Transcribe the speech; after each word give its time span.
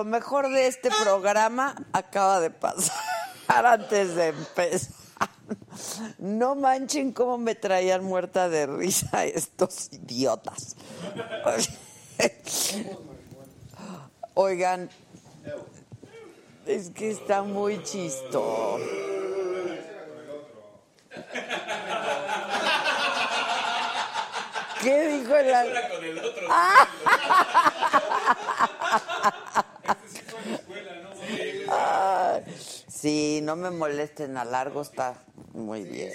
Lo 0.00 0.04
mejor 0.06 0.48
de 0.48 0.66
este 0.66 0.88
programa 0.90 1.74
acaba 1.92 2.40
de 2.40 2.48
pasar 2.50 2.96
antes 3.48 4.14
de 4.14 4.28
empezar. 4.28 4.94
No 6.18 6.54
manchen 6.54 7.12
cómo 7.12 7.36
me 7.36 7.54
traían 7.54 8.02
muerta 8.02 8.48
de 8.48 8.66
risa 8.66 9.24
estos 9.26 9.92
idiotas. 9.92 10.74
Oigan, 14.32 14.88
es 16.64 16.88
que 16.90 17.10
está 17.10 17.42
muy 17.42 17.82
chistoso. 17.82 18.78
¿Qué 24.82 25.08
dijo 25.08 25.36
el 25.36 25.54
al- 25.54 25.88
con 25.90 26.04
el 26.04 26.18
otro. 26.18 26.46
Ay, 31.68 32.42
Sí, 33.00 33.40
no 33.42 33.56
me 33.56 33.70
molesten, 33.70 34.36
a 34.36 34.44
largo 34.44 34.82
está 34.82 35.14
muy 35.54 35.84
bien. 35.84 36.12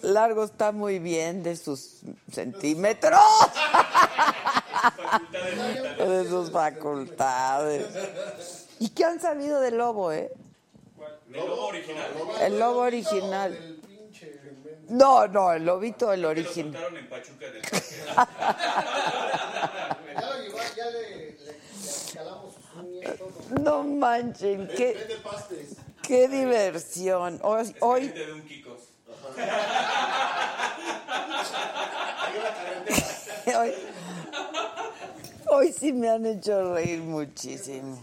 Largo 0.00 0.44
está 0.44 0.72
muy 0.72 1.00
bien 1.00 1.42
de 1.42 1.54
sus 1.56 2.00
centímetros. 2.30 3.20
De 5.98 6.26
sus 6.28 6.50
facultades. 6.50 7.86
¿Y 8.78 8.88
qué 8.88 9.04
han 9.04 9.20
sabido 9.20 9.60
del 9.60 9.76
lobo, 9.76 10.12
eh? 10.12 10.32
¿El 11.30 11.46
lobo 11.46 11.66
original? 11.66 12.10
El 12.40 12.58
lobo 12.58 12.80
original. 12.80 13.78
No, 14.88 15.28
no, 15.28 15.52
el 15.52 15.66
lobito, 15.66 16.10
el 16.10 16.24
original. 16.24 16.96
En 16.96 17.06
Pachuca 17.08 17.50
del 17.50 17.62
No 23.60 23.82
manchen, 23.82 24.68
qué, 24.76 24.96
qué 26.02 26.28
diversión. 26.28 27.40
Hoy, 27.42 27.74
hoy, 27.80 28.12
hoy, 33.58 33.74
hoy 35.48 35.72
sí 35.72 35.92
me 35.92 36.08
han 36.08 36.24
hecho 36.26 36.74
reír 36.74 37.00
muchísimo. 37.00 37.98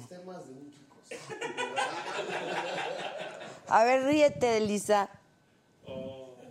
A 3.67 3.83
ver, 3.83 4.05
ríete, 4.05 4.57
Elisa. 4.57 5.09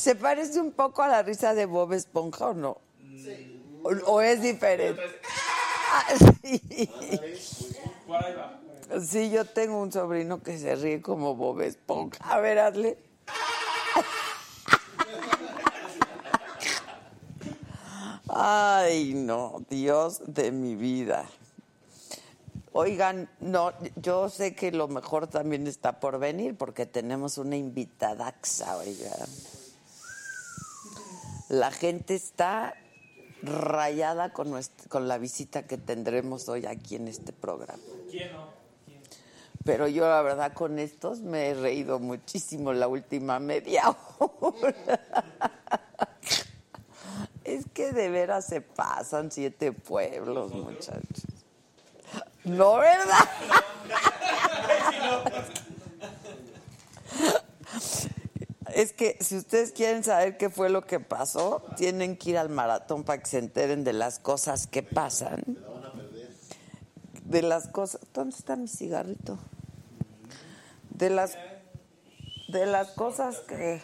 ¿Se 0.00 0.14
parece 0.14 0.58
un 0.58 0.72
poco 0.72 1.02
a 1.02 1.08
la 1.08 1.22
risa 1.22 1.52
de 1.52 1.66
Bob 1.66 1.92
Esponja 1.92 2.46
o 2.46 2.54
no? 2.54 2.78
¿O, 3.82 3.90
o 4.06 4.20
es 4.22 4.40
diferente? 4.40 4.98
Ah, 5.92 6.14
sí. 6.42 6.90
Sí, 9.06 9.30
yo 9.30 9.44
tengo 9.44 9.78
un 9.78 9.92
sobrino 9.92 10.42
que 10.42 10.56
se 10.56 10.74
ríe 10.74 11.02
como 11.02 11.36
Bob 11.36 11.60
Esponja. 11.60 12.18
A 12.24 12.40
ver, 12.40 12.60
hazle. 12.60 12.96
Ay, 18.26 19.12
no, 19.14 19.62
Dios 19.68 20.22
de 20.26 20.50
mi 20.50 20.76
vida. 20.76 21.26
Oigan, 22.72 23.28
no, 23.40 23.74
yo 23.96 24.30
sé 24.30 24.54
que 24.54 24.72
lo 24.72 24.88
mejor 24.88 25.26
también 25.26 25.66
está 25.66 26.00
por 26.00 26.18
venir 26.18 26.56
porque 26.56 26.86
tenemos 26.86 27.36
una 27.36 27.56
invitadaxa, 27.56 28.78
oigan. 28.78 29.59
La 31.50 31.70
gente 31.72 32.14
está 32.14 32.74
rayada 33.42 34.32
con, 34.32 34.50
nuestra- 34.50 34.88
con 34.88 35.08
la 35.08 35.18
visita 35.18 35.66
que 35.66 35.76
tendremos 35.78 36.48
hoy 36.48 36.64
aquí 36.64 36.94
en 36.96 37.08
este 37.08 37.32
programa. 37.32 37.82
¿Quién 38.10 38.32
no? 38.32 38.48
Pero 39.64 39.88
yo 39.88 40.08
la 40.08 40.22
verdad 40.22 40.52
con 40.54 40.78
estos 40.78 41.20
me 41.20 41.48
he 41.48 41.54
reído 41.54 41.98
muchísimo 41.98 42.72
la 42.72 42.86
última 42.88 43.38
media 43.40 43.94
hora. 44.18 45.00
Es 47.42 47.64
que 47.74 47.92
de 47.92 48.10
veras 48.10 48.46
se 48.46 48.60
pasan 48.60 49.32
siete 49.32 49.72
pueblos, 49.72 50.52
muchachos. 50.52 51.24
No, 52.44 52.76
¿verdad? 52.76 53.28
Es 58.74 58.92
que 58.92 59.16
si 59.20 59.36
ustedes 59.36 59.72
quieren 59.72 60.04
saber 60.04 60.36
qué 60.36 60.50
fue 60.50 60.70
lo 60.70 60.86
que 60.86 61.00
pasó, 61.00 61.62
tienen 61.76 62.16
que 62.16 62.30
ir 62.30 62.38
al 62.38 62.48
maratón 62.48 63.04
para 63.04 63.22
que 63.22 63.28
se 63.28 63.38
enteren 63.38 63.84
de 63.84 63.92
las 63.92 64.18
cosas 64.18 64.66
que 64.66 64.82
pasan. 64.82 65.42
De 67.24 67.42
las 67.42 67.68
cosas. 67.68 68.00
¿Dónde 68.12 68.36
está 68.36 68.56
mi 68.56 68.68
cigarrito? 68.68 69.38
De 70.90 71.10
las 71.10 71.36
de 72.48 72.66
las 72.66 72.90
cosas 72.90 73.38
que 73.40 73.80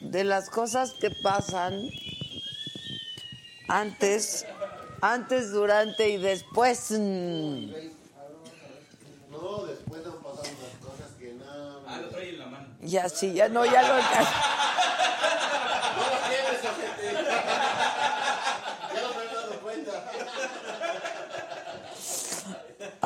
de 0.00 0.24
las 0.24 0.50
cosas 0.50 0.92
que 0.92 1.10
pasan 1.10 1.74
antes, 3.68 4.46
antes, 5.00 5.50
durante 5.50 6.08
y 6.10 6.18
después. 6.18 6.92
No, 6.92 7.76
después 9.66 10.06
han 10.06 10.22
pasado 10.22 10.42
unas 10.42 10.76
cosas 10.80 11.10
que 11.18 11.32
no. 11.34 11.44
Ah, 11.86 11.98
lo 12.00 12.08
trae 12.08 12.30
en 12.30 12.38
la 12.38 12.46
mano. 12.46 12.75
Ya 12.86 13.08
sí, 13.08 13.34
ya 13.34 13.48
no, 13.48 13.64
ya 13.64 13.82
lo. 13.82 13.98
Ya. 13.98 14.52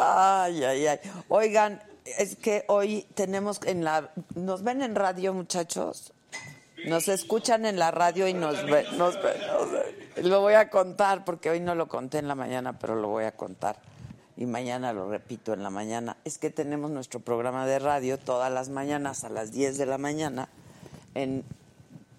Ay, 0.03 0.65
ay, 0.65 0.87
ay. 0.87 1.01
Oigan, 1.29 1.83
es 2.05 2.37
que 2.37 2.65
hoy 2.69 3.07
tenemos 3.15 3.61
en 3.67 3.85
la... 3.85 4.11
¿Nos 4.35 4.63
ven 4.63 4.81
en 4.81 4.95
radio, 4.95 5.35
muchachos? 5.35 6.15
Nos 6.87 7.09
escuchan 7.09 7.67
en 7.67 7.79
la 7.79 7.91
radio 7.91 8.27
y 8.27 8.33
nos 8.33 8.65
ven. 8.65 8.87
Nos 8.97 9.23
ven, 9.23 9.41
nos 9.47 9.71
ven. 9.71 10.31
Lo 10.31 10.41
voy 10.41 10.55
a 10.55 10.71
contar 10.71 11.25
porque 11.25 11.51
hoy 11.51 11.61
no 11.61 11.75
lo 11.75 11.87
conté 11.89 12.19
en 12.19 12.29
la 12.29 12.35
mañana, 12.35 12.79
pero 12.79 12.95
lo 12.95 13.09
voy 13.09 13.25
a 13.25 13.33
contar. 13.33 13.77
Y 14.37 14.47
mañana 14.47 14.93
lo 14.93 15.11
repito 15.11 15.53
en 15.53 15.63
la 15.63 15.71
mañana. 15.71 16.17
Es 16.25 16.39
que 16.39 16.51
tenemos 16.51 16.91
nuestro 16.91 17.21
programa 17.21 17.67
de 17.67 17.79
radio 17.79 18.19
todas 18.19 18.53
las 18.53 18.69
mañanas 18.69 19.23
a 19.25 19.29
las 19.29 19.53
10 19.53 19.79
de 19.79 19.87
la 19.87 19.99
mañana 19.99 20.49
en 21.15 21.45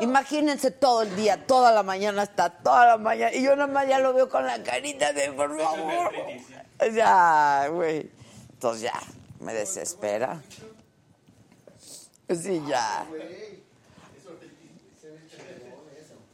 imagínense 0.00 0.70
todo 0.70 1.02
el 1.02 1.14
día, 1.16 1.46
toda 1.46 1.72
la 1.72 1.82
mañana, 1.82 2.22
hasta 2.22 2.50
toda 2.50 2.86
la 2.86 2.96
mañana. 2.98 3.34
Y 3.34 3.42
yo 3.42 3.56
nada 3.56 3.72
más 3.72 3.88
ya 3.88 3.98
lo 3.98 4.12
veo 4.12 4.28
con 4.28 4.46
la 4.46 4.62
carita 4.62 5.12
de, 5.12 5.32
por 5.32 5.56
favor. 5.58 6.12
Ya, 6.92 7.68
güey. 7.70 8.10
Entonces 8.52 8.82
ya, 8.82 9.00
me 9.40 9.54
desespera. 9.54 10.40
Sí, 12.36 12.62
ya. 12.68 13.06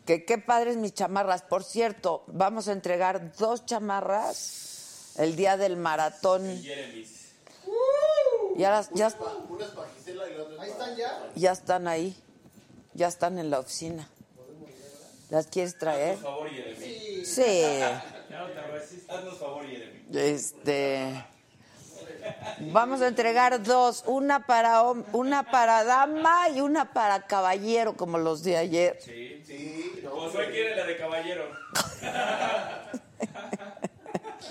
Que 0.04 0.25
qué 0.25 0.38
padres 0.38 0.76
mis 0.76 0.94
chamarras. 0.94 1.43
Por 1.43 1.64
cierto, 1.64 2.22
vamos 2.28 2.69
a 2.69 2.72
entregar 2.72 3.34
dos 3.37 3.66
chamarras 3.66 5.14
el 5.19 5.34
día 5.34 5.56
del 5.56 5.76
maratón. 5.76 6.60
Jeremy's. 6.62 7.32
Ya, 8.56 8.70
las- 8.70 8.90
ya, 8.94 9.08
ya. 10.96 11.32
ya 11.34 11.52
están 11.52 11.88
ahí. 11.88 12.16
Ya 12.94 13.08
están 13.08 13.38
en 13.38 13.50
la 13.50 13.58
oficina. 13.58 14.08
¿Las 15.28 15.48
quieres 15.48 15.76
traer? 15.76 16.14
Haznos 16.14 16.22
favor, 16.31 16.48
Jeremy. 16.50 17.25
Sí. 17.25 17.81
No 18.31 18.46
te 18.46 18.62
resistas. 18.69 19.16
Haznos 19.19 19.38
favor, 19.38 19.66
Jeremy. 19.66 20.06
Este. 20.14 21.25
Vamos 22.73 23.00
a 23.02 23.08
entregar 23.08 23.62
dos, 23.62 24.05
una 24.06 24.46
para 24.46 24.82
una 24.82 25.43
para 25.50 25.84
dama 25.84 26.49
y 26.50 26.61
una 26.61 26.93
para 26.93 27.26
caballero, 27.26 27.96
como 27.96 28.19
los 28.19 28.43
de 28.43 28.56
ayer. 28.56 28.99
Sí. 29.00 29.43
Sí, 29.44 30.00
no. 30.02 30.11
Josué 30.11 30.50
quiere 30.50 30.76
la 30.76 30.84
de 30.84 30.96
caballero. 30.96 31.44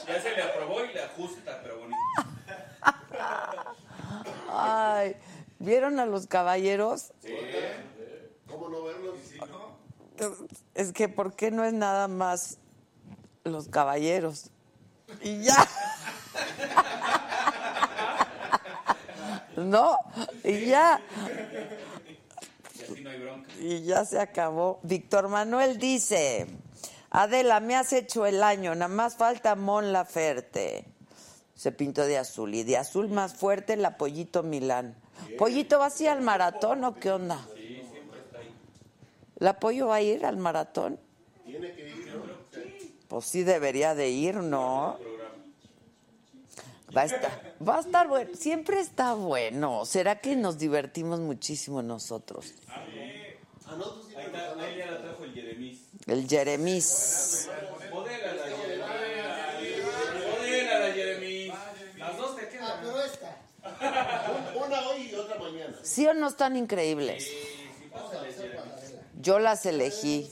ya 0.08 0.22
se 0.22 0.36
le 0.36 0.42
aprobó 0.44 0.84
y 0.86 0.94
le 0.94 1.02
ajusta, 1.02 1.60
pero 1.64 1.80
bonito. 1.80 1.98
Ay, 4.52 5.16
¿vieron 5.60 6.00
a 6.00 6.06
los 6.06 6.28
caballeros? 6.28 7.14
¿Cómo 8.48 8.70
no 8.70 8.84
verlos? 8.84 9.16
Es 10.74 10.94
que 10.94 11.10
¿por 11.10 11.36
qué 11.36 11.52
no 11.52 11.66
es 11.66 11.74
nada 11.74 12.08
más 12.08 12.60
los 13.44 13.68
caballeros? 13.68 14.52
Y 15.22 15.42
ya. 15.42 15.56
¿No? 19.58 19.98
Y 20.44 20.66
ya. 20.66 21.02
Y 23.60 23.84
ya 23.84 24.06
se 24.06 24.20
acabó. 24.20 24.80
Víctor 24.84 25.28
Manuel 25.30 25.78
dice, 25.78 26.48
Adela, 27.10 27.60
me 27.60 27.76
has 27.76 27.94
hecho 27.94 28.26
el 28.26 28.44
año, 28.44 28.76
nada 28.76 28.88
más 28.88 29.16
falta 29.16 29.56
Mon 29.56 29.92
Laferte. 29.94 30.86
Se 31.56 31.72
pintó 31.72 32.06
de 32.06 32.18
azul. 32.18 32.54
Y 32.54 32.64
de 32.64 32.78
azul 32.78 33.10
más 33.10 33.34
fuerte 33.34 33.78
la 33.78 33.98
Pollito 33.98 34.44
Milán. 34.44 34.96
¿Pollito 35.38 35.80
va 35.80 35.88
así 35.88 36.08
al 36.08 36.22
maratón 36.22 36.84
o 36.84 36.96
qué 36.96 37.12
onda? 37.12 37.40
¿La 39.38 39.60
Pollo 39.60 39.88
va 39.88 39.96
a 39.96 40.02
ir 40.02 40.26
al 40.26 40.38
maratón? 40.38 41.00
Tiene 41.46 41.74
que 41.74 41.90
ir, 41.90 42.14
¿no? 42.16 42.24
Pues 43.08 43.26
sí 43.26 43.44
debería 43.44 43.96
de 43.96 44.10
ir, 44.10 44.36
¿no? 44.36 44.98
Va 46.96 47.02
a 47.02 47.06
estar, 47.06 47.56
va 47.68 47.78
a 47.78 47.80
estar 47.80 48.08
bueno. 48.08 48.32
Siempre 48.36 48.80
está 48.80 49.14
bueno. 49.14 49.86
¿Será 49.86 50.20
que 50.20 50.36
nos 50.36 50.58
divertimos 50.58 51.20
muchísimo 51.20 51.82
nosotros? 51.82 52.54
Ah, 52.68 53.76
no, 53.78 53.86
tú 53.86 54.04
sí 54.08 54.16
Ahí, 54.16 54.26
te 54.26 54.38
está, 54.38 54.48
gustan, 54.50 54.60
ahí 54.66 54.78
ya 54.78 54.92
la 54.92 55.02
trajo 55.02 55.24
el 55.24 55.34
Jeremy's. 55.34 55.80
El. 56.08 56.28
Modela 57.92 58.34
la. 58.34 58.46
Las 61.98 62.18
dos 62.18 62.36
te 62.36 62.50
Ah. 62.60 63.42
Una 64.56 64.88
hoy 64.90 65.10
y 65.12 65.16
otra 65.16 65.40
mañana. 65.40 65.76
¿Sí 65.82 66.06
o 66.06 66.14
no 66.14 66.28
están 66.28 66.56
increíbles? 66.56 67.30
Yo 69.20 69.40
las 69.40 69.66
elegí. 69.66 70.30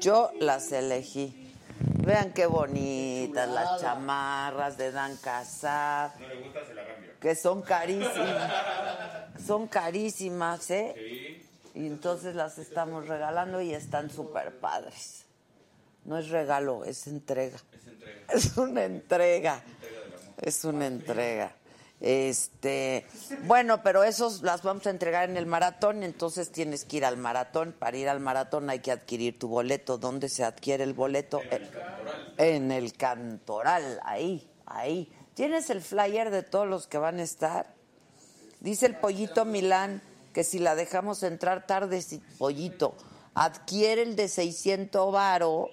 Yo 0.00 0.30
las 0.38 0.70
elegí. 0.72 1.43
Vean 2.04 2.32
qué 2.32 2.46
bonitas 2.46 3.48
las 3.48 3.80
chamarras 3.80 4.76
de 4.76 4.92
Dan 4.92 5.16
Casar, 5.16 6.12
No 6.20 6.28
le 6.28 6.42
gusta, 6.42 6.66
se 6.66 6.74
la 6.74 6.86
cambio. 6.86 7.10
que 7.20 7.34
son 7.34 7.62
carísimas. 7.62 8.52
Son 9.46 9.66
carísimas, 9.68 10.70
¿eh? 10.70 10.94
Sí. 10.94 11.80
Y 11.80 11.86
entonces 11.86 12.34
las 12.34 12.58
estamos 12.58 13.08
regalando 13.08 13.60
y 13.60 13.74
están 13.74 14.10
súper 14.10 14.58
padres. 14.58 15.24
No 16.04 16.18
es 16.18 16.28
regalo, 16.28 16.84
es 16.84 17.06
entrega. 17.06 17.56
Es 17.72 17.86
entrega. 17.86 18.22
Es 18.28 18.56
una 18.58 18.84
entrega. 18.84 19.62
Es 20.40 20.64
una 20.64 20.86
entrega. 20.86 21.52
Este, 22.06 23.06
bueno, 23.44 23.82
pero 23.82 24.04
esos 24.04 24.42
las 24.42 24.62
vamos 24.62 24.86
a 24.86 24.90
entregar 24.90 25.30
en 25.30 25.38
el 25.38 25.46
maratón, 25.46 26.02
entonces 26.02 26.52
tienes 26.52 26.84
que 26.84 26.98
ir 26.98 27.04
al 27.06 27.16
maratón. 27.16 27.74
Para 27.78 27.96
ir 27.96 28.10
al 28.10 28.20
maratón 28.20 28.68
hay 28.68 28.80
que 28.80 28.92
adquirir 28.92 29.38
tu 29.38 29.48
boleto. 29.48 29.96
¿Dónde 29.96 30.28
se 30.28 30.44
adquiere 30.44 30.84
el 30.84 30.92
boleto? 30.92 31.40
En 32.36 32.72
el 32.72 32.92
Cantoral, 32.92 34.00
ahí, 34.04 34.46
ahí. 34.66 35.10
¿Tienes 35.32 35.70
el 35.70 35.80
flyer 35.80 36.30
de 36.30 36.42
todos 36.42 36.68
los 36.68 36.86
que 36.86 36.98
van 36.98 37.20
a 37.20 37.22
estar? 37.22 37.72
Dice 38.60 38.84
el 38.84 38.96
pollito 38.96 39.46
Milán 39.46 40.02
que 40.34 40.44
si 40.44 40.58
la 40.58 40.74
dejamos 40.74 41.22
entrar 41.22 41.66
tarde, 41.66 42.02
si 42.02 42.18
pollito, 42.36 42.94
adquiere 43.32 44.02
el 44.02 44.14
de 44.14 44.28
600 44.28 45.10
varo 45.10 45.70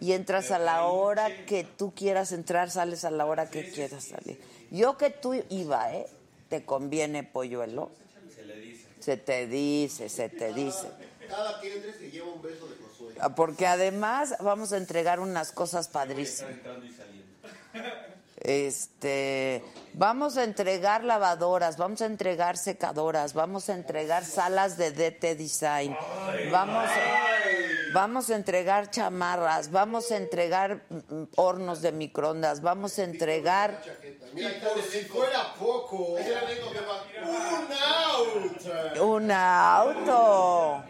y 0.00 0.12
entras 0.12 0.50
a 0.50 0.58
la 0.58 0.84
hora 0.84 1.46
que 1.46 1.64
tú 1.64 1.94
quieras 1.94 2.32
entrar, 2.32 2.70
sales 2.70 3.06
a 3.06 3.10
la 3.10 3.24
hora 3.24 3.48
que 3.48 3.70
quieras 3.70 4.04
salir. 4.04 4.49
Yo 4.70 4.96
que 4.96 5.10
tú 5.10 5.34
iba, 5.48 5.92
¿eh? 5.92 6.06
¿Te 6.48 6.64
conviene, 6.64 7.24
polluelo? 7.24 7.90
Se 8.34 8.44
le 8.44 8.56
dice. 8.56 8.86
Se 9.00 9.16
te 9.16 9.46
dice, 9.46 10.08
se 10.08 10.28
te 10.28 10.52
dice. 10.52 10.88
Cada 11.28 11.60
que 11.60 11.74
entres 11.74 11.96
se 11.96 12.10
lleva 12.10 12.28
un 12.32 12.42
beso 12.42 12.66
de 12.66 12.76
Josué. 12.76 13.14
Ah, 13.20 13.34
Porque 13.34 13.66
además 13.66 14.34
vamos 14.40 14.72
a 14.72 14.76
entregar 14.76 15.20
unas 15.20 15.52
cosas 15.52 15.88
padrísimas. 15.88 16.54
Este, 18.40 19.62
vamos 19.92 20.38
a 20.38 20.44
entregar 20.44 21.04
lavadoras, 21.04 21.76
vamos 21.76 22.00
a 22.00 22.06
entregar 22.06 22.56
secadoras, 22.56 23.34
vamos 23.34 23.68
a 23.68 23.74
entregar 23.74 24.24
salas 24.24 24.78
de 24.78 24.92
DT 24.92 25.36
Design, 25.36 25.94
vamos, 26.50 26.88
vamos 27.92 28.30
a 28.30 28.36
entregar 28.36 28.90
chamarras, 28.90 29.70
vamos 29.70 30.10
a 30.10 30.16
entregar 30.16 30.82
mm, 30.88 31.24
hornos 31.36 31.82
de 31.82 31.92
microondas, 31.92 32.60
vamos 32.60 32.98
a 32.98 33.04
entregar 33.04 33.82
Mira, 34.32 34.50
Y 34.56 34.60
por 34.60 34.82
si 34.82 35.00
fuera 35.04 35.54
poco, 35.54 36.14
un 36.14 36.18
out. 37.82 39.00
un 39.00 39.30
auto. 39.30 40.84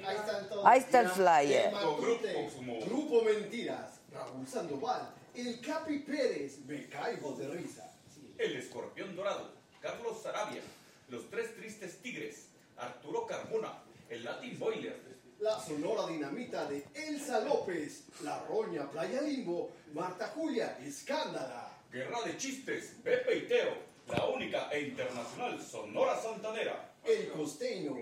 Ahí 0.64 0.78
está 0.78 1.00
el 1.00 1.08
flyer. 1.08 1.72
Matute, 1.72 2.50
Grupo 2.86 3.22
Mentiras, 3.22 4.00
Raúl 4.12 4.46
Sandoval, 4.46 5.08
el 5.34 5.60
Capi 5.60 6.00
Pérez, 6.00 6.58
me 6.66 6.86
caigo 6.88 7.32
de 7.32 7.48
risa. 7.48 7.90
El 8.36 8.56
escorpión 8.56 9.14
dorado. 9.16 9.52
Carlos 9.80 10.22
Sarabia. 10.22 10.62
Los 11.08 11.28
tres 11.30 11.54
tristes 11.56 11.98
tigres. 12.02 12.48
Arturo 12.76 13.26
Carmona. 13.26 13.82
El 14.08 14.24
Latin 14.24 14.58
Boiler. 14.58 15.09
La 15.40 15.58
sonora 15.58 16.06
dinamita 16.06 16.66
de 16.66 16.86
Elsa 16.92 17.40
López, 17.40 18.04
La 18.22 18.44
Roña 18.46 18.90
Playa 18.90 19.22
Limbo, 19.22 19.70
Marta 19.94 20.30
Julia, 20.34 20.76
Escándala. 20.84 21.78
Guerra 21.90 22.18
de 22.26 22.36
chistes. 22.36 22.96
Pepe 23.02 23.38
y 23.38 23.40
Teo. 23.48 23.72
La 24.08 24.26
única 24.26 24.68
e 24.70 24.82
internacional 24.82 25.58
Sonora 25.58 26.20
Santanera. 26.20 26.92
El 27.02 27.30
Costeño, 27.30 27.96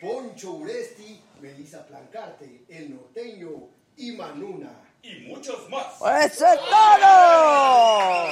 Poncho 0.00 0.54
Uresti, 0.54 1.22
Melissa 1.40 1.86
Plancarte, 1.86 2.64
El 2.68 2.96
Norteño 2.96 3.68
y 3.96 4.10
Manuna. 4.12 4.72
Y 5.00 5.28
muchos 5.28 5.68
más. 5.70 5.94
¡Eso 6.24 6.44
es 6.44 6.58
todo! 6.58 8.26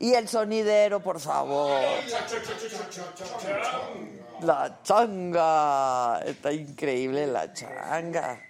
Y 0.00 0.14
el 0.14 0.28
sonidero, 0.28 1.00
por 1.00 1.20
favor. 1.20 1.80
La 4.44 4.80
changa. 4.82 6.20
Está 6.24 6.52
increíble 6.52 7.26
la 7.26 7.52
changa. 7.52 8.40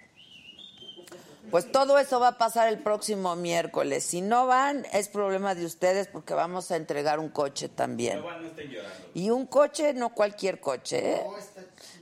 Pues 1.51 1.71
todo 1.71 1.99
eso 1.99 2.19
va 2.19 2.29
a 2.29 2.37
pasar 2.37 2.67
el 2.67 2.79
próximo 2.79 3.35
miércoles. 3.35 4.03
Si 4.03 4.21
no 4.21 4.47
van, 4.47 4.85
es 4.91 5.07
problema 5.07 5.55
de 5.55 5.65
ustedes 5.65 6.07
porque 6.07 6.33
vamos 6.33 6.71
a 6.71 6.75
entregar 6.75 7.19
un 7.19 7.29
coche 7.29 7.69
también. 7.69 8.17
No 8.19 8.25
van, 8.25 8.41
no 8.41 8.47
estén 8.47 8.69
llorando. 8.69 9.07
Y 9.13 9.29
un 9.29 9.45
coche, 9.45 9.93
no 9.93 10.13
cualquier 10.13 10.59
coche, 10.59 11.15
¿eh? 11.15 11.23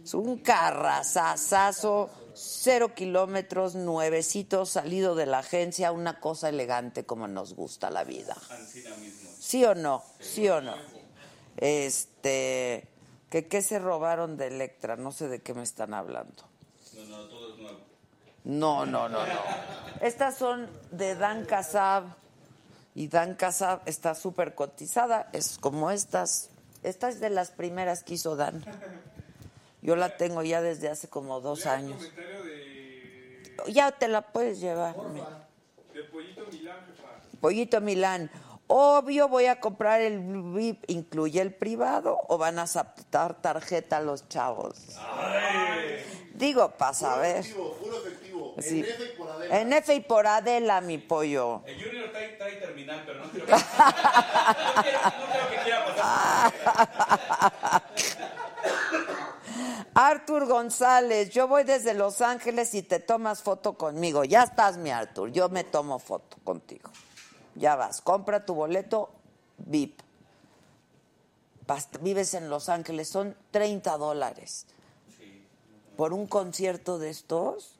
Es 0.04 0.14
un 0.14 0.40
carrazazazo, 0.40 2.10
cero 2.34 2.96
kilómetros, 2.96 3.76
nuevecito, 3.76 4.66
salido 4.66 5.14
de 5.14 5.26
la 5.26 5.40
agencia, 5.40 5.92
una 5.92 6.20
cosa 6.20 6.50
elegante 6.50 7.06
como 7.06 7.28
nos 7.28 7.54
gusta 7.54 7.92
la 7.92 8.04
vida. 8.04 8.36
¿Sí 9.40 9.64
o 9.66 9.76
no? 9.76 10.04
¿Sí 10.20 10.48
o 10.50 10.62
no? 10.62 10.76
Este, 11.58 12.88
que 13.34 13.48
qué 13.48 13.63
se 13.63 13.80
robaron 13.80 14.38
de 14.38 14.46
Electra, 14.46 14.96
no 14.96 15.12
sé 15.12 15.28
de 15.28 15.42
qué 15.42 15.56
me 15.56 15.63
están 15.63 15.96
hablando. 15.96 16.44
No, 16.94 17.04
no, 17.06 17.24
todo 17.30 17.54
es 17.56 17.60
nuevo. 17.60 17.80
No, 18.44 18.86
no, 18.86 19.10
no, 19.10 19.25
no. 19.25 19.34
Estas 20.02 20.38
son 20.38 20.70
de 20.92 21.16
Dan 21.16 21.44
Casab. 21.46 22.04
Y 22.94 23.08
Dan 23.08 23.34
Casab 23.34 23.82
está 23.88 24.13
súper 24.13 24.54
cotizada. 24.54 25.32
Es 25.34 25.58
como 25.58 25.90
estas. 25.90 26.52
Esta 26.84 27.10
es 27.10 27.20
de 27.20 27.32
las 27.32 27.50
primeras 27.50 28.04
que 28.04 28.13
hizo 28.13 28.36
Dan. 28.36 28.63
Yo 29.82 29.96
la 29.96 30.16
tengo 30.16 30.44
ya 30.44 30.62
desde 30.62 30.90
hace 30.90 31.08
como 31.08 31.42
dos 31.42 31.66
años. 31.66 32.00
De, 32.16 33.74
Ya 33.74 33.94
te 33.94 34.10
la 34.10 34.22
puedes 34.22 34.60
llevar. 34.60 34.96
de 34.96 36.04
Pollito 36.04 36.46
Milán, 36.52 36.86
jefa. 36.86 37.40
Pollito 37.42 37.82
Milán. 37.82 38.30
Obvio, 38.67 39.27
voy 39.27 39.46
a 39.46 39.60
comprar 39.60 40.01
el 40.01 40.20
VIP. 40.20 40.84
¿Incluye 40.88 41.41
el 41.41 41.53
privado 41.53 42.20
o 42.27 42.38
van 42.38 42.60
a 42.60 42.63
aceptar 42.63 43.41
tarjeta 43.41 44.01
los 44.01 44.27
chavos? 44.29 44.98
Digo, 46.34 46.72
para 46.72 46.93
saber. 46.93 47.38
Efectivo, 47.38 47.74
puro 47.74 47.98
efectivo. 47.98 48.55
Sí. 48.60 48.79
En 48.79 48.86
F 48.86 49.05
y 49.05 49.12
por 49.17 49.29
Adela. 49.29 49.62
En 49.62 49.74
F 49.74 49.93
y 49.93 50.00
por 50.00 50.27
Adela, 50.27 50.82
mi 50.82 50.98
pollo. 50.98 51.62
El 51.65 51.84
Junior 51.84 52.12
trae, 52.12 52.29
trae 52.29 52.55
terminal, 52.55 53.03
pero 53.05 53.20
no 53.20 53.29
creo 53.29 53.46
que, 53.46 53.51
no 53.55 53.60
creo 55.32 55.50
que 55.50 55.58
quiera 55.63 55.86
pasar. 55.86 56.53
Artur 59.93 60.48
González, 60.48 61.29
yo 61.29 61.48
voy 61.48 61.63
desde 61.63 61.93
Los 61.93 62.22
Ángeles 62.22 62.74
y 62.74 62.82
te 62.82 63.00
tomas 63.00 63.43
foto 63.43 63.74
conmigo. 63.74 64.24
Ya 64.24 64.43
estás, 64.43 64.77
mi 64.77 64.89
Artur, 64.89 65.32
yo 65.32 65.50
me 65.50 65.63
tomo 65.63 66.00
foto 66.00 66.38
contigo. 66.43 66.89
Ya 67.56 67.76
vas, 67.76 68.02
compra 68.02 68.46
tu 68.46 68.56
boleto 68.56 69.12
VIP. 69.58 70.02
Vives 72.02 72.34
en 72.34 72.50
Los 72.50 72.70
Ángeles, 72.70 73.08
son 73.08 73.36
30 73.52 73.98
dólares. 73.98 74.66
Por 75.96 76.14
un 76.14 76.28
concierto 76.28 77.00
de 77.00 77.10
estos. 77.10 77.76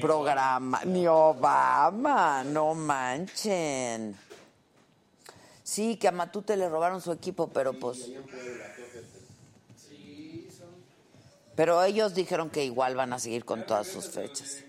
Programa, 0.00 0.82
ni 0.84 1.06
Obama, 1.06 2.44
no 2.44 2.74
manchen. 2.74 4.16
Sí, 5.62 5.96
que 5.96 6.08
a 6.08 6.12
Matute 6.12 6.56
le 6.56 6.68
robaron 6.68 7.00
su 7.00 7.12
equipo, 7.12 7.48
pero 7.48 7.72
pues... 7.72 8.10
Pero 11.56 11.82
ellos 11.82 12.14
dijeron 12.14 12.50
que 12.50 12.64
igual 12.64 12.94
van 12.94 13.12
a 13.12 13.18
seguir 13.18 13.44
con 13.44 13.66
todas 13.66 13.86
sus 13.86 14.08
fechas. 14.08 14.64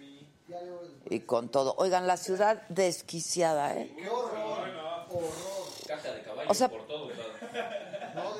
Y 1.11 1.19
con 1.19 1.49
todo. 1.49 1.75
Oigan, 1.77 2.07
la 2.07 2.15
ciudad 2.15 2.61
desquiciada, 2.69 3.75
¿eh? 3.77 3.93
Caja 5.87 6.13
de 6.13 6.21
caballo 6.23 6.49
O 6.49 6.53
sea- 6.53 6.69
por 6.69 6.87
todo. 6.87 7.09
lado. 7.09 8.35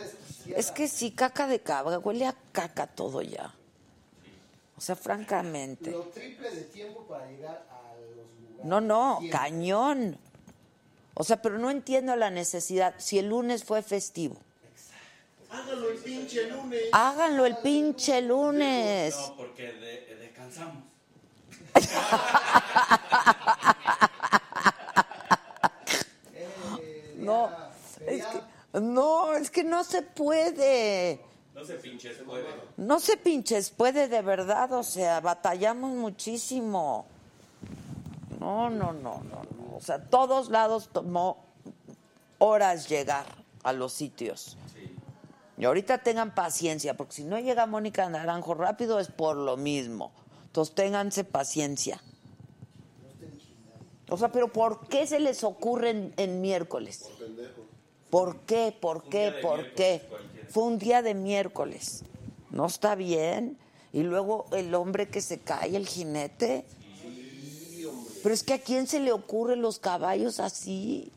Es 0.56 0.72
que 0.72 0.88
sí, 0.88 1.12
caca 1.12 1.48
de 1.48 1.60
cabra, 1.60 2.00
huele 2.00 2.26
a 2.26 2.36
caca 2.54 2.88
todo 2.88 3.22
ya. 3.22 3.54
O 4.78 4.82
sea, 4.82 4.96
francamente. 4.96 5.92
Lo 5.92 6.04
triple 6.04 6.50
de 6.50 6.62
tiempo 6.64 7.02
para 7.04 7.30
llegar 7.30 7.66
a 7.70 7.94
los 8.16 8.16
lugares. 8.50 8.66
No, 8.66 8.80
no, 8.82 9.18
Siempre. 9.20 9.38
cañón. 9.40 10.18
O 11.14 11.24
sea, 11.26 11.42
pero 11.42 11.58
no 11.60 11.70
entiendo 11.70 12.16
la 12.16 12.30
necesidad. 12.30 12.96
Si 12.98 13.20
el 13.20 13.28
lunes 13.28 13.66
fue 13.66 13.82
festivo, 13.84 14.38
Hágalo 15.50 15.90
el 15.90 15.98
pinche 15.98 16.50
lunes. 16.50 16.84
háganlo 16.94 17.46
el 17.46 17.58
pinche 17.58 18.22
lunes. 18.22 19.14
No, 19.18 19.36
porque 19.36 19.74
de- 19.74 20.16
descansamos. 20.16 20.84
No, 27.22 27.50
es 28.08 28.26
que, 28.26 28.80
no, 28.80 29.34
es 29.34 29.52
que 29.52 29.64
no 29.64 29.84
se 29.84 30.02
puede. 30.02 31.22
No 31.54 31.64
se 31.64 31.76
pinches, 31.76 32.18
puede. 32.18 32.48
No 32.78 33.00
se 33.00 33.18
pinches, 33.18 33.70
puede 33.70 34.08
de 34.08 34.22
verdad, 34.22 34.72
o 34.74 34.84
sea, 34.84 35.20
batallamos 35.22 35.92
muchísimo. 35.92 37.06
No, 38.40 38.70
no, 38.70 38.92
no, 38.92 39.22
no, 39.24 39.44
no. 39.56 39.76
O 39.78 39.82
sea, 39.82 40.04
todos 40.04 40.50
lados 40.50 40.90
tomó 40.92 41.46
horas 42.40 42.90
llegar 42.90 43.26
a 43.64 43.72
los 43.72 43.94
sitios. 43.94 44.58
Y 45.58 45.66
ahorita 45.66 46.00
tengan 46.00 46.34
paciencia, 46.34 46.98
porque 46.98 47.14
si 47.14 47.24
no 47.24 47.38
llega 47.40 47.68
Mónica 47.68 48.10
Naranjo 48.10 48.56
rápido 48.56 49.00
es 49.00 49.10
por 49.10 49.38
lo 49.38 49.58
mismo. 49.58 50.12
Entonces 50.52 50.76
ténganse 50.76 51.24
paciencia. 51.24 52.04
O 54.10 54.18
sea, 54.18 54.30
pero 54.34 54.52
¿por 54.52 54.86
qué 54.90 55.08
se 55.08 55.22
les 55.22 55.46
ocurre 55.46 55.92
en, 55.92 56.14
en 56.18 56.42
miércoles? 56.42 57.06
¿Por 58.10 58.40
qué? 58.42 58.76
¿Por 58.78 59.04
qué? 59.06 59.34
¿Por 59.42 59.74
qué? 59.76 60.02
Fue 60.50 60.64
un 60.64 60.78
día 60.78 61.02
de 61.02 61.14
miércoles. 61.14 62.04
No 62.50 62.66
está 62.66 62.96
bien. 62.96 63.58
Y 63.94 64.04
luego 64.04 64.48
el 64.52 64.76
hombre 64.76 65.08
que 65.08 65.22
se 65.22 65.40
cae, 65.40 65.74
el 65.78 65.88
jinete. 65.88 66.66
Pero 68.22 68.36
es 68.36 68.44
que 68.44 68.54
a 68.56 68.60
quién 68.60 68.88
se 68.88 69.00
le 69.00 69.14
ocurren 69.14 69.62
los 69.62 69.80
caballos 69.80 70.42
así? 70.42 71.10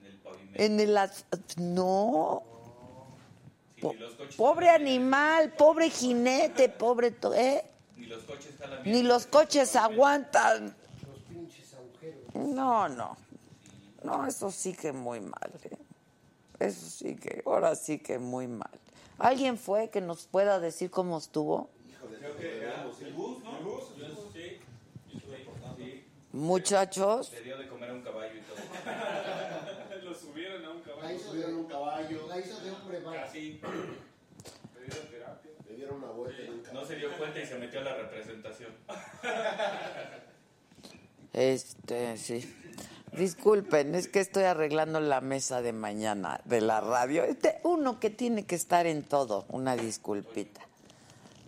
En 0.00 0.06
el 0.06 0.16
pavimento. 0.18 0.62
En 0.62 0.78
el 0.80 0.96
as- 0.96 1.24
no. 1.56 2.42
Sí, 3.74 3.80
Po- 3.80 3.94
pobre 4.36 4.68
animal, 4.70 5.52
pobre 5.54 5.90
jinete, 5.90 6.68
pobre 6.68 7.12
¿eh? 7.34 7.64
Ni 7.98 8.06
los 8.06 8.22
coches 8.24 8.54
jalan 8.58 8.82
bien. 8.82 8.96
Ni 8.96 9.02
los 9.02 9.26
coches 9.26 9.76
aguantan. 9.76 10.74
Los 11.06 11.18
pinches 11.28 11.74
agujeros. 11.74 12.34
No, 12.34 12.88
no. 12.88 13.16
No, 14.04 14.26
eso 14.26 14.50
sí 14.50 14.74
que 14.74 14.92
muy 14.92 15.20
mal. 15.20 15.50
¿eh? 15.64 15.76
Eso 16.60 16.86
sí 16.88 17.16
que, 17.16 17.42
ahora 17.44 17.74
sí 17.74 17.98
que 17.98 18.18
muy 18.18 18.46
mal. 18.46 18.70
¿Alguien 19.18 19.58
fue 19.58 19.90
que 19.90 20.00
nos 20.00 20.26
pueda 20.26 20.60
decir 20.60 20.90
cómo 20.90 21.18
estuvo? 21.18 21.68
El 23.00 23.12
bus, 23.14 23.42
¿no? 23.42 23.58
El 23.58 23.64
bus, 23.64 23.84
sí. 24.32 24.58
Sí, 25.10 25.20
sí. 25.76 26.04
Muchachos, 26.32 27.32
Le 27.32 27.42
dio 27.42 27.58
de 27.58 27.68
comer 27.68 27.90
a 27.90 27.94
un 27.94 28.02
caballo 28.02 28.34
y 28.34 28.40
todo. 28.42 28.56
Lo 30.04 30.14
subieron 30.14 30.64
a 30.64 30.70
un 30.70 30.78
La 30.78 30.84
caballo. 30.84 31.16
hizo 31.16 31.30
Subieron 31.30 31.50
de, 31.54 31.60
un 31.62 31.66
caballo, 31.66 32.26
la 32.28 32.38
hizo 32.38 32.60
de 32.60 32.70
hombre 32.70 33.00
más. 33.00 33.14
Casi 33.16 33.60
Le 34.74 34.80
dieron 34.86 35.08
terapia. 35.10 35.47
Le 35.88 35.94
dieron 35.94 36.02
una 36.02 36.12
vuelta 36.12 36.42
caballo. 36.42 36.72
no 36.72 36.84
se 36.84 36.96
dio 36.96 37.16
cuenta 37.16 37.40
y 37.40 37.46
se 37.46 37.58
metió 37.58 37.80
a 37.80 37.84
la 37.84 37.94
representación. 37.96 38.72
este, 41.32 42.16
sí. 42.16 42.54
Disculpen, 43.12 43.94
es 43.94 44.08
que 44.08 44.20
estoy 44.20 44.44
arreglando 44.44 45.00
la 45.00 45.20
mesa 45.20 45.62
de 45.62 45.72
mañana 45.72 46.40
de 46.44 46.60
la 46.60 46.80
radio. 46.80 47.24
Este, 47.24 47.58
uno 47.64 47.98
que 48.00 48.10
tiene 48.10 48.44
que 48.44 48.54
estar 48.54 48.86
en 48.86 49.02
todo, 49.02 49.46
una 49.48 49.76
disculpita. 49.76 50.60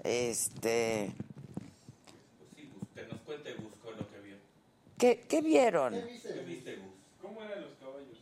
Este, 0.03 1.13
Pues 2.39 2.51
sí, 2.57 2.71
Gus, 2.75 2.89
que 2.95 3.03
nos 3.07 3.21
cuente 3.21 3.53
Gus 3.55 3.75
con 3.85 3.97
lo 3.97 4.11
que 4.11 4.21
vio. 4.21 4.37
¿qué, 4.99 5.27
qué 5.29 5.43
vieron? 5.43 5.93
¿Qué 5.93 6.43
viste, 6.47 6.77
Gus? 6.77 6.95
¿Cómo 7.21 7.45
eran 7.45 7.61
los 7.61 7.75
caballos? 7.75 8.19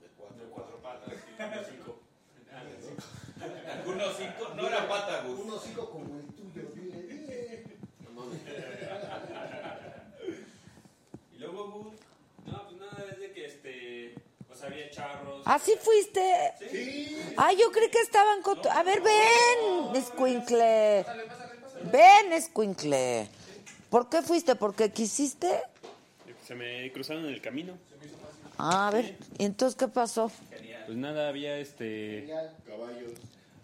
De 0.00 0.08
cuatro. 0.16 0.42
De 0.42 0.50
cuatro 0.50 0.78
patas 0.78 1.12
y 3.84 3.88
unos 3.88 4.16
cinco. 4.16 4.32
Uno 4.38 4.48
cinco, 4.48 4.54
no 4.56 4.66
era 4.68 4.88
pata, 4.88 5.22
Gus. 5.26 5.40
Un 5.40 5.50
hocico 5.50 5.90
como 5.90 6.18
el 6.18 6.26
tuyo, 6.34 6.68
dile, 6.74 7.02
dile. 7.02 7.64
Y 11.34 11.38
luego 11.38 11.70
Gus. 11.70 11.94
No, 12.46 12.68
pues 12.68 12.80
nada, 12.80 13.06
es 13.12 13.18
de 13.18 13.32
que 13.32 13.46
este. 13.46 14.14
Pues 14.48 14.62
había 14.62 14.90
charros. 14.90 15.42
¿Así 15.44 15.72
fuiste? 15.80 16.52
Sí, 16.70 17.16
Ay, 17.36 17.56
yo 17.58 17.70
creí 17.72 17.88
que 17.90 17.98
estaban 18.00 18.42
con... 18.42 18.60
tu- 18.60 18.68
A 18.68 18.82
ver, 18.82 19.00
ven, 19.00 19.96
escuincle. 19.96 21.04
Ven, 21.90 22.32
escuincle. 22.32 23.28
¿Por 23.88 24.08
qué 24.08 24.20
fuiste? 24.22 24.54
¿Porque 24.54 24.90
quisiste? 24.92 25.62
Se 26.46 26.54
me 26.54 26.90
cruzaron 26.92 27.24
en 27.24 27.32
el 27.32 27.40
camino. 27.40 27.74
Ah, 28.58 28.88
a 28.88 28.90
ver, 28.90 29.16
¿y 29.38 29.44
entonces 29.46 29.76
qué 29.76 29.88
pasó? 29.88 30.30
Pues 30.86 30.98
nada, 30.98 31.28
había 31.28 31.56
este. 31.58 32.28
caballos. 32.66 33.12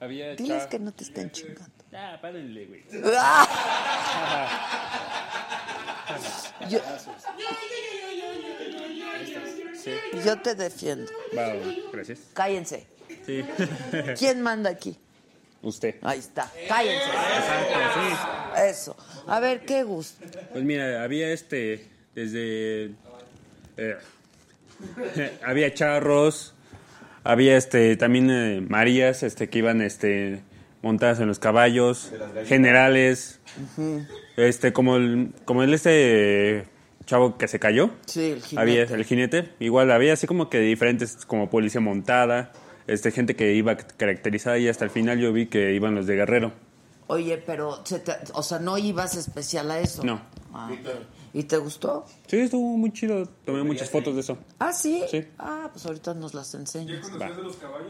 Había 0.00 0.34
Diles 0.36 0.66
que 0.66 0.78
no 0.78 0.92
te 0.92 1.04
estén 1.04 1.30
chingando. 1.30 1.70
Ah, 1.92 2.18
párenle, 2.20 2.66
güey. 2.66 2.84
Yo, 10.24 10.40
te 10.40 10.54
defiendo. 10.54 11.10
Va, 11.36 11.52
gracias. 11.92 12.20
Cállense. 12.34 12.86
Sí. 13.26 13.44
¿Quién 14.18 14.40
manda 14.42 14.70
aquí? 14.70 14.96
Usted. 15.62 15.96
Ahí 16.02 16.18
está. 16.20 16.50
Cállense. 16.68 17.04
Exacto, 17.04 17.78
sí. 17.94 18.62
Eso. 18.68 18.96
A 19.26 19.40
ver, 19.40 19.64
qué 19.64 19.82
gusto. 19.82 20.24
Pues 20.52 20.62
mira, 20.64 21.02
había 21.02 21.32
este, 21.32 21.88
desde... 22.14 22.92
eh, 23.76 23.96
había 25.44 25.74
charros, 25.74 26.54
había 27.28 27.56
este, 27.56 27.96
también 27.96 28.30
eh, 28.30 28.60
Marías 28.66 29.22
este, 29.22 29.48
que 29.48 29.58
iban 29.58 29.82
este, 29.82 30.42
montadas 30.82 31.20
en 31.20 31.28
los 31.28 31.38
caballos, 31.38 32.10
generales, 32.46 33.40
este, 34.36 34.72
como 34.72 34.96
el, 34.96 35.32
como 35.44 35.62
el 35.62 35.74
este 35.74 36.64
chavo 37.04 37.36
que 37.38 37.46
se 37.48 37.58
cayó. 37.58 37.90
Sí, 38.06 38.30
el 38.32 38.42
jinete. 38.42 38.60
Había 38.60 38.82
el 38.82 39.04
jinete, 39.04 39.48
igual 39.60 39.90
había 39.92 40.14
así 40.14 40.26
como 40.26 40.48
que 40.50 40.58
diferentes, 40.60 41.24
como 41.26 41.50
policía 41.50 41.80
montada, 41.80 42.52
este, 42.86 43.10
gente 43.10 43.36
que 43.36 43.54
iba 43.54 43.76
caracterizada 43.76 44.58
y 44.58 44.68
hasta 44.68 44.84
el 44.84 44.90
final 44.90 45.18
yo 45.18 45.32
vi 45.32 45.46
que 45.46 45.74
iban 45.74 45.94
los 45.94 46.06
de 46.06 46.16
Guerrero. 46.16 46.52
Oye, 47.08 47.42
pero, 47.46 47.80
se 47.84 48.00
te- 48.00 48.12
o 48.34 48.42
sea, 48.42 48.58
no 48.58 48.76
ibas 48.78 49.16
especial 49.16 49.70
a 49.70 49.80
eso. 49.80 50.02
No. 50.04 50.20
Ah. 50.52 50.70
¿Y 51.34 51.42
te 51.44 51.56
gustó? 51.58 52.06
Sí, 52.26 52.38
estuvo 52.38 52.76
muy 52.76 52.92
chido, 52.92 53.26
tomé 53.44 53.62
muchas 53.62 53.90
fotos 53.90 54.14
de 54.14 54.22
eso. 54.22 54.38
Ah, 54.58 54.72
sí. 54.72 55.04
Sí. 55.10 55.24
Ah, 55.38 55.68
pues 55.72 55.84
ahorita 55.86 56.14
nos 56.14 56.32
las 56.34 56.54
enseñas. 56.54 57.10
Va. 57.20 57.30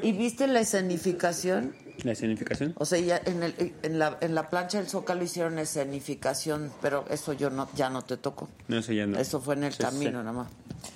¿Y 0.03 0.13
viste 0.13 0.47
la 0.49 0.61
escenificación? 0.61 1.75
¿La 2.03 2.13
escenificación? 2.13 2.75
O 2.77 2.85
sea, 2.85 2.99
ya 2.99 3.21
en, 3.25 3.43
el, 3.43 3.75
en, 3.83 3.99
la, 3.99 4.19
en 4.21 4.35
la 4.35 4.51
plancha 4.51 4.79
del 4.79 4.89
Zócalo 4.89 5.23
hicieron 5.23 5.59
escenificación, 5.59 6.73
pero 6.83 7.05
eso 7.11 7.33
yo 7.33 7.51
no, 7.51 7.69
ya 7.75 7.91
no 7.91 8.03
te 8.03 8.17
tocó. 8.17 8.49
No, 8.69 8.79
eso 8.79 8.93
ya 8.93 9.07
no. 9.07 9.19
Eso 9.19 9.41
fue 9.41 9.55
en 9.55 9.65
el 9.65 9.73
Sí, 9.73 9.79
sí. 9.79 9.85
camino 9.85 10.19
nada 10.23 10.33
más. 10.33 10.49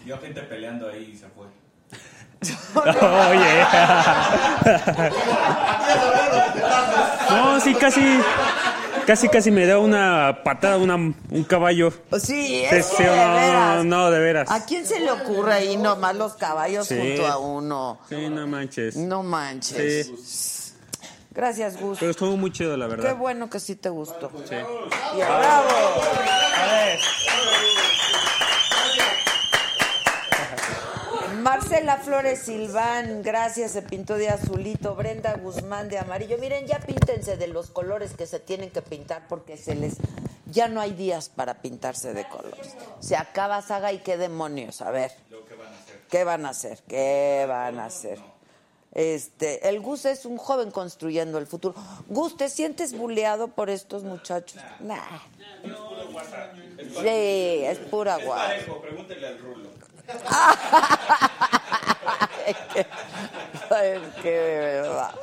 Vio 0.04 0.18
gente 0.18 0.42
peleando 0.42 0.88
ahí 0.88 1.12
y 1.14 1.16
se 1.16 1.26
fue. 1.28 1.46
Oye. 3.30 3.64
No, 7.30 7.58
sí, 7.60 7.74
casi, 7.74 8.00
casi, 9.06 9.28
casi 9.28 9.50
me 9.50 9.66
da 9.66 9.78
una 9.78 10.40
patada 10.44 10.76
una, 10.78 10.96
un 10.96 11.44
caballo. 11.46 11.92
Sí, 12.20 12.64
es 12.70 12.86
que 12.96 13.04
de 13.04 13.10
no, 13.16 13.34
veras. 13.34 13.84
no, 13.84 14.10
de 14.10 14.20
veras. 14.20 14.50
¿A 14.50 14.64
quién 14.64 14.86
se 14.86 15.00
le 15.00 15.10
ocurre 15.10 15.52
ahí 15.54 15.76
nomás 15.76 16.14
los 16.16 16.34
caballos 16.34 16.86
Sí. 16.86 16.96
junto 16.98 17.26
a 17.26 17.38
uno? 17.38 17.98
Sí, 18.08 18.28
no 18.28 18.46
manches. 18.46 18.96
No 18.96 19.22
manches. 19.22 20.06
Sí, 20.24 20.72
Gracias, 21.34 21.80
Gus. 21.80 21.96
pero 21.98 22.10
estuvo 22.10 22.36
muy 22.36 22.52
chido, 22.52 22.76
la 22.76 22.86
Qué 22.88 22.96
verdad. 22.96 23.16
bueno 23.16 23.48
que 23.48 23.58
sí 23.58 23.74
te 23.74 23.88
gustó. 23.88 24.30
Sí. 24.48 24.54
Y 24.54 25.16
bravo. 25.18 25.68
Marcela 31.42 31.96
Flores 31.96 32.42
Silván, 32.42 33.22
gracias, 33.22 33.72
se 33.72 33.82
pintó 33.82 34.14
de 34.14 34.28
azulito. 34.28 34.94
Brenda 34.94 35.34
Guzmán 35.34 35.88
de 35.88 35.98
amarillo. 35.98 36.38
Miren, 36.38 36.66
ya 36.68 36.78
píntense 36.78 37.36
de 37.36 37.48
los 37.48 37.68
colores 37.70 38.12
que 38.12 38.26
se 38.28 38.38
tienen 38.38 38.70
que 38.70 38.80
pintar 38.80 39.26
porque 39.28 39.56
se 39.56 39.74
les. 39.74 39.96
Ya 40.46 40.68
no 40.68 40.80
hay 40.80 40.92
días 40.92 41.28
para 41.30 41.54
pintarse 41.60 42.14
de 42.14 42.28
colores. 42.28 42.76
Se 43.00 43.16
acaba 43.16 43.60
saga 43.60 43.92
y 43.92 43.98
qué 43.98 44.16
demonios. 44.16 44.82
A 44.82 44.92
ver. 44.92 45.10
¿Qué 46.08 46.22
van 46.24 46.46
a 46.46 46.50
hacer? 46.50 46.78
¿Qué 46.86 47.44
van 47.48 47.78
a 47.80 47.86
hacer? 47.86 48.18
Este, 48.92 49.68
el 49.68 49.80
Gus 49.80 50.04
es 50.04 50.26
un 50.26 50.36
joven 50.36 50.70
construyendo 50.70 51.38
el 51.38 51.46
futuro. 51.48 51.74
Gus, 52.08 52.36
¿te 52.36 52.50
sientes 52.50 52.96
buleado 52.96 53.48
por 53.48 53.68
estos 53.68 54.04
muchachos? 54.04 54.60
Nah. 54.80 55.18
Sí, 57.00 57.64
es 57.64 57.78
pura 57.78 58.18
Es 58.18 58.26
guay. 58.26 58.48
parejo, 58.48 58.80
pregúntele 58.80 59.26
al 59.26 59.38
rulo. 59.38 59.71
De 64.22 64.58
verdad. 64.60 65.14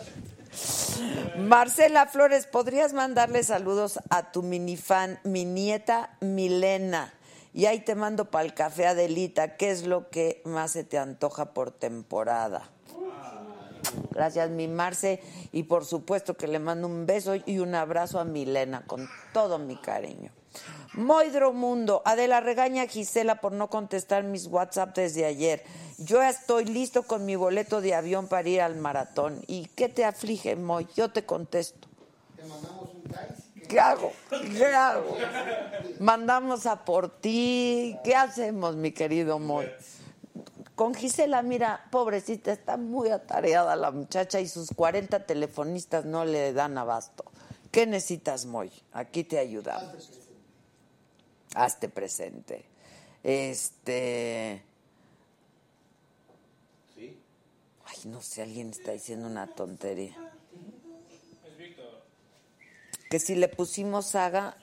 Marcela 1.37 2.05
Flores, 2.07 2.45
¿podrías 2.47 2.93
mandarle 2.93 3.43
saludos 3.43 3.99
a 4.09 4.31
tu 4.31 4.43
minifan, 4.43 5.19
mi 5.23 5.45
nieta 5.45 6.17
Milena? 6.19 7.13
Y 7.53 7.65
ahí 7.65 7.79
te 7.79 7.95
mando 7.95 8.25
para 8.25 8.45
el 8.45 8.53
café 8.53 8.87
Adelita. 8.87 9.55
¿Qué 9.55 9.71
es 9.71 9.85
lo 9.85 10.09
que 10.09 10.41
más 10.45 10.71
se 10.71 10.83
te 10.83 10.97
antoja 10.97 11.53
por 11.53 11.71
temporada? 11.71 12.69
Gracias, 14.11 14.49
mi 14.49 14.67
Marce. 14.67 15.21
Y 15.51 15.63
por 15.63 15.85
supuesto 15.85 16.35
que 16.35 16.47
le 16.47 16.59
mando 16.59 16.87
un 16.87 17.05
beso 17.05 17.35
y 17.35 17.59
un 17.59 17.73
abrazo 17.75 18.19
a 18.19 18.25
Milena 18.25 18.83
con 18.85 19.09
todo 19.33 19.57
mi 19.57 19.77
cariño. 19.77 20.31
Moidro 20.93 21.53
Mundo, 21.53 22.01
Adela 22.03 22.39
regaña 22.39 22.83
a 22.83 22.87
Gisela 22.87 23.41
por 23.41 23.51
no 23.51 23.69
contestar 23.69 24.23
mis 24.23 24.47
WhatsApp 24.47 24.95
desde 24.95 25.25
ayer. 25.25 25.63
Yo 25.99 26.21
estoy 26.23 26.65
listo 26.65 27.03
con 27.03 27.25
mi 27.25 27.35
boleto 27.35 27.79
de 27.79 27.93
avión 27.93 28.27
para 28.27 28.49
ir 28.49 28.61
al 28.61 28.75
maratón. 28.75 29.41
¿Y 29.47 29.67
qué 29.75 29.87
te 29.87 30.03
aflige, 30.03 30.55
Moy? 30.55 30.87
Yo 30.95 31.11
te 31.11 31.25
contesto. 31.25 31.87
¿Qué 33.67 33.79
hago? 33.79 34.11
¿Qué 34.29 34.65
hago? 34.65 35.15
Mandamos 35.99 36.65
a 36.65 36.83
por 36.83 37.09
ti. 37.21 37.95
¿Qué 38.03 38.15
hacemos, 38.15 38.75
mi 38.75 38.91
querido 38.91 39.37
Moy? 39.37 39.71
Con 40.73 40.95
Gisela, 40.95 41.43
mira, 41.43 41.85
pobrecita, 41.91 42.51
está 42.51 42.77
muy 42.77 43.09
atareada 43.09 43.75
la 43.75 43.91
muchacha 43.91 44.39
y 44.39 44.47
sus 44.47 44.69
40 44.73 45.25
telefonistas 45.25 46.05
no 46.05 46.25
le 46.25 46.53
dan 46.53 46.77
abasto. 46.77 47.25
¿Qué 47.69 47.85
necesitas, 47.85 48.45
Moy? 48.45 48.71
Aquí 48.91 49.23
te 49.23 49.37
ayudamos. 49.37 50.28
Hazte 51.59 51.89
presente. 51.89 52.63
Este. 53.21 54.63
Ay, 56.95 57.97
no 58.05 58.21
sé, 58.21 58.43
alguien 58.43 58.69
está 58.69 58.93
diciendo 58.93 59.27
una 59.27 59.45
tontería. 59.47 60.15
Que 63.09 63.19
si 63.19 63.35
le 63.35 63.49
pusimos 63.49 64.05
saga 64.05 64.55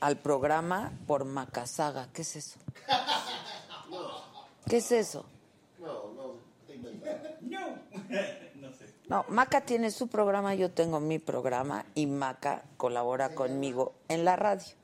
al 0.00 0.18
programa 0.18 0.92
por 1.06 1.24
Macasaga, 1.24 2.10
¿qué 2.12 2.22
es 2.22 2.36
eso? 2.36 2.58
¿Qué 4.68 4.76
es 4.78 4.92
eso? 4.92 5.24
No, 5.78 6.12
no. 6.12 6.32
No 8.56 8.72
sé. 8.72 8.94
No, 9.08 9.24
Maca 9.28 9.62
tiene 9.62 9.90
su 9.90 10.08
programa, 10.08 10.54
yo 10.54 10.70
tengo 10.70 11.00
mi 11.00 11.18
programa 11.18 11.84
y 11.94 12.06
Maca 12.06 12.62
colabora 12.76 13.34
conmigo 13.34 13.94
en 14.08 14.24
la 14.24 14.36
radio. 14.36 14.81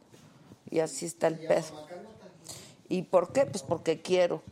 Y 0.70 0.80
así 0.80 1.06
está 1.06 1.28
el 1.28 1.38
pedo. 1.38 1.86
¿Y 2.88 3.02
por 3.02 3.32
qué? 3.32 3.46
Pues 3.46 3.62
porque 3.62 4.00
quiero. 4.00 4.42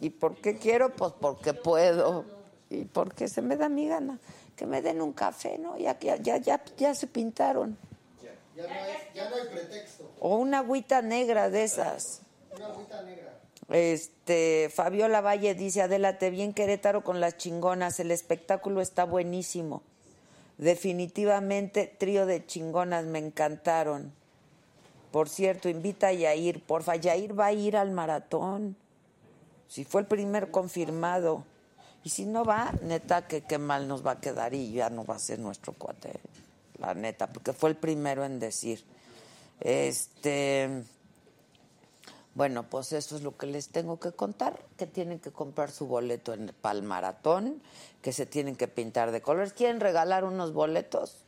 ¿Y 0.00 0.10
por 0.10 0.36
qué 0.36 0.56
quiero? 0.56 0.94
Pues 0.94 1.12
porque 1.20 1.54
puedo. 1.54 2.24
Y 2.70 2.84
porque 2.84 3.28
se 3.28 3.42
me 3.42 3.56
da 3.56 3.68
mi 3.68 3.88
gana. 3.88 4.18
Que 4.56 4.66
me 4.66 4.82
den 4.82 5.00
un 5.00 5.12
café, 5.12 5.58
¿no? 5.58 5.76
Ya, 5.78 5.98
ya, 5.98 6.16
ya, 6.16 6.38
ya, 6.38 6.62
ya 6.76 6.94
se 6.94 7.06
pintaron. 7.06 7.76
Ya 8.56 8.62
no 8.64 8.68
hay, 8.68 8.92
ya 9.14 9.30
no 9.30 9.36
hay 9.36 9.48
pretexto. 9.48 10.10
O 10.20 10.36
una 10.36 10.58
agüita 10.58 11.00
negra 11.00 11.48
de 11.48 11.64
esas. 11.64 12.22
Una 12.56 12.66
agüita 12.66 13.02
negra. 13.02 13.38
Este, 13.68 14.70
Fabiola 14.74 15.20
Valle 15.20 15.54
dice, 15.54 15.82
Adela, 15.82 16.18
te 16.18 16.30
vi 16.30 16.42
en 16.42 16.54
Querétaro 16.54 17.04
con 17.04 17.20
las 17.20 17.36
chingonas, 17.36 18.00
el 18.00 18.10
espectáculo 18.10 18.80
está 18.80 19.04
buenísimo. 19.04 19.82
Definitivamente, 20.56 21.86
trío 21.86 22.26
de 22.26 22.44
chingonas, 22.46 23.04
me 23.04 23.18
encantaron. 23.18 24.12
Por 25.10 25.28
cierto, 25.28 25.68
invita 25.68 26.08
a 26.08 26.12
Yair, 26.12 26.62
porfa, 26.62 26.96
Yair 26.96 27.38
va 27.38 27.46
a 27.46 27.52
ir 27.52 27.76
al 27.76 27.90
maratón. 27.90 28.76
Si 29.68 29.84
fue 29.84 30.02
el 30.02 30.06
primer 30.06 30.50
confirmado. 30.50 31.44
Y 32.04 32.10
si 32.10 32.24
no 32.24 32.44
va, 32.44 32.72
neta, 32.82 33.26
que 33.26 33.42
qué 33.42 33.58
mal 33.58 33.88
nos 33.88 34.06
va 34.06 34.12
a 34.12 34.20
quedar 34.20 34.54
y 34.54 34.72
ya 34.72 34.88
no 34.88 35.04
va 35.04 35.16
a 35.16 35.18
ser 35.18 35.38
nuestro 35.40 35.72
cuate, 35.72 36.12
la 36.78 36.94
neta, 36.94 37.26
porque 37.26 37.52
fue 37.52 37.70
el 37.70 37.76
primero 37.76 38.24
en 38.24 38.38
decir. 38.38 38.84
Este. 39.60 40.84
Bueno, 42.34 42.62
pues 42.70 42.92
eso 42.92 43.16
es 43.16 43.22
lo 43.22 43.36
que 43.36 43.46
les 43.46 43.70
tengo 43.70 43.98
que 43.98 44.12
contar, 44.12 44.62
que 44.76 44.86
tienen 44.86 45.18
que 45.18 45.32
comprar 45.32 45.72
su 45.72 45.88
boleto 45.88 46.34
para 46.60 46.78
el 46.78 46.84
maratón, 46.84 47.60
que 48.00 48.12
se 48.12 48.26
tienen 48.26 48.54
que 48.54 48.68
pintar 48.68 49.10
de 49.10 49.20
colores. 49.20 49.52
¿Quieren 49.52 49.80
regalar 49.80 50.24
unos 50.24 50.52
boletos? 50.52 51.24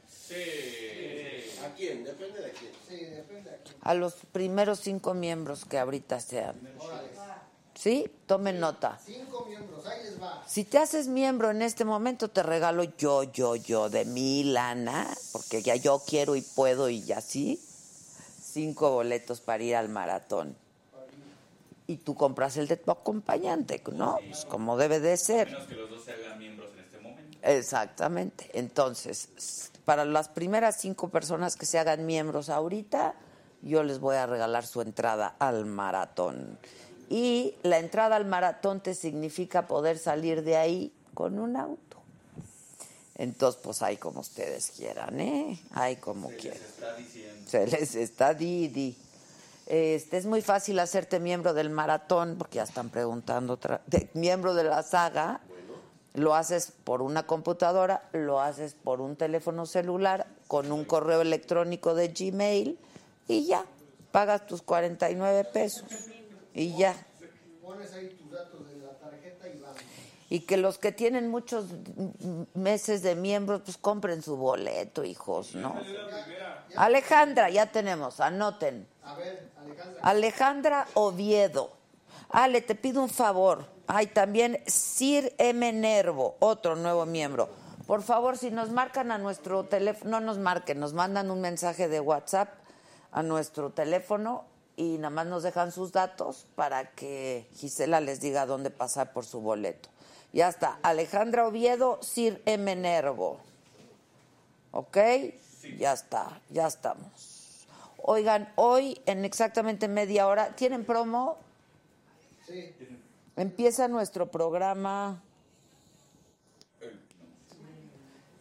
¿A 1.71 1.75
quién? 1.75 2.05
Depende 2.05 2.41
de 2.41 2.53
quién. 2.53 2.73
Sí, 2.89 3.05
depende 3.07 3.51
de 3.51 3.57
aquí. 3.57 3.73
A 3.81 3.95
los 3.95 4.15
primeros 4.33 4.81
cinco 4.81 5.15
miembros 5.15 5.65
que 5.65 5.79
ahorita 5.79 6.21
sean. 6.21 6.57
¿Sí? 7.75 8.11
Tomen 8.27 8.61
nota. 8.61 8.99
Cinco 9.05 9.47
miembros, 9.47 9.87
ahí 9.87 10.03
les 10.03 10.21
va. 10.21 10.45
Si 10.47 10.65
te 10.65 10.77
haces 10.79 11.09
miembro 11.09 11.51
en 11.51 11.63
este 11.63 11.85
momento, 11.85 12.29
te 12.29 12.43
regalo 12.43 12.85
yo, 12.99 13.23
yo, 13.23 13.57
yo, 13.57 13.89
de 13.89 14.05
mi 14.05 14.45
lana, 14.45 15.07
porque 15.33 15.63
ya 15.63 15.77
yo 15.77 16.03
quiero 16.07 16.37
y 16.37 16.43
puedo 16.43 16.91
y 16.91 17.11
así, 17.13 17.59
cinco 18.43 18.91
boletos 18.91 19.41
para 19.41 19.63
ir 19.63 19.77
al 19.77 19.89
maratón. 19.89 20.57
Y 21.87 21.97
tú 21.97 22.15
compras 22.15 22.57
el 22.57 22.69
de 22.69 22.77
tu 22.77 22.91
acompañante, 22.91 23.83
¿no? 23.93 24.19
Pues 24.29 24.45
como 24.45 24.77
debe 24.77 25.01
de 25.01 25.15
A 25.15 25.17
ser. 25.17 25.49
menos 25.49 25.67
que 25.67 25.75
los 25.75 25.91
dos 25.91 26.05
se 26.05 26.13
hagan 26.13 26.39
miembros 26.39 26.71
en 26.75 26.81
este 26.81 27.01
momento. 27.01 27.39
Exactamente. 27.43 28.51
Entonces, 28.53 29.71
para 29.91 30.05
las 30.05 30.29
primeras 30.29 30.77
cinco 30.77 31.09
personas 31.09 31.57
que 31.57 31.67
se 31.67 31.77
hagan 31.77 32.07
miembros 32.07 32.49
ahorita, 32.49 33.15
yo 33.61 33.83
les 33.83 33.99
voy 33.99 34.15
a 34.15 34.25
regalar 34.25 34.65
su 34.65 34.83
entrada 34.83 35.35
al 35.41 35.67
maratón. 35.67 36.61
Y 37.09 37.57
la 37.65 37.79
entrada 37.79 38.15
al 38.15 38.25
maratón 38.25 38.79
te 38.81 38.95
significa 38.95 39.67
poder 39.67 39.99
salir 39.99 40.45
de 40.45 40.57
ahí 40.57 40.93
con 41.13 41.41
un 41.41 41.57
auto. 41.57 41.97
Entonces, 43.17 43.61
pues 43.65 43.83
ahí 43.83 43.97
como 43.97 44.21
ustedes 44.21 44.71
quieran, 44.77 45.21
¿eh? 45.21 45.61
Ahí 45.73 45.97
como 45.97 46.29
quieran. 46.29 46.61
Se 47.49 47.67
les 47.67 47.97
está 47.97 48.33
Didi. 48.33 48.97
Este, 49.67 50.19
es 50.19 50.25
muy 50.27 50.41
fácil 50.41 50.79
hacerte 50.79 51.19
miembro 51.19 51.53
del 51.53 51.69
maratón, 51.71 52.37
porque 52.39 52.59
ya 52.59 52.63
están 52.63 52.91
preguntando, 52.91 53.55
otra, 53.55 53.81
de- 53.89 54.09
miembro 54.15 54.55
de 54.55 54.63
la 54.63 54.85
saga. 54.85 55.41
Lo 56.15 56.35
haces 56.35 56.73
por 56.85 57.03
una 57.03 57.27
computadora, 57.27 58.09
lo 58.13 58.41
haces 58.41 58.75
por 58.75 59.01
un 59.01 59.17
teléfono 59.17 59.65
celular, 59.65 60.27
con 60.49 60.73
un 60.73 60.85
correo 60.85 61.21
electrónico 61.21 61.95
de 61.95 62.09
Gmail 62.09 62.79
y 63.29 63.47
ya, 63.47 63.65
pagas 64.11 64.47
tus 64.47 64.63
49 64.63 65.45
pesos 65.53 65.85
y 66.53 66.77
ya. 66.77 66.97
Pones 67.63 67.93
ahí 67.93 68.09
tus 68.09 68.31
datos 68.33 68.67
de 68.67 68.77
la 68.79 68.91
tarjeta 68.99 69.49
y 69.49 69.61
vamos. 69.61 69.79
Y 70.29 70.41
que 70.41 70.57
los 70.57 70.79
que 70.79 70.91
tienen 70.91 71.29
muchos 71.29 71.67
meses 72.55 73.03
de 73.03 73.15
miembros, 73.15 73.63
pues 73.65 73.77
compren 73.77 74.23
su 74.23 74.37
boleto, 74.37 75.05
hijos, 75.05 75.55
¿no? 75.55 75.77
Alejandra, 76.77 77.51
ya 77.51 77.71
tenemos, 77.71 78.19
anoten. 78.21 78.89
A 79.05 79.15
ver, 79.15 79.51
Alejandra. 79.57 80.01
Alejandra 80.03 80.87
Oviedo. 80.95 81.73
Ale, 82.31 82.61
te 82.61 82.75
pido 82.75 83.03
un 83.03 83.09
favor. 83.09 83.67
Hay 83.93 84.07
también 84.07 84.63
Sir 84.69 85.35
M. 85.37 85.73
Nervo, 85.73 86.37
otro 86.39 86.77
nuevo 86.77 87.07
miembro. 87.07 87.49
Por 87.89 88.05
favor, 88.05 88.39
si 88.39 88.53
nos 88.53 88.71
marcan 88.71 89.11
a 89.11 89.19
nuestro 89.19 89.65
teléfono, 89.65 90.13
no 90.13 90.21
nos 90.21 90.39
marquen, 90.39 90.79
nos 90.79 90.93
mandan 90.93 91.29
un 91.29 91.41
mensaje 91.41 91.89
de 91.89 91.99
WhatsApp 91.99 92.51
a 93.11 93.25
nuestro 93.25 93.71
teléfono 93.71 94.45
y 94.77 94.99
nada 94.99 95.11
más 95.11 95.27
nos 95.27 95.43
dejan 95.43 95.73
sus 95.73 95.91
datos 95.91 96.47
para 96.55 96.93
que 96.93 97.49
Gisela 97.57 98.01
les 98.01 98.21
diga 98.21 98.47
dónde 98.47 98.71
pasar 98.71 99.13
por 99.13 99.25
su 99.25 99.41
boleto. 99.41 99.89
Ya 100.33 100.49
está. 100.49 100.79
Alejandra 100.85 101.49
Oviedo, 101.49 101.99
Sir 102.01 102.41
M. 102.47 102.77
Nervo. 102.77 103.41
¿Ok? 104.71 104.99
Ya 105.79 105.95
está, 105.95 106.41
ya 106.49 106.69
estamos. 106.69 107.67
Oigan, 107.97 108.53
hoy 108.55 109.03
en 109.07 109.25
exactamente 109.25 109.89
media 109.89 110.29
hora, 110.29 110.55
¿tienen 110.55 110.85
promo? 110.85 111.39
Sí. 112.47 112.73
Empieza 113.37 113.89
nuestro 113.89 114.31
programa 114.31 115.23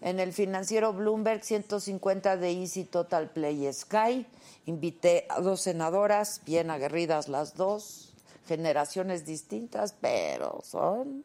en 0.02 0.20
el 0.20 0.34
financiero 0.34 0.94
Bloomberg 0.94 1.44
150 1.44 2.38
de 2.38 2.52
Easy 2.52 2.84
Total 2.86 3.30
Play 3.30 3.72
Sky. 3.72 4.26
Invité 4.66 5.26
a 5.30 5.42
dos 5.42 5.62
senadoras, 5.62 6.42
bien 6.46 6.70
aguerridas 6.70 7.28
las 7.28 7.56
dos, 7.56 8.14
generaciones 8.48 9.26
distintas, 9.26 9.96
pero 10.00 10.62
son. 10.64 11.24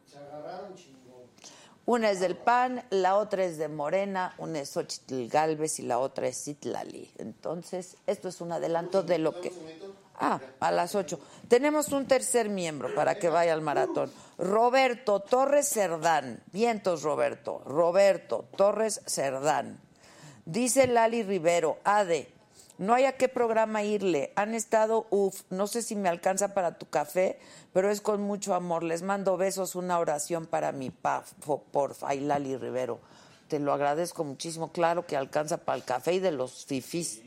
Una 1.87 2.09
es 2.09 2.19
del 2.19 2.35
PAN, 2.35 2.83
la 2.89 3.15
otra 3.15 3.45
es 3.45 3.59
de 3.59 3.67
Morena, 3.67 4.33
una 4.39 4.59
es 4.61 4.69
Xochitl 4.69 5.27
Galvez 5.27 5.79
y 5.79 5.83
la 5.83 5.99
otra 5.99 6.27
es 6.27 6.43
Citlali. 6.43 7.11
Entonces, 7.19 7.97
esto 8.07 8.27
es 8.27 8.41
un 8.41 8.51
adelanto 8.51 9.03
de 9.03 9.19
lo 9.19 9.39
que... 9.39 9.51
Ah, 10.19 10.39
a 10.59 10.71
las 10.71 10.95
ocho. 10.95 11.19
Tenemos 11.47 11.89
un 11.89 12.07
tercer 12.07 12.49
miembro 12.49 12.93
para 12.95 13.15
que 13.15 13.29
vaya 13.29 13.53
al 13.53 13.61
maratón. 13.61 14.11
Roberto 14.37 15.19
Torres 15.19 15.67
Cerdán. 15.69 16.41
Vientos, 16.53 17.03
Roberto. 17.03 17.61
Roberto 17.65 18.45
Torres 18.55 19.01
Cerdán. 19.05 19.79
Dice 20.45 20.87
Lali 20.87 21.23
Rivero, 21.23 21.79
Ade, 21.83 22.29
no 22.77 22.93
hay 22.93 23.05
a 23.05 23.17
qué 23.17 23.27
programa 23.27 23.83
irle. 23.83 24.31
Han 24.35 24.53
estado, 24.53 25.07
uff, 25.09 25.41
no 25.49 25.65
sé 25.67 25.81
si 25.81 25.95
me 25.95 26.07
alcanza 26.07 26.53
para 26.53 26.77
tu 26.77 26.87
café, 26.87 27.39
pero 27.73 27.89
es 27.89 27.99
con 27.99 28.21
mucho 28.21 28.53
amor. 28.53 28.83
Les 28.83 29.01
mando 29.01 29.37
besos, 29.37 29.75
una 29.75 29.97
oración 29.99 30.45
para 30.45 30.71
mi 30.71 30.91
pa, 30.91 31.23
fo- 31.45 31.61
porfa. 31.71 32.09
Ay, 32.09 32.19
Lali 32.21 32.55
Rivero, 32.57 32.99
te 33.47 33.59
lo 33.59 33.73
agradezco 33.73 34.23
muchísimo. 34.23 34.71
Claro 34.71 35.05
que 35.05 35.17
alcanza 35.17 35.57
para 35.57 35.77
el 35.77 35.83
café 35.83 36.13
y 36.13 36.19
de 36.19 36.31
los 36.31 36.65
fifís. 36.65 37.21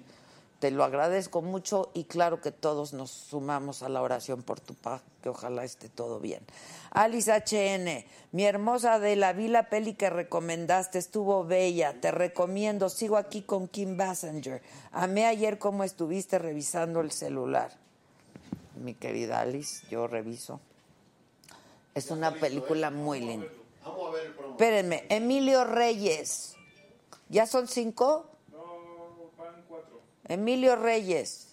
Te 0.58 0.72
lo 0.72 0.82
agradezco 0.82 1.40
mucho 1.40 1.90
y 1.94 2.04
claro 2.04 2.40
que 2.40 2.50
todos 2.50 2.92
nos 2.92 3.10
sumamos 3.10 3.84
a 3.84 3.88
la 3.88 4.02
oración 4.02 4.42
por 4.42 4.58
tu 4.58 4.74
paz, 4.74 5.02
que 5.22 5.28
ojalá 5.28 5.62
esté 5.62 5.88
todo 5.88 6.18
bien. 6.18 6.42
Alice 6.90 7.30
HN, 7.30 8.04
mi 8.32 8.44
hermosa 8.44 8.98
de 8.98 9.14
la 9.14 9.32
vi 9.32 9.46
la 9.46 9.68
peli 9.68 9.94
que 9.94 10.10
recomendaste, 10.10 10.98
estuvo 10.98 11.44
bella, 11.44 12.00
te 12.00 12.10
recomiendo, 12.10 12.88
sigo 12.88 13.16
aquí 13.16 13.42
con 13.42 13.68
Kim 13.68 13.96
Bassinger. 13.96 14.60
Amé 14.90 15.26
ayer 15.26 15.58
cómo 15.58 15.84
estuviste 15.84 16.40
revisando 16.40 17.00
el 17.02 17.12
celular. 17.12 17.70
Mi 18.82 18.94
querida 18.94 19.40
Alice, 19.40 19.86
yo 19.90 20.08
reviso. 20.08 20.60
Es 21.94 22.10
una 22.10 22.32
película 22.32 22.90
muy 22.90 23.20
linda. 23.20 23.46
Espérenme, 24.50 25.04
Emilio 25.08 25.64
Reyes. 25.64 26.56
¿Ya 27.28 27.46
son 27.46 27.68
cinco? 27.68 28.26
Emilio 30.28 30.76
Reyes 30.76 31.48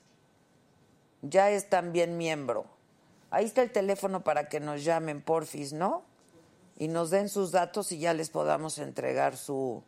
ya 1.21 1.49
es 1.49 1.69
también 1.69 2.17
miembro. 2.17 2.65
Ahí 3.31 3.45
está 3.45 3.63
el 3.63 3.71
teléfono 3.71 4.23
para 4.23 4.47
que 4.49 4.59
nos 4.59 4.83
llamen, 4.83 5.21
porfis, 5.21 5.73
¿no? 5.73 6.03
Y 6.77 6.87
nos 6.87 7.09
den 7.09 7.29
sus 7.29 7.51
datos 7.51 7.91
y 7.91 7.99
ya 7.99 8.13
les 8.13 8.29
podamos 8.29 8.77
entregar 8.77 9.37
su... 9.37 9.83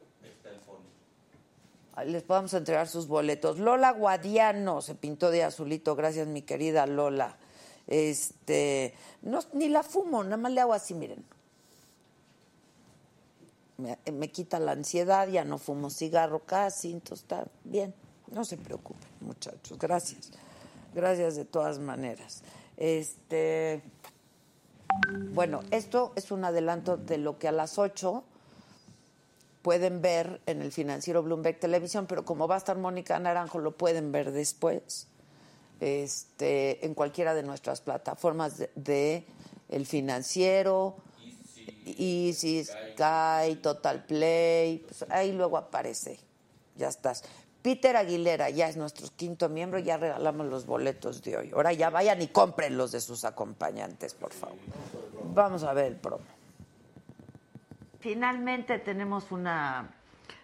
Les 2.06 2.22
podamos 2.24 2.54
entregar 2.54 2.88
sus 2.88 3.08
boletos. 3.08 3.58
Lola 3.58 3.92
Guadiano 3.92 4.82
se 4.82 4.94
pintó 4.94 5.32
de 5.32 5.44
azulito, 5.44 5.96
gracias 5.96 6.28
mi 6.28 6.44
querida 6.44 6.86
Lola. 6.86 7.38
Este, 7.88 8.94
no, 9.24 9.40
ni 9.54 9.68
la 9.68 9.82
fumo, 9.82 10.24
nada 10.24 10.38
más 10.38 10.52
le 10.52 10.62
hago 10.62 10.74
así, 10.74 10.94
miren. 10.94 11.26
Me, 13.78 13.98
me 14.12 14.30
quita 14.32 14.60
la 14.60 14.74
ansiedad, 14.74 15.28
ya 15.28 15.44
no 15.44 15.58
fumo 15.58 15.90
cigarro 15.90 16.40
casi, 16.40 16.92
entonces 16.92 17.24
está 17.24 17.48
bien. 17.64 17.96
No 18.32 18.44
se 18.46 18.58
preocupen, 18.58 19.10
muchachos. 19.22 19.78
Gracias. 19.78 20.32
Gracias 20.94 21.36
de 21.36 21.46
todas 21.46 21.80
maneras. 21.80 22.42
Este, 22.76 23.82
bueno, 25.32 25.62
esto 25.72 26.14
es 26.16 26.32
un 26.32 26.44
adelanto 26.44 26.98
de 26.98 27.18
lo 27.18 27.38
que 27.38 27.48
a 27.48 27.52
las 27.52 27.78
8 27.78 28.24
pueden 29.62 30.02
ver 30.02 30.42
en 30.46 30.62
el 30.62 30.72
financiero 30.72 31.24
Bloomberg 31.24 31.60
Televisión, 31.60 32.06
pero 32.08 32.24
como 32.24 32.48
va 32.48 32.56
a 32.56 32.58
estar 32.58 32.78
Mónica 32.78 33.20
Naranjo, 33.20 33.60
lo 33.60 33.76
pueden 33.76 34.12
ver 34.12 34.32
después 34.32 35.08
este, 35.80 36.86
en 36.86 36.94
cualquiera 36.94 37.34
de 37.34 37.44
nuestras 37.44 37.82
plataformas 37.82 38.64
de, 38.76 39.26
El 39.70 39.86
Financiero, 39.86 40.96
Easy, 41.86 42.64
Sky, 42.64 43.56
Total 43.62 44.06
Play, 44.06 44.80
pues 44.80 45.06
ahí 45.10 45.34
luego 45.34 45.58
aparece, 45.58 46.18
ya 46.78 46.88
estás. 46.88 47.24
Peter 47.68 47.98
Aguilera 47.98 48.50
ya 48.50 48.70
es 48.70 48.78
nuestro 48.78 49.10
quinto 49.14 49.50
miembro, 49.50 49.78
ya 49.78 49.98
regalamos 49.98 50.48
los 50.48 50.66
boletos 50.66 51.22
de 51.22 51.36
hoy. 51.36 51.52
Ahora 51.54 51.74
ya 51.74 51.90
vayan 51.90 52.22
y 52.22 52.30
compren 52.30 52.78
los 52.78 52.94
de 52.94 53.02
sus 53.02 53.26
acompañantes, 53.26 54.14
por 54.14 54.32
favor. 54.32 54.56
Vamos 55.34 55.66
a 55.66 55.74
ver 55.74 55.88
el 55.88 55.96
promo. 55.98 56.24
Finalmente 58.00 58.80
tenemos 58.80 59.34
una 59.34 59.90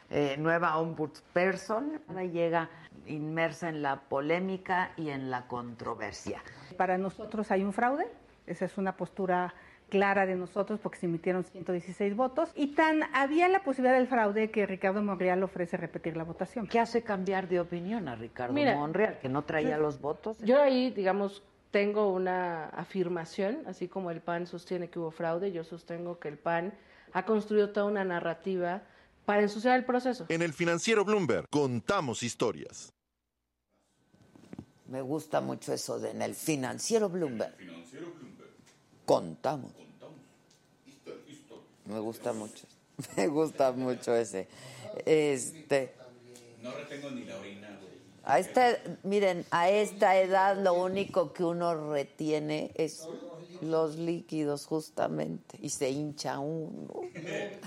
eh, 0.10 0.36
nueva 0.38 0.78
ombudsperson. 0.80 2.02
Ahora 2.10 2.26
llega 2.26 2.70
inmersa 3.08 3.70
en 3.70 3.82
la 3.82 4.02
polémica 4.02 4.92
y 4.98 5.08
en 5.08 5.32
la 5.32 5.48
controversia. 5.48 6.44
Para 6.76 6.98
nosotros 6.98 7.52
hay 7.52 7.64
un 7.64 7.72
fraude, 7.72 8.06
esa 8.48 8.66
es 8.66 8.78
una 8.78 8.98
postura 8.98 9.54
clara 9.94 10.26
de 10.26 10.36
nosotros 10.36 10.80
porque 10.82 10.98
se 10.98 11.06
emitieron 11.06 11.44
116 11.44 12.16
votos 12.16 12.50
y 12.56 12.74
tan 12.74 13.04
había 13.14 13.48
la 13.48 13.64
posibilidad 13.64 13.96
del 13.96 14.08
fraude 14.08 14.50
que 14.50 14.66
Ricardo 14.66 15.04
Monreal 15.04 15.44
ofrece 15.44 15.78
repetir 15.78 16.18
la 16.18 16.24
votación. 16.24 16.66
¿Qué 16.66 16.80
hace 16.80 17.04
cambiar 17.04 17.48
de 17.48 17.60
opinión 17.60 18.08
a 18.08 18.16
Ricardo 18.16 18.56
Mira, 18.56 18.76
Monreal, 18.76 19.20
que 19.20 19.30
no 19.30 19.44
traía 19.44 19.78
los 19.78 20.02
votos? 20.02 20.40
Yo 20.40 20.60
ahí, 20.60 20.90
digamos, 20.90 21.44
tengo 21.70 22.12
una 22.12 22.70
afirmación, 22.70 23.60
así 23.68 23.88
como 23.88 24.10
el 24.10 24.20
PAN 24.20 24.48
sostiene 24.48 24.90
que 24.90 24.98
hubo 24.98 25.12
fraude, 25.12 25.52
yo 25.52 25.64
sostengo 25.64 26.18
que 26.18 26.30
el 26.30 26.40
PAN 26.40 26.74
ha 27.12 27.24
construido 27.26 27.70
toda 27.70 27.86
una 27.86 28.04
narrativa 28.04 28.82
para 29.26 29.44
ensuciar 29.44 29.78
el 29.78 29.86
proceso. 29.86 30.26
En 30.30 30.42
el 30.42 30.54
financiero 30.54 31.06
Bloomberg 31.06 31.48
contamos 31.52 32.24
historias. 32.24 32.92
Me 34.88 35.02
gusta 35.04 35.40
mucho 35.40 35.72
eso 35.72 36.00
de 36.00 36.10
en 36.10 36.24
el 36.24 36.34
financiero 36.34 37.10
Bloomberg. 37.10 37.56
Financiero 37.58 38.08
Bloomberg. 38.08 38.54
Contamos. 39.06 39.83
Me 41.86 42.00
gusta 42.00 42.34
mucho. 42.34 42.66
Me 43.18 43.28
gusta 43.28 43.72
mucho 43.72 44.16
ese. 44.16 44.48
Este. 45.06 45.94
No 46.62 46.72
retengo 46.72 47.12
ni 47.12 47.26
la 47.26 47.40
orina, 47.40 47.68
güey. 47.82 47.94
A 48.24 48.40
esta, 48.40 48.78
miren, 49.04 49.46
a 49.52 49.70
esta 49.70 50.18
edad 50.18 50.58
lo 50.58 50.74
único 50.76 51.34
que 51.34 51.44
uno 51.44 51.92
retiene 51.92 52.72
es 52.76 53.08
los 53.62 53.98
líquidos, 53.98 54.66
justamente. 54.66 55.58
Y 55.62 55.70
se 55.70 55.90
hincha 55.90 56.40
uno. 56.40 57.02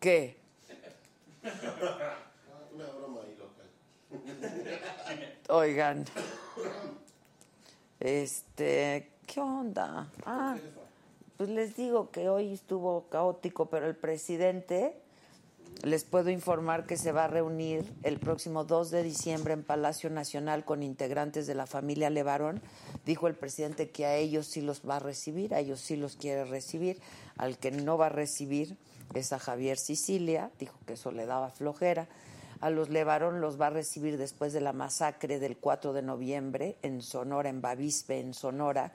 ¿Qué? 0.00 0.36
Oigan. 5.48 6.04
Este, 8.00 9.11
¿qué 9.32 9.40
onda? 9.40 10.10
Ah, 10.26 10.56
pues 11.38 11.48
les 11.48 11.74
digo 11.74 12.10
que 12.10 12.28
hoy 12.28 12.52
estuvo 12.52 13.08
caótico, 13.08 13.66
pero 13.66 13.86
el 13.86 13.96
presidente 13.96 14.94
les 15.82 16.04
puedo 16.04 16.28
informar 16.28 16.84
que 16.84 16.98
se 16.98 17.12
va 17.12 17.24
a 17.24 17.28
reunir 17.28 17.90
el 18.02 18.18
próximo 18.18 18.64
2 18.64 18.90
de 18.90 19.02
diciembre 19.02 19.54
en 19.54 19.62
Palacio 19.62 20.10
Nacional 20.10 20.66
con 20.66 20.82
integrantes 20.82 21.46
de 21.46 21.54
la 21.54 21.66
familia 21.66 22.10
Levarón. 22.10 22.60
Dijo 23.06 23.26
el 23.26 23.34
presidente 23.34 23.90
que 23.90 24.04
a 24.04 24.16
ellos 24.16 24.46
sí 24.46 24.60
los 24.60 24.82
va 24.86 24.96
a 24.96 25.00
recibir, 25.00 25.54
a 25.54 25.60
ellos 25.60 25.80
sí 25.80 25.96
los 25.96 26.16
quiere 26.16 26.44
recibir, 26.44 27.00
al 27.38 27.56
que 27.56 27.70
no 27.70 27.96
va 27.96 28.06
a 28.06 28.10
recibir 28.10 28.76
es 29.14 29.32
a 29.32 29.38
Javier 29.38 29.78
Sicilia, 29.78 30.50
dijo 30.58 30.78
que 30.86 30.94
eso 30.94 31.10
le 31.10 31.24
daba 31.24 31.50
flojera. 31.50 32.06
A 32.60 32.70
los 32.70 32.90
Levarón 32.90 33.40
los 33.40 33.60
va 33.60 33.66
a 33.66 33.70
recibir 33.70 34.18
después 34.18 34.52
de 34.52 34.60
la 34.60 34.72
masacre 34.72 35.40
del 35.40 35.56
4 35.56 35.92
de 35.92 36.02
noviembre 36.02 36.76
en 36.82 37.02
Sonora, 37.02 37.48
en 37.48 37.60
Bavispe, 37.60 38.20
en 38.20 38.34
Sonora. 38.34 38.92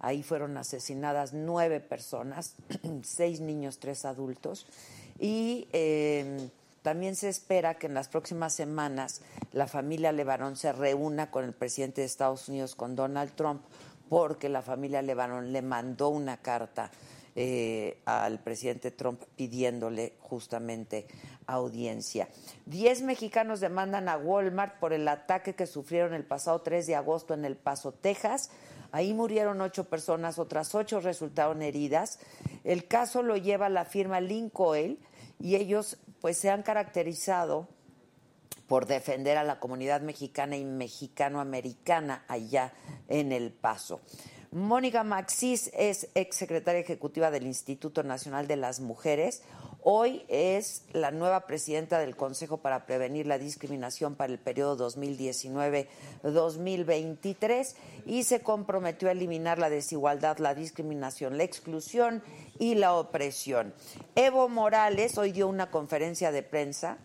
Ahí 0.00 0.22
fueron 0.22 0.56
asesinadas 0.56 1.32
nueve 1.32 1.80
personas, 1.80 2.54
seis 3.02 3.40
niños, 3.40 3.78
tres 3.78 4.04
adultos. 4.04 4.66
Y 5.18 5.68
eh, 5.72 6.48
también 6.82 7.16
se 7.16 7.28
espera 7.28 7.74
que 7.74 7.86
en 7.86 7.94
las 7.94 8.08
próximas 8.08 8.52
semanas 8.52 9.20
la 9.52 9.66
familia 9.66 10.12
Levarón 10.12 10.56
se 10.56 10.72
reúna 10.72 11.30
con 11.30 11.44
el 11.44 11.52
presidente 11.52 12.02
de 12.02 12.06
Estados 12.06 12.48
Unidos, 12.48 12.74
con 12.74 12.94
Donald 12.94 13.32
Trump, 13.34 13.62
porque 14.08 14.48
la 14.48 14.62
familia 14.62 15.02
Levarón 15.02 15.52
le 15.52 15.62
mandó 15.62 16.08
una 16.08 16.38
carta 16.38 16.90
eh, 17.34 17.98
al 18.04 18.40
presidente 18.40 18.90
Trump 18.90 19.22
pidiéndole 19.36 20.14
justamente 20.20 21.06
audiencia. 21.46 22.28
Diez 22.66 23.02
mexicanos 23.02 23.60
demandan 23.60 24.08
a 24.08 24.16
Walmart 24.16 24.78
por 24.78 24.92
el 24.92 25.06
ataque 25.06 25.54
que 25.54 25.66
sufrieron 25.66 26.14
el 26.14 26.24
pasado 26.24 26.60
3 26.62 26.86
de 26.86 26.96
agosto 26.96 27.34
en 27.34 27.44
El 27.44 27.56
Paso, 27.56 27.92
Texas. 27.92 28.50
Ahí 28.90 29.12
murieron 29.14 29.60
ocho 29.60 29.84
personas, 29.84 30.38
otras 30.38 30.74
ocho 30.74 31.00
resultaron 31.00 31.62
heridas. 31.62 32.18
El 32.64 32.86
caso 32.86 33.22
lo 33.22 33.36
lleva 33.36 33.68
la 33.68 33.84
firma 33.84 34.20
Lincoln 34.20 34.98
y 35.38 35.56
ellos 35.56 35.98
pues 36.20 36.38
se 36.38 36.50
han 36.50 36.62
caracterizado 36.62 37.68
por 38.66 38.86
defender 38.86 39.38
a 39.38 39.44
la 39.44 39.60
comunidad 39.60 40.02
mexicana 40.02 40.56
y 40.56 40.64
mexicano-americana 40.64 42.24
allá 42.28 42.72
en 43.08 43.32
El 43.32 43.50
Paso. 43.50 44.00
Mónica 44.50 45.04
Maxis 45.04 45.70
es 45.74 46.08
exsecretaria 46.14 46.80
ejecutiva 46.80 47.30
del 47.30 47.46
Instituto 47.46 48.02
Nacional 48.02 48.46
de 48.46 48.56
las 48.56 48.80
Mujeres. 48.80 49.42
Hoy 49.90 50.22
es 50.28 50.82
la 50.92 51.12
nueva 51.12 51.46
presidenta 51.46 51.98
del 51.98 52.14
Consejo 52.14 52.58
para 52.58 52.84
Prevenir 52.84 53.26
la 53.26 53.38
Discriminación 53.38 54.16
para 54.16 54.30
el 54.30 54.38
periodo 54.38 54.90
2019-2023 54.90 57.74
y 58.04 58.24
se 58.24 58.40
comprometió 58.40 59.08
a 59.08 59.12
eliminar 59.12 59.58
la 59.58 59.70
desigualdad, 59.70 60.36
la 60.40 60.54
discriminación, 60.54 61.38
la 61.38 61.44
exclusión 61.44 62.22
y 62.58 62.74
la 62.74 62.92
opresión. 62.92 63.72
Evo 64.14 64.50
Morales 64.50 65.16
hoy 65.16 65.32
dio 65.32 65.48
una 65.48 65.70
conferencia 65.70 66.32
de 66.32 66.42
prensa 66.42 66.98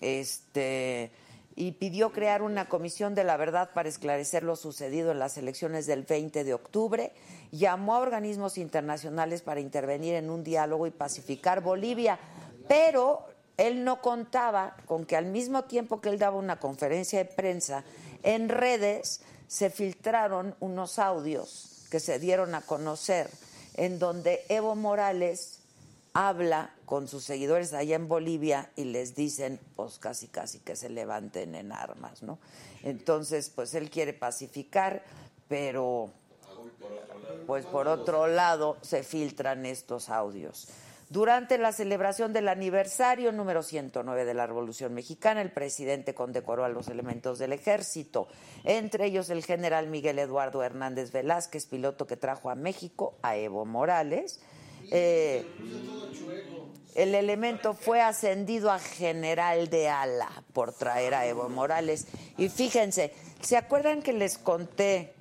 este, 0.00 1.10
y 1.58 1.72
pidió 1.72 2.12
crear 2.12 2.42
una 2.42 2.68
comisión 2.68 3.16
de 3.16 3.24
la 3.24 3.36
verdad 3.36 3.70
para 3.74 3.88
esclarecer 3.88 4.44
lo 4.44 4.54
sucedido 4.54 5.10
en 5.10 5.18
las 5.18 5.36
elecciones 5.38 5.86
del 5.86 6.04
20 6.04 6.44
de 6.44 6.54
octubre. 6.54 7.12
Llamó 7.50 7.96
a 7.96 7.98
organismos 7.98 8.58
internacionales 8.58 9.42
para 9.42 9.58
intervenir 9.58 10.14
en 10.14 10.30
un 10.30 10.44
diálogo 10.44 10.86
y 10.86 10.92
pacificar 10.92 11.60
Bolivia, 11.60 12.20
pero 12.68 13.26
él 13.56 13.82
no 13.82 14.00
contaba 14.00 14.76
con 14.86 15.04
que 15.04 15.16
al 15.16 15.26
mismo 15.26 15.64
tiempo 15.64 16.00
que 16.00 16.10
él 16.10 16.20
daba 16.20 16.36
una 16.36 16.60
conferencia 16.60 17.18
de 17.18 17.24
prensa, 17.24 17.82
en 18.22 18.48
redes 18.48 19.22
se 19.48 19.68
filtraron 19.68 20.54
unos 20.60 21.00
audios 21.00 21.88
que 21.90 21.98
se 21.98 22.20
dieron 22.20 22.54
a 22.54 22.60
conocer 22.60 23.28
en 23.74 23.98
donde 23.98 24.44
Evo 24.48 24.76
Morales 24.76 25.57
habla 26.26 26.74
con 26.84 27.06
sus 27.06 27.22
seguidores 27.22 27.72
allá 27.74 27.94
en 27.94 28.08
Bolivia 28.08 28.72
y 28.74 28.84
les 28.84 29.14
dicen, 29.14 29.60
pues 29.76 30.00
casi 30.00 30.26
casi 30.26 30.58
que 30.58 30.74
se 30.74 30.88
levanten 30.88 31.54
en 31.54 31.70
armas, 31.70 32.24
¿no? 32.24 32.40
Entonces, 32.82 33.50
pues 33.54 33.72
él 33.74 33.88
quiere 33.88 34.14
pacificar, 34.14 35.04
pero 35.46 36.10
pues 37.46 37.66
por 37.66 37.86
otro 37.86 38.26
lado 38.26 38.78
se 38.82 39.04
filtran 39.04 39.64
estos 39.64 40.08
audios. 40.08 40.66
Durante 41.08 41.56
la 41.56 41.70
celebración 41.70 42.32
del 42.32 42.48
aniversario 42.48 43.30
número 43.30 43.62
109 43.62 44.24
de 44.24 44.34
la 44.34 44.48
Revolución 44.48 44.94
Mexicana, 44.94 45.40
el 45.40 45.52
presidente 45.52 46.14
condecoró 46.14 46.64
a 46.64 46.68
los 46.68 46.88
elementos 46.88 47.38
del 47.38 47.52
ejército, 47.52 48.26
entre 48.64 49.06
ellos 49.06 49.30
el 49.30 49.44
general 49.44 49.86
Miguel 49.86 50.18
Eduardo 50.18 50.64
Hernández 50.64 51.12
Velázquez, 51.12 51.66
piloto 51.66 52.08
que 52.08 52.16
trajo 52.16 52.50
a 52.50 52.56
México 52.56 53.14
a 53.22 53.36
Evo 53.36 53.64
Morales. 53.64 54.40
Eh, 54.90 55.46
el 56.94 57.14
elemento 57.14 57.74
fue 57.74 58.00
ascendido 58.00 58.70
a 58.70 58.78
general 58.78 59.68
de 59.68 59.88
ala 59.88 60.30
por 60.52 60.72
traer 60.72 61.14
a 61.14 61.26
Evo 61.26 61.48
Morales. 61.48 62.06
Y 62.36 62.48
fíjense, 62.48 63.12
¿se 63.40 63.56
acuerdan 63.56 64.02
que 64.02 64.12
les 64.12 64.38
conté 64.38 65.14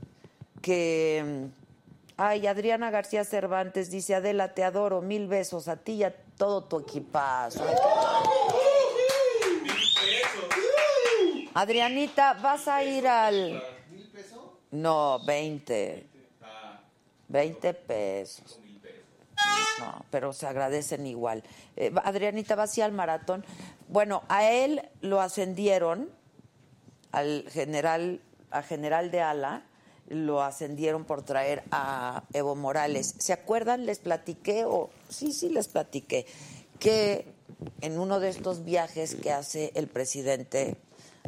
que 0.61 1.49
Ay, 2.19 2.47
Adriana 2.47 2.89
García 2.89 3.23
Cervantes 3.23 3.91
dice, 3.91 4.15
Adela, 4.15 4.55
te 4.55 4.63
adoro, 4.63 5.03
mil 5.03 5.27
besos 5.27 5.67
a 5.67 5.77
ti 5.77 5.93
y 5.93 6.03
a 6.03 6.15
todo 6.35 6.63
tu 6.63 6.79
equipazo. 6.79 7.63
Adrianita, 11.53 12.33
vas 12.33 12.67
a 12.67 12.83
ir 12.83 13.07
al... 13.07 13.61
¿Mil 13.91 14.07
pesos? 14.07 14.39
No, 14.71 15.19
20. 15.27 16.07
20 17.27 17.73
pesos. 17.75 18.59
No, 19.79 20.05
pero 20.09 20.33
se 20.33 20.47
agradecen 20.47 21.05
igual. 21.05 21.43
Eh, 21.75 21.93
Adrianita, 22.03 22.55
vas 22.55 22.75
a 22.75 22.79
ir 22.79 22.83
al 22.83 22.91
maratón. 22.91 23.45
Bueno, 23.87 24.23
a 24.27 24.49
él 24.49 24.81
lo 25.01 25.21
ascendieron 25.21 26.09
al 27.11 27.45
general, 27.49 28.21
a 28.51 28.63
general 28.63 29.11
de 29.11 29.21
ala, 29.21 29.63
lo 30.09 30.41
ascendieron 30.41 31.05
por 31.05 31.23
traer 31.23 31.63
a 31.71 32.23
Evo 32.33 32.55
Morales. 32.55 33.15
¿Se 33.17 33.33
acuerdan? 33.33 33.85
Les 33.85 33.99
platiqué, 33.99 34.65
o 34.65 34.89
sí, 35.09 35.33
sí, 35.33 35.49
les 35.49 35.67
platiqué, 35.67 36.25
que 36.79 37.33
en 37.81 37.99
uno 37.99 38.19
de 38.19 38.29
estos 38.29 38.63
viajes 38.63 39.15
que 39.15 39.31
hace 39.31 39.71
el 39.75 39.87
presidente 39.87 40.77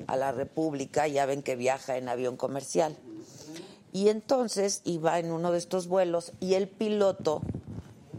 a 0.07 0.15
la 0.15 0.31
República, 0.31 1.07
ya 1.07 1.25
ven 1.25 1.43
que 1.43 1.55
viaja 1.55 1.97
en 1.97 2.07
avión 2.09 2.37
comercial. 2.37 2.95
Y 3.91 4.09
entonces 4.09 4.81
iba 4.85 5.19
en 5.19 5.31
uno 5.31 5.51
de 5.51 5.57
estos 5.57 5.87
vuelos 5.87 6.33
y 6.39 6.53
el 6.53 6.67
piloto, 6.67 7.41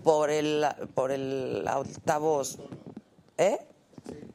por 0.02 0.30
el, 0.30 0.66
por 0.94 1.12
el 1.12 1.66
altavoz, 1.66 2.58
¿eh? 3.36 3.58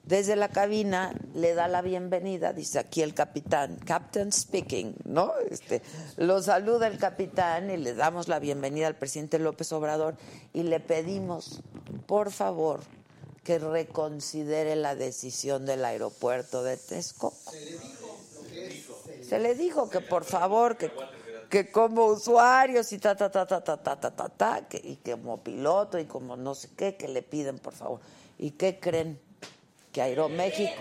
Desde 0.03 0.35
la 0.35 0.49
cabina 0.49 1.19
le 1.33 1.55
da 1.55 1.67
la 1.67 1.81
bienvenida, 1.81 2.53
dice 2.53 2.77
aquí 2.77 3.01
el 3.01 3.15
capitán, 3.15 3.79
Captain 3.83 4.31
Speaking, 4.31 4.95
¿no? 5.05 5.33
Este, 5.49 5.81
lo 6.17 6.43
saluda 6.43 6.85
el 6.85 6.99
capitán 6.99 7.71
y 7.71 7.77
le 7.77 7.95
damos 7.95 8.27
la 8.27 8.37
bienvenida 8.37 8.85
al 8.85 8.95
presidente 8.95 9.39
López 9.39 9.71
Obrador 9.73 10.15
y 10.53 10.61
le 10.61 10.79
pedimos, 10.79 11.61
por 12.05 12.31
favor, 12.31 12.81
que 13.43 13.57
reconsidere 13.57 14.75
la 14.75 14.95
decisión 14.95 15.65
del 15.65 15.83
aeropuerto 15.83 16.63
de 16.63 16.77
Texcoco. 16.77 17.51
Se 19.27 19.39
le 19.39 19.55
dijo 19.55 19.89
que 19.89 20.01
por 20.01 20.23
favor, 20.23 20.77
que, 20.77 20.91
que 21.55 21.71
como 21.71 22.07
usuarios 22.07 22.91
y 22.91 22.97
ta, 22.97 23.15
ta, 23.15 23.31
ta, 23.31 23.45
ta, 23.45 23.63
ta, 23.63 23.77
ta, 23.77 23.95
ta, 23.95 24.11
ta, 24.11 24.27
ta, 24.27 24.67
que, 24.67 24.75
y 24.75 24.97
como 24.97 25.41
piloto 25.41 25.97
y 25.97 26.03
como 26.03 26.35
no 26.35 26.53
sé 26.53 26.71
qué, 26.75 26.97
que 26.97 27.07
le 27.07 27.21
piden, 27.21 27.59
por 27.59 27.71
favor. 27.71 28.01
¿Y 28.37 28.51
qué 28.51 28.77
creen? 28.77 29.17
Que 29.93 30.01
Aeroméxico, 30.01 30.73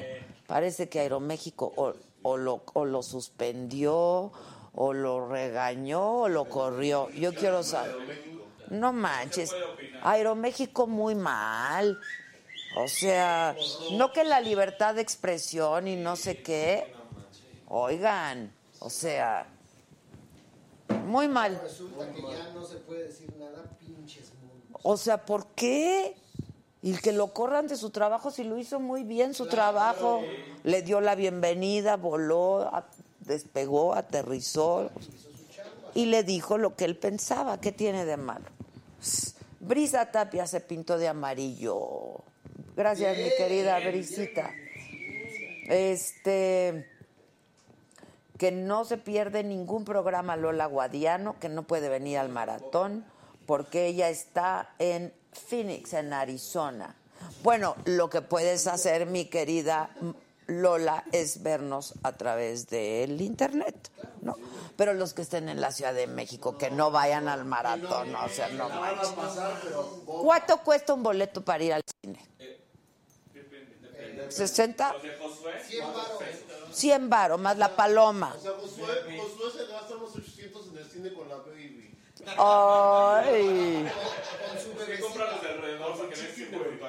parece 0.49 0.89
que 0.89 0.99
Aeroméxico 0.99 1.73
o, 1.77 1.95
o, 2.23 2.37
lo, 2.37 2.65
o 2.73 2.85
lo 2.87 3.05
suspendió, 3.05 4.33
o 4.75 4.93
lo 4.93 5.29
regañó, 5.29 6.23
o 6.23 6.29
lo 6.29 6.49
corrió. 6.49 7.09
Yo 7.11 7.33
quiero 7.33 7.63
saber. 7.63 7.95
No 8.71 8.93
manches. 8.93 9.55
Aeroméxico 10.03 10.89
muy 10.89 11.15
mal. 11.15 12.01
O 12.79 12.89
sea, 12.89 13.55
no 13.93 14.13
que 14.13 14.25
la 14.25 14.41
libertad 14.41 14.97
de 14.97 15.03
expresión 15.03 15.87
y 15.87 15.95
no 15.95 16.17
sé 16.17 16.43
qué. 16.43 16.93
Oigan, 17.69 18.53
o 18.81 18.91
sea, 18.91 19.54
muy 21.07 21.29
mal. 21.29 21.61
Resulta 21.63 22.11
que 22.13 22.23
ya 22.23 22.51
no 22.55 22.65
se 22.65 22.77
puede 22.77 23.05
decir 23.05 23.35
nada, 23.39 23.65
pinches 23.79 24.33
monos. 24.43 24.81
O 24.83 24.97
sea, 24.97 25.25
¿por 25.25 25.47
qué? 25.55 26.17
Y 26.83 26.97
que 26.99 27.13
lo 27.13 27.33
corran 27.33 27.67
de 27.67 27.77
su 27.77 27.91
trabajo 27.91 28.31
si 28.31 28.45
lo 28.45 28.59
hizo 28.59 28.81
muy 28.81 29.05
bien 29.05 29.33
su 29.35 29.47
trabajo. 29.47 30.23
Le 30.65 30.83
dio 30.83 31.01
la 31.01 31.15
bienvenida, 31.15 31.97
voló, 31.97 32.71
despegó, 33.21 33.95
aterrizó 33.95 34.91
y 35.95 36.07
le 36.07 36.23
dijo 36.25 36.59
lo 36.59 36.77
que 36.77 36.85
él 36.85 36.97
pensaba. 36.97 37.61
¿Qué 37.61 37.73
tiene 37.73 38.05
de 38.05 38.17
malo? 38.17 38.47
Brisa 39.61 40.11
Tapia 40.11 40.47
se 40.47 40.61
pintó 40.61 40.99
de 40.99 41.09
amarillo. 41.09 42.23
Gracias, 42.77 43.17
mi 43.17 43.31
querida 43.37 43.79
Brisita. 43.79 44.53
Este 45.69 46.94
que 48.39 48.53
no 48.53 48.85
se 48.85 48.99
pierde 48.99 49.45
ningún 49.45 49.85
programa 49.85 50.37
Lola 50.37 50.67
Guadiano, 50.67 51.39
que 51.39 51.49
no 51.49 51.63
puede 51.63 51.89
venir 51.89 52.19
al 52.19 52.29
maratón, 52.29 53.05
porque 53.47 53.87
ella 53.87 54.09
está 54.09 54.75
en 54.79 55.13
Phoenix, 55.33 55.93
en 55.93 56.13
Arizona. 56.13 56.97
Bueno, 57.43 57.77
lo 57.85 58.11
que 58.11 58.23
puedes 58.23 58.67
hacer, 58.67 59.07
mi 59.07 59.27
querida 59.27 59.91
Lola, 60.47 61.05
es 61.13 61.43
vernos 61.43 61.95
a 62.03 62.13
través 62.13 62.69
del 62.69 63.21
internet, 63.21 63.91
¿no? 64.21 64.37
Pero 64.77 64.93
los 64.95 65.15
que 65.15 65.23
estén 65.23 65.49
en 65.49 65.61
la 65.61 65.71
Ciudad 65.71 65.95
de 65.95 66.07
México, 66.07 66.59
que 66.59 66.71
no 66.71 66.91
vayan 66.91 67.29
al 67.29 67.45
maratón, 67.45 68.15
o 68.15 68.29
sea, 68.29 68.49
no 68.49 68.69
manches. 68.69 69.15
¿Cuánto 70.05 70.59
cuesta 70.59 70.93
un 70.95 71.03
boleto 71.03 71.45
para 71.45 71.65
ir 71.65 71.73
al 71.75 71.83
cine? 72.03 72.19
¿60? 74.31 74.95
100 76.73 77.11
varos, 77.11 77.41
más 77.41 77.59
la 77.59 77.75
paloma. 77.77 78.35
O 78.37 78.41
sea, 78.41 78.53
Josué, 78.53 79.19
Josué 79.19 79.51
se 79.53 79.67
gasta 79.73 79.97
unos 79.97 80.17
800 80.17 80.69
en 80.69 80.79
el 80.79 80.91
cine 80.91 81.13
con 81.13 81.29
la 81.29 81.37
baby. 81.37 81.91
Ay. 82.37 83.89
Con 84.49 84.59
su 84.59 84.85
Se 84.85 85.01
compra 85.01 85.33
los 85.33 85.43
de 85.43 85.49
alrededor 85.49 85.97
porque 85.99 86.17
no 86.17 86.23
existe. 86.23 86.57
El 86.57 86.81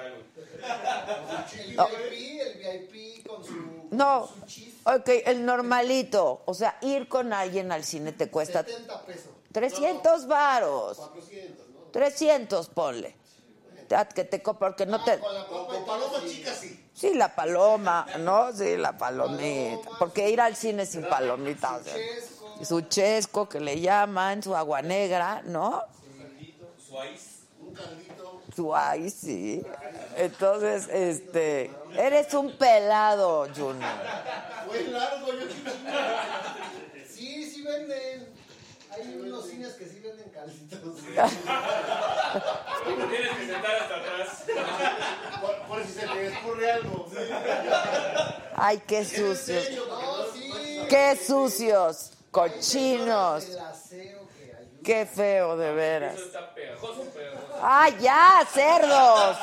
No. 1.75 1.87
VIP, 1.87 2.41
el 2.41 2.87
VIP 2.87 3.27
con 3.27 3.43
su, 3.43 3.53
No, 3.91 4.27
con 4.27 4.39
su 4.41 4.45
chis, 4.45 4.73
ok, 4.85 5.09
el 5.25 5.45
normalito. 5.45 6.41
O 6.45 6.53
sea, 6.53 6.77
ir 6.81 7.07
con 7.07 7.33
alguien 7.33 7.71
al 7.71 7.83
cine 7.83 8.11
te 8.11 8.29
cuesta 8.29 8.63
70 8.63 9.05
pesos. 9.05 9.31
300 9.51 10.27
varos. 10.27 10.97
400, 10.97 11.69
¿no? 11.69 11.79
300, 11.91 12.69
ponle. 12.69 13.15
Ah, 13.91 14.05
Que 14.05 14.23
te 14.23 14.39
porque 14.39 14.85
no 14.85 15.03
te... 15.03 15.19
Con 15.19 15.33
la 15.33 15.45
Con, 15.45 15.85
paloma 15.85 16.17
chica 16.27 16.53
sí. 16.53 16.81
Sí, 16.93 17.13
la 17.13 17.35
paloma, 17.35 18.05
¿no? 18.19 18.53
Sí, 18.53 18.77
la 18.77 18.97
palomita. 18.97 19.89
Porque 19.99 20.29
ir 20.29 20.39
al 20.39 20.55
cine 20.55 20.85
sin 20.85 21.03
palomita, 21.03 21.75
o 21.75 21.83
sea, 21.83 21.93
chesco. 21.93 22.65
su 22.65 22.81
chesco 22.81 23.49
que 23.49 23.59
le 23.59 23.81
llaman, 23.81 24.41
su 24.41 24.55
agua 24.55 24.81
negra, 24.81 25.41
¿no? 25.43 25.83
Un 27.59 27.73
caldito. 27.73 28.41
Su 28.55 28.73
ay, 28.73 29.09
sí. 29.09 29.61
Entonces, 30.15 30.87
este, 30.87 31.71
eres 31.97 32.33
un 32.33 32.57
pelado, 32.57 33.47
Junior. 33.53 33.91
Fue 34.67 34.83
largo, 34.83 35.33
yo 35.33 35.45
Sí, 37.09 37.49
sí 37.49 37.61
venden. 37.63 38.34
Hay 38.95 39.17
unos 39.17 39.45
cines 39.49 39.73
que 39.73 39.85
sí 39.85 39.99
venden 39.99 40.29
calditos. 40.29 40.95
Tienes 43.09 43.37
que 43.37 43.45
sentar 43.45 43.75
hasta 43.75 43.95
atrás. 43.97 44.43
Por, 45.41 45.55
por 45.67 45.83
si 45.85 45.91
se 45.93 46.07
te 46.07 46.27
escurre 46.27 46.71
algo. 46.71 47.07
Ay, 48.55 48.81
qué 48.87 49.03
sucios. 49.05 49.69
No, 49.71 50.25
sí. 50.33 50.85
Qué 50.89 51.15
sucios, 51.17 52.11
cochinos. 52.31 53.45
Qué 54.83 55.05
feo, 55.07 55.57
de 55.57 55.73
veras. 55.73 56.15
Eso 56.15 56.25
está 56.25 56.53
pegajoso, 56.53 57.01
pegajoso. 57.05 57.59
¡Ay, 57.61 57.97
ya, 57.99 58.47
cerdos! 58.53 59.37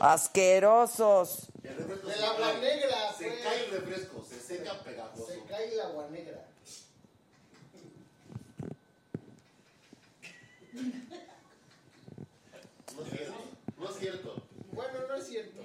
Asquerosos. 0.00 1.46
El 1.62 1.76
refresco 1.76 2.08
Del 2.08 2.16
se 2.18 2.24
agua 2.26 2.50
cae. 2.52 2.60
negra, 2.60 3.12
Se 3.16 3.24
pues. 3.28 3.40
cae 3.42 3.64
el 3.64 3.70
refresco, 3.70 4.24
se 4.28 4.40
seca 4.40 4.72
pegajoso. 4.82 5.26
Se 5.28 5.40
cae 5.44 5.72
el 5.72 5.80
agua 5.82 6.08
negra. 6.10 6.44
No 12.96 13.02
es 13.04 13.10
cierto. 13.10 13.34
No 13.78 13.88
es 13.90 13.96
cierto. 13.98 14.42
Bueno, 14.72 14.92
no 15.08 15.14
es 15.14 15.26
cierto. 15.26 15.62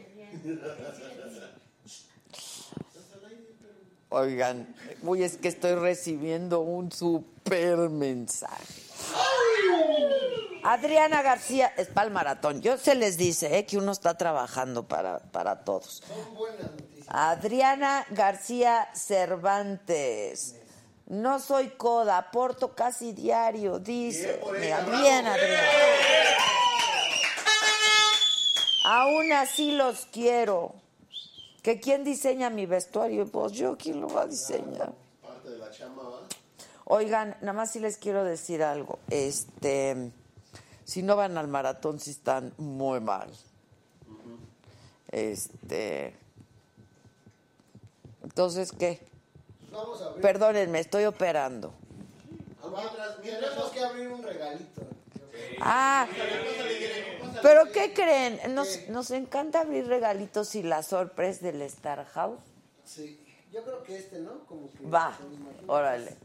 Oigan, 4.12 4.76
uy, 5.04 5.24
es 5.24 5.38
que 5.38 5.48
estoy 5.48 5.76
recibiendo 5.76 6.62
un 6.62 6.92
super 6.92 7.78
mensaje. 7.90 8.90
Adriana 10.64 11.22
García 11.22 11.72
es 11.78 11.88
para 11.88 12.08
el 12.08 12.14
maratón. 12.14 12.62
Yo 12.62 12.78
se 12.78 12.96
les 12.96 13.18
dice 13.18 13.58
eh, 13.58 13.66
que 13.66 13.78
uno 13.78 13.92
está 13.92 14.16
trabajando 14.16 14.88
para, 14.88 15.20
para 15.20 15.64
todos. 15.64 16.04
Son 16.08 16.36
buenas 16.36 16.72
noticias. 16.72 17.08
Adriana 17.08 18.06
García 18.10 18.90
Cervantes. 18.94 20.56
No 21.06 21.40
soy 21.40 21.70
coda, 21.70 22.18
aporto 22.18 22.76
casi 22.76 23.14
diario, 23.14 23.80
dice. 23.80 24.40
Bien, 24.60 24.74
Adriana. 25.26 25.36
Aún 28.84 29.32
así 29.34 29.72
los 29.72 30.06
quiero. 30.06 30.74
¿Que 31.64 31.80
quién 31.80 32.04
diseña 32.04 32.50
mi 32.50 32.66
vestuario? 32.66 33.28
Pues 33.28 33.52
yo, 33.52 33.78
¿quién 33.78 34.00
lo 34.00 34.08
va 34.08 34.22
a 34.22 34.28
diseñar? 34.28 34.94
Parte 35.22 35.50
de 35.50 35.58
la 35.58 35.70
chamba, 35.70 36.04
¿va? 36.04 36.20
Oigan, 36.86 37.36
nada 37.42 37.54
más 37.54 37.72
sí 37.72 37.80
les 37.80 37.98
quiero 37.98 38.24
decir 38.24 38.64
algo. 38.64 38.98
Este, 39.10 40.12
si 40.86 41.04
no 41.04 41.16
van 41.16 41.38
al 41.38 41.48
maratón, 41.48 42.00
sí 42.00 42.12
están 42.12 42.54
muy 42.58 43.00
mal. 43.00 43.30
Este, 45.12 46.16
entonces, 48.24 48.72
¿qué? 48.72 49.00
Vamos 49.72 50.02
a 50.02 50.06
abrir. 50.08 50.22
Perdónenme, 50.22 50.80
estoy 50.80 51.06
operando. 51.06 51.74
Mientras, 52.72 53.22
Tenemos 53.22 53.70
que 53.72 53.80
abrir 53.84 54.08
un 54.08 54.24
regalito. 54.24 54.82
Ah, 55.62 56.08
pero 57.42 57.72
¿qué 57.72 57.94
creen? 57.94 58.40
Nos, 58.54 58.88
nos 58.90 59.12
encanta 59.12 59.62
abrir 59.62 59.88
regalitos 59.88 60.56
y 60.56 60.64
la 60.64 60.84
sorpresa 60.84 61.46
del 61.46 61.62
Star 61.64 62.06
House. 62.06 62.40
Sí. 62.86 63.20
Yo 63.52 63.64
creo 63.64 63.84
que 63.84 63.98
este, 63.98 64.20
¿no? 64.20 64.46
Como 64.46 64.70
que 64.72 64.86
Va, 64.86 65.18
órale. 65.68 66.16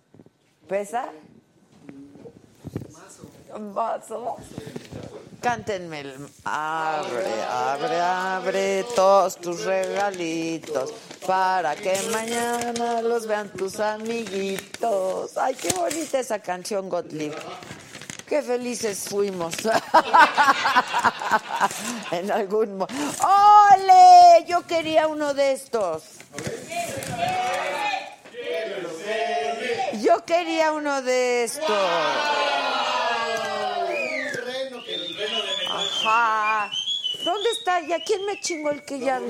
¿Pesa? 0.69 1.09
Más 2.93 3.21
o 3.21 3.73
Vaso. 3.73 4.37
Cántenme 5.41 6.01
el 6.01 6.29
abre, 6.45 7.43
abre, 7.49 8.01
abre 8.01 8.85
todos 8.97 9.37
tus 9.37 9.65
regalitos 9.65 10.93
para 11.27 11.77
que 11.77 11.95
mañana 12.11 13.03
los 13.03 13.27
vean 13.27 13.51
tus 13.51 13.79
amiguitos. 13.79 15.37
Ay, 15.37 15.55
qué 15.55 15.73
bonita 15.75 16.19
esa 16.19 16.39
canción, 16.39 16.89
Gottlieb. 16.89 17.35
Qué 18.29 18.43
felices 18.43 19.07
fuimos. 19.09 19.55
en 22.11 22.31
algún 22.33 22.79
momento. 22.79 23.27
¡Ole! 23.27 24.45
Yo 24.47 24.67
quería 24.67 25.07
uno 25.09 25.35
de 25.35 25.53
estos. 25.53 26.05
Yo 30.01 30.25
quería 30.25 30.73
uno 30.73 31.03
de 31.03 31.45
estos. 31.45 31.71
Ajá. 35.69 36.71
¿Dónde 37.25 37.51
está? 37.51 37.81
¿Y 37.81 37.93
a 37.93 38.03
quién 38.03 38.25
me 38.27 38.39
chingó 38.41 38.71
el 38.71 38.85
que 38.85 38.99
ya? 38.99 39.19
De 39.19 39.27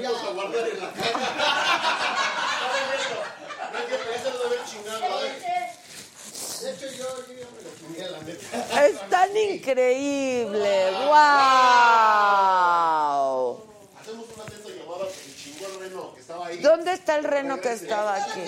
hecho, 6.70 6.86
yo, 6.96 7.06
ya 7.92 8.06
neta. 8.22 8.86
Están 8.86 9.36
increíbles. 9.36 10.92
¡Wow! 10.92 11.14
Hacemos 14.00 14.26
una 14.34 14.44
testa 14.44 14.68
llamada 14.70 15.04
El 15.06 15.36
chingó 15.36 15.66
el 15.66 15.78
reno 15.80 16.14
que 16.14 16.20
estaba 16.20 16.46
ahí. 16.46 16.58
¿Dónde 16.58 16.92
está 16.92 17.16
el 17.16 17.24
reno 17.24 17.60
que 17.60 17.72
estaba 17.72 18.14
aquí? 18.16 18.44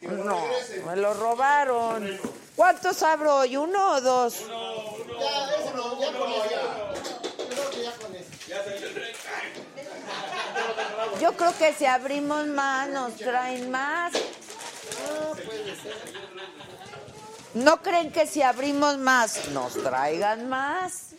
No, 0.00 0.40
me 0.86 0.96
lo 0.96 1.14
robaron. 1.14 2.18
¿Cuántos 2.54 3.02
abro 3.02 3.36
hoy? 3.38 3.56
¿Uno 3.56 3.92
o 3.92 4.00
dos? 4.00 4.40
Ya, 4.40 4.46
ese 5.56 5.74
no, 5.74 6.00
ya 6.00 6.12
con 6.12 6.30
eso. 6.32 6.44
Yo 7.38 7.48
creo 7.48 7.70
que 7.70 7.82
ya 7.82 7.92
con 7.92 8.14
eso. 8.14 8.26
Yo 11.20 11.32
creo 11.36 11.58
que 11.58 11.72
si 11.72 11.86
abrimos 11.86 12.46
más 12.46 12.88
nos 12.88 13.16
traen 13.16 13.70
más. 13.70 14.12
¿No 14.12 15.34
creen 17.82 18.12
que 18.12 18.26
si 18.26 18.42
abrimos 18.42 18.98
más 18.98 19.48
nos 19.48 19.72
traigan 19.74 20.48
más? 20.48 21.12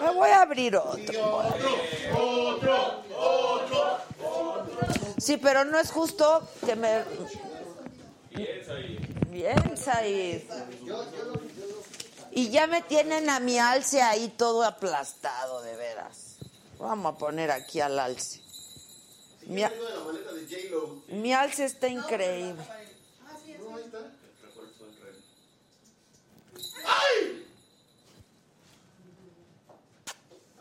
Me 0.00 0.10
voy 0.12 0.30
a 0.30 0.42
abrir 0.42 0.76
otro. 0.76 1.36
Otro, 1.36 1.86
otro, 2.12 3.04
otro. 3.16 3.98
Sí, 5.18 5.36
pero 5.36 5.64
no 5.64 5.78
es 5.78 5.92
justo 5.92 6.48
que 6.66 6.74
me... 6.74 7.04
Bien, 9.30 9.76
Said. 9.76 10.42
Y 12.32 12.50
ya 12.50 12.66
me 12.66 12.82
tienen 12.82 13.30
a 13.30 13.38
mi 13.38 13.58
alce 13.58 14.02
ahí 14.02 14.34
todo 14.36 14.64
aplastado, 14.64 15.62
de 15.62 15.76
veras. 15.76 16.38
Vamos 16.78 17.14
a 17.14 17.18
poner 17.18 17.52
aquí 17.52 17.80
al 17.80 17.98
alce. 17.98 18.40
Mi 21.08 21.32
alce 21.32 21.64
está 21.66 21.86
increíble. 21.88 22.64
¡Ay! 26.88 27.46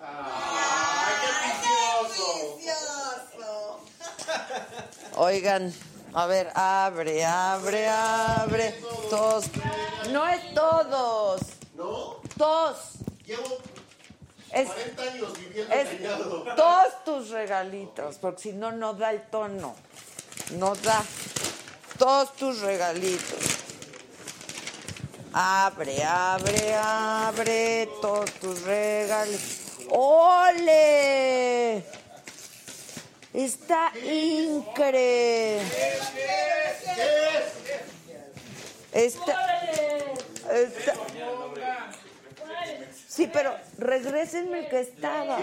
¡Ay, 0.02 1.14
qué 1.22 1.30
vicioso! 1.48 2.58
vicioso! 2.58 3.80
Oigan, 5.16 5.74
a 6.14 6.26
ver, 6.26 6.52
abre, 6.54 7.26
abre, 7.26 7.88
abre. 7.88 8.82
Tos. 9.10 9.46
No 10.12 10.28
es 10.28 10.54
todos. 10.54 11.42
¿No? 11.76 12.22
Tos. 12.38 12.78
Llevo 13.26 13.58
es, 14.52 14.70
40 14.70 15.04
años 15.04 15.40
viviendo 15.40 15.74
es. 15.74 16.56
Todos 16.56 17.04
tus 17.04 17.30
regalitos, 17.30 18.16
porque 18.18 18.42
si 18.42 18.54
no, 18.54 18.72
no 18.72 18.94
da 18.94 19.12
el 19.12 19.22
tono. 19.30 19.76
No 20.52 20.76
da. 20.76 21.04
Todos 21.98 22.34
tus 22.34 22.62
regalitos. 22.62 23.67
Abre, 25.40 26.04
abre, 26.04 26.74
abre 26.74 27.88
todos 28.02 28.32
tus 28.42 28.60
regalos. 28.64 29.40
¡Ole! 29.92 31.84
Está 33.36 33.92
increíble. 34.00 35.62
Está, 38.92 39.62
está- 40.52 40.94
Sí, 43.08 43.30
pero 43.32 43.56
regrésenme 43.78 44.62
el 44.62 44.70
que 44.70 44.80
estaba. 44.80 45.38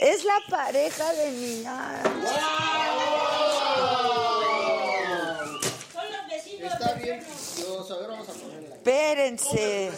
Es 0.00 0.24
la 0.24 0.40
pareja 0.48 1.12
de 1.12 1.30
mi 1.30 1.62
Está 6.60 6.94
bien. 6.94 7.24
Los, 7.60 7.90
a 7.90 7.98
ver, 7.98 8.08
vamos 8.08 8.28
a 8.28 8.32
ponerla. 8.32 8.74
Espérense. 8.76 9.90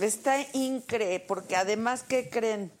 Está 0.00 0.46
increíble, 0.52 1.24
porque 1.26 1.56
además, 1.56 2.04
¿qué 2.06 2.28
creen? 2.28 2.72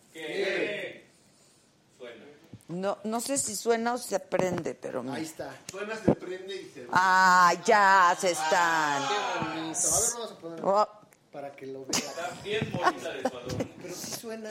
No, 2.68 2.98
no 3.04 3.20
sé 3.20 3.38
si 3.38 3.54
suena 3.54 3.94
o 3.94 3.98
se 3.98 4.18
prende, 4.18 4.74
pero... 4.74 5.04
Ahí 5.12 5.22
está. 5.22 5.56
Suena, 5.70 5.94
se 5.96 6.14
prende 6.16 6.56
y 6.56 6.64
se... 6.74 6.86
Ah, 6.90 7.54
ya 7.64 8.16
se 8.20 8.32
están. 8.32 9.02
Qué 9.06 9.14
bonito. 9.54 9.78
A 9.78 10.00
ver, 10.00 10.10
vamos 10.14 10.32
a 10.32 10.38
ponerla. 10.38 10.68
Oh, 10.68 10.88
Para 11.36 11.52
que 11.52 11.66
lo 11.66 11.84
vean. 11.84 12.02
Bien 12.42 12.72
bonita 12.72 13.12
de 13.12 13.20
su 13.20 13.36
adorno. 13.36 13.68
Pero 13.82 13.94
sí 13.94 14.10
suena. 14.12 14.48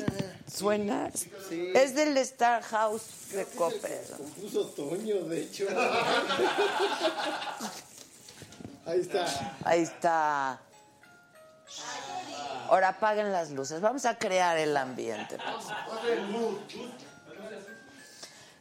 ¿Suena? 0.48 1.10
Sí. 1.50 1.72
Es 1.74 1.96
del 1.96 2.16
Star 2.18 2.62
House 2.62 3.32
de 3.32 3.44
Coppel. 3.44 4.06
Compuso 4.16 4.68
Toño, 4.68 5.24
de 5.24 5.42
hecho. 5.42 5.66
Ahí 8.86 9.00
está. 9.00 9.58
Ahí 9.64 9.82
está. 9.82 10.60
Ahora 12.70 12.90
apaguen 12.90 13.32
las 13.32 13.50
luces. 13.50 13.82
Vamos 13.82 14.06
a 14.06 14.20
crear 14.20 14.56
el 14.60 14.78
ambiente. 14.78 15.38
pues. 15.38 15.66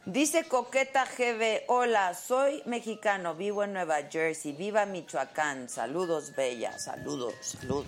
Dice 0.05 0.47
Coqueta 0.47 1.05
GB, 1.05 1.63
hola, 1.67 2.13
soy 2.13 2.61
mexicano, 2.67 3.33
vivo 3.33 3.63
en 3.63 3.73
Nueva 3.73 4.03
Jersey, 4.03 4.51
viva 4.51 4.85
Michoacán, 4.85 5.67
saludos 5.67 6.35
bella, 6.35 6.77
saludos, 6.77 7.33
saludos. 7.41 7.87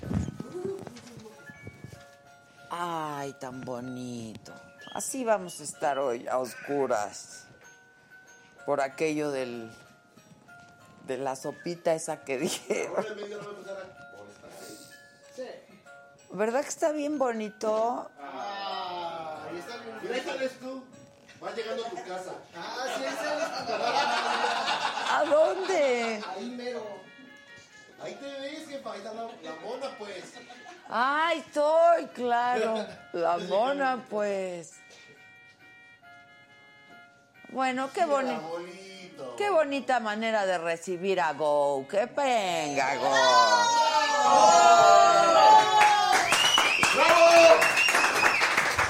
Ay, 2.71 3.33
tan 3.33 3.61
bonito. 3.61 4.51
Así 4.95 5.23
vamos 5.23 5.59
a 5.59 5.63
estar 5.63 5.99
hoy, 5.99 6.27
a 6.27 6.39
oscuras, 6.39 7.45
por 8.65 8.81
aquello 8.81 9.29
del, 9.29 9.69
de 11.05 11.17
la 11.19 11.35
sopita 11.35 11.93
esa 11.93 12.23
que 12.23 12.37
dije. 12.39 12.89
¿Verdad 16.31 16.63
que 16.63 16.69
está 16.69 16.91
bien 16.91 17.19
bonito? 17.19 18.09
Ah, 18.19 19.45
ahí 19.51 19.59
está 19.59 20.59
tú. 20.59 20.83
Vas 21.47 21.55
llegando 21.55 21.85
a 21.85 21.89
tu 21.89 21.95
casa. 21.95 22.33
Ah, 22.57 22.85
sí, 22.97 23.03
ese 23.05 23.29
¿A 25.13 25.23
dónde? 25.23 26.21
Ahí 26.35 26.49
mero. 26.49 26.85
Ahí 28.03 28.15
te 28.15 28.39
ves, 28.41 28.67
jefa. 28.67 28.91
Ahí 28.91 28.97
está 28.97 29.13
la, 29.13 29.21
la 29.23 29.55
mona, 29.61 29.97
pues. 29.97 30.33
Ay, 30.89 31.39
estoy, 31.39 32.07
claro. 32.07 32.85
La 33.13 33.37
mona, 33.49 34.05
pues. 34.09 34.73
Bueno, 37.47 37.91
qué 37.93 38.05
bonito. 38.05 39.35
Qué 39.37 39.49
bonita 39.49 40.01
manera 40.01 40.45
de 40.45 40.57
recibir 40.57 41.21
a 41.21 41.31
Go. 41.31 41.87
Que 41.87 42.07
venga, 42.07 42.95
Go. 42.97 43.15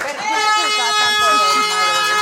Pero, 0.02 0.18
disculpa 0.18 0.86
tanto 0.98 1.26
desmadre. 1.38 2.18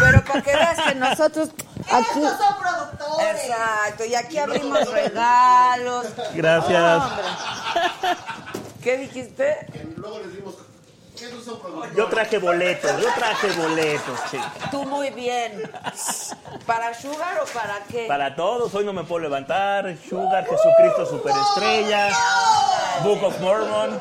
Pero 0.00 0.21
para 0.32 0.42
que 0.42 0.56
veas 0.56 0.82
que 0.82 0.94
nosotros 0.94 1.48
aquí. 1.90 2.20
son 2.20 2.56
productores. 2.60 3.44
Exacto, 3.44 4.04
y 4.04 4.14
aquí 4.14 4.38
abrimos 4.38 4.90
regalos. 4.90 6.06
Gracias. 6.34 7.02
Hombre. 7.02 7.24
¿Qué 8.82 8.96
dijiste? 8.96 9.66
Yo 11.96 12.08
traje 12.08 12.38
boletos, 12.38 13.00
yo 13.00 13.08
traje 13.14 13.52
boletos, 13.52 14.18
sí. 14.30 14.38
Tú 14.72 14.84
muy 14.84 15.10
bien. 15.10 15.70
¿Para 16.66 16.92
Sugar 16.94 17.40
o 17.40 17.46
para 17.52 17.78
qué? 17.88 18.06
Para 18.08 18.34
todos, 18.34 18.74
hoy 18.74 18.84
no 18.84 18.92
me 18.92 19.04
puedo 19.04 19.20
levantar. 19.20 19.96
Sugar, 20.08 20.44
Jesucristo 20.44 21.06
Superestrella, 21.06 22.08
Book 23.04 23.22
of 23.22 23.40
Mormon. 23.40 24.00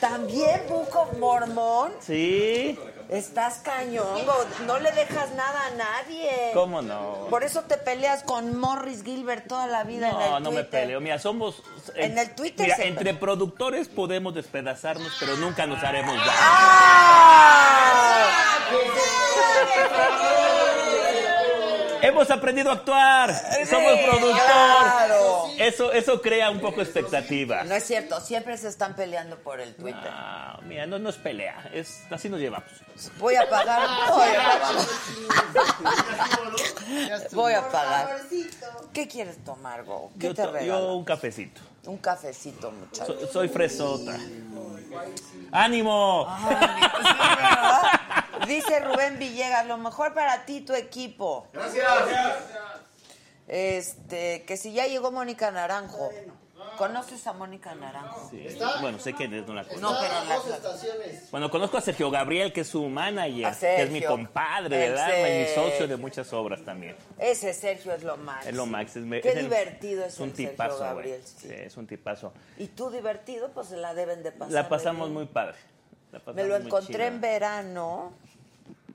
También 0.00 0.62
Book 0.68 0.88
of 0.96 1.18
Mormon. 1.18 1.92
Sí, 2.00 2.78
Estás 3.08 3.58
cañongo. 3.58 4.32
No 4.66 4.78
le 4.78 4.90
dejas 4.92 5.30
nada 5.34 5.66
a 5.66 5.70
nadie. 5.72 6.50
¿cómo 6.54 6.80
no? 6.80 7.26
Por 7.28 7.44
eso 7.44 7.60
te 7.62 7.76
peleas 7.76 8.22
con 8.22 8.58
Morris 8.58 9.04
Gilbert 9.04 9.46
toda 9.46 9.66
la 9.66 9.84
vida 9.84 10.08
en 10.10 10.20
el 10.20 10.30
No, 10.30 10.40
no 10.40 10.50
me 10.50 10.64
peleo. 10.64 10.98
Mira, 11.00 11.18
somos. 11.18 11.58
eh, 11.94 12.06
En 12.06 12.16
el 12.16 12.34
Twitter 12.34 12.64
Mira, 12.64 12.76
se- 12.76 12.88
entre 12.88 13.12
productores 13.12 13.88
podemos 13.88 14.34
despedazarnos, 14.34 15.12
pero 15.20 15.36
nunca 15.36 15.66
nos 15.66 15.82
haremos 15.84 16.16
daño. 16.16 16.30
¡Ah! 16.40 18.28
Hemos 22.02 22.30
aprendido 22.30 22.70
a 22.70 22.74
actuar. 22.74 23.32
Somos 23.68 23.92
productor. 24.00 24.34
claro. 24.44 25.46
Eso, 25.58 25.92
eso 25.92 26.20
crea 26.20 26.50
un 26.50 26.60
poco 26.60 26.82
expectativa. 26.82 27.62
No 27.64 27.74
es 27.74 27.84
cierto, 27.84 28.20
siempre 28.20 28.56
se 28.58 28.68
están 28.68 28.94
peleando 28.96 29.36
por 29.38 29.60
el 29.60 29.74
Twitter. 29.76 30.10
Ah, 30.10 30.58
mira, 30.64 30.86
no, 30.86 30.98
no 30.98 31.08
es 31.10 31.16
pelea. 31.16 31.70
Es, 31.72 32.02
así 32.10 32.28
nos 32.28 32.40
llevamos. 32.40 32.68
Voy 33.18 33.36
a 33.36 33.48
pagar. 33.48 33.88
Voy 34.10 34.28
a 34.28 34.42
pagar. 34.60 34.86
Voy 37.32 37.52
a 37.52 37.68
pagar. 37.68 38.18
¿Qué 38.92 39.08
quieres 39.08 39.42
tomar, 39.44 39.84
Go? 39.84 40.10
¿Qué 40.18 40.26
Yo, 40.28 40.34
te 40.34 40.42
to- 40.42 40.48
yo 40.48 40.52
regalo? 40.58 40.94
un 40.96 41.04
cafecito. 41.04 41.60
Un 41.86 41.98
cafecito, 41.98 42.70
muchacho. 42.70 43.18
So- 43.20 43.32
soy 43.32 43.48
fresota. 43.48 44.16
¡Ánimo! 45.50 46.26
Dice 48.46 48.80
Rubén 48.80 49.18
Villegas, 49.18 49.66
lo 49.66 49.78
mejor 49.78 50.14
para 50.14 50.44
ti, 50.44 50.60
tu 50.62 50.74
equipo. 50.74 51.46
Gracias. 51.52 51.86
Este, 53.48 54.44
que 54.44 54.56
si 54.56 54.72
ya 54.72 54.86
llegó 54.86 55.10
Mónica 55.12 55.50
Naranjo. 55.50 56.10
¿Conoces 56.78 57.26
a 57.26 57.32
Mónica 57.32 57.74
Naranjo? 57.74 58.30
Sí, 58.30 58.46
Bueno, 58.80 58.98
sé 58.98 59.12
quién 59.14 59.34
es, 59.34 59.46
no 59.46 59.52
la 59.52 59.64
conozco. 59.64 59.80
No, 59.80 59.98
pero 60.00 60.12
Está 60.14 60.32
a 60.32 60.36
dos 60.36 60.48
la- 60.48 60.56
estaciones. 60.56 61.30
Bueno, 61.30 61.50
conozco 61.50 61.76
a 61.76 61.80
Sergio 61.80 62.08
Gabriel, 62.10 62.52
que 62.52 62.60
es 62.62 62.68
su 62.68 62.88
manager, 62.88 63.46
A 63.46 63.50
que 63.58 63.82
es 63.82 63.90
mi 63.90 63.98
Sergio. 63.98 64.08
compadre 64.16 64.88
alma 64.88 65.28
y 65.28 65.38
mi 65.40 65.44
Sergio. 65.46 65.70
socio 65.70 65.88
de 65.88 65.96
muchas 65.96 66.32
obras 66.32 66.64
también. 66.64 66.96
Ese 67.18 67.52
Sergio 67.52 67.92
es 67.92 68.04
lo 68.04 68.16
más. 68.16 68.46
Es 68.46 68.54
lo 68.54 68.64
max. 68.66 68.96
Es, 68.96 69.02
me- 69.04 69.20
Qué 69.20 69.30
es 69.30 69.40
divertido 69.42 70.04
es, 70.04 70.14
es 70.14 70.20
un 70.20 70.30
el 70.30 70.36
Sergio 70.36 70.50
tipazo, 70.52 70.76
güey. 70.78 70.88
Gabriel. 70.88 71.22
Sí, 71.24 71.48
es 71.52 71.76
un 71.76 71.86
tipazo. 71.86 72.32
Y 72.58 72.68
tú 72.68 72.90
divertido, 72.90 73.50
pues 73.50 73.68
se 73.68 73.76
la 73.76 73.92
deben 73.92 74.22
de 74.22 74.30
pasar. 74.32 74.52
La 74.52 74.68
pasamos 74.68 75.08
bien. 75.08 75.14
muy 75.14 75.26
padre. 75.26 75.56
La 76.12 76.32
Me 76.32 76.44
lo 76.44 76.56
encontré 76.56 77.06
en 77.06 77.20
verano 77.20 78.12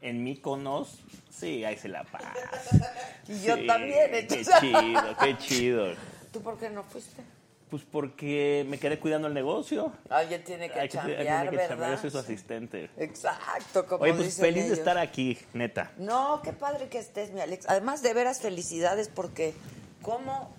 En 0.01 0.23
Mykonos, 0.23 0.99
sí, 1.29 1.63
ahí 1.65 1.77
se 1.77 1.87
la 1.87 2.03
pasa. 2.03 2.33
y 3.27 3.41
yo 3.41 3.55
Sí, 3.57 3.67
también. 3.67 4.11
Qué 4.11 4.19
entonces- 4.19 4.53
chido, 4.59 5.17
qué 5.19 5.37
chido. 5.39 5.85
¿Tú 6.31 6.41
por 6.41 6.57
qué 6.59 6.69
no 6.69 6.83
fuiste? 6.83 7.23
Pues 7.69 7.83
porque 7.83 8.65
me 8.69 8.77
quedé 8.77 8.97
cuidando 8.97 9.27
el 9.27 9.33
negocio. 9.33 9.91
Alguien 10.09 10.41
tiene 10.45 10.69
que 10.69 10.79
Hay 10.79 10.87
que, 10.87 10.91
que 10.93 10.97
chambear, 10.99 11.25
chambear, 11.45 11.69
¿verdad? 11.69 11.91
yo 11.95 11.97
soy 12.01 12.11
su 12.11 12.17
asistente. 12.17 12.89
Exacto, 12.95 13.85
como 13.85 14.03
Oye, 14.03 14.13
pues 14.13 14.27
dicen 14.27 14.45
feliz 14.45 14.67
de 14.69 14.73
estar 14.75 14.97
aquí, 14.97 15.37
neta. 15.53 15.91
No, 15.97 16.41
qué 16.43 16.53
padre 16.53 16.87
que 16.87 16.97
estés, 16.99 17.31
mi 17.33 17.41
Alex. 17.41 17.65
Además, 17.67 18.01
de 18.01 18.13
veras, 18.13 18.39
felicidades 18.39 19.09
porque 19.09 19.53
cómo 20.01 20.49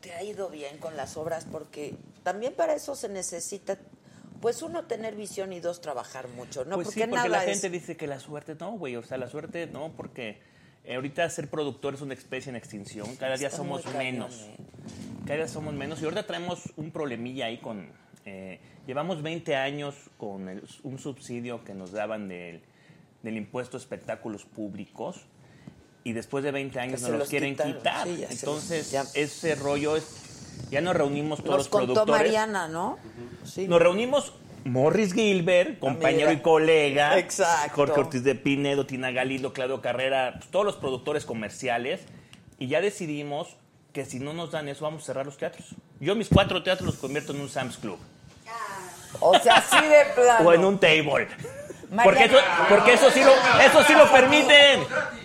te 0.00 0.12
ha 0.14 0.24
ido 0.24 0.48
bien 0.48 0.78
con 0.78 0.96
las 0.96 1.16
obras, 1.16 1.46
porque 1.50 1.94
también 2.24 2.52
para 2.54 2.74
eso 2.74 2.96
se 2.96 3.08
necesita, 3.08 3.78
pues 4.40 4.62
uno 4.62 4.84
tener 4.84 5.14
visión 5.16 5.52
y 5.52 5.60
dos 5.60 5.80
trabajar 5.80 6.28
mucho, 6.28 6.64
¿no? 6.64 6.76
pues 6.76 6.88
porque 6.88 7.00
sí, 7.00 7.06
porque 7.08 7.28
nada 7.28 7.28
la 7.28 7.40
gente 7.50 7.66
es... 7.66 7.72
dice 7.72 7.96
que 7.96 8.06
la 8.06 8.20
suerte 8.20 8.54
no, 8.58 8.72
güey. 8.72 8.96
O 8.96 9.02
sea, 9.02 9.18
la 9.18 9.28
suerte 9.28 9.66
no, 9.66 9.92
porque 9.96 10.38
eh, 10.84 10.94
ahorita 10.94 11.28
ser 11.30 11.48
productor 11.48 11.94
es 11.94 12.00
una 12.00 12.14
especie 12.14 12.50
en 12.50 12.56
extinción. 12.56 13.16
Cada 13.16 13.36
día 13.36 13.48
Está 13.48 13.58
somos 13.58 13.82
cañón, 13.82 13.98
menos. 13.98 14.34
¿eh? 14.42 14.56
Cada 15.26 15.36
día 15.38 15.48
somos 15.48 15.74
menos. 15.74 16.00
Y 16.00 16.04
ahorita 16.04 16.26
traemos 16.26 16.72
un 16.76 16.90
problemilla 16.90 17.46
ahí 17.46 17.58
con 17.58 17.90
Eh, 18.30 18.60
llevamos 18.86 19.22
20 19.22 19.56
años 19.56 19.94
con 20.18 20.50
el- 20.50 20.62
un 20.82 20.98
subsidio 20.98 21.64
que 21.64 21.72
nos 21.72 21.92
daban 21.92 22.28
del, 22.28 22.60
del 23.22 23.36
impuesto 23.38 23.78
a 23.78 23.80
espectáculos 23.80 24.44
públicos 24.44 25.22
y 26.04 26.12
después 26.12 26.44
de 26.44 26.50
20 26.50 26.78
años 26.78 26.96
Que 26.96 27.02
nos 27.02 27.10
los, 27.12 27.18
los 27.20 27.28
quieren 27.30 27.52
quitaron, 27.54 27.76
quitar. 27.78 28.06
sí, 28.06 28.24
Entonces, 28.28 28.92
los- 28.92 29.16
ese 29.16 29.54
rollo 29.54 29.96
es... 29.96 30.04
Ya 30.70 30.80
nos 30.80 30.94
reunimos 30.96 31.38
todos 31.38 31.50
Nos 31.50 31.58
los 31.58 31.68
contó 31.68 31.94
productores. 31.94 32.22
Mariana, 32.22 32.68
¿no? 32.68 32.98
Sí. 33.44 33.66
Nos 33.68 33.80
reunimos 33.80 34.32
Morris 34.64 35.14
Gilbert, 35.14 35.78
compañero 35.78 36.28
Amiga. 36.28 36.40
y 36.40 36.42
colega. 36.42 37.18
Exacto. 37.18 37.76
Jorge 37.76 38.00
Ortiz 38.00 38.24
de 38.24 38.34
Pinedo, 38.34 38.86
Tina 38.86 39.10
Galindo, 39.10 39.52
Claudio 39.52 39.80
Carrera, 39.80 40.34
pues, 40.38 40.50
todos 40.50 40.66
los 40.66 40.76
productores 40.76 41.24
comerciales. 41.24 42.00
Y 42.58 42.68
ya 42.68 42.80
decidimos 42.80 43.56
que 43.92 44.04
si 44.04 44.18
no 44.18 44.32
nos 44.32 44.50
dan 44.50 44.68
eso, 44.68 44.84
vamos 44.84 45.02
a 45.02 45.06
cerrar 45.06 45.26
los 45.26 45.38
teatros. 45.38 45.74
Yo 46.00 46.14
mis 46.14 46.28
cuatro 46.28 46.62
teatros 46.62 46.86
los 46.86 46.96
convierto 46.96 47.32
en 47.32 47.40
un 47.40 47.48
Sam's 47.48 47.78
Club. 47.78 47.98
O 49.20 49.38
sea, 49.38 49.54
así 49.56 49.76
de 49.86 50.04
plano. 50.14 50.48
O 50.48 50.52
en 50.52 50.64
un 50.64 50.78
table. 50.78 51.28
Porque 52.04 52.24
eso, 52.24 52.36
porque 52.68 52.92
eso 52.94 53.10
sí 53.10 53.20
lo, 53.22 53.32
eso 53.60 53.82
sí 53.86 53.94
lo 53.94 54.10
permiten. 54.12 54.80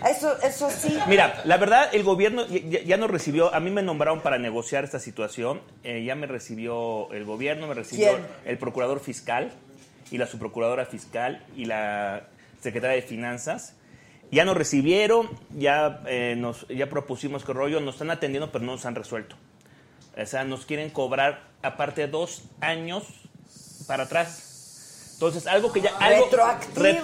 Eso, 0.09 0.37
eso 0.41 0.69
sí. 0.69 0.97
Mira, 1.07 1.41
la 1.45 1.57
verdad, 1.57 1.89
el 1.93 2.03
gobierno 2.03 2.45
ya, 2.47 2.59
ya- 2.59 2.81
ya 2.83 2.97
nos 2.97 3.09
recibió, 3.11 3.53
a 3.53 3.59
mí 3.59 3.69
me 3.69 3.81
nombraron 3.81 4.21
para 4.21 4.37
negociar 4.37 4.83
esta 4.83 4.99
situación, 4.99 5.61
eh, 5.83 6.03
ya 6.05 6.15
me 6.15 6.25
recibió 6.27 7.11
el 7.11 7.25
gobierno, 7.25 7.67
me 7.67 7.73
recibió 7.73 8.11
¿Quién? 8.11 8.25
el 8.45 8.57
procurador 8.57 8.99
fiscal 9.01 9.51
y 10.11 10.17
la 10.17 10.25
subprocuradora 10.27 10.85
fiscal 10.85 11.43
y 11.55 11.65
la 11.65 12.23
secretaria 12.61 12.95
de 12.95 13.01
finanzas. 13.01 13.75
Ya 14.31 14.45
nos 14.45 14.55
recibieron, 14.57 15.29
ya, 15.51 16.01
eh, 16.07 16.35
nos, 16.37 16.67
ya 16.69 16.87
propusimos 16.89 17.43
que 17.43 17.53
rollo, 17.53 17.79
nos 17.81 17.95
están 17.95 18.09
atendiendo, 18.09 18.51
pero 18.51 18.63
no 18.65 18.71
nos 18.73 18.85
han 18.85 18.95
resuelto. 18.95 19.35
O 20.17 20.25
sea, 20.25 20.43
nos 20.43 20.65
quieren 20.65 20.89
cobrar 20.91 21.41
aparte 21.61 22.07
dos 22.07 22.43
años 22.61 23.03
para 23.87 24.03
atrás. 24.03 24.52
Entonces, 25.13 25.47
algo 25.47 25.71
que 25.71 25.81
ya... 25.81 25.91
Algo, 25.99 26.27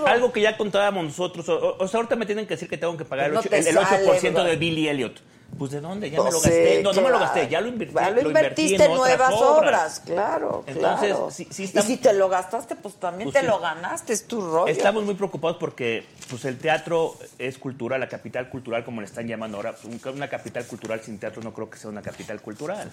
algo 0.06 0.32
que 0.34 0.42
ya 0.42 0.58
contábamos 0.58 1.04
nosotros. 1.06 1.48
O, 1.50 1.78
o- 1.80 1.88
sea, 1.88 2.00
ahorita 2.00 2.16
me 2.16 2.26
tienen 2.26 2.46
que 2.46 2.56
decir 2.56 2.68
que 2.68 2.78
tengo 2.78 2.98
que 2.98 3.06
pagar 3.06 3.28
el, 3.28 3.34
No 3.34 3.40
ocho- 3.40 3.50
te 3.50 3.58
el, 3.60 3.64
sale, 3.64 4.06
8% 4.08 4.44
de. 4.44 4.56
Billy 4.58 4.88
Elliot. 4.90 5.22
Pues 5.58 5.72
¿de 5.72 5.82
dónde? 5.82 6.10
Ya 6.10 6.18
me 6.20 6.24
Pues 6.30 6.34
lo 6.36 6.40
gasté. 6.42 6.84
no, 6.84 6.94
no 6.94 7.02
me 7.02 7.10
lo 7.10 7.20
gasté. 7.20 7.50
Ya 7.50 7.60
lo 7.60 7.68
invertí. 7.68 7.94
Ya 7.94 8.10
lo 8.12 8.22
invertí 8.22 8.62
invertiste 8.62 8.86
en 8.86 8.94
nuevas 8.94 9.34
obras, 9.34 10.00
claro, 10.06 10.64
Entonces, 10.68 11.10
claro. 11.10 11.32
sí, 11.32 11.48
sí 11.52 11.64
y 11.74 11.82
si 11.82 11.98
te 11.98 12.14
lo 12.14 12.30
gastaste, 12.30 12.76
pues 12.78 12.96
también 12.96 13.30
Pues 13.30 13.34
te 13.34 13.42
sí. 13.42 13.48
lo 13.48 13.60
ganaste, 13.60 14.14
es 14.14 14.26
tu 14.26 14.40
rollo. 14.40 14.68
Estamos 14.68 15.04
muy 15.04 15.16
preocupados 15.16 15.58
porque 15.58 16.06
pues 16.30 16.46
el 16.46 16.58
teatro 16.60 17.16
es 17.38 17.58
cultural, 17.58 18.00
la 18.00 18.08
capital 18.08 18.50
cultural, 18.50 18.86
como 18.86 19.02
le 19.02 19.08
están 19.08 19.28
llamando 19.28 19.58
ahora. 19.58 19.76
Un- 19.84 20.00
Una 20.14 20.30
capital 20.30 20.66
cultural 20.66 21.02
sin 21.02 21.20
teatro 21.20 21.42
no 21.44 21.54
creo 21.54 21.70
que 21.70 21.78
sea 21.78 21.90
una 21.90 22.02
capital 22.02 22.42
cultural. 22.42 22.90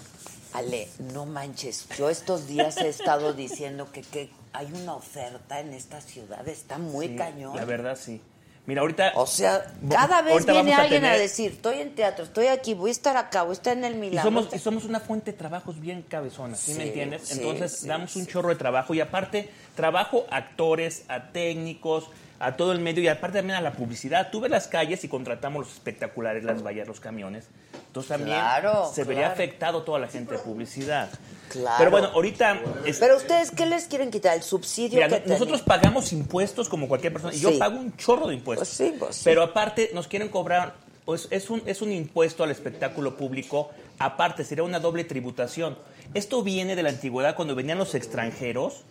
Ale, 0.53 0.89
no 1.13 1.25
manches. 1.27 1.87
Yo 1.97 2.11
estos 2.11 2.47
días 2.49 2.77
he 2.79 2.89
estado 2.89 3.33
diciendo 3.33 3.89
que, 3.93 4.03
que 4.03 4.31
hay 4.53 4.73
una 4.73 4.95
oferta 4.95 5.61
en 5.61 5.73
esta 5.73 6.01
ciudad, 6.01 6.47
está 6.49 6.79
muy 6.79 7.09
Sí, 7.09 7.17
cañón. 7.17 7.55
La 7.57 7.65
verdad, 7.65 7.97
sí. 8.01 8.21
Mira, 8.67 8.81
ahorita... 8.81 9.13
O 9.15 9.27
sea, 9.27 9.65
cada 9.89 10.23
vez 10.23 10.45
viene 10.45 10.75
a 10.75 10.79
alguien 10.79 11.05
a 11.05 11.15
decir, 11.15 11.53
estoy 11.53 11.81
en 11.81 11.95
teatro, 11.95 12.25
estoy 12.25 12.49
aquí, 12.49 12.75
voy 12.75 12.91
a 12.91 12.93
estar 12.93 13.17
acá, 13.17 13.43
voy 13.43 13.51
a 13.51 13.53
estar 13.55 13.77
en 13.77 13.85
el 13.85 13.95
Y 13.95 13.99
Milán. 13.99 14.25
somos, 14.25 14.49
y 14.53 14.59
somos 14.59 14.85
una 14.85 14.99
fuente 14.99 15.33
de 15.33 15.39
trabajos 15.39 15.81
bien 15.81 16.03
cabezona, 16.03 16.57
¿sí, 16.57 16.75
me 16.75 16.89
entiendes? 16.89 17.23
sí, 17.29 17.39
Entonces 17.39 17.79
sí, 17.81 17.89
damos 17.89 18.17
un 18.17 18.27
chorro 18.27 18.49
de 18.49 18.57
trabajo 18.57 18.93
y 18.93 19.01
aparte 19.01 19.49
trabajo 19.77 20.27
a 20.31 20.37
actores, 20.39 21.05
a 21.09 21.31
técnicos, 21.31 22.11
a 22.39 22.57
todo 22.57 22.73
el 22.73 22.81
medio 22.81 23.03
y 23.03 23.09
aparte 23.09 23.39
también 23.39 23.57
a 23.57 23.61
la 23.61 23.73
publicidad. 23.73 24.31
Tú 24.31 24.41
ves 24.41 24.51
las 24.51 24.67
calles 24.69 25.03
y 25.05 25.09
contratamos 25.09 25.67
los 25.67 25.75
espectaculares, 25.75 26.45
las 26.45 26.63
vallas, 26.63 26.87
los 26.89 27.01
camiones. 27.01 27.47
Entonces 27.87 28.09
también 28.09 28.37
Claro, 28.37 28.91
se 28.93 29.05
vería 29.05 29.29
afectado 29.29 29.85
toda 29.85 29.99
la 29.99 30.09
gente 30.09 30.33
de 30.35 30.41
publicidad. 30.41 31.09
Claro. 31.49 31.77
Pero 31.79 31.91
bueno, 31.91 32.09
ahorita... 32.09 32.61
es- 32.85 32.99
Pero 32.99 33.17
ustedes, 33.17 33.51
¿qué 33.51 33.67
les 33.67 33.87
quieren 33.87 34.11
quitar? 34.11 34.37
¿El 34.37 34.43
subsidio 34.43 34.97
Mira, 35.03 35.23
que 35.23 35.29
nosotros 35.29 35.63
pagamos 35.63 36.13
impuestos 36.13 36.69
como 36.69 36.89
cualquier 36.89 37.13
persona. 37.13 37.35
Y 37.35 37.39
yo 37.41 37.59
pago 37.59 37.79
un 37.79 37.97
chorro 37.97 38.29
de 38.29 38.35
impuestos. 38.35 38.69
Pues 38.69 38.77
sí, 38.91 38.97
pues 38.99 39.17
sí. 39.17 39.23
Pero 39.25 39.43
aparte 39.43 39.91
nos 39.95 40.09
quieren 40.09 40.29
cobrar, 40.29 40.75
pues 41.05 41.29
es 41.31 41.49
un, 41.51 41.63
es 41.67 41.83
un 41.83 41.93
impuesto 41.93 42.43
al 42.45 42.51
espectáculo 42.51 43.17
público. 43.17 43.71
Aparte, 43.99 44.45
sería 44.45 44.65
una 44.65 44.81
doble 44.81 45.05
tributación. 45.05 45.79
Esto 46.15 46.43
viene 46.43 46.77
de 46.77 46.83
la 46.83 46.91
antigüedad 46.91 47.35
cuando 47.37 47.55
venían 47.55 47.79
los 47.79 47.95
extranjeros 47.95 48.83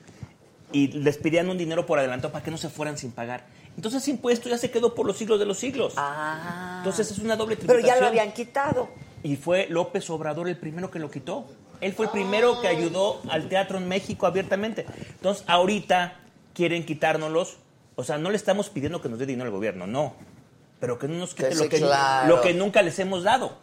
y 0.72 0.88
les 0.88 1.18
pedían 1.18 1.50
un 1.50 1.58
dinero 1.58 1.86
por 1.86 2.00
adelantado 2.00 2.32
para 2.34 2.44
que 2.44 2.52
no 2.52 2.58
se 2.58 2.70
fueran 2.70 2.98
sin 2.98 3.12
pagar. 3.12 3.46
Entonces 3.76 4.02
ese 4.04 4.12
impuesto 4.12 4.48
ya 4.50 4.58
se 4.58 4.72
quedó 4.72 4.96
por 4.96 5.06
los 5.06 5.18
siglos 5.18 5.38
de 5.40 5.46
los 5.46 5.58
siglos. 5.58 5.94
Ah. 5.98 6.76
Entonces 6.80 7.12
es 7.12 7.20
una 7.20 7.36
doble 7.36 7.56
Pero 7.58 7.68
tributación. 7.74 7.96
ya 7.98 8.02
lo 8.02 8.08
habían 8.08 8.32
quitado. 8.34 8.90
Y 9.22 9.36
fue 9.36 9.68
López 9.70 10.10
Obrador 10.10 10.48
el 10.48 10.58
primero 10.58 10.90
que 10.90 11.00
lo 11.00 11.12
quitó. 11.12 11.46
Él 11.82 11.94
fue 11.94 12.06
el 12.06 12.12
primero 12.12 12.62
que 12.62 12.68
ayudó 12.68 13.22
al 13.30 13.48
teatro 13.50 13.78
en 13.78 13.88
México 13.88 14.26
abiertamente. 14.28 14.86
Entonces, 15.12 15.44
ahorita 15.48 16.20
quieren 16.54 16.86
quitárnoslos. 16.86 17.58
O 17.96 18.04
sea, 18.04 18.18
no 18.18 18.30
le 18.30 18.36
estamos 18.38 18.70
pidiendo 18.70 19.02
que 19.02 19.10
nos 19.10 19.20
dé 19.20 19.26
dinero 19.26 19.46
al 19.48 19.52
gobierno, 19.52 19.88
no. 19.88 20.14
Pero 20.80 21.00
que 21.00 21.08
no 21.08 21.16
nos 21.18 21.34
quite 21.34 21.50
Que 21.50 21.56
lo, 21.56 21.70
que, 21.70 21.78
claro. 21.80 22.36
lo 22.36 22.42
que 22.42 22.54
nunca 22.54 22.82
les 22.82 22.98
hemos 23.00 23.24
dado. 23.24 23.58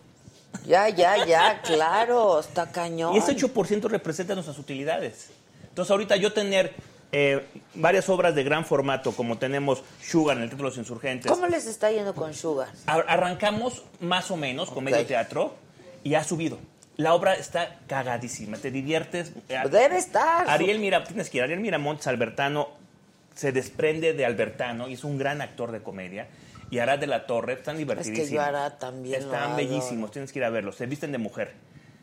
Ya, 0.66 0.88
ya, 0.88 1.24
ya, 1.26 1.60
claro, 1.62 2.40
está 2.40 2.70
cañón. 2.70 3.14
Y 3.14 3.18
ese 3.18 3.34
8% 3.36 3.88
representa 3.88 4.34
nuestras 4.34 4.58
utilidades. 4.58 5.30
Entonces, 5.68 5.90
ahorita 5.90 6.16
yo 6.16 6.32
tener 6.32 6.74
eh, 7.10 7.46
varias 7.74 8.08
obras 8.08 8.34
de 8.34 8.42
gran 8.44 8.64
formato, 8.64 9.12
como 9.12 9.38
tenemos 9.38 9.82
Sugar 10.02 10.36
en 10.36 10.42
el 10.44 10.48
Teatro 10.50 10.64
de 10.64 10.70
los 10.70 10.78
Insurgentes. 10.78 11.30
¿Cómo 11.32 11.46
les 11.46 11.66
está 11.66 11.90
yendo 11.90 12.14
con 12.14 12.32
Sugar? 12.34 12.68
Ar- 12.86 13.04
Arrancamos 13.08 13.82
más 14.00 14.30
o 14.30 14.36
menos 14.36 14.70
con 14.70 14.84
medio 14.84 15.04
teatro 15.06 15.54
y 16.04 16.14
ha 16.14 16.24
subido. 16.24 16.58
La 16.96 17.14
obra 17.14 17.34
está 17.34 17.78
cagadísima, 17.86 18.58
te 18.58 18.70
diviertes. 18.70 19.32
Eh, 19.48 19.58
Debe 19.70 19.96
estar. 19.96 20.48
Ariel 20.48 20.78
Mira, 20.78 21.04
tienes 21.04 21.30
que 21.30 21.38
ir. 21.38 21.44
Ariel 21.44 21.60
Miramontes, 21.60 22.06
Albertano, 22.06 22.68
se 23.34 23.52
desprende 23.52 24.12
de 24.12 24.26
Albertano 24.26 24.88
y 24.88 24.94
es 24.94 25.04
un 25.04 25.18
gran 25.18 25.40
actor 25.40 25.72
de 25.72 25.82
comedia. 25.82 26.28
Y 26.70 26.78
Arad 26.78 26.98
de 26.98 27.06
la 27.06 27.26
Torre, 27.26 27.54
están 27.54 27.74
Es 27.74 27.78
divertidísimos. 27.80 28.28
que 28.28 28.34
yo 28.34 28.40
Arad 28.42 28.74
también 28.74 29.20
Están 29.20 29.56
bellísimos, 29.56 30.10
tienes 30.10 30.32
que 30.32 30.38
ir 30.38 30.44
a 30.44 30.50
verlos. 30.50 30.76
Se 30.76 30.86
visten 30.86 31.12
de 31.12 31.18
mujer. 31.18 31.52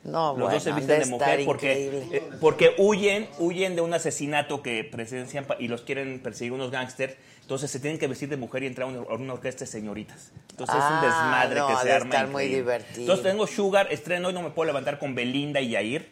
No, 0.03 0.29
Los 0.29 0.37
bueno, 0.39 0.53
dos 0.53 0.63
se 0.63 0.71
visten 0.73 0.99
de 0.99 1.05
mujer 1.07 1.41
porque, 1.45 2.03
eh, 2.11 2.23
porque 2.39 2.73
huyen, 2.77 3.27
huyen 3.37 3.75
de 3.75 3.81
un 3.81 3.93
asesinato 3.93 4.61
que 4.61 4.83
presencian 4.83 5.45
y 5.59 5.67
los 5.67 5.81
quieren 5.81 6.19
perseguir 6.19 6.53
unos 6.53 6.71
gángsters. 6.71 7.15
Entonces 7.49 7.71
se 7.71 7.79
tienen 7.79 7.97
que 7.97 8.05
vestir 8.05 8.29
de 8.29 8.37
mujer 8.37 8.61
y 8.61 8.67
entrar 8.67 8.87
a 8.87 8.91
una, 8.91 8.99
a 9.09 9.15
una 9.15 9.33
orquesta 9.33 9.61
de 9.61 9.71
señoritas. 9.71 10.31
Entonces 10.51 10.75
es 10.75 10.81
Ah, 10.83 10.99
un 11.01 11.01
desmadre 11.09 11.59
no, 11.59 11.67
que 11.69 11.75
se 11.77 11.87
de 11.87 11.93
arma. 11.93 12.05
estar 12.13 12.27
muy 12.27 12.45
divertido. 12.47 12.99
Entonces 13.01 13.23
tengo 13.23 13.47
Sugar, 13.47 13.87
estreno 13.91 14.27
hoy 14.27 14.35
no 14.35 14.43
me 14.43 14.51
puedo 14.51 14.67
levantar 14.67 14.99
con 14.99 15.15
Belinda 15.15 15.59
y 15.59 15.69
Yair. 15.71 16.11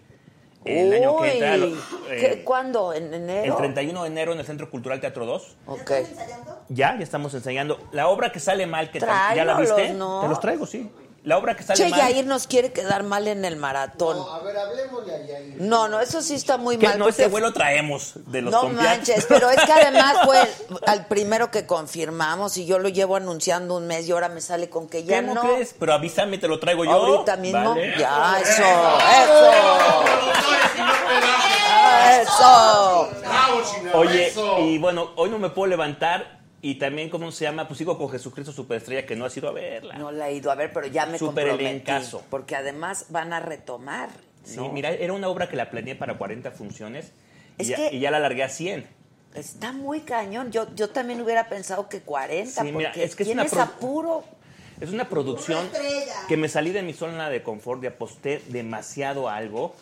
El 0.65 0.91
año 0.91 1.15
que 1.17 1.21
Uy, 1.21 1.29
entra. 1.29 1.57
lo- 1.57 1.67
¿qué- 2.09 2.25
eh, 2.33 2.41
¿Cuándo? 2.43 2.91
¿En 2.91 3.13
enero? 3.13 3.51
el 3.53 3.55
31 3.55 4.01
de 4.01 4.07
enero 4.09 4.33
en 4.33 4.39
el 4.39 4.45
Centro 4.47 4.67
Cultural 4.71 4.99
Teatro 4.99 5.27
2. 5.27 5.57
Ok. 5.67 5.91
Ya, 6.69 6.97
ya 6.97 7.03
estamos 7.03 7.31
ensayando. 7.35 7.87
La 7.91 8.07
obra 8.07 8.31
que 8.31 8.39
sale 8.39 8.65
mal, 8.65 8.89
que 8.89 8.99
¿ya 8.99 9.45
la 9.45 9.59
viste? 9.59 9.93
¿no? 9.93 10.21
Te 10.21 10.27
los 10.29 10.39
traigo, 10.39 10.65
sí. 10.65 10.89
La 11.27 11.37
obra 11.37 11.57
que 11.57 11.63
sale 11.63 11.75
Che, 11.77 11.89
mal. 11.89 11.99
Yair 11.99 12.25
nos 12.25 12.47
quiere 12.47 12.71
quedar 12.71 13.03
mal 13.03 13.27
en 13.27 13.43
el 13.43 13.57
maratón. 13.57 14.17
A 14.31 14.39
ver, 14.39 14.55
hablemosle 14.57 15.13
a 15.13 15.25
Yair. 15.25 15.55
No, 15.61 15.89
no, 15.89 15.99
eso 15.99 16.21
sí 16.21 16.35
está 16.35 16.55
muy 16.57 16.77
que 16.77 16.87
mal. 16.87 16.97
no, 16.97 17.03
porque- 17.03 17.23
ese 17.23 17.29
vuelo 17.29 17.51
traemos 17.51 18.13
de 18.27 18.41
los 18.43 18.53
no 18.53 18.69
manches, 18.69 19.25
pero 19.27 19.49
es 19.49 19.61
que 19.65 19.73
además 19.73 20.19
fue 20.23 20.41
el- 20.41 20.49
al 20.85 21.05
primero 21.07 21.51
que 21.51 21.65
confirmamos 21.65 22.55
y 22.55 22.65
yo 22.65 22.79
lo 22.79 22.87
llevo 22.87 23.17
anunciando 23.17 23.75
un 23.75 23.87
mes 23.87 24.07
y 24.07 24.13
ahora 24.13 24.29
me 24.29 24.39
sale 24.39 24.69
con 24.69 24.87
que 24.87 25.03
ya 25.03 25.19
¿Cómo 25.21 25.33
no. 25.33 25.41
crees? 25.41 25.75
Pero 25.77 25.93
avísame, 25.93 26.37
te 26.37 26.47
lo 26.47 26.59
traigo 26.61 26.85
yo. 26.85 26.91
Ahorita 26.91 27.35
mismo. 27.35 27.71
Vale. 27.71 27.93
Ya, 27.99 28.39
eso, 28.41 28.63
eso. 29.23 29.51
Eso. 32.21 33.09
Oye, 33.93 34.33
y 34.59 34.77
bueno, 34.77 35.11
hoy 35.17 35.29
no 35.29 35.39
me 35.39 35.49
puedo 35.49 35.67
levantar 35.67 36.36
y 36.61 36.75
también, 36.75 37.09
¿cómo 37.09 37.31
se 37.31 37.45
llama? 37.45 37.67
Pues 37.67 37.77
sigo 37.77 37.97
con 37.97 38.09
Jesucristo 38.09 38.51
Superestrella, 38.51 39.05
que 39.05 39.15
no 39.15 39.25
has 39.25 39.37
ido 39.37 39.47
a 39.49 39.51
verla. 39.51 39.95
No 39.97 40.11
la 40.11 40.29
he 40.29 40.35
ido 40.35 40.51
a 40.51 40.55
ver, 40.55 40.73
pero 40.73 40.87
ya 40.87 41.05
me 41.05 41.17
Súper 41.19 41.47
comprometí. 41.49 41.65
elencazo. 41.65 42.23
Porque 42.29 42.55
además 42.55 43.05
van 43.09 43.33
a 43.33 43.39
retomar. 43.39 44.09
Sí, 44.43 44.57
¿no? 44.57 44.71
mira, 44.71 44.89
era 44.91 45.13
una 45.13 45.27
obra 45.27 45.49
que 45.49 45.55
la 45.55 45.69
planeé 45.69 45.95
para 45.95 46.17
40 46.17 46.51
funciones 46.51 47.11
y, 47.57 47.63
Es 47.63 47.67
ya, 47.67 47.75
que- 47.75 47.95
y 47.95 47.99
ya 47.99 48.11
la 48.11 48.19
largué 48.19 48.43
a 48.43 48.49
100. 48.49 48.87
Está 49.35 49.71
muy 49.71 49.99
cañón. 50.01 50.51
Yo, 50.51 50.73
yo 50.73 50.89
también 50.89 51.21
hubiera 51.21 51.47
pensado 51.49 51.89
que 51.89 52.01
40, 52.01 52.61
Sí, 52.63 52.71
mira, 52.71 52.89
porque 52.89 53.03
es 53.03 53.15
que 53.15 53.23
es 53.23 53.29
una 53.29 53.45
tienes 53.45 53.59
apuro. 53.67 54.23
Es 54.79 54.89
una 54.91 55.09
producción 55.09 55.67
que 56.27 56.37
me 56.37 56.47
salí 56.49 56.71
de 56.71 56.81
mi 56.83 56.93
zona 56.93 57.29
de 57.29 57.43
confort 57.43 57.83
y 57.83 57.87
aposté 57.87 58.41
demasiado 58.47 59.27
a 59.27 59.35
algo, 59.35 59.75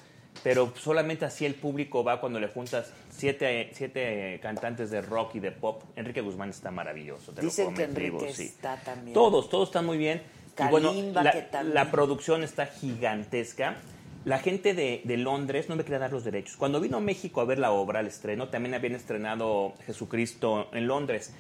pero 0.44 0.74
solamente 0.82 1.26
así 1.26 1.46
el 1.46 1.54
público 1.56 2.04
va 2.04 2.20
cuando 2.22 2.40
le 2.40 2.48
juntas 2.48 2.88
siete, 3.16 3.72
siete 3.74 4.40
cantantes 4.42 4.90
de 4.92 5.02
rock 5.02 5.36
y 5.36 5.40
de 5.40 5.52
pop. 5.52 5.84
Enrique 5.96 6.22
Guzmán 6.22 6.50
está 6.50 6.72
maravilloso. 6.72 7.32
te 7.32 7.42
lo 7.42 7.48
Dicen 7.48 7.74
que 7.74 7.86
prometo, 7.88 8.00
Enrique 8.18 8.34
sí. 8.34 8.44
está 8.44 8.78
también. 8.78 9.14
Todos, 9.14 9.50
todos 9.50 9.70
están 9.70 9.86
muy 9.86 9.98
bien. 9.98 10.22
y 10.58 10.64
bueno, 10.70 10.90
Kalimba, 10.90 11.24
la, 11.24 11.32
que 11.32 11.42
también. 11.44 11.74
la 11.76 11.92
producción 11.92 12.44
está 12.44 12.66
gigantesca. 12.68 13.78
La 14.26 14.40
gente 14.40 14.74
de, 14.74 15.02
de 15.04 15.18
Londres 15.18 15.70
no 15.70 15.76
me 15.76 15.84
quería 15.84 16.00
dar 16.00 16.12
los 16.12 16.24
derechos. 16.24 16.56
Cuando 16.58 16.80
vino 16.82 16.98
a 16.98 17.00
México 17.00 17.42
a 17.42 17.46
ver 17.46 17.60
la 17.60 17.72
obra, 17.72 18.00
al 18.00 18.08
estreno, 18.08 18.50
también 18.50 18.74
habían 18.74 18.96
estrenado 18.96 19.74
Jesucristo 19.86 20.68
en 20.74 20.88
Londres. 20.88 21.32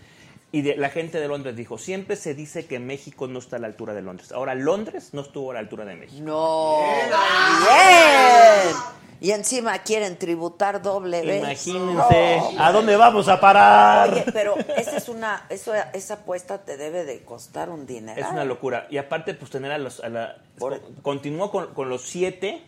Y 0.51 0.61
de- 0.61 0.77
la 0.77 0.89
gente 0.89 1.19
de 1.19 1.27
Londres 1.27 1.55
dijo, 1.55 1.79
siempre 1.79 2.15
se 2.15 2.35
dice 2.35 2.67
que 2.67 2.77
México 2.79 3.27
no 3.27 3.39
está 3.39 3.55
a 3.55 3.59
la 3.59 3.65
altura 3.67 3.95
de 3.95 4.03
Londres. 4.03 4.31
Ahora, 4.31 4.53
Londres 4.53 5.09
no 5.13 5.21
estuvo 5.21 5.49
a 5.49 5.55
la 5.55 5.61
altura 5.61 5.83
de 5.83 5.95
México. 5.95 6.21
No. 6.23 6.77
Bien. 7.59 8.75
Y 9.21 9.31
encima 9.31 9.77
quieren 9.79 10.17
tributar 10.17 10.81
doble 10.81 11.21
vez. 11.21 11.39
Imagínense, 11.43 12.41
¿a 12.59 12.71
dónde 12.71 12.95
vamos 12.97 13.27
a 13.27 13.39
parar? 13.39 14.09
Oye, 14.11 14.25
pero 14.33 14.55
esa 14.75 14.97
es 14.97 15.07
una, 15.09 15.45
eso, 15.49 15.73
esa 15.93 16.15
apuesta 16.15 16.59
te 16.59 16.77
debe 16.77 17.05
de 17.05 17.23
costar 17.23 17.69
un 17.69 17.85
dinero. 17.85 18.19
Es 18.19 18.27
una 18.29 18.43
locura. 18.43 18.87
Y 18.89 18.97
aparte, 18.97 19.33
pues 19.33 19.49
tener 19.51 19.71
a 19.71 19.77
los... 19.77 19.99
A 20.01 20.09
la, 20.09 20.35
Continúo 21.01 21.49
con, 21.51 21.73
con 21.73 21.89
los 21.89 22.03
siete. 22.03 22.63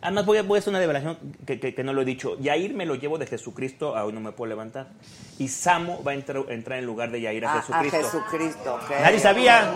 Además, 0.00 0.26
voy 0.26 0.38
a, 0.38 0.42
voy 0.42 0.56
a 0.56 0.60
hacer 0.60 0.70
una 0.70 0.80
revelación 0.80 1.16
que, 1.46 1.60
que- 1.60 1.74
que 1.76 1.84
no 1.84 1.92
lo 1.92 2.02
he 2.02 2.04
dicho. 2.04 2.36
Yair 2.40 2.74
me 2.74 2.86
lo 2.86 2.96
llevo 2.96 3.18
de 3.18 3.26
Jesucristo, 3.26 3.96
aún 3.96 4.14
no 4.16 4.20
me 4.20 4.32
puedo 4.32 4.48
levantar. 4.48 4.88
Y 5.38 5.46
Samo 5.46 6.02
va 6.02 6.10
a 6.10 6.14
entrar, 6.14 6.42
entrar 6.48 6.78
en 6.80 6.86
lugar 6.86 7.12
de 7.12 7.20
Yair 7.20 7.44
a 7.46 7.52
Ah, 7.52 7.58
a 7.58 7.62
Jesucristo. 7.62 7.98
Jesucristo. 8.10 8.80
Nadie 9.00 9.20
sabía. 9.20 9.72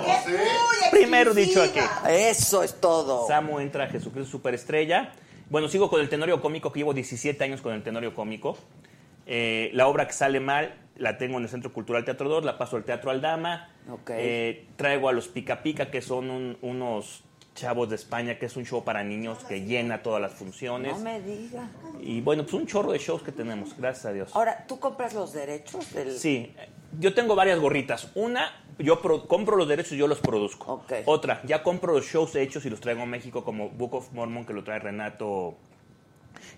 Primero 0.91 1.33
dicho 1.33 1.63
aquí. 1.63 1.79
Eso 2.09 2.63
es 2.65 2.81
todo. 2.81 3.29
Samu 3.29 3.61
entra 3.61 3.85
a 3.85 3.87
Jesucristo 3.87 4.29
Superestrella. 4.31 5.13
Bueno, 5.49 5.69
sigo 5.69 5.89
con 5.89 6.01
el 6.01 6.09
tenorio 6.09 6.41
cómico, 6.41 6.73
que 6.73 6.81
llevo 6.81 6.93
17 6.95 7.43
años 7.45 7.61
con 7.61 7.73
el 7.73 7.83
tenorio 7.83 8.15
cómico. 8.15 8.59
Eh, 9.27 9.71
la 9.75 9.87
obra 9.87 10.07
que 10.07 10.13
sale 10.13 10.41
mal 10.41 10.75
la 10.97 11.19
tengo 11.19 11.37
en 11.39 11.45
el 11.45 11.49
Centro 11.49 11.73
Cultural 11.73 12.05
Teatro 12.05 12.29
2, 12.29 12.45
la 12.45 12.59
paso 12.59 12.77
al 12.77 12.85
Teatro 12.85 13.11
Aldama. 13.11 13.71
Ok. 13.91 14.11
Eh, 14.15 14.67
traigo 14.77 15.09
a 15.09 15.13
los 15.13 15.29
Pica 15.29 15.63
Pica, 15.63 15.91
que 15.91 16.01
son 16.03 16.31
un- 16.31 16.59
unos 16.63 17.23
chavos 17.57 17.89
de 17.89 17.97
España, 17.97 18.39
que 18.39 18.47
es 18.47 18.57
un 18.57 18.65
show 18.65 18.85
para 18.85 19.03
niños 19.03 19.43
que 19.43 19.63
llena 19.63 20.03
todas 20.03 20.23
las 20.23 20.33
funciones. 20.33 20.93
No 20.97 21.03
me 21.03 21.21
digas. 21.21 21.69
Y 22.01 22.21
bueno, 22.21 22.45
pues 22.45 22.55
un 22.55 22.67
chorro 22.67 22.93
de 22.93 22.99
shows 22.99 23.23
que 23.23 23.33
tenemos, 23.33 23.77
gracias 23.77 24.07
a 24.07 24.13
Dios. 24.13 24.31
Ahora, 24.35 24.65
¿tú 24.69 24.79
compras 24.79 25.13
los 25.15 25.33
derechos 25.33 25.93
del...? 25.93 26.13
Sí, 26.17 26.55
yo 27.01 27.13
tengo 27.15 27.35
varias 27.35 27.59
gorritas. 27.59 28.13
Una, 28.15 28.53
yo 28.79 29.03
pro- 29.03 29.27
compro 29.27 29.57
los 29.57 29.67
derechos 29.67 29.93
y 29.93 29.97
yo 29.97 30.07
los 30.07 30.21
produzco. 30.21 30.85
Otra, 31.07 31.43
ya 31.45 31.65
compro 31.65 31.93
los 31.95 32.07
shows 32.07 32.37
hechos 32.37 32.65
y 32.67 32.71
los 32.71 32.81
traigo 32.81 33.03
a 33.03 33.07
México, 33.07 33.43
como 33.43 33.71
Book 33.71 33.95
of 33.95 34.13
Mormon, 34.13 34.47
que 34.47 34.53
lo 34.53 34.63
trae 34.63 34.79
Renato 34.79 35.57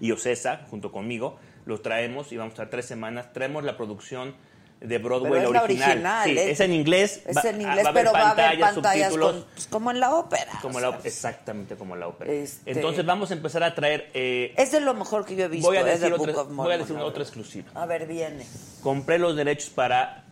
y 0.01 0.11
Ocesa, 0.13 0.67
junto 0.69 0.93
conmigo. 0.93 1.39
Los 1.65 1.81
traemos 1.83 2.33
y 2.33 2.37
vamos 2.37 2.51
a 2.51 2.55
estar 2.55 2.71
tres 2.71 2.87
semanas. 2.87 3.33
Traemos 3.33 3.65
la 3.65 3.77
producción 3.77 4.35
de 4.81 4.99
Broadway, 4.99 5.33
Pero 5.33 5.47
es 5.49 5.51
la 5.53 5.63
original. 5.65 5.91
original, 5.91 6.25
Sí, 6.31 6.39
¿eh? 6.39 6.51
es 6.53 6.61
en 6.61 6.73
inglés. 6.73 7.23
Es 7.27 7.37
va- 7.37 7.41
en 7.43 7.47
ah, 7.57 7.63
inglés, 7.63 7.85
va 7.85 7.89
a 7.89 7.91
haber 7.91 7.95
pero 8.05 8.13
va 8.13 8.21
a 8.21 8.31
haber 8.31 8.61
pantallas, 8.61 9.17
con- 9.17 9.45
pues, 9.55 9.67
como 9.67 9.91
en 9.91 9.99
la 10.01 10.15
ópera. 10.15 10.53
Como 10.63 10.79
la, 10.81 10.99
exactamente 11.03 11.75
como 11.75 11.97
la 11.97 12.07
ópera. 12.09 12.33
Este- 12.33 12.71
Entonces 12.71 13.05
vamos 13.05 13.31
a 13.31 13.35
empezar 13.35 13.65
a 13.65 13.75
traer... 13.75 14.09
eh, 14.15 14.55
Es 14.57 14.71
de 14.71 14.81
lo 14.81 14.95
mejor 14.95 15.25
que 15.25 15.35
yo 15.35 15.47
he 15.47 15.49
visto, 15.49 15.67
voy 15.69 15.79
a 15.79 15.81
es 15.81 15.87
decir, 16.01 16.09
de 16.09 16.15
otra, 16.15 16.33
Book 16.33 16.51
of 16.51 16.55
voy 16.57 16.73
a 16.73 16.79
decir 16.79 16.97
a 16.97 17.05
otra 17.05 17.23
exclusiva. 17.25 17.69
A 17.75 17.87
ver, 17.87 18.07
viene. 18.07 18.47
Compré 18.83 19.19
los 19.19 19.35
derechos 19.35 19.71
para 19.71 20.25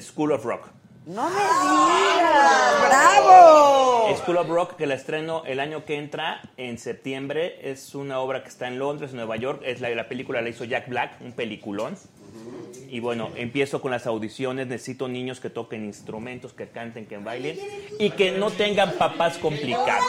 School 0.00 0.32
of 0.32 0.44
Rock. 0.44 0.68
¡No 1.06 1.24
me 1.30 1.36
digas! 1.40 2.88
¡Bravo! 2.88 4.14
School 4.22 4.36
of 4.36 4.48
Rock, 4.48 4.76
que 4.76 4.86
la 4.86 4.94
estreno 4.94 5.42
el 5.46 5.60
año 5.60 5.84
que 5.86 5.96
entra, 5.96 6.42
en 6.58 6.76
septiembre. 6.78 7.58
Es 7.70 7.94
una 7.94 8.18
obra 8.20 8.42
que 8.42 8.48
está 8.50 8.68
en 8.68 8.78
Londres, 8.78 9.14
Nueva 9.14 9.36
York. 9.36 9.62
Es 9.64 9.80
la, 9.80 9.88
la 9.90 10.08
película 10.08 10.42
la 10.42 10.50
hizo 10.50 10.64
Jack 10.64 10.88
Black, 10.88 11.12
un 11.20 11.32
peliculón. 11.32 11.96
Y 12.90 13.00
bueno, 13.00 13.30
empiezo 13.36 13.80
con 13.82 13.90
las 13.90 14.06
audiciones. 14.06 14.66
Necesito 14.66 15.08
niños 15.08 15.40
que 15.40 15.50
toquen 15.50 15.84
instrumentos, 15.84 16.52
que 16.54 16.68
canten, 16.68 17.06
que 17.06 17.18
bailen 17.18 17.58
y 17.98 18.10
que 18.10 18.32
no 18.32 18.50
tengan 18.50 18.92
papás 18.92 19.36
complicados. 19.38 20.04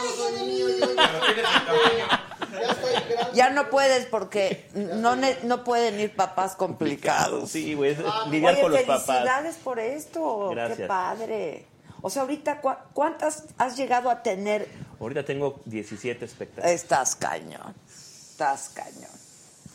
Ya 3.34 3.50
no 3.50 3.70
puedes 3.70 4.06
porque 4.06 4.68
no, 4.74 5.16
no 5.44 5.64
pueden 5.64 6.00
ir 6.00 6.14
papás 6.16 6.56
complicados. 6.56 7.50
Sí, 7.50 7.74
güey, 7.74 7.92
es 7.92 7.98
lidiar 8.30 8.54
Oye, 8.54 8.62
con 8.62 8.72
los 8.72 8.80
papás. 8.82 9.06
felicidades 9.06 9.56
por 9.56 9.78
esto. 9.78 10.52
Qué 10.76 10.86
padre. 10.86 11.66
O 12.02 12.08
sea, 12.10 12.22
ahorita, 12.22 12.60
¿cu- 12.62 12.72
¿cuántas 12.94 13.44
has 13.58 13.76
llegado 13.76 14.10
a 14.10 14.22
tener? 14.22 14.66
Ahorita 14.98 15.22
tengo 15.24 15.60
17 15.66 16.24
espectáculos. 16.24 16.70
Estás 16.70 17.14
cañón. 17.14 17.74
Estás 17.86 18.70
cañón. 18.70 19.10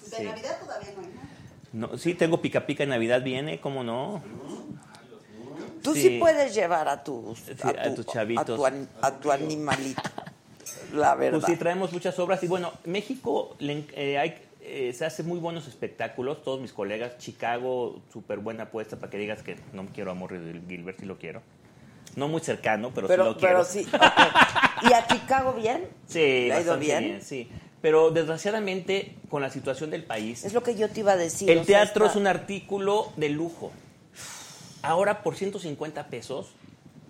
De 0.10 0.18
Sí. 0.18 0.24
Navidad 0.24 0.60
todavía 0.60 0.90
no 0.96 1.02
hay 1.04 1.08
nada. 1.14 1.25
No, 1.76 1.98
sí, 1.98 2.14
tengo 2.14 2.42
pica 2.42 2.66
pica 2.66 2.84
en 2.84 2.90
Navidad, 2.90 3.22
viene, 3.22 3.60
¿cómo 3.60 3.84
no? 3.84 4.22
Tú 5.84 5.94
sí, 5.94 6.02
Sí. 6.04 6.18
puedes 6.20 6.56
llevar 6.56 6.88
a 6.88 7.04
tus, 7.04 7.38
a 7.64 7.94
tus 7.94 8.06
chavitos. 8.08 8.44
A 8.50 8.56
tu, 8.56 8.66
an- 8.66 8.90
a 9.02 9.12
tu 9.12 9.32
animalito. 9.32 10.02
La 10.94 11.16
verdad. 11.16 11.42
Pues 11.42 11.52
sí, 11.52 11.60
traemos 11.60 11.92
muchas 11.92 12.18
obras. 12.18 12.42
Y 12.44 12.48
bueno, 12.48 12.72
México 12.86 13.56
le 13.60 13.86
eh, 13.94 14.18
hay- 14.18 14.42
eh, 14.62 14.94
se 14.94 15.06
hace 15.06 15.22
muy 15.24 15.38
buenos 15.38 15.68
espectáculos. 15.68 16.42
Todos 16.44 16.62
mis 16.62 16.72
colegas, 16.72 17.18
Chicago, 17.18 18.02
súper 18.12 18.40
buena 18.40 18.64
apuesta 18.64 18.98
para 18.98 19.10
que 19.12 19.18
digas 19.18 19.44
que 19.44 19.58
no 19.74 19.86
quiero 19.94 20.12
a 20.12 20.14
Morris 20.14 20.42
Gilbert, 20.68 21.00
sí 21.02 21.06
lo 21.06 21.18
quiero. 21.20 21.42
No 22.16 22.30
muy 22.30 22.40
cercano, 22.40 22.92
pero, 22.96 23.08
sí 23.08 23.12
pero, 23.12 23.26
lo 23.26 23.38
quiero. 23.38 23.54
pero 23.56 23.66
sí. 23.66 23.86
¿Y 24.90 24.94
a 24.94 25.06
Chicago 25.08 25.54
bien? 25.54 25.88
Sí, 26.08 26.46
¿Le 26.48 26.54
ha 26.54 26.62
ido 26.62 26.78
bien? 26.78 27.22
sí. 27.22 27.50
Pero 27.86 28.10
desgraciadamente, 28.10 29.14
con 29.30 29.44
la 29.44 29.52
situación 29.52 29.92
del 29.92 30.04
país, 30.04 30.44
Es 30.44 30.54
lo 30.54 30.64
que 30.64 30.74
yo 30.74 30.90
te 30.90 31.02
iba 31.02 31.12
a 31.12 31.18
decir. 31.18 31.52
el 31.52 31.66
sea, 31.66 31.84
teatro 31.84 32.08
es 32.08 32.16
un 32.16 32.26
artículo 32.26 33.12
de 33.16 33.30
lujo. 33.30 33.72
Ahora, 34.82 35.22
por 35.22 35.36
150 35.36 36.08
pesos, 36.08 36.48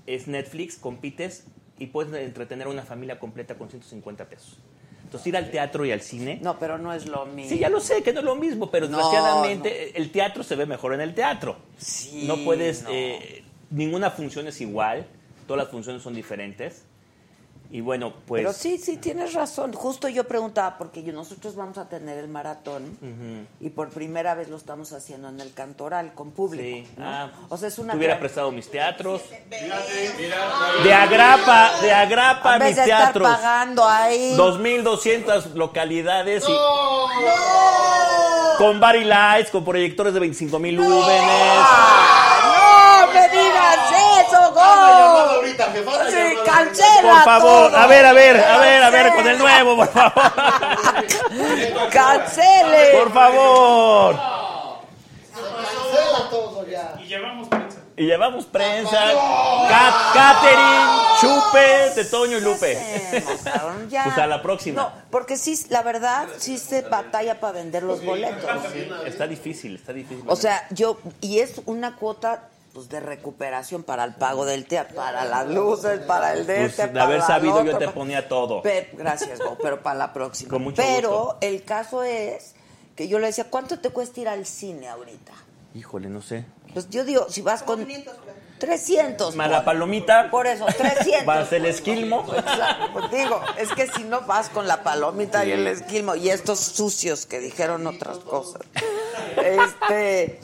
es 0.05 0.27
Netflix, 0.27 0.75
compites 0.75 1.45
y 1.79 1.85
puedes 1.85 2.13
entretener 2.21 2.67
a 2.67 2.71
una 2.71 2.81
familia 2.81 3.19
completa 3.19 3.55
con 3.55 3.69
150 3.69 4.25
pesos. 4.25 4.57
Entonces, 5.05 5.27
ir 5.27 5.37
al 5.37 5.49
teatro 5.49 5.85
y 5.85 5.93
al 5.93 6.01
cine. 6.01 6.39
No, 6.41 6.59
pero 6.59 6.77
no 6.77 6.91
es 6.91 7.07
lo 7.07 7.25
mismo. 7.25 7.51
Sí, 7.51 7.59
ya 7.59 7.69
lo 7.69 7.79
sé, 7.79 8.03
que 8.03 8.11
no 8.11 8.19
es 8.19 8.25
lo 8.25 8.35
mismo, 8.35 8.69
pero 8.69 8.89
No, 8.89 8.97
desgraciadamente 8.97 9.97
el 9.97 10.11
teatro 10.11 10.43
se 10.43 10.57
ve 10.57 10.65
mejor 10.65 10.93
en 10.93 10.99
el 10.99 11.15
teatro. 11.15 11.55
Sí, 11.77 12.25
no 12.27 12.43
puedes, 12.43 12.83
no. 12.83 12.89
eh, 12.91 13.45
ninguna 13.69 14.11
función 14.11 14.45
es 14.49 14.59
igual, 14.59 15.07
todas 15.47 15.63
las 15.63 15.71
funciones 15.71 16.01
son 16.03 16.13
diferentes. 16.15 16.83
Y 17.71 17.81
bueno, 17.81 18.13
pues... 18.25 18.41
Pero 18.41 18.53
sí, 18.53 18.77
sí, 18.77 18.97
tienes 18.97 19.33
razón. 19.33 19.73
Justo 19.73 20.07
yo 20.07 20.23
preguntaba, 20.25 20.77
porque 20.77 21.03
yo- 21.03 21.11
nosotros 21.13 21.55
vamos 21.55 21.77
a 21.77 21.89
tener 21.89 22.17
el 22.17 22.27
maratón 22.27 22.97
y 23.59 23.69
por 23.69 23.89
primera 23.89 24.33
vez 24.35 24.47
lo 24.49 24.55
estamos 24.57 24.93
haciendo 24.93 25.27
en 25.29 25.41
el 25.41 25.53
cantoral, 25.53 26.13
con 26.13 26.31
público. 26.31 26.63
Sí. 26.63 26.87
¿no? 26.97 27.05
Ah, 27.05 27.31
o 27.49 27.57
sea, 27.57 27.67
es 27.67 27.77
una... 27.79 27.93
Te 27.93 27.97
hubiera 27.97 28.19
prestado 28.19 28.51
mis 28.51 28.69
teatros. 28.69 29.21
De 30.83 30.93
agrapa, 30.93 31.71
de 31.81 31.91
agrapa 31.93 32.57
vez 32.59 32.67
mis 32.69 32.75
de 32.77 32.83
estar 32.83 33.03
teatros. 33.13 33.27
pagando 33.27 33.85
ahí. 33.85 34.35
2.200 34.37 35.53
localidades 35.55 36.43
y 36.47 36.53
con 38.57 38.79
Body 38.79 39.03
Lights, 39.03 39.49
con 39.49 39.65
proyectores 39.65 40.13
de 40.13 40.21
25.000 40.21 40.71
lúmenes. 40.71 41.65
¡No 42.45 43.07
me 43.13 43.29
digas 43.29 43.84
eso, 44.43 44.53
Go! 44.53 44.59
ahorita, 44.61 45.65
jefa, 45.71 45.91
Sí, 46.09 46.15
llamada. 46.15 46.43
cancela 46.45 47.01
Por 47.13 47.23
favor, 47.23 47.67
todo. 47.71 47.77
a 47.77 47.87
ver, 47.87 48.05
a 48.05 48.13
ver, 48.13 48.37
a 48.43 48.57
ver, 48.57 48.83
a 48.83 48.89
ver, 48.89 49.13
con 49.15 49.27
el 49.27 49.37
nuevo, 49.37 49.75
por 49.75 49.87
favor. 49.89 50.13
¡Cancele! 51.91 52.91
Por 52.99 53.13
favor. 53.13 54.15
Cancela 55.33 56.29
todo 56.29 56.65
ya. 56.67 56.95
Y 56.99 57.05
llevamos 57.07 57.47
prensa. 57.49 57.79
Y 57.97 58.05
llevamos 58.07 58.45
prensa, 58.45 58.99
cat- 59.69 60.13
catering, 60.13 61.21
chupe 61.21 61.93
de 61.95 62.03
Toño 62.03 62.37
y 62.37 62.41
Lupe. 62.41 62.77
Pues 64.03 64.17
a 64.17 64.27
la 64.27 64.41
próxima. 64.41 64.81
No, 64.81 64.91
porque 65.09 65.37
sí, 65.37 65.57
la 65.69 65.81
verdad, 65.81 66.27
sí 66.37 66.57
se 66.57 66.81
batalla 66.81 67.39
para 67.39 67.53
vender 67.53 67.83
los 67.83 68.03
boletos. 68.03 68.43
Está 69.05 69.27
difícil, 69.27 69.75
está 69.75 69.93
difícil. 69.93 70.25
O 70.27 70.35
sea, 70.35 70.67
yo, 70.71 70.97
y 71.21 71.39
es 71.39 71.61
una 71.67 71.95
cuota 71.95 72.49
pues 72.75 72.89
de 72.89 72.99
recuperación 72.99 73.83
para 73.83 74.03
el 74.03 74.15
pago 74.15 74.43
del 74.43 74.65
teatro, 74.65 74.97
para 74.97 75.23
las 75.23 75.47
luces, 75.47 76.01
para 76.01 76.33
el 76.33 76.45
de 76.45 76.57
Pues, 76.57 76.77
este, 76.77 76.87
de 76.89 76.99
haber 76.99 77.21
sabido 77.21 77.63
yo 77.63 77.77
te 77.77 77.87
ponía 77.87 78.27
todo. 78.27 78.61
Gracias, 78.93 79.39
pero 79.61 79.81
para 79.81 79.97
la 79.97 80.13
próxima. 80.13 80.49
Con 80.49 80.63
mucho 80.63 80.83
pero 80.85 81.09
gusto. 81.09 81.37
el 81.39 81.63
caso 81.63 82.03
es 82.03 82.53
que 82.97 83.07
yo 83.07 83.17
le 83.19 83.27
decía, 83.27 83.45
¿cuánto 83.49 83.79
te 83.79 83.91
cuesta 83.91 84.19
ir 84.19 84.27
al 84.27 84.45
cine 84.45 84.89
ahorita? 84.89 85.31
Híjole, 85.73 86.09
no 86.09 86.21
sé. 86.21 86.45
Pues 86.73 86.89
yo 86.89 87.05
digo, 87.05 87.27
si 87.29 87.41
vas 87.41 87.63
con 87.63 87.87
300. 88.59 89.35
Más 89.35 89.49
la 89.49 89.63
palomita. 89.63 90.29
Por 90.29 90.45
eso, 90.45 90.65
300. 90.65 91.25
Más 91.25 91.53
el 91.53 91.65
esquilmo. 91.67 92.25
Exacto, 92.27 92.89
pues 92.91 93.11
digo, 93.11 93.41
es 93.57 93.71
que 93.71 93.87
si 93.87 94.03
no 94.03 94.21
vas 94.21 94.49
con 94.49 94.67
la 94.67 94.83
palomita 94.83 95.45
y 95.45 95.51
el 95.51 95.65
esquilmo 95.67 96.15
y 96.15 96.29
estos 96.29 96.59
sucios 96.59 97.25
que 97.25 97.39
dijeron 97.39 97.87
otras 97.87 98.17
cosas. 98.17 98.63
Este, 99.37 100.41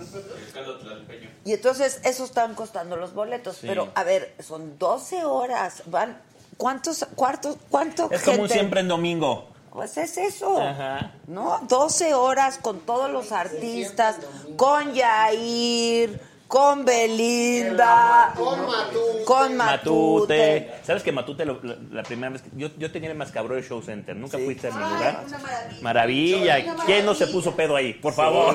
y 1.45 1.53
entonces 1.53 1.99
eso 2.03 2.23
están 2.25 2.55
costando 2.55 2.95
los 2.97 3.13
boletos, 3.13 3.57
Sí. 3.57 3.67
pero 3.67 3.89
a 3.95 4.03
ver, 4.03 4.35
son 4.39 4.77
12 4.77 5.23
horas, 5.25 5.83
van 5.87 6.17
¿cuántos 6.57 7.05
cuartos 7.15 7.57
cuánto 7.69 8.09
Es 8.11 8.21
como 8.21 8.33
un 8.37 8.41
gente? 8.41 8.53
siempre 8.53 8.79
en 8.81 8.87
domingo. 8.87 9.47
Pues 9.71 9.97
es 9.97 10.17
eso. 10.17 10.61
Ajá. 10.61 11.13
¿No? 11.27 11.59
12 11.69 12.13
horas 12.13 12.57
con 12.61 12.81
todos 12.81 13.09
los 13.09 13.31
artistas, 13.31 14.17
con 14.57 14.93
Yair, 14.93 16.19
con 16.49 16.83
Belinda, 16.83 18.33
Con 18.35 18.67
Matute. 18.67 19.23
con 19.23 19.55
Matute. 19.55 19.55
Matute. 19.55 20.71
¿Sabes 20.85 21.01
que 21.03 21.13
Matute 21.13 21.45
lo- 21.45 21.63
la, 21.63 21.77
la 21.89 22.03
primera 22.03 22.29
vez 22.33 22.41
que 22.41 22.49
yo, 22.53 22.67
yo 22.77 22.91
tenía 22.91 23.09
el 23.09 23.15
mascabrón 23.17 23.61
de 23.61 23.65
Show 23.65 23.81
Center? 23.81 24.13
¿Nunca 24.13 24.37
fuiste 24.37 24.67
a 24.67 24.71
mi 24.71 24.83
lugar? 24.83 25.23
Una 25.25 25.37
maravilla. 25.39 25.81
Maravilla. 25.81 26.73
Una 26.73 26.83
¿Quién 26.85 27.05
no 27.05 27.15
se 27.15 27.27
puso 27.27 27.55
pedo 27.55 27.77
ahí? 27.77 27.93
Por 27.93 28.11
favor. 28.13 28.53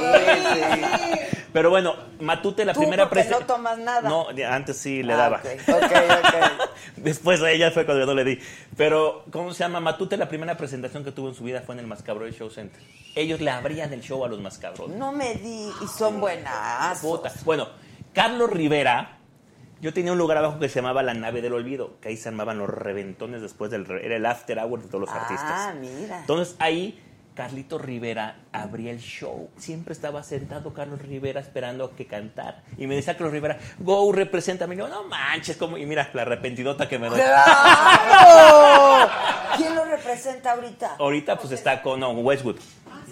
Pero 1.57 1.71
bueno, 1.71 1.95
Matute, 2.21 2.67
la 2.67 2.75
Tú 2.75 2.81
primera 2.81 3.09
porque 3.09 3.25
no 3.31 3.39
tomas 3.47 3.79
nada. 3.79 4.07
No, 4.11 4.27
antes 4.47 4.77
sí 4.77 5.03
le 5.03 5.15
Ah, 5.15 5.17
daba. 5.17 5.37
ok, 5.39 5.69
ok, 5.69 5.93
ok. 6.19 6.71
Después 6.97 7.41
a 7.41 7.51
ella 7.51 7.71
fue 7.71 7.87
cuando 7.87 8.03
yo 8.05 8.07
no 8.07 8.13
le 8.13 8.25
di. 8.25 8.39
Pero, 8.77 9.25
¿cómo 9.33 9.55
se 9.55 9.61
llama? 9.61 9.81
Matute, 9.81 10.19
la 10.19 10.29
primera 10.29 10.59
presentación 10.59 11.03
que 11.03 11.13
tuvo 11.13 11.31
en 11.31 11.35
su 11.35 11.45
vida 11.45 11.63
fue 11.63 11.75
en 11.75 11.79
el 11.79 11.87
Mascabroy 11.87 12.31
Show 12.33 12.51
Center. 12.51 12.79
Ellos 13.15 13.41
le 13.41 13.51
abrían 13.51 13.91
el 13.95 14.03
show 14.03 14.23
a 14.23 14.29
los 14.29 14.39
Mascabroy. 14.39 14.91
No 14.91 15.13
me 15.13 15.35
di, 15.37 15.71
y 15.83 15.87
son 15.89 16.21
buenas. 16.21 17.01
Bueno, 17.47 17.69
Carlos 18.13 18.51
Rivera, 18.51 19.17
yo 19.81 19.95
tenía 19.95 20.13
un 20.13 20.19
lugar 20.19 20.37
abajo 20.37 20.59
que 20.59 20.69
se 20.69 20.81
llamaba 20.81 21.03
La 21.03 21.15
Nave 21.15 21.41
del 21.41 21.55
Olvido, 21.55 21.99
que 22.03 22.11
ahí 22.11 22.19
se 22.19 22.29
armaban 22.29 22.59
los 22.59 22.69
reventones 22.69 23.41
después 23.41 23.71
del... 23.71 23.91
Era 23.91 24.17
el 24.17 24.27
after 24.27 24.59
hour 24.59 24.83
de 24.83 24.89
todos 24.89 25.01
los 25.01 25.09
Ah, 25.11 25.23
artistas. 25.23 25.75
mira. 25.77 26.21
Entonces 26.21 26.55
ahí 26.59 27.03
Carlito 27.37 27.79
Rivera 27.79 28.37
abría 28.51 28.91
el 28.91 28.99
show. 28.99 29.51
Siempre 29.59 29.93
estaba 29.93 30.23
sentado 30.23 30.73
Carlos 30.73 31.03
Rivera 31.03 31.39
esperando 31.39 31.85
a 31.85 31.95
que 31.95 32.07
cantar. 32.07 32.63
Y 32.79 32.87
me 32.87 32.97
decía 32.97 33.13
Carlos 33.13 33.33
Rivera, 33.33 33.59
go, 33.79 34.11
represéntame. 34.11 34.75
Y 34.75 34.79
yo, 34.79 34.89
no 34.89 35.05
manches, 35.05 35.59
como... 35.59 35.77
Y 35.77 35.85
mira, 35.85 36.11
la 36.15 36.23
arrepentidota 36.23 36.89
que 36.89 36.99
me 36.99 37.09
doy. 37.09 37.21
¡Claro! 37.21 39.11
¿Quién 39.59 39.75
lo 39.75 39.85
representa 39.85 40.53
ahorita? 40.53 40.97
Ahorita 40.99 41.39
pues 41.39 41.53
está 41.53 41.83
con 41.83 42.01
no, 42.01 42.11
Westwood. 42.13 42.57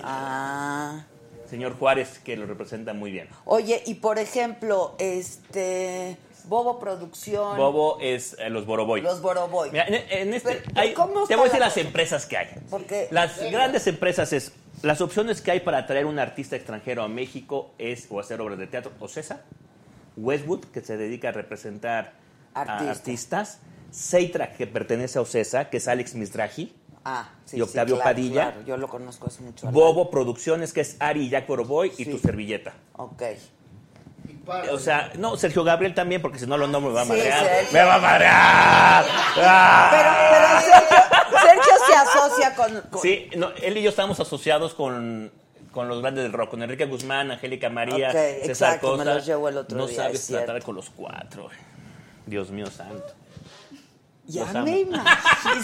Ah. 0.03 1.05
Señor 1.49 1.79
Juárez, 1.79 2.19
que 2.19 2.37
lo 2.37 2.47
representa 2.47 2.95
muy 2.95 3.13
bien. 3.13 3.29
Oye, 3.45 3.83
y 3.87 3.95
por 3.95 4.19
ejemplo, 4.19 4.97
este. 4.99 6.17
Bobo 6.47 6.79
Producción. 6.79 7.57
Bobo 7.57 7.99
es 8.01 8.37
eh, 8.39 8.51
los 8.51 8.67
Boroboy. 8.67 9.01
Los 9.01 9.21
Boroboy. 9.23 9.71
Mira, 9.71 9.87
en, 9.87 9.95
en 10.11 10.35
este, 10.35 10.57
Pero, 10.67 10.81
hay- 10.81 10.93
¿cómo 10.95 11.27
te 11.27 11.35
voy 11.37 11.43
a 11.43 11.45
decir 11.45 11.61
la 11.61 11.67
las 11.67 11.75
cosa? 11.75 11.87
empresas 11.87 12.27
que 12.27 12.37
hay. 12.37 12.49
Porque. 12.71 13.09
Las 13.11 13.39
grandes 13.51 13.87
empresas 13.87 14.33
es, 14.33 14.53
las 14.83 15.01
opciones 15.01 15.41
que 15.41 15.51
hay 15.53 15.61
para 15.61 15.79
atraer 15.79 16.07
un 16.07 16.19
artista 16.19 16.57
extranjero 16.57 17.03
a 17.03 17.09
México 17.09 17.71
es 17.79 18.07
o 18.11 18.21
hacer 18.21 18.41
obras 18.41 18.59
de 18.59 18.67
teatro, 18.67 18.93
Ocesa, 19.01 19.43
Westwood, 20.17 20.65
que 20.67 20.81
se 20.81 20.97
dedica 20.97 21.31
a 21.31 21.33
representar 21.33 22.13
a 22.55 22.61
artistas, 22.91 23.61
Seitra, 23.91 24.53
que 24.53 24.67
pertenece 24.67 25.19
a 25.19 25.23
Ocesa, 25.23 25.71
que 25.71 25.79
es 25.79 25.89
Alex 25.89 26.15
Misraji, 26.15 26.75
Ah, 27.07 27.29
sí, 27.45 27.59
y 27.59 27.61
Octavio 27.61 27.97
sí, 27.97 28.01
claro, 28.01 28.15
Padilla. 28.17 28.43
claro, 28.53 28.67
Yo 28.67 28.77
lo 28.79 28.89
conozco 28.89 29.27
hace 29.27 29.43
mucho. 29.43 29.71
Bobo 29.71 30.11
Producciones, 30.11 30.73
que 30.73 30.81
es 30.81 30.97
Ari 31.01 31.27
y 31.27 31.29
Jack 31.29 31.47
Boroboy, 31.47 31.93
y 31.99 32.07
tu 32.07 32.19
servilleta. 32.19 32.73
Ok. 32.97 33.23
O 34.73 34.79
sea, 34.79 35.11
no, 35.19 35.37
Sergio 35.39 35.65
Gabriel 35.65 35.95
también, 35.95 36.21
porque 36.21 36.39
si 36.39 36.47
no 36.47 36.59
lo 36.59 36.67
nombro 36.67 36.91
me 36.91 36.97
va 36.97 37.03
a 37.03 37.05
Sí, 37.05 37.11
madrear. 37.13 37.45
Sergio. 37.45 37.73
¡Me 37.73 37.85
va 37.85 37.95
a 37.95 37.99
madrear! 37.99 39.05
¡Ah! 39.39 39.89
Pero, 39.91 40.11
pero 40.31 40.61
Sergio, 40.61 41.41
Sergio 41.41 41.73
se 41.87 41.95
asocia 41.95 42.55
con. 42.55 42.81
con- 42.91 43.01
Sí, 43.03 43.31
no, 43.37 43.51
él 43.63 43.79
y 43.79 43.83
yo 43.83 43.89
estamos 43.91 44.21
asociados 44.21 44.75
con, 44.75 45.33
con 45.73 45.89
los 45.89 46.03
grandes 46.03 46.25
del 46.25 46.33
rock, 46.35 46.51
con 46.51 46.63
Enrique 46.63 46.85
Guzmán, 46.85 47.31
Angélica 47.31 47.71
María, 47.71 48.13
César 48.13 48.51
exacto, 48.51 48.91
me 48.93 48.97
Costa. 48.99 49.15
los 49.15 49.27
llevó 49.27 49.49
el 49.49 49.57
otro 49.59 49.79
no 49.79 49.87
día, 49.87 49.97
sabes 49.97 50.27
tratar 50.27 50.63
con 50.63 50.75
los 50.77 50.91
cuatro. 50.91 51.49
Dios 52.27 52.51
mío 52.51 52.67
santo. 52.67 53.03
Ya 54.27 54.47
me 54.63 54.81
imagino. 54.81 55.05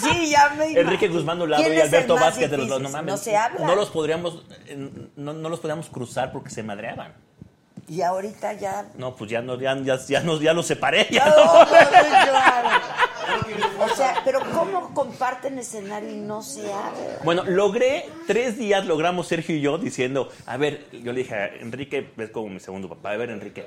Sí, 0.01 0.29
ya 0.29 0.49
me 0.49 0.55
imagino. 0.65 0.79
Enrique 0.81 1.07
Guzmán 1.07 1.37
de 1.39 1.43
un 1.45 1.49
lado 1.51 1.63
¿Quién 1.63 1.75
y 1.77 1.81
Alberto 1.81 2.15
Vázquez 2.15 2.49
de 2.51 2.57
los 2.57 2.67
dos. 2.67 2.81
No 2.81 2.89
mames. 2.89 3.11
No 3.11 3.17
se 3.17 3.35
habla. 3.35 3.65
No 3.65 3.75
los 3.75 3.89
podríamos, 3.89 4.43
no, 5.15 5.33
no 5.33 5.49
los 5.49 5.59
podríamos 5.59 5.87
cruzar 5.89 6.31
porque 6.31 6.49
se 6.51 6.61
madreaban. 6.63 7.13
Y 7.91 8.01
ahorita 8.01 8.53
ya. 8.53 8.85
No, 8.95 9.13
pues 9.17 9.29
ya 9.29 9.41
no, 9.41 9.59
ya, 9.59 9.77
ya, 9.83 9.99
ya 10.07 10.21
nos, 10.21 10.39
ya 10.39 10.53
los 10.53 10.65
separé. 10.65 11.07
Ya 11.11 11.25
No, 11.25 11.59
no. 11.59 11.65
claro. 11.69 12.69
O 13.79 13.89
sea, 13.95 14.21
pero 14.23 14.39
¿cómo 14.53 14.93
comparten 14.93 15.57
escenario 15.57 16.09
y 16.11 16.17
no 16.17 16.43
se 16.43 16.71
habla? 16.71 17.19
Bueno, 17.23 17.43
logré, 17.43 18.07
tres 18.27 18.57
días 18.57 18.85
logramos 18.85 19.27
Sergio 19.27 19.55
y 19.55 19.61
yo 19.61 19.77
diciendo, 19.77 20.29
a 20.45 20.57
ver, 20.57 20.85
yo 20.91 21.11
le 21.13 21.19
dije 21.19 21.35
a 21.35 21.47
Enrique, 21.47 22.11
es 22.17 22.29
como 22.29 22.49
mi 22.49 22.59
segundo 22.59 22.87
papá, 22.89 23.11
a 23.11 23.17
ver 23.17 23.31
Enrique, 23.31 23.65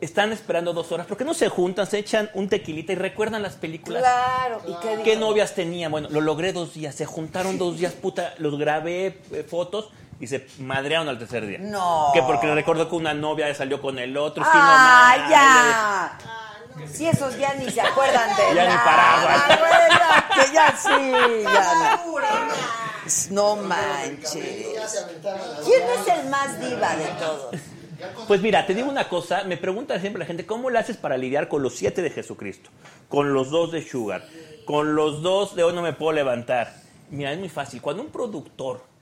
están 0.00 0.32
esperando 0.32 0.72
dos 0.72 0.90
horas, 0.90 1.06
¿por 1.06 1.16
qué 1.16 1.24
no 1.24 1.34
se 1.34 1.48
juntan, 1.48 1.86
se 1.86 1.98
echan 1.98 2.30
un 2.34 2.48
tequilita 2.48 2.92
y 2.92 2.96
recuerdan 2.96 3.42
las 3.42 3.54
películas? 3.54 4.02
Claro. 4.02 4.60
¿Y 4.66 4.74
qué 4.82 5.02
¿Qué 5.02 5.16
novias 5.16 5.54
tenía? 5.54 5.88
Bueno, 5.88 6.08
lo 6.10 6.20
logré 6.20 6.52
dos 6.52 6.74
días, 6.74 6.94
se 6.94 7.06
juntaron 7.06 7.56
dos 7.58 7.78
días, 7.78 7.92
puta, 7.92 8.34
los 8.38 8.58
grabé 8.58 9.18
eh, 9.30 9.44
fotos 9.48 9.90
y 10.24 10.26
se 10.26 10.46
madrearon 10.58 11.08
al 11.08 11.18
tercer 11.18 11.46
día. 11.46 11.58
No. 11.60 12.10
Que 12.14 12.22
porque 12.22 12.46
le 12.46 12.54
recuerdo 12.54 12.88
que 12.88 12.96
una 12.96 13.12
novia 13.12 13.54
salió 13.54 13.80
con 13.80 13.98
el 13.98 14.16
otro. 14.16 14.42
¡Ah, 14.46 15.16
no, 15.18 15.30
ya! 15.30 16.18
Si 16.88 17.06
esos 17.06 17.38
ya 17.38 17.54
ni 17.54 17.70
se 17.70 17.80
acuerdan 17.80 18.30
de 18.36 18.54
Ya 18.54 18.62
ni 18.62 18.74
nada, 18.74 18.84
paraguas. 18.84 19.42
Que 20.34 20.54
ya 20.54 20.76
sí, 20.76 21.42
ya 21.44 21.98
no. 23.30 23.54
No 23.54 23.56
manches. 23.56 24.66
¿Quién 25.64 25.82
es 25.82 26.08
el 26.08 26.28
más 26.30 26.58
diva 26.58 26.96
de 26.96 27.06
todos? 27.20 27.54
Pues 28.26 28.40
mira, 28.40 28.66
te 28.66 28.74
digo 28.74 28.88
una 28.88 29.08
cosa, 29.08 29.44
me 29.44 29.56
pregunta 29.56 30.00
siempre 30.00 30.20
la 30.20 30.26
gente, 30.26 30.46
¿cómo 30.46 30.68
le 30.68 30.78
haces 30.78 30.96
para 30.96 31.16
lidiar 31.16 31.48
con 31.48 31.62
los 31.62 31.76
siete 31.76 32.02
de 32.02 32.10
Jesucristo? 32.10 32.70
Con 33.08 33.32
los 33.32 33.50
dos 33.50 33.72
de 33.72 33.86
Sugar, 33.86 34.26
con 34.64 34.94
los 34.94 35.22
dos 35.22 35.54
de 35.54 35.62
hoy 35.62 35.74
no 35.74 35.82
me 35.82 35.92
puedo 35.92 36.12
levantar. 36.12 36.74
Mira, 37.10 37.32
es 37.32 37.38
muy 37.38 37.48
fácil. 37.48 37.80
Cuando 37.80 38.02
un 38.02 38.08
productor 38.08 38.93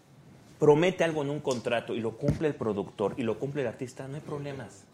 promete 0.63 1.03
algo 1.03 1.23
en 1.23 1.31
un 1.31 1.41
contrato 1.41 1.93
y 1.93 1.99
lo 1.99 2.17
cumple 2.17 2.47
el 2.47 2.55
productor 2.55 3.15
y 3.17 3.25
lo 3.25 3.37
cumple 3.37 3.63
el 3.63 3.67
artista, 3.67 4.07
no 4.07 4.15
hay 4.15 4.21
problemas. 4.21 4.85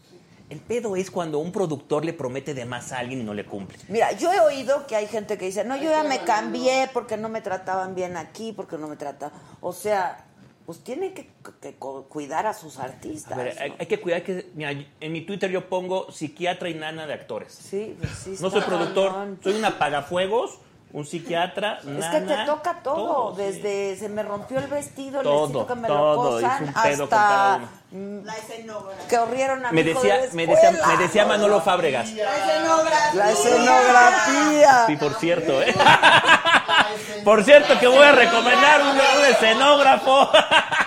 El 0.49 0.61
pedo 0.61 0.97
es 0.97 1.11
cuando 1.11 1.41
un 1.41 1.53
productor 1.53 2.07
le 2.07 2.14
promete 2.14 2.55
de 2.55 2.64
más 2.64 2.91
a 2.93 3.01
alguien 3.01 3.21
y 3.21 3.23
no 3.23 3.35
le 3.35 3.45
cumple. 3.45 3.77
Mira, 3.89 4.12
yo 4.12 4.33
he 4.33 4.41
oído 4.41 4.87
que 4.87 4.97
hay 4.97 5.07
gente 5.07 5.37
que 5.37 5.45
dice, 5.45 5.64
no, 5.64 5.77
yo 5.77 5.91
ya 5.91 6.05
me 6.05 6.21
cambié 6.21 6.89
porque 6.95 7.19
no 7.19 7.29
me 7.29 7.43
trataban 7.43 7.95
bien 7.95 8.16
aquí, 8.16 8.53
porque 8.55 8.79
no 8.79 8.89
me 8.89 8.97
trataban... 8.97 9.39
O 9.61 9.75
sea, 9.75 10.25
pues 10.64 10.79
tienen 10.83 11.12
que, 11.12 11.29
que 11.61 11.75
cu- 11.75 12.05
cuidar 12.09 12.47
a 12.47 12.55
sus 12.55 12.79
artistas. 12.79 13.35
A 13.35 13.37
ver, 13.43 13.55
¿no? 13.57 13.61
hay, 13.61 13.75
hay 13.79 13.87
que 13.87 14.01
cuidar 14.01 14.23
que, 14.23 14.51
mira, 14.55 14.71
en 14.73 15.12
mi 15.12 15.21
Twitter 15.21 15.51
yo 15.51 15.69
pongo 15.69 16.11
psiquiatra 16.11 16.71
y 16.71 16.75
nana 16.77 17.07
de 17.07 17.12
actores. 17.12 17.53
Sí, 17.53 17.95
pues 17.99 18.11
sí 18.12 18.37
No 18.41 18.49
soy 18.49 18.62
productor, 18.62 19.37
soy 19.45 19.53
un 19.53 19.64
apagafuegos, 19.66 20.61
un 20.93 21.05
psiquiatra, 21.05 21.78
Es 21.78 21.84
nana. 21.84 22.11
que 22.11 22.20
te 22.22 22.36
toca 22.47 22.80
todo, 22.82 22.97
todo, 22.97 23.36
sí. 23.36 23.43
desde 23.43 23.97
se 23.97 24.09
me 24.09 24.22
rompió 24.22 24.59
el 24.59 24.68
vestido, 24.68 25.20
Todo, 25.22 25.47
necesito 25.47 25.66
que 25.66 25.74
me 25.74 25.89
todo, 25.89 26.14
lo 26.14 26.30
cosan, 26.30 26.64
hice 26.64 26.64
un 26.64 26.82
pedo 26.82 26.99
con 27.01 27.09
cada 27.09 27.55
hasta 27.55 27.68
mm, 27.91 28.18
que 29.09 29.16
corrieron 29.16 29.66
a 29.66 29.72
Me 29.72 29.84
decía, 29.84 30.18
de 30.18 30.28
la 30.28 30.32
me 30.34 30.47
decía, 30.47 30.70
me 30.86 30.97
decía 30.97 31.26
Manolo 31.26 31.61
Fábregas. 31.61 32.11
La 33.14 33.30
escenografía. 33.30 34.84
Sí, 34.86 34.97
por 34.97 35.14
cierto, 35.14 35.62
¿eh? 35.62 35.74
Por 37.24 37.45
cierto, 37.45 37.78
que 37.78 37.86
voy 37.86 38.05
a 38.05 38.12
recomendar 38.12 38.80
un, 38.80 38.89
un 38.97 39.24
escenógrafo. 39.30 40.30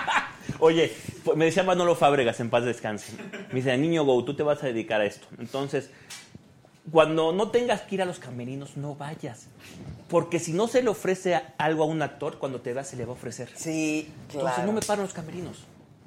Oye, 0.58 0.92
pues, 1.24 1.36
me 1.36 1.44
decía 1.46 1.62
Manolo 1.62 1.94
Fábregas, 1.94 2.40
en 2.40 2.50
paz 2.50 2.64
descanse. 2.64 3.12
Me 3.50 3.54
dice, 3.56 3.76
niño 3.76 4.04
Go, 4.04 4.24
tú 4.24 4.34
te 4.34 4.42
vas 4.42 4.62
a 4.62 4.66
dedicar 4.66 5.00
a 5.00 5.04
esto. 5.04 5.26
Entonces, 5.38 5.90
cuando 6.90 7.32
no 7.32 7.50
tengas 7.50 7.82
que 7.82 7.96
ir 7.96 8.02
a 8.02 8.04
los 8.04 8.18
camerinos, 8.18 8.76
no 8.76 8.94
vayas. 8.94 9.46
Porque 10.08 10.38
si 10.38 10.52
no 10.52 10.66
se 10.68 10.82
le 10.82 10.88
ofrece 10.88 11.40
algo 11.58 11.84
a 11.84 11.86
un 11.86 12.02
actor, 12.02 12.38
cuando 12.38 12.60
te 12.60 12.74
va 12.74 12.84
se 12.84 12.96
le 12.96 13.04
va 13.04 13.10
a 13.10 13.14
ofrecer. 13.14 13.50
Sí, 13.54 14.12
Entonces 14.22 14.40
claro. 14.40 14.66
no 14.66 14.72
me 14.72 14.80
paro 14.82 15.00
en 15.00 15.06
los 15.06 15.14
camerinos. 15.14 15.58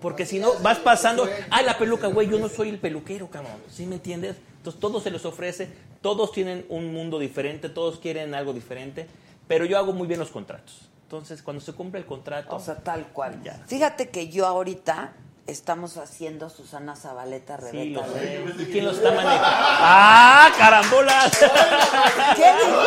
Porque 0.02 0.26
si 0.26 0.40
no, 0.40 0.60
vas 0.60 0.78
pasando, 0.80 1.28
ay, 1.50 1.66
la 1.66 1.78
peluca, 1.78 2.08
güey, 2.08 2.30
yo 2.30 2.38
no 2.38 2.50
soy 2.50 2.70
el 2.70 2.78
peluquero, 2.78 3.30
cabrón. 3.30 3.54
¿Sí 3.72 3.86
me 3.86 3.96
entiendes? 3.96 4.36
Entonces 4.58 4.80
todo 4.80 5.00
se 5.00 5.10
les 5.10 5.26
ofrece, 5.26 5.70
todos 6.02 6.32
tienen 6.32 6.66
un 6.70 6.94
mundo 6.94 7.18
diferente, 7.18 7.70
todos 7.70 8.00
quieren 8.00 8.36
algo 8.36 8.54
diferente, 8.54 9.08
pero 9.48 9.66
yo 9.66 9.78
hago 9.78 9.94
muy 9.94 10.08
bien 10.08 10.20
los 10.20 10.30
contratos. 10.30 10.90
Entonces, 11.04 11.44
cuando 11.44 11.62
se 11.62 11.72
cumple 11.74 12.00
el 12.00 12.06
contrato... 12.06 12.56
O 12.56 12.60
sea, 12.60 12.78
tal 12.78 13.08
cual. 13.10 13.42
Ya. 13.44 13.54
Fíjate 13.68 14.10
que 14.10 14.28
yo 14.30 14.48
ahorita 14.48 15.14
estamos 15.48 15.98
haciendo 15.98 16.50
Susana 16.50 16.96
Zabaleta 16.96 17.58
Sí, 17.58 17.64
Rebeca. 17.66 18.08
lo 18.08 18.14
sé. 18.14 18.44
¿Y 18.60 18.66
quién 18.72 18.86
lo 18.86 18.92
está 18.92 19.12
manejando? 19.16 19.46
¡Ah, 19.48 20.52
carambolas! 20.58 21.38
¿Qué 22.36 22.54
dijo, 22.66 22.82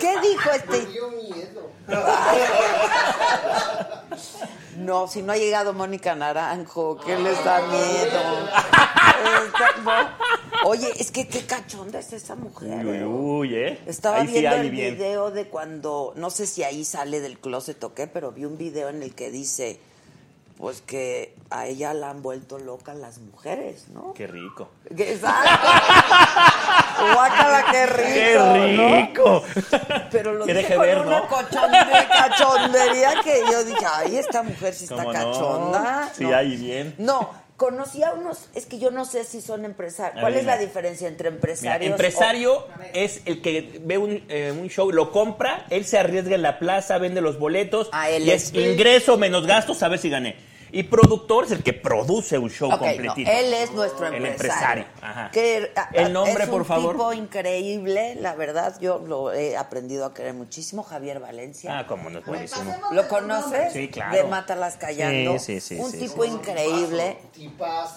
¿Qué 0.00 0.20
dijo 0.20 0.50
este? 0.50 0.88
No, 4.76 5.06
si 5.08 5.20
no 5.22 5.32
ha 5.32 5.36
llegado 5.36 5.74
Mónica 5.74 6.14
Naranjo, 6.14 6.96
¿qué 7.04 7.18
les 7.18 7.44
da 7.44 7.60
miedo? 7.66 8.20
Oye, 10.64 10.90
es 10.98 11.10
que 11.10 11.28
qué 11.28 11.44
cachonda 11.44 11.98
es 11.98 12.12
esa 12.14 12.34
mujer. 12.34 12.86
Uy, 12.86 12.96
¿eh? 12.96 13.04
uy, 13.04 13.54
¿eh? 13.56 13.78
Estaba 13.86 14.18
Ahí 14.18 14.26
sí 14.28 14.32
viendo 14.32 14.50
hay 14.56 14.60
el 14.66 14.70
bien. 14.70 14.94
video 14.96 15.30
de 15.30 15.48
cuando, 15.48 16.14
no 16.16 16.30
sé 16.30 16.46
si 16.46 16.62
ahí 16.64 16.84
sale 16.86 17.20
del 17.20 17.38
closet 17.38 17.82
o 17.84 17.92
qué, 17.94 18.06
pero 18.06 18.32
vi 18.32 18.46
un 18.46 18.56
video 18.56 18.88
en 18.88 19.02
el 19.02 19.14
que 19.14 19.30
dice, 19.30 19.78
pues 20.60 20.82
que 20.82 21.34
a 21.48 21.66
ella 21.66 21.94
la 21.94 22.10
han 22.10 22.20
vuelto 22.22 22.58
loca 22.58 22.92
las 22.92 23.18
mujeres, 23.18 23.88
¿no? 23.88 24.12
Qué 24.12 24.26
rico. 24.26 24.68
Exacto. 24.94 25.68
Guácala, 27.14 27.64
qué 27.70 27.86
rico. 27.86 28.54
¡Qué 28.54 28.72
¿no? 28.76 28.96
rico! 28.96 29.42
Pero 30.10 30.34
lo 30.34 30.44
Que 30.44 30.54
dije 30.54 30.74
con 30.74 30.84
ver, 30.84 30.98
una 30.98 31.20
¿no? 31.20 31.28
cachonde- 31.28 32.08
cachondería 32.08 33.14
que 33.24 33.40
yo 33.50 33.64
dije, 33.64 33.86
ay, 33.90 34.16
esta 34.16 34.42
mujer 34.42 34.74
sí 34.74 34.84
está 34.84 35.04
cachonda. 35.06 36.10
Sí, 36.14 36.24
No. 36.24 36.36
ahí 36.36 36.56
bien. 36.56 36.94
No, 36.98 37.30
conocí 37.56 38.02
a 38.02 38.12
unos, 38.12 38.48
es 38.54 38.66
que 38.66 38.78
yo 38.78 38.90
no 38.90 39.04
sé 39.06 39.24
si 39.24 39.40
son 39.40 39.64
empresarios. 39.64 40.18
A 40.18 40.20
¿Cuál 40.20 40.32
ver, 40.34 40.40
es 40.42 40.46
la 40.46 40.58
diferencia 40.58 41.08
entre 41.08 41.30
Mira, 41.30 41.36
empresarios? 41.36 41.90
empresario 41.92 42.66
es 42.92 43.22
el 43.24 43.40
que 43.40 43.80
ve 43.82 43.96
un, 43.98 44.24
eh, 44.28 44.52
un 44.58 44.68
show, 44.68 44.90
lo 44.92 45.10
compra, 45.10 45.64
él 45.70 45.84
se 45.86 45.98
arriesga 45.98 46.34
en 46.34 46.42
la 46.42 46.58
plaza, 46.58 46.98
vende 46.98 47.20
los 47.22 47.38
boletos 47.38 47.88
Ah, 47.92 48.10
él 48.10 48.24
y 48.26 48.30
es- 48.30 48.52
es 48.52 48.54
ingreso 48.54 49.16
menos 49.16 49.46
gastos, 49.46 49.82
a 49.82 49.88
ver 49.88 49.98
si 49.98 50.10
gané. 50.10 50.49
Y 50.72 50.84
productor 50.84 51.44
es 51.44 51.50
el 51.52 51.62
que 51.62 51.72
produce 51.72 52.38
un 52.38 52.48
show 52.50 52.68
Ok, 52.72 52.80
no, 52.80 52.86
completito. 52.86 53.30
él 53.30 53.52
es 53.54 53.72
nuestro 53.72 54.06
El 54.06 54.24
empresario. 54.26 54.84
empresario, 54.84 54.86
ajá. 55.02 55.30
Que, 55.32 55.72
a- 55.76 55.88
El 55.92 56.12
nombre, 56.12 56.44
es 56.44 56.48
por 56.50 56.60
un 56.62 56.66
favor. 56.66 56.92
tipo 56.94 57.12
increíble, 57.12 58.14
la 58.20 58.34
verdad, 58.34 58.76
yo 58.80 58.98
lo 59.06 59.32
he 59.32 59.56
aprendido 59.56 60.04
a 60.06 60.14
querer 60.14 60.34
muchísimo. 60.34 60.82
Javier 60.82 61.20
Valencia. 61.20 61.78
Ah, 61.80 61.86
cómo 61.86 62.10
no 62.10 62.20
es 62.20 62.26
buenísimo. 62.26 62.74
¿Lo 62.92 63.08
conoces? 63.08 63.72
Sí, 63.72 63.88
claro. 63.88 64.14
De 64.16 64.24
Mátalas 64.24 64.76
Callando. 64.76 65.38
Sí, 65.38 65.60
sí, 65.60 65.76
sí, 65.76 65.80
Un 65.82 65.90
sí, 65.90 65.98
tipo 65.98 66.24
sí. 66.24 66.30
increíble. 66.30 67.18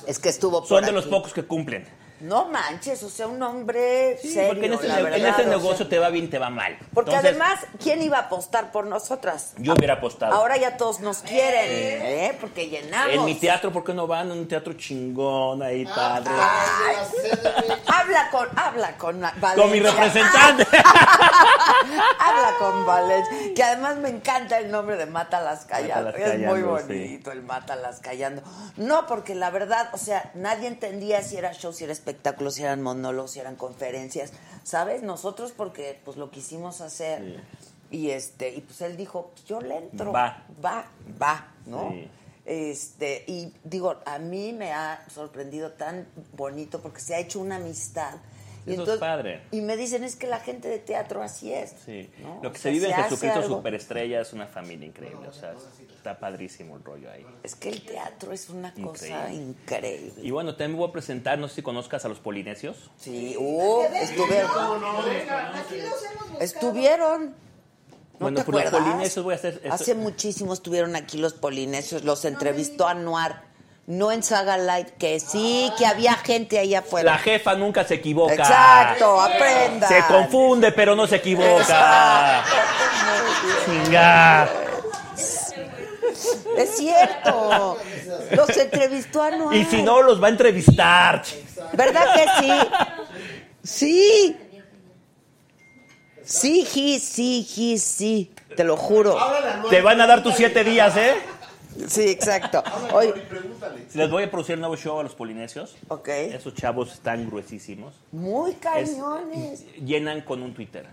Es 0.07 0.19
que 0.19 0.30
estuvo 0.30 0.59
por 0.59 0.67
Son 0.67 0.84
de 0.86 0.91
los 0.91 1.05
aquí. 1.05 1.13
pocos 1.13 1.34
que 1.34 1.43
cumplen. 1.43 1.86
No 2.24 2.45
manches, 2.45 3.03
o 3.03 3.09
sea, 3.09 3.28
un 3.28 3.41
hombre 3.43 4.17
Sí, 4.21 4.34
serio, 4.34 4.49
porque 4.51 4.65
en 4.67 4.74
este, 4.74 4.88
la 4.88 4.95
ne- 4.95 5.03
verdad, 5.03 5.19
en 5.19 5.26
este 5.26 5.41
o 5.41 5.45
sea. 5.45 5.57
negocio 5.57 5.88
te 5.89 5.99
va 5.99 6.09
bien, 6.09 6.30
te 6.30 6.39
va 6.39 6.49
mal. 6.49 6.78
Porque 6.93 7.11
Entonces, 7.11 7.32
además, 7.32 7.59
¿quién 7.82 8.01
iba 8.01 8.17
a 8.17 8.21
apostar 8.21 8.71
por 8.71 8.86
nosotras? 8.86 9.51
Yo 9.57 9.74
hubiera 9.74 9.95
apostado. 9.95 10.34
Ahora 10.34 10.55
ya 10.55 10.78
todos 10.78 11.01
nos 11.01 11.17
quieren, 11.17 11.65
¿eh? 11.69 12.38
Porque 12.39 12.69
llenamos. 12.69 13.13
En 13.13 13.26
mi 13.26 13.36
teatro, 13.36 13.74
¿por 13.74 13.84
qué 13.84 13.93
no 13.93 14.07
van? 14.07 14.32
En 14.32 14.38
un 14.39 14.47
teatro 14.47 14.71
chingón 14.74 15.61
ahí, 15.63 15.86
padre. 15.86 16.32
Ay, 16.34 17.76
habla 17.88 18.30
con, 18.32 18.47
habla 18.57 18.97
con 18.97 19.19
Valencia. 19.19 19.55
Con 19.55 19.71
mi 19.71 19.80
representante. 19.82 20.67
habla 22.19 22.53
con 22.57 22.86
Valencia. 22.86 23.38
Que 23.55 23.63
además 23.63 23.97
me 23.97 24.07
encanta 24.09 24.57
el 24.59 24.71
nombre 24.71 24.95
de 24.97 25.05
Mátalas 25.07 25.65
Callando. 25.65 26.11
Mátalas 26.11 26.28
es 26.34 26.39
muy 26.39 26.45
Callando, 26.61 26.78
sí. 26.80 26.84
bonito 26.88 27.32
el 27.32 27.41
Mátalas 27.43 27.99
Callando. 27.99 28.41
No, 28.78 29.07
porque 29.07 29.36
la 29.36 29.49
verdad, 29.49 29.89
o 29.93 29.97
sea, 29.97 30.32
nadie 30.36 30.67
entendía 30.67 31.21
si 31.21 31.36
era 31.38 31.51
show, 31.53 31.74
si 31.74 31.84
era 31.84 31.91
espectáculo, 31.93 32.12
si 32.51 32.64
eran 32.64 32.82
monólogos, 32.82 33.32
si 33.32 33.39
eran 33.39 33.55
conferencias. 33.55 34.32
¿Sabes? 34.64 35.03
Nosotros 35.03 35.51
porque 35.51 35.99
pues 36.05 36.18
lo 36.18 36.32
quisimos 36.32 36.82
hacer. 36.82 37.43
Y 37.91 38.09
este, 38.09 38.49
y 38.55 38.61
pues 38.61 38.82
él 38.82 38.97
dijo, 38.97 39.32
pues, 39.34 39.45
yo 39.45 39.61
le 39.61 39.78
entro. 39.78 40.11
Va. 40.11 40.43
Va, 40.64 40.86
va, 41.22 41.47
¿no? 41.66 41.91
Sí. 41.91 42.09
Este, 42.45 43.24
y 43.28 43.53
digo, 43.64 43.95
a 44.05 44.20
mí 44.20 44.51
me 44.51 44.74
ha 44.74 45.05
sorprendido 45.09 45.72
tan 45.72 46.07
bonito 46.36 46.82
porque 46.82 46.99
se 46.99 47.16
ha 47.16 47.20
hecho 47.20 47.39
una 47.39 47.55
amistad. 47.57 48.16
Y 48.66 48.74
Eso 48.74 48.93
es 48.93 48.99
padre. 48.99 49.41
Y 49.51 49.61
me 49.61 49.76
dicen, 49.76 50.03
es 50.03 50.16
que 50.16 50.26
la 50.28 50.39
gente 50.39 50.68
de 50.70 50.80
teatro 50.80 51.22
así 51.22 51.51
es. 51.53 51.74
Sí. 51.86 52.09
¿no? 52.22 52.39
Lo 52.41 52.51
que 52.51 52.57
O 52.59 52.61
se 52.61 52.72
vive 52.72 52.88
en 52.89 52.93
Jesucristo 52.95 53.39
algo. 53.39 53.57
Superestrella 53.57 54.22
es 54.22 54.32
una 54.34 54.47
familia 54.47 54.88
increíble. 54.88 55.28
O 55.28 55.34
sea, 55.34 55.53
está 55.95 56.18
padrísimo 56.20 56.78
el 56.78 56.84
rollo 56.84 57.09
ahí. 57.11 57.26
Es 57.43 57.55
que 57.55 57.70
el 57.70 57.84
teatro 57.86 58.32
es 58.32 58.49
una 58.49 58.74
cosa 58.74 59.32
Increíble. 59.34 60.14
Y 60.22 60.32
bueno, 60.32 60.55
también 60.55 60.78
voy 60.80 60.89
a 60.89 60.91
presentar, 60.91 61.38
no 61.39 61.47
sé 61.49 61.55
si 61.55 61.61
conozcas 61.61 62.05
a 62.05 62.09
los 62.09 62.20
polinesios. 62.20 62.89
Sí, 62.97 63.36
uh, 63.38 63.82
estuvieron. 63.93 64.49
Estuvieron. 66.39 67.26
¿No 67.30 68.20
Bueno, 68.20 68.39
te 68.39 68.45
por 68.45 68.53
los 68.55 68.64
acuerdas? 68.66 68.88
polinesios 68.89 69.26
voy 69.26 69.34
a 69.34 69.38
hacer... 69.38 69.53
esto- 69.64 69.74
Hace 69.74 69.95
muchísimo 69.95 70.53
estuvieron 70.53 70.95
aquí 70.95 71.18
los 71.18 71.34
polinesios, 71.34 72.03
los 72.03 72.24
entrevistó 72.26 72.88
Anuar, 72.88 73.43
no 73.86 74.11
en 74.11 74.23
Saga 74.23 74.57
Light, 74.57 74.89
que 74.97 75.19
sí, 75.19 75.71
que 75.77 75.86
había 75.86 76.13
gente 76.15 76.57
ahí 76.59 76.73
afuera. 76.73 77.11
La 77.11 77.17
jefa 77.17 77.55
nunca 77.55 77.84
se 77.84 77.95
equivoca. 77.95 78.34
Exacto, 78.34 79.21
aprenda. 79.21 79.88
Se 79.88 80.03
confunde, 80.05 80.71
pero 80.71 80.95
no 80.95 81.05
se 81.05 81.17
equivoca. 81.17 82.43
Chinga. 83.65 84.49
Es 86.57 86.77
cierto. 86.77 87.77
Los 88.31 88.49
entrevistó 88.57 89.21
Anuar. 89.21 89.55
Y 89.55 89.65
si 89.65 89.81
no, 89.81 90.01
los 90.01 90.21
va 90.21 90.27
a 90.27 90.29
entrevistar. 90.29 91.23
¿Verdad 91.73 92.13
que 92.13 92.25
sí? 92.39 92.53
Sí. 93.63 94.38
Sí, 96.23 96.65
sí, 96.65 96.99
sí, 96.99 97.47
sí, 97.49 97.77
sí. 97.77 98.31
Te 98.55 98.63
lo 98.63 98.77
juro. 98.77 99.17
Te 99.69 99.81
van 99.81 99.99
a 99.99 100.07
dar 100.07 100.23
tus 100.23 100.36
siete 100.36 100.63
días, 100.63 100.95
¿eh? 100.95 101.15
Sí, 101.88 102.09
exacto. 102.09 102.63
Oye, 102.93 103.13
Les 103.93 104.09
voy 104.09 104.24
a 104.24 104.32
producir 104.32 104.55
un 104.55 104.61
nuevo 104.61 104.78
show 104.78 104.99
a 104.99 105.03
los 105.03 105.15
polinesios. 105.15 105.76
Ok. 105.88 106.07
Esos 106.09 106.53
chavos 106.53 106.93
están 106.93 107.28
gruesísimos. 107.28 107.95
muy 108.11 108.53
cañones. 108.53 109.65
Llenan 109.84 110.21
con 110.21 110.41
un 110.41 110.53
Twitter. 110.53 110.86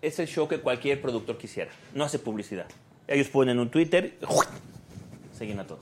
Es 0.00 0.18
el 0.18 0.26
show 0.26 0.48
que 0.48 0.58
cualquier 0.60 1.00
productor 1.00 1.38
quisiera. 1.38 1.70
No 1.94 2.04
hace 2.04 2.18
publicidad. 2.18 2.66
Ellos 3.06 3.28
ponen 3.28 3.58
un 3.58 3.70
Twitter, 3.70 4.18
se 5.38 5.46
llena 5.46 5.66
todo. 5.66 5.80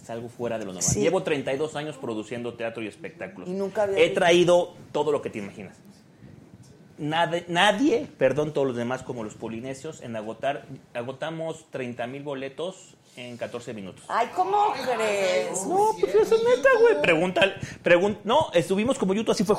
Es 0.00 0.08
algo 0.10 0.28
fuera 0.28 0.58
de 0.58 0.64
lo 0.64 0.72
normal. 0.72 0.90
Sí. 0.90 1.00
Llevo 1.00 1.22
32 1.22 1.76
años 1.76 1.96
produciendo 1.96 2.54
teatro 2.54 2.82
y 2.82 2.86
espectáculos. 2.88 3.48
Y 3.48 3.52
nunca 3.52 3.82
había 3.82 3.98
He 3.98 4.10
traído 4.10 4.74
todo 4.92 5.12
lo 5.12 5.22
que 5.22 5.30
te 5.30 5.38
imaginas. 5.38 5.76
Nadie, 6.98 7.44
nadie, 7.48 8.08
perdón, 8.18 8.52
todos 8.52 8.66
los 8.66 8.76
demás 8.76 9.02
como 9.02 9.24
los 9.24 9.34
polinesios, 9.34 10.02
en 10.02 10.16
agotar, 10.16 10.66
agotamos 10.92 11.66
30 11.70 12.06
mil 12.06 12.22
boletos 12.22 12.94
en 13.16 13.36
14 13.36 13.74
minutos. 13.74 14.04
Ay, 14.08 14.28
¿cómo 14.34 14.72
crees? 14.72 15.66
No, 15.66 15.90
pues 16.00 16.14
eso 16.14 16.34
es 16.36 16.42
neta, 16.42 16.68
güey. 16.80 17.02
Pregúntale, 17.02 17.54
pregun- 17.82 18.18
no, 18.24 18.50
estuvimos 18.54 18.98
como 18.98 19.14
YouTube, 19.14 19.32
así 19.32 19.44
fue. 19.44 19.56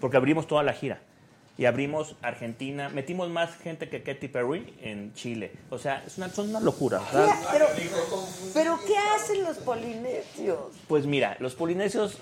Porque 0.00 0.16
abrimos 0.16 0.46
toda 0.46 0.62
la 0.62 0.72
gira. 0.72 1.00
Y 1.56 1.66
abrimos 1.66 2.16
Argentina, 2.20 2.88
metimos 2.88 3.28
más 3.30 3.56
gente 3.58 3.88
que 3.88 4.02
Katy 4.02 4.26
Perry 4.26 4.74
en 4.82 5.14
Chile. 5.14 5.52
O 5.70 5.78
sea, 5.78 6.02
es 6.04 6.18
una, 6.18 6.28
son 6.28 6.50
una 6.50 6.58
locura. 6.58 7.00
sea, 7.12 7.38
Pero, 7.52 7.66
pero 8.52 8.80
¿qué 8.84 8.96
hacen 8.98 9.44
los 9.44 9.58
polinesios? 9.58 10.58
Pues 10.88 11.06
mira, 11.06 11.36
los 11.38 11.54
polinesios, 11.54 12.18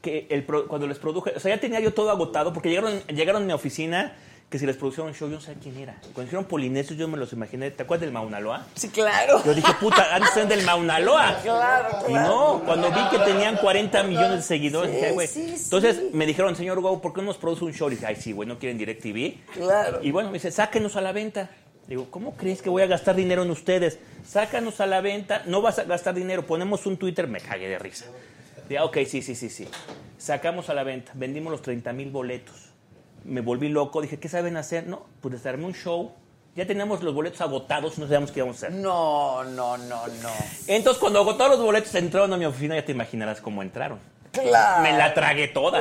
que 0.00 0.26
el 0.30 0.46
cuando 0.46 0.86
les 0.86 0.98
produje, 0.98 1.32
o 1.36 1.40
sea, 1.40 1.54
ya 1.54 1.60
tenía 1.60 1.80
yo 1.80 1.92
todo 1.92 2.10
agotado, 2.10 2.54
porque 2.54 2.70
llegaron, 2.70 2.98
llegaron 3.08 3.42
a 3.42 3.44
mi 3.44 3.52
oficina, 3.52 4.16
que 4.52 4.58
si 4.58 4.66
les 4.66 4.76
producieron 4.76 5.08
un 5.08 5.14
show, 5.14 5.28
yo 5.30 5.36
no 5.36 5.40
sabía 5.40 5.60
quién 5.62 5.78
era. 5.78 5.94
Cuando 6.00 6.22
dijeron 6.24 6.44
polinesios, 6.44 6.98
yo 6.98 7.08
me 7.08 7.16
los 7.16 7.32
imaginé. 7.32 7.70
¿Te 7.70 7.84
acuerdas 7.84 8.02
del 8.02 8.12
Mauna 8.12 8.38
Loa? 8.38 8.66
Sí, 8.74 8.90
claro. 8.90 9.42
Yo 9.44 9.54
dije, 9.54 9.72
puta, 9.80 10.14
antes 10.14 10.36
eran 10.36 10.48
del 10.50 10.62
Mauna 10.64 10.98
Loa. 11.00 11.38
Claro, 11.42 11.88
Y 12.02 12.12
claro. 12.12 12.28
no, 12.28 12.62
cuando 12.66 12.90
vi 12.90 13.00
que 13.10 13.18
tenían 13.20 13.56
40 13.56 14.02
millones 14.04 14.36
de 14.36 14.42
seguidores, 14.42 14.92
dije, 14.92 15.06
"Ay, 15.06 15.12
güey. 15.14 15.26
sí, 15.26 15.56
sí. 15.56 15.64
Entonces 15.64 16.12
me 16.12 16.26
dijeron, 16.26 16.54
señor 16.54 16.80
Go, 16.82 17.00
¿por 17.00 17.14
qué 17.14 17.22
no 17.22 17.28
nos 17.28 17.38
produce 17.38 17.64
un 17.64 17.72
show? 17.72 17.88
Y 17.88 17.92
dije, 17.92 18.04
ay, 18.06 18.16
sí, 18.16 18.32
güey, 18.32 18.46
no 18.46 18.58
quieren 18.58 18.76
DirecTV. 18.76 19.38
Claro. 19.54 20.00
Y 20.02 20.10
bueno, 20.10 20.28
me 20.28 20.34
dice, 20.34 20.50
sáquenos 20.50 20.94
a 20.96 21.00
la 21.00 21.12
venta. 21.12 21.48
Digo, 21.88 22.08
¿cómo 22.10 22.36
crees 22.36 22.60
que 22.60 22.68
voy 22.70 22.82
a 22.82 22.86
gastar 22.86 23.16
dinero 23.16 23.42
en 23.42 23.50
ustedes? 23.50 23.98
Sácanos 24.28 24.80
a 24.82 24.86
la 24.86 25.00
venta, 25.00 25.42
no 25.46 25.62
vas 25.62 25.78
a 25.78 25.84
gastar 25.84 26.14
dinero, 26.14 26.46
ponemos 26.46 26.84
un 26.86 26.98
Twitter, 26.98 27.26
me 27.26 27.40
cagué 27.40 27.68
de 27.68 27.78
risa. 27.78 28.04
Dije, 28.68 28.80
ok, 28.82 28.98
sí, 29.06 29.22
sí, 29.22 29.34
sí, 29.34 29.48
sí. 29.48 29.66
Sacamos 30.18 30.68
a 30.68 30.74
la 30.74 30.84
venta, 30.84 31.10
vendimos 31.14 31.50
los 31.50 31.62
30 31.62 31.92
mil 31.94 32.10
boletos. 32.10 32.71
Me 33.24 33.40
volví 33.40 33.68
loco, 33.68 34.00
dije, 34.00 34.18
¿qué 34.18 34.28
saben 34.28 34.56
hacer? 34.56 34.86
No, 34.86 35.06
pues 35.20 35.34
les 35.34 35.46
armé 35.46 35.64
un 35.66 35.74
show. 35.74 36.12
Ya 36.54 36.66
teníamos 36.66 37.02
los 37.02 37.14
boletos 37.14 37.40
agotados, 37.40 37.96
no 37.98 38.04
sabíamos 38.04 38.30
qué 38.30 38.40
íbamos 38.40 38.62
a 38.62 38.66
hacer. 38.66 38.78
No, 38.78 39.42
no, 39.44 39.78
no, 39.78 40.06
no. 40.06 40.30
Entonces, 40.66 41.00
cuando 41.00 41.20
agotaron 41.20 41.52
los 41.52 41.64
boletos, 41.64 41.94
entraron 41.94 42.30
a 42.32 42.36
mi 42.36 42.44
oficina, 42.44 42.74
ya 42.74 42.84
te 42.84 42.92
imaginarás 42.92 43.40
cómo 43.40 43.62
entraron. 43.62 43.98
Claro. 44.32 44.82
Me 44.82 44.92
la 44.96 45.14
tragué 45.14 45.48
toda. 45.48 45.80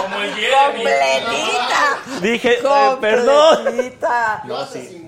Como 0.00 0.16
el. 0.22 0.30
Completita. 0.30 1.98
Dije, 2.20 2.54
eh, 2.54 2.96
perdón. 3.00 3.64
Completita. 3.64 4.42
No, 4.44 4.66
sí. 4.66 5.06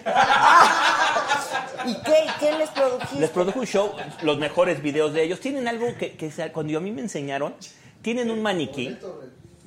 ¿Y 1.86 1.94
qué, 2.02 2.24
y 2.24 2.30
qué 2.38 2.52
les 2.58 2.70
produjiste? 2.70 3.20
Les 3.20 3.30
produjo 3.30 3.60
un 3.60 3.66
show, 3.66 3.92
los 4.22 4.38
mejores 4.38 4.82
videos 4.82 5.12
de 5.12 5.24
ellos. 5.24 5.40
Tienen 5.40 5.66
algo 5.68 5.86
que, 5.98 6.12
que 6.16 6.30
cuando 6.52 6.78
a 6.78 6.80
mí 6.80 6.90
me 6.90 7.00
enseñaron, 7.02 7.54
tienen 8.02 8.30
un 8.30 8.42
maniquí, 8.42 8.96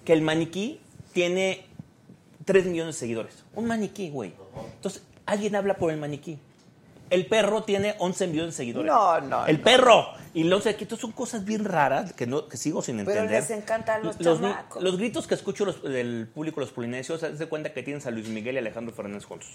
que 0.05 0.13
el 0.13 0.21
maniquí 0.21 0.79
tiene 1.13 1.65
3 2.45 2.65
millones 2.65 2.95
de 2.95 2.99
seguidores. 2.99 3.43
Un 3.55 3.65
maniquí, 3.65 4.09
güey. 4.09 4.33
Entonces, 4.75 5.03
alguien 5.25 5.55
habla 5.55 5.75
por 5.75 5.91
el 5.91 5.97
maniquí. 5.97 6.37
El 7.09 7.27
perro 7.27 7.63
tiene 7.63 7.95
11 7.99 8.25
millones 8.27 8.53
de 8.53 8.57
seguidores. 8.57 8.91
No, 8.91 9.21
no, 9.21 9.45
El 9.45 9.57
no. 9.59 9.63
perro. 9.63 10.07
Y 10.33 10.45
los 10.45 10.63
de 10.63 10.75
son 10.99 11.11
cosas 11.11 11.45
bien 11.45 11.63
raras 11.63 12.13
que, 12.13 12.25
no, 12.25 12.47
que 12.47 12.57
sigo 12.57 12.81
sin 12.81 12.97
Pero 12.97 13.11
entender. 13.11 13.41
les 13.41 13.51
encantan 13.51 14.03
los 14.03 14.17
ni- 14.17 14.25
chamacos. 14.25 14.81
los 14.81 14.97
gritos 14.97 15.27
que 15.27 15.35
escucho 15.35 15.63
los- 15.63 15.83
del 15.83 16.27
público, 16.33 16.59
los 16.59 16.71
polinesios, 16.71 17.21
se 17.23 17.37
de 17.37 17.45
cuenta 17.47 17.71
que 17.71 17.83
tienes 17.83 18.07
a 18.07 18.11
Luis 18.11 18.27
Miguel 18.29 18.55
y 18.55 18.57
Alejandro 18.57 18.95
Fernández 18.95 19.25
juntos. 19.25 19.47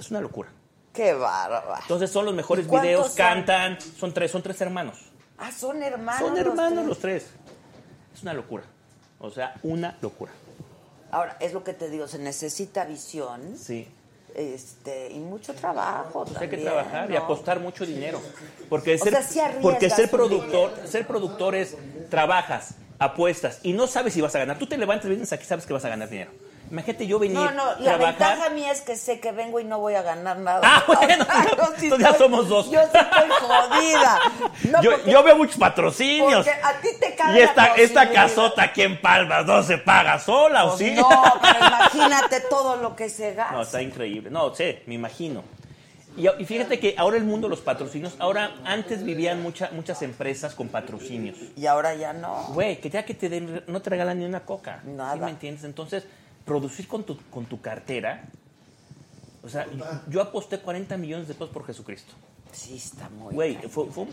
Es 0.00 0.10
una 0.10 0.20
locura. 0.20 0.48
Qué 0.92 1.12
bárbaro. 1.12 1.74
Entonces 1.82 2.10
son 2.10 2.24
los 2.24 2.34
mejores 2.34 2.64
¿Y 2.66 2.68
cuántos 2.68 2.86
videos, 2.88 3.06
son? 3.08 3.16
cantan, 3.16 3.78
son 3.80 4.12
tres, 4.12 4.30
son 4.32 4.42
tres 4.42 4.60
hermanos. 4.60 4.98
Ah, 5.38 5.50
son 5.52 5.82
hermanos. 5.82 6.28
son 6.28 6.38
hermanos 6.38 6.86
los 6.86 6.98
tres. 6.98 7.26
Es 8.14 8.22
una 8.22 8.32
locura. 8.34 8.62
O 9.18 9.30
sea, 9.30 9.54
una 9.62 9.96
locura. 10.00 10.32
Ahora, 11.10 11.36
es 11.40 11.52
lo 11.52 11.62
que 11.64 11.72
te 11.74 11.88
digo, 11.90 12.06
se 12.08 12.18
necesita 12.18 12.84
visión 12.84 13.56
Sí. 13.56 13.88
este, 14.34 15.10
y 15.12 15.18
mucho 15.18 15.54
trabajo. 15.54 16.24
Pues 16.24 16.36
hay 16.36 16.48
que 16.48 16.56
también, 16.56 16.72
trabajar 16.74 17.10
y 17.10 17.16
apostar 17.16 17.60
mucho 17.60 17.86
dinero. 17.86 18.20
Porque 18.68 18.94
O 18.94 18.98
ser, 18.98 19.12
sea, 19.12 19.22
sí 19.22 19.40
porque 19.62 19.90
ser 19.90 20.10
productor, 20.10 20.72
ser 20.86 21.06
productor 21.06 21.54
es 21.54 21.76
trabajas, 22.10 22.74
apuestas 22.98 23.60
y 23.62 23.72
no 23.72 23.86
sabes 23.86 24.14
si 24.14 24.20
vas 24.20 24.34
a 24.34 24.40
ganar. 24.40 24.58
Tú 24.58 24.66
te 24.66 24.76
levantas, 24.76 25.08
vienes 25.08 25.32
aquí, 25.32 25.44
sabes 25.44 25.66
que 25.66 25.72
vas 25.72 25.84
a 25.84 25.88
ganar 25.88 26.08
dinero. 26.08 26.30
Imagínate 26.70 27.06
yo 27.06 27.18
venir 27.18 27.36
No, 27.36 27.50
no, 27.50 27.64
la 27.72 27.96
trabajar. 27.96 28.06
ventaja 28.36 28.50
mía 28.50 28.72
es 28.72 28.80
que 28.80 28.96
sé 28.96 29.20
que 29.20 29.32
vengo 29.32 29.60
y 29.60 29.64
no 29.64 29.78
voy 29.78 29.94
a 29.94 30.02
ganar 30.02 30.38
nada. 30.38 30.60
Ah, 30.64 30.82
bueno, 30.86 31.24
sí 31.78 31.86
entonces 31.86 31.98
ya 31.98 32.14
somos 32.18 32.48
dos. 32.48 32.70
Yo 32.70 32.80
sí 32.80 32.98
estoy 32.98 33.28
jodida. 33.40 34.18
No, 34.70 34.82
yo, 34.82 34.90
porque- 34.92 35.10
yo 35.10 35.22
veo 35.22 35.36
muchos 35.36 35.56
patrocinios. 35.56 36.44
porque 36.44 36.50
a 36.62 36.72
ti 36.80 36.88
te 36.98 37.14
cae 37.14 37.38
Y 37.38 37.42
esta, 37.42 37.66
esta 37.76 38.10
casota 38.10 38.62
aquí 38.64 38.82
en 38.82 39.00
Palmas 39.00 39.46
no 39.46 39.62
se 39.62 39.78
paga 39.78 40.18
sola, 40.18 40.64
¿o 40.64 40.68
Pues 40.76 40.78
sí? 40.80 40.90
No, 40.94 41.08
pero 41.42 41.58
imagínate 41.66 42.40
todo 42.48 42.76
lo 42.76 42.96
que 42.96 43.08
se 43.08 43.34
gasta. 43.34 43.52
No, 43.54 43.62
está 43.62 43.80
increíble. 43.82 44.30
No, 44.30 44.54
sé, 44.54 44.82
me 44.86 44.94
imagino. 44.94 45.44
Y, 46.16 46.28
y 46.28 46.44
fíjate 46.44 46.78
que 46.78 46.94
ahora 46.96 47.16
el 47.16 47.24
mundo 47.24 47.46
de 47.48 47.50
los 47.50 47.60
patrocinios, 47.60 48.14
ahora 48.20 48.52
antes 48.64 49.04
vivían 49.04 49.42
mucha- 49.42 49.70
muchas 49.72 50.00
empresas 50.02 50.54
con 50.54 50.68
patrocinios. 50.68 51.36
Y 51.56 51.66
ahora 51.66 51.94
ya 51.94 52.12
no. 52.12 52.46
Güey, 52.54 52.80
que 52.80 52.88
ya 52.88 53.04
que 53.04 53.14
te 53.14 53.28
den, 53.28 53.62
no 53.66 53.82
te 53.82 53.90
regalan 53.90 54.18
ni 54.20 54.24
una 54.24 54.40
coca. 54.40 54.80
Nada. 54.84 55.14
¿Sí 55.14 55.18
me 55.20 55.30
entiendes? 55.30 55.64
Entonces, 55.64 56.04
producir 56.44 56.86
con 56.88 57.04
tu, 57.04 57.18
con 57.30 57.46
tu 57.46 57.60
cartera. 57.60 58.24
O 59.42 59.48
sea, 59.48 59.66
yo 60.08 60.22
aposté 60.22 60.58
40 60.58 60.96
millones 60.96 61.28
de 61.28 61.34
pesos 61.34 61.50
por 61.50 61.66
Jesucristo. 61.66 62.12
Sí, 62.52 62.76
está 62.76 63.08
muy. 63.10 63.34
Güey, 63.34 63.56
fue- 63.68 63.86
fue- 63.90 64.06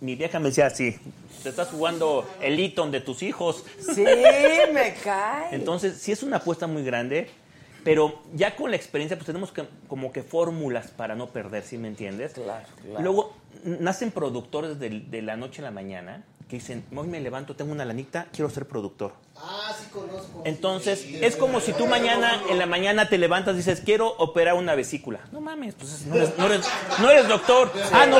mi 0.00 0.14
vieja 0.14 0.38
me 0.38 0.48
decía 0.50 0.66
así: 0.66 0.96
te 1.42 1.48
estás 1.48 1.68
jugando 1.68 2.28
el 2.42 2.60
Eton 2.60 2.90
de 2.90 3.00
tus 3.00 3.22
hijos. 3.22 3.64
Sí, 3.80 4.04
me 4.72 4.94
cae. 5.02 5.54
Entonces, 5.54 5.96
sí 5.98 6.12
es 6.12 6.22
una 6.22 6.36
apuesta 6.36 6.66
muy 6.66 6.84
grande, 6.84 7.30
pero 7.84 8.20
ya 8.34 8.54
con 8.54 8.70
la 8.70 8.76
experiencia, 8.76 9.16
pues 9.16 9.26
tenemos 9.26 9.50
que, 9.50 9.64
como 9.88 10.12
que 10.12 10.22
fórmulas 10.22 10.90
para 10.90 11.14
no 11.16 11.28
perder, 11.30 11.62
¿sí 11.64 11.78
me 11.78 11.88
entiendes? 11.88 12.34
Claro, 12.34 12.66
claro. 12.82 13.00
Luego, 13.02 13.32
nacen 13.64 14.10
productores 14.10 14.78
de, 14.78 15.00
de 15.00 15.22
la 15.22 15.36
noche 15.38 15.62
a 15.62 15.64
la 15.64 15.70
mañana 15.70 16.22
que 16.50 16.56
dicen, 16.56 16.84
hoy 16.94 17.08
me 17.08 17.18
levanto, 17.20 17.56
tengo 17.56 17.72
una 17.72 17.84
lanita, 17.86 18.26
quiero 18.32 18.50
ser 18.50 18.66
productor. 18.68 19.14
Ah, 19.38 19.72
sí 19.78 19.86
conozco. 19.92 20.42
Entonces, 20.44 21.04
es 21.20 21.36
como 21.36 21.60
si 21.60 21.72
tú 21.72 21.86
mañana, 21.86 22.42
en 22.50 22.58
la 22.58 22.66
mañana 22.66 23.08
te 23.08 23.18
levantas 23.18 23.54
y 23.54 23.58
dices, 23.58 23.80
quiero 23.84 24.08
operar 24.18 24.54
una 24.54 24.74
vesícula. 24.74 25.20
No 25.32 25.40
mames, 25.40 25.74
pues 25.74 26.04
no 26.06 26.16
eres, 26.16 26.36
no 26.38 26.46
eres- 26.46 26.66
no 27.00 27.10
eres 27.10 27.28
doctor. 27.28 27.70
Ah, 27.92 28.06
no, 28.06 28.18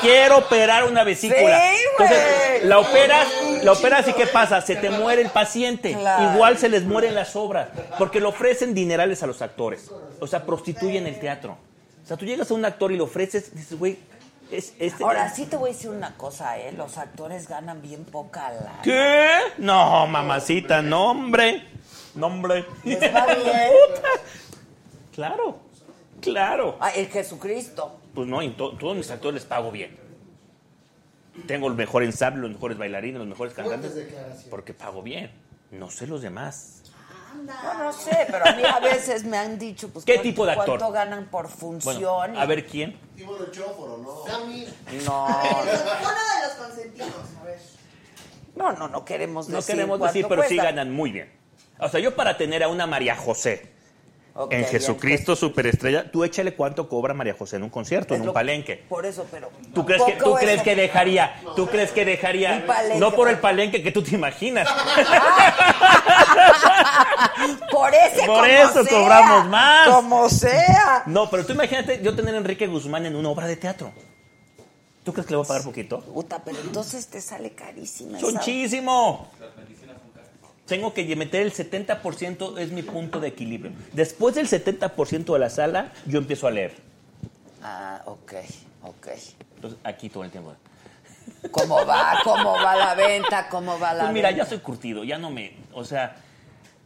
quiero 0.00 0.38
operar 0.38 0.84
una 0.84 1.04
vesícula. 1.04 1.58
Sí. 1.70 1.76
Entonces, 1.92 2.64
la 2.64 2.78
operas, 2.78 3.26
la 3.62 3.72
operas 3.72 4.08
y 4.08 4.12
¿qué 4.14 4.26
pasa? 4.26 4.60
Se 4.62 4.76
te 4.76 4.90
muere 4.90 5.22
el 5.22 5.30
paciente. 5.30 5.92
Claro. 5.92 6.32
Igual 6.34 6.58
se 6.58 6.68
les 6.68 6.84
mueren 6.84 7.14
las 7.14 7.36
obras, 7.36 7.68
porque 7.98 8.20
le 8.20 8.26
ofrecen 8.26 8.74
dinerales 8.74 9.22
a 9.22 9.26
los 9.26 9.42
actores. 9.42 9.90
O 10.20 10.26
sea, 10.26 10.44
prostituyen 10.44 11.06
el 11.06 11.18
teatro. 11.20 11.56
O 12.02 12.06
sea, 12.06 12.16
tú 12.18 12.26
llegas 12.26 12.50
a 12.50 12.54
un 12.54 12.64
actor 12.64 12.92
y 12.92 12.96
le 12.96 13.02
ofreces, 13.02 13.54
dices, 13.54 13.78
güey, 13.78 13.98
es. 14.50 14.74
Ahora 15.00 15.30
sí 15.30 15.46
te 15.46 15.56
voy 15.56 15.70
a 15.70 15.72
decir 15.72 15.90
una 15.90 16.16
cosa, 16.16 16.58
¿eh? 16.58 16.72
Los 16.72 16.96
actores 16.98 17.48
ganan 17.48 17.82
bien 17.82 18.04
poca 18.04 18.50
lana. 18.52 18.80
¿Qué? 18.82 19.28
No, 19.58 20.06
mamacita, 20.06 20.82
no, 20.82 21.10
hombre. 21.10 21.66
No, 22.14 22.26
hombre. 22.26 22.64
¿Les 22.84 23.00
va 23.14 23.26
bien? 23.26 23.44
Claro, 25.12 25.58
claro. 26.20 26.76
Ah, 26.80 26.90
el 26.90 27.06
Jesucristo. 27.06 28.00
Pues 28.14 28.26
no, 28.26 28.42
y 28.42 28.50
to- 28.50 28.76
todos 28.76 28.96
mis 28.96 29.08
actores 29.12 29.34
les 29.34 29.44
pago 29.44 29.70
bien. 29.70 29.96
Tengo 31.46 31.68
el 31.68 31.74
mejor 31.74 32.02
ensamble, 32.02 32.42
los 32.42 32.50
mejores 32.52 32.76
bailarines, 32.78 33.18
los 33.18 33.28
mejores 33.28 33.54
cantantes. 33.54 33.92
Porque 34.50 34.74
pago 34.74 35.02
bien. 35.02 35.30
No 35.70 35.88
sé 35.90 36.06
los 36.08 36.20
demás. 36.22 36.83
No, 37.44 37.74
no 37.84 37.92
sé, 37.92 38.26
pero 38.30 38.46
a 38.46 38.52
mí 38.52 38.62
a 38.64 38.80
veces 38.80 39.24
me 39.24 39.36
han 39.36 39.58
dicho, 39.58 39.88
pues, 39.90 40.04
¿Qué 40.04 40.14
¿cuánto- 40.14 40.28
tipo 40.28 40.46
de 40.46 40.52
actor? 40.52 40.66
¿Cuánto 40.78 40.90
ganan 40.92 41.26
por 41.26 41.48
función? 41.48 41.94
Bueno, 42.30 42.40
a 42.40 42.46
ver 42.46 42.66
quién. 42.66 42.98
El 43.18 43.50
Chóforo, 43.50 43.98
¿no? 43.98 44.24
Sammy. 44.26 44.66
No, 45.04 45.26
Uno 45.26 45.64
de 45.64 46.46
los 46.46 46.54
consentidos, 46.58 47.10
a 47.40 47.44
ver. 47.44 47.58
no, 48.56 48.72
no, 48.72 48.88
no 48.88 49.04
queremos 49.04 49.48
No 49.48 49.56
decir 49.56 49.74
queremos 49.74 49.98
cuánto 49.98 50.14
decir, 50.14 50.26
pero 50.28 50.42
sí 50.44 50.56
ganan 50.56 50.90
muy 50.92 51.12
bien. 51.12 51.30
O 51.78 51.88
sea, 51.88 52.00
yo 52.00 52.14
para 52.16 52.36
tener 52.38 52.62
a 52.62 52.68
una 52.68 52.86
María 52.86 53.14
José 53.16 53.73
En 54.50 54.64
Jesucristo 54.64 55.36
Superestrella, 55.36 56.10
tú 56.10 56.24
échale 56.24 56.54
cuánto 56.56 56.88
cobra 56.88 57.14
María 57.14 57.34
José 57.38 57.54
en 57.54 57.62
un 57.62 57.70
concierto, 57.70 58.16
en 58.16 58.22
un 58.22 58.26
lo- 58.28 58.32
palenque. 58.32 58.84
Por 58.88 59.06
eso, 59.06 59.24
pero. 59.30 59.48
¿Tú 59.72 59.86
crees, 59.86 60.02
que, 60.02 60.12
¿Tú 60.14 60.34
crees 60.34 60.60
que 60.62 60.74
dejaría? 60.74 61.40
¿Tú 61.54 61.66
crees 61.68 61.92
que 61.92 62.04
dejaría? 62.04 62.66
palenque, 62.66 62.98
No 62.98 63.12
por 63.12 63.28
el 63.28 63.36
por- 63.36 63.42
palenque 63.42 63.80
que 63.80 63.92
tú 63.92 64.02
te 64.02 64.14
imaginas. 64.16 64.68
Por 67.70 67.92
ese 67.94 68.18
Por 68.26 68.36
como 68.36 68.44
eso 68.44 68.84
sea, 68.84 68.98
cobramos 68.98 69.46
más. 69.48 69.88
Como 69.88 70.28
sea. 70.30 71.02
No, 71.06 71.28
pero 71.30 71.44
tú 71.44 71.52
imagínate 71.52 72.00
yo 72.02 72.14
tener 72.14 72.34
a 72.34 72.38
Enrique 72.38 72.66
Guzmán 72.66 73.06
en 73.06 73.16
una 73.16 73.28
obra 73.28 73.46
de 73.46 73.56
teatro. 73.56 73.92
¿Tú 75.04 75.12
crees 75.12 75.26
que 75.26 75.32
le 75.32 75.36
voy 75.36 75.44
a 75.44 75.48
pagar 75.48 75.64
poquito? 75.64 76.00
Puta, 76.00 76.40
pero 76.44 76.58
entonces 76.60 77.06
te 77.08 77.20
sale 77.20 77.50
carísima. 77.50 78.18
esa- 78.18 78.26
¡Muchísimo! 78.30 79.28
Tengo 80.66 80.94
que 80.94 81.14
meter 81.16 81.42
el 81.42 81.52
70%, 81.52 82.58
es 82.58 82.70
mi 82.70 82.82
punto 82.82 83.20
de 83.20 83.28
equilibrio. 83.28 83.72
Después 83.92 84.34
del 84.34 84.48
70% 84.48 85.32
de 85.32 85.38
la 85.38 85.50
sala, 85.50 85.92
yo 86.06 86.18
empiezo 86.18 86.46
a 86.46 86.50
leer. 86.50 86.74
Ah, 87.62 88.02
ok, 88.06 88.32
ok. 88.82 89.08
Entonces, 89.56 89.78
aquí 89.84 90.08
todo 90.08 90.24
el 90.24 90.30
tiempo. 90.30 90.54
¿Cómo 91.50 91.84
va? 91.84 92.18
¿Cómo 92.24 92.52
va 92.54 92.76
la 92.76 92.94
venta? 92.94 93.48
¿Cómo 93.48 93.78
va 93.78 93.92
la 93.92 94.04
Pues 94.04 94.12
mira, 94.14 94.28
venta? 94.28 94.44
ya 94.44 94.48
soy 94.48 94.58
curtido, 94.58 95.04
ya 95.04 95.18
no 95.18 95.30
me. 95.30 95.54
O 95.72 95.84
sea, 95.84 96.16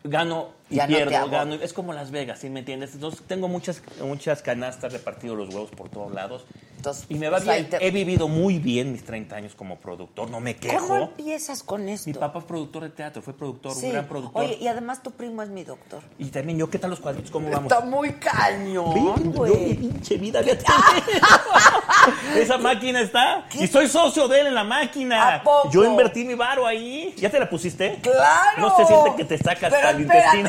gano 0.03 0.51
Ya 0.71 0.87
no 0.87 0.89
te 0.89 0.97
pierdo, 1.05 1.16
agobia. 1.16 1.39
gano. 1.39 1.55
Es 1.55 1.73
como 1.73 1.93
Las 1.93 2.11
Vegas, 2.11 2.39
¿sí 2.41 2.51
me 2.51 2.61
entiendes? 2.61 2.95
Entonces, 2.95 3.23
tengo 3.27 3.49
muchas, 3.49 3.83
muchas 4.03 4.43
canastas 4.43 4.93
repartidos 4.93 5.37
los 5.39 5.49
huevos 5.55 5.71
por 5.71 5.89
todos 5.89 6.12
lados. 6.12 6.45
Entonces, 6.77 7.07
y 7.09 7.14
me 7.16 7.29
va 7.29 7.39
pues, 7.39 7.49
bien. 7.49 7.69
te- 7.71 7.85
He 7.87 7.91
vivido 7.91 8.29
muy 8.29 8.59
bien 8.61 8.93
mis 8.93 9.05
30 9.05 9.35
años 9.35 9.55
como 9.57 9.77
productor, 9.79 10.31
no 10.31 10.39
me 10.41 10.55
quejo. 10.57 10.87
¿Cómo 10.87 11.03
empiezas 11.05 11.62
con 11.64 11.89
esto? 11.89 12.09
Mi 12.09 12.14
papá 12.14 12.39
es 12.39 12.45
productor 12.45 12.85
de 12.85 12.91
teatro, 12.91 13.21
fue 13.21 13.35
productor, 13.37 13.73
Sí. 13.73 13.87
un 13.87 13.93
gran 13.93 14.07
productor. 14.07 14.45
Oye, 14.45 14.59
y 14.61 14.69
además 14.69 15.03
tu 15.03 15.11
primo 15.11 15.43
es 15.43 15.49
mi 15.49 15.64
doctor. 15.64 16.03
Y 16.19 16.27
también 16.27 16.59
yo, 16.59 16.71
¿qué 16.71 16.79
tal 16.79 16.91
los 16.91 17.01
cuadritos? 17.01 17.31
¿Cómo 17.33 17.51
vamos? 17.51 17.73
Está 17.73 17.85
muy 17.85 18.12
cañón, 18.12 19.33
güey. 19.33 19.75
pinche 19.75 20.16
vida 20.19 20.41
Esa 22.37 22.59
máquina 22.59 23.01
está. 23.01 23.47
Y 23.55 23.66
soy 23.66 23.89
socio 23.89 24.29
de 24.29 24.41
él 24.41 24.47
en 24.49 24.55
la 24.55 24.64
máquina. 24.64 25.35
¿A 25.37 25.43
poco? 25.43 25.71
Yo 25.71 25.85
invertí 25.85 26.25
mi 26.25 26.35
varo 26.35 26.66
ahí. 26.66 27.14
¿Ya 27.19 27.29
te 27.31 27.39
la 27.41 27.49
pusiste? 27.51 27.99
¡Claro! 28.03 28.59
No 28.61 28.77
se 28.77 28.85
siente 28.87 29.14
que 29.16 29.25
te 29.25 29.39
sacas 29.39 29.73
al 29.73 30.01
intestino. 30.01 30.49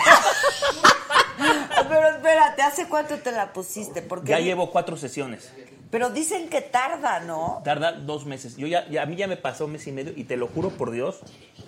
Pero 1.90 2.08
espérate, 2.10 2.62
¿hace 2.62 2.88
cuánto 2.88 3.18
te 3.18 3.32
la 3.32 3.54
pusiste? 3.54 4.02
Porque 4.02 4.32
Ya 4.32 4.40
llevo 4.40 4.72
cuatro 4.72 4.98
sesiones. 4.98 5.50
Pero 5.90 6.10
dicen 6.12 6.50
que 6.50 6.62
tarda, 6.62 7.20
¿no? 7.22 7.62
Tarda 7.64 7.94
dos 7.94 8.26
meses. 8.26 8.58
Yo 8.58 8.68
ya, 8.68 8.88
ya- 8.90 9.02
a 9.02 9.06
mí 9.08 9.16
ya 9.16 9.28
me 9.28 9.38
pasó 9.38 9.66
un 9.66 9.72
mes 9.72 9.88
y 9.88 9.92
medio 9.92 10.14
y 10.16 10.26
te 10.26 10.38
lo 10.38 10.48
juro 10.48 10.70
por 10.70 10.92
Dios, 10.92 11.20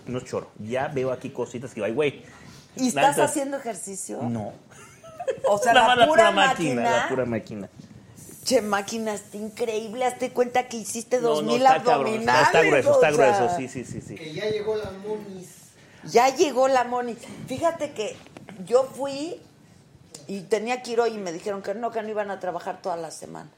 no 0.06 0.20
es 0.20 0.26
choro. 0.26 0.52
Ya 0.60 0.90
veo 0.90 1.12
aquí 1.12 1.32
cositas 1.32 1.72
que 1.72 1.76
digo, 1.76 1.86
ay, 1.88 1.94
güey. 1.94 2.24
¿Y 2.76 2.90
estás 2.90 3.18
haciendo 3.18 3.58
ejercicio? 3.58 4.22
No. 4.22 4.54
O 5.50 5.58
sea, 5.58 5.74
Nada 5.74 5.88
la, 5.96 5.96
más 5.96 6.08
pura 6.08 6.32
máquina, 6.32 6.76
máquina. 6.82 6.98
La 7.04 7.10
pura 7.10 7.26
máquina. 7.26 7.70
Che, 8.44 8.62
máquina, 8.62 9.14
está 9.16 9.38
increíble. 9.38 10.06
Hazte 10.06 10.32
cuenta 10.32 10.68
que 10.68 10.78
hiciste 10.78 11.20
dos 11.20 11.42
no, 11.44 11.54
mil 11.54 11.62
está 11.62 11.76
cabrón, 11.84 11.94
abdominales. 12.08 12.48
está 12.48 12.62
grueso, 12.62 12.92
o 12.92 12.94
está 12.94 13.08
sea, 13.08 13.18
grueso, 13.38 13.56
sí, 13.58 13.68
sí, 13.68 13.86
sí, 13.86 14.02
sí. 14.02 14.16
Que 14.16 14.34
ya 14.34 14.46
llegó 14.50 14.76
la 14.76 14.92
Monis. 14.92 15.48
Ya 16.06 16.30
llegó 16.36 16.68
la 16.68 16.84
Moni. 16.84 17.16
Fíjate 17.48 17.92
que 17.92 18.16
yo 18.66 18.84
fui 18.84 19.40
y 20.28 20.42
tenía 20.42 20.82
que 20.82 20.92
ir 20.92 21.00
hoy 21.00 21.16
y 21.16 21.18
me 21.18 21.32
dijeron 21.32 21.62
que 21.62 21.74
no, 21.74 21.92
que 21.92 22.02
no 22.02 22.10
iban 22.10 22.32
a 22.32 22.40
trabajar 22.40 22.82
toda 22.82 22.98
la 22.98 23.12
semana. 23.12 23.50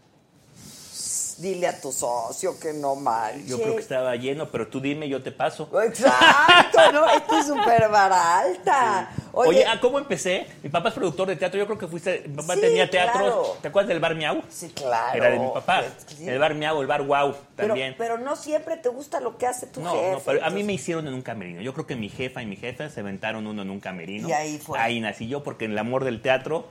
Dile 1.43 1.67
a 1.67 1.81
tu 1.81 1.91
socio 1.91 2.57
que 2.57 2.71
no 2.71 2.95
manches. 2.95 3.47
Yo 3.47 3.61
creo 3.61 3.75
que 3.75 3.81
estaba 3.81 4.15
lleno, 4.15 4.49
pero 4.49 4.69
tú 4.69 4.79
dime, 4.79 5.09
yo 5.09 5.21
te 5.21 5.33
paso. 5.33 5.69
Exacto, 5.83 6.91
¿no? 6.93 7.05
Esto 7.11 7.37
es 7.37 7.47
súper 7.47 7.89
barata. 7.89 9.11
Oye, 9.33 9.49
Oye, 9.49 9.65
¿ah, 9.65 9.77
¿cómo 9.81 9.99
empecé? 9.99 10.47
Mi 10.63 10.69
papá 10.69 10.87
es 10.87 10.95
productor 10.95 11.27
de 11.27 11.35
teatro. 11.35 11.59
Yo 11.59 11.65
creo 11.65 11.77
que 11.77 11.87
fuiste. 11.87 12.23
Mi 12.29 12.37
papá 12.37 12.55
Sí, 12.55 12.61
tenía 12.61 12.89
teatros. 12.89 13.21
claro. 13.23 13.57
¿Te 13.61 13.67
acuerdas 13.67 13.89
del 13.89 13.99
bar 13.99 14.15
Miau? 14.15 14.41
Sí, 14.47 14.69
claro. 14.69 15.17
Era 15.17 15.31
de 15.31 15.39
mi 15.39 15.49
papá. 15.49 15.83
Sí. 16.07 16.29
El 16.29 16.39
bar 16.39 16.55
Miau, 16.55 16.79
el 16.79 16.87
bar 16.87 17.01
Wow 17.01 17.35
también. 17.57 17.95
pero 17.97 18.17
no 18.17 18.37
siempre 18.37 18.77
te 18.77 18.87
gusta 18.87 19.19
lo 19.19 19.37
que 19.37 19.45
hace 19.45 19.67
tu 19.67 19.81
no, 19.81 19.91
jefe. 19.91 20.11
no, 20.11 20.19
pero 20.19 20.45
a 20.45 20.49
mí 20.49 20.63
me 20.63 20.71
hicieron 20.71 21.05
en 21.07 21.13
un 21.13 21.21
camerino. 21.21 21.61
Yo 21.61 21.73
creo 21.73 21.85
que 21.85 21.97
mi 21.97 22.07
jefa 22.07 22.41
y 22.41 22.45
mi 22.45 22.55
jefa 22.55 22.89
se 22.89 23.01
aventaron 23.01 23.45
uno 23.47 23.63
en 23.63 23.69
un 23.69 23.81
camerino. 23.81 24.29
Y 24.29 24.31
ahí 24.31 24.57
fue. 24.59 24.79
Ahí 24.79 25.01
nací 25.01 25.27
yo 25.27 25.43
porque 25.43 25.65
en 25.65 25.71
el 25.71 25.77
amor 25.77 26.05
del 26.05 26.21
teatro. 26.21 26.67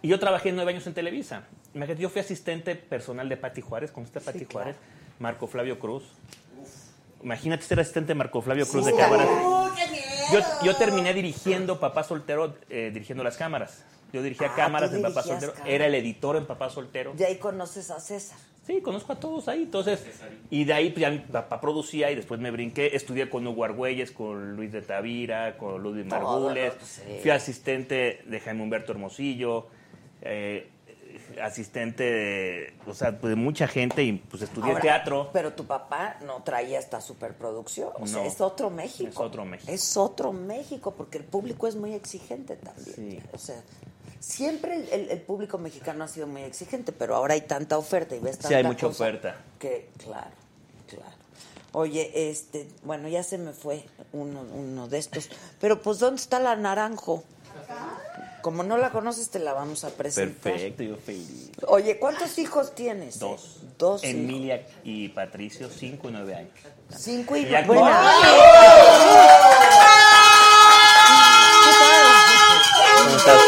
Y 0.00 0.08
yo 0.08 0.18
trabajé 0.18 0.50
nueve 0.52 0.72
años 0.72 0.86
en 0.86 0.94
Televisa. 0.94 1.42
Imagínate, 1.74 2.02
yo 2.02 2.08
fui 2.08 2.20
asistente 2.20 2.74
personal 2.76 3.28
de 3.28 3.36
Pati 3.36 3.60
Juárez. 3.60 3.90
¿Conoces 3.90 4.16
a 4.16 4.20
Pati 4.20 4.40
Sí, 4.40 4.46
Juárez? 4.50 4.76
Marco 5.18 5.46
Flavio 5.46 5.78
Cruz. 5.78 6.04
Imagínate 7.22 7.62
ser 7.64 7.80
asistente 7.80 8.08
de 8.08 8.14
Marco 8.14 8.40
Flavio 8.42 8.66
Cruz 8.66 8.84
de 8.84 8.92
Sí. 8.92 8.96
cámaras. 8.98 9.26
¡Uh, 9.28 9.68
Yo, 10.32 10.40
yo 10.64 10.76
terminé 10.76 11.12
dirigiendo 11.12 11.78
Papá 11.80 12.02
Soltero, 12.04 12.54
eh, 12.70 12.90
dirigiendo 12.92 13.22
las 13.24 13.36
cámaras. 13.36 13.84
Yo 14.12 14.22
dirigía 14.22 14.48
Ah, 14.52 14.56
cámaras 14.56 14.92
en 14.92 15.02
Papá 15.02 15.22
Soltero. 15.22 15.52
cámaras. 15.52 15.74
Era 15.74 15.86
el 15.86 15.94
editor 15.96 16.36
en 16.36 16.46
Papá 16.46 16.70
Soltero. 16.70 17.12
De 17.14 17.26
ahí 17.26 17.36
conoces 17.38 17.90
a 17.90 17.98
César. 18.00 18.38
Sí, 18.66 18.80
conozco 18.80 19.12
a 19.12 19.20
todos 19.20 19.48
ahí. 19.48 19.64
Entonces, 19.64 20.02
y 20.50 20.64
de 20.64 20.72
ahí 20.72 20.90
pues, 20.90 21.02
ya 21.02 21.10
mi 21.10 21.18
papá 21.18 21.60
producía 21.60 22.10
y 22.10 22.14
después 22.14 22.40
me 22.40 22.50
brinqué. 22.50 22.94
Estudié 22.96 23.28
con 23.28 23.46
Hugo 23.46 23.64
Argüelles, 23.64 24.10
con 24.12 24.56
Luis 24.56 24.72
de 24.72 24.80
Tavira, 24.80 25.58
con 25.58 25.82
Ludwig 25.82 26.08
Todo, 26.08 26.20
Margules. 26.40 26.72
sí. 26.82 27.02
Fui 27.20 27.30
asistente 27.30 28.22
de 28.26 28.40
Jaime 28.40 28.62
Humberto 28.62 28.92
Hermosillo. 28.92 29.66
eh, 30.22 30.68
asistente 31.42 32.02
de, 32.04 32.74
o 32.86 32.94
sea, 32.94 33.18
pues, 33.18 33.30
de 33.30 33.36
mucha 33.36 33.66
gente 33.68 34.02
y 34.02 34.12
pues 34.14 34.42
estudié 34.42 34.70
Ahora, 34.70 34.80
teatro. 34.80 35.30
Pero 35.32 35.52
tu 35.54 35.64
papá 35.66 36.16
no 36.24 36.42
traía 36.42 36.78
esta 36.78 37.00
superproducción. 37.00 37.90
O 38.00 38.06
sea, 38.06 38.24
es 38.26 38.40
otro 38.40 38.70
México. 38.70 39.08
Es 39.10 39.18
otro 39.18 39.44
México. 39.44 39.72
Es 39.72 39.96
otro 39.96 40.32
México, 40.32 40.94
porque 40.96 41.18
el 41.18 41.24
público 41.24 41.66
es 41.66 41.76
muy 41.76 41.92
exigente 41.94 42.56
también. 42.56 42.94
Sí. 42.94 43.20
O 43.32 43.38
sea, 43.38 43.62
siempre 44.20 44.76
el, 44.76 44.88
el- 44.90 45.10
el 45.10 45.20
público 45.20 45.58
mexicano 45.58 46.04
ha 46.04 46.08
sido 46.08 46.26
muy 46.26 46.42
exigente, 46.42 46.92
pero 46.92 47.14
ahora 47.16 47.34
hay 47.34 47.42
tanta 47.42 47.76
oferta 47.78 48.14
y 48.16 48.20
ves 48.20 48.32
tanta 48.38 48.48
Sí, 48.48 48.54
hay 48.54 48.64
mucha 48.64 48.86
cosa 48.86 49.04
oferta. 49.04 49.36
Que, 49.58 49.90
claro, 49.98 50.30
claro. 50.88 51.14
Oye, 51.72 52.30
este, 52.30 52.68
bueno, 52.84 53.08
ya 53.08 53.22
se 53.24 53.36
me 53.36 53.52
fue 53.52 53.84
uno, 54.12 54.42
uno 54.54 54.86
de 54.88 54.98
estos. 54.98 55.28
Pero 55.60 55.82
pues, 55.82 55.98
¿dónde 55.98 56.20
está 56.20 56.38
la 56.38 56.54
naranjo? 56.54 57.24
Como 58.44 58.62
no 58.62 58.76
la 58.76 58.90
conoces, 58.90 59.30
te 59.30 59.38
la 59.38 59.54
vamos 59.54 59.84
a 59.84 59.88
presentar. 59.88 60.52
Perfecto, 60.52 60.82
yo 60.82 60.96
feliz. 60.96 61.50
Oye, 61.66 61.98
¿cuántos 61.98 62.38
hijos 62.38 62.74
tienes? 62.74 63.18
Dos. 63.18 63.62
Dos 63.78 64.04
Emilia 64.04 64.66
y 64.84 65.08
Patricio, 65.08 65.70
cinco 65.70 66.10
y 66.10 66.12
nueve 66.12 66.34
años. 66.34 66.52
Cinco 66.94 67.38
y 67.38 67.48
Ya 67.48 67.62
nueve. 67.62 67.90
¿Cómo 72.98 73.16
estás? 73.16 73.40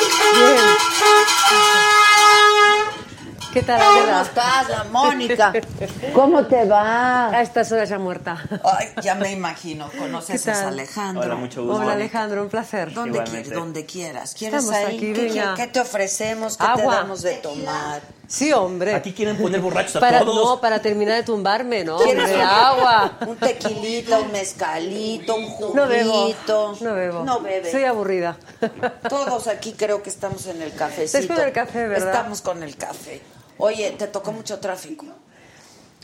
¿Qué 3.56 3.62
tal, 3.62 3.80
¿Cómo 3.80 4.00
Adela? 4.02 4.20
estás, 4.20 4.68
la 4.68 4.84
Mónica? 4.84 5.52
¿Cómo 6.12 6.44
te 6.46 6.66
va? 6.66 7.28
A 7.30 7.40
estas 7.40 7.72
horas 7.72 7.88
ya 7.88 7.98
muerta. 7.98 8.36
Ay, 8.62 8.88
ya 9.02 9.14
me 9.14 9.32
imagino. 9.32 9.88
¿Conoces 9.98 10.42
¿Qué 10.42 10.50
a? 10.50 10.68
Alejandro? 10.68 11.24
Hola, 11.24 11.36
mucho 11.36 11.64
gusto. 11.64 11.80
Hola, 11.80 11.92
Alejandro, 11.94 12.42
un 12.42 12.50
placer. 12.50 12.92
¿Dónde, 12.92 13.16
Igualmente. 13.16 13.48
qui- 13.50 13.54
donde 13.54 13.86
quieras. 13.86 14.34
¿Quieres 14.34 14.62
Estamos 14.62 14.86
ahí? 14.86 14.96
aquí, 14.98 15.12
¿Qué, 15.14 15.22
venga. 15.22 15.54
qué- 15.54 15.68
te 15.68 15.80
ofrecemos? 15.80 16.58
¿Qué 16.58 16.66
te 16.66 16.82
Agua. 16.82 16.94
damos 16.96 17.22
de 17.22 17.32
tomar? 17.36 18.02
Sí, 18.28 18.52
hombre. 18.52 18.94
Aquí 18.94 19.14
quieren 19.14 19.38
poner 19.38 19.62
borrachos 19.62 19.96
a 19.96 20.00
para, 20.00 20.20
todos. 20.20 20.34
No, 20.56 20.60
para 20.60 20.82
terminar 20.82 21.14
de 21.14 21.22
tumbarme, 21.22 21.82
¿no? 21.82 21.96
¿Quieres 21.96 22.30
agua. 22.38 23.12
Un 23.26 23.36
tequilita, 23.36 24.18
un 24.18 24.32
mezcalito, 24.32 25.34
un 25.34 25.46
juguito. 25.48 25.74
No 25.74 25.88
bebo. 25.88 26.34
No 26.82 26.94
bebo. 26.94 27.24
No 27.24 27.40
bebe. 27.40 27.70
Soy 27.72 27.84
aburrida. 27.84 28.36
Todos 29.08 29.46
aquí 29.46 29.72
creo 29.72 30.02
que 30.02 30.10
estamos 30.10 30.44
en 30.44 30.60
el 30.60 30.74
cafecito. 30.74 31.18
Estás 31.20 31.36
con 31.38 31.46
el 31.46 31.52
café, 31.54 31.88
¿verdad? 31.88 32.08
Estamos 32.14 32.42
con 32.42 32.62
el 32.62 32.76
café. 32.76 33.22
Oye, 33.58 33.92
¿te 33.92 34.06
tocó 34.08 34.32
mucho 34.32 34.58
tráfico? 34.58 35.06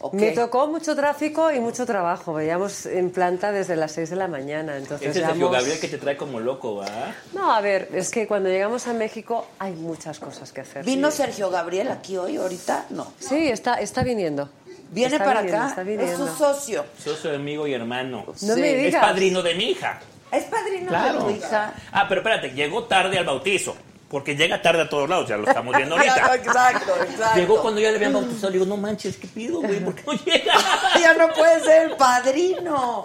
¿O 0.04 0.10
Me 0.12 0.32
tocó 0.32 0.66
mucho 0.66 0.96
tráfico 0.96 1.52
y 1.52 1.60
mucho 1.60 1.86
trabajo. 1.86 2.34
Veíamos 2.34 2.86
en 2.86 3.10
planta 3.10 3.52
desde 3.52 3.76
las 3.76 3.92
6 3.92 4.10
de 4.10 4.16
la 4.16 4.26
mañana. 4.26 4.76
Entonces 4.76 5.08
es 5.08 5.14
Sergio 5.14 5.34
llevamos- 5.34 5.52
Gabriel 5.58 5.78
que 5.80 5.86
te 5.88 5.98
trae 5.98 6.16
como 6.16 6.40
loco, 6.40 6.76
¿va? 6.76 7.14
No, 7.32 7.52
a 7.52 7.60
ver, 7.60 7.88
es 7.92 8.10
que 8.10 8.26
cuando 8.26 8.48
llegamos 8.48 8.88
a 8.88 8.94
México 8.94 9.46
hay 9.60 9.74
muchas 9.74 10.18
cosas 10.18 10.50
que 10.52 10.62
hacer. 10.62 10.84
¿Vino 10.84 11.10
Sí. 11.12 11.18
Sergio 11.18 11.50
Gabriel 11.50 11.88
aquí 11.92 12.16
hoy, 12.16 12.36
ahorita? 12.36 12.86
No. 12.90 13.12
Sí, 13.20 13.48
está, 13.48 13.74
está 13.74 14.02
viniendo. 14.02 14.48
¿Viene 14.90 15.14
Está 15.14 15.24
para 15.24 15.42
viniendo, 15.42 15.66
acá? 15.68 15.82
Está 15.82 16.04
Es 16.04 16.16
su 16.16 16.26
socio. 16.36 16.84
Socio, 17.02 17.32
amigo 17.34 17.66
y 17.68 17.72
hermano. 17.74 18.24
No 18.42 18.56
me 18.56 18.72
Es 18.74 18.84
digas. 18.86 19.04
padrino 19.04 19.40
de 19.40 19.54
mi 19.54 19.64
hija. 19.70 20.00
Es 20.32 20.44
padrino 20.44 20.88
Claro. 20.88 21.12
de 21.12 21.24
tu 21.24 21.30
hija. 21.38 21.74
Ah, 21.92 22.06
pero 22.08 22.22
espérate, 22.22 22.50
llegó 22.50 22.84
tarde 22.84 23.18
al 23.18 23.24
bautizo. 23.24 23.76
Porque 24.12 24.36
llega 24.36 24.60
tarde 24.60 24.82
a 24.82 24.88
todos 24.90 25.08
lados, 25.08 25.26
ya 25.26 25.38
lo 25.38 25.48
estamos 25.48 25.74
viendo 25.74 25.96
ahorita. 25.96 26.34
exacto, 26.36 26.92
exacto. 27.02 27.40
Llegó 27.40 27.62
cuando 27.62 27.80
ya 27.80 27.90
le 27.90 27.96
habían 27.96 28.12
bautizado. 28.12 28.50
Le 28.50 28.58
digo, 28.58 28.66
no 28.66 28.76
manches, 28.76 29.16
¿qué 29.16 29.26
pido, 29.26 29.60
güey? 29.62 29.80
¿Por 29.80 29.94
qué 29.94 30.02
no 30.06 30.12
llega? 30.12 30.52
ya 31.00 31.14
no 31.14 31.32
puede 31.32 31.60
ser 31.64 31.90
el 31.90 31.96
padrino. 31.96 33.04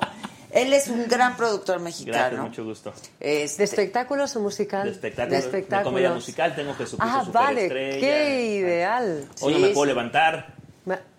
Él 0.52 0.74
es 0.74 0.88
un 0.90 1.08
gran 1.08 1.38
productor 1.38 1.80
Gracias, 1.82 2.06
mexicano. 2.06 2.44
mucho 2.44 2.64
gusto. 2.66 2.94
Este, 3.20 3.58
¿De 3.60 3.64
espectáculos 3.64 4.36
o 4.36 4.42
musical? 4.42 4.84
De 4.86 4.92
espectáculos, 4.92 5.30
De 5.30 5.36
de 5.38 5.46
espectáculos. 5.46 5.92
comedia 5.94 6.12
musical, 6.12 6.56
tengo 6.56 6.74
Jesucristo 6.74 7.04
Ah, 7.20 7.26
vale, 7.32 7.70
qué 7.70 8.46
ideal. 8.60 9.26
Hoy 9.40 9.54
no 9.54 9.60
me 9.60 9.68
puedo 9.70 9.84
sí. 9.86 9.88
levantar. 9.90 10.57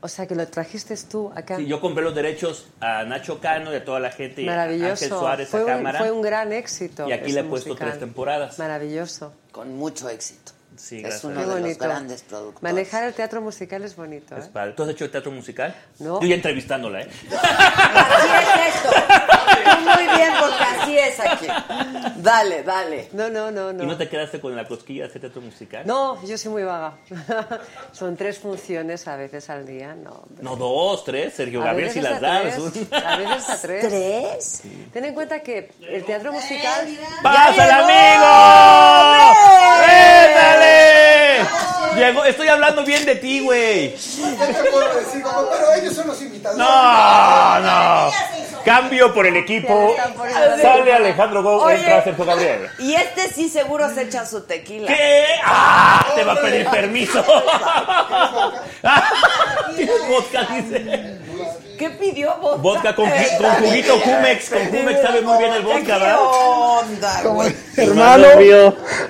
O 0.00 0.08
sea, 0.08 0.26
que 0.26 0.34
lo 0.34 0.46
trajiste 0.46 0.96
tú 1.10 1.32
acá. 1.34 1.56
Sí, 1.56 1.66
yo 1.66 1.80
compré 1.80 2.02
los 2.02 2.14
derechos 2.14 2.68
a 2.80 3.04
Nacho 3.04 3.40
Cano 3.40 3.72
y 3.72 3.76
a 3.76 3.84
toda 3.84 4.00
la 4.00 4.10
gente. 4.10 4.42
y 4.42 4.48
a 4.48 4.52
Maravilloso. 4.52 4.90
Ángel 4.92 5.08
Suárez 5.08 5.48
fue, 5.48 5.60
a 5.60 5.62
un, 5.64 5.68
cámara. 5.68 5.98
fue 5.98 6.10
un 6.10 6.22
gran 6.22 6.52
éxito. 6.52 7.08
Y 7.08 7.12
aquí 7.12 7.32
le 7.32 7.40
he 7.40 7.44
puesto 7.44 7.70
musical. 7.70 7.88
tres 7.88 8.00
temporadas. 8.00 8.58
Maravilloso. 8.58 9.32
Con 9.52 9.76
mucho 9.76 10.08
éxito. 10.08 10.52
Sí, 10.76 10.96
es 10.98 11.02
gracias. 11.02 11.24
uno 11.24 11.40
Qué 11.40 11.54
de 11.54 11.60
los 11.68 11.78
grandes 11.78 12.22
productores. 12.22 12.62
Manejar 12.62 13.04
el 13.04 13.12
teatro 13.12 13.40
musical 13.40 13.82
es 13.82 13.96
bonito. 13.96 14.36
¿eh? 14.36 14.38
Es 14.38 14.48
padre. 14.48 14.72
¿Tú 14.72 14.84
has 14.84 14.90
hecho 14.90 15.10
teatro 15.10 15.32
musical? 15.32 15.74
No. 15.98 16.20
Yo 16.20 16.28
ya 16.28 16.36
entrevistándola, 16.36 17.02
¿eh? 17.02 17.08
Así 17.30 18.28
es 18.60 18.76
esto. 18.76 18.90
Tú 19.64 19.80
muy 19.80 20.16
bien, 20.16 20.32
porque 20.40 20.64
así 20.64 20.98
es 20.98 21.20
aquí. 21.20 21.46
Dale, 22.16 22.62
dale. 22.62 23.08
No, 23.12 23.28
no, 23.28 23.50
no, 23.50 23.72
no. 23.72 23.84
¿Y 23.84 23.86
no 23.86 23.96
te 23.96 24.08
quedaste 24.08 24.40
con 24.40 24.54
la 24.56 24.66
cosquilla 24.66 25.08
de 25.08 25.18
teatro 25.20 25.40
musical? 25.40 25.82
No, 25.86 26.22
yo 26.24 26.36
soy 26.38 26.50
muy 26.52 26.62
vaga. 26.64 26.94
Son 27.92 28.16
tres 28.16 28.38
funciones 28.38 29.06
a 29.08 29.16
veces 29.16 29.48
al 29.50 29.66
día, 29.66 29.94
no. 29.94 30.10
hombre. 30.10 30.42
No, 30.42 30.56
dos, 30.56 31.04
tres. 31.04 31.34
Sergio 31.34 31.62
A 31.62 31.66
Gabriel 31.66 31.90
si 31.90 32.00
las 32.00 32.14
hasta 32.14 32.26
da. 32.28 32.40
tres, 32.42 32.56
A 33.04 33.16
veces 33.16 33.48
a 33.50 33.60
tres. 33.60 33.88
¿Tres? 33.88 34.62
Ten 34.92 35.04
en 35.04 35.14
cuenta 35.14 35.40
que 35.40 35.70
el 35.88 36.04
teatro 36.04 36.32
musical... 36.32 36.88
¡Pásale, 37.22 37.72
llegó! 37.72 37.84
amigo! 37.84 39.34
¡Pétale! 39.86 41.46
Llegó, 41.96 42.24
estoy 42.24 42.48
hablando 42.48 42.84
bien 42.84 43.04
de 43.04 43.16
ti, 43.16 43.40
güey. 43.40 43.92
¿Qué 43.94 44.52
te 44.52 44.70
puedo 44.70 44.94
decir? 44.94 45.22
Como, 45.22 45.48
Pero 45.50 45.72
ellos 45.80 45.94
son 45.94 46.06
los 46.06 46.22
invitados. 46.22 46.56
No, 46.58 47.60
no. 47.60 48.10
Cambio 48.64 49.14
por 49.14 49.26
el 49.26 49.36
equipo. 49.36 49.94
Sale 50.60 50.92
Alejandro 50.92 51.42
Go, 51.42 51.62
Oye. 51.62 51.76
entra 51.76 52.04
Sergio 52.04 52.24
Gabriel. 52.24 52.68
Y 52.78 52.94
este 52.94 53.28
sí 53.32 53.48
seguro 53.48 53.88
se 53.94 54.02
echa 54.02 54.26
su 54.26 54.42
tequila. 54.42 54.86
¿Qué? 54.88 55.24
¡Ah! 55.44 56.06
Te 56.14 56.24
va 56.24 56.32
a 56.34 56.40
pedir 56.40 56.66
permiso. 56.68 57.24
¿Tienes 59.76 60.08
vodka? 60.08 60.46
Dice. 60.54 61.18
¿Qué 61.78 61.90
pidió 61.90 62.34
vodka? 62.40 62.56
Vodka 62.62 62.94
con, 62.96 63.08
con 63.08 63.50
juguito 63.64 64.00
Cumex. 64.00 64.50
Con 64.50 64.66
Cumex 64.66 65.00
sabe 65.02 65.20
muy 65.22 65.38
bien 65.38 65.52
el 65.52 65.62
vodka, 65.62 65.78
¿Qué 65.80 65.92
¿verdad? 65.92 66.16
onda, 66.20 67.20
Como 67.22 67.34
güey? 67.36 67.56
hermano 67.76 68.26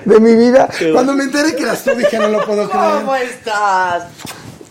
de 0.05 0.19
mi 0.19 0.35
vida. 0.35 0.69
Cuando 0.93 1.13
me 1.13 1.23
enteré 1.23 1.55
que 1.55 1.63
eras 1.63 1.83
tú, 1.83 1.95
dije, 1.95 2.17
no 2.19 2.27
lo 2.27 2.45
puedo 2.45 2.69
¿Cómo 2.69 3.11
creer. 3.13 3.29
estás? 3.29 4.03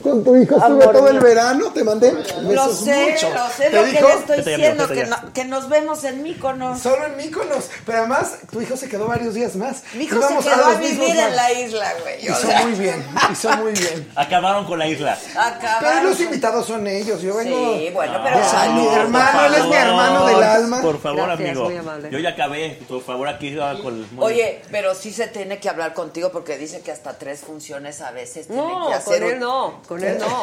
Con 0.03 0.23
tu 0.23 0.37
hijo 0.37 0.55
estuve 0.57 0.65
Amor 0.85 0.93
todo 0.93 1.09
el 1.09 1.19
verano, 1.21 1.73
te 1.73 1.83
mandé 1.83 2.13
Lo 2.43 2.73
sé, 2.73 3.11
mucho. 3.13 3.31
lo 3.35 3.49
sé, 3.49 3.71
¿Te 3.71 3.77
lo 3.77 3.83
que 3.85 3.91
dijo? 3.91 4.09
le 4.09 4.15
estoy 4.15 4.37
Vete 4.39 4.51
diciendo, 4.51 4.89
que, 4.89 5.05
no- 5.07 5.33
que 5.33 5.45
nos 5.45 5.69
vemos 5.69 6.05
en 6.05 6.23
Míconos. 6.23 6.81
Solo 6.81 7.07
en 7.07 7.17
Míconos. 7.17 7.69
Pero 7.85 7.99
además, 7.99 8.35
tu 8.51 8.61
hijo 8.61 8.77
se 8.77 8.89
quedó 8.89 9.07
varios 9.09 9.35
días 9.35 9.57
más. 9.57 9.83
Mi 9.95 10.05
hijo 10.05 10.15
se 10.21 10.21
Íbamos 10.27 10.45
quedó 10.45 10.65
a, 10.67 10.71
los 10.71 10.79
mismos 10.81 11.07
vivir 11.09 11.21
en 11.21 11.37
la 11.37 11.53
isla, 11.53 11.93
güey. 12.03 12.29
o 12.29 12.33
Hizo 12.33 12.47
sea, 12.47 12.63
muy 12.63 12.73
bien, 12.79 13.07
hizo 13.33 13.57
muy 13.57 13.73
bien. 13.73 14.11
Acabaron 14.17 14.65
con 14.67 14.79
la 14.79 14.87
isla. 14.87 15.19
Pero 15.27 15.41
acabaron. 15.41 16.05
los 16.11 16.21
invitados 16.21 16.67
son 16.67 16.87
ellos. 16.87 17.21
Yo 17.21 17.35
vengo. 17.37 17.75
Sí, 17.79 17.91
bueno, 17.93 18.21
pero 18.23 18.39
de 18.39 18.45
salud, 18.45 18.81
mi 18.81 18.87
por 18.89 18.99
hermano, 18.99 19.45
él 19.47 19.55
es 19.55 19.65
mi 19.65 19.73
favor. 19.73 19.77
hermano 19.89 20.27
del 20.27 20.43
alma. 20.43 20.81
Por 20.83 21.01
favor, 21.01 21.27
Gracias, 21.27 21.51
amigo. 21.59 22.09
Yo 22.11 22.19
ya 22.21 22.31
acabé. 22.31 22.79
Por 22.89 23.03
favor, 23.03 23.29
aquí 23.29 23.57
con 23.83 23.95
el. 23.97 24.07
Oye, 24.19 24.63
pero 24.71 24.95
sí 24.95 25.13
se 25.13 25.27
tiene 25.27 25.59
que 25.59 25.69
hablar 25.69 25.93
contigo 25.93 26.31
porque 26.31 26.57
dice 26.57 26.81
que 26.83 26.93
hasta 26.93 27.19
tres 27.19 27.41
funciones 27.41 28.01
a 28.01 28.13
veces 28.13 28.47
tiene 28.47 28.63
No, 28.63 28.89
que 28.89 28.95
hacer. 28.95 29.23
con 29.23 29.31
él 29.33 29.41
no, 29.41 29.83
con 29.89 30.05
él 30.05 30.19
no. 30.21 30.43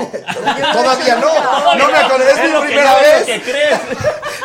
Todavía 0.73 1.15
no. 1.17 1.75
No 1.75 1.87
me 1.87 1.97
acordé, 1.97 2.31
es 2.31 2.37
Es 2.39 2.51
mi 2.51 2.59
primera 2.65 3.01
es 3.01 3.01
vez. 3.01 3.25
que 3.25 3.51
crees. 3.51 3.79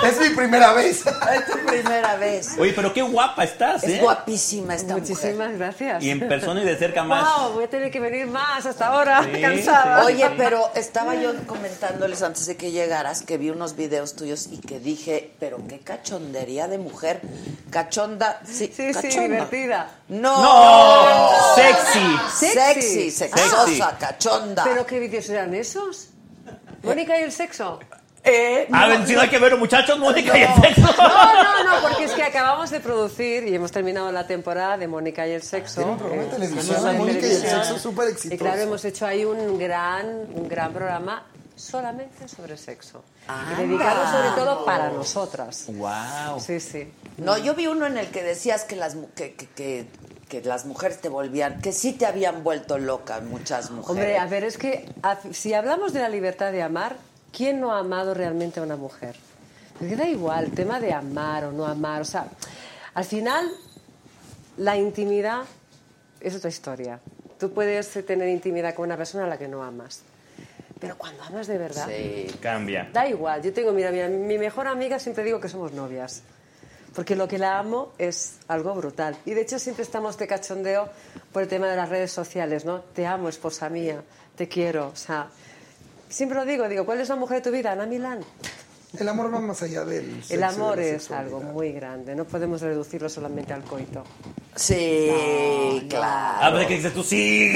Es 0.00 0.18
mi 0.18 0.30
primera 0.30 0.72
vez. 0.72 1.04
Es 1.06 1.46
tu 1.46 1.58
primera 1.66 2.16
vez. 2.16 2.52
Oye, 2.58 2.72
pero 2.74 2.90
qué 2.94 3.02
guapa 3.02 3.44
estás, 3.44 3.84
Es 3.84 3.90
¿eh? 3.90 3.98
guapísima 4.00 4.74
esta 4.74 4.96
mujer. 4.96 5.10
Muchísimas 5.10 5.52
gracias. 5.58 6.02
Y 6.02 6.10
en 6.10 6.26
persona 6.26 6.62
y 6.62 6.64
de 6.64 6.74
cerca 6.78 7.02
más. 7.04 7.36
Wow, 7.36 7.52
voy 7.52 7.64
a 7.64 7.68
tener 7.68 7.90
que 7.90 8.00
venir 8.00 8.26
más 8.26 8.64
hasta 8.64 8.86
ahora, 8.86 9.22
Sí, 9.30 9.38
cansada. 9.42 10.06
Oye, 10.06 10.30
pero 10.38 10.70
estaba 10.74 11.16
yo 11.16 11.32
comentándoles 11.46 12.22
antes 12.22 12.46
de 12.46 12.56
que 12.56 12.70
llegaras 12.70 13.20
que 13.20 13.36
vi 13.36 13.50
unos 13.50 13.76
videos 13.76 14.16
tuyos 14.16 14.46
y 14.50 14.56
que 14.58 14.78
dije, 14.80 15.32
pero 15.38 15.58
qué 15.68 15.80
cachondería 15.80 16.66
de 16.66 16.78
mujer. 16.78 17.20
Cachonda, 17.70 18.40
sí, 18.46 18.72
Sí, 18.74 18.92
cachonda. 18.94 19.20
divertida. 19.22 19.90
No. 20.08 20.42
No, 20.42 21.30
sexy. 21.56 22.16
Sexy, 22.46 22.50
Sexy. 22.54 23.10
sexosa, 23.10 23.66
Sexy. 23.66 23.82
cachonda. 24.00 24.64
¿Pero 24.64 24.86
qué 24.90 24.98
vídeos 24.98 25.28
eran 25.30 25.54
esos? 25.54 26.08
Mónica 26.82 27.18
y 27.18 27.22
el 27.22 27.32
sexo. 27.32 27.78
Eh, 28.22 28.68
A 28.72 28.86
ver, 28.88 29.06
si 29.06 29.14
no 29.14 29.20
hay 29.22 29.28
que 29.30 29.38
ver, 29.38 29.56
muchachos, 29.56 29.98
Mónica 29.98 30.36
y 30.36 30.42
el 30.42 30.54
sexo. 30.60 30.80
No, 30.82 31.42
no, 31.42 31.64
no, 31.64 31.88
porque 31.88 32.04
es 32.04 32.12
que 32.12 32.22
acabamos 32.22 32.70
de 32.70 32.80
producir 32.80 33.46
y 33.48 33.54
hemos 33.54 33.70
terminado 33.72 34.10
la 34.12 34.26
temporada 34.26 34.76
de 34.76 34.86
Mónica 34.88 35.26
y 35.26 35.32
el 35.32 35.42
sexo. 35.42 35.76
Tiene 35.76 35.92
un 35.92 35.98
programa 35.98 36.22
de 36.24 36.28
Eh, 36.28 36.32
televisión, 36.32 36.84
de 36.84 36.92
Mónica 36.98 37.26
y 37.26 37.30
el 37.30 37.40
sexo, 37.40 37.78
súper 37.78 38.08
exitoso. 38.08 38.34
Y 38.34 38.38
claro, 38.38 38.60
hemos 38.60 38.84
hecho 38.84 39.06
ahí 39.06 39.24
un 39.24 39.58
gran, 39.58 40.06
un 40.34 40.48
gran 40.48 40.72
programa 40.72 41.24
solamente 41.56 42.28
sobre 42.28 42.56
sexo. 42.58 43.02
Y 43.28 43.62
dedicado 43.62 44.10
sobre 44.10 44.28
todo 44.30 44.64
para 44.64 44.90
nosotras. 44.90 45.66
Wow. 45.68 46.40
Sí, 46.40 46.58
sí. 46.60 46.92
No, 47.16 47.38
yo 47.38 47.54
vi 47.54 47.68
uno 47.68 47.86
en 47.86 47.96
el 47.96 48.08
que 48.08 48.22
decías 48.22 48.64
que 48.64 48.76
las, 48.76 48.96
que, 49.14 49.34
que, 49.34 49.46
que, 49.48 49.86
que 50.30 50.40
las 50.42 50.64
mujeres 50.64 51.00
te 51.00 51.10
volvían, 51.10 51.60
que 51.60 51.72
sí 51.72 51.92
te 51.92 52.06
habían 52.06 52.42
vuelto 52.42 52.78
loca 52.78 53.20
muchas 53.20 53.70
mujeres. 53.70 53.90
Hombre, 53.90 54.16
a 54.16 54.26
ver, 54.26 54.44
es 54.44 54.56
que 54.56 54.88
si 55.32 55.52
hablamos 55.52 55.92
de 55.92 56.00
la 56.00 56.08
libertad 56.08 56.52
de 56.52 56.62
amar, 56.62 56.96
¿quién 57.36 57.60
no 57.60 57.72
ha 57.74 57.80
amado 57.80 58.14
realmente 58.14 58.60
a 58.60 58.62
una 58.62 58.76
mujer? 58.76 59.16
Porque 59.78 59.96
da 59.96 60.08
igual, 60.08 60.44
el 60.44 60.52
tema 60.52 60.78
de 60.80 60.92
amar 60.92 61.44
o 61.44 61.52
no 61.52 61.66
amar, 61.66 62.00
o 62.00 62.04
sea, 62.04 62.28
al 62.94 63.04
final 63.04 63.50
la 64.56 64.76
intimidad 64.76 65.42
es 66.20 66.34
otra 66.36 66.48
historia. 66.48 67.00
Tú 67.38 67.52
puedes 67.52 67.90
tener 68.06 68.28
intimidad 68.28 68.74
con 68.74 68.86
una 68.86 68.96
persona 68.96 69.24
a 69.24 69.26
la 69.26 69.36
que 69.36 69.48
no 69.48 69.62
amas, 69.64 70.02
pero 70.78 70.96
cuando 70.96 71.22
amas 71.24 71.46
de 71.48 71.58
verdad, 71.58 71.88
Sí. 71.88 72.26
Cambia. 72.40 72.88
da 72.92 73.08
igual. 73.08 73.42
Yo 73.42 73.52
tengo, 73.52 73.72
mira, 73.72 73.90
mira, 73.90 74.08
mi 74.08 74.38
mejor 74.38 74.68
amiga 74.68 74.98
siempre 74.98 75.24
digo 75.24 75.40
que 75.40 75.48
somos 75.48 75.72
novias. 75.72 76.22
Porque 76.94 77.14
lo 77.14 77.28
que 77.28 77.38
la 77.38 77.58
amo 77.58 77.92
es 77.98 78.38
algo 78.48 78.74
brutal. 78.74 79.16
Y 79.24 79.34
de 79.34 79.42
hecho 79.42 79.58
siempre 79.58 79.84
estamos 79.84 80.18
de 80.18 80.26
cachondeo 80.26 80.88
por 81.32 81.42
el 81.42 81.48
tema 81.48 81.68
de 81.68 81.76
las 81.76 81.88
redes 81.88 82.10
sociales, 82.10 82.64
¿no? 82.64 82.80
Te 82.80 83.06
amo, 83.06 83.28
esposa 83.28 83.68
mía, 83.68 84.02
te 84.36 84.48
quiero. 84.48 84.88
O 84.88 84.96
sea, 84.96 85.28
siempre 86.08 86.36
lo 86.38 86.44
digo, 86.44 86.68
digo, 86.68 86.84
¿cuál 86.84 87.00
es 87.00 87.08
la 87.08 87.16
mujer 87.16 87.38
de 87.38 87.50
tu 87.50 87.56
vida? 87.56 87.72
Ana 87.72 87.86
Milán. 87.86 88.20
El 88.98 89.08
amor 89.08 89.32
va 89.32 89.38
más 89.40 89.62
allá 89.62 89.84
del 89.84 90.16
sexo 90.16 90.34
El 90.34 90.40
de 90.40 90.46
amor 90.46 90.78
la 90.78 90.84
es 90.84 91.10
algo 91.12 91.40
muy 91.40 91.72
grande, 91.72 92.14
no 92.16 92.24
podemos 92.24 92.60
reducirlo 92.60 93.08
solamente 93.08 93.52
al 93.52 93.62
coito. 93.62 94.02
Sí, 94.56 95.86
claro. 95.88 96.44
A 96.44 96.50
ver, 96.50 96.66
¿qué 96.66 96.74
dices 96.74 96.92
tú? 96.92 97.02
Sí. 97.04 97.52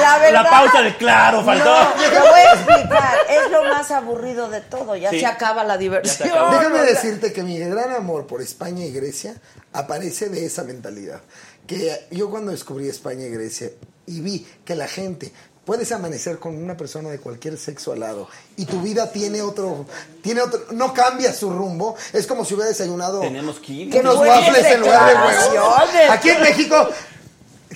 La 0.00 0.18
verdad. 0.18 0.42
La 0.44 0.50
pausa 0.50 0.82
de 0.82 0.96
claro, 0.96 1.42
faltó. 1.44 1.64
No, 1.64 1.92
te 1.94 2.20
voy 2.20 2.40
a 2.40 2.52
explicar. 2.52 3.14
Es 3.30 3.50
lo 3.50 3.64
más 3.64 3.90
aburrido 3.90 4.48
de 4.50 4.60
todo. 4.60 4.96
Ya 4.96 5.10
Sí. 5.10 5.20
se 5.20 5.26
acaba 5.26 5.64
la 5.64 5.78
diversión. 5.78 6.28
Déjame 6.28 6.80
O 6.80 6.84
sea, 6.84 6.84
decirte 6.84 7.32
que 7.32 7.42
mi 7.42 7.58
gran 7.58 7.92
amor 7.92 8.26
por 8.26 8.42
España 8.42 8.84
y 8.84 8.92
Grecia 8.92 9.34
aparece 9.72 10.28
de 10.28 10.44
esa 10.44 10.64
mentalidad. 10.64 11.20
Que 11.66 12.06
yo 12.10 12.28
cuando 12.28 12.50
descubrí 12.52 12.88
España 12.88 13.24
y 13.26 13.30
Grecia 13.30 13.70
y 14.06 14.20
vi 14.20 14.46
que 14.64 14.74
la 14.74 14.86
gente 14.86 15.32
puedes 15.64 15.90
amanecer 15.92 16.38
con 16.38 16.56
una 16.62 16.76
persona 16.76 17.08
de 17.10 17.18
cualquier 17.18 17.56
sexo 17.58 17.92
al 17.92 18.00
lado 18.00 18.28
y 18.56 18.66
tu 18.66 18.80
vida 18.80 19.10
tiene 19.10 19.42
otro, 19.42 19.86
tiene 20.22 20.42
otro, 20.42 20.60
no 20.72 20.92
cambia 20.92 21.32
su 21.32 21.50
rumbo. 21.50 21.96
Es 22.12 22.26
como 22.26 22.44
si 22.44 22.54
hubiera 22.54 22.68
desayunado 22.68 23.20
Tenemos 23.20 23.58
que 23.60 23.72
ir. 23.72 23.96
unos 23.98 24.16
waffles 24.16 24.64
en 24.66 24.80
lugar 24.80 25.08
de 25.08 25.14
huevos. 25.14 25.90
Aquí 26.10 26.30
en 26.30 26.40
México 26.42 26.88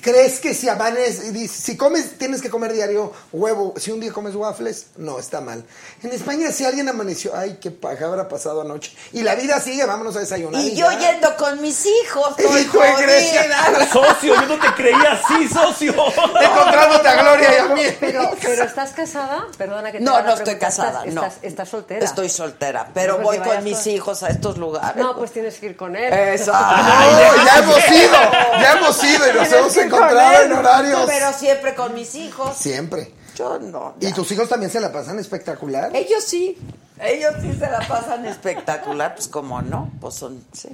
¿Crees 0.02 0.40
que 0.40 0.54
si 0.54 0.68
amanes, 0.68 1.22
si 1.50 1.76
comes, 1.76 2.18
tienes 2.18 2.42
que 2.42 2.50
comer 2.50 2.72
diario 2.72 3.12
huevo, 3.32 3.74
si 3.76 3.90
un 3.90 4.00
día 4.00 4.12
comes 4.12 4.34
waffles, 4.34 4.88
no, 4.96 5.18
está 5.18 5.40
mal. 5.40 5.64
En 6.02 6.12
España, 6.12 6.52
si 6.52 6.64
alguien 6.64 6.88
amaneció, 6.88 7.34
ay, 7.34 7.58
qué 7.60 7.70
paja 7.70 8.06
habrá 8.06 8.28
pasado 8.28 8.60
anoche. 8.60 8.92
Y 9.12 9.22
la 9.22 9.34
vida 9.34 9.60
sigue, 9.60 9.84
vámonos 9.84 10.16
a 10.16 10.20
desayunar. 10.20 10.60
Y 10.62 10.74
yo 10.74 10.90
ya. 10.92 11.12
yendo 11.12 11.36
con 11.36 11.60
mis 11.60 11.86
hijos. 11.86 12.34
Hijo 12.38 12.80
de 12.80 13.02
Grecia. 13.02 13.88
Socio, 13.92 14.34
yo 14.34 14.46
no 14.46 14.58
te 14.58 14.74
creía 14.74 15.12
así, 15.12 15.48
socio. 15.48 15.92
Encontrándote 15.92 17.08
a 17.08 17.22
Gloria 17.22 17.54
y 17.54 17.58
a 17.58 17.74
mí. 17.74 17.82
Pero, 18.00 18.30
pero 18.40 18.64
¿estás 18.64 18.92
casada? 18.92 19.46
Perdona 19.56 19.90
que 19.92 19.98
te 19.98 20.04
No, 20.04 20.20
no 20.22 20.34
estoy 20.34 20.56
casada, 20.56 21.04
¿Estás, 21.04 21.14
no. 21.14 21.24
Estás, 21.24 21.38
estás 21.42 21.68
soltera? 21.68 22.04
Estoy 22.04 22.28
soltera, 22.28 22.90
pero 22.94 23.18
No, 23.18 23.24
voy 23.24 23.38
con 23.38 23.64
mis 23.64 23.86
hijos 23.86 24.22
a 24.22 24.28
estos 24.28 24.58
lugares. 24.58 24.96
No, 24.96 25.16
pues 25.16 25.32
tienes 25.32 25.58
que 25.58 25.66
ir 25.66 25.76
con 25.76 25.96
él. 25.96 26.12
Eso. 26.12 26.52
No, 26.52 27.44
ya 27.44 27.58
hemos 27.58 27.90
ido, 27.90 28.32
ya 28.60 28.72
hemos 28.72 29.04
ido 29.04 29.30
y 29.30 29.34
nos 29.34 29.52
hemos 29.52 29.76
encontrado 29.96 30.42
en 30.44 30.52
horarios. 30.52 31.00
Pero 31.06 31.32
siempre 31.32 31.74
con 31.74 31.94
mis 31.94 32.14
hijos. 32.14 32.56
Siempre. 32.56 33.12
Yo 33.34 33.58
no. 33.58 33.94
¿Y 34.00 34.12
tus 34.12 34.30
hijos 34.32 34.48
también 34.48 34.70
se 34.70 34.80
la 34.80 34.92
pasan 34.92 35.18
espectacular? 35.18 35.90
Ellos 35.94 36.24
sí. 36.24 36.56
Ellos 37.00 37.34
sí 37.40 37.52
se 37.52 37.70
la 37.70 37.80
pasan 37.86 38.24
espectacular. 38.26 39.14
Pues 39.14 39.28
como 39.28 39.62
no, 39.62 39.90
pues 40.00 40.14
son, 40.14 40.44
sí. 40.52 40.68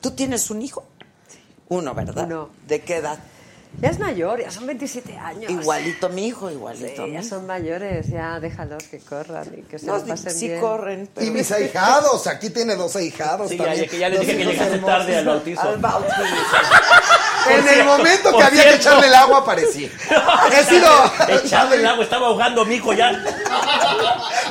¿Tú 0.00 0.10
tienes 0.10 0.50
un 0.50 0.60
hijo? 0.60 0.84
Uno, 1.68 1.94
¿verdad? 1.94 2.24
Uno. 2.26 2.50
¿De 2.66 2.80
qué 2.82 2.96
edad? 2.96 3.18
Ya 3.80 3.88
es 3.88 3.98
mayor, 3.98 4.40
ya 4.40 4.52
son 4.52 4.66
27 4.66 5.16
años. 5.16 5.50
Igualito 5.50 6.08
mi 6.10 6.28
hijo, 6.28 6.48
igualito 6.48 6.94
Sí, 7.06 7.10
mi 7.10 7.12
ya 7.14 7.22
son 7.24 7.44
mayores, 7.46 8.06
ya 8.06 8.38
déjalos 8.38 8.84
que 8.84 8.98
corran 9.00 9.48
y 9.56 9.62
que 9.62 9.80
se 9.80 9.86
No, 9.86 9.96
lo 9.96 10.04
pasen 10.06 10.32
sí 10.32 10.46
bien. 10.48 10.60
corren. 10.60 11.10
Y 11.20 11.30
mis 11.30 11.50
ahijados, 11.50 12.26
aquí 12.28 12.50
tiene 12.50 12.76
dos 12.76 12.94
ahijados 12.94 13.48
Sí, 13.50 13.56
ya, 13.56 13.64
también. 13.64 13.84
ya 13.86 13.90
que 13.90 13.98
ya 13.98 14.08
les 14.10 14.20
dije 14.20 14.36
que 14.36 14.44
llegaste 14.44 14.74
hermosos. 14.74 14.96
tarde 14.98 15.16
al 15.16 15.24
bautizo. 15.26 15.60
Al 15.62 15.78
bautizo. 15.78 16.14
En 17.50 17.68
el 17.68 17.84
momento 17.84 18.36
que 18.36 18.42
había 18.42 18.64
que 18.64 18.74
echarle 18.76 19.06
el 19.08 19.14
agua, 19.14 19.38
aparecí. 19.38 19.84
He 20.52 20.64
sido... 20.64 20.88
Echarle 21.28 21.76
el 21.76 21.86
agua, 21.86 22.04
estaba 22.04 22.26
ahogando 22.28 22.64
mi 22.64 22.76
hijo 22.76 22.92
ya. 22.92 23.10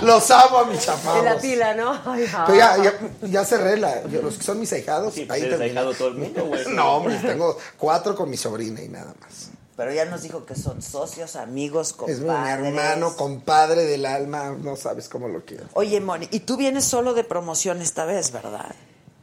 Los 0.01 0.29
amo 0.31 0.59
a 0.59 0.65
mis 0.65 0.79
En 0.81 0.85
la 0.87 0.95
chapados. 0.95 1.41
pila, 1.41 1.73
¿no? 1.73 1.99
Ay, 2.05 2.25
Pero 2.45 2.57
ya, 2.57 2.77
ya, 2.83 2.93
ya 3.21 3.45
cerré 3.45 3.77
la, 3.77 4.03
yo- 4.07 4.21
los 4.21 4.35
que 4.37 4.43
son 4.43 4.59
mis 4.59 4.71
ahijados. 4.73 5.13
Sí, 5.13 5.25
ahí 5.29 5.43
pues 5.45 5.59
ahijado 5.61 5.93
todo 5.93 6.09
el 6.09 6.15
mundo, 6.15 6.45
güey. 6.45 6.65
No, 6.67 6.97
hombre, 6.97 7.15
tengo 7.17 7.57
cuatro 7.77 8.15
con 8.15 8.29
mi 8.29 8.37
sobrina 8.37 8.81
y 8.81 8.89
nada 8.89 9.13
más. 9.21 9.49
Pero 9.75 9.91
ya 9.91 10.05
nos 10.05 10.21
dijo 10.21 10.45
que 10.45 10.53
son 10.55 10.81
socios, 10.83 11.35
amigos, 11.35 11.95
Es 12.07 12.19
mi 12.19 12.27
compadres. 12.27 12.67
hermano, 12.67 13.15
compadre 13.15 13.85
del 13.85 14.05
alma, 14.05 14.55
no 14.59 14.75
sabes 14.75 15.09
cómo 15.09 15.27
lo 15.27 15.43
quiero. 15.45 15.65
Oye, 15.73 15.99
Moni, 15.99 16.27
y 16.31 16.41
tú 16.41 16.57
vienes 16.57 16.85
solo 16.85 17.13
de 17.15 17.23
promoción 17.23 17.81
esta 17.81 18.05
vez, 18.05 18.31
¿verdad? 18.31 18.75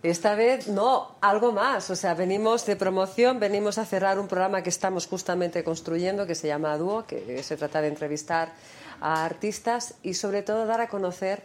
Esta 0.02 0.34
vez 0.34 0.68
no, 0.68 1.14
algo 1.20 1.52
más. 1.52 1.90
O 1.90 1.96
sea, 1.96 2.14
venimos 2.14 2.64
de 2.66 2.76
promoción, 2.76 3.38
venimos 3.38 3.76
a 3.78 3.84
cerrar 3.84 4.18
un 4.18 4.28
programa 4.28 4.62
que 4.62 4.70
estamos 4.70 5.06
justamente 5.06 5.62
construyendo 5.62 6.26
que 6.26 6.34
se 6.34 6.48
llama 6.48 6.76
Dúo, 6.78 7.06
que 7.06 7.42
se 7.42 7.56
trata 7.56 7.82
de 7.82 7.88
entrevistar 7.88 8.52
a 9.00 9.24
artistas 9.24 9.94
y 10.02 10.14
sobre 10.14 10.42
todo 10.42 10.64
dar 10.66 10.80
a 10.80 10.88
conocer 10.88 11.42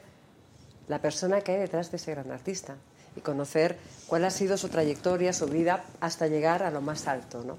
la 0.88 1.02
persona 1.02 1.41
que 1.41 1.53
hay 1.53 1.60
detrás 1.60 1.91
de 1.91 1.98
ese 1.98 2.11
gran 2.11 2.32
artista 2.32 2.76
y 3.18 3.22
conocer 3.22 3.77
cuál 4.07 4.23
ha 4.26 4.30
sido 4.30 4.57
su 4.57 4.69
trayectoria, 4.69 5.34
su 5.34 5.48
vida 5.48 5.84
hasta 5.99 6.27
llegar 6.27 6.64
a 6.64 6.72
lo 6.72 6.82
más 6.82 7.07
alto, 7.07 7.44
¿no? 7.44 7.57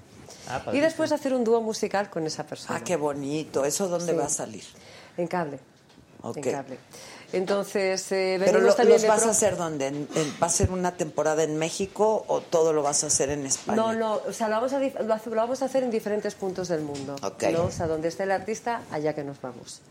Ah, 0.49 0.63
y 0.71 0.79
después 0.79 1.11
hacer 1.11 1.33
un 1.33 1.43
dúo 1.43 1.61
musical 1.61 2.09
con 2.09 2.25
esa 2.25 2.45
persona. 2.45 2.79
Ah, 2.79 2.83
qué 2.83 2.95
bonito. 2.95 3.65
¿Eso 3.65 3.87
dónde 3.87 4.13
Sí. 4.13 4.17
va 4.17 4.25
a 4.25 4.29
salir? 4.29 4.63
En 5.17 5.27
cable. 5.27 5.59
Ok. 6.21 6.37
En 6.37 6.43
cable. 6.43 6.77
Entonces, 7.33 8.09
eh, 8.13 8.39
Pero 8.43 8.59
lo- 8.61 8.73
también 8.73 8.93
los 8.95 9.01
de 9.01 9.07
vas 9.09 9.19
pro- 9.19 9.27
a 9.27 9.31
hacer 9.31 9.57
dónde? 9.57 9.87
¿En- 9.87 10.07
en- 10.15 10.33
¿Va 10.41 10.47
a 10.47 10.49
ser 10.49 10.71
una 10.71 10.93
temporada 10.95 11.43
en 11.43 11.57
México 11.57 12.23
o 12.27 12.39
todo 12.41 12.71
lo 12.73 12.83
vas 12.83 13.03
a 13.03 13.07
hacer 13.07 13.29
en 13.31 13.45
España? 13.45 13.75
No, 13.75 13.93
no, 13.93 14.21
o 14.27 14.31
sea, 14.33 14.47
lo 14.47 14.55
vamos 14.55 14.71
a, 14.73 14.79
lo 14.79 15.13
hace- 15.13 15.29
lo 15.29 15.35
vamos 15.35 15.61
a 15.61 15.65
hacer 15.65 15.83
en 15.83 15.91
diferentes 15.91 16.35
puntos 16.35 16.69
del 16.69 16.81
mundo. 16.81 17.15
Ok. 17.21 17.43
¿no? 17.51 17.65
O 17.65 17.71
sea, 17.71 17.87
donde 17.87 18.07
esté 18.07 18.23
el 18.23 18.31
artista, 18.31 18.81
allá 18.91 19.13
que 19.13 19.23
nos 19.25 19.41
vamos. 19.41 19.81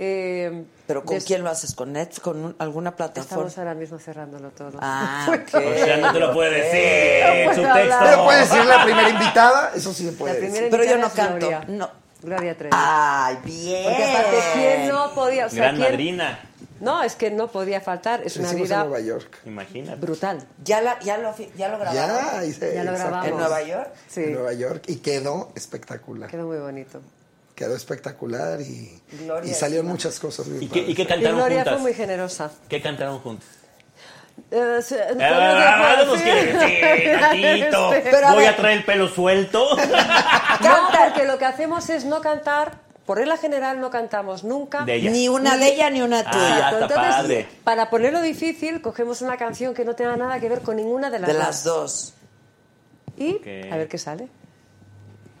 Eh, 0.00 0.64
¿Pero 0.86 1.04
con 1.04 1.16
des- 1.16 1.24
quién 1.24 1.42
lo 1.42 1.50
haces? 1.50 1.74
¿Con 1.74 1.92
Netflix? 1.92 2.20
¿Con 2.20 2.44
un- 2.44 2.56
alguna 2.60 2.94
plataforma? 2.94 3.48
Estamos 3.48 3.58
ahora 3.58 3.74
mismo 3.74 3.98
cerrándolo 3.98 4.50
todo. 4.50 4.78
Ah, 4.80 5.26
ok. 5.34 5.54
O 5.56 5.84
sea, 5.84 5.96
no 5.96 6.12
te 6.12 6.20
lo 6.20 6.32
puede 6.32 6.62
decir 6.62 7.46
No 7.48 7.54
su 7.54 7.62
texto. 7.74 7.96
Pero 8.04 8.24
puedes 8.24 8.48
decir 8.48 8.64
la 8.66 8.84
primera 8.84 9.08
invitada, 9.08 9.72
eso 9.74 9.92
sí 9.92 10.04
se 10.06 10.12
puede 10.12 10.34
La 10.34 10.40
decir. 10.40 10.52
primera 10.54 10.70
Pero 10.70 10.84
yo 10.84 10.90
invitada 10.94 11.00
no 11.00 11.06
es 11.08 11.40
canto. 11.40 11.48
Gloria. 11.48 11.76
No. 11.76 11.90
Gloria 12.20 12.56
Trevi. 12.56 12.70
Ay, 12.76 13.38
bien. 13.44 13.84
Porque 13.84 14.04
aparte, 14.04 14.36
¿quién 14.54 14.88
no 14.88 15.10
podía? 15.14 15.46
O 15.46 15.50
sea, 15.50 15.58
Gran 15.62 15.76
¿quién- 15.76 15.88
madrina. 15.90 16.40
No, 16.80 17.02
es 17.02 17.14
que 17.16 17.30
no 17.30 17.48
podía 17.48 17.80
faltar. 17.80 18.22
Es 18.24 18.36
una 18.36 18.52
vida 18.52 18.84
Nueva 18.84 19.00
York. 19.00 19.38
Imagínate. 19.44 20.00
brutal. 20.00 20.38
¿Ya, 20.64 20.80
la, 20.80 20.98
ya, 21.00 21.18
lo, 21.18 21.34
¿Ya 21.56 21.68
lo 21.68 21.78
grabaron? 21.78 21.94
Ya, 22.40 22.44
hice, 22.44 22.74
Ya 22.74 22.84
lo 22.84 22.92
grabamos. 22.92 23.26
¿En 23.26 23.36
Nueva 23.36 23.62
York? 23.62 23.90
Sí, 24.08 24.22
En 24.24 24.32
Nueva 24.34 24.52
York 24.52 24.82
y 24.86 24.96
quedó 24.96 25.50
espectacular. 25.54 26.30
quedó 26.30 26.46
muy 26.46 26.58
bonito. 26.58 27.00
Quedó 27.54 27.74
espectacular 27.74 28.60
y, 28.60 29.02
Gloria 29.24 29.50
y 29.50 29.54
salieron 29.54 29.86
es 29.86 29.92
muchas 29.92 30.20
cosas 30.20 30.46
muy 30.46 30.64
¿Y 30.64 30.68
qué, 30.68 30.78
¿Y 30.80 30.94
qué 30.94 31.02
Y 31.02 31.06
cantaron 31.06 31.38
Gloria 31.38 31.56
juntas? 31.58 31.74
fue 31.74 31.82
muy 31.82 31.94
generosa. 31.94 32.50
¿Qué 32.68 32.80
cantaron 32.80 33.18
juntas? 33.18 33.48
Eh, 34.52 34.78
se- 34.80 35.02
Ah, 35.20 35.96
¿cómo 35.96 36.04
no 36.04 36.12
nos 36.14 36.18
te 36.18 36.22
quiere 36.22 36.52
puedo 36.52 36.60
decir, 36.60 37.20
tantito. 37.20 37.92
Este, 37.94 38.24
a 38.24 38.30
Voy 38.34 38.44
ver. 38.44 38.52
a 38.54 38.56
traer 38.56 38.78
el 38.78 38.84
pelo 38.84 39.08
suelto. 39.08 39.66
No, 40.60 40.76
porque 41.04 41.24
lo 41.24 41.38
que 41.38 41.44
hacemos 41.44 41.88
es 41.90 42.04
no 42.04 42.20
cantar, 42.20 42.78
por 43.08 43.16
regla 43.16 43.38
general 43.38 43.80
no 43.80 43.88
cantamos 43.90 44.44
nunca. 44.44 44.84
De. 44.84 45.00
Ni 45.00 45.30
una 45.30 45.56
de 45.56 45.68
ella 45.72 45.88
ni 45.88 46.02
una 46.02 46.18
Ah, 46.26 46.30
tuya. 46.30 46.48
ya 46.58 46.70
está 46.70 46.78
Entonces, 46.82 47.14
padre. 47.14 47.48
para 47.64 47.88
ponerlo 47.88 48.20
difícil, 48.20 48.82
cogemos 48.82 49.22
una 49.22 49.38
canción 49.38 49.72
que 49.72 49.82
no 49.86 49.94
tenga 49.94 50.14
nada 50.18 50.38
que 50.38 50.46
ver 50.50 50.60
con 50.60 50.76
ninguna 50.76 51.08
de 51.08 51.18
las 51.18 51.26
de 51.28 51.32
dos. 51.34 51.42
las 51.42 51.64
dos. 51.64 52.14
Y 53.16 53.36
a 53.72 53.76
ver 53.78 53.88
qué 53.88 53.96
sale. 53.96 54.28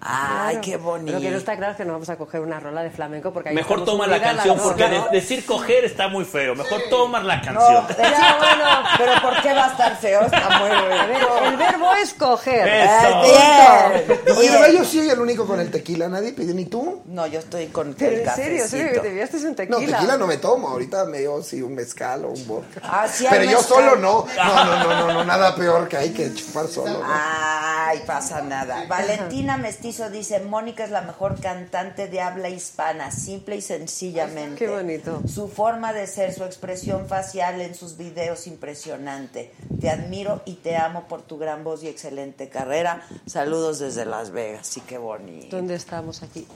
Ay, 0.00 0.56
Claro. 0.56 0.60
qué 0.62 0.76
bonito. 0.76 1.12
Lo 1.12 1.20
que 1.20 1.30
no 1.30 1.38
está 1.38 1.56
claro 1.56 1.72
es 1.72 1.76
que 1.76 1.84
no 1.84 1.92
vamos 1.92 2.08
a 2.08 2.16
coger 2.16 2.40
una 2.40 2.60
rola 2.60 2.82
de 2.82 2.90
flamenco 2.90 3.32
porque 3.32 3.48
ahí 3.48 3.54
Mejor 3.54 3.84
toma 3.84 4.06
la 4.06 4.20
canción 4.22 4.56
porque 4.62 4.88
¿no? 4.88 5.04
de- 5.08 5.10
decir 5.10 5.44
coger 5.44 5.84
está 5.84 6.06
muy 6.08 6.24
feo. 6.24 6.54
Mejor 6.54 6.82
tomar 6.88 7.24
la 7.24 7.36
No, 7.38 7.42
canción. 7.42 7.86
ya, 7.88 8.36
bueno, 8.38 8.64
pero 8.96 9.12
¿por 9.22 9.42
qué 9.42 9.52
va 9.52 9.64
a 9.66 9.70
estar 9.72 9.96
feo? 9.96 10.20
Está 10.22 10.58
muy 10.60 10.70
A 10.70 11.06
ver, 11.06 11.22
el 11.48 11.56
verbo 11.56 11.92
es 11.94 12.14
coger. 12.14 12.68
Eso. 12.68 13.24
Eh, 13.24 14.06
bien, 14.06 14.36
Oye, 14.36 14.72
yo 14.76 14.84
soy 14.84 15.08
el 15.10 15.18
único 15.18 15.46
con 15.46 15.58
el 15.58 15.70
tequila, 15.70 16.08
nadie 16.08 16.32
pidió 16.32 16.54
ni 16.54 16.66
tú. 16.66 17.02
No, 17.06 17.26
yo 17.26 17.40
estoy 17.40 17.66
con 17.66 17.94
Pero 17.94 18.12
el 18.16 18.20
en 18.28 18.34
serio, 18.34 18.62
en 18.64 18.68
serio, 18.68 18.92
que 18.92 19.00
te 19.00 19.08
enviaste 19.08 19.36
un 19.38 19.42
No, 19.50 19.54
tequila. 19.56 19.98
tequila 19.98 20.16
no 20.16 20.26
me 20.28 20.36
tomo, 20.36 20.68
ahorita 20.68 21.06
me 21.06 21.18
dio 21.18 21.42
sí 21.42 21.60
un 21.60 21.74
mezcal 21.74 22.24
o 22.24 22.28
un 22.28 22.46
vodka. 22.46 22.80
Ah, 22.84 23.06
sí 23.08 23.26
Pero 23.28 23.42
yo 23.44 23.58
mezcal. 23.58 23.64
solo 23.64 23.96
no. 23.96 24.26
No, 24.36 24.64
no, 24.64 24.76
no, 24.84 24.94
no, 24.94 25.12
no, 25.14 25.24
nada 25.24 25.56
peor 25.56 25.88
que 25.88 25.96
hay 25.96 26.10
que 26.10 26.32
chupar 26.34 26.68
solo. 26.68 26.90
¿no? 27.00 27.00
Ay, 27.04 28.00
pasa 28.06 28.40
nada. 28.42 28.84
Valentina 28.86 29.56
Mestizo 29.88 30.10
dice, 30.10 30.40
Mónica 30.40 30.84
es 30.84 30.90
la 30.90 31.00
mejor 31.00 31.40
cantante 31.40 32.08
de 32.08 32.20
habla 32.20 32.50
hispana, 32.50 33.10
simple 33.10 33.56
y 33.56 33.62
sencillamente. 33.62 34.56
Qué 34.56 34.68
bonito. 34.68 35.22
Su 35.26 35.48
forma 35.48 35.94
de 35.94 36.06
ser, 36.06 36.34
su 36.34 36.44
expresión 36.44 37.08
facial 37.08 37.62
en 37.62 37.74
sus 37.74 37.96
videos, 37.96 38.46
impresionante. 38.46 39.54
Te 39.80 39.88
admiro 39.88 40.42
y 40.44 40.56
te 40.56 40.76
amo 40.76 41.08
por 41.08 41.22
tu 41.22 41.38
gran 41.38 41.64
voz 41.64 41.82
y 41.84 41.88
excelente 41.88 42.50
carrera. 42.50 43.02
Saludos 43.24 43.78
desde 43.78 44.04
Las 44.04 44.30
Vegas, 44.30 44.66
sí, 44.66 44.82
qué 44.82 44.98
bonito. 44.98 45.56
¿Dónde 45.56 45.76
estamos 45.76 46.22
aquí? 46.22 46.46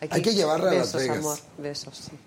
Aquí. 0.00 0.10
Hay 0.10 0.22
que 0.22 0.34
llevarla 0.34 0.72
a 0.72 0.74
Las 0.74 0.92
Besos, 0.92 1.02
Vegas. 1.02 1.18
amor, 1.18 1.38
besos, 1.56 1.96
sí. 1.98 2.18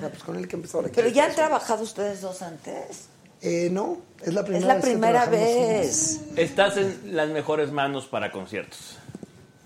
Pues 0.00 0.24
con 0.24 0.34
el 0.34 0.48
que 0.48 0.56
empezó 0.56 0.82
la 0.82 0.88
Pero 0.88 1.06
ya 1.06 1.26
han 1.26 1.34
trabajado 1.36 1.84
ustedes 1.84 2.20
dos 2.20 2.42
antes. 2.42 3.11
Eh, 3.42 3.68
no, 3.70 3.98
es 4.24 4.32
la 4.34 4.44
primera 4.44 4.58
Es 4.62 4.68
la 4.68 4.74
vez 4.74 4.84
primera 4.84 5.26
vez. 5.26 6.20
Estás 6.36 6.76
en 6.76 7.16
las 7.16 7.28
mejores 7.28 7.72
manos 7.72 8.06
para 8.06 8.30
conciertos. 8.30 8.96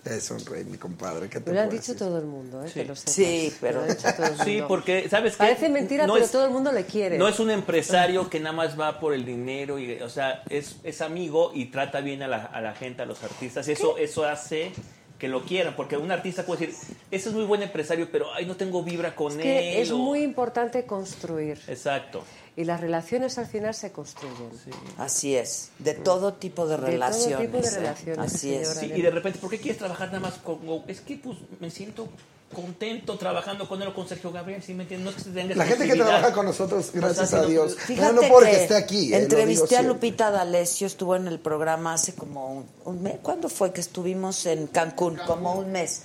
Es 0.04 0.30
un 0.30 0.38
rey, 0.46 0.64
mi 0.64 0.78
compadre. 0.78 1.28
¿qué 1.28 1.40
te 1.40 1.52
lo 1.52 1.60
han 1.60 1.68
dicho 1.68 1.80
decir? 1.92 1.96
todo 1.98 2.18
el 2.18 2.26
mundo, 2.26 2.62
¿eh? 2.64 2.68
Sí. 2.68 2.74
que 2.74 2.84
lo 2.84 2.94
sepas. 2.94 3.12
Sí, 3.12 3.52
pero- 3.60 3.80
lo 3.80 3.86
dicho 3.92 4.08
todo 4.16 4.26
el 4.28 4.38
Sí, 4.44 4.50
mundo. 4.52 4.68
porque, 4.68 5.08
¿sabes 5.10 5.32
qué? 5.32 5.38
Parece 5.38 5.68
mentira, 5.68 6.06
No 6.06 6.12
pero 6.14 6.24
es- 6.24 6.30
todo 6.30 6.44
el 6.46 6.52
mundo 6.52 6.70
le 6.70 6.84
quiere. 6.84 7.18
No 7.18 7.26
es 7.26 7.40
un 7.40 7.50
empresario 7.50 8.30
que 8.30 8.38
nada 8.38 8.54
más 8.54 8.78
va 8.78 9.00
por 9.00 9.12
el 9.14 9.24
dinero, 9.24 9.80
y, 9.80 10.00
o 10.00 10.08
sea, 10.08 10.44
es, 10.48 10.76
es 10.84 11.00
amigo 11.00 11.50
y 11.54 11.66
trata 11.66 12.00
bien 12.02 12.22
a 12.22 12.28
la, 12.28 12.44
a 12.44 12.60
la 12.60 12.72
gente, 12.74 13.02
a 13.02 13.04
los 13.06 13.22
artistas. 13.24 13.66
Eso, 13.66 13.98
eso 13.98 14.24
hace 14.24 14.70
que 15.18 15.26
lo 15.26 15.42
quieran, 15.44 15.74
porque 15.74 15.96
un 15.96 16.12
artista 16.12 16.46
puede 16.46 16.68
decir, 16.68 16.76
ese 17.10 17.28
es 17.30 17.34
muy 17.34 17.44
buen 17.44 17.62
empresario, 17.62 18.08
pero 18.12 18.32
ay, 18.32 18.46
no 18.46 18.54
tengo 18.54 18.84
vibra 18.84 19.14
con 19.16 19.32
Es 19.32 19.38
él. 19.38 19.42
que 19.42 19.82
es 19.82 19.90
o- 19.90 19.98
muy 19.98 20.20
importante 20.22 20.86
construir. 20.86 21.58
Exacto. 21.66 22.22
Y 22.58 22.64
las 22.64 22.80
relaciones 22.80 23.36
al 23.36 23.46
final 23.46 23.74
se 23.74 23.92
construyen. 23.92 24.48
Así 24.96 25.36
es, 25.36 25.70
de 25.78 25.92
todo 25.92 26.32
tipo 26.34 26.66
de 26.66 26.76
De 26.76 26.76
todo 26.78 26.86
relaciones. 26.90 27.38
tipo 27.50 27.58
de 27.62 27.70
relaciones, 27.70 28.34
Así 28.34 28.54
es. 28.54 28.68
Sí, 28.78 28.86
y 28.94 29.02
de 29.02 29.10
repente, 29.10 29.38
¿por 29.38 29.50
qué 29.50 29.58
quieres 29.58 29.76
trabajar 29.78 30.08
nada 30.08 30.20
más 30.20 30.34
con 30.38 30.64
Go? 30.66 30.82
Es 30.88 31.02
que 31.02 31.16
pues 31.18 31.36
me 31.60 31.70
siento 31.70 32.08
contento 32.54 33.18
trabajando 33.18 33.68
con 33.68 33.82
él 33.82 33.88
o 33.88 33.94
con 33.94 34.08
Sergio 34.08 34.30
Gabriel, 34.32 34.62
¿sí 34.62 34.72
me 34.72 34.84
entiendes? 34.84 35.04
No 35.04 35.10
es 35.10 35.16
que 35.16 35.22
se 35.24 35.30
tenga 35.30 35.54
La 35.56 35.64
gente 35.66 35.86
que 35.86 35.94
trabaja 35.96 36.32
con 36.32 36.46
nosotros, 36.46 36.90
gracias 36.94 37.34
a 37.34 37.44
Dios. 37.44 37.74
Fíjate 37.76 38.12
No, 38.14 38.22
no 38.22 38.28
porque 38.28 38.50
que 38.52 38.62
esté 38.62 38.76
aquí. 38.76 39.12
eh, 39.12 39.18
Entrevisté 39.18 39.76
a. 39.76 39.82
Lupita 39.82 40.30
D'Alessio, 40.30 40.86
estuvo 40.86 41.16
en 41.16 41.26
el 41.28 41.38
programa 41.40 41.92
hace 41.94 42.14
como 42.14 42.54
un, 42.54 42.66
un 42.84 43.02
mes. 43.02 43.16
¿Cuándo 43.20 43.48
fue 43.48 43.72
que 43.72 43.80
estuvimos 43.80 44.46
en 44.46 44.68
Cancún? 44.68 45.18
Como 45.26 45.54
un 45.56 45.72
mes. 45.72 46.02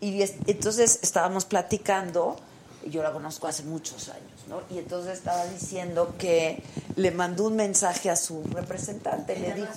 Y 0.00 0.22
es- 0.22 0.34
entonces 0.46 0.98
estábamos 1.02 1.44
platicando, 1.44 2.36
y 2.84 2.90
yo 2.90 3.02
la 3.04 3.12
conozco 3.12 3.46
hace 3.46 3.62
muchos 3.62 4.08
años, 4.08 4.31
¿no? 4.48 4.60
Y 4.70 4.78
entonces 4.78 5.14
estaba 5.18 5.44
diciendo 5.46 6.14
que 6.18 6.62
le 6.96 7.10
mandó 7.10 7.44
un 7.44 7.56
mensaje 7.56 8.10
a 8.10 8.16
su 8.16 8.42
representante, 8.44 9.36
le 9.38 9.54
dijo 9.54 9.68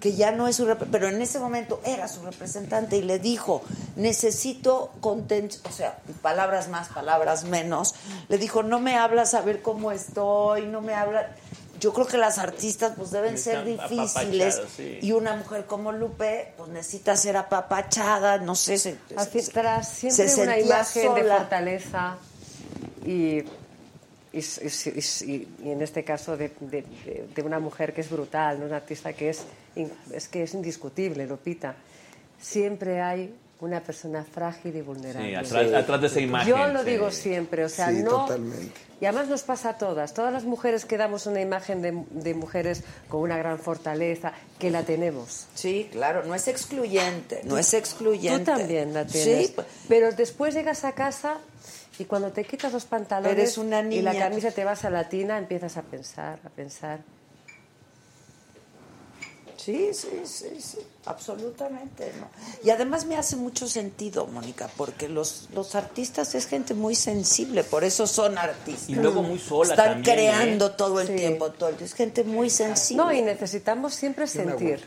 que 0.00 0.14
ya 0.14 0.30
no 0.30 0.46
es 0.46 0.56
su 0.56 0.66
rep- 0.66 0.86
pero 0.92 1.08
en 1.08 1.20
ese 1.22 1.38
momento 1.38 1.80
era 1.84 2.06
su 2.06 2.22
representante 2.22 2.96
y 2.98 3.02
le 3.02 3.18
dijo, 3.18 3.62
necesito 3.96 4.92
contención, 5.00 5.62
o 5.68 5.72
sea, 5.74 5.98
palabras 6.22 6.68
más, 6.68 6.88
palabras 6.88 7.44
menos, 7.44 7.94
le 8.28 8.36
dijo, 8.38 8.62
no 8.62 8.78
me 8.78 8.96
hablas 8.96 9.32
a 9.34 9.40
ver 9.40 9.62
cómo 9.62 9.92
estoy, 9.92 10.66
no 10.66 10.82
me 10.82 10.94
hablas, 10.94 11.26
yo 11.80 11.92
creo 11.94 12.06
que 12.06 12.18
las 12.18 12.36
artistas 12.38 12.92
pues 12.96 13.10
deben 13.10 13.38
ser 13.38 13.64
difíciles 13.64 14.60
sí. 14.76 14.98
y 15.02 15.12
una 15.12 15.34
mujer 15.34 15.64
como 15.66 15.92
Lupe 15.92 16.52
pues 16.58 16.68
necesita 16.70 17.16
ser 17.16 17.36
apapachada, 17.38 18.38
no 18.38 18.54
sé, 18.54 18.78
se, 18.78 18.96
Así, 19.16 20.10
se- 20.10 20.28
se 20.28 20.42
una 20.42 20.58
imagen 20.58 21.14
de 21.14 21.22
fortaleza 21.38 22.16
y, 23.04 23.44
y, 24.36 24.40
y- 24.40 25.32
y- 25.32 25.48
y 25.64 25.70
en 25.70 25.82
este 25.82 26.04
caso 26.04 26.36
de, 26.36 26.50
de- 26.60 26.84
una 27.42 27.58
mujer 27.58 27.92
que 27.92 28.00
es 28.02 28.10
brutal, 28.10 28.60
¿no? 28.60 28.66
una 28.66 28.76
artista 28.76 29.12
que 29.12 29.30
es, 29.30 29.42
es 30.12 30.28
que 30.28 30.42
es 30.42 30.54
indiscutible, 30.54 31.26
Lupita. 31.26 31.74
Siempre 32.40 33.00
hay 33.00 33.34
una 33.60 33.80
persona 33.80 34.22
frágil 34.24 34.76
y 34.76 34.82
vulnerable. 34.82 35.28
Sí, 35.30 35.34
atrás, 35.34 35.72
atrás 35.72 36.00
de 36.02 36.06
esa 36.08 36.20
imagen. 36.20 36.48
Yo 36.48 36.66
lo 36.68 36.82
sí. 36.84 36.90
digo 36.90 37.10
siempre, 37.10 37.64
o 37.64 37.68
sea, 37.68 37.88
Sí, 37.90 38.02
no... 38.02 38.10
totalmente. 38.26 38.72
Y 39.00 39.04
además 39.04 39.28
nos 39.28 39.42
pasa 39.42 39.70
a 39.70 39.78
todas, 39.78 40.14
todas 40.14 40.32
las 40.32 40.44
mujeres 40.44 40.86
que 40.86 40.96
damos 40.96 41.26
una 41.26 41.40
imagen 41.42 41.82
de, 41.82 42.02
de 42.10 42.34
mujeres 42.34 42.82
con 43.08 43.20
una 43.20 43.36
gran 43.36 43.58
fortaleza, 43.58 44.32
que 44.58 44.70
la 44.70 44.84
tenemos. 44.84 45.46
Sí, 45.54 45.88
claro, 45.92 46.24
no 46.24 46.34
es 46.34 46.48
excluyente, 46.48 47.42
no 47.44 47.58
es 47.58 47.74
excluyente. 47.74 48.50
Tú 48.52 48.58
también 48.58 48.94
la 48.94 49.06
tienes. 49.06 49.46
Sí, 49.48 49.52
pues, 49.54 49.66
Pero 49.88 50.12
después 50.12 50.54
llegas 50.54 50.84
a 50.84 50.92
casa 50.92 51.36
y 51.98 52.04
cuando 52.04 52.30
te 52.32 52.44
quitas 52.44 52.72
los 52.72 52.84
pantalones 52.84 53.32
Eres 53.38 53.58
una 53.58 53.80
y 53.82 54.02
la 54.02 54.16
camisa 54.16 54.50
te 54.50 54.64
vas 54.64 54.84
a 54.84 54.90
la 54.90 55.08
tina, 55.08 55.38
empiezas 55.38 55.76
a 55.76 55.82
pensar, 55.82 56.38
a 56.44 56.48
pensar. 56.50 57.00
Sí, 59.56 59.88
sí, 59.94 60.08
sí, 60.24 60.60
sí, 60.60 60.78
absolutamente. 61.06 62.12
¿no? 62.20 62.28
Y 62.62 62.70
además 62.70 63.06
me 63.06 63.16
hace 63.16 63.36
mucho 63.36 63.66
sentido, 63.66 64.26
Mónica, 64.26 64.68
porque 64.76 65.08
los, 65.08 65.48
los 65.54 65.74
artistas 65.74 66.34
es 66.34 66.46
gente 66.46 66.74
muy 66.74 66.94
sensible, 66.94 67.64
por 67.64 67.82
eso 67.82 68.06
son 68.06 68.38
artistas. 68.38 68.88
Y 68.90 68.94
luego 68.94 69.22
muy 69.22 69.38
sola 69.38 69.70
Están 69.70 69.94
también, 70.04 70.14
creando 70.16 70.66
¿eh? 70.66 70.74
todo 70.76 71.00
el 71.00 71.06
Sí. 71.08 71.16
tiempo, 71.16 71.50
todo 71.50 71.70
el- 71.70 71.82
es 71.82 71.94
gente 71.94 72.22
muy 72.22 72.50
sensible. 72.50 73.02
No, 73.02 73.12
y 73.12 73.22
necesitamos 73.22 73.94
siempre 73.94 74.26
sentir 74.28 74.84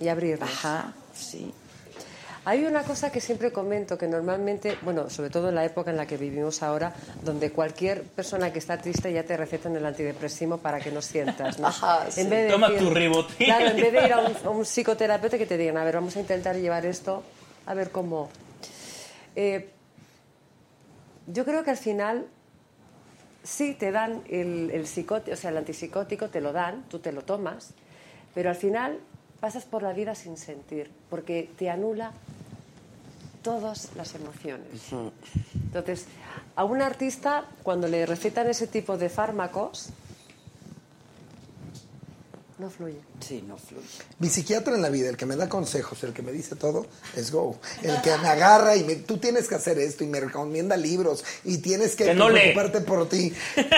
y 0.00 0.08
abrirnos. 0.08 0.48
Ajá, 0.48 0.94
sí. 1.14 1.52
Hay 2.48 2.64
una 2.64 2.82
cosa 2.82 3.12
que 3.12 3.20
siempre 3.20 3.52
comento, 3.52 3.98
que 3.98 4.08
normalmente, 4.08 4.78
bueno, 4.80 5.10
sobre 5.10 5.28
todo 5.28 5.50
en 5.50 5.54
la 5.54 5.66
época 5.66 5.90
en 5.90 5.98
la 5.98 6.06
que 6.06 6.16
vivimos 6.16 6.62
ahora, 6.62 6.94
donde 7.22 7.50
cualquier 7.52 8.04
persona 8.04 8.50
que 8.54 8.58
está 8.58 8.78
triste 8.78 9.12
ya 9.12 9.22
te 9.22 9.36
recetan 9.36 9.76
el 9.76 9.84
antidepresivo 9.84 10.56
para 10.56 10.80
que 10.80 10.90
no 10.90 11.02
sientas, 11.02 11.58
¿no? 11.58 11.66
Ajá, 11.68 12.10
sí. 12.10 12.22
En 12.22 12.30
vez 12.30 12.44
de 12.46 12.50
Toma 12.52 12.70
decir- 12.70 12.88
tu 12.88 12.94
Ribotril. 12.94 13.46
Claro, 13.48 13.66
en 13.66 13.76
vez 13.76 13.92
de 13.92 14.02
ir 14.02 14.12
a 14.14 14.20
un, 14.20 14.32
a 14.46 14.48
un 14.48 14.64
psicoterapeuta 14.64 15.36
que 15.36 15.44
te 15.44 15.58
digan, 15.58 15.76
a 15.76 15.84
ver, 15.84 15.96
vamos 15.96 16.16
a 16.16 16.20
intentar 16.20 16.56
llevar 16.56 16.86
esto, 16.86 17.22
a 17.66 17.74
ver 17.74 17.90
cómo... 17.90 18.30
Eh, 19.36 19.68
yo 21.26 21.44
creo 21.44 21.62
que 21.64 21.70
al 21.72 21.76
final 21.76 22.28
sí 23.42 23.74
te 23.74 23.92
dan 23.92 24.22
el, 24.30 24.70
el 24.70 24.86
psicótico, 24.86 25.34
o 25.34 25.36
sea, 25.36 25.50
el 25.50 25.58
antipsicótico 25.58 26.30
te 26.30 26.40
lo 26.40 26.54
dan, 26.54 26.84
tú 26.88 26.98
te 26.98 27.12
lo 27.12 27.20
tomas, 27.20 27.72
pero 28.34 28.48
al 28.48 28.56
final 28.56 28.98
pasas 29.38 29.66
por 29.66 29.82
la 29.82 29.92
vida 29.92 30.14
sin 30.14 30.38
sentir, 30.38 30.90
porque 31.10 31.50
te 31.58 31.68
anula 31.68 32.12
todas 33.42 33.88
las 33.96 34.14
emociones. 34.14 34.66
Entonces, 35.54 36.04
a 36.56 36.64
un 36.64 36.82
artista, 36.82 37.44
cuando 37.62 37.86
le 37.88 38.04
recetan 38.06 38.48
ese 38.48 38.66
tipo 38.66 38.96
de 38.98 39.08
fármacos, 39.08 39.90
no 42.58 42.68
fluye. 42.70 42.98
Sí, 43.20 43.44
no 43.46 43.56
fluye. 43.56 43.86
Mi 44.18 44.28
psiquiatra 44.28 44.74
en 44.74 44.82
la 44.82 44.88
vida, 44.88 45.08
el 45.08 45.16
que 45.16 45.26
me 45.26 45.36
da 45.36 45.48
consejos, 45.48 46.02
el 46.02 46.12
que 46.12 46.22
me 46.22 46.32
dice 46.32 46.56
todo, 46.56 46.86
es 47.14 47.30
Go. 47.30 47.56
El 47.84 48.00
que 48.02 48.10
me 48.18 48.26
agarra 48.26 48.74
y 48.74 48.82
me, 48.82 48.96
tú 48.96 49.18
tienes 49.18 49.46
que 49.46 49.54
hacer 49.54 49.78
esto 49.78 50.02
y 50.02 50.08
me 50.08 50.18
recomienda 50.18 50.76
libros 50.76 51.24
y 51.44 51.58
tienes 51.58 51.94
que, 51.94 52.06
Que 52.06 52.14
no 52.14 52.28
lee. 52.28 52.40
preocuparte 52.52 52.80
por 52.80 53.08
ti. 53.08 53.32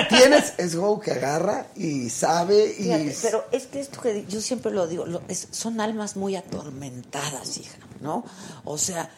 Tienes, 0.08 0.54
es 0.56 0.74
Go 0.76 0.98
que 0.98 1.10
agarra 1.12 1.66
y 1.76 2.08
sabe 2.08 2.74
y... 2.78 2.84
Fíjate, 2.84 3.16
pero 3.20 3.44
es 3.52 3.66
que 3.66 3.80
esto 3.80 4.00
que 4.00 4.24
yo 4.26 4.40
siempre 4.40 4.72
lo 4.72 4.86
digo, 4.86 5.04
lo- 5.04 5.20
es- 5.28 5.48
son 5.50 5.78
almas 5.82 6.16
muy 6.16 6.34
atormentadas, 6.36 7.58
hija, 7.58 7.76
¿no? 8.00 8.24
O 8.64 8.78
sea, 8.78 9.10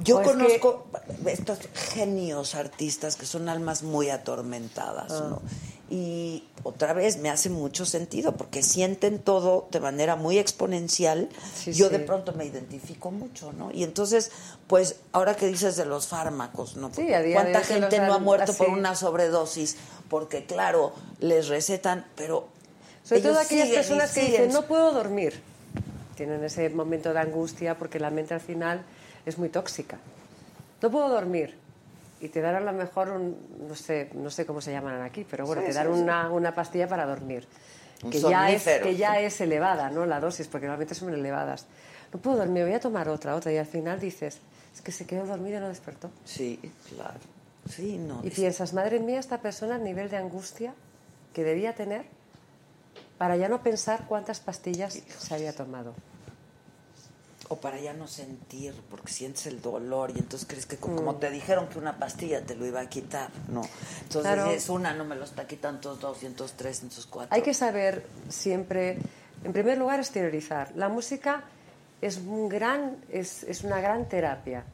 yo 0.00 0.18
O 0.18 0.20
es 0.20 0.28
conozco 0.28 0.86
estos 1.26 1.58
genios 1.74 2.54
artistas 2.54 3.16
que 3.16 3.26
son 3.26 3.48
almas 3.48 3.82
muy 3.82 4.10
atormentadas, 4.10 5.12
Ah. 5.12 5.26
¿no? 5.30 5.42
Y 5.90 6.44
otra 6.64 6.92
vez 6.92 7.16
me 7.16 7.30
hace 7.30 7.48
mucho 7.48 7.86
sentido 7.86 8.36
porque 8.36 8.62
sienten 8.62 9.18
todo 9.20 9.68
de 9.70 9.80
manera 9.80 10.16
muy 10.16 10.38
exponencial. 10.38 11.30
Sí, 11.54 11.72
yo 11.72 11.86
sí. 11.86 11.92
de 11.92 11.98
pronto 12.00 12.34
me 12.34 12.44
identifico 12.44 13.10
mucho, 13.10 13.54
¿no? 13.54 13.70
Y 13.72 13.84
entonces, 13.84 14.30
pues, 14.66 14.96
ahora 15.12 15.34
que 15.34 15.46
dices 15.46 15.76
de 15.76 15.86
los 15.86 16.06
fármacos, 16.06 16.76
¿no? 16.76 16.90
Sí, 16.94 17.10
a 17.14 17.22
día 17.22 17.36
¿Cuánta 17.40 17.60
te 17.62 17.66
gente 17.74 18.00
no 18.00 18.12
ha 18.12 18.18
muerto 18.18 18.52
por 18.52 18.66
así. 18.66 18.78
una 18.78 18.94
sobredosis? 18.94 19.76
Porque, 20.10 20.44
claro, 20.44 20.92
les 21.20 21.48
recetan, 21.48 22.04
pero 22.16 22.48
Sobre 23.02 23.22
todo 23.22 23.38
aquellas 23.38 23.70
personas 23.70 24.12
que 24.12 24.24
dicen, 24.26 24.52
no 24.52 24.66
puedo 24.66 24.92
dormir. 24.92 25.40
Tienen 26.16 26.44
ese 26.44 26.68
momento 26.68 27.14
de 27.14 27.20
angustia 27.20 27.78
porque 27.78 27.98
la 27.98 28.10
mente 28.10 28.34
al 28.34 28.40
final 28.40 28.82
es 29.28 29.38
muy 29.38 29.48
tóxica. 29.48 29.98
No 30.82 30.90
puedo 30.90 31.08
dormir. 31.08 31.56
Y 32.20 32.28
te 32.28 32.40
dan 32.40 32.56
a 32.56 32.60
lo 32.60 32.72
mejor, 32.72 33.10
un, 33.10 33.36
no, 33.68 33.74
sé, 33.76 34.10
no 34.14 34.30
sé 34.30 34.44
cómo 34.44 34.60
se 34.60 34.72
llaman 34.72 35.00
aquí, 35.02 35.24
pero 35.28 35.46
bueno, 35.46 35.62
Sí, 35.62 35.68
te 35.68 35.74
dan 35.74 35.86
sí, 35.86 35.94
sí. 35.94 36.00
una, 36.00 36.30
una 36.30 36.54
pastilla 36.54 36.88
para 36.88 37.06
dormir. 37.06 37.46
Un 38.02 38.10
Que 38.10 38.20
ya, 38.20 38.50
es, 38.50 38.64
que 38.64 38.96
ya 38.96 39.20
es 39.20 39.40
elevada, 39.40 39.90
¿no? 39.90 40.06
La 40.06 40.18
dosis, 40.20 40.48
porque 40.48 40.66
normalmente 40.66 40.94
son 40.94 41.12
elevadas. 41.14 41.66
No 42.12 42.20
puedo 42.20 42.38
dormir, 42.38 42.64
voy 42.64 42.72
a 42.72 42.80
tomar 42.80 43.08
otra, 43.08 43.34
otra. 43.36 43.52
Y 43.52 43.58
al 43.58 43.66
final 43.66 44.00
dices, 44.00 44.40
es 44.74 44.80
que 44.80 44.90
se 44.92 45.06
quedó 45.06 45.26
dormido 45.26 45.58
y 45.58 45.60
no 45.60 45.68
despertó. 45.68 46.10
Sí, 46.24 46.58
claro. 46.94 47.18
Sí, 47.68 47.98
no. 47.98 48.20
Y 48.24 48.30
piensas, 48.30 48.72
madre 48.72 48.98
mía, 48.98 49.20
esta 49.20 49.40
persona 49.40 49.76
el 49.76 49.84
nivel 49.84 50.08
de 50.10 50.16
angustia 50.16 50.74
que 51.34 51.44
debía 51.44 51.74
tener 51.74 52.06
para 53.18 53.36
ya 53.36 53.48
no 53.48 53.62
pensar 53.62 54.06
cuántas 54.08 54.40
pastillas 54.40 54.94
se 55.18 55.34
había 55.34 55.52
tomado. 55.52 55.94
O 57.50 57.56
para 57.56 57.78
ya 57.80 57.94
no 57.94 58.06
sentir, 58.06 58.74
porque 58.90 59.10
sientes 59.10 59.46
el 59.46 59.62
dolor 59.62 60.10
y 60.14 60.18
entonces 60.18 60.46
crees 60.46 60.66
que 60.66 60.76
como, 60.76 60.94
Mm. 60.94 60.96
como 60.98 61.16
te 61.16 61.30
dijeron 61.30 61.68
que 61.68 61.78
una 61.78 61.98
pastilla 61.98 62.42
te 62.44 62.54
lo 62.54 62.66
iba 62.66 62.80
a 62.80 62.88
quitar, 62.88 63.30
no. 63.48 63.62
Entonces 64.02 64.32
Claro. 64.34 64.50
es 64.50 64.68
una, 64.68 64.92
no 64.92 65.04
me 65.04 65.16
lo 65.16 65.24
está 65.24 65.46
quitando, 65.46 65.76
entonces 65.78 66.00
dos, 66.02 66.22
y 66.22 66.26
entonces 66.26 66.56
tres, 66.56 66.82
entonces 66.82 67.06
cuatro. 67.06 67.34
Hay 67.34 67.40
que 67.42 67.54
saber 67.54 68.04
siempre, 68.28 68.98
en 69.44 69.52
primer 69.54 69.78
lugar, 69.78 69.98
exteriorizar. 69.98 70.72
La 70.76 70.88
música 70.90 71.44
es, 72.02 72.18
un 72.18 72.48
gran, 72.50 72.98
es, 73.08 73.44
es 73.44 73.64
una 73.64 73.80
gran 73.80 74.08
terapia, 74.10 74.64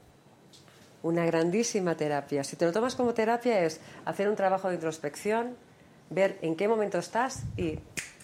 una 1.04 1.24
grandísima 1.26 1.94
terapia. 1.96 2.42
Si 2.42 2.56
te 2.56 2.64
lo 2.64 2.72
tomas 2.72 2.96
como 2.96 3.14
terapia 3.14 3.60
es 3.64 3.78
hacer 4.04 4.28
un 4.28 4.34
trabajo 4.36 4.68
de 4.68 4.74
introspección, 4.74 5.56
ver 6.10 6.38
en 6.42 6.56
qué 6.56 6.66
momento 6.66 6.98
estás 6.98 7.40
y 7.56 7.78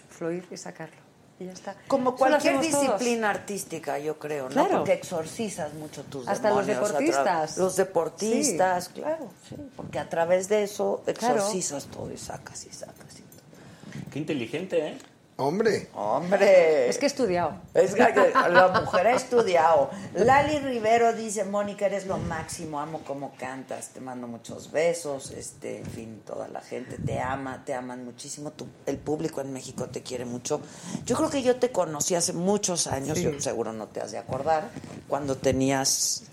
fluir 0.09 0.45
y 0.51 0.57
sacarlo. 0.57 0.97
Y 1.41 1.47
ya 1.47 1.53
está. 1.53 1.75
Como 1.89 2.15
cualquier 2.17 2.61
todos. 2.61 2.67
disciplina 2.67 3.31
artística, 3.31 3.99
yo 3.99 4.19
creo, 4.19 4.45
¿no? 4.45 4.51
Claro. 4.51 4.77
Porque 4.79 4.93
exorcizas 4.93 5.73
mucho 5.75 6.03
tus 6.05 6.29
Hasta 6.29 6.51
los 6.51 6.67
demonios 6.67 6.89
deportistas. 6.93 7.57
Los 7.57 7.77
deportistas, 7.77 8.89
claro, 8.91 9.31
sí. 9.49 9.57
Porque 9.75 9.99
a 9.99 10.09
través 10.09 10.49
de 10.51 10.62
eso 10.65 11.03
Claro. 11.15 11.37
exorcizas 11.37 11.87
todo 11.87 12.12
y 12.12 12.19
sacas 12.19 12.67
y 12.67 12.71
sacas 12.71 13.19
y 13.19 13.23
todo. 13.23 14.11
Qué 14.12 14.19
inteligente, 14.19 14.87
¿eh? 14.89 14.99
Hombre. 15.41 15.89
Hombre. 15.95 16.89
Es 16.89 16.99
que 16.99 17.07
he 17.07 17.09
estudiado. 17.09 17.55
Es 17.75 17.95
que 17.95 18.01
la 18.51 18.81
mujer 18.85 19.07
ha 19.07 19.15
estudiado. 19.15 19.91
Lali 20.15 20.59
Rivero 20.59 21.12
dice, 21.15 21.45
Mónica, 21.45 21.87
eres 21.87 22.07
lo 22.07 22.19
máximo, 22.19 22.79
amo 22.79 23.01
cómo 23.07 23.33
cantas, 23.39 23.89
te 23.89 24.01
mando 24.01 24.27
muchos 24.27 24.71
besos, 24.71 25.31
este, 25.31 25.79
en 25.79 25.87
fin, 25.87 26.23
toda 26.27 26.47
la 26.49 26.61
gente 26.61 26.97
te 26.99 27.19
ama, 27.21 27.65
te 27.65 27.75
aman 27.75 28.05
muchísimo, 28.05 28.51
tu- 28.53 28.67
el 28.87 28.99
público 28.99 29.41
en 29.41 29.53
México 29.53 29.87
te 29.87 30.03
quiere 30.03 30.25
mucho. 30.25 30.61
Yo 31.07 31.17
creo 31.17 31.31
que 31.31 31.43
yo 31.43 31.57
te 31.57 31.71
conocí 31.73 32.15
hace 32.15 32.33
muchos 32.33 32.87
años, 32.87 33.17
Sí. 33.19 33.25
yo 33.25 33.41
seguro 33.41 33.73
no 33.73 33.87
te 33.87 34.01
has 34.01 34.12
de 34.12 34.19
acordar, 34.19 34.69
cuando 35.09 35.37
tenías 35.37 36.25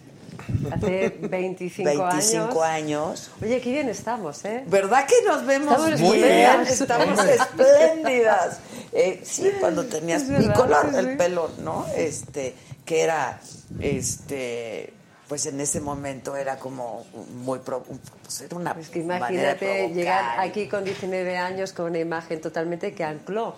Hace 0.71 1.09
25, 1.21 1.89
25 1.89 2.63
años. 2.63 2.63
años. 2.63 3.31
Oye, 3.41 3.61
qué 3.61 3.71
bien 3.71 3.89
estamos, 3.89 4.43
¿eh? 4.45 4.63
¿Verdad 4.67 5.05
que 5.05 5.15
nos 5.27 5.45
vemos 5.45 5.73
Estamos 5.73 5.99
muy 6.01 6.17
bien? 6.17 6.61
Estamos 6.67 7.19
espléndidas. 7.25 8.59
Eh, 8.93 9.21
sí, 9.23 9.51
cuando 9.59 9.85
tenías 9.85 10.23
Es 10.23 10.29
mi 10.29 10.35
verdad, 10.47 10.55
color, 10.55 10.87
sí, 10.91 10.97
el 10.97 11.09
sí. 11.11 11.15
pelo, 11.17 11.51
¿no? 11.59 11.85
Este, 11.95 12.55
que 12.85 13.01
era, 13.01 13.39
este, 13.79 14.93
pues 15.27 15.45
en 15.45 15.59
ese 15.59 15.81
momento 15.81 16.35
era 16.37 16.57
como 16.57 17.05
muy, 17.35 17.59
pro- 17.59 17.83
pues 18.23 18.41
era 18.41 18.55
una 18.55 18.71
Es 18.79 18.89
que 18.89 19.03
manera 19.03 19.27
de 19.27 19.33
imagínate 19.35 19.65
provocar. 19.65 19.95
llegar 19.95 20.39
aquí 20.39 20.67
con 20.67 20.83
19 20.85 21.37
años 21.37 21.73
con 21.73 21.85
una 21.87 21.99
imagen 21.99 22.39
totalmente 22.41 22.93
que 22.93 23.03
ancló 23.03 23.55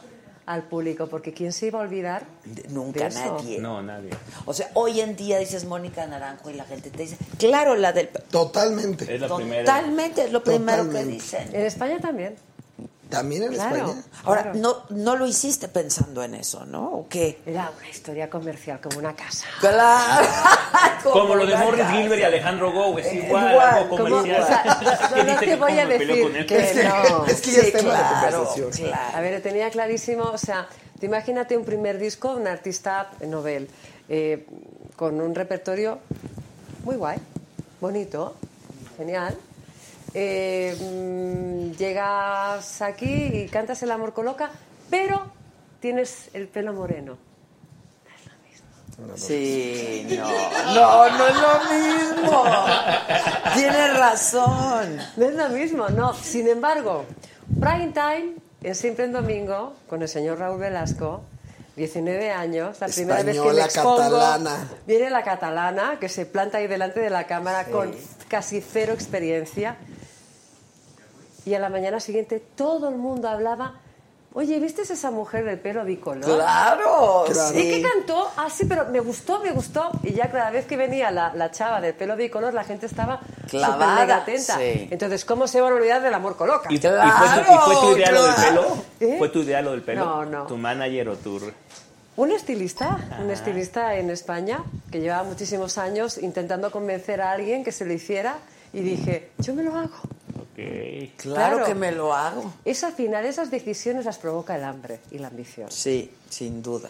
al 0.50 0.64
público, 0.64 1.06
porque 1.06 1.32
¿quién 1.32 1.54
se 1.54 1.68
iba 1.68 1.78
a 1.78 1.84
olvidar? 1.84 2.26
Nunca 2.70 3.02
de 3.02 3.08
eso? 3.10 3.20
nadie. 3.20 3.60
No, 3.60 3.84
nadie. 3.84 4.10
O 4.46 4.54
sea, 4.56 4.72
hoy 4.74 5.00
en 5.00 5.16
día 5.16 5.38
dices 5.38 5.66
Mónica 5.66 6.08
Naranjo 6.08 6.50
y 6.50 6.56
la 6.56 6.66
gente 6.66 6.90
te 6.90 7.04
dice, 7.04 7.18
claro, 7.38 7.76
la 7.76 7.94
del... 7.94 8.10
Totalmente. 8.10 9.14
Es 9.14 9.22
la 9.22 9.36
primera. 9.36 9.64
Totalmente, 9.64 10.24
es 10.24 10.32
lo 10.32 10.44
primero 10.44 10.90
que 10.90 11.06
dicen. 11.06 11.50
En 11.54 11.66
España 11.68 12.00
también. 12.00 12.36
También 13.10 13.42
en 13.44 13.54
Claro. 13.54 13.76
España. 13.76 14.04
Ahora, 14.24 14.44
Claro. 14.44 14.60
no, 14.60 14.84
no 14.90 15.16
lo 15.16 15.26
hiciste 15.26 15.68
pensando 15.68 16.22
en 16.24 16.36
eso, 16.36 16.66
¿no? 16.68 16.86
¿O 16.92 17.08
qué? 17.10 17.40
Era 17.46 17.72
una 17.76 17.90
historia 17.90 18.30
comercial, 18.30 18.80
como 18.80 19.00
una 19.00 19.16
casa. 19.16 19.48
Claro. 19.60 20.28
Como 21.04 21.34
lo 21.36 21.46
de 21.46 21.56
Morris 21.56 21.82
casa. 21.82 21.94
Gilbert 21.94 22.22
y 22.22 22.24
Alejandro 22.26 22.72
Gou, 22.72 23.00
es 23.00 23.06
Eh, 23.08 23.24
igual, 23.26 23.52
igual, 23.52 23.70
algo 23.70 23.90
como- 23.90 24.04
comercial. 24.10 24.42
o 24.44 24.46
sea, 24.46 24.62
Es 25.02 25.08
que 25.14 25.24
no 25.24 25.24
dice 25.24 25.40
te 25.40 25.46
que 25.46 25.56
voy 25.56 25.80
a 25.80 25.86
decir 25.88 26.10
él. 26.12 26.46
que 26.46 26.84
no. 26.84 27.26
Es 27.26 27.42
que 27.42 27.52
ya 27.52 27.62
Sí, 27.64 27.72
la 27.88 28.10
conversación. 28.10 28.70
claro. 28.72 29.18
A 29.18 29.22
ver, 29.22 29.42
tenía 29.42 29.70
clarísimo, 29.72 30.24
o 30.26 30.38
sea, 30.38 30.68
tú 31.00 31.06
imagínate 31.06 31.58
un 31.58 31.66
primer 31.66 31.98
disco, 31.98 32.34
un 32.34 32.48
artista 32.48 33.10
novel, 33.26 33.70
eh, 34.10 34.46
con 34.98 35.20
un 35.22 35.34
repertorio 35.34 36.00
muy 36.84 36.96
guay, 36.98 37.18
bonito, 37.82 38.36
genial. 38.98 39.36
Eh, 40.14 40.76
mm, 40.80 41.78
llegas 41.78 42.82
aquí 42.82 43.30
y 43.34 43.48
cantas 43.48 43.82
El 43.84 43.92
amor 43.92 44.14
coloca, 44.14 44.50
pero 44.90 45.32
tienes 45.80 46.30
el 46.34 46.48
pelo 46.48 46.74
moreno. 46.74 47.18
Sí, 49.16 50.06
no, 50.18 50.76
no, 50.76 51.18
no 51.18 51.28
es 51.28 51.36
lo 51.36 51.54
mismo. 51.74 52.44
Tienes 53.56 53.98
razón. 53.98 54.98
No 55.16 55.26
es 55.26 55.36
lo 55.36 55.50
mismo, 55.50 55.90
no. 55.90 56.14
Sin 56.14 56.48
embargo, 56.50 57.06
Prime 57.60 57.94
Time 57.94 58.36
en 58.62 58.76
Siempre 58.76 59.06
en 59.06 59.14
Domingo, 59.14 59.74
con 59.88 60.02
el 60.02 60.10
señor 60.10 60.40
Raúl 60.40 60.60
Velasco, 60.60 61.22
19 61.78 62.32
años, 62.32 62.78
la 62.82 62.88
primera 62.88 63.24
vez 63.24 63.38
que 63.38 63.42
me 63.42 63.62
Española, 63.62 63.66
expongo, 63.66 63.98
catalana. 63.98 64.70
viene 64.86 65.10
la 65.10 65.24
catalana, 65.24 65.98
que 65.98 66.10
se 66.10 66.26
planta 66.26 66.58
ahí 66.58 66.68
delante 66.68 67.00
de 67.00 67.10
la 67.10 67.26
cámara 67.26 67.66
con 67.66 67.96
casi 68.28 68.60
cero 68.60 68.92
experiencia. 68.94 69.78
Y 71.46 71.54
a 71.54 71.60
la 71.60 71.70
mañana 71.70 72.00
siguiente 72.00 72.40
todo 72.56 72.90
el 72.90 72.96
mundo 72.96 73.30
hablaba, 73.30 73.76
oye, 74.34 74.60
¿viste 74.60 74.82
esa 74.84 75.10
mujer 75.12 75.46
del 75.46 75.60
pelo 75.60 75.84
bicolor? 75.86 76.24
Claro, 76.26 77.24
Claro. 77.32 77.58
¿Y 77.58 77.62
sí. 77.64 77.70
qué 77.72 77.82
cantó? 77.82 78.30
Ah, 78.38 78.50
sí, 78.50 78.66
pero 78.66 78.86
me 78.86 79.00
gustó, 79.00 79.40
me 79.40 79.52
gustó. 79.52 79.90
Y 80.04 80.14
ya 80.14 80.30
cada 80.30 80.52
vez 80.52 80.66
que 80.66 80.78
venía 80.78 81.10
la, 81.12 81.34
la 81.34 81.50
chava 81.52 81.82
del 81.82 81.94
pelo 81.96 82.16
bicolor, 82.16 82.54
la 82.54 82.64
gente 82.64 82.86
estaba 82.86 83.20
Clavada, 83.50 84.18
atenta. 84.18 84.58
sí. 84.58 84.88
Entonces, 84.92 85.26
¿cómo 85.26 85.48
se 85.48 85.60
van 85.62 85.74
a 85.74 85.76
olvidar 85.78 86.02
del 86.02 86.14
amor 86.14 86.36
coloca? 86.36 86.70
¿Y, 86.72 86.76
y 86.76 86.80
fue 86.80 86.90
tu, 86.90 86.96
Claro, 86.96 87.42
y 87.42 87.58
fue 87.66 87.76
tu 87.76 87.98
idea 87.98 88.12
lo 88.12 88.24
del 88.24 88.36
claro. 88.36 88.62
pelo? 88.62 88.84
¿Eh? 89.14 89.16
¿Fue 89.18 89.30
tu 89.30 89.40
idea 89.40 89.62
lo 89.62 89.72
del 89.72 89.82
pelo? 89.82 90.06
No, 90.06 90.26
no. 90.26 90.46
¿Tu 90.46 90.58
manager 90.58 91.10
o 91.10 91.16
tu...? 91.18 91.40
Un 92.18 92.32
estilista, 92.34 92.98
un 93.24 93.32
estilista 93.32 93.96
en 93.96 94.10
España 94.10 94.62
que 94.92 95.00
llevaba 95.00 95.24
muchísimos 95.24 95.78
años 95.78 96.18
intentando 96.18 96.70
convencer 96.70 97.22
a 97.22 97.32
alguien 97.32 97.64
que 97.64 97.72
se 97.72 97.86
lo 97.86 97.94
hiciera 97.94 98.40
y 98.74 98.82
dije, 98.82 99.30
yo 99.38 99.54
me 99.54 99.64
lo 99.64 99.74
hago. 99.78 99.96
Claro, 101.18 101.58
Claro. 101.58 101.66
que 101.66 101.76
me 101.76 101.92
lo 101.92 102.14
hago. 102.14 102.54
Es 102.66 102.84
al 102.84 102.94
final 102.94 103.26
esas 103.26 103.52
decisiones 103.52 104.06
las 104.06 104.18
provoca 104.18 104.56
el 104.56 104.64
hambre 104.64 105.00
y 105.12 105.18
la 105.20 105.28
ambición. 105.28 105.72
Sí, 105.72 106.12
sin 106.30 106.62
duda. 106.62 106.90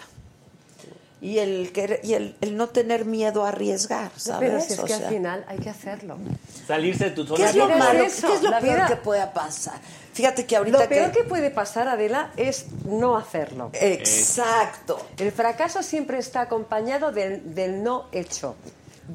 Y 1.21 1.39
el, 1.39 1.73
y 2.03 2.13
el, 2.13 2.37
el 2.39 2.55
no 2.55 2.69
tener 2.69 3.03
miedo 3.03 3.43
a 3.43 3.49
arriesgar, 3.49 4.09
¿sabes? 4.15 4.49
Pero 4.49 4.61
si 4.61 4.71
es 4.73 4.79
O 4.79 4.85
que 4.85 4.93
sea, 4.95 5.07
al 5.07 5.13
final 5.13 5.45
hay 5.49 5.57
que 5.57 5.69
hacerlo. 5.69 6.17
Salirse 6.65 7.05
de 7.05 7.11
tu 7.11 7.25
zona 7.25 7.43
¿Qué 7.43 7.49
es 7.49 7.55
lo 7.57 7.67
malo? 7.67 8.03
eso, 8.05 8.27
¿Qué 8.27 8.33
es 8.35 8.41
lo 8.43 8.49
peor 8.51 8.61
vida- 8.63 8.87
que 8.87 8.95
pueda 8.95 9.33
pasar? 9.33 9.81
Fíjate 10.13 10.45
que 10.45 10.55
ahorita 10.55 10.79
Lo 10.79 10.87
peor 10.87 11.11
que 11.11 11.23
puede 11.23 11.51
pasar, 11.51 11.89
Adela, 11.89 12.31
es 12.37 12.67
no 12.85 13.17
hacerlo. 13.17 13.69
Exacto. 13.73 15.05
El 15.17 15.33
fracaso 15.33 15.83
siempre 15.83 16.19
está 16.19 16.41
acompañado 16.41 17.11
del, 17.11 17.53
del 17.53 17.83
no 17.83 18.05
hecho. 18.13 18.55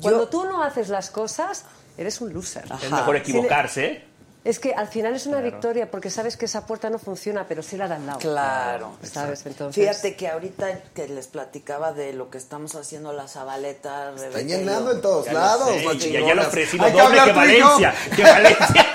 Cuando 0.02 0.28
tú 0.28 0.44
no 0.44 0.62
haces 0.62 0.90
las 0.90 1.08
cosas, 1.10 1.64
eres 1.96 2.20
un 2.20 2.34
loser. 2.34 2.64
Es 2.82 2.90
mejor 2.90 3.16
equivocarse, 3.16 3.86
¿eh? 3.86 4.04
Es 4.44 4.58
que 4.60 4.74
al 4.74 4.88
final 4.88 5.14
es 5.14 5.26
una 5.26 5.40
victoria 5.40 5.90
porque 5.90 6.10
sabes 6.10 6.36
que 6.36 6.44
esa 6.44 6.66
puerta 6.66 6.90
no 6.90 6.98
funciona, 6.98 7.46
pero 7.48 7.62
sí 7.62 7.78
la 7.78 7.88
da 7.88 7.96
al 7.96 8.04
lado. 8.06 8.18
Claro. 8.18 8.92
¿Sabes? 9.02 9.46
Entonces, 9.46 9.82
Fíjate 9.82 10.16
que 10.16 10.28
ahorita 10.28 10.80
que 10.94 11.08
les 11.08 11.28
platicaba 11.28 11.92
de 11.92 12.12
lo 12.12 12.28
que 12.28 12.36
estamos 12.36 12.74
haciendo 12.74 13.14
la 13.14 13.26
Zabaleta. 13.26 14.12
Está 14.14 14.40
llenando 14.42 14.92
en 14.92 15.00
todos 15.00 15.32
lados, 15.32 15.70
sé, 15.70 15.84
más 15.86 15.98
ya- 15.98 16.20
ya 16.20 16.34
lo 16.34 16.42
ofrecí 16.42 16.76
lo 16.76 16.84
Hay 16.84 16.92
que 16.92 17.00
doble 17.00 17.20
que 17.22 17.26
yo. 17.28 17.34
Valencia. 17.34 17.94
Que 18.14 18.22
Valencia. 18.22 18.86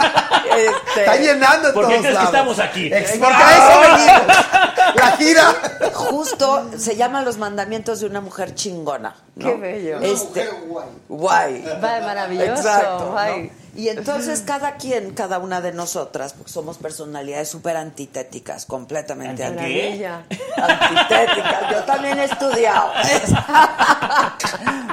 Este, 0.55 0.99
Está 0.99 1.15
llenando 1.15 1.67
en 1.69 1.73
¿Por 1.73 1.87
qué 1.87 1.93
todos 1.93 2.01
crees 2.01 2.07
que 2.07 2.13
lados. 2.13 2.29
estamos 2.29 2.59
aquí? 2.59 2.89
Porque 3.19 3.43
a 3.43 3.57
eso 3.57 3.81
venimos. 3.81 4.37
La 4.95 5.17
gira. 5.17 5.55
Justo 5.93 6.69
se 6.77 6.95
llaman 6.95 7.25
los 7.25 7.37
mandamientos 7.37 7.99
de 8.01 8.05
una 8.07 8.21
mujer 8.21 8.53
chingona. 8.55 9.15
¿no? 9.35 9.45
Qué 9.47 9.55
bello. 9.55 9.97
Una 9.97 10.07
Este, 10.07 10.45
mujer 10.45 10.49
guay. 10.67 10.87
guay. 11.07 11.63
Va, 11.83 11.99
maravilloso. 12.01 12.51
Exacto. 12.53 13.05
¿no? 13.15 13.49
Y 13.75 13.89
entonces 13.89 14.41
cada 14.45 14.75
quien, 14.75 15.11
cada 15.13 15.39
una 15.39 15.61
de 15.61 15.71
nosotras, 15.71 16.33
porque 16.33 16.51
somos 16.51 16.77
personalidades 16.77 17.49
súper 17.49 17.77
antitéticas, 17.77 18.65
completamente 18.65 19.43
¿Anti 19.43 19.59
anti- 19.61 19.73
qué? 19.73 19.83
Maravilla. 19.99 20.25
antitéticas. 20.57 21.71
Yo 21.71 21.83
también 21.83 22.19
he 22.19 22.23
estudiado. 22.25 22.91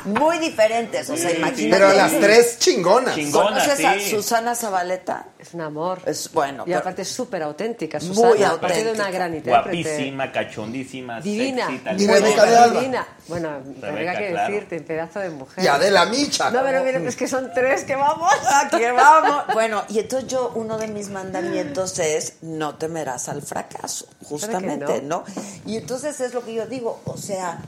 Muy 0.05 0.39
diferentes, 0.39 1.09
o 1.11 1.16
sea, 1.16 1.32
imagínate. 1.32 1.69
Pero 1.70 1.93
las 1.93 2.12
tres 2.20 2.59
chingonas. 2.61 3.15
Chingón. 3.15 3.48
¿Conoces 3.48 3.85
a 3.85 3.94
sí. 3.94 4.11
Susana 4.11 4.55
Zabaleta? 4.55 5.27
Es 5.39 5.53
un 5.55 5.62
amor. 5.62 6.01
Es 6.07 6.31
bueno. 6.32 6.62
y 6.65 6.66
pero- 6.66 6.78
aparte 6.78 7.03
es 7.03 7.09
súper 7.09 7.43
auténtica, 7.43 7.98
Muy 7.98 8.09
Susana. 8.09 8.48
Aparte 8.51 8.74
de 8.85 8.90
auténtica. 8.90 9.03
una 9.03 9.11
gran 9.11 9.35
intérprete. 9.35 9.82
Guapísima, 9.82 10.32
cachondísima, 10.32 11.20
Divina. 11.20 11.66
sexy, 11.66 11.78
tal 11.85 12.01
Y 12.01 12.07
cual. 12.07 12.23
Rebeca 12.23 12.44
de 12.47 12.57
Alba. 12.57 12.81
Divina. 12.81 13.07
Bueno, 13.27 13.51
Rebeca, 13.81 14.16
que 14.19 14.31
claro. 14.31 14.53
decirte, 14.53 14.81
pedazo 14.81 15.19
de 15.20 15.31
mujer. 15.31 15.65
Y 15.65 15.66
Adela 15.66 16.07
Micha. 16.07 16.51
No, 16.51 16.62
pero 16.62 16.85
mira, 16.85 16.98
es 17.01 17.16
que 17.16 17.27
son 17.27 17.51
tres 17.53 17.82
que 17.85 17.97
vamos. 17.97 18.32
que 18.71 18.93
vamos. 18.93 19.45
Bueno, 19.55 19.83
y 19.89 19.99
entonces 19.99 20.29
yo, 20.31 20.53
uno 20.55 20.79
de 20.79 20.89
mis 20.89 21.09
mandamientos 21.09 21.99
es 21.99 22.35
no 22.43 22.77
temerás 22.77 23.29
al 23.29 23.43
fracaso, 23.43 24.07
justamente, 24.25 25.03
no? 25.03 25.25
¿no? 25.25 25.25
Y 25.65 25.77
entonces 25.77 26.21
es 26.21 26.35
lo 26.35 26.45
que 26.45 26.55
yo 26.55 26.67
digo, 26.67 27.01
o 27.05 27.17
sea, 27.17 27.59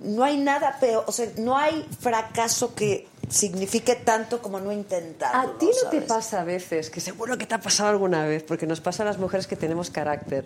no 0.00 0.24
hay 0.24 0.36
nada 0.38 0.78
peor, 0.78 1.04
o 1.06 1.12
sea, 1.12 1.28
no 1.38 1.56
hay 1.56 1.86
fracaso 2.00 2.74
que 2.74 3.08
signifique 3.28 3.96
tanto 3.96 4.40
como 4.40 4.60
no 4.60 4.72
intentarlo. 4.72 5.50
A 5.54 5.58
ti 5.58 5.66
no 5.66 5.90
te 5.90 5.96
¿sabes? 5.96 6.08
pasa 6.08 6.40
a 6.42 6.44
veces, 6.44 6.90
que 6.90 7.00
seguro 7.00 7.36
que 7.38 7.46
te 7.46 7.54
ha 7.54 7.60
pasado 7.60 7.90
alguna 7.90 8.24
vez, 8.24 8.42
porque 8.42 8.66
nos 8.66 8.80
pasa 8.80 9.02
a 9.02 9.06
las 9.06 9.18
mujeres 9.18 9.46
que 9.46 9.56
tenemos 9.56 9.90
carácter, 9.90 10.44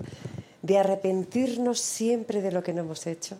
de 0.62 0.78
arrepentirnos 0.78 1.80
siempre 1.80 2.42
de 2.42 2.52
lo 2.52 2.62
que 2.62 2.72
no 2.72 2.80
hemos 2.80 3.06
hecho. 3.06 3.36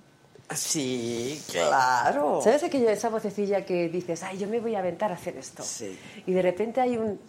Sí, 0.54 1.40
claro. 1.50 2.40
¿Sabes 2.42 2.62
aquella 2.64 2.92
esa 2.92 3.08
vocecilla 3.08 3.64
que 3.64 3.88
dices, 3.88 4.22
ay, 4.22 4.38
yo 4.38 4.48
me 4.48 4.60
voy 4.60 4.74
a 4.74 4.80
aventar 4.80 5.10
a 5.10 5.14
hacer 5.14 5.36
esto? 5.36 5.62
Sí. 5.62 5.98
Y 6.26 6.32
de 6.32 6.42
repente 6.42 6.80
hay 6.80 6.96
un 6.96 7.20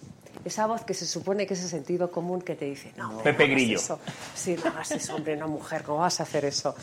esa 0.45 0.65
voz 0.65 0.83
que 0.83 0.93
se 0.95 1.05
supone 1.05 1.45
que 1.45 1.53
es 1.53 1.61
el 1.61 1.69
sentido 1.69 2.09
común 2.09 2.41
que 2.41 2.55
te 2.55 2.65
dice, 2.65 2.93
no, 2.97 3.09
hombre, 3.09 3.23
Pepe 3.25 3.43
no 3.43 3.53
hagas 3.53 3.55
Grillo. 3.55 3.77
eso. 3.77 3.99
Sí, 4.33 4.55
no 4.63 4.71
hagas 4.71 4.91
eso, 4.91 5.15
hombre, 5.15 5.35
no 5.37 5.47
mujer, 5.47 5.83
¿cómo 5.83 5.99
vas 5.99 6.19
a 6.19 6.23
hacer 6.23 6.45
eso? 6.45 6.73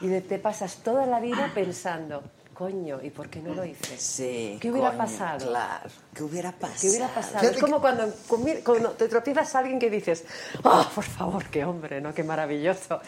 Y 0.00 0.06
de- 0.06 0.20
te 0.20 0.38
pasas 0.38 0.76
toda 0.84 1.04
la 1.06 1.18
vida 1.18 1.50
pensando, 1.52 2.22
coño, 2.54 3.00
¿y 3.02 3.10
por 3.10 3.28
qué 3.28 3.40
no 3.40 3.54
lo 3.54 3.64
hice? 3.64 3.96
Sí. 3.98 4.58
¿Qué 4.60 4.70
hubiera 4.70 4.88
coño, 4.90 4.98
pasado? 4.98 5.48
Claro. 5.48 5.90
¿Qué 6.14 6.22
hubiera 6.22 6.52
pasado? 6.52 6.80
¿Qué 6.80 6.88
hubiera 6.90 7.08
pasado? 7.08 7.48
Es 7.48 7.56
como 7.58 7.80
cuando, 7.80 8.12
cuando 8.64 8.90
te 8.90 9.08
tropiezas 9.08 9.52
a 9.54 9.58
alguien 9.60 9.78
que 9.80 9.90
dices, 9.90 10.24
¡ah, 10.62 10.88
por 10.94 11.04
favor, 11.04 11.44
qué 11.46 11.64
hombre, 11.64 12.00
¿no? 12.00 12.12
Qué 12.14 12.22
maravilloso! 12.22 13.00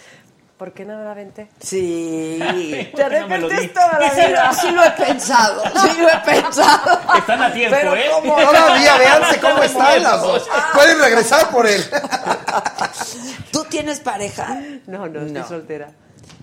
¿Por 0.60 0.74
qué 0.74 0.84
no 0.84 0.94
me 0.98 1.04
la 1.04 1.12
aventé? 1.12 1.48
Sí, 1.58 2.36
De 2.94 3.02
lo 3.02 3.08
repente 3.08 3.64
es 3.64 3.72
toda 3.72 3.98
la 3.98 4.10
Sí, 4.14 4.20
vida. 4.26 4.52
Sí 4.52 4.70
lo 4.72 4.84
he 4.84 4.90
pensado, 4.90 5.62
sí 5.64 5.98
lo 5.98 6.06
he 6.10 6.16
pensado. 6.18 7.00
Están 7.18 7.42
a 7.42 7.50
tiempo, 7.50 7.76
Pero 7.80 7.96
¿eh? 7.96 8.04
¿cómo? 8.12 8.36
Todavía, 8.36 8.98
véanse 8.98 9.40
cómo 9.40 9.62
están 9.62 10.02
las 10.02 10.20
dos. 10.20 10.46
Pueden 10.74 10.98
regresar 11.00 11.48
por 11.50 11.66
él. 11.66 11.82
¿Tú 13.50 13.64
tienes 13.70 14.00
pareja? 14.00 14.60
No, 14.86 15.08
no, 15.08 15.20
estoy 15.20 15.32
No. 15.40 15.48
soltera. 15.48 15.92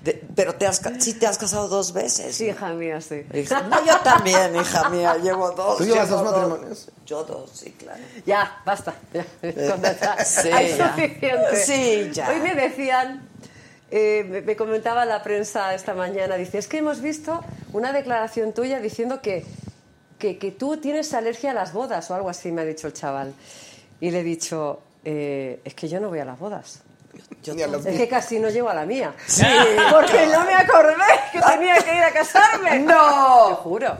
De- 0.04 0.24
pero 0.36 0.56
te 0.56 0.66
has, 0.66 0.80
ca- 0.80 0.94
sí 1.00 1.14
te 1.16 1.28
has 1.28 1.38
casado 1.38 1.68
dos 1.68 1.92
veces. 1.92 2.36
Sí, 2.36 2.46
hija 2.48 2.70
mía, 2.70 3.02
sí. 3.02 3.26
Hija- 3.34 3.62
No, 3.64 3.84
yo 3.86 3.98
también, 4.00 4.56
hija 4.56 4.90
mía, 4.90 5.16
llevo 5.22 5.52
dos. 5.52 5.78
¿Tú 5.80 5.84
llevas 5.86 6.08
llevo 6.10 6.22
dos 6.24 6.32
matrimonios? 6.34 6.90
Yo 7.06 7.24
dos, 7.24 7.52
sí, 7.54 7.72
claro. 7.78 8.00
Ya, 8.26 8.58
basta. 8.66 8.94
Ya, 9.14 9.26
con 9.42 9.86
esa- 9.86 10.24
Sí, 10.24 10.50
hay 10.52 10.78
ya. 10.78 10.90
suficiente. 10.96 11.56
Sí, 11.66 12.10
ya. 12.14 12.30
Hoy 12.30 12.40
me 12.40 12.56
decían, 12.56 13.27
eh, 13.92 14.26
me, 14.28 14.42
me 14.42 14.56
comentaba 14.56 15.06
la 15.06 15.24
prensa 15.24 15.74
esta 15.74 15.94
mañana, 15.94 16.36
dice, 16.36 16.58
es 16.58 16.68
que 16.68 16.80
hemos 16.80 17.02
visto 17.02 17.44
una 17.74 17.94
declaración 17.94 18.54
tuya 18.54 18.80
diciendo 18.80 19.22
que, 19.22 19.46
que, 20.20 20.38
que 20.38 20.52
tú 20.52 20.78
tienes 20.78 21.14
alergia 21.14 21.52
a 21.52 21.54
las 21.54 21.74
bodas 21.74 22.10
o 22.12 22.16
algo 22.16 22.30
así, 22.30 22.52
me 22.52 22.62
ha 22.62 22.66
dicho 22.66 22.88
el 22.88 22.94
chaval. 22.94 23.34
Y 24.00 24.12
le 24.12 24.20
he 24.20 24.24
dicho, 24.24 24.82
eh, 25.06 25.62
es 25.64 25.74
que 25.74 25.88
yo 25.88 26.00
no 26.00 26.10
voy 26.10 26.20
a 26.20 26.26
las 26.26 26.38
bodas. 26.38 26.82
Es 27.86 27.98
que 27.98 28.08
casi 28.08 28.40
no 28.40 28.50
llego 28.50 28.70
a 28.70 28.74
la 28.74 28.86
mía. 28.86 29.14
Sí. 29.26 29.46
Porque 29.92 30.28
no 30.28 30.46
me 30.46 30.54
acordé 30.54 31.04
que 31.32 31.40
tenía 31.52 31.78
que 31.78 31.96
ir 31.96 32.04
a 32.04 32.12
casarme. 32.12 32.80
No. 32.80 33.48
Te 33.50 33.56
juro. 33.56 33.98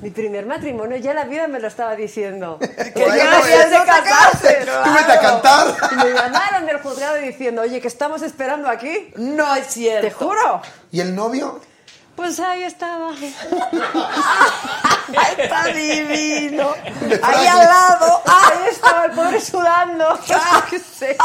Mi 0.00 0.10
primer 0.10 0.46
matrimonio 0.46 0.96
ya 0.98 1.12
la 1.12 1.24
vida 1.24 1.48
me 1.48 1.58
lo 1.58 1.66
estaba 1.68 1.96
diciendo. 1.96 2.58
Que 2.94 3.04
ahí 3.04 3.18
ya 3.18 3.30
no 3.30 3.36
habías 3.38 3.70
de 3.70 3.76
casarse. 3.84 4.66
Tú 4.84 4.92
vete 4.94 5.12
a 5.12 5.20
cantar. 5.20 5.76
Y 5.92 5.96
me 5.96 6.12
llamaron 6.12 6.66
del 6.66 6.78
juzgado 6.80 7.16
diciendo, 7.16 7.62
oye, 7.62 7.80
que 7.80 7.88
estamos 7.88 8.22
esperando 8.22 8.68
aquí. 8.68 9.12
No 9.16 9.54
es 9.56 9.66
cierto. 9.66 10.06
Te 10.08 10.12
juro. 10.14 10.62
¿Y 10.92 11.00
el 11.00 11.14
novio? 11.14 11.60
Pues 12.16 12.38
ahí 12.40 12.62
estaba. 12.64 13.12
Está 15.38 15.64
divino. 15.66 16.70
Ahí 17.22 17.46
al 17.46 17.58
lado. 17.58 18.22
Ahí 18.26 18.68
estaba 18.70 19.04
el 19.06 19.12
pobre 19.12 19.40
sudando. 19.40 20.18
Qué 20.70 20.78
sé. 20.80 21.16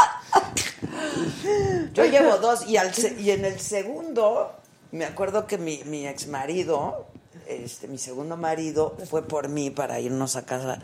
Yo 1.92 2.04
llevo 2.04 2.36
dos 2.38 2.66
y, 2.66 2.76
al 2.76 2.94
se- 2.94 3.14
y 3.20 3.30
en 3.32 3.44
el 3.44 3.58
segundo, 3.60 4.52
me 4.92 5.04
acuerdo 5.04 5.46
que 5.46 5.58
mi, 5.58 5.82
mi 5.84 6.06
ex 6.06 6.28
marido, 6.28 7.06
este, 7.46 7.88
mi 7.88 7.98
segundo 7.98 8.36
marido, 8.36 8.96
fue 9.08 9.26
por 9.26 9.48
mí 9.48 9.70
para 9.70 10.00
irnos 10.00 10.36
a 10.36 10.44
casa 10.44 10.78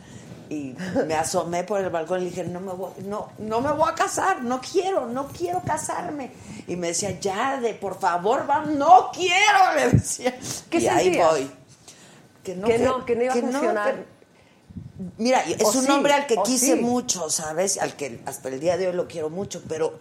y 0.51 0.75
me 1.07 1.15
asomé 1.15 1.63
por 1.63 1.79
el 1.79 1.89
balcón 1.89 2.19
y 2.19 2.23
le 2.25 2.29
dije, 2.29 2.43
no 2.43 2.59
me 2.59 2.73
voy, 2.73 2.91
no, 3.05 3.29
no 3.39 3.61
me 3.61 3.71
voy 3.71 3.89
a 3.89 3.95
casar, 3.95 4.43
no 4.43 4.59
quiero, 4.59 5.07
no 5.07 5.27
quiero 5.29 5.61
casarme. 5.63 6.31
Y 6.67 6.75
me 6.75 6.87
decía, 6.87 7.17
ya, 7.19 7.59
de 7.59 7.73
por 7.73 7.97
favor, 7.97 8.45
va, 8.49 8.65
no 8.65 9.11
quiero, 9.13 9.75
le 9.75 9.91
decía. 9.91 10.37
¿Qué 10.69 10.79
y 10.79 10.87
ahí 10.87 11.17
voy. 11.17 11.49
Que 12.43 12.55
no, 12.55 12.67
Que 12.67 12.79
no, 12.79 13.05
que 13.05 13.15
no 13.15 13.23
iba 13.23 13.33
a 13.33 13.37
funcionar. 13.37 14.05
Mira, 15.17 15.41
es 15.41 15.63
O 15.63 15.71
un 15.79 15.85
sí, 15.85 15.91
hombre 15.91 16.13
al 16.13 16.27
que 16.27 16.35
quise 16.43 16.75
sí. 16.75 16.81
mucho, 16.81 17.29
¿sabes? 17.29 17.77
Al 17.79 17.95
que 17.95 18.21
hasta 18.25 18.49
el 18.49 18.59
día 18.59 18.77
de 18.77 18.89
hoy 18.89 18.93
lo 18.93 19.07
quiero 19.07 19.29
mucho, 19.29 19.63
pero 19.67 19.99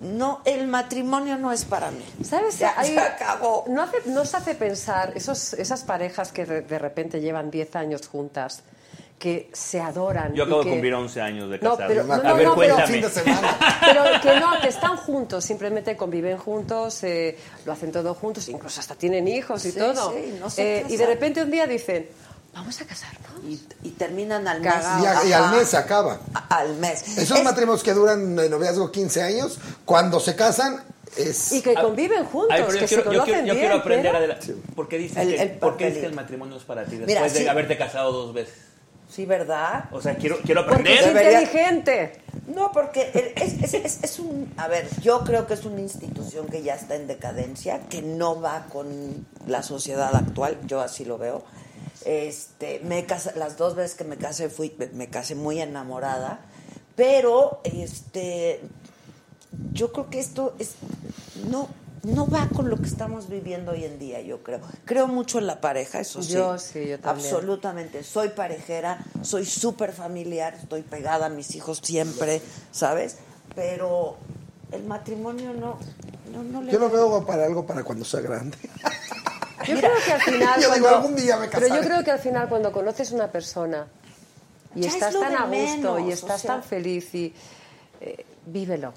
no, 0.00 0.40
el 0.44 0.66
matrimonio 0.66 1.36
no 1.38 1.52
es 1.52 1.64
para 1.64 1.90
mí. 1.90 2.04
¿Sabes? 2.24 2.58
Ya, 2.58 2.74
Hay- 2.76 2.94
se 2.94 2.98
acabó. 2.98 3.64
No 3.68 3.82
hace, 3.82 3.98
nos 4.06 4.34
hace 4.34 4.54
pensar, 4.54 5.12
esos, 5.14 5.54
esas 5.54 5.82
parejas 5.84 6.32
que 6.32 6.44
de, 6.44 6.60
de 6.62 6.78
repente 6.78 7.20
llevan 7.20 7.50
10 7.50 7.76
años 7.76 8.06
juntas, 8.08 8.62
que 9.18 9.48
se 9.54 9.80
adoran. 9.80 10.34
Yo 10.34 10.44
acabo 10.44 10.60
y 10.60 10.64
de 10.66 10.70
cumplir 10.72 10.92
11 10.94 11.20
años 11.22 11.48
de 11.48 11.58
No, 11.60 11.70
casado. 11.70 11.88
pero- 11.88 12.04
no, 12.04 12.12
a 12.12 12.16
no, 12.18 12.22
ver, 12.22 12.46
no, 12.48 12.54
pero- 12.56 12.74
cuéntame. 12.74 12.86
Fin 12.92 13.00
de 13.02 13.08
semana. 13.10 13.58
Pero 13.80 14.02
que 14.20 14.40
no, 14.40 14.60
que 14.60 14.68
están 14.68 14.96
juntos, 14.98 15.42
simplemente 15.44 15.96
conviven 15.96 16.36
juntos, 16.36 17.02
eh, 17.02 17.38
lo 17.64 17.72
hacen 17.72 17.90
todo 17.92 18.12
juntos, 18.12 18.46
incluso 18.50 18.78
hasta 18.80 18.94
tienen 18.94 19.26
hijos 19.26 19.64
y 19.64 19.72
Sí, 19.72 19.78
todo. 19.78 20.12
sí, 20.12 20.36
no 20.38 20.50
se 20.50 20.80
Eh, 20.80 20.86
y 20.90 20.96
de 20.98 21.06
repente 21.06 21.42
un 21.42 21.50
día 21.50 21.66
dicen, 21.66 22.08
vamos 22.56 22.80
a 22.80 22.84
casarnos. 22.86 23.30
Y, 23.46 23.60
y 23.84 23.90
terminan 23.92 24.48
al 24.48 24.60
mes. 24.60 24.72
Y, 25.02 25.06
a- 25.06 25.24
y 25.26 25.32
Ajá. 25.32 25.50
al 25.50 25.56
mes 25.56 25.68
se 25.68 25.76
acaba. 25.76 26.18
A- 26.34 26.56
Al 26.58 26.74
mes. 26.76 27.16
Esos 27.18 27.38
Es- 27.38 27.44
matrimonios 27.44 27.82
que 27.84 27.92
duran 27.92 28.34
de 28.34 28.48
noviazgo 28.48 28.90
15 28.90 29.22
años, 29.22 29.58
cuando 29.84 30.18
se 30.20 30.34
casan, 30.34 30.82
es... 31.16 31.52
Y 31.52 31.62
que 31.62 31.74
conviven 31.74 32.24
juntos, 32.24 32.48
Ay, 32.50 32.60
yo 32.62 32.66
que 32.68 32.72
quiero, 32.72 32.88
se 32.88 32.96
yo 32.96 33.04
conocen 33.04 33.24
quiero, 33.24 33.38
yo 33.40 33.44
bien. 33.54 33.58
quiero 33.58 33.74
aprender 33.76 34.12
pero- 34.12 34.32
a... 34.34 34.74
¿Por 34.74 34.88
qué 34.88 34.98
dices, 34.98 35.18
El- 35.18 35.28
que, 35.34 35.42
el 35.42 35.50
¿por 35.52 35.76
qué 35.76 35.84
dices 35.86 36.00
que 36.02 36.06
papelito. 36.06 36.06
el 36.08 36.14
matrimonio 36.14 36.56
es 36.56 36.64
para 36.64 36.84
ti 36.84 36.96
después 36.96 37.06
Mira, 37.08 37.22
de 37.22 37.30
sí. 37.40 37.46
haberte 37.48 37.78
casado 37.78 38.10
dos 38.12 38.34
veces? 38.34 38.54
Sí, 39.08 39.24
¿verdad? 39.24 39.84
O 39.92 40.02
sea, 40.02 40.16
quiero, 40.16 40.38
quiero 40.44 40.66
Porque 40.66 40.92
es 40.94 41.00
aprender. 41.00 41.14
Debería- 41.14 41.42
inteligente. 41.42 42.20
No, 42.48 42.72
porque 42.72 43.10
el- 43.14 43.42
es, 43.42 43.62
es- 43.62 43.74
es- 43.74 43.98
es 44.02 44.18
un... 44.18 44.52
A 44.56 44.66
ver, 44.66 44.88
yo 45.00 45.20
creo 45.24 45.46
que 45.46 45.54
es 45.54 45.64
una 45.64 45.80
institución 45.80 46.46
que 46.48 46.62
ya 46.62 46.74
está 46.74 46.96
en 46.96 47.06
decadencia, 47.06 47.80
que 47.88 48.02
no 48.02 48.40
va 48.40 48.66
con 48.72 49.26
la 49.46 49.62
sociedad 49.62 50.14
actual, 50.16 50.58
yo 50.66 50.80
así 50.80 51.04
lo 51.04 51.18
veo. 51.18 51.44
Este, 52.06 52.80
me 52.84 53.04
casé, 53.04 53.32
las 53.34 53.56
dos 53.56 53.74
veces 53.74 53.96
que 53.96 54.04
me 54.04 54.16
casé 54.16 54.48
fui, 54.48 54.72
me, 54.92 55.08
casé 55.08 55.34
muy 55.34 55.60
enamorada, 55.60 56.38
pero 56.94 57.60
este, 57.64 58.60
yo 59.72 59.90
creo 59.92 60.08
que 60.08 60.20
esto 60.20 60.54
es, 60.60 60.74
no, 61.50 61.68
no 62.04 62.28
va 62.28 62.48
con 62.54 62.70
lo 62.70 62.76
que 62.76 62.84
estamos 62.84 63.28
viviendo 63.28 63.72
hoy 63.72 63.84
en 63.84 63.98
día, 63.98 64.20
yo 64.20 64.44
creo. 64.44 64.60
Creo 64.84 65.08
mucho 65.08 65.40
en 65.40 65.48
la 65.48 65.60
pareja, 65.60 65.98
eso 65.98 66.22
sí. 66.22 66.34
Yo 66.34 66.56
sí, 66.58 66.86
yo 66.86 67.00
también. 67.00 67.26
Absolutamente. 67.26 68.04
Soy 68.04 68.28
parejera, 68.28 69.04
soy 69.22 69.44
súper 69.44 69.92
familiar, 69.92 70.54
estoy 70.54 70.82
pegada 70.82 71.26
a 71.26 71.28
mis 71.28 71.56
hijos 71.56 71.80
siempre, 71.82 72.40
¿sabes? 72.70 73.16
Pero 73.56 74.16
el 74.70 74.84
matrimonio 74.84 75.54
no, 75.54 75.76
no, 76.32 76.44
no 76.44 76.62
le 76.62 76.70
Yo 76.70 76.78
lo 76.78 76.88
veo 76.88 77.26
para 77.26 77.46
algo 77.46 77.66
para 77.66 77.82
cuando 77.82 78.04
sea 78.04 78.20
grande. 78.20 78.56
Yo 79.68 79.76
creo 79.78 79.92
que 80.04 80.12
al 80.12 80.20
final. 80.32 80.60
Yo 80.60 80.72
digo, 80.74 80.86
cuando- 80.86 80.88
algún 80.96 81.16
día 81.16 81.36
me 81.36 81.48
Pero 81.48 81.68
yo 81.68 81.80
creo 81.80 82.04
que 82.04 82.10
al 82.10 82.18
final, 82.18 82.48
cuando 82.48 82.72
conoces 82.72 83.10
una 83.12 83.30
persona 83.30 83.86
y 84.74 84.82
Ya 84.82 84.88
estás 84.88 85.12
tan 85.14 85.34
a 85.34 85.46
gusto 85.46 85.48
menos, 85.48 86.00
y 86.00 86.04
o 86.04 86.08
estás 86.10 86.40
sea. 86.42 86.52
tan 86.52 86.62
feliz 86.62 87.14
y. 87.14 87.34
eh, 88.00 88.24
vívelo. 88.46 88.92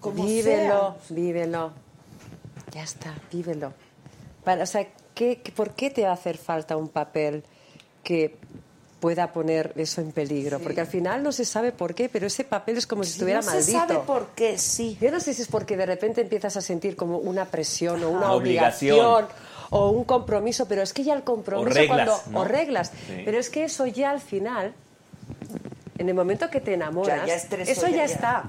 Como 0.00 0.24
vívelo, 0.24 0.96
vívelo. 1.10 1.72
Ya 2.72 2.82
está, 2.84 3.14
vívelo. 3.32 3.72
Para, 4.44 4.62
o 4.62 4.66
sea, 4.66 4.86
¿qué, 5.14 5.40
qué- 5.42 5.52
por 5.52 5.72
qué 5.74 5.90
te 5.90 6.04
va 6.04 6.10
a 6.10 6.14
hacer 6.14 6.38
falta 6.38 6.76
un 6.76 6.88
papel 6.88 7.44
que 8.04 8.36
pueda 9.00 9.32
poner 9.32 9.72
eso 9.76 10.00
en 10.00 10.12
peligro? 10.12 10.58
Porque 10.60 10.80
al 10.80 10.86
final 10.86 11.22
no 11.22 11.32
se 11.32 11.44
sabe 11.44 11.72
por 11.72 11.94
qué, 11.94 12.08
pero 12.08 12.26
ese 12.26 12.44
papel 12.44 12.76
es 12.78 12.86
como 12.86 13.04
si 13.04 13.12
estuviera 13.12 13.40
no 13.40 13.46
maldito. 13.46 13.66
se 13.66 13.72
sabe 13.72 13.98
por 14.06 14.28
qué, 14.34 14.58
sí. 14.58 14.98
Yo 15.00 15.10
no 15.10 15.20
sé 15.20 15.34
si 15.34 15.42
es 15.42 15.48
porque 15.48 15.76
de 15.76 15.86
repente 15.86 16.20
empiezas 16.20 16.56
a 16.56 16.60
sentir 16.60 16.96
como 16.96 17.18
una 17.18 17.44
presión 17.44 18.02
o 18.04 18.10
una 18.10 18.32
obligación. 18.32 18.98
Obligación. 18.98 19.48
o 19.70 19.90
un 19.90 20.04
compromiso, 20.04 20.66
pero 20.66 20.80
es 20.82 20.92
que 20.94 21.04
ya 21.04 21.12
el 21.14 21.22
compromiso 21.24 21.68
O 21.70 21.74
reglas, 21.74 22.08
cuando 22.08 22.22
¿no? 22.30 22.40
o 22.40 22.44
reglas, 22.44 22.88
Sí. 23.06 23.20
pero 23.24 23.38
es 23.38 23.50
que 23.50 23.64
eso 23.64 23.86
ya 23.86 24.10
al 24.10 24.20
final 24.20 24.72
en 25.98 26.08
el 26.08 26.14
momento 26.14 26.48
que 26.48 26.60
te 26.60 26.72
enamoras, 26.74 27.20
Ya, 27.22 27.26
ya 27.26 27.34
estresó, 27.34 27.70
eso 27.72 27.88
ya. 27.88 28.04
está. 28.04 28.44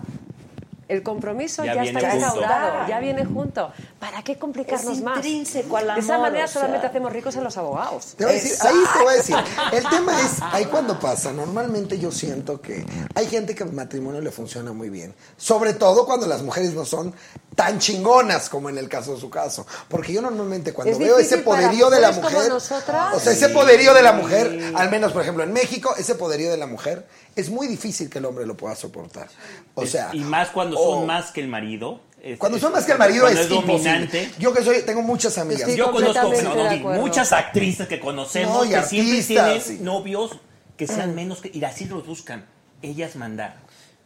El 0.89 1.03
compromiso 1.03 1.63
Ya 1.63 1.83
está 1.83 2.15
instaurado, 2.15 2.87
ya 2.87 2.99
viene 2.99 3.23
junto. 3.23 3.71
¿Para 3.99 4.23
qué 4.23 4.39
complicarnos 4.39 4.97
Es 4.97 5.03
más? 5.03 5.17
intrínseco 5.17 5.77
al 5.77 5.93
De 5.93 5.99
esa 5.99 6.17
manera 6.17 6.45
o 6.45 6.47
sea. 6.47 6.61
solamente 6.61 6.87
hacemos 6.87 7.13
ricos 7.13 7.37
a 7.37 7.41
los 7.41 7.55
abogados. 7.57 8.15
Te 8.17 8.25
voy 8.25 8.33
a 8.33 8.35
decir, 8.35 8.57
ahí 8.61 8.83
te 8.93 9.03
voy 9.03 9.13
a 9.13 9.17
decir, 9.17 9.35
el 9.71 9.87
tema 9.87 10.19
es, 10.19 10.41
ahí 10.41 10.65
cuando 10.65 10.99
pasa, 10.99 11.31
normalmente 11.31 11.99
yo 11.99 12.11
siento 12.11 12.59
que 12.59 12.83
hay 13.13 13.27
gente 13.27 13.53
que 13.53 13.63
el 13.63 13.71
matrimonio 13.71 14.19
le 14.19 14.31
funciona 14.31 14.73
muy 14.73 14.89
bien, 14.89 15.13
sobre 15.37 15.73
todo 15.73 16.07
cuando 16.07 16.25
las 16.25 16.41
mujeres 16.41 16.73
no 16.73 16.85
son 16.85 17.13
tan 17.55 17.77
chingonas 17.77 18.49
como 18.49 18.69
en 18.69 18.77
el 18.77 18.89
caso 18.89 19.13
de 19.13 19.19
su 19.19 19.29
caso, 19.29 19.67
porque 19.89 20.13
yo 20.13 20.21
normalmente 20.21 20.73
cuando 20.73 20.93
Es 20.93 20.97
veo 20.97 21.19
ese 21.19 21.39
poderío 21.39 21.89
de 21.89 21.99
la 21.99 22.11
mujer, 22.13 22.51
o 22.51 22.59
sea, 22.59 23.31
ese 23.31 23.49
poderío 23.49 23.93
de 23.93 24.01
la 24.01 24.13
mujer, 24.13 24.73
al 24.73 24.89
menos 24.89 25.11
por 25.11 25.21
ejemplo 25.21 25.43
en 25.43 25.53
México, 25.53 25.93
ese 25.97 26.15
poderío 26.15 26.49
de 26.49 26.57
la 26.57 26.67
mujer 26.67 27.05
es 27.35 27.49
muy 27.49 27.67
difícil 27.67 28.09
que 28.09 28.19
el 28.19 28.25
hombre 28.25 28.45
lo 28.45 28.55
pueda 28.55 28.75
soportar. 28.75 29.29
O 29.75 29.85
sea, 29.85 30.09
y 30.13 30.19
más 30.19 30.49
cuando 30.49 30.78
son 30.83 31.07
más 31.07 31.31
que 31.31 31.41
el 31.41 31.47
marido. 31.47 32.01
es- 32.21 32.37
cuando 32.37 32.59
son 32.59 32.73
más 32.73 32.85
que 32.85 32.91
el 32.91 32.97
marido 32.97 33.27
es, 33.27 33.47
dominante. 33.47 34.29
Yo 34.39 34.53
que 34.53 34.63
soy, 34.63 34.81
tengo 34.83 35.01
muchas 35.01 35.37
amigas. 35.37 35.61
Estoy 35.61 35.77
Yo 35.77 35.91
conozco 35.91 36.33
no, 36.43 36.93
muchas 37.01 37.31
actrices 37.31 37.87
que 37.87 37.99
conocemos 37.99 38.57
No, 38.57 38.65
y 38.65 38.69
que 38.69 38.83
siempre 38.83 39.23
tienen 39.23 39.61
sí. 39.61 39.77
novios 39.81 40.31
que 40.75 40.85
sean 40.87 41.15
menos 41.15 41.41
que 41.41 41.51
y 41.53 41.63
así 41.63 41.85
los 41.85 42.05
buscan. 42.05 42.45
Ellas 42.81 43.15
mandar. 43.15 43.57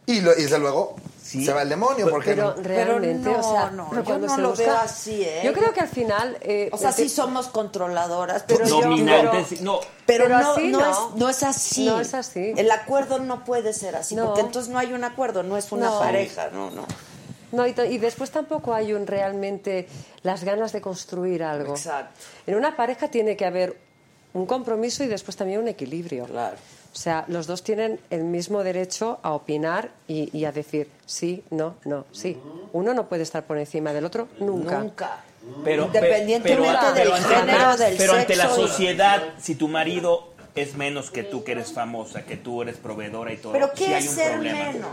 Y, 0.06 0.20
lo- 0.20 0.32
y 0.36 0.42
desde 0.42 0.58
luego 0.58 0.96
Sí. 1.24 1.42
se 1.42 1.54
va 1.54 1.62
el 1.62 1.70
demonio, 1.70 2.10
porque 2.10 2.34
Pero 2.34 2.54
no- 2.54 2.62
realmente, 2.62 3.30
no, 3.30 3.38
o 3.40 3.42
sea, 3.42 3.70
no, 3.70 3.88
pero 3.88 4.04
yo 4.04 4.18
no 4.18 4.34
se 4.34 4.40
lo 4.42 4.50
busca- 4.50 4.64
veo 4.66 4.76
así, 4.76 5.22
¿eh? 5.22 5.40
Yo 5.42 5.54
creo 5.54 5.72
que 5.72 5.80
al 5.80 5.88
final... 5.88 6.36
eh, 6.42 6.68
O 6.70 6.76
sea, 6.76 6.92
sí 6.92 7.08
somos 7.08 7.48
controladoras, 7.48 8.44
pero, 8.46 8.66
yo- 8.66 8.82
Dominantes. 8.82 9.46
pero- 9.48 9.62
no, 9.64 9.80
pero, 10.04 10.24
Pero 10.24 10.38
no, 10.38 10.56
no. 10.58 10.90
Es, 10.90 11.16
no 11.16 11.28
es 11.30 11.42
así. 11.42 11.86
No 11.86 11.98
es 12.00 12.12
así. 12.12 12.52
El 12.58 12.70
acuerdo 12.70 13.20
no 13.20 13.42
puede 13.44 13.72
ser 13.72 13.96
así, 13.96 14.14
No. 14.14 14.26
porque 14.26 14.42
entonces 14.42 14.70
no 14.70 14.78
hay 14.78 14.92
un 14.92 15.02
acuerdo, 15.02 15.42
no 15.42 15.56
es 15.56 15.72
una 15.72 15.86
No. 15.86 15.98
pareja, 15.98 16.50
no, 16.52 16.70
no. 16.70 16.84
No, 17.52 17.66
y 17.66 17.98
después 17.98 18.30
tampoco 18.30 18.74
hay 18.74 18.92
un 18.92 19.06
realmente 19.06 19.88
las 20.22 20.44
ganas 20.44 20.72
de 20.72 20.80
construir 20.82 21.42
algo. 21.42 21.74
Exacto. 21.74 22.20
En 22.46 22.56
una 22.56 22.76
pareja 22.76 23.08
tiene 23.08 23.36
que 23.36 23.46
haber 23.46 23.78
un 24.34 24.44
compromiso 24.44 25.04
y 25.04 25.06
después 25.06 25.36
también 25.36 25.60
un 25.60 25.68
equilibrio. 25.68 26.26
Claro. 26.26 26.56
O 26.94 26.96
sea, 26.96 27.24
los 27.26 27.48
dos 27.48 27.64
tienen 27.64 27.98
el 28.10 28.22
mismo 28.22 28.62
derecho 28.62 29.18
a 29.24 29.32
opinar 29.32 29.90
y, 30.06 30.30
y 30.36 30.44
a 30.44 30.52
decir 30.52 30.88
sí, 31.06 31.42
no, 31.50 31.74
no, 31.84 32.04
sí. 32.12 32.38
Uno 32.72 32.94
no 32.94 33.08
puede 33.08 33.24
estar 33.24 33.42
por 33.42 33.58
encima 33.58 33.92
del 33.92 34.04
otro 34.04 34.28
nunca. 34.38 34.78
Nunca. 34.78 35.24
Pero, 35.64 35.86
Independientemente 35.86 36.68
pero- 36.70 36.92
del 36.94 37.02
pero 37.02 37.14
ante- 37.16 37.34
género, 37.34 37.76
del 37.76 37.96
pero 37.96 38.12
ante 38.14 38.36
la 38.36 38.44
y- 38.44 38.48
sociedad, 38.54 39.22
si 39.38 39.56
tu 39.56 39.66
marido 39.68 40.28
es 40.54 40.74
menos 40.76 41.10
que 41.10 41.24
tú, 41.24 41.42
que 41.42 41.52
eres 41.52 41.72
famosa, 41.72 42.24
que 42.24 42.36
tú 42.36 42.62
eres 42.62 42.76
proveedora 42.76 43.32
y 43.32 43.38
todo, 43.38 43.52
Pero 43.52 43.70
sí 43.74 43.84
¿qué 43.86 43.94
hay 43.96 44.04
es 44.04 44.10
un 44.10 44.14
ser 44.14 44.32
problema. 44.34 44.58
menos? 44.72 44.88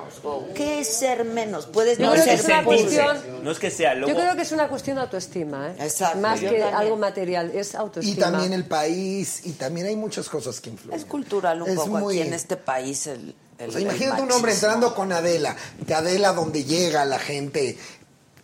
¿Qué 0.55 0.79
es 0.79 0.87
ser 0.87 1.23
menos? 1.23 1.67
Puedes 1.67 1.99
no 1.99 2.11
creo 2.11 2.23
ser 2.23 2.33
que 2.35 2.39
es 2.41 2.45
una 2.45 2.63
sentirse. 2.63 3.03
cuestión- 3.03 3.43
No 3.43 3.51
es 3.51 3.59
que 3.59 3.69
sea, 3.69 3.93
luego... 3.93 4.09
Yo 4.09 4.19
creo 4.19 4.35
que 4.35 4.41
es 4.41 4.51
una 4.51 4.67
cuestión 4.69 4.95
de 4.95 5.01
autoestima, 5.03 5.69
¿eh? 5.69 5.75
Exacto, 5.83 6.17
Más 6.19 6.41
yo 6.41 6.49
que 6.49 6.55
también. 6.59 6.75
algo 6.81 6.97
material, 6.97 7.51
es 7.53 7.73
Y 7.73 7.77
autoestima. 7.77 8.25
también 8.31 8.53
el 8.53 8.65
país, 8.65 9.45
y 9.45 9.51
también 9.51 9.85
hay 9.85 9.95
muchas 9.95 10.27
cosas 10.29 10.59
que 10.59 10.71
influyen. 10.71 10.99
Es 10.99 11.05
cultural 11.05 11.61
un 11.61 11.69
Es 11.69 11.75
poco 11.75 11.89
muy- 11.89 12.19
aquí 12.19 12.27
en 12.27 12.33
este 12.33 12.57
país 12.57 13.05
el, 13.05 13.35
el- 13.59 13.69
O 13.69 13.71
sea, 13.71 13.81
el 13.81 13.85
imagínate 13.87 14.21
un 14.23 14.31
hombre 14.31 14.53
entrando 14.53 14.95
con 14.95 15.11
Adela, 15.11 15.55
que 15.85 15.93
Adela 15.93 16.33
donde 16.33 16.63
llega 16.63 17.05
la 17.05 17.19
gente. 17.19 17.77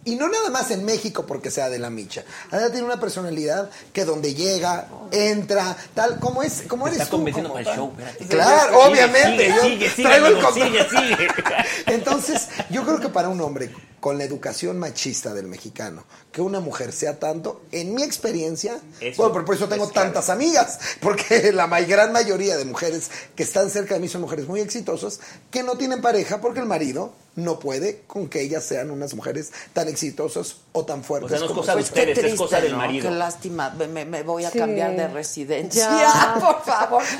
Y 0.07 0.15
no 0.15 0.29
nada 0.29 0.49
más 0.49 0.71
en 0.71 0.85
México 0.85 1.25
porque 1.25 1.51
sea 1.51 1.69
de 1.69 1.79
la 1.79 1.89
micha. 1.89 2.23
Adela 2.49 2.71
tiene 2.71 2.85
una 2.85 2.97
personalidad 2.99 3.69
que 3.91 4.05
donde 4.05 4.33
llega, 4.33 4.87
entra, 5.11 5.75
tal, 5.93 6.17
como 6.19 6.43
es, 6.43 6.63
como 6.67 6.87
eres 6.87 6.99
está 6.99 7.11
tú. 7.11 7.17
convenciendo 7.17 7.51
para 7.51 7.69
el 7.69 7.75
show, 7.77 7.91
espérate. 7.97 8.25
Claro, 8.27 8.73
Sigue, 8.73 8.87
obviamente. 8.89 9.61
sigue, 9.61 9.89
sigue, 9.89 10.03
traigo 10.07 10.27
el 10.27 10.53
sigue, 10.53 10.89
sigue. 10.89 11.27
Entonces, 11.87 12.47
yo 12.69 12.83
creo 12.85 13.01
que 13.01 13.09
para 13.09 13.27
un 13.27 13.41
hombre 13.41 13.69
con 13.99 14.17
la 14.17 14.23
educación 14.23 14.77
machista 14.79 15.33
del 15.33 15.47
mexicano, 15.47 16.03
que 16.31 16.41
una 16.41 16.59
mujer 16.59 16.91
sea 16.91 17.19
tanto, 17.19 17.61
en 17.71 17.93
mi 17.95 18.03
experiencia, 18.03 18.79
Eso 19.01 19.17
bueno, 19.23 19.33
pero 19.33 19.45
por 19.45 19.55
eso 19.55 19.67
tengo 19.67 19.85
es 19.85 19.91
tantas 19.93 20.29
amigas, 20.29 20.79
porque 21.01 21.51
la 21.53 21.67
gran 21.81 22.11
mayoría 22.11 22.57
de 22.57 22.65
mujeres 22.65 23.09
que 23.35 23.43
están 23.43 23.69
cerca 23.69 23.95
de 23.95 23.99
mí 23.99 24.07
son 24.07 24.21
mujeres 24.21 24.47
muy 24.47 24.59
exitosas, 24.61 25.19
que 25.51 25.63
no 25.63 25.77
tienen 25.77 26.01
pareja 26.01 26.39
porque 26.41 26.59
el 26.59 26.65
marido 26.67 27.11
no 27.35 27.59
puede 27.59 28.01
con 28.07 28.29
que 28.29 28.41
ellas 28.41 28.63
sean 28.63 28.89
unas 28.89 29.13
mujeres 29.13 29.51
tan 29.71 29.87
exitosas 29.87 30.55
o 30.71 30.85
tan 30.85 31.03
fuertes. 31.03 31.27
O 31.27 31.29
sea, 31.29 31.39
no 31.39 31.45
es 31.45 31.49
como 31.49 31.61
cosa 31.61 31.75
de 31.75 31.81
ustedes, 31.83 32.09
es 32.09 32.19
triste, 32.19 32.37
cosa 32.37 32.59
del 32.59 32.71
¿no? 32.71 32.79
marido. 32.79 33.07
Qué 33.09 33.15
lástima. 33.15 33.69
Me, 33.69 34.23
voy 34.23 34.43
a 34.45 34.49
Sí. 34.49 34.57
cambiar 34.57 34.95
de 34.95 35.07
residencia, 35.07 35.87
Ya. 35.87 36.35
por 36.39 36.63
favor. 36.63 37.03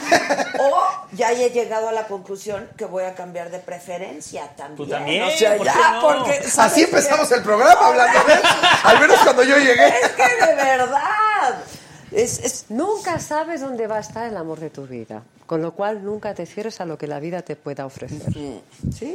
O 0.59 1.15
ya 1.15 1.31
he 1.33 1.49
llegado 1.51 1.87
a 1.89 1.91
la 1.91 2.07
conclusión 2.07 2.67
que 2.77 2.85
voy 2.85 3.03
a 3.03 3.13
cambiar 3.13 3.51
de 3.51 3.59
preferencia 3.59 4.51
también. 4.55 4.75
Tú 4.75 4.87
también, 4.87 5.23
O 5.23 5.29
sea, 5.29 5.55
¿por 5.55 5.67
qué 5.67 5.73
ya, 5.73 5.91
no? 5.91 6.01
porque 6.01 6.49
¿sabes 6.49 6.66
Así 6.67 6.83
empezamos 6.83 7.31
el 7.31 7.41
programa 7.41 7.87
hablando 7.87 8.19
de 8.27 8.33
eso. 8.33 8.43
Al 8.83 8.99
menos 8.99 9.19
cuando 9.23 9.43
yo 9.43 9.57
llegué. 9.57 9.87
Es 9.87 10.09
que 10.11 10.45
de 10.45 10.55
verdad. 10.55 11.63
Es, 12.11 12.39
es, 12.39 12.65
Nunca 12.69 13.19
sabes 13.19 13.61
dónde 13.61 13.87
va 13.87 13.97
a 13.97 13.99
estar 13.99 14.27
el 14.27 14.37
amor 14.37 14.59
de 14.59 14.69
tu 14.69 14.87
vida, 14.87 15.23
con 15.45 15.61
lo 15.61 15.73
cual 15.73 16.03
nunca 16.03 16.33
te 16.33 16.45
cierres 16.45 16.79
a 16.81 16.85
lo 16.85 16.97
que 16.97 17.07
la 17.07 17.19
vida 17.19 17.41
te 17.41 17.55
pueda 17.55 17.85
ofrecer. 17.85 18.33
sí, 18.33 18.61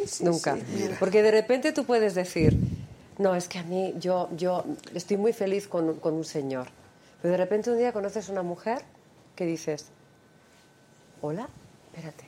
sí, 0.06 0.24
Nunca. 0.24 0.56
sí. 0.56 0.90
Porque 0.98 1.22
de 1.22 1.30
repente 1.30 1.72
tú 1.72 1.84
puedes 1.84 2.14
decir, 2.14 2.56
no, 3.18 3.34
es 3.34 3.48
que 3.48 3.58
a 3.58 3.62
mí, 3.62 3.94
yo, 3.98 4.28
yo 4.36 4.64
estoy 4.94 5.16
muy 5.16 5.32
feliz 5.32 5.68
con, 5.68 5.96
con 6.00 6.14
un 6.14 6.24
señor. 6.24 6.68
Pero 7.22 7.32
de 7.32 7.38
repente 7.38 7.70
un 7.70 7.78
día 7.78 7.92
conoces 7.92 8.28
una 8.28 8.42
mujer 8.42 8.82
que 9.36 9.46
dices, 9.46 9.86
hola, 11.20 11.48
espérate. 11.94 12.24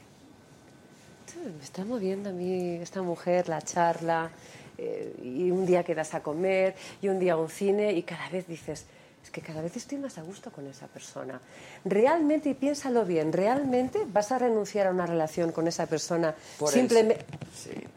Me 1.59 1.63
está 1.63 1.85
moviendo 1.85 2.31
a 2.31 2.33
mí 2.33 2.77
esta 2.77 3.03
mujer, 3.03 3.49
la 3.51 3.61
charla, 3.61 4.31
eh, 4.79 5.15
y 5.23 5.51
un 5.51 5.67
día 5.67 5.83
quedas 5.85 6.15
a 6.15 6.23
comer, 6.23 6.75
y 7.01 7.09
un 7.09 7.19
día 7.19 7.35
a 7.35 7.37
un 7.37 7.49
cine, 7.49 7.93
y 7.93 8.03
cada 8.03 8.29
vez 8.29 8.47
dices, 8.47 8.87
es 9.23 9.31
que 9.31 9.41
cada 9.41 9.63
vez 9.63 9.77
estoy 9.77 9.99
más 9.99 10.19
a 10.19 10.23
gusto 10.23 10.51
con 10.53 10.67
esa 10.67 10.87
persona. 10.87 11.41
Realmente, 11.85 12.51
y 12.51 12.55
piénsalo 12.55 13.05
bien, 13.05 13.33
¿realmente 13.33 14.01
vas 14.07 14.33
a 14.33 14.39
renunciar 14.39 14.87
a 14.87 14.91
una 14.91 15.07
relación 15.07 15.51
con 15.51 15.67
esa 15.67 15.87
persona 15.87 16.35
Por 16.59 16.71
simplemente... 16.71 17.25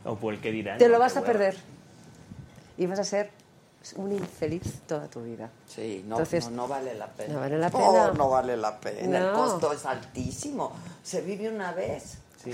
O 0.05 0.15
por 0.15 0.33
el 0.33 0.39
que 0.39 0.51
dirán. 0.51 0.77
Te 0.77 0.87
lo 0.87 0.99
vas 0.99 1.17
a 1.17 1.19
hueva. 1.19 1.33
perder. 1.33 1.57
Y 2.77 2.85
vas 2.85 2.99
a 2.99 3.03
ser 3.03 3.29
un 3.95 4.13
infeliz 4.13 4.81
toda 4.87 5.07
tu 5.07 5.21
vida. 5.21 5.49
Sí, 5.67 6.03
no, 6.07 6.15
Entonces, 6.15 6.49
no, 6.49 6.63
no 6.63 6.67
vale 6.67 6.93
la 6.95 7.07
pena. 7.07 7.33
no 7.33 7.39
vale 7.39 7.57
la 7.57 7.69
pena. 7.69 8.11
no 8.13 8.29
vale 8.29 8.57
la 8.57 8.79
pena. 8.79 9.17
El 9.17 9.33
costo 9.33 9.73
es 9.73 9.85
altísimo. 9.85 10.71
Se 11.03 11.21
vive 11.21 11.49
una 11.49 11.73
vez. 11.73 12.17
Sí. 12.43 12.53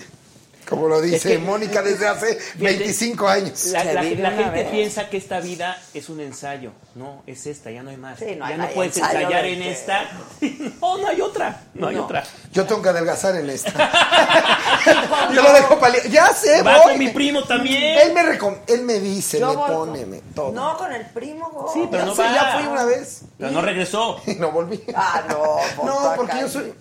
Como 0.70 0.88
lo 0.88 1.02
dice 1.02 1.18
Es 1.18 1.24
que- 1.24 1.38
Mónica 1.40 1.82
desde 1.82 2.08
hace 2.08 2.38
25 2.56 3.28
años. 3.28 3.66
La, 3.68 3.82
gente 4.04 4.68
piensa 4.72 5.10
que 5.10 5.18
esta 5.18 5.40
vida 5.40 5.82
es 5.94 6.10
un 6.10 6.20
ensayo. 6.22 6.72
No, 6.96 7.24
es 7.28 7.46
esta, 7.48 7.70
ya 7.72 7.84
no 7.84 7.90
hay 7.90 7.98
más. 7.98 8.20
Sí, 8.20 8.36
no 8.38 8.46
hay- 8.46 8.52
ya 8.52 8.58
no 8.58 8.64
no 8.64 8.70
hay 8.70 8.76
puedes 8.76 8.98
ensayar 8.98 9.46
en 9.46 9.60
que- 9.60 9.72
esta. 9.72 10.10
No, 10.82 10.98
no 10.98 11.08
hay 11.08 11.22
otra. 11.22 11.62
No 11.74 11.88
hay 11.88 11.98
otra. 11.98 12.24
Yo 12.52 12.66
tengo 12.66 12.82
que 12.82 12.90
adelgazar 12.90 13.36
en 13.36 13.50
esta. 13.50 13.72
Yo 15.34 15.42
lo 15.42 15.54
dejo 15.54 15.80
pali- 15.80 16.10
Ya 16.10 16.28
sé, 16.34 16.62
Va 16.62 16.78
voy. 16.80 16.92
con 16.92 17.00
mi 17.00 17.10
primo 17.10 17.44
también. 17.44 17.98
Él 18.00 18.14
me, 18.14 18.22
recom- 18.24 18.60
él 18.68 18.82
me 18.84 19.00
dice, 19.00 19.40
Yo 19.40 19.50
me 19.50 19.56
pone, 19.56 20.00
con- 20.02 20.10
me 20.10 20.20
todo. 20.36 20.52
No, 20.52 20.78
con 20.78 20.92
el 20.94 21.06
primo. 21.08 21.50
go. 21.50 21.72
Sí, 21.74 21.88
pero 21.90 22.04
Ya 22.04 22.06
no 22.10 22.16
sé, 22.16 22.22
va. 22.24 22.34
ya 22.34 22.58
fui 22.60 22.68
una 22.68 22.86
vez. 22.86 23.22
Pero 23.38 23.52
no 23.52 23.62
regresó. 23.62 24.22
Y 24.28 24.36
no 24.36 24.52
volví. 24.52 24.82
Ah, 24.96 25.24
no. 25.30 25.58
por 25.76 25.86
No, 25.86 26.14
porque 26.16 26.40
yo 26.42 26.48
soy. 26.50 26.74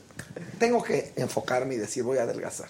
Tengo 0.59 0.83
que 0.83 1.13
enfocarme 1.17 1.75
y 1.75 1.79
decir, 1.79 2.03
voy 2.05 2.19
a 2.19 2.23
adelgazar. 2.23 2.69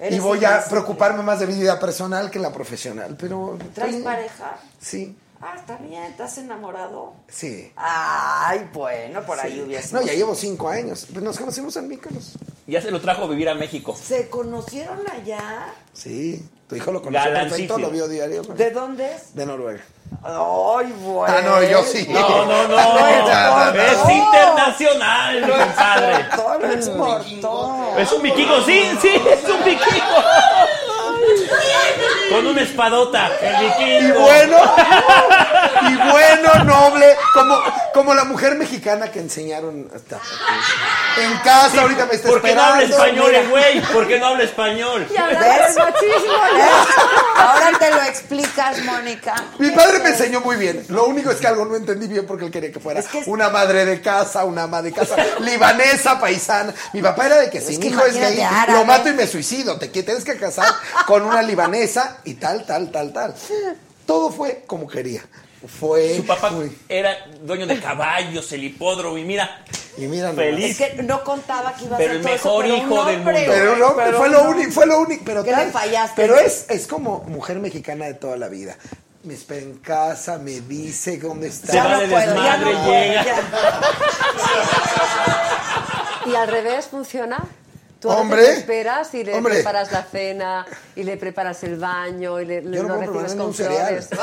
Eres 0.00 0.16
Y 0.16 0.18
voy 0.20 0.38
a 0.38 0.48
invencible. 0.48 0.70
preocuparme 0.70 1.22
más 1.22 1.38
de 1.40 1.46
mi 1.46 1.54
vida 1.54 1.78
personal 1.78 2.30
que 2.30 2.38
la 2.38 2.52
profesional. 2.52 3.16
Pero. 3.20 3.58
¿Traes 3.74 3.96
pareja? 4.02 4.56
Sí, 4.80 5.16
Ah, 5.42 5.54
está 5.58 5.76
bien. 5.78 6.02
¿Estás 6.04 6.36
enamorado? 6.36 7.14
sí. 7.28 7.72
Ay, 7.76 8.68
bueno, 8.74 9.22
por 9.24 9.40
ahí 9.40 9.54
sí. 9.54 9.60
hubiese. 9.62 9.94
No, 9.94 10.02
ya 10.02 10.12
llevo 10.12 10.34
cinco 10.34 10.68
años. 10.68 11.06
Pues 11.10 11.24
nos 11.24 11.38
conocimos 11.38 11.74
en 11.76 11.88
Míconos. 11.88 12.32
Ya 12.66 12.82
se 12.82 12.90
lo 12.90 13.00
trajo 13.00 13.24
a 13.24 13.26
vivir 13.28 13.48
a 13.48 13.54
México. 13.54 13.96
¿Se 13.96 14.28
conocieron 14.28 14.98
allá? 15.10 15.72
Sí. 15.94 16.46
Tu 16.68 16.76
hijo 16.76 16.92
lo 16.92 17.00
conoció 17.02 17.32
perfecto, 17.32 17.78
lo 17.78 17.90
vio 17.90 18.06
diario. 18.06 18.42
¿De 18.42 18.70
dónde 18.70 19.14
es? 19.14 19.34
De 19.34 19.44
Noruega. 19.46 19.80
Ay, 20.22 20.92
bueno. 21.00 21.34
Ah, 21.34 21.40
no, 21.42 21.62
yo 21.62 21.82
sí. 21.82 22.06
No, 22.10 22.20
no, 22.20 22.44
no. 22.44 22.68
No, 22.68 22.76
no, 22.76 23.72
no. 23.72 23.82
Es 23.82 23.98
internacional, 24.08 25.40
mi 25.42 25.74
padre. 25.74 26.26
Todo 26.36 26.58
lo 26.58 26.72
exportó. 26.72 27.94
Es 27.96 28.12
un 28.12 28.22
vikingo, 28.22 28.60
sí, 28.62 28.90
sí, 29.00 29.08
es 29.08 29.48
un 29.48 29.64
vikingo. 29.64 30.16
Con 32.30 32.46
una 32.46 32.62
espadota, 32.62 33.28
el. 33.42 34.08
Y 34.08 34.12
bueno, 34.12 34.56
y 35.88 35.96
bueno, 36.10 36.64
noble, 36.64 37.16
como, 37.34 37.58
como 37.92 38.14
la 38.14 38.24
mujer 38.24 38.54
mexicana 38.54 39.10
que 39.10 39.18
enseñaron 39.20 39.88
hasta 39.94 40.18
en 41.20 41.36
casa, 41.38 41.82
ahorita 41.82 42.06
me 42.06 42.14
está 42.14 42.28
¿Por 42.28 42.40
qué 42.42 42.54
no 42.54 42.62
habla 42.62 42.82
español, 42.84 43.32
güey? 43.50 43.80
¿Por 43.92 44.06
qué 44.08 44.18
no 44.18 44.26
habla 44.26 44.44
español? 44.44 45.06
Y 45.10 45.12
del 45.14 45.34
machismo, 45.36 46.34
Ahora 47.36 47.70
te 47.78 47.90
lo 47.90 48.02
explicas, 48.02 48.78
Mónica. 48.84 49.34
Mi 49.58 49.70
padre 49.70 49.98
me 50.00 50.10
enseñó 50.10 50.40
muy 50.40 50.56
bien. 50.56 50.84
Lo 50.88 51.06
único 51.06 51.30
es 51.30 51.38
que 51.38 51.46
algo 51.46 51.64
no 51.64 51.76
entendí 51.76 52.06
bien 52.06 52.26
porque 52.26 52.44
él 52.46 52.50
quería 52.50 52.70
que 52.70 52.80
fuera 52.80 53.00
Es 53.00 53.08
que 53.08 53.20
es- 53.20 53.26
una 53.26 53.48
madre 53.48 53.84
de 53.84 54.00
casa, 54.00 54.44
una 54.44 54.64
ama 54.64 54.82
de 54.82 54.92
casa, 54.92 55.16
libanesa, 55.40 56.20
paisana. 56.20 56.72
Mi 56.92 57.02
papá 57.02 57.26
era 57.26 57.36
de 57.38 57.50
que 57.50 57.60
si 57.60 57.78
mi 57.78 57.86
hijo 57.86 58.04
es 58.04 58.14
gay, 58.14 58.40
árabe. 58.40 58.78
lo 58.78 58.84
mato 58.84 59.08
y 59.08 59.14
me 59.14 59.26
suicido. 59.26 59.78
Te 59.78 59.88
tienes 59.88 60.24
que 60.24 60.36
casar 60.36 60.72
con 61.06 61.22
una 61.24 61.42
libanesa 61.42 62.18
y 62.24 62.34
tal, 62.34 62.64
tal, 62.64 62.90
tal, 62.90 63.12
tal. 63.12 63.34
Todo 64.06 64.30
fue 64.30 64.64
como 64.66 64.86
quería. 64.86 65.22
Fue. 65.78 66.16
Su 66.16 66.24
papá 66.24 66.50
era 66.88 67.14
dueño 67.42 67.66
de 67.66 67.78
caballos, 67.78 68.50
el 68.52 68.64
hipódromo, 68.64 69.18
y 69.18 69.24
mira, 69.24 69.62
y 69.98 70.06
mira, 70.06 70.28
nomás. 70.28 70.44
feliz. 70.44 70.80
Es 70.80 70.90
que 70.94 71.02
no 71.02 71.22
contaba 71.22 71.74
que 71.74 71.84
iba 71.84 71.96
a 71.96 71.98
Pero 71.98 72.12
ser 72.14 72.16
el 72.16 72.22
todo 72.22 72.34
eso, 72.34 72.48
mejor 72.48 72.64
pero 72.64 72.76
hijo 72.76 73.04
del 73.04 73.16
mundo. 73.18 73.32
Pero 73.46 73.76
no, 73.76 73.94
pero 73.96 74.18
fue 74.18 74.28
lo 74.30 74.42
único, 74.48 74.72
fue 74.72 74.86
lo 74.86 75.00
único, 75.00 75.22
pero 75.26 75.44
¿Qué 75.44 75.50
tal- 75.50 75.70
fallaste? 75.70 76.14
Pero 76.16 76.38
es, 76.38 76.64
es 76.70 76.86
como 76.86 77.20
mujer 77.24 77.58
mexicana 77.58 78.06
de 78.06 78.14
toda 78.14 78.38
la 78.38 78.48
vida. 78.48 78.76
Me 79.22 79.34
espera 79.34 79.60
en 79.60 79.74
casa, 79.80 80.38
me 80.38 80.62
dice 80.62 81.18
dónde 81.18 81.48
está. 81.48 81.74
Va 81.84 81.90
no 82.06 82.08
puedo, 82.10 82.34
ya 82.42 82.56
no 82.56 82.64
puedo, 82.64 82.90
llega. 83.02 83.24
ya. 83.24 83.80
Y 86.30 86.34
al 86.34 86.48
revés 86.48 86.86
funciona. 86.86 87.42
Tú 88.00 88.08
Hombre. 88.08 88.42
te 88.42 88.52
esperas 88.54 89.12
y 89.14 89.24
le 89.24 89.34
Hombre. 89.34 89.56
preparas 89.56 89.92
la 89.92 90.02
cena 90.02 90.64
y 90.96 91.02
le 91.02 91.18
preparas 91.18 91.62
el 91.64 91.76
baño 91.76 92.40
y 92.40 92.46
le, 92.46 92.62
le- 92.62 92.76
Yo 92.78 92.82
no 92.84 92.94
lo 92.96 93.00
puedo 93.00 93.12
recibes 93.12 93.34
con 93.34 93.46
un 93.48 93.54
cereal. 93.54 94.02
flores. 94.02 94.08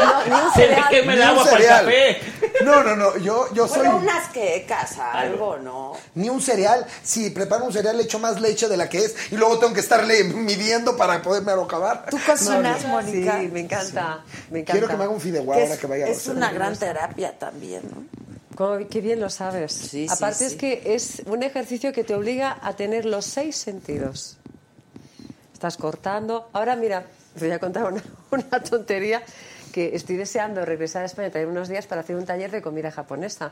No, 0.00 0.24
ni 0.24 0.32
un 0.46 0.52
Se 0.52 0.58
le 0.60 0.66
cereal. 0.68 0.88
quema 0.88 1.12
el 1.12 1.18
Ni 1.18 1.24
un 1.24 1.28
agua 1.30 1.44
para 1.44 1.56
el 1.56 1.62
cereal. 1.62 1.84
café. 1.84 2.64
No, 2.64 2.82
no, 2.82 2.96
no, 2.96 3.16
yo, 3.18 3.52
yo 3.52 3.68
soy 3.68 3.78
Bueno, 3.80 3.96
unas 3.98 4.28
quecas, 4.30 4.96
algo, 4.98 5.58
¿no? 5.58 5.92
ni 6.14 6.28
un 6.30 6.40
cereal. 6.40 6.86
Si 7.02 7.30
preparo 7.30 7.64
un 7.66 7.72
cereal, 7.72 7.96
le 7.98 8.04
echo 8.04 8.18
más 8.18 8.40
leche 8.40 8.66
de 8.68 8.76
la 8.78 8.88
que 8.88 8.98
es 9.04 9.14
y 9.30 9.36
luego 9.36 9.58
tengo 9.58 9.74
que 9.74 9.80
estarle 9.80 10.24
midiendo 10.24 10.96
para 10.96 11.20
poderme 11.22 11.52
acabar. 11.52 12.06
¿Tú 12.10 12.18
cocinas, 12.26 12.80
Sí, 12.80 12.86
Mónica? 12.86 13.34
me 13.52 13.60
encanta, 13.60 14.22
me 14.50 14.60
encanta. 14.60 14.72
Quiero 14.72 14.88
que 14.88 14.96
me 14.96 15.04
haga 15.04 15.12
un 15.12 15.20
fideuá 15.20 15.56
Que 15.56 15.62
ahora 15.64 15.76
que 15.76 15.86
vaya 15.86 16.06
a 16.06 16.08
es 16.08 16.26
una 16.28 16.50
gran 16.52 16.76
terapia 16.76 17.38
también, 17.38 17.82
¿no? 17.90 18.23
Cómo- 18.56 18.78
Qué 18.88 19.00
bien 19.00 19.20
lo 19.20 19.30
sabes. 19.30 19.72
Sí, 19.72 20.06
sí, 20.08 20.14
Aparte 20.14 20.38
sí. 20.38 20.44
es 20.46 20.54
que 20.54 20.94
es 20.94 21.22
un 21.26 21.42
ejercicio 21.42 21.92
que 21.92 22.04
te 22.04 22.14
obliga 22.14 22.58
a 22.62 22.74
tener 22.76 23.04
los 23.04 23.24
seis 23.24 23.56
sentidos. 23.56 24.36
Estás 25.52 25.76
cortando. 25.76 26.48
Ahora 26.52 26.76
mira, 26.76 27.04
te 27.38 27.44
voy 27.46 27.50
a 27.54 27.58
contar 27.58 27.90
una, 27.92 28.02
una 28.30 28.62
tontería 28.62 29.22
que 29.72 29.96
estoy 29.96 30.16
deseando 30.16 30.64
regresar 30.64 31.02
a 31.02 31.06
España, 31.06 31.30
traer 31.30 31.48
unos 31.48 31.68
días 31.68 31.86
para 31.86 32.02
hacer 32.02 32.14
un 32.14 32.24
taller 32.24 32.52
de 32.52 32.62
comida 32.62 32.92
japonesa, 32.92 33.50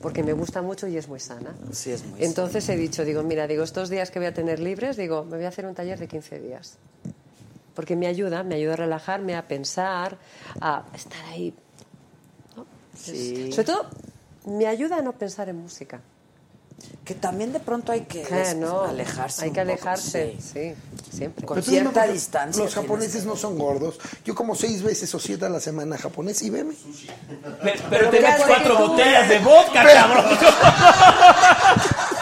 porque 0.00 0.22
me 0.22 0.32
gusta 0.32 0.62
mucho 0.62 0.86
y 0.86 0.96
es 0.96 1.08
muy 1.08 1.18
sana. 1.18 1.52
Sí, 1.72 1.90
es 1.90 2.04
muy 2.04 2.22
Entonces 2.22 2.68
he 2.68 2.76
dicho, 2.76 3.04
digo, 3.04 3.24
mira, 3.24 3.48
digo, 3.48 3.64
estos 3.64 3.88
días 3.88 4.12
que 4.12 4.20
voy 4.20 4.26
a 4.26 4.34
tener 4.34 4.60
libres, 4.60 4.96
digo, 4.96 5.24
me 5.24 5.36
voy 5.36 5.46
a 5.46 5.48
hacer 5.48 5.66
un 5.66 5.74
taller 5.74 5.98
de 5.98 6.06
15 6.06 6.38
días. 6.38 6.78
Porque 7.74 7.96
me 7.96 8.06
ayuda, 8.06 8.44
me 8.44 8.54
ayuda 8.54 8.74
a 8.74 8.76
relajarme, 8.76 9.34
a 9.34 9.48
pensar, 9.48 10.16
a 10.60 10.84
estar 10.94 11.24
ahí. 11.24 11.52
¿no? 12.56 12.66
Sí. 12.96 13.50
Sobre 13.50 13.64
todo, 13.64 13.86
me 14.44 14.66
ayuda 14.66 14.96
a 14.98 15.02
no 15.02 15.12
pensar 15.12 15.48
en 15.48 15.56
música. 15.56 16.00
Que 17.04 17.14
también 17.14 17.52
de 17.52 17.60
pronto 17.60 17.92
hay 17.92 18.00
que 18.02 18.22
Eh, 18.22 18.42
es- 18.42 18.56
no, 18.56 18.82
alejarse. 18.82 19.42
Hay 19.44 19.48
un 19.50 19.54
que 19.54 19.60
poco, 19.60 19.72
alejarse, 19.72 20.36
sí. 20.40 20.52
sí, 20.52 21.16
siempre. 21.16 21.46
Con 21.46 21.54
Pero 21.56 21.66
cierta 21.66 22.06
distancia. 22.06 22.64
Los 22.64 22.74
japoneses 22.74 23.24
no 23.24 23.36
son 23.36 23.56
gordos. 23.58 23.98
Yo 24.24 24.34
como 24.34 24.54
seis 24.56 24.82
veces 24.82 25.14
o 25.14 25.20
siete 25.20 25.44
a 25.46 25.48
la 25.48 25.60
semana 25.60 25.96
japonés 25.96 26.42
y 26.42 26.50
veme. 26.50 26.74
Pero, 27.62 27.82
pero 27.88 28.10
te 28.10 28.16
¿qué 28.18 28.22
ves 28.22 28.34
haces 28.34 28.46
cuatro 28.46 28.88
botellas 28.88 29.28
de 29.28 29.38
vodka, 29.38 29.82
Pero- 29.84 29.94
cabrón. 29.94 30.24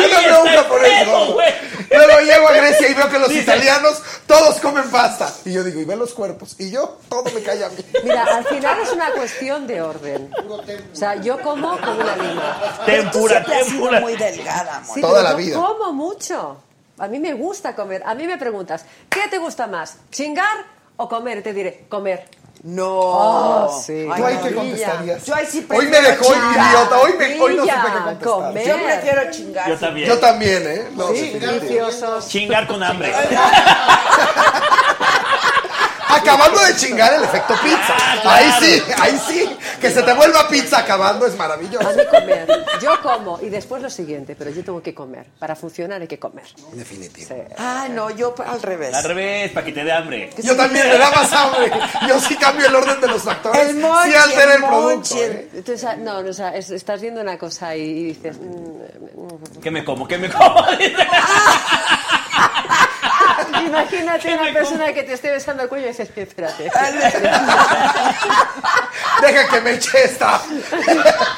Yo 0.00 0.08
no 0.08 0.20
veo 0.22 0.42
un 0.42 0.48
japonés 0.48 0.90
pedo, 1.04 1.18
gordo. 1.18 1.32
güey. 1.34 1.54
Luego 1.90 2.20
llego 2.20 2.48
a 2.48 2.52
Grecia 2.52 2.88
y 2.88 2.94
veo 2.94 3.08
que 3.08 3.18
los 3.18 3.28
Dice- 3.28 3.42
italianos 3.42 4.02
todos 4.26 4.56
comen 4.60 4.90
pasta. 4.90 5.32
Y 5.44 5.52
yo 5.52 5.64
digo, 5.64 5.80
y 5.80 5.84
ve 5.84 5.96
los 5.96 6.12
cuerpos. 6.12 6.56
Y 6.58 6.70
yo, 6.70 6.98
todo 7.08 7.24
me 7.34 7.42
cae 7.42 7.64
a 7.64 7.68
mí. 7.70 7.76
Mira, 8.04 8.24
al 8.24 8.44
final 8.44 8.78
es 8.80 8.92
una 8.92 9.10
cuestión 9.12 9.66
de 9.66 9.80
orden. 9.80 10.30
O 10.48 10.96
sea, 10.96 11.14
yo 11.16 11.40
como 11.40 11.78
como 11.80 11.92
una 12.00 12.14
siempre 12.84 13.54
has 13.56 13.66
sido 13.66 13.90
muy 14.00 14.16
delgada, 14.16 14.82
Sí, 14.84 15.00
Mónica. 15.00 15.34
pero 15.36 15.38
yo 15.40 15.62
como 15.78 15.92
mucho. 15.92 16.62
A 16.98 17.06
mí 17.08 17.18
me 17.20 17.32
gusta 17.34 17.74
comer. 17.76 18.02
A 18.04 18.14
mí 18.14 18.26
me 18.26 18.36
preguntas, 18.38 18.84
¿qué 19.08 19.28
te 19.30 19.38
gusta 19.38 19.66
más? 19.66 19.96
¿Chingar 20.10 20.64
o 20.96 21.08
comer? 21.08 21.42
Te 21.42 21.52
diré, 21.52 21.84
comer. 21.88 22.26
No. 22.62 22.88
Oh, 22.90 23.82
sí. 23.86 24.06
¿Tú 24.16 24.24
ahí 24.24 24.38
qué 24.42 24.54
contestarías? 24.54 25.24
Yo 25.24 25.34
ahí 25.34 25.46
sí 25.46 25.66
Hoy 25.70 25.86
me 25.86 26.00
dejó 26.00 26.24
chingar. 26.24 26.70
idiota. 26.74 26.98
Hoy, 26.98 27.12
me, 27.18 27.40
hoy 27.40 27.54
no 27.54 27.62
supe 27.62 27.74
qué 27.74 27.92
contestar. 28.04 28.18
comer. 28.28 28.66
Yo 28.66 28.76
prefiero 28.84 29.30
chingar. 29.30 29.68
Yo 29.68 29.76
también. 29.78 30.08
Yo 30.08 30.18
también, 30.18 30.66
¿eh? 30.66 30.88
No, 30.94 31.08
Sí, 31.10 31.38
deliciosos. 31.38 32.26
Chingar 32.28 32.66
con 32.66 32.82
hambre. 32.82 33.12
Acabando 36.08 36.58
de 36.64 36.74
chingar 36.76 37.12
el 37.14 37.22
efecto 37.24 37.54
pizza. 37.62 37.94
Ah, 38.24 38.34
Ahí 38.34 38.52
sí, 38.60 38.82
ahí 39.00 39.20
sí. 39.28 39.47
Que 39.80 39.90
se 39.90 40.02
te 40.02 40.12
vuelva 40.12 40.48
pizza 40.48 40.78
acabando 40.80 41.26
es 41.26 41.36
maravilloso. 41.36 41.88
A 41.88 41.92
mí 41.92 42.02
comer. 42.10 42.64
Yo 42.82 43.00
como. 43.02 43.38
Y 43.40 43.48
después 43.48 43.80
lo 43.82 43.90
siguiente, 43.90 44.34
pero 44.36 44.50
yo 44.50 44.64
tengo 44.64 44.82
que 44.82 44.94
comer. 44.94 45.26
Para 45.38 45.54
funcionar 45.56 46.00
hay 46.00 46.08
que 46.08 46.18
comer. 46.18 46.44
Definitivo. 46.72 47.46
Ah, 47.56 47.86
no, 47.90 48.10
yo 48.10 48.34
al 48.46 48.60
revés. 48.62 48.94
Al 48.94 49.04
revés, 49.04 49.52
para 49.52 49.64
que 49.66 49.72
te 49.72 49.84
dé 49.84 49.92
hambre. 49.92 50.30
Yo 50.42 50.56
también 50.56 50.88
me 50.88 50.98
da 50.98 51.10
más 51.10 51.32
hambre. 51.32 51.70
Yo 52.08 52.18
sí 52.20 52.36
cambio 52.36 52.66
el 52.66 52.74
orden 52.74 53.00
de 53.00 53.06
los 53.08 53.22
factores. 53.22 53.68
El 53.68 53.76
monchi, 53.76 54.10
sí 54.10 54.16
altera 54.16 54.54
el 54.54 54.62
el 54.62 54.68
producto. 54.68 55.14
¿eh? 55.16 55.48
Entonces, 55.54 55.84
ah, 55.84 55.96
no, 55.96 56.22
no, 56.22 56.30
o 56.30 56.32
sea, 56.32 56.54
es- 56.56 56.70
estás 56.70 57.00
viendo 57.00 57.20
una 57.20 57.38
cosa 57.38 57.74
y, 57.76 57.82
y 57.82 58.04
dices... 58.04 58.36
mm, 58.38 58.42
mm. 58.44 59.60
¿Qué 59.62 59.70
me 59.70 59.84
como? 59.84 60.06
¿Qué 60.08 60.18
me 60.18 60.28
como? 60.30 60.64
Imagínate 63.66 64.34
una 64.34 64.52
persona 64.52 64.92
que 64.92 65.02
te 65.02 65.12
esté 65.14 65.30
besando 65.30 65.62
el 65.64 65.68
cuello 65.68 65.86
y 65.86 65.88
dices, 65.88 66.10
espérate. 66.14 66.64
Deja 69.22 69.48
que 69.48 69.60
me 69.60 69.72
eche 69.72 70.04
esta. 70.04 70.40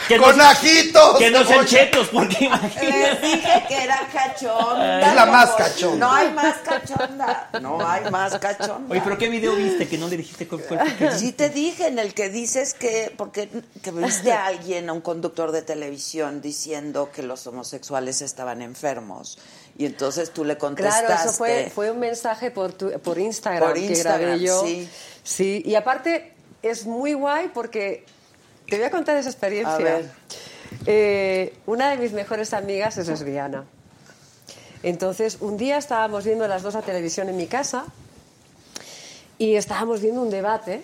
Que 0.09 0.19
Con 0.19 0.37
no- 0.37 0.45
ajitos. 0.45 1.19
Que 1.19 1.31
no 1.31 1.45
sean 1.45 1.65
chetos, 1.67 2.09
porque 2.09 2.45
imagínate. 2.45 2.87
Les 2.91 3.23
dije 3.23 3.65
que 3.69 3.85
era 3.85 4.07
cachonda. 4.13 5.01
Es 5.09 5.15
la 5.15 5.27
más 5.27 5.51
cachonda. 5.53 6.07
No 6.07 6.13
hay 6.13 6.31
más 6.33 6.57
cachonda. 6.59 7.49
No 7.61 7.89
hay 7.89 8.11
más 8.11 8.39
cachonda. 8.39 8.91
Oye, 8.93 9.01
pero 9.03 9.17
¿qué 9.19 9.29
video 9.29 9.55
viste 9.55 9.89
que 9.89 9.97
no 9.99 10.09
le 10.09 10.17
dijiste 10.19 10.47
cuál 10.47 10.61
fue 10.63 10.79
el 10.79 10.97
que- 10.97 11.11
Sí 11.13 11.33
te 11.33 11.49
dije 11.49 11.87
en 11.87 11.99
el 11.99 12.13
que 12.15 12.29
dices 12.29 12.75
que 12.75 13.13
porque 13.17 13.49
que 13.83 13.91
viste 13.93 14.33
a 14.33 14.47
alguien, 14.47 14.89
a 14.91 14.93
un 14.93 15.01
conductor 15.01 15.53
de 15.53 15.63
televisión 15.63 16.41
diciendo 16.43 17.11
que 17.15 17.23
los 17.23 17.47
homosexuales 17.47 18.21
estaban 18.23 18.63
enfermos 18.63 19.39
y 19.81 19.87
entonces 19.87 20.31
tú 20.31 20.45
le 20.45 20.59
contestaste. 20.59 21.07
Claro, 21.07 21.23
eso 21.25 21.33
fue, 21.33 21.71
fue 21.75 21.91
un 21.91 21.99
mensaje 21.99 22.51
por, 22.51 22.73
tu- 22.75 22.91
por 23.01 23.19
Instagram 23.19 23.71
Por 23.71 23.75
que 23.79 23.95
grabé 23.95 24.39
yo. 24.41 24.63
sí. 24.63 24.89
Sí, 25.23 25.63
y 25.65 25.75
aparte 25.75 26.35
es 26.63 26.85
muy 26.87 27.15
guay 27.15 27.49
porque 27.55 28.05
te 28.69 28.77
voy 28.77 28.85
a 28.85 28.91
contar 28.91 29.17
esa 29.17 29.31
experiencia. 29.31 29.75
A 29.75 29.79
ver. 29.79 30.11
Eh, 30.87 31.55
una 31.67 31.91
de 31.91 31.97
mis 31.97 32.13
mejores 32.13 32.53
amigas 32.53 32.99
es 32.99 33.09
lesbiana. 33.09 33.65
Entonces, 34.83 35.39
un 35.41 35.57
día 35.57 35.77
estábamos 35.79 36.25
viendo 36.25 36.47
las 36.49 36.63
dos 36.63 36.75
a 36.75 36.83
televisión 36.83 37.29
en 37.29 37.37
mi 37.37 37.47
casa 37.47 37.85
y 39.39 39.55
estábamos 39.57 40.01
viendo 40.01 40.21
un 40.23 40.31
debate. 40.31 40.83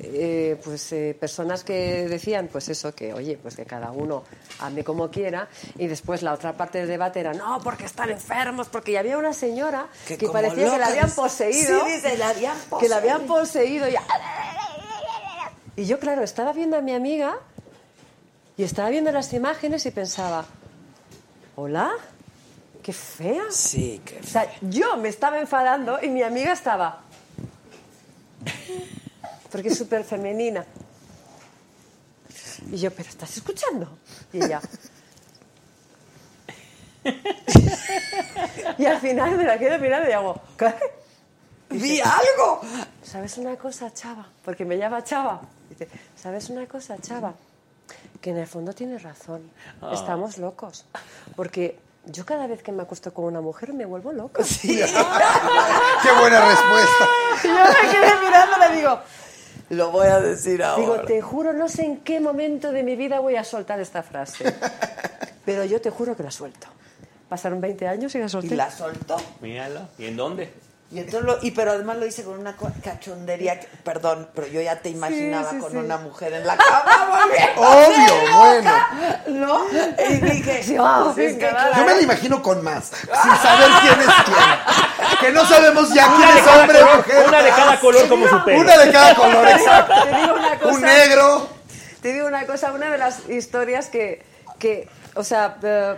Eh, 0.00 0.60
pues 0.64 0.92
eh, 0.92 1.16
personas 1.18 1.64
que 1.64 2.06
decían 2.08 2.48
pues 2.50 2.68
eso 2.68 2.94
que 2.94 3.12
oye 3.12 3.36
pues 3.36 3.56
que 3.56 3.64
cada 3.64 3.90
uno 3.90 4.24
ame 4.60 4.84
como 4.84 5.10
quiera. 5.10 5.48
Y 5.76 5.86
después 5.86 6.22
la 6.22 6.32
otra 6.32 6.56
parte 6.56 6.78
del 6.78 6.88
debate 6.88 7.20
era 7.20 7.34
no 7.34 7.60
porque 7.62 7.84
están 7.84 8.10
enfermos 8.10 8.68
porque 8.68 8.92
ya 8.92 9.00
había 9.00 9.18
una 9.18 9.32
señora 9.32 9.88
que, 10.06 10.16
parecía 10.28 10.70
que 10.70 10.78
la 10.78 10.86
habían 10.86 11.10
poseído. 11.10 11.84
Sí, 11.84 11.92
dice, 11.92 12.16
la 12.16 12.30
habían 12.30 12.56
que 12.78 12.88
la 12.88 12.96
habían 12.98 13.26
poseído. 13.26 13.88
y, 13.88 13.94
y 15.76 15.86
yo 15.86 15.98
claro 15.98 16.22
estaba 16.22 16.52
viendo 16.52 16.76
a 16.76 16.80
mi 16.80 16.94
amiga 16.94 17.36
y 18.56 18.62
estaba 18.62 18.90
viendo 18.90 19.10
las 19.10 19.32
imágenes 19.32 19.84
y 19.86 19.90
pensaba 19.90 20.44
hola 21.56 21.90
qué 22.82 22.92
fea 22.92 23.44
Sí, 23.50 24.00
que 24.04 24.20
o 24.20 24.22
sea, 24.22 24.48
yo 24.62 24.96
me 24.96 25.08
estaba 25.08 25.40
enfadando 25.40 25.98
y 26.02 26.08
mi 26.08 26.22
amiga 26.22 26.52
estaba. 26.52 27.02
Porque 29.50 29.68
es 29.68 29.78
súper 29.78 30.04
femenina. 30.04 30.64
Y 32.70 32.76
yo, 32.76 32.90
¿pero 32.90 33.08
estás 33.08 33.36
escuchando? 33.36 33.98
Y 34.32 34.44
ella. 34.44 34.60
y 38.78 38.86
al 38.86 39.00
final 39.00 39.36
me 39.36 39.44
la 39.44 39.58
quedo 39.58 39.78
mirando 39.78 40.08
y 40.08 40.12
hago, 40.12 40.40
¿qué? 40.56 40.74
Vi 41.70 42.00
algo. 42.00 42.60
¿Sabes 43.02 43.38
una 43.38 43.56
cosa, 43.56 43.92
chava? 43.92 44.26
Porque 44.44 44.64
me 44.64 44.76
llama 44.76 45.04
chava. 45.04 45.40
Dice, 45.68 45.88
¿sabes 46.16 46.50
una 46.50 46.66
cosa, 46.66 46.98
chava? 46.98 47.34
Que 48.20 48.30
en 48.30 48.38
el 48.38 48.46
fondo 48.46 48.72
tienes 48.72 49.02
razón. 49.02 49.50
Ah. 49.80 49.92
Estamos 49.94 50.38
locos. 50.38 50.84
Porque 51.36 51.78
yo 52.06 52.24
cada 52.24 52.46
vez 52.46 52.62
que 52.62 52.72
me 52.72 52.82
acuesto 52.82 53.12
con 53.12 53.26
una 53.26 53.40
mujer 53.40 53.72
me 53.74 53.84
vuelvo 53.84 54.12
loca. 54.12 54.42
Qué 54.62 56.12
buena 56.18 56.48
respuesta. 56.48 57.08
Y 57.44 57.48
yo 57.48 57.54
me 57.54 57.90
quedé 57.90 58.16
mirándola 58.24 58.72
y 58.72 58.76
digo, 58.76 59.00
Lo 59.70 59.90
voy 59.90 60.06
a 60.06 60.20
decir 60.20 60.62
ahora. 60.62 60.80
digo, 60.80 61.00
te 61.02 61.20
juro, 61.20 61.52
no 61.52 61.68
sé 61.68 61.84
en 61.84 61.98
qué 61.98 62.20
momento 62.20 62.72
de 62.72 62.82
mi 62.82 62.96
vida 62.96 63.20
voy 63.20 63.36
a 63.36 63.44
soltar 63.44 63.80
esta 63.80 64.02
frase. 64.02 64.54
Pero 65.44 65.64
yo 65.64 65.80
te 65.80 65.90
juro 65.90 66.16
que 66.16 66.22
la 66.22 66.30
suelto. 66.30 66.66
Pasaron 67.28 67.60
20 67.60 67.86
años 67.88 68.14
y 68.14 68.18
la 68.18 68.28
solté. 68.28 68.54
y 68.54 68.56
la 68.56 68.70
soltó. 68.70 69.16
Míralo. 69.40 69.80
¿Y 69.98 70.06
en 70.06 70.16
dónde? 70.16 70.52
Y 70.90 71.00
entonces 71.00 71.22
lo- 71.22 71.38
y 71.42 71.50
pero 71.50 71.72
además 71.72 71.98
lo 71.98 72.06
hice 72.06 72.24
con 72.24 72.38
una 72.38 72.56
cachondería, 72.82 73.60
que- 73.60 73.66
perdón, 73.84 74.30
pero 74.34 74.46
yo 74.46 74.62
ya 74.62 74.80
te 74.80 74.88
imaginaba 74.88 75.50
sí, 75.50 75.58
con 75.58 75.72
sí. 75.72 75.76
una 75.76 75.98
mujer 75.98 76.32
en 76.32 76.46
la 76.46 76.56
cama 76.56 77.26
Obvio, 77.58 78.38
bueno. 78.38 78.72
¿No? 79.26 79.64
Y 80.08 80.14
dije, 80.16 80.62
Sí, 80.62 80.76
ah, 80.80 81.12
pues 81.14 81.18
es 81.32 81.36
que 81.36 81.44
venga, 81.44 81.64
Yo 81.66 81.70
claro, 81.72 81.86
me 81.86 81.94
la 81.96 82.00
imagino 82.02 82.42
con 82.42 82.64
más, 82.64 82.84
sin 82.86 83.36
saber 83.36 83.68
quién 83.82 84.00
es 84.00 84.14
quién. 84.24 84.38
Que 85.20 85.30
no 85.32 85.44
sabemos 85.46 85.92
ya 85.92 86.12
quién 86.16 86.28
es 86.38 86.46
hombre 86.46 86.82
o 86.82 86.96
mujer. 86.96 87.24
una 87.26 87.42
de 87.42 87.50
cada 87.50 87.80
color 87.80 88.08
como 88.08 88.28
su 88.28 88.44
pelo. 88.44 88.60
Una 88.60 88.78
de 88.78 88.92
cada 88.92 89.14
color, 89.14 89.48
exacto. 89.48 89.94
Te 90.04 90.16
digo 90.16 90.34
una 90.34 90.58
cosa. 90.58 90.74
Un 90.74 90.82
negro. 90.82 91.48
Te 92.02 92.12
digo 92.12 92.26
una 92.26 92.46
cosa, 92.46 92.72
una 92.72 92.90
de 92.90 92.98
las 92.98 93.28
historias 93.28 93.88
que, 93.88 94.22
que 94.58 94.88
o 95.14 95.24
sea, 95.24 95.58
eh, 95.62 95.96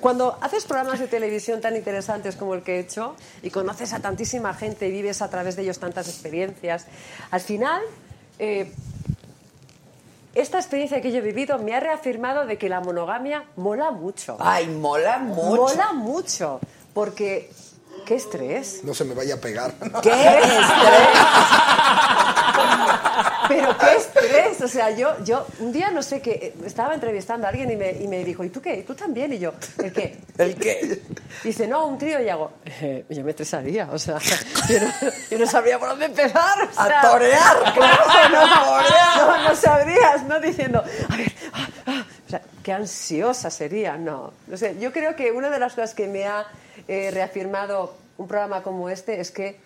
cuando 0.00 0.36
haces 0.40 0.64
programas 0.64 0.98
de 0.98 1.06
televisión 1.06 1.60
tan 1.60 1.76
interesantes 1.76 2.34
como 2.34 2.54
el 2.54 2.62
que 2.62 2.76
he 2.76 2.80
hecho 2.80 3.14
y 3.42 3.50
conoces 3.50 3.92
a 3.92 4.00
tantísima 4.00 4.52
gente 4.52 4.88
y 4.88 4.90
vives 4.90 5.22
a 5.22 5.30
través 5.30 5.54
de 5.54 5.62
ellos 5.62 5.78
tantas 5.78 6.08
experiencias, 6.08 6.86
al 7.30 7.40
final 7.40 7.80
eh, 8.40 8.72
esta 10.34 10.58
experiencia 10.58 11.00
que 11.00 11.12
yo 11.12 11.18
he 11.18 11.20
vivido 11.20 11.58
me 11.58 11.74
ha 11.74 11.80
reafirmado 11.80 12.46
de 12.46 12.58
que 12.58 12.68
la 12.68 12.80
monogamia 12.80 13.44
mola 13.56 13.92
mucho. 13.92 14.36
Ay, 14.40 14.66
mola 14.66 15.18
mucho. 15.18 15.56
Mola 15.56 15.92
mucho, 15.92 16.60
porque 16.94 17.50
qué 18.04 18.14
estrés. 18.16 18.80
No 18.84 18.94
se 18.94 19.04
me 19.04 19.14
vaya 19.14 19.34
a 19.34 19.38
pegar. 19.38 19.72
¿Qué 20.02 20.10
estrés? 20.10 20.68
Pero 23.48 23.76
qué 23.76 23.96
estrés, 23.96 24.60
o 24.62 24.68
sea, 24.68 24.90
yo, 24.90 25.22
yo 25.24 25.46
un 25.58 25.72
día 25.72 25.90
no 25.90 26.02
sé 26.02 26.20
qué, 26.22 26.54
estaba 26.64 26.94
entrevistando 26.94 27.46
a 27.46 27.50
alguien 27.50 27.70
y 27.70 27.76
me, 27.76 27.90
y 27.92 28.08
me 28.08 28.24
dijo, 28.24 28.44
¿y 28.44 28.48
tú 28.50 28.62
qué? 28.62 28.76
¿Y 28.76 28.82
tú 28.82 28.94
también? 28.94 29.32
Y 29.32 29.38
yo, 29.38 29.52
¿el 29.82 29.92
qué? 29.92 30.18
¿El 30.38 30.54
qué? 30.54 31.02
Dice, 31.42 31.66
no, 31.66 31.86
un 31.86 31.98
trío 31.98 32.22
y 32.22 32.28
hago, 32.28 32.52
"Eh, 32.64 33.04
yo 33.10 33.22
me 33.24 33.30
estresaría, 33.30 33.88
o 33.92 33.98
sea, 33.98 34.18
yo 34.68 34.80
no, 34.80 34.88
yo 35.30 35.38
no 35.38 35.46
sabría 35.46 35.78
por 35.78 35.88
dónde 35.90 36.06
empezar. 36.06 36.68
o 36.76 36.80
A 36.80 37.00
torear, 37.02 37.72
Claro, 37.74 38.30
no, 38.30 38.40
a 38.54 38.64
torear. 38.64 39.16
no, 39.18 39.48
no 39.48 39.56
sabrías, 39.56 40.22
¿no? 40.24 40.40
Diciendo, 40.40 40.82
a 41.10 41.16
ver, 41.16 41.32
ah, 41.52 41.66
ah", 41.86 42.04
sea, 42.32 42.42
qué 42.62 42.72
ansiosa 42.72 43.50
sería, 43.50 43.96
no. 43.96 44.32
No 44.46 44.56
sé, 44.56 44.78
yo 44.78 44.92
creo 44.92 45.16
que 45.16 45.32
una 45.32 45.50
de 45.50 45.58
las 45.58 45.74
cosas 45.74 45.94
que 45.94 46.08
me 46.08 46.24
ha 46.24 46.46
eh, 46.88 47.10
reafirmado 47.10 47.94
un 48.18 48.28
programa 48.28 48.62
como 48.62 48.88
este 48.88 49.20
es 49.20 49.30
que 49.30 49.58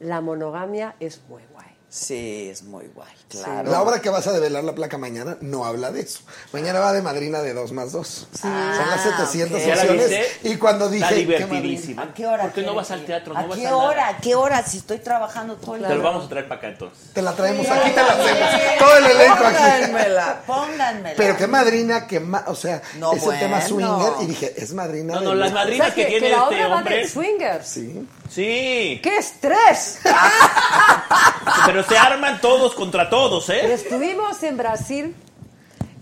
la 0.00 0.20
monogamia 0.20 0.94
es 1.00 1.20
muy 1.28 1.42
guay. 1.52 1.71
Sí, 1.94 2.48
es 2.50 2.62
muy 2.62 2.86
guay, 2.94 3.12
claro. 3.28 3.70
La 3.70 3.82
obra 3.82 4.00
que 4.00 4.08
vas 4.08 4.26
a 4.26 4.32
develar 4.32 4.64
la 4.64 4.74
placa 4.74 4.96
mañana 4.96 5.36
no 5.42 5.66
habla 5.66 5.92
de 5.92 6.00
eso. 6.00 6.20
Mañana 6.50 6.80
va 6.80 6.94
de 6.94 7.02
madrina 7.02 7.42
de 7.42 7.52
2 7.52 7.70
más 7.72 7.92
2. 7.92 8.28
Son 8.40 8.50
las 8.50 9.02
700 9.02 9.60
¿Ya 9.60 9.68
la 9.68 9.76
sesiones. 9.76 10.08
viste? 10.08 10.48
Y 10.48 10.56
cuando 10.56 10.88
dije. 10.88 11.02
Está 11.04 11.14
¿qué 11.14 11.20
divertidísima. 11.20 12.02
¿A 12.04 12.14
qué 12.14 12.26
hora 12.26 12.44
¿Por 12.44 12.52
qué 12.54 12.62
no 12.62 12.74
vas 12.74 12.90
al 12.92 13.04
teatro? 13.04 13.36
¿A 13.36 13.42
¿No 13.42 13.48
vas 13.48 13.58
qué 13.58 13.68
hora? 13.70 14.08
¿A 14.08 14.16
qué 14.16 14.34
hora? 14.34 14.62
Si 14.66 14.78
estoy 14.78 15.00
trabajando 15.00 15.56
todo 15.56 15.76
el 15.76 15.82
Te 15.82 15.94
lo 15.94 16.02
vamos 16.02 16.24
a 16.24 16.28
traer 16.30 16.48
para 16.48 16.60
acá 16.60 16.68
entonces. 16.68 17.10
Te 17.12 17.20
la 17.20 17.32
traemos 17.34 17.68
aquí, 17.68 17.90
te 17.90 17.96
la 18.02 18.08
hacemos. 18.12 18.78
Todo 18.78 18.96
el 18.96 19.04
elenco 19.04 19.44
aquí. 19.44 19.56
Pónganmela, 19.58 20.42
pónganmela. 20.46 21.14
Pero 21.18 21.36
qué 21.36 21.46
madrina, 21.46 22.06
que 22.06 22.20
ma 22.20 22.44
o 22.46 22.54
sea, 22.54 22.80
No, 22.96 23.12
es 23.12 23.22
el 23.22 23.38
tema 23.38 23.60
bueno. 23.68 23.98
swinger. 24.00 24.12
Y 24.22 24.26
dije, 24.28 24.54
es 24.56 24.72
madrina. 24.72 25.12
No, 25.16 25.20
de 25.20 25.26
no, 25.26 25.34
las 25.34 25.50
lujo. 25.50 25.60
madrinas 25.62 25.88
O 25.90 25.94
sea, 25.94 25.94
que 25.94 26.10
tiene 26.10 26.30
la 26.30 26.36
este 26.38 26.48
obra 26.54 26.68
va 26.68 26.76
hombre. 26.78 26.96
de 26.96 27.06
swingers. 27.08 27.68
Sí. 27.68 28.08
Sí, 28.30 28.98
¡Qué 29.02 29.18
estrés! 29.18 29.98
pero 31.66 31.81
se 31.88 31.96
arman 31.98 32.40
todos 32.40 32.74
contra 32.74 33.08
todos, 33.10 33.48
¿eh? 33.50 33.72
Estuvimos 33.72 34.42
en 34.42 34.56
Brasil 34.56 35.14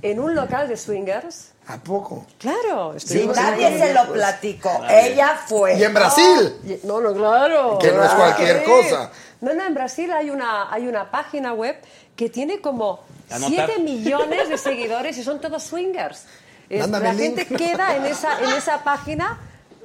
en 0.03 0.21
un 0.21 0.35
local 0.35 0.69
de 0.69 0.77
swingers. 0.77 1.53
¿A 1.67 1.77
poco? 1.79 2.27
Claro, 2.39 2.95
Y 2.95 2.97
estuvimos 2.97 3.37
nadie 3.37 3.67
ahí. 3.67 3.79
se 3.79 3.95
lo 3.95 4.13
platicó. 4.13 4.79
Nadie. 4.81 5.13
Ella 5.13 5.41
fue. 5.47 5.75
Y 5.79 5.85
en 5.85 5.95
Brasil. 5.95 6.57
Y- 6.65 6.87
No, 6.87 7.01
no, 7.01 7.13
claro. 7.15 7.79
Que 7.79 7.93
no 7.93 8.03
es 8.03 8.11
cualquier 8.11 8.61
Sí. 8.61 8.65
cosa. 8.65 9.11
No, 9.41 9.55
no, 9.55 9.65
en 9.65 9.75
Brasil 9.75 10.11
hay 10.13 10.31
una, 10.31 10.73
hay 10.73 10.87
una 10.89 11.11
página 11.11 11.53
web 11.53 11.77
que 12.17 12.29
tiene 12.29 12.61
como 12.61 13.05
Anotar. 13.31 13.49
7 13.69 13.79
millones 13.81 14.49
de 14.49 14.59
seguidores 14.59 15.17
y 15.19 15.23
son 15.23 15.41
todos 15.41 15.63
swingers. 15.63 16.25
Es- 16.69 16.81
Mándame 16.81 17.05
la 17.05 17.11
el 17.13 17.17
link. 17.19 17.37
gente 17.39 17.57
queda 17.57 17.95
en 17.97 18.07
esa, 18.07 18.39
en 18.41 18.51
esa 18.57 18.83
página 18.83 19.39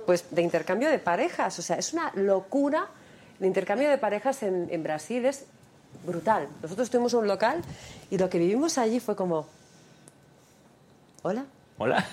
pues, 0.05 0.25
de 0.31 0.41
intercambio 0.41 0.89
de 0.89 0.97
parejas. 0.99 1.57
O 1.59 1.61
sea, 1.61 1.75
es 1.77 1.93
una 1.93 2.11
locura. 2.15 2.87
El 3.39 3.45
intercambio 3.47 3.89
de 3.89 3.97
parejas 3.97 4.41
en, 4.43 4.67
en 4.71 4.81
Brasil 4.83 5.25
es 5.25 5.45
brutal. 6.05 6.47
Nosotros 6.61 6.89
tuvimos 6.89 7.13
un 7.13 7.27
local 7.27 7.61
y 8.09 8.17
lo 8.17 8.29
que 8.29 8.37
vivimos 8.39 8.77
allí 8.77 8.99
fue 8.99 9.15
como... 9.15 9.47
Hola. 11.23 11.45
Hola. 11.77 12.05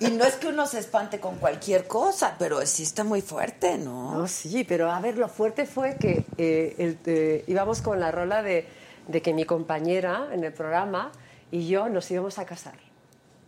Y 0.00 0.08
no 0.10 0.24
es 0.24 0.34
que 0.36 0.48
uno 0.48 0.66
se 0.66 0.78
espante 0.78 1.20
con 1.20 1.36
cualquier 1.36 1.86
cosa, 1.86 2.34
pero 2.38 2.64
sí 2.66 2.82
está 2.82 3.02
muy 3.04 3.22
fuerte, 3.22 3.78
¿no? 3.78 4.14
No, 4.18 4.26
sí, 4.28 4.64
pero 4.64 4.90
a 4.90 5.00
ver, 5.00 5.16
lo 5.16 5.28
fuerte 5.28 5.64
fue 5.66 5.96
que 5.96 6.24
eh, 6.36 6.74
el- 6.78 6.98
eh, 7.06 7.44
íbamos 7.46 7.80
con 7.80 7.98
la 8.00 8.10
rola 8.10 8.42
de, 8.42 8.66
de 9.08 9.22
que 9.22 9.32
mi 9.32 9.44
compañera 9.44 10.28
en 10.32 10.44
el 10.44 10.52
programa 10.52 11.12
y 11.50 11.66
yo 11.66 11.88
nos 11.88 12.10
íbamos 12.10 12.38
a 12.38 12.44
casar, 12.44 12.74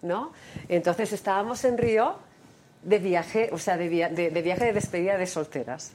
¿no? 0.03 0.33
Entonces 0.69 1.13
estábamos 1.13 1.65
en 1.65 1.77
Río 1.77 2.17
de 2.83 2.99
viaje, 2.99 3.51
o 3.53 3.59
sea, 3.59 3.77
de, 3.77 3.89
via- 3.89 4.09
de- 4.09 4.31
de 4.31 4.43
viaje 4.43 4.65
de 4.67 4.73
despedida 4.73 5.19
de 5.19 5.27
solteras. 5.27 5.93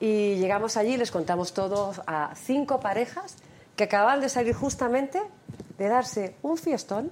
Y 0.00 0.36
llegamos 0.36 0.76
allí 0.76 0.94
y 0.94 0.96
les 0.96 1.10
contamos 1.10 1.52
todos 1.52 2.00
a 2.06 2.34
cinco 2.34 2.80
parejas 2.80 3.36
que 3.76 3.84
acababan 3.84 4.20
de 4.20 4.28
salir 4.28 4.54
justamente 4.54 5.20
de 5.78 5.88
darse 5.88 6.34
un 6.42 6.56
fiestón. 6.56 7.10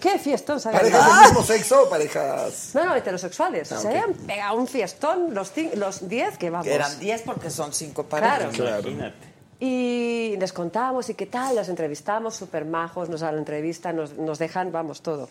¿Qué 0.00 0.18
fiestón? 0.18 0.60
¿sabes? 0.60 0.80
¿Parejas 0.80 1.06
del 1.06 1.24
mismo 1.30 1.42
sexo 1.44 1.82
o 1.84 1.88
parejas.? 1.88 2.70
No, 2.74 2.84
no, 2.84 2.94
heterosexuales. 2.94 3.70
Ah, 3.72 3.78
Se 3.78 3.88
habían 3.88 4.14
pegado 4.14 4.56
un 4.56 4.66
fiestón 4.66 5.34
los, 5.34 5.52
los 5.74 6.08
diez 6.08 6.38
que 6.38 6.50
vamos. 6.50 6.66
Que 6.66 6.74
eran 6.74 6.98
10 6.98 7.22
porque 7.22 7.50
son 7.50 7.72
5 7.72 8.04
parejas. 8.04 8.54
Claro. 8.54 8.80
Imagínate. 8.88 9.28
Y 9.60 10.36
les 10.38 10.52
contamos 10.52 11.08
y 11.10 11.14
qué 11.14 11.26
tal, 11.26 11.56
los 11.56 11.68
entrevistamos, 11.68 12.36
súper 12.36 12.64
majos, 12.64 13.08
nos 13.08 13.20
dan 13.22 13.34
la 13.34 13.40
entrevista, 13.40 13.92
nos, 13.92 14.12
nos 14.14 14.38
dejan, 14.38 14.70
vamos, 14.70 15.02
todo. 15.02 15.28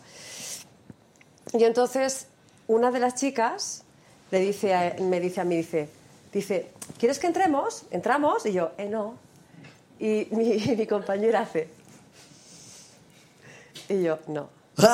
Y 1.53 1.63
entonces 1.63 2.27
una 2.67 2.91
de 2.91 2.99
las 2.99 3.15
chicas 3.15 3.84
le 4.31 4.39
dice 4.39 4.75
a- 4.75 4.95
me 4.99 5.21
dice 5.21 5.39
a 5.39 5.45
mí, 5.45 5.55
dice, 5.55 5.89
dice, 6.38 6.72
¿quieres 6.97 7.19
que 7.19 7.27
entremos? 7.27 7.84
¿Entramos? 7.91 8.45
Y 8.45 8.53
yo, 8.53 8.72
eh, 8.77 8.88
no. 8.89 9.15
Y 9.99 10.27
mi, 10.31 10.57
mi 10.77 10.88
compañera 10.88 11.41
hace, 11.41 11.69
y 13.89 14.03
yo, 14.03 14.19
no. 14.27 14.49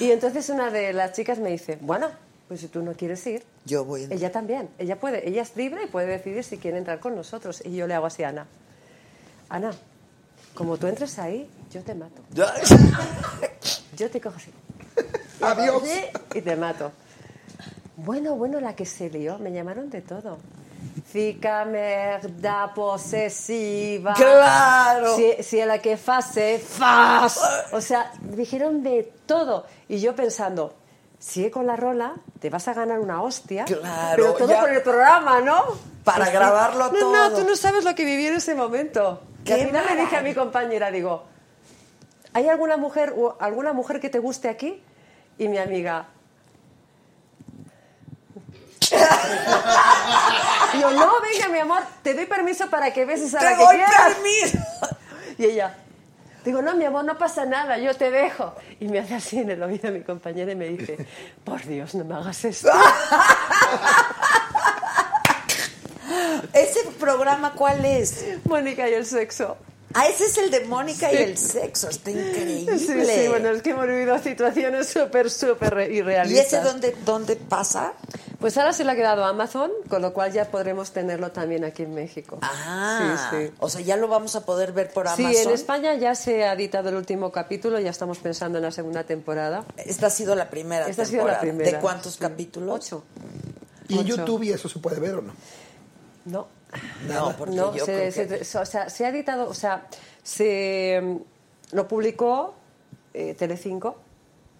y 0.00 0.10
entonces 0.10 0.48
una 0.48 0.70
de 0.70 0.92
las 0.92 1.12
chicas 1.12 1.38
me 1.38 1.50
dice, 1.50 1.78
bueno, 1.80 2.08
pues 2.48 2.60
si 2.60 2.68
tú 2.68 2.82
no 2.82 2.94
quieres 2.94 3.26
ir, 3.26 3.44
Yo 3.64 3.84
voy. 3.84 4.08
ella 4.10 4.32
también, 4.32 4.68
ella 4.78 4.98
puede, 4.98 5.28
ella 5.28 5.42
es 5.42 5.54
libre 5.56 5.84
y 5.84 5.86
puede 5.86 6.06
decidir 6.06 6.42
si 6.44 6.58
quiere 6.58 6.78
entrar 6.78 7.00
con 7.00 7.14
nosotros. 7.14 7.62
Y 7.64 7.76
yo 7.76 7.86
le 7.86 7.94
hago 7.94 8.06
así 8.06 8.22
a 8.22 8.30
Ana. 8.30 8.46
Ana, 9.48 9.70
como 10.54 10.76
tú 10.78 10.86
entres 10.86 11.18
ahí, 11.18 11.48
yo 11.70 11.82
te 11.82 11.94
mato. 11.94 12.22
Yo 13.96 14.10
te 14.10 14.20
cojo 14.20 14.36
así. 14.36 14.50
Adiós. 15.42 15.82
Y 16.34 16.40
te 16.42 16.56
mato. 16.56 16.92
Bueno, 17.96 18.36
bueno, 18.36 18.60
la 18.60 18.74
que 18.74 18.86
se 18.86 19.10
lió, 19.10 19.38
me 19.38 19.52
llamaron 19.52 19.90
de 19.90 20.00
todo. 20.00 20.38
Fica, 21.06 21.64
merda, 21.64 22.72
posesiva. 22.74 24.14
Claro. 24.14 25.16
Si, 25.16 25.42
si 25.42 25.60
a 25.60 25.66
la 25.66 25.78
que 25.78 25.96
fase, 25.96 26.58
fas. 26.58 27.40
O 27.72 27.80
sea, 27.80 28.12
dijeron 28.20 28.82
de 28.82 29.12
todo. 29.26 29.66
Y 29.88 30.00
yo 30.00 30.14
pensando, 30.14 30.74
sigue 31.18 31.50
con 31.50 31.66
la 31.66 31.76
rola, 31.76 32.14
te 32.40 32.50
vas 32.50 32.66
a 32.68 32.74
ganar 32.74 32.98
una 32.98 33.22
hostia. 33.22 33.64
Claro, 33.66 34.16
Pero 34.16 34.32
todo 34.34 34.48
ya. 34.48 34.60
por 34.60 34.70
el 34.70 34.82
programa, 34.82 35.40
¿no? 35.40 35.62
Para 36.04 36.26
Sí. 36.26 36.32
grabarlo 36.32 36.90
no, 36.90 36.98
todo. 36.98 37.12
No, 37.30 37.36
tú 37.36 37.44
no 37.46 37.56
sabes 37.56 37.84
lo 37.84 37.94
que 37.94 38.04
viví 38.04 38.26
en 38.26 38.34
ese 38.34 38.54
momento. 38.54 39.20
Que 39.44 39.54
¡Qué 39.54 39.60
al 39.62 39.66
final 39.68 39.84
le 39.94 39.96
dije 40.02 40.16
a 40.16 40.22
mi 40.22 40.34
compañera, 40.34 40.90
digo, 40.90 41.24
¿hay 42.32 42.48
alguna 42.48 42.76
mujer 42.76 43.14
o 43.16 43.36
alguna 43.38 43.72
mujer 43.72 44.00
que 44.00 44.08
te 44.10 44.18
guste 44.18 44.48
aquí? 44.48 44.82
Y 45.38 45.48
mi 45.48 45.58
amiga. 45.58 46.06
Y 50.74 50.78
yo, 50.80 50.90
no, 50.92 51.12
venga, 51.20 51.48
mi 51.50 51.58
amor, 51.58 51.82
te 52.02 52.14
doy 52.14 52.26
permiso 52.26 52.68
para 52.70 52.92
que 52.92 53.04
beses 53.04 53.34
a 53.34 53.38
¡Te 53.38 53.44
la 53.44 53.50
que 53.56 53.64
doy 53.64 53.76
quieras. 53.76 54.14
permiso! 54.14 54.58
Y 55.38 55.46
ella, 55.46 55.74
digo, 56.44 56.60
no, 56.60 56.74
mi 56.74 56.84
amor, 56.84 57.06
no 57.06 57.16
pasa 57.16 57.46
nada, 57.46 57.78
yo 57.78 57.96
te 57.96 58.10
dejo. 58.10 58.54
Y 58.80 58.88
me 58.88 58.98
hace 59.00 59.14
así 59.14 59.38
en 59.38 59.50
el 59.50 59.62
oído 59.62 59.90
mi 59.90 60.02
compañera 60.02 60.52
y 60.52 60.56
me 60.56 60.68
dice, 60.68 61.06
por 61.42 61.64
Dios, 61.64 61.94
no 61.94 62.04
me 62.04 62.14
hagas 62.14 62.44
esto. 62.44 62.68
¿Ese 66.52 66.84
programa 67.00 67.52
cuál 67.54 67.84
es? 67.84 68.24
Mónica 68.44 68.88
y 68.88 68.94
el 68.94 69.06
sexo. 69.06 69.56
Ah, 69.94 70.06
ese 70.08 70.24
es 70.24 70.38
el 70.38 70.50
de 70.50 70.64
Mónica 70.64 71.12
y 71.12 71.16
el 71.16 71.36
sexo. 71.38 71.88
Está 71.88 72.10
increíble. 72.10 72.78
Sí, 72.78 72.86
sí, 73.04 73.28
bueno, 73.28 73.50
es 73.50 73.62
que 73.62 73.70
hemos 73.70 73.86
vivido 73.86 74.18
situaciones 74.18 74.88
súper, 74.88 75.30
súper 75.30 75.74
re- 75.74 75.92
¿Y 75.92 75.98
irrealistas. 75.98 76.46
ese 76.46 76.60
dónde, 76.60 76.96
dónde 77.04 77.36
pasa? 77.36 77.92
Pues 78.40 78.56
ahora 78.58 78.72
se 78.72 78.84
le 78.84 78.90
ha 78.92 78.96
quedado 78.96 79.24
a 79.24 79.28
Amazon, 79.28 79.70
con 79.88 80.02
lo 80.02 80.12
cual 80.12 80.32
ya 80.32 80.46
podremos 80.50 80.90
tenerlo 80.92 81.30
también 81.30 81.64
aquí 81.64 81.82
en 81.84 81.94
México. 81.94 82.38
Ah, 82.42 83.28
Sí, 83.30 83.36
sí. 83.46 83.52
o 83.60 83.68
sea, 83.68 83.80
ya 83.82 83.96
lo 83.96 84.08
vamos 84.08 84.34
a 84.34 84.44
poder 84.44 84.72
ver 84.72 84.90
por 84.92 85.06
Sí, 85.10 85.24
Amazon. 85.24 85.42
en 85.42 85.50
España 85.50 85.94
ya 85.94 86.14
se 86.16 86.44
ha 86.44 86.54
editado 86.54 86.88
el 86.88 86.96
último 86.96 87.30
capítulo, 87.30 87.78
ya 87.78 87.90
estamos 87.90 88.18
pensando 88.18 88.58
en 88.58 88.64
la 88.64 88.72
segunda 88.72 89.04
temporada. 89.04 89.64
Esta 89.76 90.06
ha 90.08 90.10
sido 90.10 90.34
la 90.34 90.50
primera 90.50 90.88
Esta 90.88 91.02
ha 91.02 91.04
sido 91.04 91.26
la 91.26 91.38
primera. 91.38 91.70
¿De 91.70 91.78
cuántos 91.78 92.16
capítulos? 92.16 92.74
Ocho. 92.74 93.04
¿Y 93.88 93.98
en. 93.98 94.06
YouTube 94.06 94.42
y 94.42 94.50
eso 94.52 94.68
se 94.68 94.78
puede 94.80 94.98
ver 94.98 95.14
o 95.16 95.22
no? 95.22 95.32
No. 96.24 96.48
No, 97.08 97.34
porque 97.36 97.54
No, 97.54 97.74
yo 97.74 97.84
se, 97.84 97.92
creo 97.92 98.12
se- 98.12 98.26
que... 98.28 98.44
se- 98.44 98.58
o 98.58 98.64
sea, 98.66 98.88
se 98.88 99.04
ha 99.04 99.08
editado, 99.10 99.48
o 99.48 99.54
sea, 99.54 99.86
se 100.22 101.00
mm, 101.02 101.16
lo 101.76 101.86
publicó 101.88 102.54
eh, 103.14 103.34
Telecinco 103.34 103.96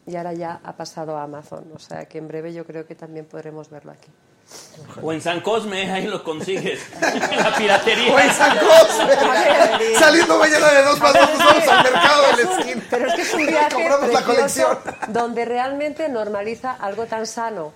y 0.06 0.16
ahora 0.16 0.32
ya 0.32 0.60
ha 0.62 0.72
pasado 0.76 1.16
a 1.16 1.22
Amazon. 1.22 1.64
O 1.74 1.78
sea, 1.78 2.04
que 2.06 2.18
en 2.18 2.28
breve 2.28 2.52
yo 2.52 2.64
creo 2.66 2.86
que 2.86 2.94
también 2.94 3.24
podremos 3.26 3.70
verlo 3.70 3.92
aquí. 3.92 4.08
O 5.00 5.12
en 5.12 5.20
San 5.22 5.40
Cosme, 5.40 5.90
ahí 5.90 6.06
lo 6.08 6.22
consigues. 6.22 6.80
la 7.00 7.54
piratería. 7.56 8.12
O 8.14 8.18
en 8.18 8.30
San 8.32 8.58
Cosme. 8.58 9.94
Saliendo 9.98 10.36
mañana 10.38 10.70
de 10.72 10.82
dos 10.82 11.00
más 11.00 11.12
dos, 11.14 11.30
nos 11.30 11.38
vamos 11.38 11.68
al 11.68 11.82
mercado 11.84 12.22
de 12.36 12.44
la 12.44 12.50
esquina. 12.58 12.82
Pero 12.90 13.06
es 13.06 13.14
que 13.14 13.22
es 13.22 13.34
un 13.34 13.46
viaje 13.46 13.74
Compramos 13.74 14.12
la 14.12 14.22
colección. 14.24 14.78
donde 15.08 15.44
realmente 15.44 16.08
normaliza 16.08 16.72
algo 16.72 17.06
tan 17.06 17.26
sano 17.26 17.72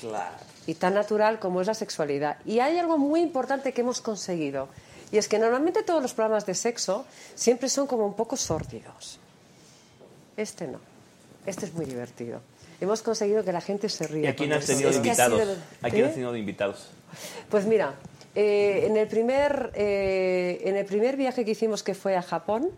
Claro. 0.00 0.47
Y 0.68 0.74
tan 0.74 0.92
natural 0.92 1.38
como 1.38 1.62
es 1.62 1.66
la 1.66 1.72
sexualidad. 1.72 2.36
Y 2.44 2.60
hay 2.60 2.76
algo 2.76 2.98
muy 2.98 3.20
importante 3.22 3.72
que 3.72 3.80
hemos 3.80 4.02
conseguido. 4.02 4.68
Y 5.10 5.16
es 5.16 5.26
que 5.26 5.38
normalmente 5.38 5.82
todos 5.82 6.02
los 6.02 6.12
programas 6.12 6.44
de 6.44 6.54
sexo 6.54 7.06
siempre 7.34 7.70
son 7.70 7.86
como 7.86 8.04
un 8.04 8.12
poco 8.12 8.36
sórdidos. 8.36 9.18
Este 10.36 10.68
no. 10.68 10.78
Este 11.46 11.64
es 11.64 11.72
muy 11.72 11.86
divertido. 11.86 12.42
Hemos 12.82 13.00
conseguido 13.00 13.42
que 13.42 13.50
la 13.52 13.62
gente 13.62 13.88
se 13.88 14.06
ríe. 14.08 14.24
¿Y 14.24 14.26
a 14.26 14.36
quién 14.36 14.52
has 14.52 14.66
tenido 14.66 14.90
de 14.90 14.96
invitados? 14.98 15.40
sido- 15.40 15.56
¿A 15.82 15.88
quién 15.88 16.04
¿Eh? 16.04 16.06
has 16.08 16.12
tenido 16.12 16.32
de 16.32 16.38
invitados? 16.38 16.90
Pues 17.48 17.64
mira, 17.64 17.94
eh, 18.34 18.84
en, 18.88 18.98
el 18.98 19.08
primer, 19.08 19.72
eh, 19.74 20.60
en 20.64 20.76
el 20.76 20.84
primer 20.84 21.16
viaje 21.16 21.46
que 21.46 21.52
hicimos 21.52 21.82
que 21.82 21.94
fue 21.94 22.14
a 22.14 22.20
Japón, 22.22 22.68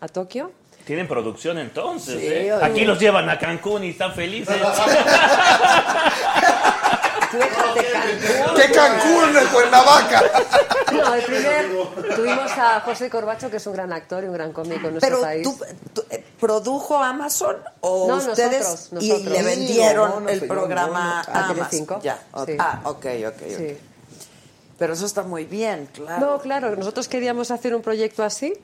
a 0.00 0.08
Tokio, 0.08 0.52
Tienen 0.84 1.08
producción 1.08 1.58
entonces, 1.58 2.20
Sí, 2.20 2.26
¿eh? 2.26 2.52
Aquí 2.62 2.84
los 2.84 2.98
llevan 3.00 3.28
a 3.28 3.38
Cancún 3.38 3.84
y 3.84 3.90
están 3.90 4.14
felices. 4.14 4.56
¡Qué 7.30 8.72
Cancún 8.72 9.36
en 9.36 9.46
Cuernavaca! 9.48 10.22
No, 10.92 11.14
el 11.14 11.22
primer 11.22 11.66
tuvimos 12.16 12.50
a 12.52 12.80
José 12.80 13.10
Corbacho, 13.10 13.50
que 13.50 13.58
es 13.58 13.66
un 13.66 13.74
gran 13.74 13.92
actor 13.92 14.24
y 14.24 14.26
un 14.28 14.32
gran 14.32 14.52
cómico 14.52 14.86
en 14.88 14.94
nuestro 14.94 15.00
Pero 15.00 15.20
país. 15.20 15.42
tú, 15.42 15.58
tú, 15.92 16.04
eh, 16.10 16.24
produjo 16.40 16.96
Amazon 16.96 17.56
o 17.80 18.08
No, 18.08 18.16
ustedes 18.16 18.60
nosotros, 18.62 19.02
y 19.02 19.08
nosotros. 19.10 19.32
le 19.32 19.42
vendieron 19.42 20.10
no, 20.10 20.20
no, 20.20 20.28
el 20.28 20.40
programa 20.46 21.24
no, 21.26 21.34
no. 21.34 21.40
a. 21.46 21.48
Telecinco. 21.54 22.00
Ya. 22.02 22.18
Sí. 22.46 22.56
Ah, 22.58 22.80
ok, 22.84 23.06
ok, 23.26 23.26
ok. 23.26 23.56
Sí. 23.56 23.78
Pero 24.78 24.92
eso 24.92 25.06
está 25.06 25.22
muy 25.22 25.44
bien, 25.44 25.88
claro. 25.92 26.26
No, 26.26 26.38
claro, 26.40 26.76
nosotros 26.76 27.08
queríamos 27.08 27.50
hacer 27.50 27.74
un 27.74 27.82
proyecto 27.82 28.22
así 28.22 28.54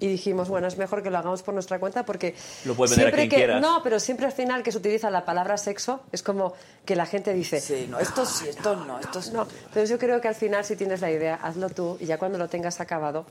y 0.00 0.08
dijimos, 0.08 0.48
bueno, 0.48 0.66
es 0.66 0.76
mejor 0.78 1.02
que 1.02 1.10
lo 1.10 1.18
hagamos 1.18 1.42
por 1.42 1.54
nuestra 1.54 1.78
cuenta 1.78 2.04
porque 2.04 2.34
Lo 2.64 2.74
puedes 2.74 2.90
vender 2.96 3.08
a 3.08 3.10
siempre 3.10 3.20
quien 3.28 3.30
que 3.30 3.36
quieras. 3.36 3.60
no, 3.60 3.82
pero 3.82 4.00
siempre 4.00 4.26
al 4.26 4.32
final 4.32 4.62
que 4.62 4.72
se 4.72 4.78
utiliza 4.78 5.10
la 5.10 5.24
palabra 5.24 5.56
sexo 5.58 6.00
es 6.10 6.22
como 6.22 6.54
que 6.84 6.96
la 6.96 7.04
gente 7.06 7.32
dice, 7.34 7.60
Sí, 7.60 7.86
no, 7.88 7.98
esto 8.00 8.24
sí, 8.26 8.48
esto 8.48 8.74
no, 8.76 8.98
esto 8.98 9.20
sí. 9.22 9.30
no. 9.32 9.46
Entonces 9.66 9.88
yo 9.90 9.98
creo 9.98 10.20
que 10.20 10.28
al 10.28 10.34
final 10.34 10.64
si 10.64 10.74
tienes 10.74 11.00
la 11.02 11.10
idea, 11.10 11.34
hazlo 11.42 11.68
tú 11.68 11.98
y 12.00 12.06
ya 12.06 12.18
cuando 12.18 12.38
lo 12.38 12.48
tengas 12.48 12.80
acabado, 12.80 13.26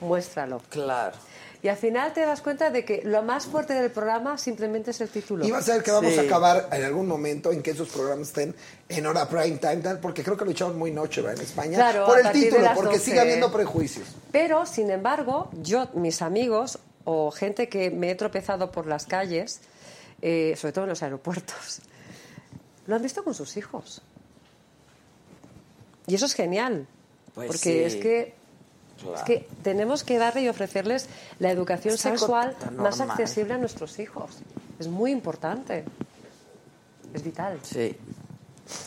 muéstralo. 0.00 0.62
Claro. 0.70 1.16
Y 1.62 1.68
al 1.68 1.76
final 1.76 2.14
te 2.14 2.22
das 2.22 2.40
cuenta 2.40 2.70
de 2.70 2.86
que 2.86 3.02
lo 3.04 3.22
más 3.22 3.44
fuerte 3.46 3.74
del 3.74 3.90
programa 3.90 4.38
simplemente 4.38 4.92
es 4.92 5.00
el 5.02 5.10
título. 5.10 5.46
Y 5.46 5.50
va 5.50 5.58
a 5.58 5.62
ser 5.62 5.82
que 5.82 5.90
vamos 5.90 6.12
Sí. 6.14 6.18
a 6.18 6.22
acabar 6.22 6.68
en 6.72 6.84
algún 6.84 7.06
momento 7.06 7.52
en 7.52 7.62
que 7.62 7.72
esos 7.72 7.88
programas 7.90 8.28
estén 8.28 8.54
en 8.88 9.06
hora 9.06 9.28
prime 9.28 9.58
time, 9.58 9.76
tal, 9.78 9.98
porque 10.00 10.24
creo 10.24 10.38
que 10.38 10.46
lo 10.46 10.52
echamos 10.52 10.74
muy 10.76 10.90
noche 10.90 11.20
¿verdad? 11.20 11.38
en 11.38 11.44
España. 11.44 11.76
Claro, 11.76 12.06
por 12.06 12.18
el 12.18 12.32
título, 12.32 12.66
porque 12.74 12.92
12. 12.96 13.04
sigue 13.04 13.20
habiendo 13.20 13.52
prejuicios. 13.52 14.08
Pero, 14.32 14.64
sin 14.64 14.90
embargo, 14.90 15.50
yo, 15.60 15.88
mis 15.92 16.22
amigos 16.22 16.78
o 17.04 17.30
gente 17.30 17.68
que 17.68 17.90
me 17.90 18.10
he 18.10 18.14
tropezado 18.14 18.72
por 18.72 18.86
las 18.86 19.04
calles, 19.04 19.60
eh, 20.22 20.54
sobre 20.56 20.72
todo 20.72 20.84
en 20.84 20.90
los 20.90 21.02
aeropuertos, 21.02 21.80
lo 22.86 22.96
han 22.96 23.02
visto 23.02 23.22
con 23.22 23.34
sus 23.34 23.58
hijos. 23.58 24.00
Y 26.06 26.14
eso 26.14 26.24
es 26.24 26.32
genial. 26.34 26.86
Pues 27.34 27.48
porque 27.48 27.58
sí. 27.58 27.78
es 27.80 27.96
que. 27.96 28.39
Es 29.16 29.22
que 29.22 29.48
tenemos 29.62 30.04
que 30.04 30.18
darle 30.18 30.42
y 30.42 30.48
ofrecerles 30.48 31.08
la 31.38 31.50
educación 31.50 31.94
Es 31.94 32.00
sexual 32.00 32.56
más 32.76 32.98
normal. 32.98 33.10
accesible 33.10 33.54
a 33.54 33.58
nuestros 33.58 33.98
hijos. 33.98 34.38
Es 34.78 34.88
muy 34.88 35.10
importante. 35.10 35.84
Es 37.12 37.22
vital. 37.22 37.58
Sí. 37.62 37.96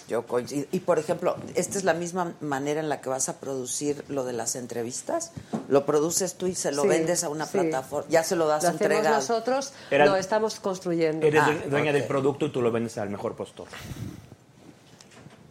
Yo 0.08 0.26
coincido. 0.26 0.66
Y 0.72 0.80
por 0.80 0.98
ejemplo, 0.98 1.36
esta 1.56 1.78
es 1.78 1.84
la 1.84 1.94
misma 1.94 2.34
manera 2.40 2.80
en 2.80 2.88
la 2.88 3.02
que 3.02 3.10
vas 3.10 3.28
a 3.28 3.40
producir 3.42 4.06
lo 4.08 4.24
de 4.24 4.32
las 4.32 4.56
entrevistas. 4.56 5.32
Lo 5.68 5.86
produces 5.86 6.36
tú 6.36 6.48
y 6.48 6.56
se 6.56 6.72
lo 6.72 6.84
Sí, 6.84 6.88
vendes 6.88 7.26
a 7.26 7.30
una 7.30 7.46
sí. 7.46 7.52
plataforma. 7.58 8.10
Ya 8.10 8.24
se 8.24 8.38
lo 8.38 8.48
das 8.48 8.64
Lo 8.64 8.70
entregado. 8.70 9.16
nosotros, 9.16 9.74
Era- 9.92 10.06
lo 10.06 10.16
estamos 10.16 10.62
construyendo. 10.62 11.28
Eres 11.28 11.42
Ah, 11.44 11.48
due- 11.52 11.70
dueña 11.70 11.92
ok. 11.92 11.98
del 11.98 12.06
producto 12.06 12.46
y 12.46 12.52
tú 12.54 12.62
lo 12.62 12.72
vendes 12.72 12.98
al 12.98 13.10
mejor 13.10 13.36
postor. 13.36 13.68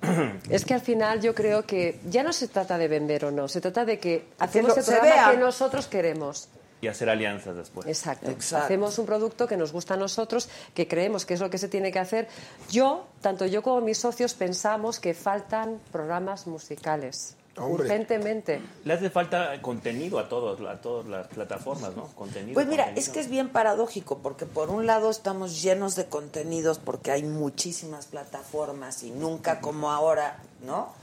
Es 0.51 0.65
que 0.65 0.75
al 0.75 0.81
final 0.81 1.21
yo 1.21 1.35
creo 1.35 1.65
que 1.65 2.01
ya 2.11 2.23
no 2.23 2.33
se 2.33 2.49
trata 2.49 2.77
de 2.79 2.89
vender 2.89 3.25
o 3.25 3.31
no, 3.31 3.49
se 3.49 3.61
trata 3.61 3.85
de 3.85 3.99
que 3.99 4.27
hacemos 4.39 4.71
lo- 4.71 4.77
el 4.77 4.85
programa 4.85 5.31
que 5.33 5.37
nosotros 5.39 5.87
queremos. 5.87 6.49
Y 6.81 6.89
hacer 6.89 7.09
alianzas 7.09 7.55
después. 7.55 7.87
Exacto. 7.87 8.29
Exacto. 8.29 8.65
Hacemos 8.65 8.99
un 8.99 9.07
producto 9.07 9.47
que 9.47 9.57
nos 9.57 9.71
gusta 9.73 9.95
a 9.95 9.97
nosotros, 9.97 10.49
que 10.75 10.89
creemos 10.89 11.25
que 11.25 11.35
es 11.35 11.41
lo 11.41 11.49
que 11.49 11.59
se 11.59 11.69
tiene 11.69 11.93
que 11.93 12.01
hacer. 12.01 12.27
Yo, 12.71 13.07
tanto 13.21 13.47
yo 13.47 13.63
como 13.63 13.81
mis 13.81 13.99
socios, 13.99 14.35
pensamos 14.35 14.99
que 14.99 15.15
faltan 15.15 15.79
programas 15.93 16.49
musicales. 16.49 17.37
Hombre. 17.57 17.85
Urgentemente. 17.85 18.63
Le 18.85 18.95
hace 18.95 19.11
falta 19.11 19.61
contenido 19.61 20.19
a 20.19 20.29
todos, 20.29 20.61
a 20.67 20.81
todas 20.81 21.07
las 21.07 21.27
plataformas, 21.29 21.95
¿no? 21.95 22.07
Contenido. 22.15 22.55
Pues 22.55 22.67
mira, 22.67 22.85
contenido. 22.85 23.07
es 23.07 23.13
que 23.13 23.21
es 23.21 23.29
bien 23.29 23.51
paradójico, 23.51 24.19
porque 24.19 24.47
por 24.47 24.71
un 24.71 24.87
lado 24.87 25.11
estamos 25.11 25.63
llenos 25.63 25.95
de 25.95 26.07
contenidos, 26.07 26.79
porque 26.79 27.11
hay 27.11 27.25
muchísimas 27.25 28.07
plataformas 28.07 29.03
y 29.03 29.11
nunca 29.11 29.61
como 29.61 29.91
ahora, 29.91 30.39
¿no? 30.65 30.95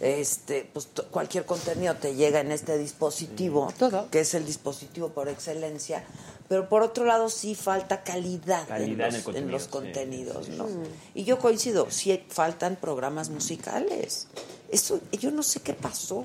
Este, 0.00 0.68
pues 0.72 0.88
cualquier 1.10 1.44
contenido 1.44 1.94
te 1.96 2.14
llega 2.14 2.40
en 2.40 2.52
este 2.52 2.78
dispositivo, 2.78 3.72
que 4.10 4.20
es 4.20 4.32
el 4.32 4.46
dispositivo 4.46 5.08
por 5.10 5.28
excelencia, 5.28 6.04
pero 6.48 6.70
por 6.70 6.82
otro 6.82 7.04
lado 7.04 7.28
sí 7.28 7.54
falta 7.54 8.02
calidad, 8.02 8.66
Calidad 8.66 9.14
en, 9.34 9.50
los, 9.50 9.64
en 9.64 9.70
contenidos, 9.70 10.46
sí, 10.46 10.52
sí, 10.52 10.58
¿no? 10.58 10.66
sí. 10.68 10.74
Y 11.14 11.24
yo 11.24 11.38
coincido, 11.38 11.90
sí 11.90 12.24
faltan 12.30 12.76
programas 12.76 13.28
musicales. 13.28 14.28
Eso, 14.70 15.00
yo 15.12 15.30
no 15.30 15.42
sé 15.42 15.60
qué 15.60 15.72
pasó. 15.74 16.24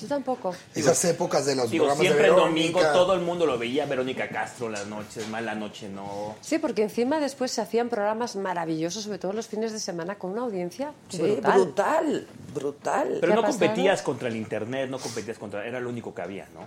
Yo 0.00 0.08
tampoco. 0.08 0.54
Esas 0.74 1.04
épocas 1.04 1.46
de 1.46 1.54
los 1.54 1.70
Digo, 1.70 1.84
programas 1.84 2.00
siempre 2.00 2.22
de 2.22 2.28
el 2.30 2.34
Verónica. 2.34 2.78
domingo 2.80 2.92
todo 2.98 3.14
el 3.14 3.20
mundo 3.20 3.46
lo 3.46 3.58
veía. 3.58 3.84
Verónica 3.86 4.28
Castro, 4.28 4.68
las 4.68 4.86
noches, 4.86 5.28
mala 5.28 5.54
noche, 5.54 5.88
no. 5.88 6.34
Sí, 6.40 6.58
porque 6.58 6.82
encima 6.82 7.20
después 7.20 7.52
se 7.52 7.60
hacían 7.60 7.88
programas 7.88 8.34
maravillosos, 8.34 9.04
sobre 9.04 9.18
todo 9.18 9.32
los 9.34 9.46
fines 9.46 9.70
de 9.72 9.78
semana, 9.78 10.16
con 10.16 10.32
una 10.32 10.42
audiencia 10.42 10.92
Sí, 11.08 11.18
brutal. 11.18 11.52
brutal, 11.52 12.26
brutal. 12.54 13.18
Pero 13.20 13.34
¿Qué 13.34 13.40
no 13.42 13.46
competías 13.46 14.02
contra 14.02 14.28
el 14.28 14.36
internet, 14.36 14.88
no 14.90 14.98
competías 14.98 15.38
contra. 15.38 15.64
Era 15.66 15.78
lo 15.78 15.90
único 15.90 16.12
que 16.14 16.22
había, 16.22 16.48
¿no? 16.54 16.66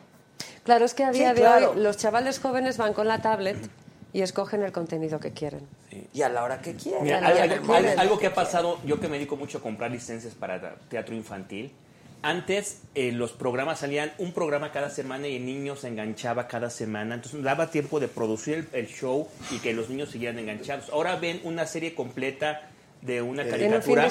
Claro, 0.64 0.85
es 0.85 0.93
que 0.93 1.03
a 1.03 1.11
Sí, 1.11 1.19
día 1.19 1.34
de 1.34 1.41
claro. 1.41 1.72
hoy 1.72 1.81
los 1.81 1.97
chavales 1.97 2.39
jóvenes 2.39 2.77
van 2.77 2.93
con 2.93 3.07
la 3.07 3.22
tablet 3.22 3.57
y 4.16 4.22
escogen 4.22 4.64
el 4.64 4.72
contenido 4.72 5.20
que 5.20 5.32
quieren. 5.32 5.68
Y 6.14 6.22
a 6.22 6.30
la 6.30 6.42
hora 6.46 6.62
que. 6.62 6.74
Mira, 7.02 7.18
hora 7.18 7.28
algo, 7.28 7.36
que 7.36 7.42
algo- 7.54 7.74
quieran. 7.74 8.00
algo 8.00 8.18
que 8.18 8.28
ha 8.28 8.34
pasado, 8.34 8.80
yo 8.86 8.98
que 9.02 9.10
me 9.10 9.18
dedico 9.18 9.36
mucho 9.36 9.58
a 9.58 9.62
comprar 9.62 9.92
licencias 9.92 10.34
para 10.34 10.76
teatro 10.88 11.14
infantil, 11.14 11.74
antes 12.22 12.80
eh, 12.96 13.12
los 13.12 13.34
programas 13.34 13.80
salían 13.80 14.14
un 14.18 14.32
programa 14.32 14.72
cada 14.72 14.90
semana 14.90 15.28
y 15.28 15.36
el 15.36 15.46
niño 15.46 15.76
se 15.76 15.90
enganchaba 15.90 16.48
cada 16.48 16.70
semana, 16.70 17.16
entonces 17.16 17.44
daba 17.44 17.70
tiempo 17.70 18.00
de 18.00 18.08
producir 18.08 18.70
el, 18.72 18.80
el 18.86 18.88
show 18.88 19.28
y 19.52 19.60
que 19.60 19.74
los 19.74 19.90
niños 19.90 20.12
siguieran 20.12 20.40
enganchados. 20.40 20.90
Ahora 20.92 21.18
ven 21.18 21.42
una 21.44 21.66
serie 21.68 21.94
completa 21.94 22.70
de 23.02 23.22
una 23.22 23.42
En 23.42 23.50
un 23.50 23.52
caricatura 23.52 24.08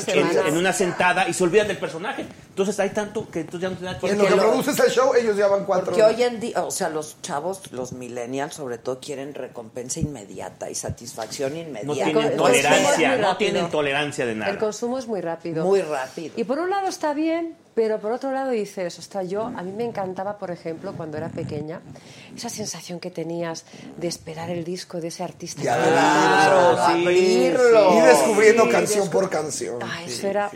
en 0.46 0.56
una 0.58 0.72
sentada 0.74 1.26
y 1.30 1.32
se 1.32 1.42
olvidan 1.44 1.66
del 1.66 1.78
personaje. 1.78 2.26
Entonces 2.54 2.78
hay 2.78 2.90
tanto 2.90 3.28
que 3.28 3.40
entonces 3.40 3.68
ya 3.68 3.68
no 3.74 3.80
da 3.84 3.98
Y 4.00 4.10
en 4.10 4.18
lo 4.18 4.26
que 4.28 4.34
produces 4.36 4.78
el 4.78 4.88
show, 4.92 5.12
ellos 5.12 5.36
ya 5.36 5.48
van 5.48 5.64
cuatro. 5.64 5.86
Porque 5.86 6.04
hoy 6.04 6.22
en 6.22 6.38
día, 6.38 6.62
o 6.64 6.70
sea, 6.70 6.88
los 6.88 7.20
chavos, 7.20 7.72
los 7.72 7.92
millennials 7.92 8.54
sobre 8.54 8.78
todo, 8.78 9.00
quieren 9.00 9.34
recompensa 9.34 9.98
inmediata 9.98 10.70
y 10.70 10.76
satisfacción 10.76 11.52
No 11.54 11.58
inmediata. 11.58 12.04
tienen 12.04 12.24
el 12.30 12.36
tolerancia, 12.36 13.16
no 13.16 13.36
tienen 13.36 13.68
tolerancia 13.70 14.24
de 14.24 14.36
nada. 14.36 14.52
El 14.52 14.58
consumo 14.58 14.98
es 15.00 15.08
muy 15.08 15.20
rápido. 15.20 15.64
Muy 15.64 15.82
rápido. 15.82 16.32
Y 16.36 16.44
por 16.44 16.60
un 16.60 16.70
lado 16.70 16.86
está 16.86 17.12
bien, 17.12 17.56
pero 17.74 17.98
por 17.98 18.12
otro 18.12 18.30
lado 18.30 18.50
dices, 18.52 18.96
ostras, 19.00 19.28
yo, 19.28 19.42
a 19.42 19.62
mí 19.64 19.72
me 19.72 19.84
encantaba, 19.84 20.38
por 20.38 20.52
ejemplo, 20.52 20.92
cuando 20.96 21.16
era 21.16 21.30
pequeña, 21.30 21.80
esa 22.36 22.48
sensación 22.50 23.00
que 23.00 23.10
tenías 23.10 23.64
de 23.96 24.06
esperar 24.06 24.48
el 24.50 24.62
disco 24.62 25.00
de 25.00 25.08
ese 25.08 25.24
artista. 25.24 25.60
Ya, 25.60 25.76
que 25.76 25.90
claro, 25.90 26.68
gustaba. 26.70 26.94
sí, 26.94 27.02
abrirlo. 27.02 27.94
Y 27.98 28.00
descubriendo 28.06 28.62
Sí, 28.66 28.70
canción 28.70 29.06
descu- 29.08 29.10
por 29.10 29.28
canción. 29.28 29.78
Ah, 29.82 30.04
eso 30.06 30.28
era... 30.28 30.50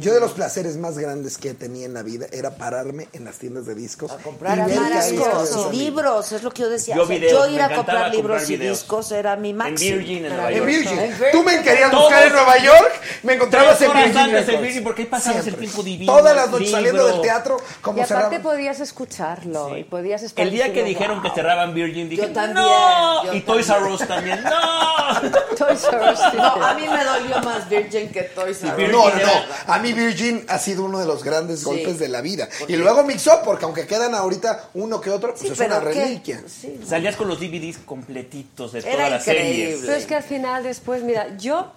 Yo 0.00 0.14
de 0.14 0.20
los 0.20 0.32
placeres 0.32 0.76
más 0.76 0.98
grandes 0.98 1.38
que 1.38 1.54
tenía 1.54 1.86
en 1.86 1.94
la 1.94 2.02
vida 2.02 2.26
era 2.32 2.56
pararme 2.56 3.08
en 3.12 3.24
las 3.24 3.36
tiendas 3.38 3.66
de 3.66 3.74
discos. 3.74 4.10
A 4.12 4.16
comprar 4.18 4.58
y 4.68 4.72
discos 4.72 5.68
y 5.72 5.76
libros, 5.76 6.32
es 6.32 6.42
lo 6.42 6.50
que 6.50 6.62
yo 6.62 6.68
decía. 6.68 6.96
Yo 6.96 7.02
O 7.02 7.06
sea, 7.06 7.16
videos, 7.16 7.32
yo 7.44 7.46
me 7.48 7.54
ir 7.54 7.62
a 7.62 7.74
comprar 7.74 8.10
libros 8.10 8.38
comprar 8.40 8.50
y 8.50 8.56
videos. 8.56 8.78
discos 8.80 9.12
era 9.12 9.36
mi 9.36 9.50
En 9.50 9.56
máximo. 9.56 9.96
Virgin, 9.98 10.24
en 10.26 10.32
Nueva 10.36 10.50
En 10.50 10.56
York. 10.58 10.66
Virgin. 10.68 10.98
En 10.98 11.10
Virgin. 11.10 11.26
Tú 11.32 11.42
me 11.42 11.62
querías 11.62 11.90
Todos- 11.90 12.02
buscar 12.04 12.26
en 12.26 12.32
Nueva 12.32 12.58
York, 12.58 12.92
me 13.22 13.32
encontrabas 13.34 13.82
en 13.82 13.92
Virgin 13.92 14.18
antes 14.18 14.48
en. 14.48 14.62
Virgin, 14.62 14.84
porque 14.84 15.02
ahí 15.02 15.08
pasabas 15.08 15.46
el 15.46 15.56
tiempo 15.56 15.82
divino, 15.82 16.12
Todas 16.12 16.36
las 16.36 16.50
noches 16.50 16.70
saliendo 16.70 17.06
del 17.06 17.20
teatro, 17.20 17.56
Y 17.58 17.82
como 17.82 18.02
aparte 18.02 18.24
cerraba. 18.36 18.42
podías 18.42 18.80
escucharlo 18.80 19.68
Sí. 19.70 19.74
y 19.80 19.84
podías 19.84 20.22
estar 20.22 20.44
El 20.44 20.50
día 20.52 20.72
que 20.72 20.82
dijeron 20.84 21.22
que 21.22 21.30
cerraban 21.30 21.74
Virgin, 21.74 22.08
dije, 22.08 22.22
Yo 22.22 22.32
también, 22.32 22.54
¡No! 22.54 23.24
yo 23.24 23.34
y 23.34 23.40
Toys 23.42 23.68
R. 23.68 23.84
Us 23.92 24.06
también, 24.06 24.42
¡No! 24.42 25.30
Toys 25.56 25.84
R 25.84 26.12
Us. 26.12 26.20
No, 26.34 26.64
a 26.64 26.74
mí 26.74 26.86
me 26.88 27.04
dolió 27.04 27.38
más 27.42 27.68
Virgin 27.68 28.10
que 28.10 28.22
Toys 28.24 28.62
R 28.64 28.84
Us. 28.86 28.90
No, 28.92 29.08
no. 29.08 29.32
A 29.66 29.78
mí 29.78 29.92
Virgin 29.92 30.44
ha 30.48 30.58
sido 30.58 30.84
uno 30.84 30.98
de 30.98 31.06
los 31.06 31.22
grandes 31.24 31.60
Sí. 31.60 31.64
golpes 31.64 31.98
de 31.98 32.08
la 32.08 32.20
vida. 32.20 32.48
Porque- 32.58 32.72
Y 32.72 32.76
luego 32.76 33.04
mixó, 33.04 33.40
porque 33.44 33.64
aunque 33.64 33.86
quedan 33.86 34.14
ahorita 34.14 34.70
uno 34.74 35.00
que 35.00 35.10
otro, 35.10 35.30
pues 35.30 35.40
Sí, 35.40 35.48
es 35.48 35.58
una 35.60 35.80
reliquia. 35.80 36.42
Sí. 36.46 36.80
Salías 36.86 37.16
con 37.16 37.28
los 37.28 37.38
DVDs 37.40 37.78
completitos 37.78 38.72
de 38.72 38.80
Era 38.80 38.90
todas 38.92 39.10
las 39.10 39.28
increíble. 39.28 39.64
series. 39.64 39.80
Pero 39.86 39.94
es 39.94 40.06
que 40.06 40.14
al 40.14 40.22
final 40.22 40.62
después, 40.64 41.02
mira, 41.02 41.36
yo 41.36 41.72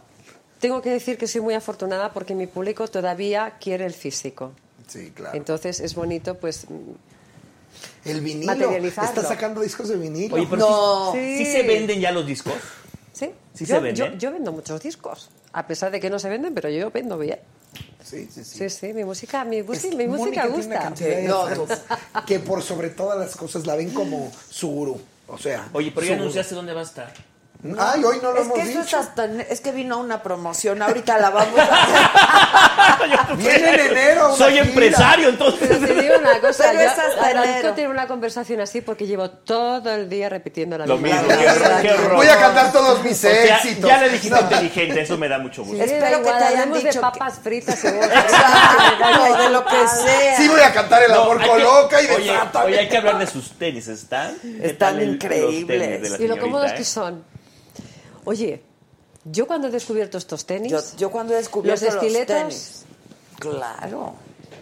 tengo 0.60 0.82
que 0.82 0.90
decir 0.90 1.18
que 1.18 1.28
soy 1.28 1.42
muy 1.42 1.54
afortunada 1.54 2.12
porque 2.14 2.34
mi 2.36 2.48
público 2.48 2.88
todavía 2.88 3.56
quiere 3.60 3.86
el 3.86 3.94
físico. 3.94 4.54
Sí, 4.88 5.12
claro. 5.16 5.36
Entonces 5.38 5.80
es 5.80 5.96
bonito, 5.96 6.36
pues, 6.36 6.66
El 8.06 8.22
vinilo. 8.22 8.48
materializarlo. 8.54 9.10
Está 9.22 9.24
sacando 9.28 9.62
discos 9.62 9.90
de 9.90 9.96
vinilo. 9.98 10.36
Oye, 10.36 10.48
pero 10.50 10.60
No. 10.70 11.12
sí, 11.14 11.38
Sí. 11.38 11.46
sí 11.46 11.52
se 11.52 11.64
venden 11.64 12.00
ya 12.00 12.12
los 12.12 12.26
discos. 12.26 12.54
sí. 13.14 13.32
¿Sí 13.54 13.66
yo, 13.66 13.76
se 13.76 13.82
venden? 13.82 14.12
yo, 14.14 14.18
yo 14.18 14.32
vendo 14.32 14.52
muchos 14.52 14.82
discos, 14.82 15.30
a 15.54 15.66
pesar 15.66 15.90
de 15.92 16.00
que 16.02 16.10
no 16.10 16.20
se 16.20 16.28
venden, 16.30 16.54
pero 16.54 16.70
yo 16.70 16.92
vendo 16.92 17.18
bien. 17.18 17.40
Sí, 18.04 18.28
sí, 18.32 18.44
sí. 18.44 18.58
Sí, 18.60 18.70
sí, 18.70 18.94
mi 18.94 19.04
música, 19.04 19.44
mi, 19.46 19.58
Es 19.58 19.66
música- 19.66 19.90
que 19.90 19.96
mi 19.98 20.08
música 20.08 20.48
Mónica 20.50 20.94
tiene 20.94 21.26
una 21.26 21.36
gusta. 21.36 21.50
de 21.50 21.56
No, 21.58 21.66
fans 21.68 21.82
que 22.28 22.40
por 22.40 22.62
sobre 22.62 22.90
todas 22.90 23.18
las 23.18 23.36
cosas 23.36 23.66
la 23.66 23.76
ven 23.76 23.90
como 23.92 24.32
su 24.50 24.68
gurú. 24.68 25.02
O 25.28 25.38
sea, 25.40 25.70
Oye, 25.74 25.92
pero 25.94 26.06
ya 26.06 26.14
anunciaste 26.16 26.54
dónde 26.54 26.74
va 26.74 26.82
a 26.82 26.84
estar. 26.84 27.12
Ay, 27.80 28.04
hoy 28.04 28.20
no 28.22 28.32
lo 28.32 28.38
es 28.40 28.46
hemos 28.46 28.56
que 28.60 28.62
eso 28.70 28.80
es 28.80 28.86
dicho. 28.86 28.98
hasta 28.98 29.26
es 29.26 29.60
que 29.62 29.72
vino 29.72 29.98
una 30.00 30.22
promoción, 30.22 30.82
ahorita 30.82 31.18
la 31.18 31.30
vamos 31.32 31.60
a 31.60 31.64
hacer. 31.64 33.36
Viene 33.38 33.70
en 33.74 33.80
enero. 33.92 34.28
una 34.28 34.36
Soy 34.38 34.54
gira. 34.54 34.66
empresario, 34.66 35.30
entonces. 35.30 35.68
Pero 35.70 35.80
te 35.88 36.02
digo 36.02 36.16
una 36.20 36.40
cosa, 36.40 36.64
Pero 36.68 36.74
yo 36.74 36.80
es 36.82 36.92
hasta 37.00 37.32
enero. 37.32 37.74
tener 37.74 37.90
una 37.90 38.08
conversación 38.08 38.62
así 38.62 38.82
porque 38.82 39.08
llevo 39.08 39.30
todo 39.32 39.92
el 39.94 40.10
día 40.10 40.30
repitiendo 40.30 40.78
la 40.78 40.86
Lo 40.86 40.98
misma 40.98 41.22
mismo, 41.24 41.36
cosa. 41.44 41.82
qué, 41.82 41.88
qué 41.88 41.94
horror. 41.94 42.16
Voy 42.18 42.28
a 42.28 42.38
cantar 42.40 42.72
todos 42.72 43.04
mis 43.04 43.14
O 43.14 43.16
sea, 43.22 43.56
éxitos. 43.58 43.90
ya 43.90 43.98
le 44.02 44.10
dijiste 44.10 44.36
No. 44.36 44.42
inteligente, 44.42 45.02
eso 45.02 45.18
me 45.18 45.28
da 45.28 45.40
mucho 45.40 45.64
Sí, 45.64 45.70
gusto. 45.72 45.78
da 45.78 45.86
Espero 45.86 46.18
que 46.18 46.22
igual, 46.22 46.38
te 46.38 46.44
hayan 46.46 46.74
dicho 46.74 46.86
de 46.86 46.92
que- 46.94 47.00
papas 47.00 47.40
fritas 47.44 47.84
y 47.84 47.88
Exacto, 47.88 49.44
de 49.44 49.50
lo 49.50 49.66
que 49.66 49.88
sea. 49.88 50.38
Sí 50.38 50.48
voy 50.48 50.62
a 50.62 50.74
cantar 50.74 51.04
el 51.04 51.12
amor 51.14 51.42
hay 51.42 51.48
con 51.48 51.58
que- 51.58 51.64
loca 51.64 52.02
y 52.02 52.08
de 52.08 52.16
oye, 52.16 52.32
oye, 52.66 52.80
hay 52.80 52.90
que 52.90 52.98
hablar 52.98 53.18
de 53.18 53.28
sus 53.28 53.52
tenis, 53.58 53.88
¿están? 53.88 54.36
¿Qué 54.42 54.68
Están 54.68 55.02
increíbles. 55.02 56.20
Y 56.20 56.28
lo 56.28 56.38
cómodos 56.38 56.72
eh? 56.72 56.76
que 56.78 56.84
son. 56.84 57.24
Oye, 58.26 58.62
yo 59.24 59.48
cuando 59.48 59.68
he 59.68 59.72
descubierto 59.72 60.18
estos 60.18 60.46
tenis, 60.46 60.72
Yo, 60.72 60.80
yo 60.98 61.12
cuando 61.12 61.34
he 61.34 61.38
los 61.38 61.46
descubierto 61.46 61.86
los, 61.86 61.96
estiletos, 61.96 62.38
tenis, 62.38 62.86
Claro. 63.40 64.14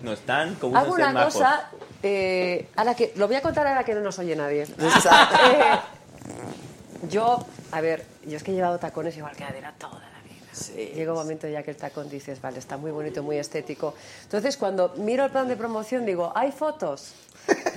No 0.02 0.14
están 0.14 0.56
como 0.56 0.76
Hago 0.78 0.94
unos 0.94 0.98
una 0.98 1.08
semáforos. 1.08 1.34
cosa, 1.34 1.70
eh, 2.02 2.70
a 2.76 2.84
la 2.84 2.96
que, 2.96 3.14
lo 3.16 3.28
voy 3.28 3.38
a 3.38 3.42
contar 3.42 3.66
ahora 3.66 3.84
que 3.84 3.94
no 3.96 4.02
nos 4.02 4.20
oye 4.20 4.36
nadie. 4.36 4.64
Exacto. 4.64 5.36
Eh, 6.26 7.10
yo, 7.10 7.46
a 7.72 7.82
ver, 7.82 8.06
yo 8.26 8.38
es 8.38 8.44
que 8.44 8.52
he 8.52 8.56
llevado 8.56 8.80
tacones 8.80 9.18
igual 9.18 9.36
que 9.36 9.44
Adela 9.44 9.74
toda 9.78 10.00
la 10.00 10.22
vida. 10.24 10.94
Llega 10.96 11.12
un 11.12 11.18
momento 11.18 11.50
ya 11.50 11.62
que 11.62 11.72
el 11.72 11.76
tacón 11.78 12.10
dices, 12.10 12.40
vale, 12.42 12.60
está 12.60 12.78
muy 12.78 12.92
bonito, 12.92 13.22
muy 13.24 13.38
estético. 13.38 13.94
Entonces, 14.24 14.56
cuando 14.56 14.94
miro 14.96 15.26
el 15.26 15.32
plan 15.32 15.50
de 15.50 15.58
promoción, 15.58 16.06
digo, 16.06 16.32
¿hay 16.34 16.54
fotos? 16.54 17.12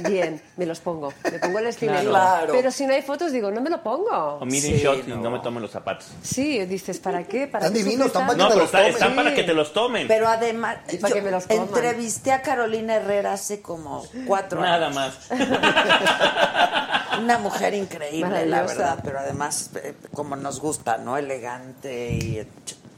Bien, 0.09 0.41
me 0.57 0.67
los 0.67 0.79
pongo. 0.81 1.13
Me 1.25 1.39
pongo 1.39 1.59
el 1.59 1.67
estilete. 1.67 2.07
Claro. 2.07 2.53
Pero 2.53 2.71
si 2.71 2.87
no 2.87 2.93
hay 2.95 3.03
fotos, 3.03 3.33
digo, 3.33 3.51
no 3.51 3.61
me 3.61 3.71
lo 3.71 3.83
pongo. 3.83 4.39
O 4.41 4.45
miren 4.45 4.77
shot 4.77 5.09
y 5.09 5.13
no 5.13 5.31
me 5.31 5.39
tomen 5.41 5.63
los 5.63 5.71
zapatos. 5.71 6.07
Sí, 6.23 6.65
dices, 6.67 6.99
¿para 7.01 7.25
qué? 7.25 7.47
¿Para 7.47 7.67
Están 7.67 7.83
divinos, 7.83 8.09
están 8.09 8.27
tanto? 8.29 8.45
No, 8.45 8.51
pero 8.51 8.65
está- 8.65 8.87
están 8.87 9.11
Sí. 9.11 9.17
para 9.17 9.35
que 9.35 9.43
te 9.43 9.55
los 9.55 9.73
tomen. 9.73 10.07
Pero 10.07 10.29
además, 10.29 10.77
para 11.01 11.09
yo 11.09 11.15
que 11.15 11.23
me 11.23 11.31
los 11.31 11.47
coman. 11.47 11.63
entrevisté 11.67 12.33
a 12.33 12.43
Carolina 12.43 12.97
Herrera 12.97 13.33
hace 13.33 13.61
como 13.63 14.05
cuatro 14.27 14.61
Nada 14.61 14.87
años. 14.89 14.95
más. 14.95 15.19
Una 17.21 17.39
mujer 17.39 17.75
increíble, 17.75 18.47
la 18.47 18.59
Maravillosa. 18.59 18.75
verdad, 18.75 18.99
pero 19.03 19.19
además, 19.21 19.71
eh, 19.83 19.95
como 20.13 20.37
nos 20.37 20.61
gusta, 20.61 20.99
¿no? 20.99 21.17
Elegante 21.17 22.11
y 22.13 22.47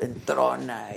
entrona. 0.00 0.88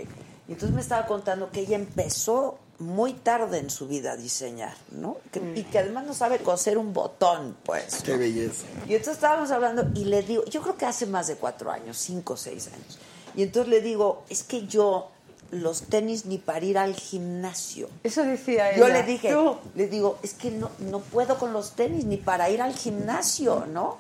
Y 0.47 0.51
entonces 0.53 0.73
me 0.75 0.81
estaba 0.81 1.05
contando 1.05 1.51
que 1.51 1.59
ella 1.61 1.75
empezó 1.75 2.57
muy 2.81 3.13
tarde 3.13 3.59
en 3.59 3.69
su 3.69 3.87
vida 3.87 4.13
a 4.13 4.17
diseñar, 4.17 4.75
¿no? 4.91 5.17
Que- 5.31 5.53
Y 5.55 5.63
que 5.63 5.79
además 5.79 6.05
no 6.05 6.13
sabe 6.13 6.39
coser 6.39 6.77
un 6.77 6.93
botón, 6.93 7.55
pues. 7.63 8.01
Qué 8.03 8.17
belleza. 8.17 8.65
Y 8.87 8.95
entonces 8.95 9.13
estábamos 9.15 9.51
hablando 9.51 9.87
y 9.95 10.05
le 10.05 10.21
digo, 10.23 10.43
yo 10.45 10.61
creo 10.61 10.75
que 10.77 10.85
hace 10.85 11.05
más 11.05 11.27
de 11.27 11.35
cuatro 11.35 11.71
años, 11.71 11.97
cinco 11.97 12.33
o 12.33 12.37
seis 12.37 12.67
años. 12.67 12.99
Y 13.35 13.43
entonces 13.43 13.69
le 13.69 13.81
digo, 13.81 14.23
es 14.29 14.43
que 14.43 14.67
yo 14.67 15.09
los 15.51 15.83
tenis 15.83 16.25
ni 16.25 16.37
para 16.37 16.65
ir 16.65 16.77
al 16.77 16.95
gimnasio. 16.95 17.89
Eso 18.03 18.23
decía 18.23 18.75
Yo 18.77 18.85
ella. 18.85 18.93
le 18.99 19.03
dije, 19.03 19.33
Tú. 19.33 19.57
le 19.75 19.87
digo, 19.87 20.17
es 20.23 20.33
que 20.33 20.49
no, 20.51 20.71
no 20.79 20.99
puedo 20.99 21.37
con 21.37 21.53
los 21.53 21.71
tenis 21.75 22.05
ni 22.05 22.17
para 22.17 22.49
ir 22.49 22.61
al 22.61 22.73
gimnasio, 22.73 23.65
¿no? 23.67 23.97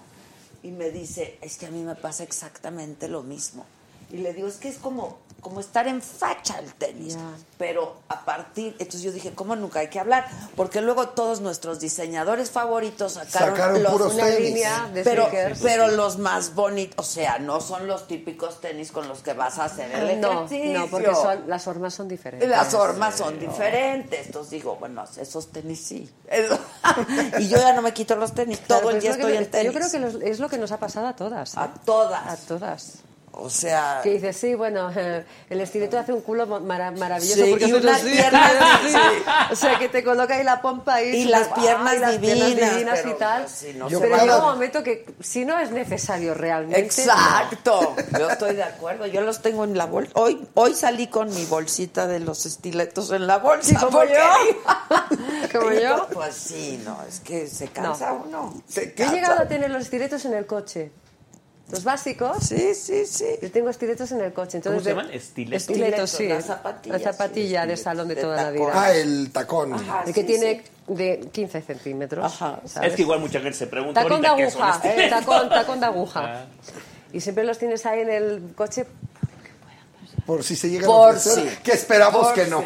Y 0.63 0.71
me 0.71 0.91
dice, 0.91 1.37
es 1.41 1.57
que 1.57 1.65
a 1.65 1.71
mí 1.71 1.81
me 1.83 1.95
pasa 1.95 2.23
exactamente 2.23 3.07
lo 3.07 3.21
mismo. 3.23 3.65
Y 4.11 4.17
le 4.17 4.33
digo, 4.33 4.47
es 4.47 4.55
que 4.57 4.67
es 4.69 4.77
como, 4.77 5.19
como 5.39 5.59
estar 5.61 5.87
en 5.87 6.01
facha 6.01 6.59
el 6.59 6.73
tenis. 6.73 7.17
Pero 7.57 7.95
a 8.09 8.25
partir, 8.25 8.75
entonces 8.77 9.01
yo 9.03 9.11
dije, 9.11 9.31
¿cómo 9.33 9.55
nunca 9.55 9.79
hay 9.79 9.87
que 9.87 9.99
hablar? 9.99 10.27
Porque 10.55 10.81
luego 10.81 11.09
todos 11.09 11.39
nuestros 11.39 11.79
diseñadores 11.79 12.51
favoritos 12.51 13.13
sacaron, 13.13 13.55
Sacaron 13.55 13.83
los, 13.83 13.91
puros 13.93 14.13
una 14.15 14.25
tenis. 14.25 14.39
línea 14.49 14.89
de 14.93 15.03
pero- 15.03 15.29
pero 15.63 15.87
los 15.87 16.17
más 16.17 16.53
bonitos, 16.55 17.07
o 17.07 17.09
sea, 17.09 17.39
no 17.39 17.61
son 17.61 17.87
los 17.87 18.07
típicos 18.07 18.59
tenis 18.59 18.91
con 18.91 19.07
los 19.07 19.19
que 19.19 19.31
vas 19.33 19.57
a 19.59 19.65
hacer 19.65 19.91
el 19.93 20.19
No, 20.19 20.45
ejercicio. 20.45 20.79
no, 20.79 20.87
porque 20.87 21.15
son, 21.15 21.47
las 21.47 21.63
formas 21.63 21.93
son 21.93 22.07
diferentes. 22.09 22.49
Las 22.49 22.67
formas 22.67 23.15
son 23.15 23.39
diferentes. 23.39 24.25
Entonces 24.25 24.51
digo, 24.51 24.75
bueno, 24.75 25.05
esos 25.17 25.47
tenis 25.51 25.79
sí. 25.81 26.09
y 27.39 27.47
yo 27.47 27.57
ya 27.57 27.73
no 27.73 27.81
me 27.81 27.93
quito 27.93 28.15
los 28.15 28.33
tenis. 28.33 28.59
Claro, 28.59 28.81
Todo 28.81 28.91
el 28.91 29.01
día 29.01 29.11
estoy 29.11 29.31
que- 29.31 29.37
en 29.37 29.51
tenis. 29.51 29.71
Yo 29.73 29.79
creo 29.79 29.89
que 29.91 29.99
los- 29.99 30.15
es 30.21 30.39
lo 30.39 30.49
que 30.49 30.57
nos 30.57 30.71
ha 30.71 30.77
pasado 30.79 31.07
a 31.07 31.15
todas. 31.15 31.53
¿eh? 31.53 31.57
A 31.59 31.73
todas. 31.85 32.27
A 32.27 32.35
todas. 32.45 32.93
O 33.33 33.49
sea. 33.49 34.01
Que 34.03 34.11
dices, 34.11 34.35
sí, 34.35 34.55
bueno, 34.55 34.91
el 35.49 35.61
estileto 35.61 35.97
hace 35.97 36.11
un 36.13 36.21
culo 36.21 36.45
mara- 36.61 36.91
maravilloso. 36.91 37.43
Sí, 37.43 37.49
porque 37.49 37.65
y 37.67 37.73
unas 37.73 38.01
así, 38.01 38.09
piernas, 38.11 38.51
sí. 38.85 38.97
O 39.51 39.55
sea, 39.55 39.79
que 39.79 39.87
te 39.89 40.03
coloca 40.03 40.35
ahí 40.35 40.43
la 40.43 40.61
pompa 40.61 40.95
ahí. 40.95 41.09
Y 41.15 41.23
súper- 41.23 41.29
las 41.31 41.47
piernas 41.49 41.93
ay, 41.93 41.99
las 41.99 42.17
piernas 42.17 42.47
divinas, 42.49 42.73
divinas 42.75 42.99
pero, 43.01 43.09
y 43.15 43.17
tal. 43.19 43.49
sí, 43.49 43.73
no 43.75 43.87
pero 43.87 44.17
llega 44.17 44.37
un 44.37 44.43
momento 44.53 44.83
que 44.83 45.05
si 45.21 45.45
no 45.45 45.57
es 45.59 45.71
necesario 45.71 46.33
realmente. 46.33 46.79
Exacto. 46.81 47.95
Yo 48.19 48.29
estoy 48.29 48.55
de 48.55 48.63
acuerdo. 48.63 49.05
Yo 49.07 49.21
los 49.21 49.41
tengo 49.41 49.63
en 49.63 49.77
la 49.77 49.85
bolsa. 49.85 50.11
Hoy, 50.15 50.45
hoy 50.55 50.73
salí 50.75 51.07
con 51.07 51.33
mi 51.33 51.45
bolsita 51.45 52.07
de 52.07 52.19
los 52.19 52.45
estiletos 52.45 53.11
en 53.11 53.27
la 53.27 53.37
bolsa. 53.37 53.69
Sí, 53.69 53.75
como 53.75 54.03
yo. 54.03 54.11
Como 55.51 55.71
yo. 55.71 56.07
Pues 56.13 56.35
sí, 56.35 56.81
no, 56.85 56.97
es 57.07 57.19
que 57.19 57.47
se 57.47 57.67
cansa 57.67 58.09
No. 58.11 58.23
uno. 58.25 58.61
Se 58.67 58.93
he 58.97 59.09
llegado 59.09 59.41
a 59.41 59.47
tener 59.47 59.69
los 59.69 59.83
estiletos 59.83 60.23
en 60.25 60.33
el 60.33 60.45
coche. 60.45 60.91
Los 61.71 61.83
básicos. 61.83 62.37
Sí, 62.43 62.73
sí, 62.75 63.05
sí. 63.05 63.25
Yo 63.41 63.51
tengo 63.51 63.69
estiletos 63.69 64.11
en 64.11 64.21
el 64.21 64.33
coche. 64.33 64.57
Entonces 64.57 64.71
¿Cómo 64.71 64.83
se 64.83 64.89
llaman? 64.89 65.13
¿Estiletos? 65.13 65.61
Estiletos, 65.61 66.09
sí. 66.09 66.27
La 66.27 66.99
zapatilla 66.99 67.63
sí, 67.63 67.67
de 67.69 67.77
salón 67.77 68.07
de 68.07 68.15
toda 68.15 68.35
la 68.43 68.51
vida. 68.51 68.71
Ah, 68.73 68.93
el 68.93 69.31
tacón. 69.31 69.73
Ajá, 69.73 70.03
el 70.05 70.13
que 70.13 70.21
sí, 70.21 70.27
tiene 70.27 70.63
de 70.87 71.29
15 71.31 71.61
centímetros. 71.61 72.33
¿sabes? 72.33 72.75
Es 72.91 72.93
que 72.95 73.01
igual 73.03 73.19
mucha 73.19 73.39
gente 73.39 73.57
se 73.57 73.67
pregunta 73.67 74.01
Tacón 74.03 74.21
de 74.21 74.27
ahorita 74.27 74.45
qué 74.45 74.51
son 74.51 74.63
aguja, 74.63 74.89
estos. 74.89 75.03
eh, 75.03 75.09
tacón, 75.09 75.49
tacón 75.49 75.79
de 75.79 75.85
aguja. 75.85 76.21
Ah. 76.25 76.45
Y 77.13 77.21
siempre 77.21 77.43
los 77.43 77.57
tienes 77.57 77.85
ahí 77.85 78.01
en 78.01 78.09
el 78.09 78.53
coche 78.55 78.85
Por 80.25 80.43
si 80.43 80.55
se 80.55 80.69
llega 80.69 80.87
Por 80.87 81.09
a 81.09 81.17
ofrecer, 81.17 81.57
que 81.59 81.71
esperamos 81.71 82.27
Por 82.27 82.35
que 82.35 82.45
no. 82.47 82.63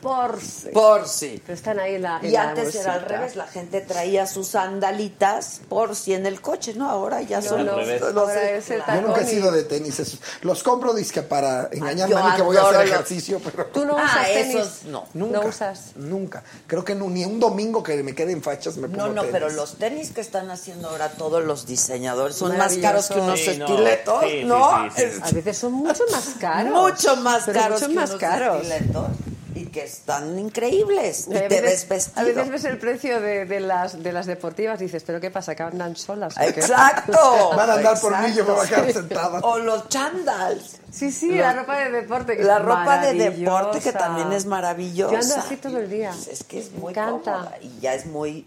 Por 0.00 0.40
si. 0.40 0.68
Por 0.68 1.06
si. 1.08 1.42
Pero 1.44 1.54
están 1.54 1.78
ahí 1.78 1.94
en 1.96 2.02
la 2.02 2.18
en 2.20 2.26
Y 2.26 2.30
la 2.30 2.50
antes 2.50 2.74
era 2.74 2.94
al 2.94 3.02
revés, 3.02 3.36
la 3.36 3.46
gente 3.46 3.80
traía 3.80 4.26
sus 4.26 4.48
sandalitas 4.48 5.60
por 5.68 5.94
si 5.94 6.14
en 6.14 6.26
el 6.26 6.40
coche, 6.40 6.74
¿no? 6.74 6.88
Ahora 6.90 7.22
ya 7.22 7.42
son 7.42 7.66
no, 7.66 7.76
los, 7.76 7.86
revés. 7.86 8.00
los- 8.00 8.16
ahora 8.16 8.50
es 8.50 8.70
el 8.70 8.78
Yo 8.80 8.84
tacón 8.84 9.06
nunca 9.06 9.20
he 9.20 9.26
sido 9.26 9.52
de 9.52 9.62
tenis. 9.64 10.18
Los 10.42 10.62
compro 10.62 10.94
disque 10.94 11.22
para 11.22 11.68
engañarme 11.72 12.14
a 12.16 12.24
mí 12.24 12.36
que 12.36 12.42
voy 12.42 12.56
a 12.56 12.62
hacer 12.62 12.74
los- 12.74 12.84
ejercicio, 12.90 13.40
pero 13.44 13.66
Tú 13.66 13.84
no 13.84 13.96
Ah, 13.98 14.04
usas 14.04 14.26
tenis. 14.32 14.54
esos 14.56 14.84
no. 14.84 15.04
nunca. 15.14 15.40
No 15.40 15.46
usas. 15.48 15.80
Nunca. 15.96 16.42
Creo 16.66 16.84
que 16.84 16.94
no- 16.94 17.08
ni 17.10 17.24
un 17.24 17.38
domingo 17.38 17.82
que 17.82 18.02
me 18.02 18.14
quede 18.14 18.32
en 18.32 18.42
fachas 18.42 18.76
me 18.76 18.88
pongo 18.88 19.06
No, 19.08 19.12
no, 19.12 19.20
tenis. 19.22 19.32
pero 19.32 19.50
los 19.50 19.76
tenis 19.76 20.10
que 20.12 20.20
están 20.20 20.50
haciendo 20.50 20.88
ahora 20.88 21.10
todos 21.10 21.44
los 21.44 21.66
diseñadores 21.66 22.36
son 22.36 22.56
más 22.56 22.76
caros 22.78 23.08
que 23.08 23.18
unos 23.20 23.38
Sí, 23.40 23.56
no. 23.58 23.66
estiletos, 23.66 24.24
¿no? 24.44 24.84
sí, 24.84 24.90
sí. 24.96 25.02
Es 25.02 25.22
A 25.22 25.30
veces 25.30 25.58
son 25.58 25.72
mucho 25.72 26.04
más 26.10 26.24
caros. 26.40 26.72
mucho 26.72 27.16
más 27.16 27.44
caros 27.44 27.80
mucho 27.80 27.88
que 27.88 27.94
más 27.94 28.10
unos 28.10 28.20
caros. 28.20 28.62
estiletos 28.66 29.06
y 29.54 29.66
que 29.66 29.84
están 29.84 30.38
increíbles 30.38 31.26
y 31.28 31.32
Y 31.34 31.36
a 31.36 31.48
te 31.48 31.60
veces- 31.60 31.88
ves 31.88 31.88
vestido. 31.88 32.20
A 32.20 32.24
veces 32.24 32.50
ves 32.50 32.64
el 32.64 32.78
precio 32.78 33.20
de, 33.20 33.44
de 33.46 33.60
las, 33.60 34.02
de 34.02 34.12
las 34.12 34.26
deportivas 34.26 34.80
y 34.80 34.84
dices, 34.84 35.02
¿pero 35.04 35.20
qué 35.20 35.30
pasa? 35.30 35.54
¿Que 35.54 35.62
andan 35.62 35.96
solas? 35.96 36.34
Exacto. 36.40 37.50
Van 37.56 37.70
a 37.70 37.74
andar 37.74 38.00
por 38.00 38.16
mí, 38.18 38.32
yo 38.34 38.44
me 38.44 38.52
voy 38.52 38.66
a 38.66 38.68
quedar 38.68 38.84
Exacto. 38.88 39.08
sentada. 39.08 39.40
O 39.40 39.58
los 39.58 39.88
chandals. 39.88 40.76
Sí, 40.90 41.10
sí, 41.10 41.28
Los- 41.28 41.38
la 41.38 41.52
ropa 41.54 41.78
de 41.78 41.90
deporte. 41.90 42.36
que 42.36 42.44
La 42.44 42.56
es 42.58 42.62
ropa 42.64 42.98
de 43.00 43.14
deporte 43.30 43.80
que 43.80 43.92
también 43.92 44.32
es 44.32 44.46
maravillosa. 44.46 45.12
Yo 45.12 45.18
ando 45.18 45.34
así 45.36 45.56
todo 45.56 45.78
el 45.78 45.90
día. 45.90 46.12
Es 46.30 46.44
que 46.44 46.58
es 46.60 46.72
muy 46.72 46.92
Me 46.94 47.00
encanta. 47.00 47.32
cómoda 47.32 47.58
y 47.60 47.80
ya 47.80 47.94
es 47.94 48.06
muy 48.06 48.46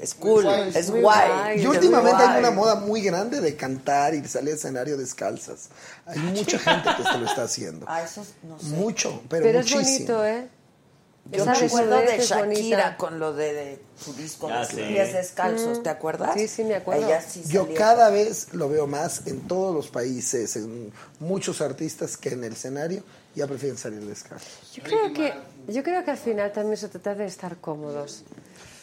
es 0.00 0.14
cool, 0.14 0.44
guay, 0.44 0.72
es 0.74 0.90
muy 0.90 1.00
guay. 1.00 1.28
guay. 1.28 1.58
Y 1.58 1.60
Es 1.62 1.66
últimamente 1.68 2.22
guay. 2.22 2.34
hay 2.34 2.38
una 2.40 2.50
moda 2.50 2.74
muy 2.76 3.00
grande 3.02 3.40
de 3.40 3.56
cantar 3.56 4.14
y 4.14 4.20
de 4.20 4.28
salir 4.28 4.50
al 4.50 4.56
escenario 4.56 4.96
descalzas. 4.96 5.68
Hay 6.06 6.18
mucha 6.18 6.58
gente 6.58 6.88
que 6.96 7.02
se 7.02 7.18
lo 7.18 7.26
está 7.26 7.42
haciendo. 7.44 7.86
Ah, 7.88 8.02
eso 8.02 8.24
no 8.42 8.58
sé. 8.58 8.66
Mucho, 8.66 9.22
pero, 9.28 9.44
Pero 9.44 9.60
es 9.60 9.66
muchísimo. 9.74 10.16
bonito, 10.18 10.26
¿eh? 10.26 10.48
Yo 11.32 11.44
me 11.44 11.52
acuerdo 11.52 11.96
de 11.98 12.16
es 12.16 12.28
Shakira 12.28 12.96
con 12.96 13.18
lo 13.18 13.32
de, 13.32 13.52
de 13.52 13.82
su 14.00 14.12
disco 14.12 14.48
Ah, 14.48 14.60
de 14.60 14.66
sí. 14.66 14.76
pies 14.76 15.12
descalzos, 15.12 15.80
Mm. 15.80 15.82
¿te 15.82 15.90
acuerdas? 15.90 16.34
Sí, 16.34 16.46
sí, 16.46 16.62
me 16.62 16.76
acuerdo. 16.76 17.04
Ella 17.04 17.20
sí 17.20 17.42
Yo 17.48 17.74
cada 17.74 18.10
vez 18.10 18.54
lo 18.54 18.68
veo 18.68 18.86
más 18.86 19.26
en 19.26 19.40
todos 19.48 19.74
los 19.74 19.88
países, 19.88 20.54
en 20.54 20.92
muchos 21.18 21.60
artistas 21.60 22.16
que 22.16 22.28
en 22.28 22.44
el 22.44 22.52
escenario 22.52 23.02
ya 23.34 23.48
prefieren 23.48 23.76
salir 23.76 24.06
descalzos. 24.06 24.48
Yo 24.72 24.84
creo 24.84 25.12
que 25.12 25.34
yo 25.66 25.82
creo 25.82 26.04
que 26.04 26.12
al 26.12 26.16
final 26.16 26.52
también 26.52 26.76
se 26.76 26.88
trata 26.88 27.16
de 27.16 27.24
estar 27.26 27.56
cómodos. 27.56 28.22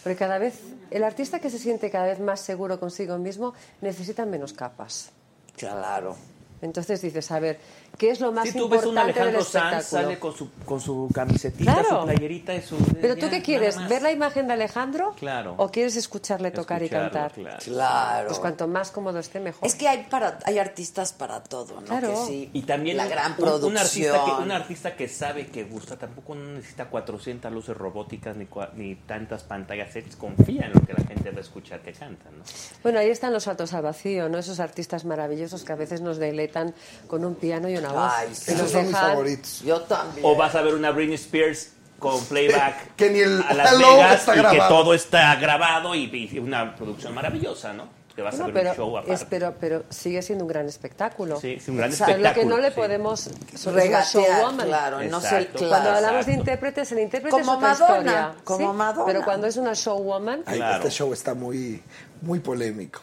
Porque 0.03 0.17
cada 0.17 0.37
vez 0.37 0.55
el 0.93 1.03
artista 1.03 1.39
que 1.39 1.49
se 1.49 1.57
siente 1.57 1.89
cada 1.89 2.05
vez 2.05 2.19
más 2.19 2.39
seguro 2.39 2.79
consigo 2.79 3.17
mismo 3.17 3.53
necesita 3.81 4.25
menos 4.25 4.53
capas. 4.53 5.11
Claro. 5.57 6.15
Entonces 6.61 7.01
dices, 7.01 7.29
a 7.31 7.39
ver, 7.39 7.59
¿qué 7.97 8.09
es 8.11 8.19
lo 8.19 8.31
más 8.31 8.49
Si 8.49 8.57
tú 8.57 8.67
ves 8.69 8.81
un 8.83 8.89
importante 8.89 9.13
del 9.19 9.27
Alejandro 9.29 9.43
Sanz, 9.43 9.73
espectáculo? 9.85 10.01
sale 10.03 10.19
con 10.19 10.35
su, 10.35 10.49
con 10.65 10.81
su 10.81 11.09
camisetita, 11.13 11.73
Claro. 11.73 11.99
su 12.01 12.05
playerita 12.07 12.55
y 12.55 12.61
su... 12.61 12.77
Pero 13.01 13.15
tú 13.15 13.29
qué 13.29 13.41
quieres. 13.41 13.77
¿ver 13.87 14.01
la 14.01 14.11
imagen 14.11 14.47
de 14.47 14.53
Alejandro? 14.53 15.13
Claro. 15.19 15.55
¿O 15.57 15.69
quieres 15.69 15.95
escucharle 15.95 16.51
tocar 16.51 16.81
Escucharlo, 16.83 17.07
y 17.07 17.11
cantar? 17.11 17.31
claro. 17.33 17.57
Claro. 17.63 18.27
Pues 18.27 18.39
cuanto 18.39 18.67
más 18.67 18.91
cómodo 18.91 19.19
esté, 19.19 19.39
mejor. 19.39 19.65
Es 19.67 19.75
que 19.75 19.87
hay 19.87 20.05
para 20.09 20.39
hay 20.45 20.59
artistas 20.59 21.13
para 21.13 21.43
todo, 21.43 21.81
¿no? 21.81 21.87
Claro. 21.87 22.09
Que 22.09 22.15
sí. 22.27 22.49
Y 22.53 22.61
también 22.63 22.97
la 22.97 23.03
un- 23.03 23.09
gran 23.09 23.31
un- 23.31 23.37
producción. 23.37 23.71
Un 23.71 23.77
artista, 23.77 24.25
que, 24.25 24.43
un 24.43 24.51
artista 24.51 24.95
que 24.95 25.07
sabe 25.07 25.47
que 25.47 25.63
gusta, 25.63 25.97
tampoco 25.97 26.35
necesita 26.35 26.85
400 26.89 27.51
luces 27.51 27.75
robóticas 27.77 28.35
ni, 28.35 28.47
ni 28.75 28.95
tantas 28.95 29.43
pantallas 29.43 29.83
confía 30.17 30.65
en 30.65 30.73
lo 30.73 30.81
que 30.81 30.93
la 30.93 31.03
gente 31.05 31.31
va 31.31 31.37
a 31.37 31.41
escuchar 31.41 31.81
que 31.81 31.91
canta, 31.93 32.29
¿no? 32.31 32.43
Bueno, 32.81 32.99
ahí 32.99 33.09
están 33.09 33.33
los 33.33 33.43
saltos 33.43 33.73
al 33.73 33.81
vacío, 33.83 34.29
¿no? 34.29 34.37
Esos 34.37 34.59
artistas 34.59 35.05
maravillosos 35.05 35.63
que 35.63 35.73
a 35.73 35.75
veces 35.75 36.01
nos 36.01 36.17
deleitan 36.17 36.73
con 37.07 37.25
un 37.25 37.35
piano 37.35 37.69
y 37.69 37.75
una 37.85 37.93
voz. 37.93 38.11
Ay, 38.15 38.29
sí. 38.35 38.51
Esos 38.51 38.71
son 38.71 38.87
mis 38.87 38.97
favoritos. 38.97 39.61
Yo 39.61 39.81
también. 39.81 40.25
O 40.25 40.35
vas 40.35 40.53
a 40.55 40.61
ver 40.61 40.73
una 40.75 40.91
Britney 40.91 41.15
Spears 41.15 41.69
con 41.99 42.23
playback 42.25 42.95
Que 42.97 43.09
ni 43.09 43.19
el 43.19 43.41
a 43.47 43.53
Las 43.53 43.73
hello 43.73 43.95
Vegas 43.95 44.19
está 44.19 44.31
y 44.31 44.35
que 44.35 44.41
grabado. 44.41 44.69
todo 44.77 44.93
está 44.93 45.35
grabado 45.35 45.95
y, 45.95 46.29
y 46.31 46.39
una 46.39 46.75
producción 46.75 47.13
maravillosa, 47.13 47.73
¿no? 47.73 47.87
Que 48.15 48.21
vas 48.21 48.37
Bueno, 48.37 48.45
a 48.45 48.47
ver 48.53 48.53
pero, 48.53 48.69
un 48.71 48.75
show 48.77 48.97
aparte. 48.97 49.13
es- 49.13 49.25
pero, 49.27 49.55
pero 49.59 49.83
sigue 49.89 50.21
siendo 50.21 50.43
un 50.43 50.47
gran 50.49 50.67
espectáculo. 50.67 51.39
Sí, 51.39 51.53
es 51.53 51.67
un 51.67 51.77
gran 51.77 51.91
O 51.91 51.95
sea, 51.95 52.09
Lo 52.09 52.13
que 52.13 52.19
espectáculo, 52.21 52.55
no 52.57 52.61
le 52.61 52.69
sí. 52.69 52.75
podemos 52.75 53.27
una 53.65 53.75
Regatear, 53.75 54.05
showwoman. 54.05 54.67
claro, 54.67 55.03
no 55.05 55.19
sé, 55.21 55.27
Exacto. 55.27 55.57
claro. 55.57 55.69
Cuando 55.69 55.89
hablamos 55.89 56.13
de 56.13 56.19
Exacto. 56.33 56.39
intérpretes, 56.39 56.91
el 56.91 56.99
intérprete 56.99 57.31
Como 57.31 57.51
es 57.53 57.57
otra 57.57 57.69
Madonna, 57.69 57.95
historia. 58.11 58.35
como 58.43 58.71
Sí, 58.71 58.77
Madonna. 58.77 59.05
Pero 59.07 59.23
cuando 59.23 59.47
es 59.47 59.57
una 59.57 59.73
showwoman, 59.73 60.43
Ay, 60.45 60.57
Claro. 60.57 60.75
Este 60.77 60.89
show 60.91 61.11
está 61.11 61.33
muy, 61.33 61.81
muy 62.21 62.39
polémico. 62.39 62.99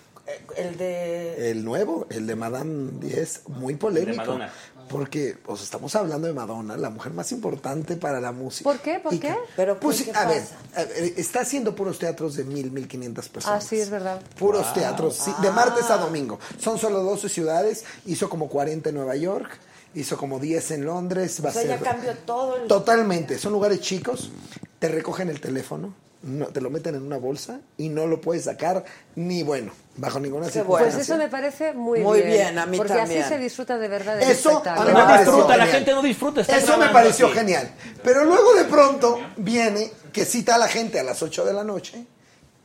El 0.56 0.76
de 0.76 1.50
El 1.50 1.64
nuevo, 1.64 2.06
el 2.10 2.26
de 2.26 2.36
Madame 2.36 2.90
10, 3.00 3.42
muy 3.48 3.74
polémico. 3.76 4.16
Madonna. 4.18 4.52
Porque 4.88 5.36
pues, 5.44 5.62
estamos 5.62 5.94
hablando 5.94 6.26
de 6.26 6.32
Madonna, 6.32 6.76
la 6.76 6.90
mujer 6.90 7.12
más 7.12 7.30
importante 7.30 7.94
para 7.96 8.20
la 8.20 8.32
música. 8.32 8.68
¿Por 8.68 8.80
qué? 8.80 8.98
¿Por 8.98 9.14
Y 9.14 9.20
qué? 9.20 9.28
que- 9.28 9.36
Pero 9.54 9.78
pues, 9.78 10.02
¿qué 10.02 10.10
a 10.12 10.26
ver, 10.26 10.42
pasa? 10.42 10.56
a 10.80 10.84
ver, 10.84 11.12
está 11.16 11.40
haciendo 11.42 11.76
puros 11.76 11.98
teatros 12.00 12.34
de 12.34 12.42
mil, 12.42 12.72
mil 12.72 12.88
quinientas 12.88 13.28
personas. 13.28 13.64
Ah, 13.64 13.68
sí, 13.68 13.78
es 13.78 13.88
verdad. 13.88 14.20
Puros 14.36 14.64
Wow. 14.64 14.74
teatros, 14.74 15.14
sí, 15.16 15.32
de 15.42 15.50
martes 15.52 15.88
a 15.90 15.96
domingo. 15.98 16.40
Son 16.58 16.76
solo 16.78 17.04
12 17.04 17.28
ciudades, 17.28 17.84
hizo 18.06 18.28
como 18.28 18.48
40 18.48 18.88
en 18.88 18.96
Nueva 18.96 19.14
York, 19.14 19.48
hizo 19.94 20.16
como 20.16 20.40
10 20.40 20.72
en 20.72 20.84
Londres. 20.84 21.40
Va 21.44 21.50
O 21.50 21.52
sea, 21.52 21.62
a 21.62 21.64
ya 21.66 21.78
ser... 21.78 21.86
cambió 21.86 22.12
todo 22.26 22.56
el... 22.56 22.66
Totalmente, 22.66 23.38
son 23.38 23.52
lugares 23.52 23.80
chicos, 23.80 24.32
te 24.80 24.88
recogen 24.88 25.28
el 25.30 25.40
teléfono, 25.40 25.94
no, 26.22 26.46
te 26.48 26.60
lo 26.60 26.68
meten 26.70 26.94
en 26.94 27.02
una 27.02 27.16
bolsa 27.16 27.60
y 27.78 27.88
no 27.88 28.06
lo 28.06 28.20
puedes 28.20 28.44
sacar 28.44 28.84
ni 29.16 29.42
bueno, 29.42 29.72
bajo 29.96 30.20
ninguna 30.20 30.42
Pues 30.44 30.52
circunstancia. 30.54 31.00
eso 31.00 31.16
me 31.16 31.28
parece 31.28 31.72
muy, 31.72 32.00
Muy 32.00 32.18
bien. 32.20 32.30
bien, 32.32 32.58
a 32.58 32.66
mí 32.66 32.76
porque 32.76 32.92
también. 32.94 33.22
así 33.22 33.28
se 33.34 33.38
disfruta 33.38 33.78
de 33.78 33.88
verdad 33.88 34.16
del 34.18 34.30
Eso 34.30 34.62
a 34.66 34.84
mí 34.84 34.86
me 34.88 34.92
pareció 34.94 35.32
disfruta, 35.32 35.56
la 35.56 35.66
gente 35.66 35.90
no 35.92 36.02
disfruta, 36.02 36.40
está 36.42 36.56
Eso 36.58 36.76
me 36.76 36.88
pareció 36.90 37.26
así. 37.26 37.36
genial. 37.36 37.70
Pero 38.04 38.24
luego 38.24 38.52
de 38.54 38.64
pronto 38.64 39.18
viene 39.38 39.90
que 40.12 40.24
cita 40.24 40.56
a 40.56 40.58
la 40.58 40.68
gente 40.68 41.00
a 41.00 41.02
las 41.02 41.22
8 41.22 41.44
de 41.44 41.52
la 41.52 41.64
noche 41.64 42.04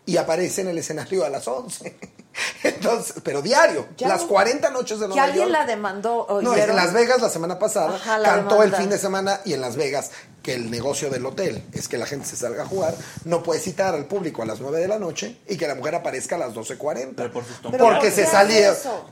y 0.06 0.18
aparece 0.18 0.62
en 0.62 0.68
el 0.68 0.78
escenario 0.78 1.24
a 1.26 1.30
las 1.30 1.48
11. 1.48 1.96
Entonces, 2.64 3.16
pero 3.24 3.42
diario, 3.42 3.88
Ya 3.98 4.08
las 4.10 4.22
no- 4.24 4.28
40 4.28 4.70
noches 4.72 5.00
de 5.00 5.06
Que 5.06 5.10
Nueva 5.10 5.24
alguien 5.24 5.48
York. 5.48 5.52
la 5.60 5.66
demandó. 5.66 6.28
No, 6.42 6.56
en 6.56 6.76
Las 6.76 6.94
Vegas 6.94 7.22
la 7.22 7.30
semana 7.30 7.58
pasada 7.60 7.96
Ajá, 7.96 8.18
la 8.18 8.30
cantó 8.30 8.64
el 8.64 8.74
fin 8.76 8.90
de 8.90 8.98
semana 8.98 9.40
y 9.46 9.54
en 9.54 9.62
Las 9.62 9.76
Vegas 9.76 10.12
que 10.44 10.54
el 10.54 10.70
negocio 10.70 11.10
del 11.10 11.26
hotel 11.26 11.64
es 11.74 11.88
que 11.88 11.98
la 11.98 12.06
gente 12.06 12.28
se 12.28 12.36
salga 12.36 12.64
a 12.64 12.66
jugar, 12.68 12.94
no 13.24 13.42
puede 13.42 13.60
citar 13.60 13.96
al 13.96 14.06
público 14.06 14.44
a 14.44 14.46
las 14.46 14.60
9 14.60 14.80
de 14.80 14.88
la 14.88 15.00
noche 15.00 15.40
y 15.48 15.58
que 15.58 15.68
la 15.68 15.76
mujer 15.76 15.96
aparezca 15.96 16.36
a 16.36 16.40
las 16.40 16.54
12.40. 16.54 17.14
Pero 17.16 17.32
porque 17.32 17.78
¿por 17.78 18.00
qué 18.00 18.12
se 18.12 18.24
eso? 18.24 19.10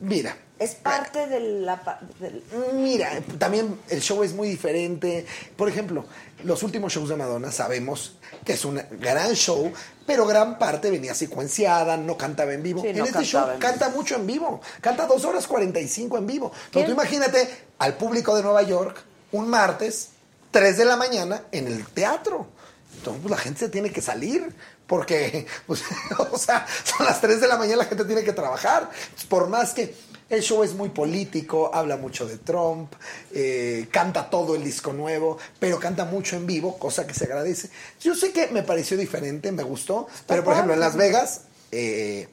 Mira, 0.00 0.36
Es 0.58 0.74
parte 0.74 1.26
de 1.28 1.38
la... 1.40 1.80
del- 2.18 2.42
Mira, 2.74 3.10
también 3.38 3.80
el 3.88 4.00
show 4.00 4.22
es 4.24 4.32
muy 4.34 4.48
diferente. 4.48 5.24
Por 5.56 5.68
ejemplo, 5.68 6.04
los 6.42 6.62
últimos 6.64 6.92
shows 6.92 7.08
de 7.08 7.16
Madonna 7.16 7.52
sabemos 7.52 8.16
que 8.44 8.54
es 8.54 8.64
un 8.64 8.82
gran 8.98 9.34
show, 9.34 9.72
pero 10.06 10.26
gran 10.26 10.58
parte 10.58 10.90
venía 10.90 11.14
secuenciada, 11.14 11.96
no 11.96 12.16
cantaba 12.16 12.52
en 12.54 12.62
vivo. 12.62 12.82
Sí, 12.82 12.88
en 12.88 12.98
no 12.98 13.04
este 13.04 13.24
show 13.24 13.46
vivo. 13.46 13.58
canta 13.60 13.88
mucho 13.90 14.16
en 14.16 14.26
vivo, 14.26 14.60
canta 14.80 15.06
dos 15.06 15.24
horas 15.24 15.46
45 15.46 16.18
en 16.18 16.26
vivo. 16.26 16.50
Pero 16.72 16.86
tú 16.86 16.92
imagínate 16.92 17.48
al 17.78 17.96
público 17.96 18.34
de 18.34 18.42
Nueva 18.42 18.62
York 18.62 19.00
un 19.30 19.48
martes, 19.48 20.08
3 20.50 20.76
de 20.78 20.84
la 20.86 20.96
mañana, 20.96 21.42
en 21.52 21.66
el 21.68 21.86
teatro. 21.86 22.48
Entonces, 22.96 23.22
pues, 23.22 23.30
la 23.30 23.36
gente 23.36 23.60
se 23.60 23.68
tiene 23.68 23.92
que 23.92 24.00
salir. 24.00 24.52
Porque, 24.88 25.46
pues, 25.66 25.82
o 26.32 26.38
sea, 26.38 26.66
son 26.82 27.04
las 27.04 27.20
3 27.20 27.42
de 27.42 27.46
la 27.46 27.58
mañana, 27.58 27.76
la 27.76 27.84
gente 27.84 28.06
tiene 28.06 28.24
que 28.24 28.32
trabajar. 28.32 28.88
Por 29.28 29.46
más 29.48 29.74
que 29.74 29.94
el 30.30 30.42
show 30.42 30.62
es 30.62 30.74
muy 30.74 30.90
político, 30.90 31.70
habla 31.72 31.96
mucho 31.96 32.26
de 32.26 32.38
Trump, 32.38 32.92
eh, 33.32 33.88
canta 33.90 34.28
todo 34.28 34.54
el 34.54 34.62
disco 34.62 34.92
nuevo, 34.92 35.38
pero 35.58 35.78
canta 35.78 36.04
mucho 36.04 36.36
en 36.36 36.46
vivo, 36.46 36.78
cosa 36.78 37.06
que 37.06 37.14
se 37.14 37.24
agradece. 37.24 37.70
Yo 38.00 38.14
sé 38.14 38.32
que 38.32 38.48
me 38.48 38.62
pareció 38.62 38.96
diferente, 38.96 39.52
me 39.52 39.62
gustó, 39.62 40.06
pero 40.26 40.44
por 40.44 40.52
ejemplo 40.52 40.74
en 40.74 40.80
Las 40.80 40.96
Vegas 40.96 41.42
eh, 41.72 42.28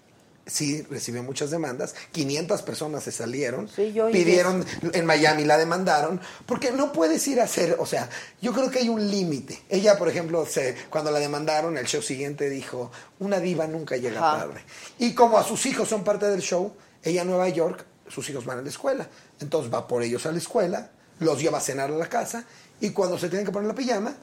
sí 0.45 0.85
recibió 0.89 1.23
muchas 1.23 1.51
demandas, 1.51 1.95
500 2.11 2.61
personas 2.61 3.03
se 3.03 3.11
salieron, 3.11 3.67
yo 3.93 4.05
oí 4.05 4.13
pidieron, 4.13 4.65
en 4.93 5.05
Miami 5.05 5.45
la 5.45 5.57
demandaron, 5.57 6.19
porque 6.45 6.71
no 6.71 6.91
puedes 6.91 7.25
ir 7.27 7.39
a 7.39 7.45
hacer, 7.45 7.77
o 7.79 7.85
sea, 7.85 8.09
yo 8.41 8.53
creo 8.53 8.69
que 8.69 8.79
hay 8.79 8.89
un 8.89 9.09
límite. 9.09 9.61
Ella, 9.69 9.97
por 9.97 10.09
ejemplo, 10.09 10.45
se, 10.45 10.75
cuando 10.89 11.11
la 11.11 11.19
demandaron, 11.19 11.77
el 11.77 11.85
show 11.85 12.01
siguiente 12.01 12.49
dijo, 12.49 12.91
una 13.19 13.39
diva 13.39 13.67
nunca 13.67 13.97
llega 13.97 14.19
Ajá. 14.19 14.39
tarde. 14.45 14.61
Y 14.99 15.13
como 15.13 15.37
a 15.37 15.43
sus 15.43 15.65
hijos 15.65 15.87
son 15.87 16.03
parte 16.03 16.27
del 16.27 16.41
show, 16.41 16.73
ella 17.05 17.21
en 17.21 17.29
Nueva 17.29 17.47
York, 17.49 17.85
sus 18.09 18.29
hijos 18.29 18.45
van 18.45 18.59
a 18.59 18.61
la 18.61 18.69
escuela. 18.69 19.07
Entonces 19.39 19.73
va 19.73 19.87
por 19.87 20.03
ellos 20.03 20.25
a 20.25 20.31
la 20.31 20.37
escuela, 20.39 20.89
los 21.19 21.39
lleva 21.39 21.59
a 21.59 21.61
cenar 21.61 21.89
a 21.91 21.95
la 21.95 22.09
casa 22.09 22.43
y 22.81 22.89
cuando 22.89 23.17
se 23.17 23.29
tienen 23.29 23.45
que 23.45 23.51
poner 23.51 23.67
la 23.67 23.75
pijama, 23.75 24.13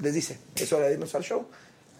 les 0.00 0.14
dice, 0.14 0.38
es 0.54 0.72
hora 0.72 0.86
de 0.86 0.94
irnos 0.94 1.14
al 1.14 1.22
show. 1.22 1.46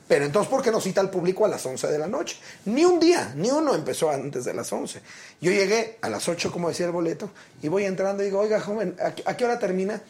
Pero 0.09 0.25
entonces, 0.25 0.51
¿por 0.51 0.61
qué 0.61 0.73
no 0.73 0.81
cita 0.81 1.01
al 1.01 1.09
público 1.09 1.45
a 1.45 1.49
las 1.49 1.65
11 1.65 1.87
de 1.87 1.99
la 1.99 2.09
noche? 2.09 2.37
Ni 2.65 2.85
un 2.85 2.99
día, 2.99 3.33
ni 3.37 3.49
uno 3.49 3.77
empezó 3.77 4.11
antes 4.11 4.45
de 4.45 4.53
las 4.53 4.73
11. 4.73 5.01
Yo 5.41 5.53
llegué 5.53 5.99
a 6.03 6.09
las 6.09 6.29
8, 6.29 6.51
como 6.51 6.69
decía 6.69 6.87
el 6.87 6.93
boleto, 6.93 7.31
y 7.63 7.69
voy 7.69 7.85
entrando 7.85 8.23
y 8.23 8.27
digo, 8.27 8.41
oiga, 8.41 8.61
joven, 8.61 8.97
¿a, 8.99 9.31
a 9.31 9.37
qué 9.37 9.45
hora 9.45 9.61
termina? 9.61 10.03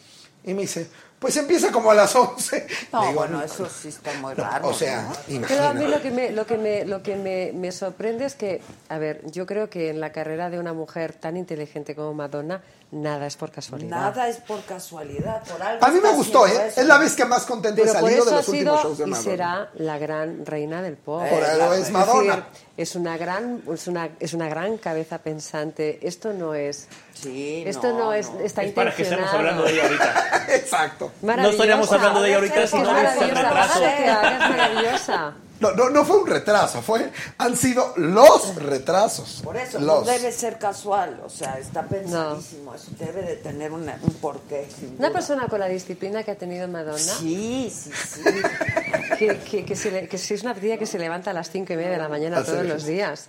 Y 0.42 0.54
me 0.54 0.62
dice, 0.62 0.88
pues 1.20 1.36
empieza 1.36 1.70
como 1.70 1.90
a 1.90 1.94
las 1.94 2.16
11. 2.16 2.66
No, 2.92 3.00
Digo, 3.02 3.12
bueno, 3.12 3.42
eso 3.42 3.68
sí 3.68 3.88
está 3.88 4.12
muy 4.14 4.34
no, 4.34 4.42
raro. 4.42 4.68
o 4.68 4.74
sea, 4.74 5.02
¿no? 5.02 5.12
Pero 5.46 5.64
a 5.68 5.74
mí 5.74 5.86
lo 5.86 6.00
que, 6.00 6.10
me, 6.10 6.32
lo 6.32 6.46
que, 6.46 6.56
me, 6.58 6.84
lo 6.86 7.02
que 7.02 7.14
me, 7.14 7.52
me 7.54 7.70
sorprende 7.70 8.24
es 8.24 8.34
que, 8.34 8.62
a 8.88 8.98
ver, 8.98 9.20
yo 9.30 9.44
creo 9.46 9.68
que 9.70 9.90
en 9.90 10.00
la 10.00 10.10
carrera 10.12 10.48
de 10.50 10.58
una 10.58 10.72
mujer 10.72 11.12
tan 11.12 11.36
inteligente 11.36 11.94
como 11.94 12.14
Madonna, 12.14 12.62
nada 12.90 13.26
es 13.26 13.36
por 13.36 13.50
casualidad. 13.52 13.90
Nada 13.90 14.28
es 14.28 14.38
por 14.38 14.64
casualidad, 14.64 15.42
por 15.44 15.62
algo. 15.62 15.84
A 15.84 15.90
mí 15.90 16.00
me 16.02 16.10
gustó, 16.12 16.46
¿eh? 16.46 16.68
eso. 16.68 16.80
Es 16.80 16.86
la 16.86 16.96
vez 16.98 17.14
que 17.14 17.24
más 17.26 17.44
contento 17.44 17.84
he 17.84 17.86
salido 17.88 18.24
de 18.24 18.30
ha 18.32 18.36
los 18.36 18.48
últimos 18.48 18.80
sido 18.80 18.82
shows 18.82 18.98
de 18.98 19.04
y 19.04 19.10
Madonna. 19.10 19.30
será 19.30 19.70
la 19.74 19.98
gran 19.98 20.46
reina 20.46 20.80
del 20.82 20.96
pop. 20.96 21.22
Por 21.28 21.44
algo 21.44 21.74
es 21.74 21.90
Madonna. 21.90 22.36
decir, 22.36 22.44
es 22.78 22.94
una 22.96 23.18
gran, 23.18 23.62
es 23.70 23.86
una, 23.88 24.08
es 24.18 24.32
una 24.32 24.48
gran 24.48 24.78
cabeza 24.78 25.18
pensante. 25.18 25.98
Esto 26.02 26.32
no 26.32 26.54
es. 26.54 26.88
Sí, 27.22 27.64
Esto 27.66 27.92
no, 27.92 28.12
es, 28.12 28.28
está 28.42 28.62
Es 28.62 28.72
para 28.72 28.94
que 28.94 29.02
estemos 29.02 29.28
hablando 29.32 29.64
de 29.64 29.72
ella 29.72 29.82
ahorita. 29.84 30.46
Exacto. 30.54 31.12
No 31.22 31.48
estaríamos 31.50 31.90
hablando 31.92 32.22
de 32.22 32.28
ella 32.28 32.36
ahorita 32.38 32.66
si 32.66 32.76
Es 32.76 32.82
no 32.82 32.90
hubiese 32.92 33.26
retraso. 33.26 33.84
hagas 33.84 34.50
maravillosa. 34.50 35.34
No, 35.60 35.72
no, 35.72 35.90
no 35.90 36.06
fue 36.06 36.16
un 36.22 36.26
retraso, 36.26 36.80
fue, 36.80 37.10
han 37.36 37.54
sido 37.54 37.92
los 37.96 38.54
retrasos. 38.54 39.42
Por 39.44 39.58
eso, 39.58 39.78
los. 39.78 40.06
no 40.06 40.10
debe 40.10 40.32
ser 40.32 40.58
casual, 40.58 41.20
o 41.22 41.28
sea, 41.28 41.58
está 41.58 41.82
pensadísimo, 41.82 42.74
eso 42.74 42.86
debe 42.98 43.20
de 43.20 43.36
tener 43.36 43.70
una- 43.70 43.98
un 44.02 44.14
porqué. 44.14 44.66
sin 44.74 44.96
Una 44.98 45.08
duda. 45.08 45.18
persona 45.18 45.48
con 45.48 45.60
la 45.60 45.68
disciplina 45.68 46.22
que 46.22 46.30
ha 46.30 46.36
tenido 46.36 46.66
Madonna. 46.66 46.96
Sí, 46.98 47.70
sí, 47.70 47.90
sí. 47.92 48.22
Que, 49.18 49.36
que, 49.36 49.66
que, 49.66 49.76
se 49.76 49.90
le- 49.90 50.08
que 50.08 50.16
si 50.16 50.32
es 50.32 50.40
una 50.44 50.54
tía 50.54 50.78
que 50.78 50.86
se 50.86 50.98
levanta 50.98 51.30
a 51.32 51.34
las 51.34 51.50
cinco 51.50 51.74
y 51.74 51.76
media 51.76 51.90
de 51.90 51.98
la 51.98 52.08
mañana 52.08 52.42
todos 52.42 52.64
los 52.64 52.86
días. 52.86 53.26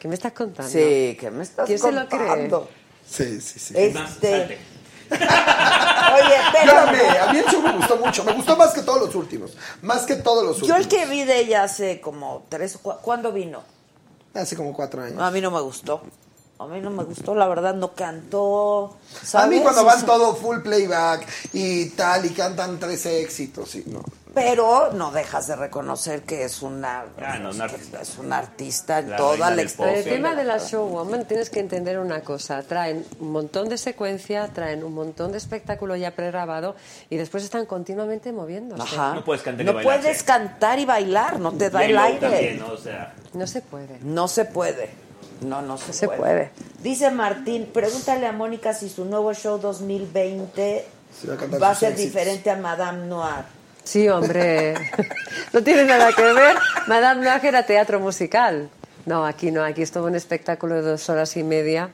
¿Qué 0.00 0.08
me 0.08 0.14
estás 0.14 0.32
contando? 0.32 0.68
Sí, 0.72 1.16
que 1.20 1.30
me 1.30 1.44
estás 1.44 1.66
¿Quién 1.66 1.78
se 1.78 1.92
lo 1.92 2.08
cree? 2.08 2.50
Sí, 3.10 3.40
sí, 3.40 3.58
sí. 3.58 3.74
Este... 3.76 4.58
Oye, 5.10 6.36
Yo 6.66 6.70
espérame. 6.70 7.18
a 7.28 7.32
mí 7.32 7.38
el 7.38 7.44
show 7.46 7.60
me 7.62 7.72
gustó 7.72 7.96
mucho, 7.96 8.22
me 8.24 8.32
gustó 8.32 8.56
más 8.56 8.72
que 8.72 8.82
todos 8.82 9.00
los 9.06 9.14
últimos, 9.16 9.52
más 9.82 10.02
que 10.06 10.14
todos 10.16 10.44
los 10.44 10.56
Yo 10.58 10.74
últimos. 10.76 10.80
el 10.80 10.88
que 10.88 11.06
vi 11.06 11.24
de 11.24 11.40
ella 11.40 11.64
hace 11.64 12.00
como 12.00 12.44
tres... 12.48 12.78
cu- 12.80 12.94
¿Cuándo 13.02 13.32
vino? 13.32 13.62
Hace 14.34 14.54
como 14.56 14.72
cuatro 14.72 15.02
años. 15.02 15.20
A 15.20 15.30
mí 15.32 15.40
no 15.40 15.50
me 15.50 15.60
gustó. 15.60 16.02
A 16.60 16.66
mí 16.66 16.80
no 16.80 16.90
me 16.90 17.02
gustó, 17.04 17.34
la 17.34 17.48
verdad, 17.48 17.74
no 17.74 17.94
cantó. 17.94 18.96
A 19.32 19.46
mí 19.46 19.60
cuando 19.60 19.82
van 19.84 20.04
todo 20.06 20.36
full 20.36 20.58
playback 20.60 21.26
y 21.54 21.86
tal 21.90 22.26
y 22.26 22.30
cantan 22.30 22.78
tres 22.78 23.06
éxitos, 23.06 23.70
sí, 23.70 23.82
no. 23.86 24.02
Pero 24.34 24.92
no 24.92 25.10
dejas 25.10 25.46
de 25.48 25.56
reconocer 25.56 26.22
que 26.22 26.44
es 26.44 26.62
una, 26.62 27.04
Ah, 27.20 27.38
no, 27.38 27.50
una 27.50 27.64
artista. 27.64 28.00
es 28.00 28.18
una 28.18 28.38
artista 28.38 28.98
en 29.00 29.10
La 29.10 29.16
toda 29.16 29.50
la 29.50 29.62
pop. 29.76 29.86
En 29.86 29.94
el 29.96 30.04
tema 30.04 30.34
de 30.34 30.44
la 30.44 30.58
showwoman 30.58 31.24
tienes 31.26 31.50
que 31.50 31.60
entender 31.60 31.98
una 31.98 32.20
cosa. 32.22 32.62
Traen 32.62 33.04
un 33.18 33.32
montón 33.32 33.68
de 33.68 33.76
secuencia, 33.78 34.48
traen 34.48 34.84
un 34.84 34.94
montón 34.94 35.32
de 35.32 35.38
espectáculo 35.38 35.96
ya 35.96 36.12
pregrabado 36.12 36.76
y 37.08 37.16
después 37.16 37.42
están 37.44 37.66
continuamente 37.66 38.32
moviéndose. 38.32 38.82
Ajá. 38.82 39.14
No 39.14 39.24
puedes 39.24 39.42
cantar 39.42 39.62
y 39.62 39.66
No 39.66 39.74
bailar, 39.74 40.00
puedes 40.00 40.22
cantar 40.22 40.78
y 40.78 40.84
bailar, 40.84 41.40
no 41.40 41.52
te 41.52 41.70
da 41.70 41.84
el 41.84 41.98
aire. 41.98 42.18
también, 42.20 42.58
¿no? 42.60 42.68
O 42.68 42.76
sea, 42.76 43.14
No 43.32 43.46
se 43.46 43.60
puede. 43.62 43.98
No 44.02 44.28
se 44.28 44.44
puede. 44.44 44.90
No, 45.40 45.62
no 45.62 45.78
se, 45.78 45.92
Se 45.92 46.06
puede. 46.06 46.18
puede. 46.20 46.50
Dice 46.82 47.10
Martín, 47.10 47.68
pregúntale 47.72 48.26
a 48.26 48.32
Mónica 48.32 48.74
si 48.74 48.88
su 48.90 49.04
nuevo 49.06 49.32
show 49.34 49.58
2020 49.58 50.86
Sí, 51.18 51.26
va 51.26 51.34
a 51.34 51.58
va 51.58 51.70
a 51.70 51.74
ser 51.74 51.92
éxitos. 51.92 52.12
diferente 52.12 52.50
a 52.50 52.56
Madame 52.56 53.06
Noir. 53.06 53.44
Sí, 53.84 54.08
hombre. 54.08 54.74
no 55.52 55.62
tiene 55.62 55.84
nada 55.84 56.12
que 56.12 56.22
ver. 56.22 56.56
Madame 56.86 57.24
Noir 57.24 57.44
era 57.44 57.64
teatro 57.64 58.00
musical. 58.00 58.68
No, 59.06 59.24
aquí 59.24 59.50
no. 59.50 59.64
Aquí 59.64 59.82
es 59.82 59.90
todo 59.90 60.06
un 60.06 60.14
espectáculo 60.14 60.76
de 60.76 60.82
dos 60.82 61.08
horas 61.08 61.36
y 61.36 61.42
media 61.42 61.90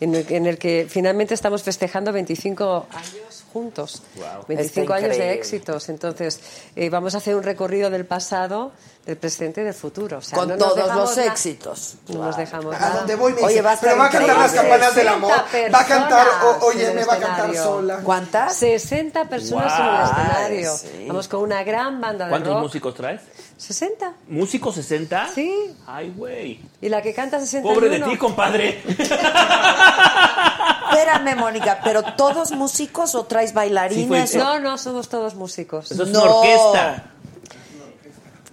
en 0.00 0.14
el, 0.14 0.26
en 0.30 0.46
el 0.46 0.58
que 0.58 0.86
finalmente 0.88 1.34
estamos 1.34 1.62
festejando 1.62 2.12
25 2.12 2.86
años 2.92 3.39
juntos. 3.52 4.02
Wow. 4.16 4.44
25 4.48 4.94
Está 4.94 5.06
años 5.06 5.16
de 5.18 5.32
éxitos. 5.34 5.88
Entonces, 5.88 6.40
eh, 6.76 6.88
vamos 6.90 7.14
a 7.14 7.18
hacer 7.18 7.34
un 7.36 7.42
recorrido 7.42 7.90
del 7.90 8.06
pasado, 8.06 8.72
del 9.06 9.16
presente 9.16 9.60
y 9.62 9.64
del 9.64 9.74
futuro. 9.74 10.18
O 10.18 10.22
sea, 10.22 10.38
Con 10.38 10.48
no 10.48 10.56
todos 10.56 10.94
los 10.94 11.16
na- 11.16 11.24
éxitos. 11.26 11.94
No 12.08 12.24
nos 12.24 12.36
dejamos 12.36 12.74
A 12.76 12.78
nada. 12.78 12.94
donde 12.98 13.14
voy 13.16 13.32
me 13.32 13.40
Oye, 13.42 13.48
dice, 13.54 13.62
va 13.62 13.72
a 13.72 13.76
pero 13.80 13.96
va 13.96 14.06
a 14.06 14.10
cantar 14.10 14.36
las 14.38 14.52
campanas 14.52 14.94
del 14.94 15.08
amor, 15.08 15.32
60 15.50 15.76
va 15.78 15.82
a 15.82 15.86
cantar, 15.86 16.26
o- 16.44 16.66
oye, 16.66 16.92
me 16.92 17.04
va 17.04 17.14
a 17.14 17.18
cantar 17.18 17.54
sola. 17.56 18.00
¿Cuántas? 18.04 18.56
60 18.56 19.24
personas 19.28 19.72
en 19.78 19.84
el 19.86 19.90
Wow. 19.90 20.04
escenario. 20.04 20.74
sí. 20.76 21.04
Vamos 21.08 21.28
con 21.28 21.40
una 21.42 21.62
gran 21.64 22.00
banda 22.00 22.26
de 22.26 22.30
¿Cuántos 22.30 22.52
rock. 22.54 22.62
músicos 22.62 22.94
traes? 22.94 23.20
60. 23.56 24.14
¿Músicos 24.28 24.74
60? 24.74 25.28
Sí. 25.34 25.74
Ay, 25.86 26.12
güey. 26.16 26.60
Y 26.80 26.88
la 26.88 27.02
que 27.02 27.12
canta 27.12 27.38
61. 27.40 27.74
Pobre 27.74 27.90
de 27.90 28.00
ti, 28.00 28.16
compadre. 28.16 28.82
Espérame, 30.90 31.36
Mónica, 31.38 31.80
¿pero 31.84 32.02
todos 32.02 32.52
músicos 32.52 33.14
o 33.14 33.24
traes 33.24 33.52
bailarines? 33.54 34.28
Sí, 34.30 34.36
fue- 34.36 34.42
o- 34.42 34.44
No, 34.44 34.60
no, 34.60 34.78
somos 34.78 35.08
todos 35.08 35.34
músicos. 35.34 35.90
Eso 35.90 36.02
es 36.04 36.08
No. 36.10 36.22
una 36.22 36.30
orquesta. 36.34 37.04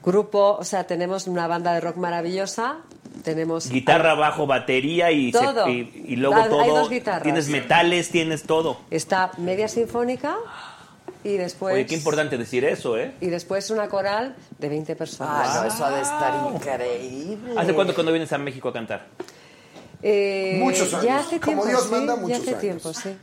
Grupo, 0.04 0.56
o 0.60 0.64
sea, 0.64 0.86
tenemos 0.86 1.28
una 1.28 1.48
banda 1.48 1.74
de 1.74 1.82
rock 1.82 1.98
maravillosa, 1.98 2.78
tenemos 3.24 3.68
Guitarra, 3.70 4.14
bajo, 4.16 4.48
batería 4.48 5.12
y, 5.12 5.34
se- 5.34 5.40
Todo. 5.40 5.68
y, 5.68 6.06
y 6.08 6.16
luego 6.16 6.36
Hay- 6.62 6.70
dos 6.70 6.90
guitarras. 6.90 7.24
Tienes 7.24 7.50
metales, 7.50 8.10
tienes 8.10 8.44
todo. 8.44 8.78
está 8.90 9.32
media 9.38 9.68
sinfónica 9.68 10.38
y 11.26 11.34
después 11.36 11.74
Oye, 11.74 11.86
qué 11.86 11.96
importante 11.96 12.38
decir 12.38 12.64
eso, 12.64 12.98
¿eh? 12.98 13.16
y 13.20 13.28
después 13.28 13.70
una 13.70 13.90
coral 13.90 14.36
de 14.58 14.70
20 14.70 14.96
personas. 14.96 15.50
Ah, 15.50 15.62
no, 15.64 15.68
eso 15.74 15.84
ha 15.84 15.90
de 15.92 16.02
estar 16.02 16.54
increíble. 16.56 17.54
¿Hace 17.58 17.74
cuánto 17.74 17.94
que 17.94 18.04
no 18.04 18.12
vienes 18.12 18.32
a 18.32 18.38
México 18.38 18.70
a 18.70 18.74
cantar? 18.74 19.08
Eh, 20.02 20.58
Muchos 20.60 20.92
Ya 20.92 20.98
años. 21.00 21.26
hace 21.28 21.40
Como 21.40 21.64
tiempo, 21.64 21.68
Dios 21.68 21.84
sí, 21.86 21.90
manda, 21.92 22.16
ya 22.16 22.22
muchos 22.22 22.38
hace 22.40 22.50
años. 22.50 22.62
tiempo, 22.62 22.94
sí. 22.94 23.18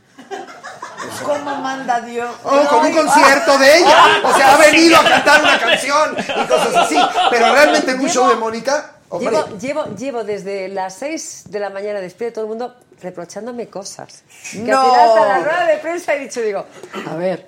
¿Cómo 1.23 1.55
manda 1.61 2.01
Dios? 2.01 2.29
Oh, 2.43 2.65
con 2.69 2.85
un 2.85 2.91
concierto 2.93 3.57
de 3.59 3.77
ella. 3.77 3.97
O 4.23 4.33
sea, 4.35 4.53
ha 4.55 4.57
venido 4.57 4.97
a 4.97 5.03
cantar 5.03 5.41
una 5.41 5.59
canción 5.59 6.15
y 6.17 6.47
cosas 6.47 6.75
así. 6.75 6.97
Pero 7.29 7.53
realmente 7.53 7.91
en 7.91 7.99
un 7.99 8.09
show 8.09 8.27
de 8.27 8.35
Mónica. 8.35 8.91
Llevo, 9.19 9.45
llevo, 9.59 9.85
llevo 9.95 10.23
desde 10.23 10.67
las 10.67 10.95
6 10.95 11.43
de 11.49 11.59
la 11.59 11.69
mañana 11.69 12.01
despierto 12.01 12.35
todo 12.41 12.45
el 12.45 12.49
mundo 12.49 12.75
reprochándome 13.01 13.67
cosas. 13.67 14.23
Que 14.51 14.57
No. 14.59 14.81
al 14.81 14.85
final 14.89 15.09
hasta 15.09 15.27
la 15.27 15.39
rueda 15.39 15.65
de 15.67 15.77
prensa 15.77 16.15
he 16.15 16.19
dicho, 16.19 16.41
digo, 16.41 16.65
a 17.09 17.15
ver, 17.15 17.45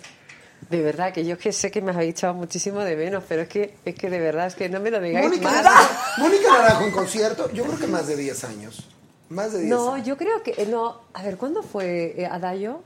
de 0.69 0.81
verdad 0.81 1.11
que 1.11 1.25
yo 1.25 1.37
que 1.37 1.51
sé 1.51 1.71
que 1.71 1.81
me 1.81 1.91
habéis 1.91 2.11
echado 2.11 2.35
muchísimo 2.35 2.81
de 2.81 2.95
menos, 2.95 3.23
pero 3.27 3.41
es 3.41 3.49
que, 3.49 3.75
es 3.83 3.95
que 3.95 4.09
de 4.09 4.19
verdad 4.19 4.47
es 4.47 4.55
que 4.55 4.69
no 4.69 4.79
me 4.79 4.91
lo 4.91 5.01
digáis 5.01 5.25
Mónica, 5.27 5.49
más. 5.51 5.63
Naranjo, 5.63 5.93
Mónica 6.19 6.51
Naranjo 6.53 6.83
en 6.83 6.91
concierto, 6.91 7.51
yo 7.51 7.63
creo 7.65 7.79
que 7.79 7.87
más 7.87 8.07
de 8.07 8.15
10 8.15 8.43
años. 8.45 8.87
Más 9.29 9.51
de 9.53 9.59
10 9.59 9.69
No, 9.69 9.93
años. 9.93 10.07
yo 10.07 10.17
creo 10.17 10.41
que, 10.43 10.51
eh, 10.57 10.67
no, 10.69 11.01
a 11.13 11.23
ver, 11.23 11.37
¿cuándo 11.37 11.63
fue 11.63 12.13
eh, 12.21 12.25
Adayo? 12.25 12.79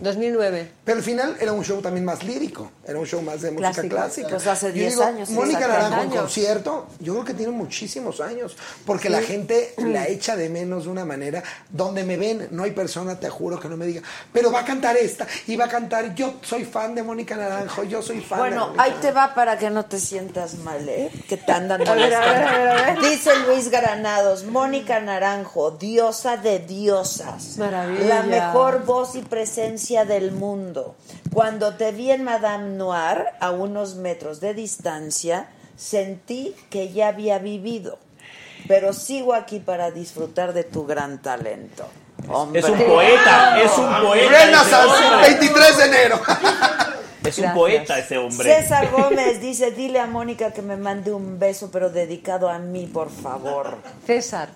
2009. 0.00 0.70
Pero 0.84 0.98
al 0.98 1.04
final 1.04 1.36
era 1.40 1.52
un 1.52 1.64
show 1.64 1.80
también 1.80 2.04
más 2.04 2.22
lírico, 2.22 2.70
era 2.86 2.98
un 2.98 3.06
show 3.06 3.20
más 3.22 3.42
de 3.42 3.50
música 3.50 3.72
Clásico. 3.72 3.88
clásica. 3.96 4.28
Pues 4.28 4.46
hace 4.46 4.66
Yo 4.68 4.72
10 4.74 4.90
digo, 4.92 5.04
años, 5.04 5.30
Mónica. 5.30 5.66
Naranjo 5.68 6.02
en 6.02 6.10
concierto, 6.10 6.86
yo 7.00 7.12
creo 7.14 7.24
que 7.24 7.34
tiene 7.34 7.52
muchísimos 7.52 8.20
años, 8.20 8.56
porque 8.86 9.08
Sí. 9.08 9.12
la 9.14 9.22
gente 9.22 9.74
la 9.78 10.06
echa 10.08 10.36
de 10.36 10.48
menos 10.48 10.84
de 10.84 10.90
una 10.90 11.04
manera. 11.04 11.42
Donde 11.70 12.04
me 12.04 12.16
ven, 12.16 12.48
no 12.52 12.62
hay 12.64 12.70
persona, 12.70 13.18
te 13.18 13.28
juro, 13.28 13.58
que 13.60 13.68
no 13.68 13.76
me 13.76 13.86
diga, 13.86 14.02
pero 14.32 14.50
va 14.52 14.60
a 14.60 14.64
cantar 14.64 14.96
esta, 14.96 15.26
y 15.46 15.56
va 15.56 15.66
a 15.66 15.68
cantar, 15.68 16.14
yo 16.14 16.34
soy 16.42 16.64
fan 16.64 16.94
de 16.94 17.02
Mónica 17.02 17.36
Naranjo, 17.36 17.82
yo 17.84 18.00
soy 18.02 18.20
fan 18.20 18.38
de 18.38 18.44
Bueno, 18.48 18.66
Mónica 18.68 18.82
ahí 18.84 18.94
te 19.00 19.10
va 19.12 19.34
para 19.34 19.58
que 19.58 19.68
no 19.70 19.84
te 19.84 19.98
sientas 19.98 20.54
mal, 20.58 20.88
¿eh? 20.88 21.10
Que 21.28 21.36
te 21.36 21.52
andan 21.52 21.80
A 21.88 21.94
ver, 21.94 22.14
a 22.14 22.20
ver, 22.20 22.42
a 22.44 22.58
ver, 22.58 22.68
a 22.68 22.74
ver. 22.94 23.00
Dice 23.10 23.30
Luis 23.46 23.68
Granados, 23.70 24.44
Mónica 24.44 25.00
Naranjo, 25.00 25.72
diosa 25.72 26.36
de 26.36 26.60
diosas. 26.60 27.56
Maravilla. 27.58 28.06
La 28.08 28.22
mejor 28.22 28.84
voz 28.84 29.14
y 29.14 29.20
presencia 29.22 29.67
del 29.68 30.32
mundo. 30.32 30.94
Cuando 31.32 31.74
te 31.74 31.92
vi 31.92 32.10
en 32.10 32.24
Madame 32.24 32.70
Noir, 32.70 33.26
a 33.38 33.50
unos 33.50 33.96
metros 33.96 34.40
de 34.40 34.54
distancia, 34.54 35.46
sentí 35.76 36.56
que 36.70 36.90
ya 36.90 37.08
había 37.08 37.38
vivido. 37.38 37.98
Pero 38.66 38.94
sigo 38.94 39.34
aquí 39.34 39.60
para 39.60 39.90
disfrutar 39.90 40.54
de 40.54 40.64
tu 40.64 40.86
gran 40.86 41.20
talento. 41.20 41.86
Hombre. 42.28 42.60
Es 42.60 42.68
un 42.68 42.78
poeta, 42.78 43.60
es 43.60 43.76
un 43.76 43.90
poeta. 44.02 44.86
Hombre. 44.86 45.28
23 45.28 45.76
de 45.76 45.84
enero. 45.84 46.18
Es 47.24 47.36
un 47.36 47.42
Gracias. 47.42 47.54
poeta 47.54 47.98
ese 47.98 48.16
hombre. 48.16 48.54
César 48.54 48.90
Gómez 48.90 49.40
dice, 49.40 49.72
dile 49.72 50.00
a 50.00 50.06
Mónica 50.06 50.52
que 50.52 50.62
me 50.62 50.78
mande 50.78 51.12
un 51.12 51.38
beso, 51.38 51.68
pero 51.70 51.90
dedicado 51.90 52.48
a 52.48 52.58
mí, 52.58 52.86
por 52.86 53.10
favor. 53.10 53.76
César. 54.06 54.48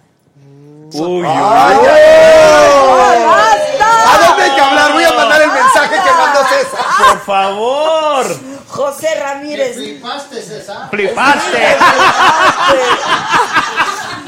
Uy, 0.94 1.22
¡Ay, 1.26 1.76
uy. 1.76 3.81
¿A 3.92 4.26
dónde 4.26 4.42
hay 4.42 4.50
que 4.54 4.60
hablar? 4.60 4.92
Voy 4.92 5.04
a 5.04 5.12
mandar 5.12 5.42
el 5.42 5.50
mensaje 5.50 5.96
que 6.02 6.10
mandó 6.10 6.40
César. 6.48 6.84
Por 6.98 7.20
favor. 7.20 8.26
José 8.68 9.14
Ramírez. 9.16 9.76
Flipaste, 9.76 10.42
César. 10.42 10.90
Flipaste. 10.90 11.76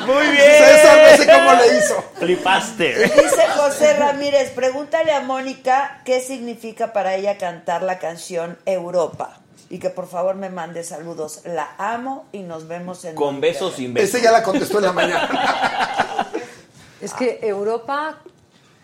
Muy 0.06 0.26
bien. 0.28 0.64
César 0.64 0.98
no 1.10 1.16
sé 1.16 1.32
cómo 1.32 1.52
le 1.54 1.78
hizo. 1.78 2.04
Flipaste. 2.18 2.94
Dice 3.04 3.48
José 3.56 3.94
Ramírez, 3.94 4.50
pregúntale 4.50 5.12
a 5.12 5.20
Mónica 5.20 6.02
qué 6.04 6.20
significa 6.20 6.92
para 6.92 7.14
ella 7.14 7.38
cantar 7.38 7.82
la 7.82 7.98
canción 7.98 8.58
Europa. 8.66 9.38
Y 9.70 9.78
que 9.78 9.88
por 9.90 10.08
favor 10.08 10.34
me 10.34 10.50
mande 10.50 10.84
saludos. 10.84 11.40
La 11.44 11.70
amo 11.78 12.26
y 12.32 12.40
nos 12.40 12.68
vemos 12.68 13.04
en 13.04 13.14
Con 13.14 13.40
besos 13.40 13.76
sin 13.76 13.94
besos. 13.94 14.10
Ese 14.10 14.22
ya 14.22 14.30
la 14.30 14.42
contestó 14.42 14.78
en 14.78 14.84
la 14.84 14.92
mañana. 14.92 16.28
Es 17.00 17.14
que 17.14 17.40
Europa 17.42 18.18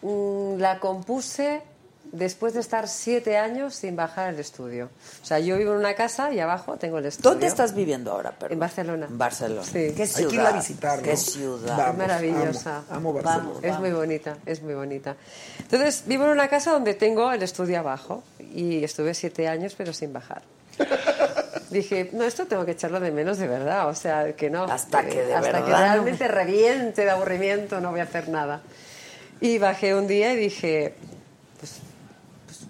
la 0.03 0.79
compuse 0.79 1.63
después 2.13 2.55
de 2.55 2.61
estar 2.61 2.89
siete 2.89 3.37
años 3.37 3.75
sin 3.75 3.95
bajar 3.95 4.29
al 4.29 4.39
estudio. 4.39 4.91
O 5.23 5.25
sea, 5.27 5.39
yo 5.39 5.57
vivo 5.57 5.73
en 5.73 5.79
una 5.79 5.95
casa 5.95 6.33
y 6.33 6.41
abajo 6.41 6.77
tengo 6.77 6.99
el 6.99 7.07
estudio. 7.07 7.31
¿Dónde 7.31 7.47
estás 7.47 7.75
viviendo 7.75 8.11
ahora? 8.13 8.33
perdón? 8.33 8.55
En 8.55 8.59
Barcelona. 8.59 9.07
En 9.09 9.19
Barcelona. 9.19 9.63
Sí. 9.63 9.93
¿Qué 9.97 10.03
Hay 10.03 10.09
ciudad? 10.09 10.29
que 10.31 10.35
ir 10.35 10.41
a 10.41 10.53
visitar, 10.53 11.03
¿Qué 11.03 11.17
ciudad? 11.17 11.77
Vamos, 11.77 11.93
es 11.93 11.99
maravillosa. 11.99 12.77
Amo, 12.89 12.97
amo 12.97 13.13
Barcelona. 13.13 13.49
Vamos. 13.49 13.65
Es 13.65 13.79
muy 13.79 13.91
bonita, 13.93 14.37
es 14.47 14.63
muy 14.63 14.75
bonita. 14.75 15.17
Entonces, 15.59 16.03
vivo 16.07 16.25
en 16.25 16.31
una 16.31 16.49
casa 16.49 16.73
donde 16.73 16.95
tengo 16.95 17.31
el 17.33 17.43
estudio 17.43 17.79
abajo 17.79 18.23
y 18.39 18.83
estuve 18.83 19.15
siete 19.15 19.47
años 19.47 19.75
pero 19.77 19.93
sin 19.93 20.13
bajar. 20.13 20.43
Dije, 21.71 22.11
no, 22.13 22.25
esto 22.25 22.47
tengo 22.47 22.65
que 22.65 22.73
echarlo 22.73 22.99
de 22.99 23.13
menos 23.13 23.39
de 23.39 23.47
verdad, 23.47 23.89
o 23.89 23.95
sea, 23.95 24.35
que 24.35 24.51
no. 24.51 24.65
Hasta 24.65 25.05
que 25.07 25.23
de 25.23 25.35
hasta 25.35 25.59
que 25.59 25.71
verdad. 25.71 25.79
realmente 25.79 26.27
reviente 26.27 27.05
de 27.05 27.11
aburrimiento 27.11 27.81
no 27.81 27.93
voy 27.93 28.01
a 28.01 28.05
hacer 28.05 28.29
nada. 28.29 28.61
Y 29.41 29.59
bajé 29.59 29.95
un 29.95 30.07
día 30.07 30.33
y 30.35 30.37
dije, 30.37 30.95
pues, 31.59 31.79
pues, 32.47 32.61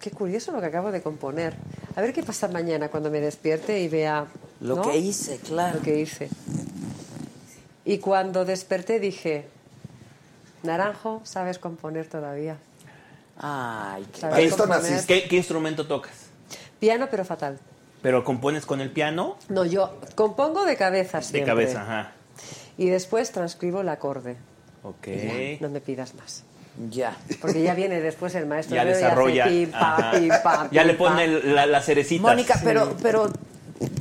qué 0.00 0.10
curioso 0.10 0.52
lo 0.52 0.60
que 0.60 0.66
acabo 0.66 0.90
de 0.90 1.02
componer. 1.02 1.54
A 1.96 2.00
ver 2.00 2.12
qué 2.12 2.22
pasa 2.22 2.48
mañana 2.48 2.88
cuando 2.88 3.10
me 3.10 3.20
despierte 3.20 3.80
y 3.80 3.88
vea 3.88 4.26
Lo 4.60 4.76
¿no? 4.76 4.82
que 4.82 4.96
hice, 4.98 5.38
claro. 5.38 5.76
lo 5.78 5.82
que 5.82 6.00
hice. 6.00 6.28
Y 7.84 7.98
cuando 7.98 8.44
desperté 8.44 8.98
dije, 8.98 9.46
Naranjo, 10.64 11.20
sabes 11.24 11.58
componer 11.58 12.08
todavía. 12.08 12.56
Ay, 13.38 14.04
qué- 14.12 14.50
componer. 14.50 15.04
¿Qué, 15.06 15.28
qué 15.28 15.36
instrumento 15.36 15.86
tocas? 15.86 16.12
Piano, 16.80 17.08
pero 17.10 17.24
fatal. 17.24 17.58
¿Pero 18.02 18.24
compones 18.24 18.66
con 18.66 18.80
el 18.80 18.90
piano? 18.90 19.36
No, 19.48 19.64
yo 19.64 19.98
compongo 20.14 20.64
de 20.64 20.76
cabeza 20.76 21.18
De 21.18 21.24
siempre. 21.24 21.46
cabeza, 21.46 21.82
ajá. 21.82 22.12
Y 22.76 22.88
después 22.88 23.30
transcribo 23.32 23.80
el 23.82 23.88
acorde. 23.88 24.36
Ok. 24.84 25.08
No 25.60 25.68
me 25.70 25.80
pidas 25.80 26.14
más. 26.14 26.44
Ya. 26.90 27.16
Porque 27.40 27.62
ya 27.62 27.74
viene 27.74 28.00
después 28.00 28.34
el 28.34 28.46
maestro 28.46 28.76
Ya 28.76 28.84
Leo 28.84 28.92
y 28.92 28.96
hace 28.96 29.04
desarrolla. 29.04 30.68
Ya 30.70 30.84
le 30.84 30.94
pone 30.94 31.26
la, 31.28 31.66
las 31.66 31.84
cerecitas. 31.86 32.22
Mónica, 32.22 32.60
pero, 32.64 32.96
pero 33.02 33.30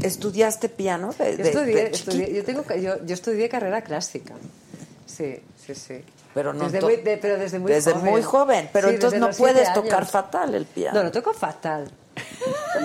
¿estudiaste 0.01 0.69
piano? 0.69 1.13
de- 1.17 1.37
Yo 1.37 1.43
de- 1.43 1.49
estudié, 1.49 1.75
de 1.75 1.91
estudié- 1.91 2.33
yo, 2.35 2.43
tengo, 2.43 2.63
yo, 2.75 3.03
yo 3.05 3.13
estudié 3.13 3.49
carrera 3.49 3.81
clásica. 3.81 4.33
Sí, 5.05 5.35
sí, 5.65 5.75
sí. 5.75 6.01
Pero 6.33 6.51
no 6.53 6.63
desde 6.65 6.81
muy, 6.81 6.95
de- 6.97 7.17
pero 7.17 7.37
desde 7.37 7.59
muy 7.59 7.71
desde 7.71 7.91
joven. 7.93 8.11
muy 8.11 8.23
joven. 8.23 8.69
Pero 8.73 8.87
Sí, 8.89 8.95
entonces 8.95 9.19
no 9.19 9.29
puedes 9.29 9.71
tocar 9.73 10.05
fatal 10.07 10.55
el 10.55 10.65
piano. 10.65 10.97
No, 10.97 11.03
lo 11.05 11.11
toco 11.11 11.33
fatal. 11.33 11.91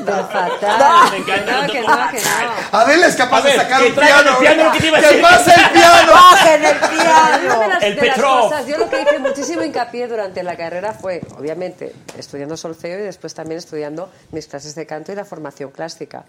Pero 0.04 0.28
fatal. 0.28 1.10
Me 1.10 1.16
encanta, 1.18 1.52
no, 1.52 1.62
lo 1.66 1.72
que 1.72 1.80
toco 1.80 1.96
no, 1.96 2.10
que 2.10 2.18
no. 2.18 2.78
Adela 2.78 3.06
es 3.06 3.16
capaz 3.16 3.38
A 3.38 3.42
ver, 3.42 3.52
de 3.52 3.58
sacar 3.58 3.80
que 3.82 3.88
un 3.88 3.94
traigan 3.94 4.22
piano. 4.22 4.30
el 4.32 4.38
piano, 4.56 4.72
que 4.72 4.78
te 4.80 4.86
iba 4.86 4.98
a 4.98 5.00
¡Que 5.00 5.06
decir. 5.08 5.22
pase 5.22 5.54
el 5.54 5.70
piano! 5.72 6.12
¡Bajen 6.12 6.64
el 6.64 6.76
Una 6.76 6.88
de 6.88 6.94
piano! 6.96 7.68
las, 7.68 7.82
El 7.82 7.96
de 7.96 8.06
las 8.06 8.14
Petrov. 8.16 8.40
cosas, 8.42 8.66
yo 8.66 8.78
lo 8.78 8.90
que 8.90 9.02
hice 9.02 9.18
muchísimo 9.18 9.62
hincapié 9.64 10.06
durante 10.08 10.42
la 10.42 10.56
carrera 10.56 10.92
fue, 10.92 11.20
obviamente, 11.36 11.94
estudiando 12.16 12.56
solfeo 12.56 12.98
y 12.98 13.02
después 13.02 13.34
también 13.34 13.58
estudiando 13.58 14.10
mis 14.32 14.46
clases 14.46 14.74
de 14.74 14.86
canto 14.86 15.12
y 15.12 15.14
la 15.16 15.24
formación 15.24 15.70
clásica. 15.70 16.24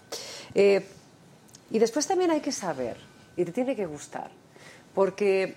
Eh, 0.54 0.86
y 1.70 1.78
después 1.78 2.06
también 2.06 2.30
hay 2.32 2.40
que 2.40 2.52
saber, 2.52 2.96
y 3.36 3.44
te 3.44 3.52
tiene 3.52 3.76
que 3.76 3.86
gustar, 3.86 4.30
porque 4.94 5.56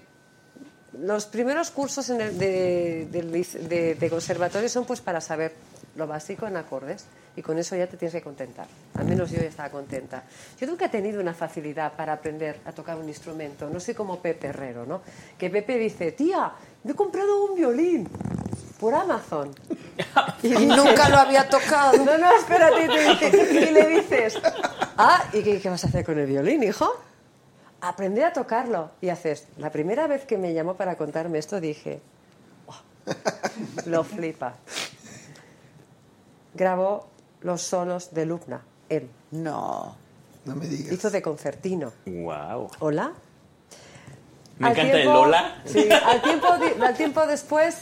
los 0.99 1.25
primeros 1.25 1.71
cursos 1.71 2.07
en 2.11 2.21
el- 2.21 2.37
de, 2.37 3.07
de- 3.07 3.95
de 3.95 4.09
conservatorio 4.11 4.69
son 4.69 4.85
pues 4.85 5.01
para 5.01 5.19
saber 5.21 5.55
lo 5.95 6.05
básico 6.05 6.45
en 6.45 6.55
acordes 6.57 7.05
y 7.35 7.41
con 7.41 7.57
eso 7.57 7.75
ya 7.75 7.87
te 7.87 7.97
tienes 7.97 8.13
que 8.13 8.21
contentar. 8.21 8.67
Al 8.95 9.05
menos 9.05 9.31
yo 9.31 9.37
ya 9.37 9.47
estaba 9.47 9.69
contenta. 9.69 10.23
Yo 10.59 10.67
nunca 10.67 10.85
he 10.85 10.89
tenido 10.89 11.19
una 11.19 11.33
facilidad 11.33 11.93
para 11.93 12.13
aprender 12.13 12.59
a 12.65 12.71
tocar 12.71 12.97
un 12.97 13.07
instrumento. 13.09 13.69
No 13.69 13.79
soy 13.79 13.93
como 13.95 14.19
Pepe 14.19 14.47
Herrero, 14.47 14.85
¿no? 14.85 15.01
Que 15.37 15.49
Pepe 15.49 15.77
dice, 15.77 16.11
tía, 16.11 16.51
me 16.83 16.91
he 16.91 16.95
comprado 16.95 17.45
un 17.45 17.55
violín 17.55 18.07
por 18.79 18.93
Amazon. 18.95 19.51
Y 20.43 20.49
nunca 20.49 21.07
lo 21.07 21.17
había 21.19 21.47
tocado. 21.47 22.03
No, 22.03 22.17
no, 22.17 22.35
espérate, 22.35 22.83
y, 22.83 22.87
te 23.19 23.29
dice- 23.37 23.69
y 23.69 23.71
le 23.73 23.87
dices, 23.87 24.37
ah, 24.97 25.23
¿y 25.31 25.41
qué, 25.43 25.61
qué 25.61 25.69
vas 25.69 25.83
a 25.85 25.87
hacer 25.87 26.03
con 26.03 26.17
el 26.19 26.25
violín, 26.25 26.63
hijo? 26.63 26.91
Aprender 27.79 28.25
a 28.25 28.33
tocarlo. 28.33 28.91
Y 29.01 29.09
haces, 29.09 29.47
la 29.57 29.69
primera 29.71 30.07
vez 30.07 30.25
que 30.25 30.37
me 30.37 30.53
llamó 30.53 30.75
para 30.75 30.97
contarme 30.97 31.37
esto 31.39 31.61
dije, 31.61 32.01
"Buah, 32.65 33.15
lo 33.85 34.03
flipa. 34.03 34.55
Grabó 36.53 37.07
los 37.43 37.61
solos 37.61 38.13
de 38.13 38.25
Lubna, 38.25 38.61
él. 38.89 39.09
No. 39.31 39.95
No 40.45 40.55
me 40.55 40.67
digas. 40.67 40.93
Hizo 40.93 41.09
de 41.09 41.21
concertino. 41.21 41.93
Wow. 42.05 42.69
¿Hola? 42.79 43.13
Me 44.59 44.67
Al 44.67 44.73
encanta 44.73 44.97
el 44.99 45.05
Lola. 45.05 45.61
Sí, 45.65 45.89
al 45.91 46.21
tiempo, 46.21 46.47
al 46.81 46.95
tiempo 46.95 47.25
después. 47.27 47.77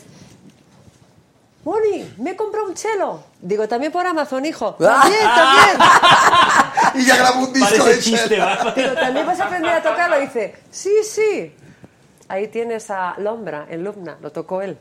Moni, 1.64 2.12
me 2.18 2.32
he 2.32 2.36
comprado 2.36 2.68
un 2.68 2.74
chelo. 2.74 3.24
Digo, 3.40 3.68
también 3.68 3.92
por 3.92 4.06
Amazon, 4.06 4.46
hijo. 4.46 4.74
También, 4.80 5.22
también. 5.22 5.78
y 6.96 7.06
ya 7.06 7.18
grabó 7.18 7.42
un 7.46 7.54
disco 7.54 7.70
Parece 7.70 7.96
de 7.96 8.00
chiste, 8.00 8.38
¿también 9.00 9.26
vas 9.28 9.40
a 9.40 9.46
aprender 9.46 9.72
a 9.72 9.84
tocarlo? 9.84 10.20
Dice, 10.20 10.56
sí, 10.72 10.92
sí. 11.04 11.56
Ahí 12.28 12.48
tienes 12.48 12.90
a 12.90 13.16
Lombra, 13.20 13.68
en 13.70 13.84
Lubna, 13.84 14.18
lo 14.22 14.32
tocó 14.32 14.62
él. 14.62 14.78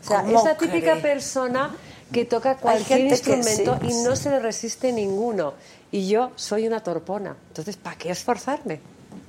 O 0.00 0.04
sea, 0.06 0.22
¿Cómo 0.22 0.38
es 0.38 0.44
la 0.44 0.56
típica 0.56 0.92
cree? 0.92 1.02
persona 1.02 1.74
que 2.12 2.24
toca 2.24 2.56
cualquier 2.56 3.00
instrumento 3.00 3.78
sí. 3.80 3.88
y 3.90 4.02
no 4.02 4.16
se 4.16 4.30
le 4.30 4.38
resiste 4.40 4.92
ninguno. 4.92 5.54
Y 5.90 6.08
yo 6.08 6.32
soy 6.36 6.66
una 6.66 6.82
torpona. 6.82 7.36
Entonces, 7.48 7.76
¿para 7.76 7.96
qué 7.96 8.10
esforzarme? 8.10 8.80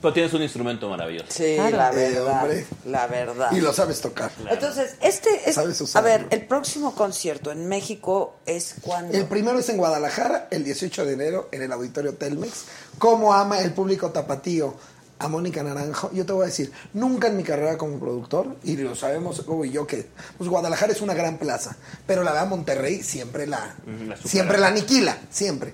Pero 0.01 0.13
tienes 0.13 0.33
un 0.33 0.41
instrumento 0.43 0.89
maravilloso. 0.89 1.27
Sí, 1.29 1.55
Claro. 1.57 1.77
la 1.77 1.89
Eh, 1.91 2.11
verdad. 2.13 2.41
hombre. 2.43 2.65
La 2.85 3.07
verdad. 3.07 3.51
Y 3.51 3.59
lo 3.61 3.73
sabes 3.73 3.99
tocar. 4.01 4.31
Entonces, 4.49 4.95
este 5.01 5.29
es. 5.49 5.55
Sabes 5.55 5.79
A 5.79 5.83
usarlo. 5.83 6.09
ver, 6.09 6.27
el 6.29 6.45
próximo 6.45 6.93
concierto 6.95 7.51
en 7.51 7.67
México 7.67 8.35
es 8.45 8.75
cuando. 8.81 9.17
El 9.17 9.25
primero 9.25 9.59
es 9.59 9.67
en 9.69 9.77
Guadalajara, 9.77 10.47
el 10.51 10.63
18 10.63 11.05
de 11.05 11.13
enero, 11.13 11.49
en 11.51 11.61
el 11.63 11.71
Auditorio 11.71 12.13
Telmex. 12.15 12.65
¿Cómo 12.97 13.33
ama 13.33 13.59
el 13.61 13.71
público 13.73 14.11
tapatío 14.11 14.75
a 15.19 15.27
Mónica 15.27 15.61
Naranjo? 15.61 16.11
Yo 16.13 16.25
te 16.25 16.33
voy 16.33 16.43
a 16.43 16.45
decir, 16.47 16.71
nunca 16.93 17.27
en 17.27 17.37
mi 17.37 17.43
carrera 17.43 17.77
como 17.77 17.99
productor, 17.99 18.55
y 18.63 18.77
lo 18.77 18.95
sabemos 18.95 19.39
Hugo 19.47 19.65
y 19.65 19.71
yo, 19.71 19.85
que 19.85 20.07
pues 20.37 20.49
Guadalajara 20.49 20.93
es 20.93 21.01
una 21.01 21.13
gran 21.13 21.37
plaza, 21.37 21.75
pero 22.07 22.23
la 22.23 22.31
verdad 22.31 22.47
Monterrey 22.47 23.03
siempre 23.03 23.45
la, 23.45 23.75
supera. 23.85 24.17
siempre 24.23 24.57
la 24.57 24.67
aniquila, 24.67 25.17
siempre. 25.29 25.73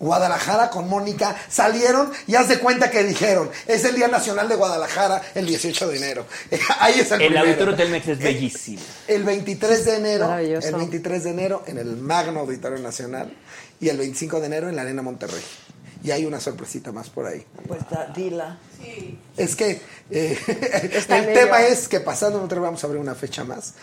Guadalajara 0.00 0.70
con 0.70 0.88
Mónica 0.88 1.36
salieron 1.48 2.12
y 2.28 2.36
haz 2.36 2.48
de 2.48 2.60
cuenta 2.60 2.88
que 2.88 3.02
dijeron, 3.02 3.50
es 3.66 3.84
el 3.84 3.96
Día 3.96 4.06
Nacional 4.06 4.48
de 4.48 4.54
Guadalajara 4.54 5.20
el 5.34 5.44
18 5.44 5.88
de 5.88 5.96
enero. 5.96 6.26
Ahí 6.78 7.00
es 7.00 7.10
el, 7.10 7.20
El 7.20 7.26
primero. 7.28 7.40
auditorio 7.40 7.74
Telmex 7.76 8.06
es 8.08 8.18
bellísimo. 8.20 8.80
El 9.08 9.24
23 9.24 9.84
de 9.84 9.96
enero, 9.96 10.38
el 10.38 10.74
23 10.74 11.24
de 11.24 11.30
enero 11.30 11.64
en 11.66 11.78
el 11.78 11.96
Magno 11.96 12.40
Auditorio 12.40 12.78
Nacional 12.78 13.32
y 13.80 13.88
el 13.88 13.96
25 13.98 14.38
de 14.38 14.46
enero 14.46 14.68
en 14.68 14.76
la 14.76 14.82
Arena 14.82 15.02
Monterrey. 15.02 15.42
Y 16.02 16.10
hay 16.12 16.24
una 16.26 16.38
sorpresita 16.38 16.92
más 16.92 17.10
por 17.10 17.26
ahí. 17.26 17.44
Pues 17.66 17.80
da- 17.90 18.06
dila. 18.14 18.58
Es 19.36 19.56
que 19.56 19.80
eh, 20.10 20.38
el 21.08 21.32
tema 21.32 21.60
ello. 21.62 21.72
es 21.72 21.88
que 21.88 22.00
pasando 22.00 22.38
Monterrey 22.38 22.62
vamos 22.62 22.82
a 22.84 22.86
abrir 22.86 23.00
una 23.02 23.14
fecha 23.14 23.44
más. 23.44 23.74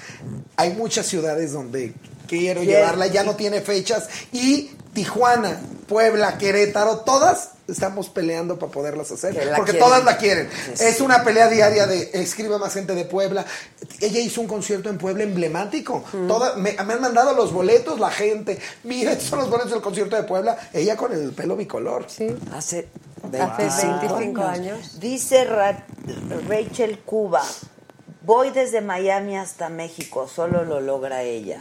Hay 0.55 0.73
muchas 0.73 1.05
ciudades 1.07 1.51
donde 1.51 1.93
quiero 2.27 2.63
llevarla, 2.63 3.07
ya 3.07 3.23
no 3.23 3.35
tiene 3.35 3.61
fechas 3.61 4.07
y 4.31 4.71
Tijuana, 4.93 5.59
Puebla, 5.87 6.37
Querétaro, 6.37 6.99
todas 6.99 7.49
estamos 7.67 8.09
peleando 8.09 8.57
para 8.59 8.71
poderlas 8.71 9.11
hacer, 9.11 9.33
porque 9.55 9.71
quieren. 9.73 9.79
todas 9.79 10.05
la 10.05 10.17
quieren. 10.17 10.49
Sí, 10.75 10.83
Es 10.85 10.97
sí. 10.97 11.03
una 11.03 11.23
pelea 11.23 11.49
diaria 11.49 11.85
de 11.85 12.11
escribe 12.13 12.57
más 12.59 12.73
gente 12.73 12.95
de 12.95 13.03
Puebla. 13.03 13.45
Ella 13.99 14.19
hizo 14.21 14.39
un 14.39 14.47
concierto 14.47 14.87
en 14.89 14.97
Puebla 14.97 15.23
emblemático. 15.23 16.03
Toda, 16.27 16.55
me, 16.55 16.73
me 16.85 16.93
han 16.93 17.01
mandado 17.01 17.33
los 17.33 17.51
boletos 17.51 17.99
la 17.99 18.09
gente. 18.09 18.57
Mira, 18.83 19.11
estos 19.11 19.27
son 19.29 19.39
los 19.39 19.49
boletos 19.49 19.71
del 19.73 19.81
concierto 19.81 20.15
de 20.15 20.23
Puebla. 20.23 20.57
Ella 20.71 20.95
con 20.95 21.11
el 21.11 21.31
pelo 21.31 21.57
bicolor. 21.57 22.05
Sí. 22.07 22.33
Hace 22.53 22.87
Hace 23.41 23.87
25 23.87 24.41
años. 24.43 24.99
Dice 24.99 25.43
Ra- 25.43 25.85
Rachel 26.47 26.99
Cuba. 26.99 27.41
Voy 28.21 28.51
desde 28.51 28.79
Miami 28.81 29.37
hasta 29.37 29.69
México, 29.69 30.27
solo 30.33 30.63
lo 30.63 30.79
logra 30.79 31.23
ella. 31.23 31.59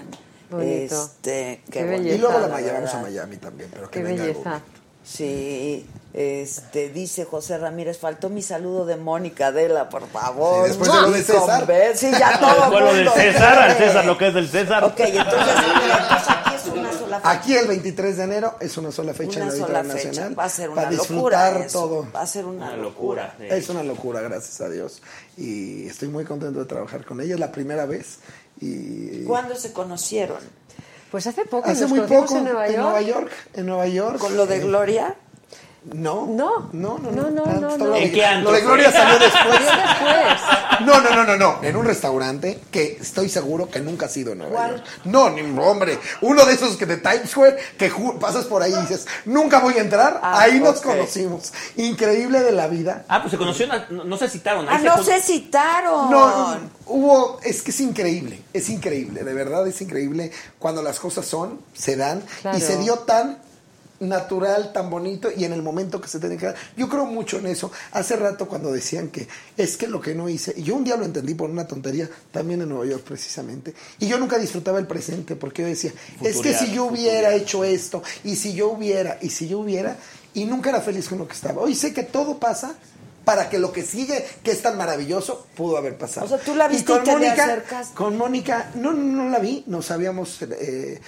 Bonito. 0.54 1.04
Este, 1.04 1.62
qué, 1.66 1.70
Qué 1.80 1.84
belleza. 1.84 2.14
Y 2.14 2.18
luego 2.18 2.38
la 2.38 2.48
la 2.48 2.60
llevamos 2.60 2.94
a. 2.94 3.02
Miami 3.02 3.36
también, 3.36 3.70
pero 3.72 3.90
que 3.90 3.98
Qué 4.00 4.04
venga 4.04 4.22
belleza. 4.24 4.60
Sí, 5.06 5.86
este, 6.14 6.88
dice 6.88 7.26
José 7.26 7.58
Ramírez, 7.58 7.98
faltó 7.98 8.30
mi 8.30 8.40
saludo 8.40 8.86
de 8.86 8.96
Mónica 8.96 9.48
Adela, 9.48 9.90
por 9.90 10.08
favor. 10.08 10.62
Sí, 10.64 10.68
después 10.70 10.90
de 10.92 11.00
lo 11.02 11.10
de 11.10 11.22
César. 11.22 11.66
Sí, 11.94 12.10
ya 12.10 12.40
todo 12.40 12.50
Después 12.54 12.80
lo 12.80 12.86
del 12.94 13.04
mundo 13.04 13.12
César, 13.14 13.58
al. 13.58 13.76
César 13.76 14.04
lo 14.06 14.16
que 14.16 14.28
es 14.28 14.34
del 14.34 14.48
César. 14.48 14.82
Ok, 14.84 15.00
entonces, 15.00 15.34
entonces 15.34 16.28
aquí 16.30 16.54
es 16.54 16.66
una 16.68 16.92
sola 16.92 17.16
fecha. 17.18 17.30
Aquí 17.30 17.54
el 17.54 17.66
23 17.68 18.16
de 18.16 18.24
enero 18.24 18.54
es 18.60 18.78
una 18.78 18.90
sola 18.92 19.12
fecha 19.12 19.40
una 19.40 19.44
en 19.48 19.52
el 19.52 19.58
sola 19.66 19.84
fecha. 19.84 20.06
Nacional. 20.08 20.38
Va 20.38 20.44
a 20.44 20.48
ser 20.48 20.70
una 20.70 20.76
para 20.82 20.90
locura. 20.92 21.10
disfrutar 21.50 21.66
eso. 21.66 21.80
todo. 21.80 22.06
Va 22.16 22.20
a 22.22 22.26
ser 22.26 22.44
una, 22.46 22.66
Una 22.68 22.76
locura. 22.78 23.24
locura. 23.26 23.34
sí. 23.38 23.54
Es 23.54 23.68
una 23.68 23.82
locura, 23.82 24.20
gracias 24.22 24.60
a 24.62 24.70
Dios. 24.70 25.02
Y 25.36 25.86
estoy 25.86 26.08
muy 26.08 26.24
contento 26.24 26.60
de 26.60 26.64
trabajar 26.64 27.04
con 27.04 27.20
ella. 27.20 27.34
Es 27.34 27.40
la 27.40 27.52
primera 27.52 27.84
vez. 27.84 28.20
Y 28.64 29.24
¿Cuándo 29.24 29.54
se 29.56 29.72
conocieron? 29.72 30.38
Pues 31.10 31.26
hace 31.26 31.44
poco 31.44 31.68
hace 31.68 31.82
nos 31.82 31.90
muy 31.90 32.00
poco 32.00 32.36
en 32.36 32.44
Nueva 32.44 32.66
York. 32.68 32.78
Nueva 32.82 33.02
York. 33.02 33.32
En 33.54 33.66
Nueva 33.66 33.86
York. 33.86 34.18
¿Con 34.18 34.36
lo 34.36 34.46
de 34.46 34.56
Eh, 34.56 34.60
Gloria? 34.60 35.14
No. 35.92 36.26
No. 36.26 36.70
No, 36.72 36.98
no, 36.98 37.10
No, 37.10 37.30
no, 37.30 37.42
Ah, 37.46 37.58
no, 37.60 37.68
está 37.70 37.84
no. 37.84 37.94
¿En 37.96 38.12
qué 38.12 38.24
antro 38.24 38.50
lo 38.50 38.56
de 38.56 38.62
fue? 38.62 38.66
Gloria 38.68 38.90
salió 38.92 39.18
después. 39.18 39.60
No, 40.86 41.00
no, 41.00 41.10
no, 41.14 41.24
no, 41.24 41.36
no. 41.36 41.58
En 41.62 41.76
un 41.76 41.84
restaurante 41.84 42.58
que 42.70 42.96
estoy 43.00 43.28
seguro 43.28 43.68
que 43.68 43.80
nunca 43.80 44.06
ha 44.06 44.08
sido 44.08 44.32
en 44.32 44.38
Nueva 44.38 44.54
¿Cuál? 44.54 44.70
York. 44.76 44.84
No, 45.04 45.30
ni 45.30 45.42
hombre. 45.60 45.98
Uno 46.22 46.44
de 46.46 46.54
esos 46.54 46.76
que 46.76 46.86
de 46.86 46.96
Times 46.96 47.30
Square 47.30 47.56
que 47.78 47.92
pasas 48.20 48.46
por 48.46 48.62
ahí 48.62 48.72
y 48.72 48.80
dices, 48.80 49.06
nunca 49.26 49.60
voy 49.60 49.74
a 49.74 49.80
entrar. 49.82 50.20
Ah, 50.22 50.40
ahí 50.40 50.58
nos 50.58 50.80
conocimos. 50.80 51.52
Increíble 51.76 52.40
de 52.40 52.52
la 52.52 52.66
vida. 52.66 53.04
Ah, 53.08 53.20
pues 53.20 53.30
se 53.32 53.38
conocieron, 53.38 53.84
no, 53.90 54.04
no 54.04 54.16
se 54.16 54.28
citaron. 54.28 54.68
ahí 54.68 54.76
Ah, 54.76 54.78
se 54.80 54.84
no 54.86 55.02
se 55.04 55.20
citaron. 55.22 56.10
No, 56.10 56.56
hubo, 56.86 57.38
es 57.42 57.62
que 57.62 57.70
es 57.70 57.80
increíble, 57.80 58.42
es 58.52 58.68
increíble, 58.68 59.22
de 59.22 59.34
verdad 59.34 59.66
es 59.66 59.80
increíble 59.80 60.32
cuando 60.58 60.82
las 60.82 60.98
cosas 60.98 61.26
son, 61.26 61.60
se 61.74 61.96
dan 61.96 62.22
Claro. 62.42 62.58
y 62.58 62.60
se 62.60 62.76
dio 62.78 62.98
tan 63.00 63.38
natural, 64.00 64.72
tan 64.72 64.90
bonito 64.90 65.28
y 65.34 65.44
en 65.44 65.52
el 65.52 65.62
momento 65.62 66.00
que 66.00 66.08
se 66.08 66.18
tiene 66.18 66.36
que 66.36 66.46
dar. 66.46 66.54
Yo 66.76 66.88
creo 66.88 67.06
mucho 67.06 67.38
en 67.38 67.46
eso. 67.46 67.70
Hace 67.92 68.16
rato 68.16 68.46
cuando 68.46 68.72
decían 68.72 69.08
que 69.08 69.28
es 69.56 69.76
que 69.76 69.88
lo 69.88 70.00
que 70.00 70.14
no 70.14 70.28
hice, 70.28 70.54
y 70.56 70.62
yo 70.62 70.74
un 70.74 70.84
día 70.84 70.96
lo 70.96 71.04
entendí 71.04 71.34
por 71.34 71.50
una 71.50 71.66
tontería, 71.66 72.08
también 72.32 72.62
en 72.62 72.68
Nueva 72.68 72.86
York 72.86 73.04
precisamente, 73.04 73.74
y 73.98 74.08
yo 74.08 74.18
nunca 74.18 74.38
disfrutaba 74.38 74.78
el 74.78 74.86
presente 74.86 75.36
porque 75.36 75.62
yo 75.62 75.68
decía, 75.68 75.92
es 76.20 76.38
que 76.38 76.54
si 76.54 76.72
yo 76.72 76.86
hubiera 76.86 77.34
hecho 77.34 77.64
esto, 77.64 78.02
y 78.24 78.36
si 78.36 78.54
yo 78.54 78.70
hubiera, 78.70 79.18
y 79.20 79.30
si 79.30 79.48
yo 79.48 79.60
hubiera, 79.60 79.96
y 80.34 80.44
nunca 80.44 80.70
era 80.70 80.80
feliz 80.80 81.08
con 81.08 81.18
lo 81.18 81.28
que 81.28 81.34
estaba. 81.34 81.62
Hoy 81.62 81.74
sé 81.74 81.94
que 81.94 82.02
todo 82.02 82.38
pasa 82.38 82.74
para 83.24 83.48
que 83.48 83.58
lo 83.58 83.72
que 83.72 83.82
sigue, 83.82 84.24
que 84.42 84.50
es 84.50 84.62
tan 84.62 84.76
maravilloso, 84.76 85.46
pudo 85.56 85.76
haber 85.76 85.96
pasado. 85.96 86.26
O 86.26 86.28
sea, 86.28 86.38
tú 86.38 86.54
la 86.54 86.68
viste 86.68 86.92
y 86.92 86.94
con 86.94 87.04
te 87.04 87.12
Mónica, 87.12 87.62
con 87.94 88.18
Mónica, 88.18 88.70
no, 88.74 88.92
no, 88.92 89.24
no 89.24 89.30
la 89.30 89.38
vi, 89.38 89.64
nos 89.66 89.90
habíamos, 89.90 90.42
eh, 90.42 91.00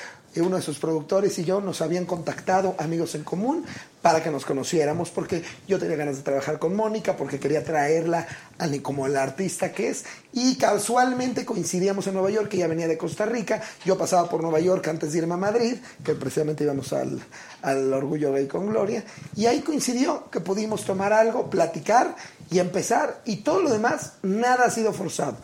uno 0.42 0.56
de 0.56 0.62
sus 0.62 0.78
productores 0.78 1.38
y 1.38 1.44
yo 1.44 1.60
nos 1.60 1.80
habían 1.82 2.04
contactado, 2.06 2.74
amigos 2.78 3.14
en 3.14 3.24
común, 3.24 3.64
para 4.02 4.22
que 4.22 4.30
nos 4.30 4.44
conociéramos, 4.44 5.10
porque 5.10 5.42
yo 5.66 5.78
tenía 5.78 5.96
ganas 5.96 6.16
de 6.16 6.22
trabajar 6.22 6.58
con 6.60 6.76
Mónica, 6.76 7.16
porque 7.16 7.40
quería 7.40 7.64
traerla 7.64 8.26
al- 8.58 8.80
como 8.82 9.08
la 9.08 9.22
artista 9.24 9.72
que 9.72 9.88
es, 9.88 10.04
y 10.32 10.56
casualmente 10.56 11.44
coincidíamos 11.44 12.06
en 12.06 12.14
Nueva 12.14 12.30
York, 12.30 12.48
que 12.48 12.58
ella 12.58 12.68
venía 12.68 12.86
de 12.86 12.96
Costa 12.98 13.26
Rica, 13.26 13.60
yo 13.84 13.98
pasaba 13.98 14.28
por 14.28 14.42
Nueva 14.42 14.60
York 14.60 14.86
antes 14.88 15.12
de 15.12 15.18
irme 15.18 15.34
a 15.34 15.38
Madrid, 15.38 15.76
que 16.04 16.14
precisamente 16.14 16.62
íbamos 16.62 16.92
al, 16.92 17.20
al 17.62 17.92
Orgullo 17.92 18.32
Gay 18.32 18.46
con 18.46 18.68
Gloria, 18.68 19.02
y 19.34 19.46
ahí 19.46 19.60
coincidió 19.62 20.30
que 20.30 20.40
pudimos 20.40 20.84
tomar 20.84 21.12
algo, 21.12 21.50
platicar 21.50 22.14
y 22.48 22.60
empezar, 22.60 23.22
y 23.24 23.38
todo 23.38 23.60
lo 23.60 23.70
demás, 23.72 24.12
nada 24.22 24.66
ha 24.66 24.70
sido 24.70 24.92
forzado. 24.92 25.36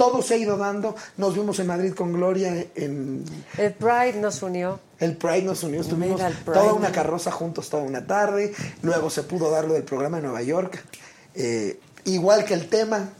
Todo 0.00 0.22
se 0.22 0.32
ha 0.32 0.36
ido 0.38 0.56
dando. 0.56 0.96
Nos 1.18 1.34
vimos 1.34 1.58
en 1.58 1.66
Madrid 1.66 1.92
con 1.92 2.14
Gloria 2.14 2.66
en 2.74 3.22
El 3.58 3.74
Pride 3.74 4.14
nos 4.14 4.42
unió. 4.42 4.80
el 4.98 5.14
Pride 5.18 5.42
nos 5.42 5.62
unió, 5.62 5.82
estuvimos 5.82 6.22
toda 6.46 6.72
una 6.72 6.90
carroza 6.90 7.30
juntos 7.30 7.68
toda 7.68 7.82
una 7.82 8.06
tarde, 8.06 8.54
luego 8.80 9.10
se 9.10 9.24
pudo 9.24 9.50
dar 9.50 9.66
lo 9.66 9.74
del 9.74 9.82
programa 9.82 10.16
de 10.16 10.22
Nueva 10.22 10.42
York, 10.42 10.82
Eh, 11.34 11.78
igual 12.04 12.46
que 12.46 12.54
el 12.54 12.68
tema, 12.70 13.10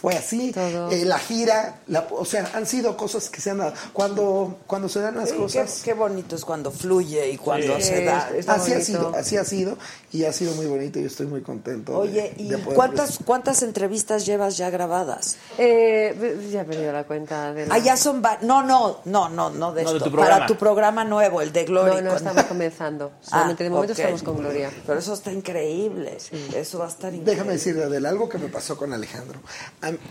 fue 0.00 0.14
así. 0.14 0.52
Eh, 0.56 1.04
la 1.04 1.18
gira, 1.18 1.80
la- 1.88 2.06
o 2.10 2.24
sea, 2.24 2.50
han 2.54 2.66
sido 2.66 2.96
cosas 2.96 3.28
que 3.30 3.40
se 3.40 3.50
han 3.50 3.58
dado. 3.58 3.72
Cuando, 3.92 4.58
cuando 4.66 4.88
se 4.88 5.00
dan 5.00 5.16
las 5.16 5.30
Sí, 5.30 5.36
cosas, 5.36 5.80
qué 5.84 5.94
bonito 5.94 6.36
es 6.36 6.44
cuando 6.44 6.70
fluye 6.70 7.30
y 7.30 7.36
cuando 7.38 7.76
Sí, 7.76 7.82
se 7.82 8.04
da. 8.04 8.30
es- 8.36 8.48
así 8.48 8.72
ha 8.74 8.80
sido, 8.80 9.12
así 9.16 9.36
ha 9.36 9.44
sido, 9.44 9.76
y 10.12 10.24
ha 10.24 10.32
sido 10.32 10.54
muy 10.54 10.66
bonito 10.66 10.98
y 11.00 11.04
estoy 11.04 11.26
muy 11.26 11.42
contento. 11.42 11.92
de- 11.92 11.98
Oye, 11.98 12.34
¿y 12.36 12.48
de 12.48 12.58
cuántas, 12.58 13.18
cuántas 13.24 13.62
entrevistas 13.62 14.24
llevas 14.26 14.56
ya 14.56 14.70
grabadas? 14.70 15.36
Eh, 15.58 16.48
ya 16.52 16.62
he 16.62 16.64
perdido 16.64 16.92
la 16.92 17.04
cuenta 17.04 17.52
de 17.52 17.66
la... 17.66 17.74
Ah, 17.74 17.78
ya 17.78 17.96
son... 17.96 18.22
va- 18.24 18.38
No, 18.42 18.62
no, 18.62 19.00
no, 19.04 19.28
no, 19.28 19.50
no 19.50 19.72
de 19.72 19.82
No, 19.84 19.90
de 19.90 19.96
esto. 19.98 20.04
tu 20.04 20.12
programa. 20.12 20.34
Para 20.36 20.46
tu 20.46 20.56
programa 20.56 21.04
nuevo, 21.04 21.40
el 21.40 21.52
de 21.52 21.64
Gloria. 21.64 21.94
No, 21.94 22.00
no, 22.02 22.08
con- 22.10 22.16
estamos 22.18 22.44
comenzando. 22.48 23.10
Ah, 23.16 23.28
Solamente 23.30 23.64
de 23.64 23.70
momento 23.70 23.92
estamos 23.92 24.22
con 24.22 24.36
Gloria. 24.38 24.70
Pero 24.86 24.98
eso 24.98 25.14
está 25.14 25.32
increíble. 25.32 26.18
Eso 26.54 26.78
va 26.78 26.86
a 26.86 26.88
estar 26.88 27.08
increíble. 27.12 27.32
Déjame 27.32 27.52
decirle, 27.52 27.84
Adela, 27.84 28.08
algo 28.10 28.28
que 28.28 28.38
me 28.38 28.48
pasó 28.48 28.76
con 28.76 28.92
Alejandro. 28.92 29.40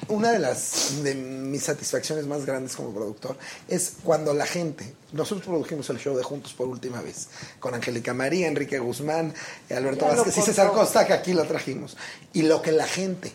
Una 0.07 0.31
de 0.31 0.39
las 0.39 1.03
de 1.03 1.13
mis 1.15 1.63
satisfacciones 1.63 2.25
más 2.25 2.45
grandes 2.45 2.75
como 2.75 2.93
productor 2.93 3.37
es 3.67 3.93
cuando 4.03 4.33
la 4.33 4.45
gente, 4.45 4.93
nosotros 5.11 5.45
produjimos 5.45 5.89
el 5.89 5.99
show 5.99 6.15
de 6.15 6.23
Juntos 6.23 6.53
por 6.53 6.67
última 6.67 7.01
vez, 7.01 7.27
con 7.59 7.73
Angélica 7.73 8.13
María, 8.13 8.47
Enrique 8.47 8.79
Guzmán, 8.79 9.33
Alberto 9.69 10.05
Vázquez 10.05 10.37
y 10.37 10.41
César. 10.41 10.71
Costa, 10.71 11.05
que 11.05 11.13
aquí 11.13 11.33
lo 11.33 11.45
trajimos. 11.45 11.97
Y 12.33 12.43
lo 12.43 12.61
que 12.61 12.71
la 12.71 12.87
gente 12.87 13.33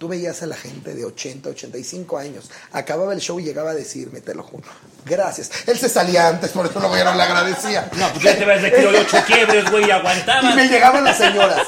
Tú 0.00 0.08
veías 0.08 0.42
a 0.42 0.46
la 0.46 0.56
gente 0.56 0.94
de 0.94 1.04
80, 1.04 1.50
85 1.50 2.16
años. 2.16 2.50
Acababa 2.72 3.12
el 3.12 3.20
show 3.20 3.38
y 3.38 3.44
llegaba 3.44 3.72
a 3.72 3.74
decirme, 3.74 4.22
te 4.22 4.34
lo 4.34 4.42
juro. 4.42 4.64
Gracias. 5.04 5.50
Él 5.66 5.76
se 5.78 5.90
salía 5.90 6.26
antes, 6.28 6.52
por 6.52 6.64
eso 6.64 6.80
luego 6.80 6.96
ya 6.96 7.04
no 7.04 7.14
le 7.14 7.22
agradecía. 7.22 7.90
No, 7.98 8.08
pues 8.12 8.24
ya 8.24 8.38
te 8.38 8.46
vas 8.46 8.62
de 8.62 8.72
kilo 8.72 8.92
de 8.92 8.98
ocho 9.00 9.18
quiebres, 9.26 9.70
güey, 9.70 9.86
y 9.86 9.90
aguantabas. 9.90 10.54
Y 10.54 10.56
me 10.56 10.68
llegaban 10.68 11.04
las 11.04 11.18
señoras. 11.18 11.66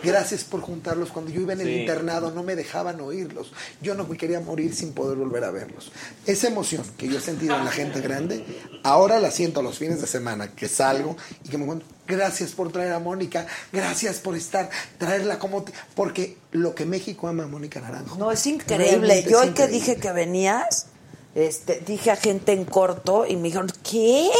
Gracias 0.00 0.44
por 0.44 0.60
juntarlos. 0.60 1.10
Cuando 1.10 1.32
yo 1.32 1.40
iba 1.40 1.54
en 1.54 1.60
el 1.60 1.66
Sí. 1.66 1.80
internado 1.80 2.30
no 2.30 2.44
me 2.44 2.54
dejaban 2.54 3.00
oírlos. 3.00 3.52
Yo 3.80 3.94
no 3.94 4.04
me 4.06 4.16
quería 4.16 4.38
morir 4.38 4.74
sin 4.76 4.92
poder 4.92 5.16
volver 5.18 5.42
a 5.42 5.50
verlos. 5.50 5.90
Esa 6.24 6.46
emoción 6.46 6.84
que 6.96 7.08
yo 7.08 7.18
he 7.18 7.20
sentido 7.20 7.56
en 7.56 7.64
la 7.64 7.72
gente 7.72 8.00
grande, 8.00 8.44
ahora 8.84 9.18
la 9.18 9.32
siento 9.32 9.60
los 9.60 9.78
fines 9.78 10.00
de 10.00 10.06
semana 10.06 10.52
que 10.54 10.68
salgo 10.68 11.16
y 11.44 11.48
que 11.48 11.58
me 11.58 11.64
encuentro. 11.64 11.88
Gracias 12.04 12.50
por 12.50 12.70
traer 12.72 12.92
a 12.92 12.98
Mónica. 12.98 13.46
Gracias 13.72 14.16
por 14.18 14.36
estar, 14.36 14.68
traerla 14.98 15.38
como... 15.38 15.62
te-". 15.62 15.72
Porque 15.94 16.36
lo 16.50 16.74
que 16.74 16.84
México 16.84 17.28
ama 17.28 17.46
Mónica 17.46 17.71
Naranjo. 17.80 18.16
No, 18.16 18.30
es 18.30 18.46
increíble. 18.46 18.90
Realmente 18.90 19.30
Yo 19.30 19.40
es 19.40 19.48
hoy 19.48 19.54
que 19.54 19.66
dije 19.66 19.96
que 19.96 20.12
venías, 20.12 20.86
este, 21.34 21.82
dije 21.86 22.10
a 22.10 22.16
gente 22.16 22.52
en 22.52 22.64
corto 22.64 23.24
y 23.26 23.36
me 23.36 23.44
dijeron, 23.44 23.70
¿qué? 23.88 24.30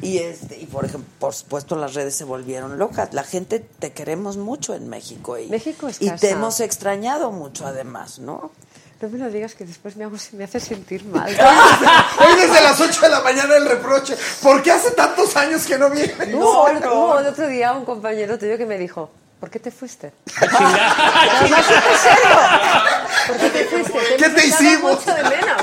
Y 0.00 0.18
este, 0.18 0.58
y 0.58 0.66
por 0.66 0.84
ejemplo, 0.84 1.10
por 1.18 1.34
supuesto 1.34 1.76
las 1.76 1.94
redes 1.94 2.14
se 2.14 2.24
volvieron 2.24 2.78
locas. 2.78 3.12
La 3.12 3.24
gente 3.24 3.60
te 3.60 3.92
queremos 3.92 4.36
mucho 4.36 4.74
en 4.74 4.88
México 4.88 5.38
y, 5.38 5.48
México 5.48 5.88
es 5.88 6.00
y 6.00 6.10
te 6.10 6.30
hemos 6.30 6.60
extrañado 6.60 7.32
mucho 7.32 7.66
además, 7.66 8.18
¿no? 8.18 8.52
No 9.00 9.08
me 9.08 9.18
lo 9.18 9.30
digas 9.30 9.54
que 9.54 9.64
después 9.64 9.96
me, 9.96 10.04
hago, 10.04 10.16
me 10.32 10.44
hace 10.44 10.58
sentir 10.58 11.04
mal. 11.04 11.28
Hoy 11.30 12.40
desde 12.40 12.60
las 12.60 12.80
8 12.80 13.00
de 13.00 13.08
la 13.08 13.20
mañana 13.20 13.56
el 13.56 13.68
reproche. 13.68 14.16
¿Por 14.42 14.60
qué 14.60 14.72
hace 14.72 14.90
tantos 14.90 15.36
años 15.36 15.64
que 15.66 15.78
no 15.78 15.88
viene? 15.88 16.34
Hubo, 16.34 16.64
hubo 16.64 17.18
el 17.20 17.26
otro 17.26 17.46
día 17.46 17.72
un 17.74 17.84
compañero 17.84 18.38
tuyo 18.38 18.58
que 18.58 18.66
me 18.66 18.76
dijo, 18.76 19.08
¿por 19.40 19.50
qué 19.50 19.58
te 19.60 19.70
fuiste? 19.70 20.12
Además, 20.40 21.64
en 21.70 21.98
serio. 21.98 22.36
¿Por 23.26 23.36
qué 23.36 23.50
te 23.50 23.64
fuiste? 23.64 24.16
¿Qué 24.18 24.28
te 24.30 24.46
hicimos? 24.46 24.98
mucho 25.06 25.14
de 25.14 25.22
menos. 25.24 25.62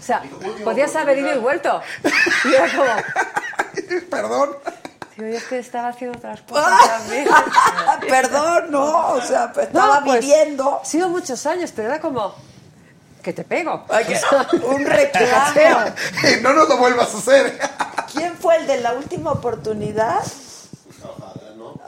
O 0.00 0.02
sea, 0.04 0.22
podías 0.64 0.94
haber 0.96 1.18
ido 1.18 1.34
y 1.34 1.38
vuelto. 1.38 1.80
Y 2.44 2.54
era 2.54 2.68
como, 2.76 2.84
Perdón. 4.10 4.56
digo, 5.16 5.28
yo 5.30 5.36
es 5.36 5.44
que 5.44 5.58
estaba 5.58 5.88
haciendo 5.88 6.18
otras 6.18 6.40
cosas 6.48 6.88
también. 6.88 7.26
Perdón, 8.08 8.70
no, 8.70 9.08
o 9.12 9.20
sea, 9.20 9.52
pues, 9.52 9.66
estaba 9.68 10.02
pues, 10.04 10.20
viviendo. 10.20 10.80
Ha 10.82 10.84
sido 10.84 11.08
muchos 11.08 11.44
años, 11.46 11.72
pero 11.74 11.88
era 11.88 12.00
como, 12.00 12.34
que 13.22 13.32
te 13.32 13.44
pego. 13.44 13.84
Ay, 13.88 14.04
que- 14.06 14.56
un 14.64 14.84
reclamo. 14.86 15.84
no 16.42 16.52
nos 16.52 16.68
lo 16.68 16.76
vuelvas 16.78 17.14
a 17.14 17.18
hacer. 17.18 17.58
¿Quién 18.12 18.36
fue 18.36 18.56
el 18.56 18.66
de 18.66 18.80
la 18.80 18.92
última 18.94 19.30
oportunidad? 19.32 20.20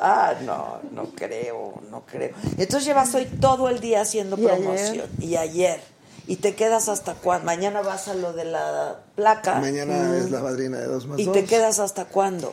Ah, 0.07 0.35
no, 0.45 0.81
no 0.93 1.05
creo, 1.15 1.81
no 1.91 2.05
creo. 2.05 2.35
Entonces 2.59 2.85
llevas 2.85 3.15
hoy 3.15 3.25
todo 3.41 3.71
el 3.71 3.81
día 3.81 4.03
haciendo 4.03 4.37
¿Y 4.37 4.47
ayer? 4.47 4.59
promoción. 4.59 5.09
Y 5.19 5.37
ayer. 5.37 5.81
Y 6.27 6.37
te 6.37 6.55
quedas 6.55 6.91
hasta 6.91 7.15
cuándo? 7.15 7.47
Mañana 7.47 7.81
vas 7.81 8.09
a 8.09 8.15
lo 8.15 8.35
de 8.35 8.45
la 8.45 9.01
placa. 9.15 9.61
Mañana 9.61 10.15
es 10.19 10.31
la 10.31 10.41
madrina 10.41 10.79
de 10.79 10.87
dos 10.87 11.07
más 11.07 11.19
¿Y 11.19 11.25
dos. 11.25 11.33
te 11.33 11.45
quedas 11.45 11.79
hasta 11.79 12.05
cuándo? 12.05 12.53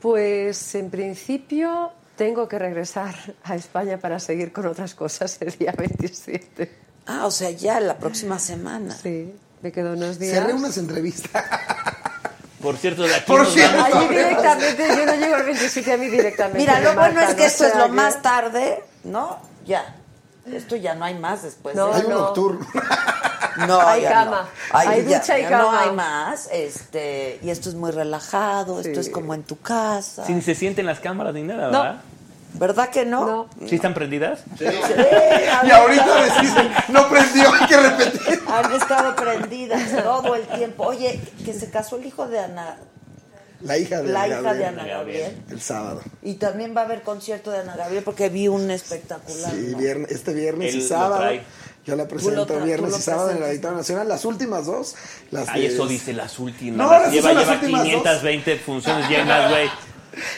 Pues 0.00 0.74
en 0.74 0.88
principio 0.90 1.92
tengo 2.16 2.48
que 2.48 2.58
regresar 2.58 3.14
a 3.44 3.54
España 3.54 3.98
para 3.98 4.18
seguir 4.18 4.50
con 4.52 4.66
otras 4.66 4.94
cosas 4.94 5.36
el 5.40 5.50
día 5.58 5.74
27. 5.76 6.72
Ah, 7.06 7.26
o 7.26 7.30
sea, 7.30 7.50
ya 7.50 7.80
la 7.80 7.98
próxima 7.98 8.38
semana. 8.38 8.96
Sí, 8.96 9.34
me 9.60 9.72
quedo 9.72 9.92
unos 9.92 10.18
días. 10.18 10.34
Cerré 10.38 10.54
unas 10.54 10.78
entrevistas. 10.78 11.44
Por 12.62 12.76
cierto, 12.76 13.02
de 13.02 13.14
aquí 13.14 13.24
Por 13.26 13.40
nos 13.40 13.52
cierto. 13.52 13.76
vamos. 13.76 13.94
Allí 13.96 14.08
directamente, 14.08 14.88
yo 14.88 15.06
no 15.06 15.14
llego 15.16 15.36
el 15.36 15.42
27 15.44 15.92
a 15.92 15.96
mí 15.96 16.06
directamente. 16.06 16.58
Mira, 16.58 16.80
lo 16.80 16.94
bueno 16.94 17.20
es 17.20 17.34
que 17.34 17.46
esto 17.46 17.66
es 17.66 17.74
lo 17.76 17.88
más 17.88 18.22
tarde, 18.22 18.82
¿no? 19.04 19.38
Ya. 19.66 19.96
Esto 20.46 20.74
ya 20.76 20.94
no 20.94 21.04
hay 21.04 21.14
más 21.14 21.42
después. 21.42 21.74
No, 21.76 21.88
de 21.88 21.94
Hay 21.94 22.02
un 22.04 22.10
no. 22.10 22.18
nocturno. 22.20 22.66
No, 23.68 23.78
Hay 23.86 24.00
ya 24.00 24.10
cama, 24.10 24.48
no. 24.72 24.78
hay 24.78 25.04
ya- 25.04 25.18
ducha 25.18 25.38
y 25.38 25.42
ya 25.42 25.50
No 25.58 25.66
cama. 25.66 25.80
hay 25.82 25.90
más. 25.92 26.48
Este, 26.50 27.38
y 27.42 27.50
esto 27.50 27.68
es 27.68 27.74
muy 27.74 27.90
relajado, 27.90 28.80
esto 28.80 28.98
es 28.98 29.10
como 29.10 29.34
en 29.34 29.42
tu 29.42 29.60
casa. 29.60 30.24
Si 30.24 30.32
ni 30.32 30.40
se 30.40 30.54
sienten 30.54 30.86
las 30.86 31.00
cámaras 31.00 31.34
ni 31.34 31.42
nada, 31.42 31.70
No. 31.70 31.82
¿verdad? 31.82 32.00
¿Verdad 32.54 32.90
que 32.90 33.04
no? 33.04 33.26
No. 33.26 33.48
¿Sí 33.68 33.76
están 33.76 33.94
prendidas? 33.94 34.40
Y 35.64 35.70
ahorita 35.70 36.20
les 36.26 36.40
dicen, 36.42 36.70
no 36.88 37.08
prendió, 37.08 37.52
hay 37.52 37.66
que 37.66 37.76
repetir. 37.76 38.40
Han 38.46 38.72
estado 38.72 39.16
prendidas 39.16 40.02
todo 40.02 40.34
el 40.34 40.46
tiempo. 40.48 40.84
Oye, 40.84 41.20
que 41.44 41.52
se 41.54 41.70
casó 41.70 41.96
el 41.96 42.06
hijo 42.06 42.28
de 42.28 42.38
Ana, 42.40 42.76
La 43.62 43.78
hija 43.78 44.02
de 44.02 44.12
la 44.12 44.24
Ana 44.24 44.28
hija 44.40 44.54
de 44.54 44.60
Gabriel. 44.64 44.78
Ana 44.80 44.84
Gabriel. 44.86 45.36
El 45.50 45.60
sábado. 45.60 46.02
Y 46.22 46.34
también 46.34 46.76
va 46.76 46.82
a 46.82 46.84
haber 46.84 47.02
concierto 47.02 47.50
de 47.50 47.58
Ana 47.60 47.74
Gabriel 47.76 48.02
porque 48.04 48.28
vi 48.28 48.48
un 48.48 48.70
espectacular. 48.70 49.50
Sí, 49.50 49.68
¿no? 49.72 49.78
viernes, 49.78 50.10
este 50.10 50.34
viernes 50.34 50.74
Él 50.74 50.80
y 50.80 50.86
sábado. 50.86 51.24
Yo 51.84 51.96
la 51.96 52.06
presento 52.06 52.46
tra- 52.46 52.62
viernes 52.62 52.96
y 52.96 53.02
sábado 53.02 53.30
en 53.30 53.38
el 53.38 53.42
presentas. 53.42 53.48
Auditorio 53.48 53.76
Nacional. 53.78 54.08
Las 54.08 54.24
últimas 54.24 54.66
dos. 54.66 54.94
Las 55.32 55.48
Ay, 55.48 55.62
de- 55.62 55.66
eso 55.68 55.86
dice 55.88 56.12
las 56.12 56.38
últimas. 56.38 56.76
No, 56.78 56.92
Las 56.92 57.10
lleva 57.12 57.32
las 57.32 57.42
lleva 57.44 57.54
últimas 57.54 57.80
dos. 57.82 57.90
520 57.90 58.56
funciones 58.58 59.08
llenas, 59.08 59.50
güey. 59.50 59.68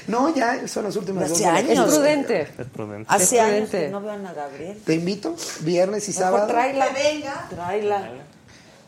No, 0.07 0.35
ya, 0.35 0.67
son 0.69 0.85
las 0.85 0.97
últimas 0.97 1.31
Hace 1.31 1.45
dos. 1.45 1.53
años. 1.53 1.89
Es 1.89 1.95
prudente. 1.95 2.41
Es 2.43 2.67
prudente. 2.73 3.07
Hace 3.09 3.37
Es 3.37 3.43
años 3.43 3.71
que 3.71 3.89
no 3.89 4.01
veo 4.01 4.11
a 4.11 4.15
Ana 4.15 4.33
Gabriel. 4.33 4.79
Te 4.85 4.95
invito, 4.95 5.35
viernes 5.61 6.09
y 6.09 6.13
Mejor 6.13 6.25
sábado. 6.25 6.47
tráela. 6.47 6.87
venga. 6.91 7.47
Tráela. 7.51 8.09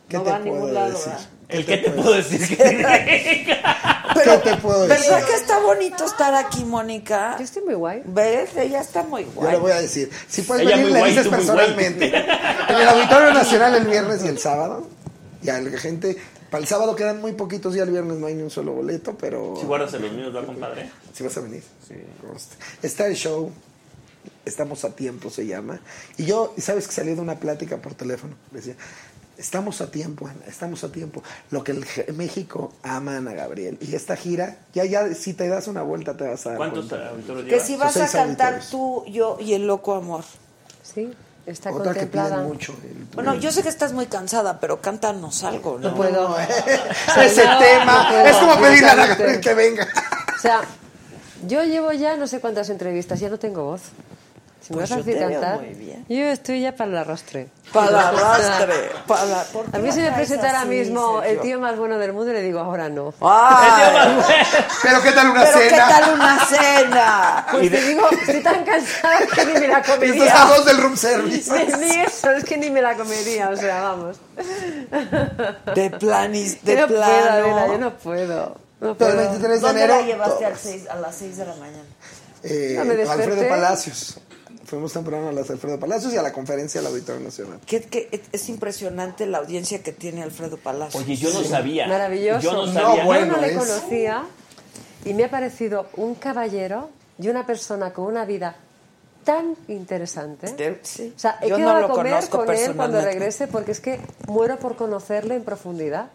¿Qué 0.08 0.16
no 0.18 0.22
te 0.22 0.30
va 0.30 0.36
a 0.36 0.38
ningún 0.40 0.72
lado, 0.74 0.90
decir? 0.92 1.06
¿verdad? 1.12 1.26
¿El 1.48 1.64
qué 1.66 1.76
te 1.78 1.90
puedo 1.90 2.12
decir? 2.12 2.56
Que 2.56 2.56
¿Qué 4.24 4.36
te 4.42 4.56
puedo 4.56 4.86
decir? 4.86 5.10
¿Verdad 5.10 5.26
que 5.26 5.34
está 5.34 5.58
bonito 5.60 6.04
estar 6.04 6.34
aquí, 6.34 6.64
Mónica? 6.64 7.36
Yo 7.38 7.44
estoy 7.44 7.62
muy 7.64 7.74
guay. 7.74 8.02
¿Ves? 8.04 8.50
Ella 8.56 8.80
está 8.80 9.02
muy 9.02 9.24
Yo 9.24 9.30
guay. 9.32 9.52
le 9.52 9.58
voy 9.58 9.72
a 9.72 9.80
decir. 9.80 10.10
Si 10.28 10.42
puedes 10.42 10.64
Ella 10.66 10.76
venir, 10.76 10.92
le 10.92 10.98
guay, 11.00 11.10
dices 11.12 11.28
personalmente. 11.28 12.06
En 12.68 12.76
el 12.76 12.88
Auditorio 12.88 13.32
Nacional 13.34 13.74
el 13.74 13.84
viernes 13.86 14.24
y 14.24 14.28
el 14.28 14.38
sábado. 14.38 14.88
Ya, 15.42 15.60
la 15.60 15.78
gente. 15.78 16.16
Para 16.56 16.64
el 16.64 16.68
sábado 16.68 16.96
quedan 16.96 17.20
muy 17.20 17.34
poquitos, 17.34 17.74
ya 17.74 17.82
el 17.82 17.90
viernes 17.90 18.16
no 18.16 18.28
hay 18.28 18.34
ni 18.34 18.42
un 18.42 18.48
solo 18.48 18.72
boleto, 18.72 19.14
pero. 19.18 19.56
Si 19.60 19.66
guardas 19.66 19.92
los 19.92 20.10
míos, 20.10 20.34
¿va, 20.34 20.42
compadre? 20.42 20.88
Si 21.12 21.22
vas 21.22 21.36
a 21.36 21.42
venir. 21.42 21.62
Conste. 22.26 22.56
Está 22.80 23.06
el 23.06 23.14
show. 23.14 23.52
Estamos 24.42 24.82
a 24.86 24.96
tiempo, 24.96 25.28
se 25.28 25.46
llama. 25.46 25.78
Y 26.16 26.24
yo, 26.24 26.54
¿sabes 26.56 26.88
que 26.88 26.94
salí 26.94 27.14
de 27.14 27.20
una 27.20 27.34
plática 27.34 27.76
por 27.76 27.92
teléfono? 27.92 28.36
Decía, 28.52 28.74
estamos 29.36 29.82
a 29.82 29.90
tiempo, 29.90 30.28
Ana, 30.28 30.46
estamos 30.48 30.82
a 30.82 30.90
tiempo. 30.90 31.22
Lo 31.50 31.62
que 31.62 31.72
el 31.72 31.84
México 32.14 32.72
ama 32.82 33.16
a 33.16 33.18
Ana 33.18 33.34
Gabriel. 33.34 33.76
Y 33.82 33.94
esta 33.94 34.16
gira, 34.16 34.56
ya, 34.72 34.86
ya, 34.86 35.12
si 35.14 35.34
te 35.34 35.48
das 35.48 35.68
una 35.68 35.82
vuelta 35.82 36.16
te 36.16 36.26
vas 36.26 36.46
a 36.46 36.50
dar 36.52 36.56
¿Cuántos 36.56 36.90
auditorios 36.90 37.50
Que 37.50 37.60
si 37.60 37.76
vas 37.76 37.98
a 37.98 38.10
cantar 38.10 38.54
auditorios. 38.54 38.70
tú, 38.70 39.04
yo 39.12 39.36
y 39.40 39.52
el 39.52 39.66
loco 39.66 39.92
amor. 39.92 40.24
Sí, 40.82 41.12
está 41.47 41.70
Otra 41.73 41.94
que 41.94 42.06
piden 42.06 42.43
mucho. 42.44 42.74
el- 42.82 43.05
Bueno, 43.14 43.35
yo 43.36 43.51
sé 43.52 43.62
que 43.62 43.68
estás 43.68 43.93
muy 43.93 44.06
cansada, 44.06 44.59
pero 44.60 44.81
cántanos 44.81 45.43
algo, 45.44 45.78
¿no? 45.78 45.90
No 45.90 45.94
puedo. 45.97 46.28
No, 46.28 46.39
ese 47.23 47.44
No, 47.44 47.59
tema 47.59 48.02
no 48.02 48.09
puedo, 48.10 48.27
es 48.27 48.36
como 48.36 48.56
pedirle 48.60 48.89
a. 48.89 48.94
Gabriel 49.06 49.40
que 49.40 49.55
venga. 49.55 49.89
O 50.36 50.40
sea, 50.40 50.60
yo 51.47 51.62
llevo 51.64 51.93
ya 51.93 52.16
no 52.16 52.27
sé 52.27 52.40
cuántas 52.40 52.68
entrevistas, 52.70 53.20
ya 53.20 53.28
no 53.28 53.39
tengo 53.39 53.64
voz. 53.64 53.82
Si 54.66 54.72
me 54.72 54.78
Pues 54.78 54.90
vas 54.90 54.98
a 54.98 55.01
yo 55.01 55.05
veo 55.05 55.30
cantar, 55.30 55.60
muy 55.60 55.74
bien. 55.74 56.05
yo 56.09 56.24
estoy 56.24 56.60
ya 56.62 56.74
para 56.74 56.90
el 56.90 56.97
arrastre. 56.97 57.48
Para 57.72 57.88
el 57.88 57.94
arrastre. 58.18 58.90
Para, 59.06 59.44
¿por 59.44 59.70
qué 59.70 59.76
A 59.76 59.80
mí 59.80 59.86
la 59.88 59.93
si 59.94 60.01
me 60.01 60.10
presentara 60.12 60.60
así, 60.60 60.68
mismo 60.68 61.18
el 61.22 61.24
Sergio? 61.28 61.43
tío 61.43 61.60
más 61.60 61.76
bueno 61.76 61.98
del 61.98 62.12
mundo, 62.12 62.32
le 62.32 62.43
digo, 62.43 62.59
ahora 62.59 62.88
no. 62.88 63.14
¡Ay! 63.20 64.18
Pero 64.82 65.02
¿qué 65.02 65.12
tal 65.12 65.30
una 65.30 65.44
¿Pero 65.44 65.59
qué 65.60 65.68
cena? 65.70 65.88
tal 65.88 66.14
una 66.14 66.44
cena? 66.47 67.47
Pues 67.52 67.70
te 67.70 67.80
digo, 67.80 68.10
estoy 68.10 68.43
tan 68.43 68.64
cansada 68.64 69.18
que 69.32 69.47
ni 69.47 69.52
me 69.52 69.68
la 69.68 69.82
comería. 69.82 70.44
dos 70.47 70.64
del 70.66 70.78
room 70.78 70.97
service. 70.97 71.52
Ni, 71.52 71.86
ni 71.86 71.97
eso, 72.01 72.30
es 72.32 72.44
que 72.44 72.56
ni 72.59 72.68
me 72.70 72.82
la 72.82 72.97
comería, 72.97 73.51
o 73.51 73.56
sea, 73.56 73.82
vamos. 73.82 74.16
De 75.76 75.90
planis, 75.90 76.59
Yo 76.62 76.72
de 76.74 76.80
no 76.80 76.86
puedo, 76.88 77.01
plano. 77.02 77.30
Adela, 77.30 77.66
yo 77.68 77.78
no 77.78 77.97
puedo. 77.98 78.56
No 78.80 78.94
Pero 78.97 79.10
el 79.10 79.16
puedo. 79.16 79.30
23 79.30 79.60
de 79.60 79.66
¿Dónde 79.66 79.84
enero. 79.84 80.01
la 80.01 80.06
llevaste 80.06 80.44
a 80.90 80.97
las 80.97 81.14
6 81.14 81.36
de 81.36 81.47
la 81.47 81.55
mañana? 81.55 81.84
Eh, 82.43 82.48
desperté. 82.84 83.10
Alfredo 83.24 83.48
Palacios. 83.48 84.18
Fuimos 84.66 84.93
temprano 84.93 85.28
a 85.28 85.32
las 85.32 85.48
Alfredo 85.51 85.78
Palacios 85.78 86.12
y 86.12 86.16
a 86.16 86.22
la 86.22 86.32
conferencia 86.32 86.80
del 86.80 86.90
Auditorio 86.90 87.20
Nacional. 87.22 87.60
Que, 87.66 87.82
que 87.82 88.20
es 88.32 88.48
impresionante 88.48 89.24
la 89.26 89.38
audiencia 89.38 89.82
que 89.82 89.93
tiene 89.93 90.22
Alfredo 90.22 90.56
Palacio. 90.56 90.98
Oye, 91.01 91.16
yo 91.16 91.32
no 91.32 91.43
sabía. 91.44 91.86
Maravilloso. 91.86 92.40
Yo 92.40 92.52
no 92.52 92.66
No, 92.66 92.72
sabía. 92.72 93.05
bueno. 93.05 93.26
Yo 93.26 93.32
no 93.32 93.40
le 93.43 93.52
es- 93.52 93.59
conocía 93.59 94.24
y 95.05 95.14
me 95.14 95.24
ha 95.24 95.30
parecido 95.30 95.86
un 95.97 96.14
caballero 96.16 96.90
y 97.18 97.28
una 97.28 97.47
persona 97.47 97.93
con 97.93 98.06
una 98.06 98.24
vida 98.24 98.56
tan 99.24 99.56
interesante. 99.68 100.78
Sí. 100.82 101.12
O 101.14 101.18
sea, 101.18 101.38
he 101.43 101.48
Yo 101.48 101.59
no 101.59 101.64
quedado 101.64 101.80
lo 101.80 101.86
a 101.86 101.90
comer 101.97 102.28
con 102.28 102.51
él 102.51 102.74
cuando 102.76 103.01
regrese 103.01 103.47
porque 103.48 103.72
es 103.72 103.80
que 103.80 104.01
muero 104.26 104.59
por 104.59 104.76
conocerle 104.76 105.36
en 105.36 105.44
profundidad. 105.44 106.10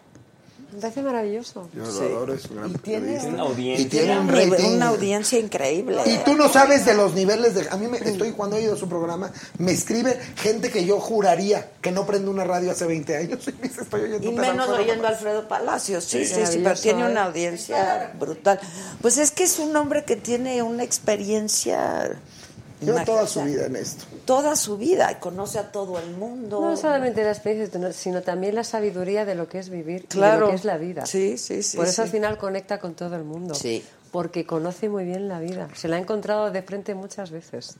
Me 0.72 0.80
parece 0.80 1.02
maravilloso. 1.02 1.68
Yo 1.74 1.84
lo 1.84 1.92
Sí. 1.92 2.04
adoro, 2.04 2.32
es 2.32 2.46
un 2.46 2.56
gran 2.56 2.70
Y 2.70 2.78
tiene. 2.78 3.26
Una 3.26 3.42
audiencia. 3.42 3.86
Y 3.86 3.88
tiene 3.88 4.18
un 4.18 4.28
rating. 4.28 4.76
una 4.76 4.88
audiencia 4.88 5.38
increíble. 5.38 5.98
Y 6.06 6.16
tú 6.24 6.34
no 6.34 6.48
sabes 6.48 6.86
de 6.86 6.94
los 6.94 7.12
niveles 7.14 7.54
de... 7.54 7.68
A 7.68 7.76
mí 7.76 7.88
me, 7.88 7.98
estoy, 7.98 8.32
cuando 8.32 8.56
he 8.56 8.62
ido 8.62 8.74
a 8.74 8.76
su 8.78 8.88
programa, 8.88 9.30
me 9.58 9.72
escribe 9.72 10.18
gente 10.36 10.70
que 10.70 10.86
yo 10.86 10.98
juraría 10.98 11.70
que 11.82 11.92
no 11.92 12.06
prende 12.06 12.30
una 12.30 12.44
radio 12.44 12.70
hace 12.70 12.86
20 12.86 13.16
años. 13.16 13.46
Y 13.48 13.52
me 13.52 13.68
dice, 13.68 13.82
estoy 13.82 14.00
oyendo 14.02 14.30
Y 14.30 14.34
menos 14.34 14.68
Alfredo 14.68 14.82
oyendo 14.82 15.06
a. 15.06 15.10
Alfredo 15.10 15.48
Palacios, 15.48 16.04
sí, 16.04 16.24
Sí, 16.24 16.34
sí, 16.34 16.46
sí, 16.46 16.60
pero 16.64 16.74
tiene 16.80 17.02
¿eh? 17.02 17.10
una 17.10 17.24
audiencia 17.24 18.12
brutal. 18.18 18.58
Pues 19.02 19.18
es 19.18 19.30
que 19.30 19.44
es 19.44 19.58
un 19.58 19.76
hombre 19.76 20.04
que 20.04 20.16
tiene 20.16 20.62
una 20.62 20.84
experiencia 20.84 22.18
Lleva 22.82 23.04
toda 23.04 23.26
su 23.26 23.42
vida 23.42 23.66
en 23.66 23.76
esto. 23.76 24.04
Toda 24.24 24.56
su 24.56 24.76
vida, 24.76 25.10
y 25.12 25.14
conoce 25.16 25.58
a 25.58 25.70
todo 25.72 25.98
el 25.98 26.10
mundo. 26.16 26.60
No 26.60 26.76
solamente 26.76 27.22
la 27.24 27.30
experiencia, 27.30 27.92
sino 27.92 28.22
también 28.22 28.54
la 28.54 28.64
sabiduría 28.64 29.24
de 29.24 29.34
lo 29.34 29.48
que 29.48 29.58
es 29.58 29.68
vivir 29.68 29.98
y 29.98 30.02
de 30.02 30.08
Claro. 30.08 30.40
lo 30.40 30.48
que 30.50 30.56
es 30.56 30.64
la 30.64 30.76
vida. 30.78 31.06
Sí, 31.06 31.38
sí, 31.38 31.62
sí, 31.62 31.76
Por 31.76 31.86
eso 31.86 31.96
sí. 31.96 32.00
al 32.02 32.08
final 32.08 32.38
conecta 32.38 32.78
con 32.78 32.94
todo 32.94 33.16
el 33.16 33.24
mundo. 33.24 33.54
Sí. 33.54 33.84
Porque 34.10 34.44
conoce 34.44 34.88
muy 34.88 35.04
bien 35.04 35.28
la 35.28 35.40
vida. 35.40 35.68
Se 35.74 35.88
la 35.88 35.96
ha 35.96 35.98
encontrado 35.98 36.50
de 36.50 36.62
frente 36.62 36.94
muchas 36.94 37.30
veces. 37.30 37.76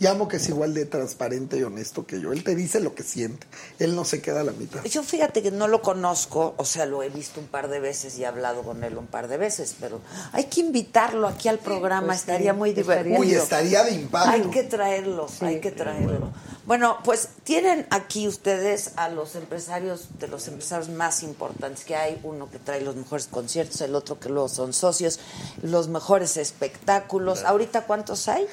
Y 0.00 0.06
amo 0.06 0.28
que 0.28 0.38
es 0.38 0.48
igual 0.48 0.72
de 0.72 0.86
transparente 0.86 1.58
y 1.58 1.62
honesto 1.62 2.06
que 2.06 2.22
yo. 2.22 2.32
Él 2.32 2.42
te 2.42 2.54
dice 2.54 2.80
lo 2.80 2.94
que 2.94 3.02
siente. 3.02 3.46
Él 3.78 3.94
no 3.94 4.06
se 4.06 4.22
queda 4.22 4.40
a 4.40 4.44
la 4.44 4.52
mitad. 4.52 4.82
Yo 4.84 5.02
fíjate 5.02 5.42
que 5.42 5.50
no 5.50 5.68
lo 5.68 5.82
conozco, 5.82 6.54
o 6.56 6.64
sea, 6.64 6.86
lo 6.86 7.02
he 7.02 7.10
visto 7.10 7.38
un 7.38 7.46
par 7.46 7.68
de 7.68 7.80
veces 7.80 8.18
y 8.18 8.22
he 8.22 8.26
hablado 8.26 8.62
con 8.62 8.82
él 8.82 8.96
un 8.96 9.06
par 9.06 9.28
de 9.28 9.36
veces, 9.36 9.76
pero 9.78 10.00
hay 10.32 10.44
que 10.44 10.62
invitarlo 10.62 11.28
aquí 11.28 11.48
al 11.48 11.58
programa, 11.58 12.06
pues 12.06 12.20
sí, 12.20 12.30
estaría 12.30 12.54
muy 12.54 12.72
divertido. 12.72 13.20
Uy, 13.20 13.34
estaría 13.34 13.84
de 13.84 13.92
impacto. 13.92 14.30
Hay 14.30 14.42
que 14.44 14.62
traerlo, 14.62 15.26
hay 15.40 15.60
que 15.60 15.70
traerlo. 15.70 16.32
Bueno, 16.64 16.96
pues 17.04 17.28
tienen 17.44 17.86
aquí 17.90 18.26
ustedes 18.26 18.92
a 18.96 19.10
los 19.10 19.34
empresarios, 19.34 20.18
de 20.18 20.28
los 20.28 20.48
empresarios 20.48 20.88
más 20.88 21.22
importantes 21.22 21.84
que 21.84 21.96
hay, 21.96 22.18
uno 22.22 22.50
que 22.50 22.58
trae 22.58 22.80
los 22.80 22.96
mejores 22.96 23.26
conciertos, 23.26 23.80
el 23.82 23.94
otro 23.94 24.18
que 24.18 24.30
luego 24.30 24.48
son 24.48 24.72
socios, 24.72 25.20
los 25.62 25.88
mejores 25.88 26.38
espectáculos. 26.38 27.44
¿Ahorita 27.44 27.82
cuántos 27.86 28.28
hay? 28.28 28.46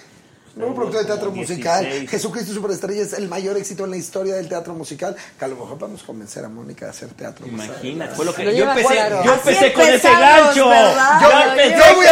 Nuevo 0.58 0.76
productor 0.76 1.02
de 1.02 1.06
teatro 1.08 1.32
musical. 1.32 1.84
16. 1.86 2.10
Jesucristo 2.10 2.54
Superestrella 2.54 3.02
es 3.04 3.14
el 3.14 3.28
mayor 3.28 3.58
éxito 3.58 3.86
en 3.86 3.92
la 3.92 3.98
historia 3.98 4.36
del 4.36 4.48
teatro 4.50 4.74
musical. 4.74 5.16
Que 5.38 5.46
a 5.46 5.48
lo 5.48 5.56
mejor 5.56 5.78
podemos 5.78 6.04
convencer 6.04 6.44
a 6.46 6.50
Mónica 6.50 6.86
de 6.86 6.92
hacer 6.92 7.10
teatro 7.10 7.46
musical. 7.48 7.76
Imagínate, 7.84 8.16
fue 8.16 8.26
lo 8.26 8.34
que 8.34 8.44
Lo 8.46 8.52
yo 8.52 8.70
empecé, 8.70 8.94
claro. 8.94 9.24
yo 9.24 9.34
empecé 9.34 9.74
con 9.74 9.84
ese 9.88 10.10
gancho. 10.10 10.70
¿verdad? 10.70 11.22
Yo, 11.22 11.30
Yo- 11.30 11.52
empecé 11.52 11.78
yo 11.78 11.96
voy 11.96 12.06
a 12.06 12.12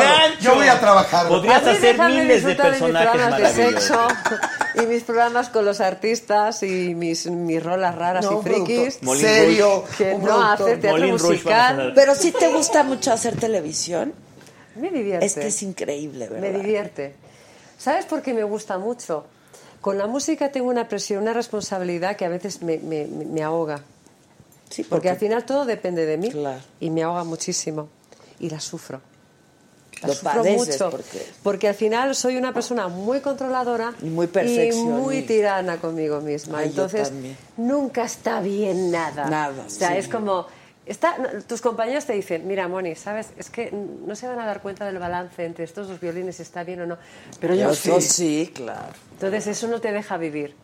gancho. 0.00 0.38
Yo 0.40 0.54
voy 0.54 0.68
a 0.68 0.80
trabajarlo. 0.80 1.28
Podrías 1.30 1.66
A 1.66 1.70
hacer 1.70 1.98
miles 1.98 2.44
de 2.44 2.54
personajes 2.54 3.10
programas 3.10 3.54
de 3.56 3.64
sexo 3.64 4.08
y 4.74 4.86
mis 4.86 5.02
programas 5.02 5.48
con 5.50 5.64
los 5.64 5.80
artistas 5.80 6.62
y 6.62 6.94
mis, 6.94 7.26
mis 7.26 7.62
rolas 7.62 7.94
raras 7.94 8.24
No, 8.24 8.40
y 8.40 8.42
frikis. 8.42 8.98
serio. 9.18 9.84
Que 9.98 10.14
un 10.14 10.20
no 10.22 10.26
productor. 10.28 10.52
hacer 10.68 10.80
teatro 10.80 10.90
Molin 10.98 11.06
vamos 11.16 11.22
a 11.22 11.26
musical. 11.28 11.92
Pero 11.94 12.14
si 12.14 12.32
te 12.32 12.48
gusta 12.48 12.82
mucho 12.82 13.12
hacer 13.12 13.36
televisión, 13.36 14.12
Me 14.76 14.90
divierte. 14.90 15.26
es 15.26 15.34
que 15.34 15.46
es 15.48 15.62
increíble, 15.62 16.28
¿verdad? 16.28 16.40
Me 16.50 16.58
divierte. 16.58 17.14
¿Sabes 17.82 18.04
por 18.04 18.22
qué 18.22 18.32
me 18.32 18.44
gusta 18.44 18.78
mucho? 18.78 19.24
Con 19.80 19.98
la 19.98 20.06
música 20.06 20.52
tengo 20.52 20.68
una 20.68 20.86
presión, 20.88 21.22
una 21.22 21.32
responsabilidad 21.32 22.14
que 22.14 22.24
a 22.24 22.28
veces 22.28 22.62
me, 22.62 22.78
me- 22.78 23.42
ahoga. 23.42 23.80
Sí, 24.70 24.84
Porque 24.84 25.10
al 25.10 25.16
final 25.16 25.44
todo 25.44 25.64
depende 25.64 26.06
de 26.06 26.16
mí 26.16 26.30
Claro. 26.30 26.60
y 26.78 26.90
me 26.90 27.02
ahoga 27.02 27.24
muchísimo. 27.24 27.88
Y 28.38 28.48
la 28.50 28.60
sufro. 28.60 29.00
La 30.00 30.08
Lo 30.08 30.14
sufro 30.14 30.44
mucho. 30.44 30.90
porque- 30.90 31.26
Porque 31.42 31.68
al 31.68 31.74
final 31.74 32.14
soy 32.14 32.36
una 32.36 32.54
persona 32.54 32.86
muy 32.88 33.20
controladora 33.20 33.92
Y 34.00 34.06
muy 34.06 34.26
y 34.26 34.28
perfeccionista. 34.28 34.84
muy 35.00 35.22
tirana 35.22 35.76
conmigo 35.78 36.20
misma. 36.20 36.58
Ay, 36.58 36.68
Entonces, 36.68 37.12
nunca 37.56 38.04
está 38.04 38.40
bien 38.40 38.90
nada. 38.92 39.26
Nada, 39.28 39.64
O 39.66 39.70
sea, 39.70 39.88
sí. 39.90 39.96
es 39.98 40.08
como. 40.08 40.46
Está, 40.84 41.16
tus 41.46 41.60
compañeros 41.60 42.06
te 42.06 42.12
dicen, 42.12 42.46
mira, 42.46 42.66
Moni, 42.66 42.96
¿sabes? 42.96 43.30
Es 43.36 43.50
que 43.50 43.70
no 43.70 44.16
se 44.16 44.26
van 44.26 44.40
a 44.40 44.46
dar 44.46 44.62
cuenta 44.62 44.84
del 44.84 44.98
balance 44.98 45.44
entre 45.44 45.64
estos 45.64 45.86
dos 45.86 46.00
violines, 46.00 46.36
si 46.36 46.42
está 46.42 46.64
bien 46.64 46.80
o 46.80 46.86
no. 46.86 46.98
Pero 47.40 47.54
yo 47.54 47.72
sí. 47.74 48.00
sí, 48.00 48.52
claro. 48.52 48.92
Entonces 49.12 49.46
eso 49.46 49.68
no 49.68 49.80
te 49.80 49.92
deja 49.92 50.16
vivir. 50.16 50.56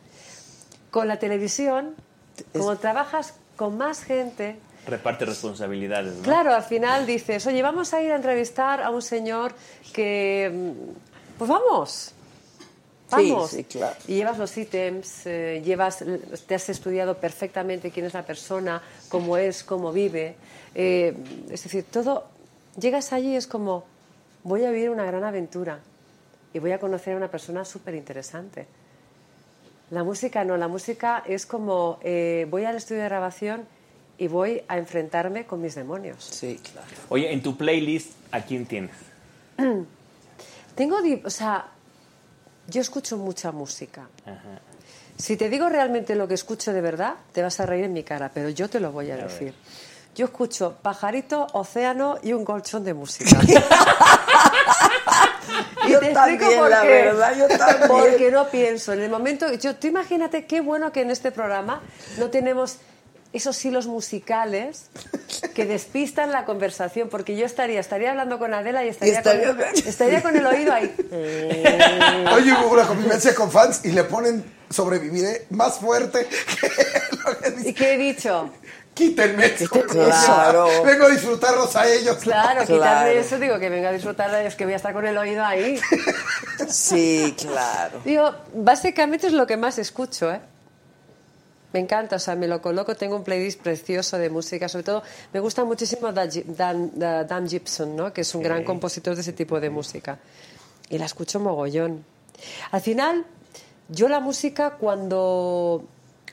Con 0.91 1.07
la 1.07 1.19
televisión, 1.19 1.95
como 2.53 2.77
trabajas 2.77 3.35
con 3.57 3.77
más 3.77 4.03
gente, 4.03 4.57
Reparte 4.87 5.27
responsabilidades, 5.27 6.15
¿no? 6.15 6.23
claro, 6.23 6.55
al 6.55 6.63
final 6.63 7.05
dices, 7.05 7.47
oye, 7.47 7.61
vamos 7.63 7.93
a 7.93 8.03
ir 8.03 8.11
a 8.11 8.17
entrevistar 8.17 8.81
a 8.81 8.91
un 8.91 9.03
señor 9.03 9.53
que, 9.93 10.51
mm, 10.51 11.37
pues 11.37 11.51
vamos, 11.51 12.15
vamos. 13.11 13.51
sí, 13.51 13.65
claro. 13.65 13.97
Y 14.07 14.15
llevas 14.15 14.39
los 14.39 14.57
ítems, 14.57 15.27
eh, 15.27 15.63
llevas, 15.65 16.05
te 16.47 16.55
has 16.55 16.69
estudiado 16.69 17.17
perfectamente 17.19 17.91
quién 17.91 18.07
es 18.07 18.15
la 18.15 18.25
persona, 18.25 18.83
cómo 19.09 19.37
es, 19.37 19.65
cómo 19.65 19.93
vive. 19.93 20.37
Eh, 20.75 21.15
es 21.51 21.63
decir, 21.63 21.85
todo, 21.91 22.27
llegas 22.79 23.13
allí 23.13 23.33
y 23.33 23.37
es 23.37 23.47
como, 23.47 23.85
voy 24.45 24.65
a 24.65 24.71
vivir 24.71 24.91
una 24.91 25.05
gran 25.05 25.25
aventura 25.25 25.81
y 26.53 26.59
voy 26.59 26.73
a 26.73 26.79
conocer 26.79 27.15
a 27.15 27.17
una 27.17 27.31
persona 27.31 27.65
súper 27.65 27.95
interesante. 27.95 28.67
La 29.91 30.05
música 30.05 30.45
no, 30.45 30.57
la 30.57 30.69
música 30.69 31.23
es 31.27 31.47
como 31.47 31.99
eh, 32.03 32.47
voy 32.51 32.65
al 32.65 32.77
estudio 32.77 33.03
de 33.03 33.09
grabación 33.09 33.67
y 34.19 34.27
voy 34.27 34.63
a 34.69 34.77
enfrentarme 34.77 35.47
con 35.47 35.63
mis 35.63 35.75
demonios. 35.75 36.25
Sí, 36.25 36.61
claro. 36.73 36.89
Oye, 37.09 37.33
en 37.33 37.43
tu 37.43 37.57
playlist, 37.57 38.13
¿a 38.31 38.43
quién 38.43 38.67
tienes? 38.67 38.95
Tengo, 40.75 40.97
o 41.25 41.31
sea, 41.31 41.73
yo 42.69 42.81
escucho 42.81 43.17
mucha 43.17 43.51
música. 43.51 44.09
Ajá. 44.25 44.61
Si 45.19 45.37
te 45.37 45.49
digo 45.49 45.69
realmente 45.69 46.15
lo 46.15 46.29
que 46.29 46.35
escucho 46.35 46.73
de 46.73 46.81
verdad, 46.81 47.15
te 47.33 47.43
vas 47.43 47.59
a 47.59 47.67
reír 47.67 47.85
en 47.85 47.93
mi 47.93 48.05
cara, 48.05 48.31
pero 48.33 48.51
yo 48.51 48.71
te 48.71 48.79
lo 48.79 48.93
voy 48.93 49.11
a 49.11 49.17
decir. 49.17 49.53
Yo 50.15 50.27
escucho 50.27 50.77
pajarito, 50.81 51.47
océano 51.53 52.19
y 52.23 52.33
un 52.33 52.45
colchón 52.45 52.85
de 52.85 52.95
música. 52.95 53.39
Y 55.87 55.93
Yo 55.93 56.01
te 56.01 56.13
también, 56.13 56.69
la 56.69 56.83
verdad, 56.83 57.35
yo 57.37 57.49
también. 57.49 57.89
Porque 57.89 58.31
no 58.31 58.49
pienso. 58.49 58.93
En 58.93 59.01
el 59.01 59.11
momento, 59.11 59.51
yo, 59.55 59.77
tú 59.77 59.87
imagínate 59.87 60.45
qué 60.45 60.61
bueno 60.61 60.93
que 60.93 61.01
en 61.01 61.11
este 61.11 61.33
programa 61.33 61.81
no 62.19 62.29
tenemos 62.29 62.77
esos 63.33 63.63
hilos 63.65 63.87
musicales 63.87 64.87
que 65.55 65.67
despistan 65.67 66.33
la 66.33 66.45
conversación, 66.45 67.09
porque 67.09 67.37
yo 67.37 67.45
estaría, 67.45 67.79
estaría 67.81 68.11
hablando 68.11 68.39
con 68.39 68.55
Adela 68.55 68.85
y 68.85 68.89
estaría, 68.89 69.19
estaría- 69.19 69.49
con, 69.49 69.61
estaría 69.63 70.23
con 70.23 70.37
el 70.37 70.47
oído 70.47 70.73
ahí. 70.73 70.95
Hoy 72.33 72.53
hubo 72.53 72.73
una 72.73 72.87
convivencia 72.87 73.35
con 73.35 73.51
fans 73.51 73.81
y 73.85 73.93
le 73.93 74.05
ponen 74.05 74.45
sobreviviré 74.71 75.47
más 75.51 75.79
fuerte 75.79 76.27
que 76.27 77.19
lo 77.25 77.39
que 77.39 77.51
dice. 77.53 77.69
¿Y 77.71 77.75
qué 77.75 77.95
he 77.95 77.99
dicho? 77.99 78.51
Quítenme 78.95 79.47
eso. 79.47 79.69
Claro. 79.71 80.67
Vengo 80.85 81.05
a 81.05 81.09
disfrutarlos 81.11 81.77
a 81.77 81.87
ellos. 81.89 82.17
Claro, 82.17 82.65
Claro. 82.65 82.67
quitarme 82.67 83.19
eso, 83.19 83.39
digo 83.39 83.59
que 83.61 83.69
venga 83.69 83.91
a 83.91 83.93
disfrutar, 83.93 84.35
es 84.45 84.57
que 84.57 84.65
voy 84.65 84.73
a 84.73 84.77
estar 84.77 84.93
con 84.93 85.07
el 85.07 85.17
oído 85.17 85.45
ahí. 85.45 85.79
Sí, 86.69 87.35
claro. 87.39 88.01
Digo, 88.05 88.35
básicamente 88.55 89.29
es 89.29 89.33
lo 89.33 89.47
que 89.47 89.57
más 89.57 89.79
escucho, 89.79 90.33
¿eh? 90.33 90.41
Me 91.73 91.81
encanta, 91.81 92.17
o 92.17 92.19
sea, 92.19 92.35
me 92.35 92.49
lo 92.49 92.63
coloco, 92.63 92.95
tengo 92.95 93.15
un 93.17 93.25
playlist 93.25 93.61
precioso 93.61 94.17
de 94.17 94.31
música, 94.31 94.69
sobre 94.69 94.85
todo 94.85 95.03
me 95.35 95.41
gusta 95.41 95.65
muchísimo 95.65 96.13
Dan, 96.13 96.31
Gi- 96.31 96.45
Dan- 96.47 96.93
Da- 96.95 97.25
Dan 97.25 97.47
Gibson, 97.49 97.95
¿no? 97.95 98.13
que 98.13 98.23
es 98.23 98.35
un 98.35 98.43
gran 98.43 98.65
compositor 98.65 99.15
de 99.15 99.21
ese 99.21 99.33
tipo 99.35 99.61
de 99.61 99.69
música. 99.69 100.19
Y 100.89 100.97
la 100.97 101.05
escucho 101.05 101.39
mogollón. 101.41 102.05
Al 102.71 102.81
final, 102.81 103.25
yo 103.91 104.09
la 104.09 104.21
música 104.21 104.71
cuando 104.81 105.85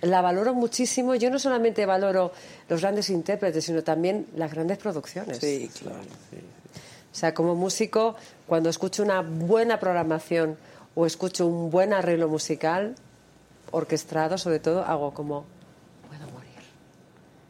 la 0.02 0.22
valoro 0.22 0.54
muchísimo, 0.54 1.16
yo 1.16 1.30
no 1.30 1.40
solamente 1.40 1.86
valoro 1.86 2.32
los 2.70 2.80
grandes 2.82 3.10
intérpretes, 3.10 3.66
sino 3.66 3.84
también 3.84 4.28
las 4.38 4.54
grandes 4.54 4.78
producciones. 4.78 5.40
Sí, 5.40 5.70
claro. 5.82 6.00
O 6.00 7.18
sea, 7.18 7.34
como 7.34 7.56
músico, 7.56 8.16
cuando 8.48 8.70
escucho 8.70 9.04
una 9.04 9.22
buena 9.22 9.80
programación 9.80 10.58
o 10.96 11.06
escucho 11.06 11.46
un 11.48 11.70
buen 11.72 11.92
arreglo 11.94 12.28
musical, 12.30 12.96
orquestado 13.76 14.38
sobre 14.38 14.60
todo, 14.60 14.84
hago 14.84 15.14
como, 15.14 15.46
puedo 16.08 16.26
morir. 16.32 16.52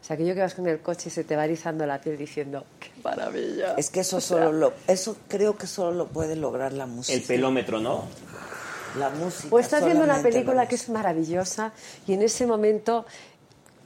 O 0.02 0.06
sea, 0.06 0.18
que 0.18 0.26
yo 0.26 0.34
que 0.34 0.42
vas 0.42 0.56
con 0.56 0.68
el 0.68 0.80
coche 0.80 1.10
y 1.10 1.12
se 1.12 1.24
te 1.24 1.36
va 1.36 1.46
erizando 1.46 1.86
la 1.86 2.02
piel 2.02 2.18
diciendo, 2.18 2.66
qué 2.80 2.92
maravilla. 3.04 3.76
Es 3.78 3.90
que 3.90 4.02
eso 4.02 4.20
solo 4.20 4.52
lo, 4.52 4.74
eso 4.88 5.18
creo 5.28 5.58
que 5.58 5.68
solo 5.68 5.92
lo 5.92 6.08
puede 6.08 6.36
lograr 6.36 6.74
la 6.74 6.86
música. 6.86 7.16
El 7.16 7.24
pelómetro, 7.24 7.80
¿no? 7.80 8.06
La 9.00 9.10
música. 9.10 9.54
O 9.54 9.60
estás 9.60 9.84
viendo 9.86 10.04
una 10.04 10.22
película 10.22 10.56
la 10.56 10.68
que 10.68 10.76
es 10.76 10.90
maravillosa 10.90 11.74
y 12.08 12.14
en 12.14 12.22
ese 12.22 12.46
momento 12.46 13.06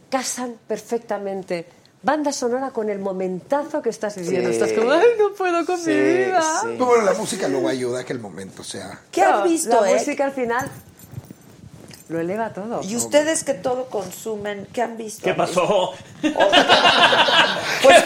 casan 0.09 0.55
perfectamente 0.67 1.65
banda 2.01 2.31
sonora 2.31 2.71
con 2.71 2.89
el 2.89 2.99
momentazo 2.99 3.81
que 3.81 3.89
estás 3.89 4.15
viviendo. 4.15 4.49
Sí. 4.49 4.55
Estás 4.55 4.71
como, 4.73 4.91
ay, 4.91 5.07
no 5.17 5.33
puedo 5.33 5.65
con 5.65 5.77
Sí, 5.77 5.89
mi 5.91 6.13
vida. 6.13 6.41
Pero 6.63 6.85
bueno, 6.85 7.03
la 7.05 7.13
música 7.13 7.47
luego 7.47 7.67
ayuda 7.67 8.01
a 8.01 8.03
que 8.03 8.13
el 8.13 8.19
momento 8.19 8.63
sea. 8.63 9.01
¿Qué 9.11 9.21
has 9.23 9.43
visto, 9.43 9.81
La 9.81 9.91
eh? 9.91 9.95
música 9.95 10.25
al 10.25 10.31
final 10.31 10.69
lo 12.09 12.19
eleva 12.19 12.51
todo. 12.51 12.81
Y 12.83 12.95
ustedes 12.95 13.43
que 13.43 13.53
todo 13.53 13.85
consumen, 13.85 14.67
¿qué 14.73 14.81
han 14.81 14.97
visto? 14.97 15.23
¿Qué 15.23 15.33
pasó? 15.35 15.93
Pues, 16.21 18.03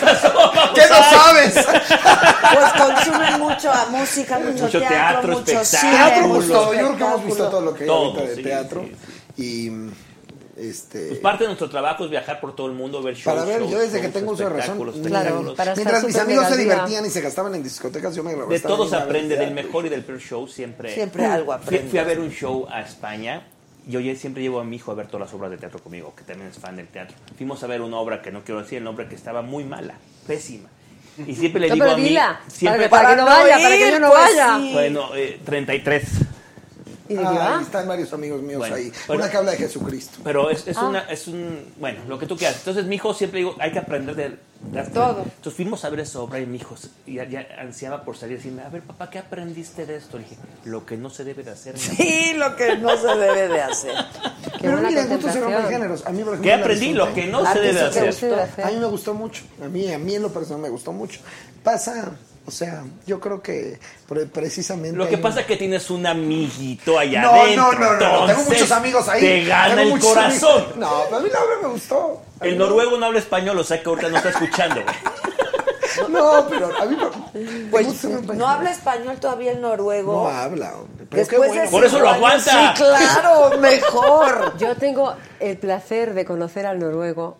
¿Qué 0.75 0.82
no 0.90 0.95
sabes? 0.95 1.53
pues 1.56 2.73
consumen 2.77 3.40
mucho 3.40 3.72
a 3.72 3.85
música, 3.90 4.40
mucho, 4.40 4.65
Mucho 4.65 4.80
teatro, 4.80 5.32
mucho 5.40 5.61
Teatro, 5.64 6.27
mucho 6.27 6.35
pues, 6.35 6.48
todo. 6.48 6.73
Yo 6.73 6.80
creo 6.80 6.98
que 6.98 7.03
hemos 7.03 7.25
visto 7.25 7.49
todo 7.49 7.61
lo 7.61 7.73
que 7.73 7.83
hay 7.83 7.88
Todo, 7.88 8.06
ahorita 8.11 8.22
de 8.30 8.35
sí, 8.35 8.43
teatro. 8.43 8.85
sí. 9.35 9.41
Y 9.41 9.72
este. 10.57 11.07
Pues 11.07 11.19
parte 11.22 11.43
de 11.45 11.48
nuestro 11.48 11.69
trabajo 11.69 12.03
es 12.03 12.11
viajar 12.11 12.40
por 12.40 12.56
todo 12.56 12.67
el 12.67 12.73
mundo, 12.73 13.01
ver 13.01 13.15
shows. 13.15 13.35
para 13.35 13.45
ver, 13.45 13.61
shows, 13.61 13.72
yo 13.72 13.80
desde 13.80 13.98
que 13.98 14.03
shows, 14.03 14.14
tengo 14.14 14.32
uso 14.33 14.43
de 14.43 14.49
razón, 14.49 14.77
para 14.77 15.72
estar 15.72 15.75
mientras 15.77 16.03
mis 16.03 16.17
amigos 16.17 16.48
se 16.49 16.57
divertían 16.57 17.06
y 17.06 17.09
se 17.09 17.22
gastaban 17.22 17.56
en 17.56 17.64
discotecas, 17.64 18.14
yo 18.14 18.23
me 18.23 18.35
De 18.35 18.45
gastaba 18.45 18.75
todos 18.75 18.90
en 18.90 18.95
una 18.98 19.06
aprende, 19.06 19.38
del 19.38 19.51
mejor 19.51 19.85
y 19.85 19.90
del 19.90 20.03
peor 20.03 20.19
show 20.19 20.48
siempre. 20.48 20.93
Siempre 20.93 21.25
algo 21.25 21.53
Fui, 21.53 21.64
aprendes. 21.64 21.90
fui 21.90 21.99
a 21.99 22.03
ver 22.03 22.19
un 22.19 22.30
show 22.30 22.67
a 22.69 22.82
España 22.82 23.48
y 23.87 23.95
oye, 23.97 24.15
siempre 24.15 24.41
llevo 24.41 24.59
a 24.59 24.63
mi 24.63 24.77
hijo 24.77 24.91
a 24.91 24.95
ver 24.95 25.07
todas 25.07 25.27
las 25.27 25.33
obras 25.33 25.51
de 25.51 25.57
teatro 25.57 25.79
conmigo, 25.79 26.13
que 26.15 26.23
también 26.23 26.49
es 26.49 26.57
fan 26.57 26.75
del 26.75 26.87
teatro. 26.87 27.15
Fuimos 27.37 27.61
a 27.63 27.67
ver 27.67 27.81
una 27.81 27.97
obra 27.97 28.21
que 28.21 28.31
no 28.31 28.43
quiero 28.43 28.61
decir 28.61 28.77
el 28.77 28.83
nombre, 28.83 29.07
que 29.07 29.15
estaba 29.15 29.41
muy 29.41 29.63
mala, 29.63 29.95
pésima. 30.27 30.69
Y 31.27 31.35
siempre 31.35 31.61
le 31.61 31.69
digo 31.69 31.85
a 31.85 31.97
mí... 31.97 32.17
siempre, 32.47 32.89
para 32.89 32.89
que- 32.89 32.89
para 32.89 33.09
que 33.09 33.15
no 33.17 33.25
vaya, 33.25 33.57
para 33.61 33.75
que 33.77 33.91
yo 33.91 33.99
no 33.99 34.09
pues 34.09 34.21
vaya. 34.35 34.57
sí. 34.57 34.71
Bueno, 34.73 35.09
eh, 35.15 35.39
33. 35.45 36.03
Y 37.22 37.25
ah. 37.25 37.59
están 37.61 37.88
varios 37.88 38.11
amigos 38.14 38.42
míos 38.42 38.59
Bueno, 38.59 38.75
ahí. 38.75 38.92
pero- 39.08 39.19
Una 39.19 39.30
que 39.30 39.38
habla 39.38 39.51
de 39.51 39.58
Jesucristo. 39.58 40.19
Pero 40.24 40.50
es, 40.50 40.67
es 40.67 40.77
Ah. 40.77 40.88
una, 40.88 41.00
es 41.01 41.27
un, 41.27 41.74
bueno, 41.80 42.01
lo 42.08 42.17
que 42.19 42.25
tú 42.25 42.35
quieras. 42.38 42.58
Entonces, 42.58 42.85
mi 42.85 42.95
hijo 42.95 43.14
siempre 43.14 43.40
digo, 43.40 43.56
hay 43.59 43.72
que 43.72 43.80
aprender 43.80 44.16
de 44.16 44.38
las 44.72 44.92
Todo. 44.93 45.24
Entonces 45.24 45.53
fuimos 45.53 45.83
a 45.83 45.90
ver 45.90 46.00
esa 46.01 46.19
obra 46.22 46.40
y 46.40 46.45
mi 46.45 46.58
hijo 46.58 46.75
ya, 47.06 47.25
ya 47.25 47.45
ansiaba 47.59 48.03
por 48.06 48.16
salir 48.16 48.35
y 48.35 48.38
decirme, 48.38 48.61
a 48.61 48.69
ver, 48.69 48.82
papá, 48.82 49.09
¿qué 49.09 49.19
aprendiste 49.19 49.85
de 49.85 49.98
esto? 49.98 50.17
Le 50.17 50.24
dije, 50.24 50.38
lo 50.66 50.85
que 50.85 50.95
no 50.95 51.09
se 51.09 51.24
debe 51.25 51.43
de 51.43 51.51
hacer. 51.51 51.77
Sí, 51.77 52.33
lo 52.35 52.56
que 52.56 52.77
no 52.77 52.95
se 52.98 53.08
debe 53.08 53.50
de 53.50 53.61
hacer. 53.61 53.93
Pero 54.61 54.77
mira, 54.77 55.06
gustos 55.06 55.33
se 55.33 55.42
rompen 55.42 55.67
géneros. 55.67 56.06
A 56.06 56.11
mí, 56.11 56.24
por 56.24 56.33
ejemplo, 56.35 56.42
¿Qué 56.43 56.53
aprendí? 56.53 56.93
Lo 56.93 57.14
que 57.14 57.27
no 57.27 57.40
¿A 57.40 57.51
se 57.53 57.59
debe 57.59 57.74
de 57.90 58.08
hacer. 58.08 58.33
A 58.64 58.72
mí 58.72 58.77
me 58.77 58.85
gustó 58.85 59.14
mucho. 59.14 59.43
A 59.61 59.67
mí, 59.67 59.92
a 59.92 59.98
mí 60.00 60.16
en 60.16 60.22
lo 60.22 60.32
personal 60.32 60.61
me 60.61 60.69
gustó 60.69 60.93
mucho. 60.93 61.19
Pasa, 61.64 62.14
o 62.45 62.51
sea, 62.51 62.83
yo 63.07 63.19
creo 63.19 63.41
que 63.41 63.80
pre- 64.07 64.25
precisamente. 64.25 64.97
Lo 64.97 65.07
que 65.07 65.17
pasa 65.17 65.35
un- 65.35 65.41
es 65.41 65.45
que 65.47 65.55
tienes 65.55 65.89
un 65.89 66.05
amiguito 66.05 66.99
allá 66.99 67.22
No, 67.22 67.31
adentro. 67.31 67.72
no, 67.73 67.80
no, 67.80 67.93
no, 67.99 68.19
no, 68.22 68.25
Tengo 68.27 68.43
muchos 68.43 68.72
amigos 68.72 69.07
ahí. 69.07 69.22
Te 69.22 69.43
gana 69.45 69.75
Tengo 69.75 69.95
el 69.95 70.01
corazón. 70.01 70.51
amigos. 70.63 70.75
No, 70.77 71.03
pero 71.05 71.17
a 71.17 71.19
mí 71.22 71.30
la 71.31 71.39
obra 71.43 71.55
me 71.61 71.67
gustó. 71.69 72.22
A 72.39 72.45
El 72.45 72.57
no- 72.57 72.65
noruego 72.67 72.97
no 72.97 73.05
habla 73.05 73.19
español, 73.19 73.57
o 73.59 73.63
sea 73.63 73.81
que 73.81 73.88
ahorita 73.89 74.09
no 74.09 74.17
está 74.17 74.30
escuchando, 74.30 74.75
güey. 74.83 74.95
No, 76.09 76.47
pero 76.49 76.72
a 76.75 76.85
mí 76.85 76.97
me- 76.97 77.69
Pues 77.69 78.03
no 78.03 78.47
habla 78.47 78.72
español 78.72 79.17
todavía 79.19 79.51
el 79.51 79.61
noruego. 79.61 80.23
No 80.23 80.27
habla, 80.30 80.73
hombre. 80.75 81.05
Pero 81.07 81.09
qué 81.09 81.17
Después 81.17 81.49
bueno. 81.49 81.61
de 81.63 81.69
Por 81.69 81.85
eso 81.85 81.99
lo 81.99 82.09
aguanta. 82.09 82.73
Sí, 82.75 82.81
claro, 82.83 83.57
mejor. 83.59 84.57
Yo 84.57 84.75
tengo 84.75 85.13
el 85.39 85.55
placer 85.57 86.15
de 86.15 86.25
conocer 86.25 86.65
al 86.65 86.80
noruego 86.80 87.38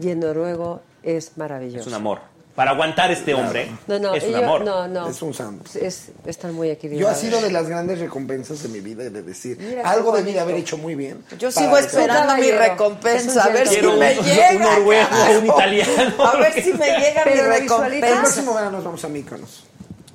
y 0.00 0.10
el 0.10 0.20
noruego 0.20 0.80
es 1.02 1.36
maravilloso. 1.36 1.80
Es 1.80 1.86
un 1.88 1.94
amor. 1.94 2.20
Para 2.60 2.72
aguantar 2.72 3.10
este 3.10 3.32
hombre, 3.32 3.70
No, 3.86 3.98
no, 3.98 4.14
es 4.14 4.22
un 4.22 4.32
yo- 4.32 4.36
amor. 4.36 4.60
no, 4.66 4.86
no. 4.86 5.08
Es 5.08 5.22
un 5.22 5.32
santo. 5.32 5.64
Es, 5.80 6.08
están 6.26 6.52
muy 6.52 6.66
Yo 6.68 6.74
equilibrados. 6.74 7.16
ha 7.16 7.18
sido 7.18 7.40
de 7.40 7.50
las 7.50 7.66
grandes 7.66 8.00
recompensas 8.00 8.62
de 8.62 8.68
mi 8.68 8.80
vida 8.80 9.08
de 9.08 9.22
decir, 9.22 9.56
Mira 9.58 9.88
algo 9.90 10.12
debí 10.14 10.32
de 10.34 10.40
haber 10.40 10.56
hecho 10.56 10.76
muy 10.76 10.94
bien. 10.94 11.24
Yo 11.38 11.50
sigo 11.50 11.78
esperando 11.78 12.36
mi 12.36 12.50
recompensa, 12.50 13.44
a 13.44 13.48
ver 13.48 13.66
si 13.66 13.80
me 13.80 14.14
llega. 14.14 14.50
un 14.56 14.58
noruego, 14.60 15.08
un 15.38 15.46
italiano. 15.46 16.22
A 16.22 16.36
ver 16.36 16.52
si 16.62 16.74
me 16.74 16.86
llega 16.98 17.22
Pero 17.24 17.44
mi 17.44 17.48
la 17.48 17.56
El 17.56 17.62
recompensa. 17.62 18.20
próximo 18.20 18.52
verano 18.52 18.72
nos 18.72 18.84
vamos 18.84 19.02
a 19.06 19.08
Míconos. 19.08 19.64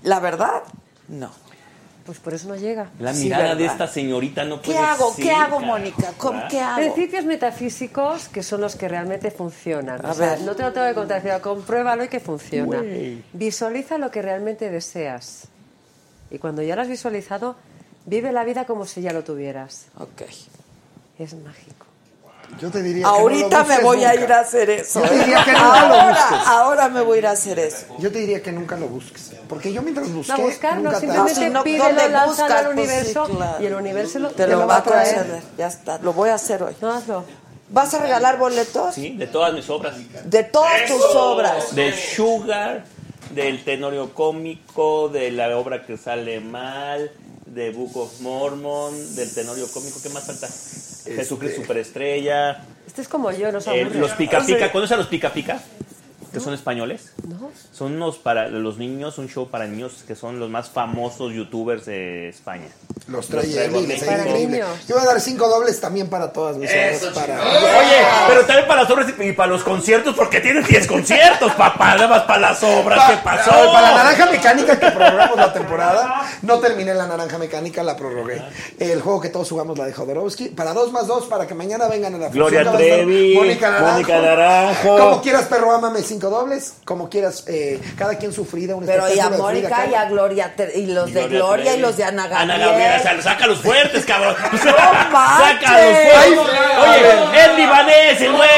La 0.04 0.20
verdad, 0.20 0.62
no. 1.08 1.32
Pues 2.06 2.20
por 2.20 2.36
eso 2.36 2.48
no 2.48 2.56
llega. 2.56 2.92
La 3.00 3.14
Sí, 3.16 3.24
mirada 3.24 3.56
de 3.56 3.66
esta 3.66 3.88
señorita 3.88 4.44
no 4.46 4.62
puede 4.62 4.78
¿Qué 4.78 4.84
hago? 4.84 5.12
ser, 5.14 5.24
¿Qué 5.26 5.32
hago. 5.32 5.60
Mónica? 5.60 6.14
¿Cómo, 6.18 6.40
¿Qué 6.52 6.60
hago? 6.60 6.78
Principios 6.78 7.26
metafísicos 7.26 8.28
que 8.30 8.44
son 8.44 8.62
los 8.62 8.76
que 8.76 8.88
realmente 8.88 9.32
funcionan. 9.32 10.06
A 10.06 10.12
O 10.12 10.14
sea, 10.14 10.32
ver. 10.36 10.42
no 10.42 10.56
te 10.56 10.62
lo 10.62 10.72
tengo 10.72 10.88
que 10.88 10.94
contar, 10.94 11.42
compruébalo 11.42 12.04
y 12.04 12.08
que 12.08 12.20
funciona. 12.20 12.84
Visualiza 13.34 13.98
lo 13.98 14.12
que 14.12 14.22
realmente 14.22 14.70
deseas. 14.70 15.48
Y 16.30 16.38
cuando 16.38 16.62
ya 16.62 16.76
lo 16.76 16.84
has 16.84 16.88
visualizado, 16.90 17.56
vive 18.06 18.32
la 18.32 18.44
vida 18.44 18.66
como 18.66 18.86
si 18.86 19.02
ya 19.02 19.12
lo 19.12 19.24
tuvieras. 19.24 19.88
Ok. 19.98 20.22
Es 21.18 21.34
mágico. 21.34 21.75
Yo 22.62 22.72
te 22.72 22.82
diría 22.82 23.04
que 23.04 23.10
no 23.12 23.18
Ahorita 23.18 23.60
lo 23.60 23.66
me 23.66 23.80
voy 23.82 24.04
a 24.04 24.12
nunca. 24.12 24.24
ir 24.24 24.34
a 24.34 24.40
hacer 24.40 24.70
eso. 24.70 25.02
Yo 25.04 25.10
te 25.10 25.18
diría 25.20 25.44
que 25.44 25.52
nunca 25.52 25.88
lo 25.88 25.94
ahora, 25.96 26.10
busques. 26.10 26.48
ahora 26.48 26.90
me 26.90 27.02
voy 27.02 27.16
a 27.16 27.20
ir 27.20 27.28
a 27.28 27.32
hacer 27.32 27.60
eso. 27.60 27.86
Yo 28.00 28.12
te 28.12 28.20
diría 28.20 28.42
que 28.42 28.52
nunca 28.52 28.76
lo 28.78 28.88
busques. 28.88 29.32
Porque 29.50 29.72
yo 29.74 29.82
mientras 29.82 30.12
busqué, 30.12 30.32
No, 30.34 30.40
buscar, 30.40 30.76
no, 30.78 30.84
nunca 30.84 31.00
simplemente 31.00 31.34
No, 31.40 31.46
si 31.48 31.50
no, 31.52 31.64
pídelo, 31.64 31.84
¿dónde 31.86 32.10
lánzalo 32.10 32.28
buscas? 32.28 32.52
al 32.52 32.66
Pues 32.74 32.76
sí, 32.76 32.82
universo 32.96 33.24
claro. 33.26 33.64
y 33.64 33.66
el 33.66 33.74
universo 33.76 34.20
lo- 34.20 34.30
Te 34.32 34.48
lo 34.48 34.68
va 34.68 34.78
a 34.78 34.84
traer. 34.84 35.16
conceder. 35.18 35.44
Ya 35.58 35.68
está. 35.68 35.98
Lo 36.00 36.14
voy 36.14 36.30
a 36.30 36.36
hacer 36.36 36.64
hoy. 36.64 36.76
No, 36.82 36.92
hazlo. 36.94 37.26
¿Vas 37.70 37.94
a 37.94 38.00
regalar 38.00 38.38
boletos? 38.38 38.96
Sí, 38.96 39.16
de 39.18 39.28
todas 39.28 39.54
mis 39.54 39.70
obras. 39.70 39.96
De 40.24 40.44
todas 40.44 40.86
tus 40.86 41.04
obras. 41.16 41.76
De 41.76 41.92
Sugar, 41.94 42.86
del 43.32 43.64
Tenorio 43.66 44.14
Cómico, 44.14 45.10
de 45.10 45.32
la 45.32 45.58
obra 45.58 45.86
que 45.86 45.98
sale 45.98 46.40
mal, 46.40 47.12
de 47.46 47.72
Book 47.72 47.98
of 47.98 48.22
Mormon, 48.22 49.16
del 49.16 49.34
Tenorio 49.34 49.68
Cómico. 49.72 50.00
¿Qué 50.02 50.10
más 50.10 50.24
falta? 50.26 50.48
Jesucristo 51.06 51.62
Superestrella. 51.62 52.64
Este 52.88 53.02
es 53.02 53.08
como 53.08 53.32
yo, 53.32 53.52
no 53.52 53.60
eh, 53.60 53.82
aburre. 53.84 54.00
los 54.00 54.12
Pica. 54.14 54.44
Pica. 54.46 54.72
¿Conoces 54.72 54.94
a 54.94 54.98
los 54.98 55.08
Pica 55.08 55.32
Pica? 55.32 55.60
Que 56.36 56.44
son 56.44 56.54
españoles. 56.54 57.12
¿No? 57.28 57.52
Son 57.72 57.94
unos 57.94 58.18
para 58.18 58.48
los 58.48 58.78
niños, 58.78 59.18
un 59.18 59.28
show 59.28 59.50
para 59.50 59.68
niños 59.68 60.04
que 60.08 60.16
son 60.16 60.40
los 60.40 60.50
más 60.50 60.70
famosos 60.70 61.34
youtubers 61.34 61.86
de 61.86 62.30
España. 62.30 62.68
Los 63.08 63.28
trae 63.28 63.66
él 63.66 63.88
les 63.88 64.02
increíble. 64.02 64.64
Yo 64.88 64.96
voy 64.96 65.04
a 65.04 65.08
dar 65.08 65.22
cinco 65.22 65.48
dobles 65.48 65.80
también 65.80 66.10
para 66.10 66.32
todas 66.32 66.58
mis 66.58 66.70
obras. 66.70 67.04
Para... 67.14 67.42
Oye, 67.42 68.02
pero 68.28 68.46
también 68.46 68.68
para 68.68 68.82
las 68.84 68.92
obras 68.92 69.08
y 69.20 69.26
y 69.30 69.34
para 69.34 69.52
los 69.52 69.64
conciertos, 69.64 70.16
porque 70.16 70.40
tienes 70.40 70.68
10 70.68 70.88
conciertos, 70.88 71.52
papá. 71.54 71.96
Nada 71.96 72.08
más 72.08 72.22
para 72.24 72.40
las 72.40 72.64
obras. 72.64 73.10
¿Qué 73.10 73.18
pasó? 73.24 73.52
Para 73.52 73.92
la 73.92 73.98
naranja 74.04 74.26
mecánica 74.32 74.80
que 74.80 74.92
prorrogamos 74.92 75.38
la 75.38 75.54
temporada, 75.54 76.22
no 76.42 76.60
terminé 76.60 76.94
la 76.94 77.08
naranja 77.08 77.38
mecánica, 77.38 77.84
la 77.84 77.96
prorrogué. 77.96 78.42
El 78.80 79.02
juego 79.02 79.22
que 79.22 79.30
todos 79.30 79.50
jugamos, 79.50 79.78
la 79.78 79.86
de 79.86 79.94
Jodorowsky. 79.94 80.50
Para 80.50 80.74
dos 80.74 80.92
más 80.92 81.08
dos, 81.08 81.26
para 81.26 81.48
que 81.48 81.56
mañana 81.56 81.88
vengan 81.88 82.16
a 82.16 82.18
la 82.18 82.30
Gloria 82.30 82.72
Trevi, 82.72 83.36
Mónica 83.36 83.72
Naranjo. 83.72 83.94
Mónica 83.94 84.22
Naranjo. 84.22 84.98
Como 84.98 85.22
quieras, 85.22 85.46
perro, 85.46 85.72
ámame 85.72 86.02
cinco 86.02 86.25
dobles. 86.30 86.76
Como 86.86 87.10
quieras, 87.10 87.46
eh, 87.48 87.82
cada 87.98 88.18
quien 88.18 88.34
su 88.34 88.46
Frida. 88.46 88.76
Un 88.76 88.86
Pero 88.86 89.14
y 89.14 89.20
a 89.20 89.30
Mónica 89.30 89.88
y 89.90 89.94
a 89.94 90.06
Gloria, 90.06 90.54
y 90.74 90.88
los 90.88 91.10
Y 91.10 91.14
de 91.14 91.28
Gloria 91.28 91.46
Gloria 91.46 91.76
y 91.76 91.80
los 91.80 91.98
de 91.98 92.04
Ana 92.04 92.28
Gabriel. 92.28 92.52
Ana 92.52 92.66
Gabriel, 92.66 93.00
o 93.00 93.04
sea, 93.04 93.22
saca 93.22 93.48
los 93.48 93.60
fuertes, 93.60 94.06
cabrón. 94.06 94.36
manches. 94.52 94.70
saca 94.70 95.82
los 95.82 95.98
fuertes. 95.98 96.16
Ay, 96.16 96.34
Oye, 96.78 97.42
es 97.42 97.58
libanés, 97.58 98.22
el 98.22 98.32
güey. 98.32 98.50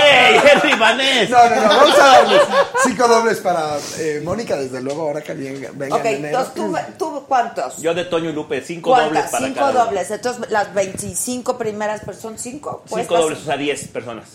Es 0.56 0.64
libanés. 0.64 1.30
No, 1.30 1.50
no, 1.50 1.56
no, 1.56 1.68
vamos 1.68 2.00
a 2.00 2.08
darles 2.08 2.42
cinco 2.84 3.08
dobles 3.08 3.38
para 3.40 3.78
eh, 4.00 4.22
Mónica, 4.24 4.56
desde 4.56 4.82
luego, 4.82 5.04
ahora 5.04 5.22
que 5.22 5.34
venga, 5.34 5.70
venga 5.74 5.96
Ok, 5.96 6.06
en 6.06 6.26
entonces 6.26 6.54
tú, 6.54 6.76
tú 6.98 7.26
¿cuántos? 7.28 7.78
Yo 7.78 7.94
de 7.94 8.06
Toño 8.06 8.30
y 8.30 8.34
Lupe, 8.34 8.62
cinco 8.62 8.96
dobles 8.96 9.26
para 9.26 9.46
Cinco 9.46 9.60
cada 9.60 9.86
dobles. 9.86 10.10
Entonces 10.12 10.50
las 10.50 10.74
25 10.74 11.58
primeras 11.58 12.02
personas, 12.02 12.18
¿son 12.18 12.38
cinco? 12.38 12.84
Cinco 12.88 13.18
dobles, 13.18 13.40
o 13.40 13.44
sea, 13.44 13.58
10 13.58 13.88
personas. 13.90 14.26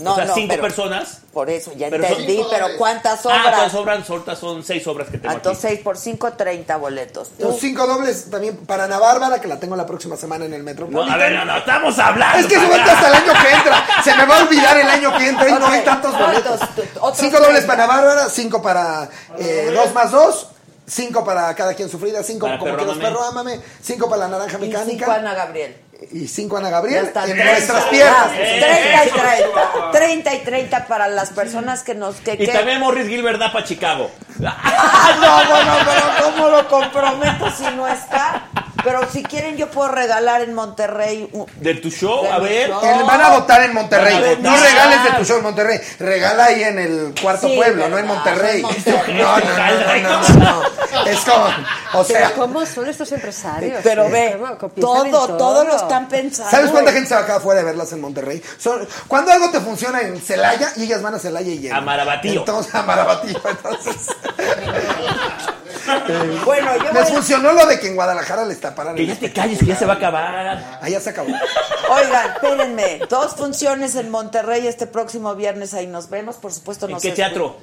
No, 0.00 0.12
o 0.12 0.16
sea, 0.16 0.24
no, 0.26 0.34
cinco 0.34 0.48
pero- 0.50 0.62
personas. 0.62 1.18
Por 1.32 1.48
eso, 1.48 1.72
ya 1.76 1.88
Pero 1.90 2.04
entendí, 2.04 2.36
Cinco 2.36 2.48
pero 2.50 2.62
dobles. 2.64 2.78
¿cuántas 2.78 3.24
Ah, 3.24 3.28
obras? 3.28 3.54
todas 3.56 3.74
obras 3.74 4.06
soltas 4.06 4.38
son 4.38 4.64
seis 4.64 4.84
obras 4.88 5.08
que 5.08 5.18
tengo 5.18 5.32
Entonces 5.32 5.64
aquí. 5.64 5.74
6 5.76 5.84
por 5.84 5.96
5, 5.96 6.32
30 6.32 6.76
boletos. 6.76 7.28
Tú, 7.38 7.44
Los 7.46 7.58
cinco 7.60 7.86
dobles 7.86 8.28
también 8.30 8.56
para 8.66 8.84
Ana 8.84 8.98
Bárbara, 8.98 9.40
que 9.40 9.46
la 9.46 9.60
tengo 9.60 9.76
la 9.76 9.86
próxima 9.86 10.16
semana 10.16 10.44
en 10.46 10.54
el 10.54 10.60
No, 10.60 10.64
Metropolitan. 10.64 11.10
a 11.12 11.16
ver, 11.16 11.32
no, 11.34 11.44
no, 11.44 11.56
estamos 11.58 11.96
hablando. 12.00 12.38
Es 12.38 12.46
que 12.46 12.58
se 12.58 12.66
vete 12.66 12.80
hasta 12.90 13.08
el 13.08 13.14
año 13.14 13.32
que 13.42 13.50
entra. 13.54 13.86
Se 14.02 14.14
me 14.16 14.26
va 14.26 14.38
a 14.38 14.42
olvidar 14.42 14.76
el 14.76 14.88
año 14.88 15.16
que 15.16 15.28
entra 15.28 15.48
y 15.48 15.52
no 15.52 15.66
hay 15.68 15.84
tantos 15.84 16.18
boletos. 16.18 16.60
Otros 17.00 17.18
Cinco 17.18 17.36
dobles 17.38 17.64
30. 17.64 17.66
para 17.68 17.84
Ana 17.84 17.94
Bárbara, 17.96 18.28
cinco 18.28 18.60
para 18.62 19.08
eh, 19.38 19.70
dos 19.72 19.94
más 19.94 20.10
dos, 20.10 20.48
cinco 20.86 21.24
para 21.24 21.54
cada 21.54 21.74
quien 21.74 21.88
sufrida, 21.88 22.22
cinco 22.24 22.46
Para 22.46 22.58
como 22.58 22.72
Perro 22.72 22.78
quieras 22.86 22.96
Ámame. 22.96 23.08
perro 23.14 23.24
ámame, 23.28 23.60
cinco 23.80 24.08
para 24.10 24.22
la 24.22 24.28
naranja 24.28 24.58
y 24.58 24.62
5 24.62 24.66
mecánica 24.66 25.14
Ana 25.14 25.34
Gabriel. 25.34 25.76
Y 26.12 26.26
cinco 26.28 26.56
Ana 26.56 26.68
Ya 26.68 26.76
Gabriel 26.76 27.06
en 27.06 27.12
30. 27.12 27.44
nuestras 27.44 27.84
piernas. 27.84 28.28
Eh. 28.34 28.58
30 28.60 29.04
y 29.06 29.10
30. 29.10 29.90
30 29.92 30.34
y 30.34 30.38
30 30.38 30.86
para 30.86 31.08
las 31.08 31.30
personas 31.30 31.82
que 31.82 31.94
nos... 31.94 32.16
Que, 32.16 32.34
Y 32.34 32.38
que- 32.38 32.48
también 32.48 32.80
Morris 32.80 33.06
Gilbert 33.08 33.38
da 33.38 33.52
para 33.52 33.64
Chicago. 33.64 34.10
Ah, 34.44 35.16
no, 35.20 35.50
bueno, 35.54 35.72
pero 35.84 36.24
¿cómo 36.24 36.48
lo 36.48 36.68
comprometo 36.68 37.50
si 37.50 37.64
no 37.76 37.86
está? 37.86 38.44
Pero 38.84 39.00
si 39.10 39.22
quieren 39.22 39.56
yo 39.56 39.70
puedo 39.70 39.88
regalar 39.90 40.40
en 40.42 40.54
Monterrey 40.54 41.28
un- 41.32 41.46
De 41.56 41.74
tu 41.74 41.90
show, 41.90 42.22
De 42.22 42.30
a 42.30 42.38
ver. 42.38 42.68
show. 42.70 42.80
Eh, 42.84 43.02
Van 43.06 43.20
a 43.20 43.30
votar 43.30 43.62
en 43.62 43.74
Monterrey. 43.74 44.14
Van 44.14 44.24
a 44.24 44.28
votar. 44.28 44.42
No 44.42 44.56
regales 44.56 45.04
de 45.04 45.10
tu 45.18 45.24
show 45.24 45.36
en 45.38 45.42
Monterrey. 45.42 45.80
Regala 45.98 46.44
ahí 46.44 46.62
en 46.62 46.78
el 46.78 47.14
cuarto 47.20 47.48
Sí, 47.48 47.56
pueblo, 47.56 47.88
no 47.88 47.96
verdad, 47.96 48.00
en 48.00 48.06
Monterrey. 48.06 48.56
en 48.56 48.62
Monterrey. 48.62 49.14
No, 49.20 49.38
no, 49.38 49.44
no, 49.44 50.20
no, 50.20 50.28
no, 50.34 50.62
no. 50.62 51.06
Es 51.06 51.20
como, 51.20 51.46
o 51.94 52.04
sea, 52.04 52.18
Pero 52.28 52.34
¿cómo 52.40 52.66
son 52.66 52.88
estos 52.88 53.10
empresarios? 53.12 53.80
Pero 53.82 54.08
ve, 54.10 54.38
todo, 54.80 55.36
todo 55.36 55.64
lo 55.64 55.76
están 55.76 56.08
pensando. 56.08 56.50
¿Sabes 56.50 56.70
cuánta 56.70 56.92
gente 56.92 57.08
se 57.08 57.14
va 57.14 57.20
a 57.20 57.24
quedar 57.26 57.38
afuera 57.38 57.60
de 57.60 57.66
verlas 57.66 57.92
en 57.92 58.00
Monterrey? 58.00 58.42
Son- 58.58 58.86
cuando 59.08 59.30
algo 59.32 59.50
te 59.50 59.60
funciona 59.60 60.00
en 60.02 60.20
Celaya 60.20 60.72
y 60.76 60.84
ellas 60.84 61.02
van 61.02 61.14
a 61.14 61.18
Celaya 61.18 61.50
y 61.50 61.58
llegan. 61.58 61.78
A 61.78 61.80
Marabatío. 61.80 62.40
Entonces, 62.40 62.74
a 62.74 62.82
Marabatío. 62.82 63.40
Entonces, 63.48 64.08
Bueno, 66.44 66.76
yo 66.76 66.92
les 66.92 67.04
voy... 67.04 67.12
funcionó 67.12 67.52
lo 67.52 67.66
de 67.66 67.78
que 67.78 67.88
en 67.88 67.94
Guadalajara 67.94 68.44
les 68.44 68.60
taparan 68.60 68.94
Que 68.94 69.06
ya 69.06 69.16
te 69.16 69.32
calles, 69.32 69.58
que 69.58 69.66
ya 69.66 69.76
se 69.76 69.86
va 69.86 69.94
a 69.94 69.96
acabar. 69.96 70.78
Allá 70.80 71.00
se 71.00 71.10
acabó. 71.10 71.28
Oigan, 71.28 72.32
espérenme. 72.34 73.00
Dos 73.08 73.34
funciones 73.34 73.94
en 73.96 74.10
Monterrey 74.10 74.66
este 74.66 74.86
próximo 74.86 75.34
viernes. 75.34 75.74
Ahí 75.74 75.86
nos 75.86 76.10
vemos. 76.10 76.36
Por 76.36 76.52
supuesto, 76.52 76.86
¿En 76.86 76.92
nos 76.92 77.02
qué 77.02 77.12
teatro? 77.12 77.56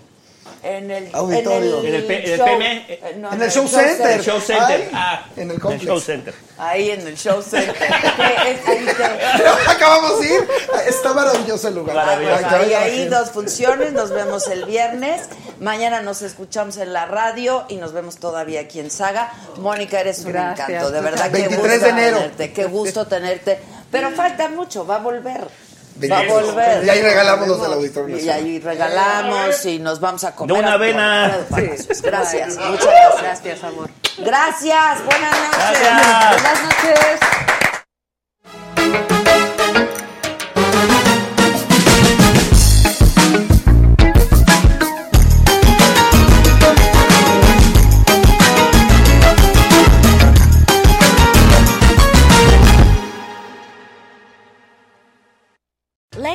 En 0.64 0.90
el 0.92 1.10
Auditorio. 1.14 1.84
En 1.84 1.96
el 1.96 2.04
P- 2.06 2.26
en 2.26 2.32
el 2.34 2.38
show- 2.40 2.46
PM. 2.46 2.86
eh, 2.90 3.16
no, 3.18 3.32
En 3.34 3.42
el 3.42 3.52
show 3.52 3.68
center. 3.68 4.12
El 4.12 4.22
show 4.24 4.40
center. 4.42 4.82
Ay, 4.82 4.90
ah, 4.94 5.26
en 5.38 5.52
el 5.52 5.60
complex. 5.60 5.86
show 5.86 6.00
center. 6.00 6.34
Ahí 6.58 6.90
en 6.92 7.08
el 7.08 7.16
show 7.18 7.42
center. 7.42 7.76
Acabamos 9.68 10.20
de 10.20 10.26
ir. 10.28 10.48
Está 10.88 11.14
maravilloso 11.14 11.68
el 11.68 11.76
lugar. 11.76 11.96
Maravilloso. 11.96 12.78
Ahí, 12.80 13.06
dos 13.08 13.30
funciones, 13.32 13.94
nos 13.94 14.10
vemos 14.12 14.48
el 14.48 14.66
viernes. 14.66 15.22
Mañana 15.60 16.02
nos 16.02 16.22
escuchamos 16.22 16.78
en 16.78 16.94
la 16.94 17.06
radio 17.06 17.66
y 17.70 17.76
nos 17.78 17.94
vemos 17.94 18.18
todavía 18.18 18.62
aquí 18.62 18.80
en 18.80 18.92
Saga. 18.92 19.32
Mónica, 19.58 20.00
eres 20.00 20.20
un 20.26 20.32
Gracias. 20.34 20.70
encanto, 20.70 20.92
de 20.92 21.02
verdad. 21.02 21.26
qué 21.32 21.38
23 21.48 21.62
gusto 21.72 21.86
de 21.86 21.90
enero. 21.92 22.18
Tenerte, 22.18 22.54
qué 22.54 22.66
gusto 22.66 23.08
tenerte. 23.08 23.60
Pero 23.92 24.12
falta 24.12 24.50
mucho, 24.50 24.86
va 24.86 24.96
a 24.96 25.00
volver. 25.00 25.48
Va 26.10 26.18
a 26.18 26.22
23. 26.22 26.46
volver. 26.46 26.86
Y 26.86 26.90
ahí 26.90 27.02
regalamos 27.02 27.48
los 27.48 27.62
del 27.62 27.74
Auditorio 27.74 28.18
Y 28.20 28.30
ahí 28.30 28.60
regalamos 28.60 29.66
y 29.66 29.80
nos 29.80 30.00
vamos 30.00 30.24
a 30.24 30.36
comer. 30.36 30.54
De 30.56 30.60
una 30.60 30.74
avena. 30.74 31.40
Gracias, 31.50 31.88
Muchas 31.88 32.02
gracias. 32.02 32.56
Gracias, 33.22 33.64
amor. 33.64 33.90
Gracias, 34.20 35.06
buenas 35.06 35.32
noches. 35.32 35.80
Gracias. 35.80 36.42
Buenas 36.42 36.64
noches. 36.64 37.67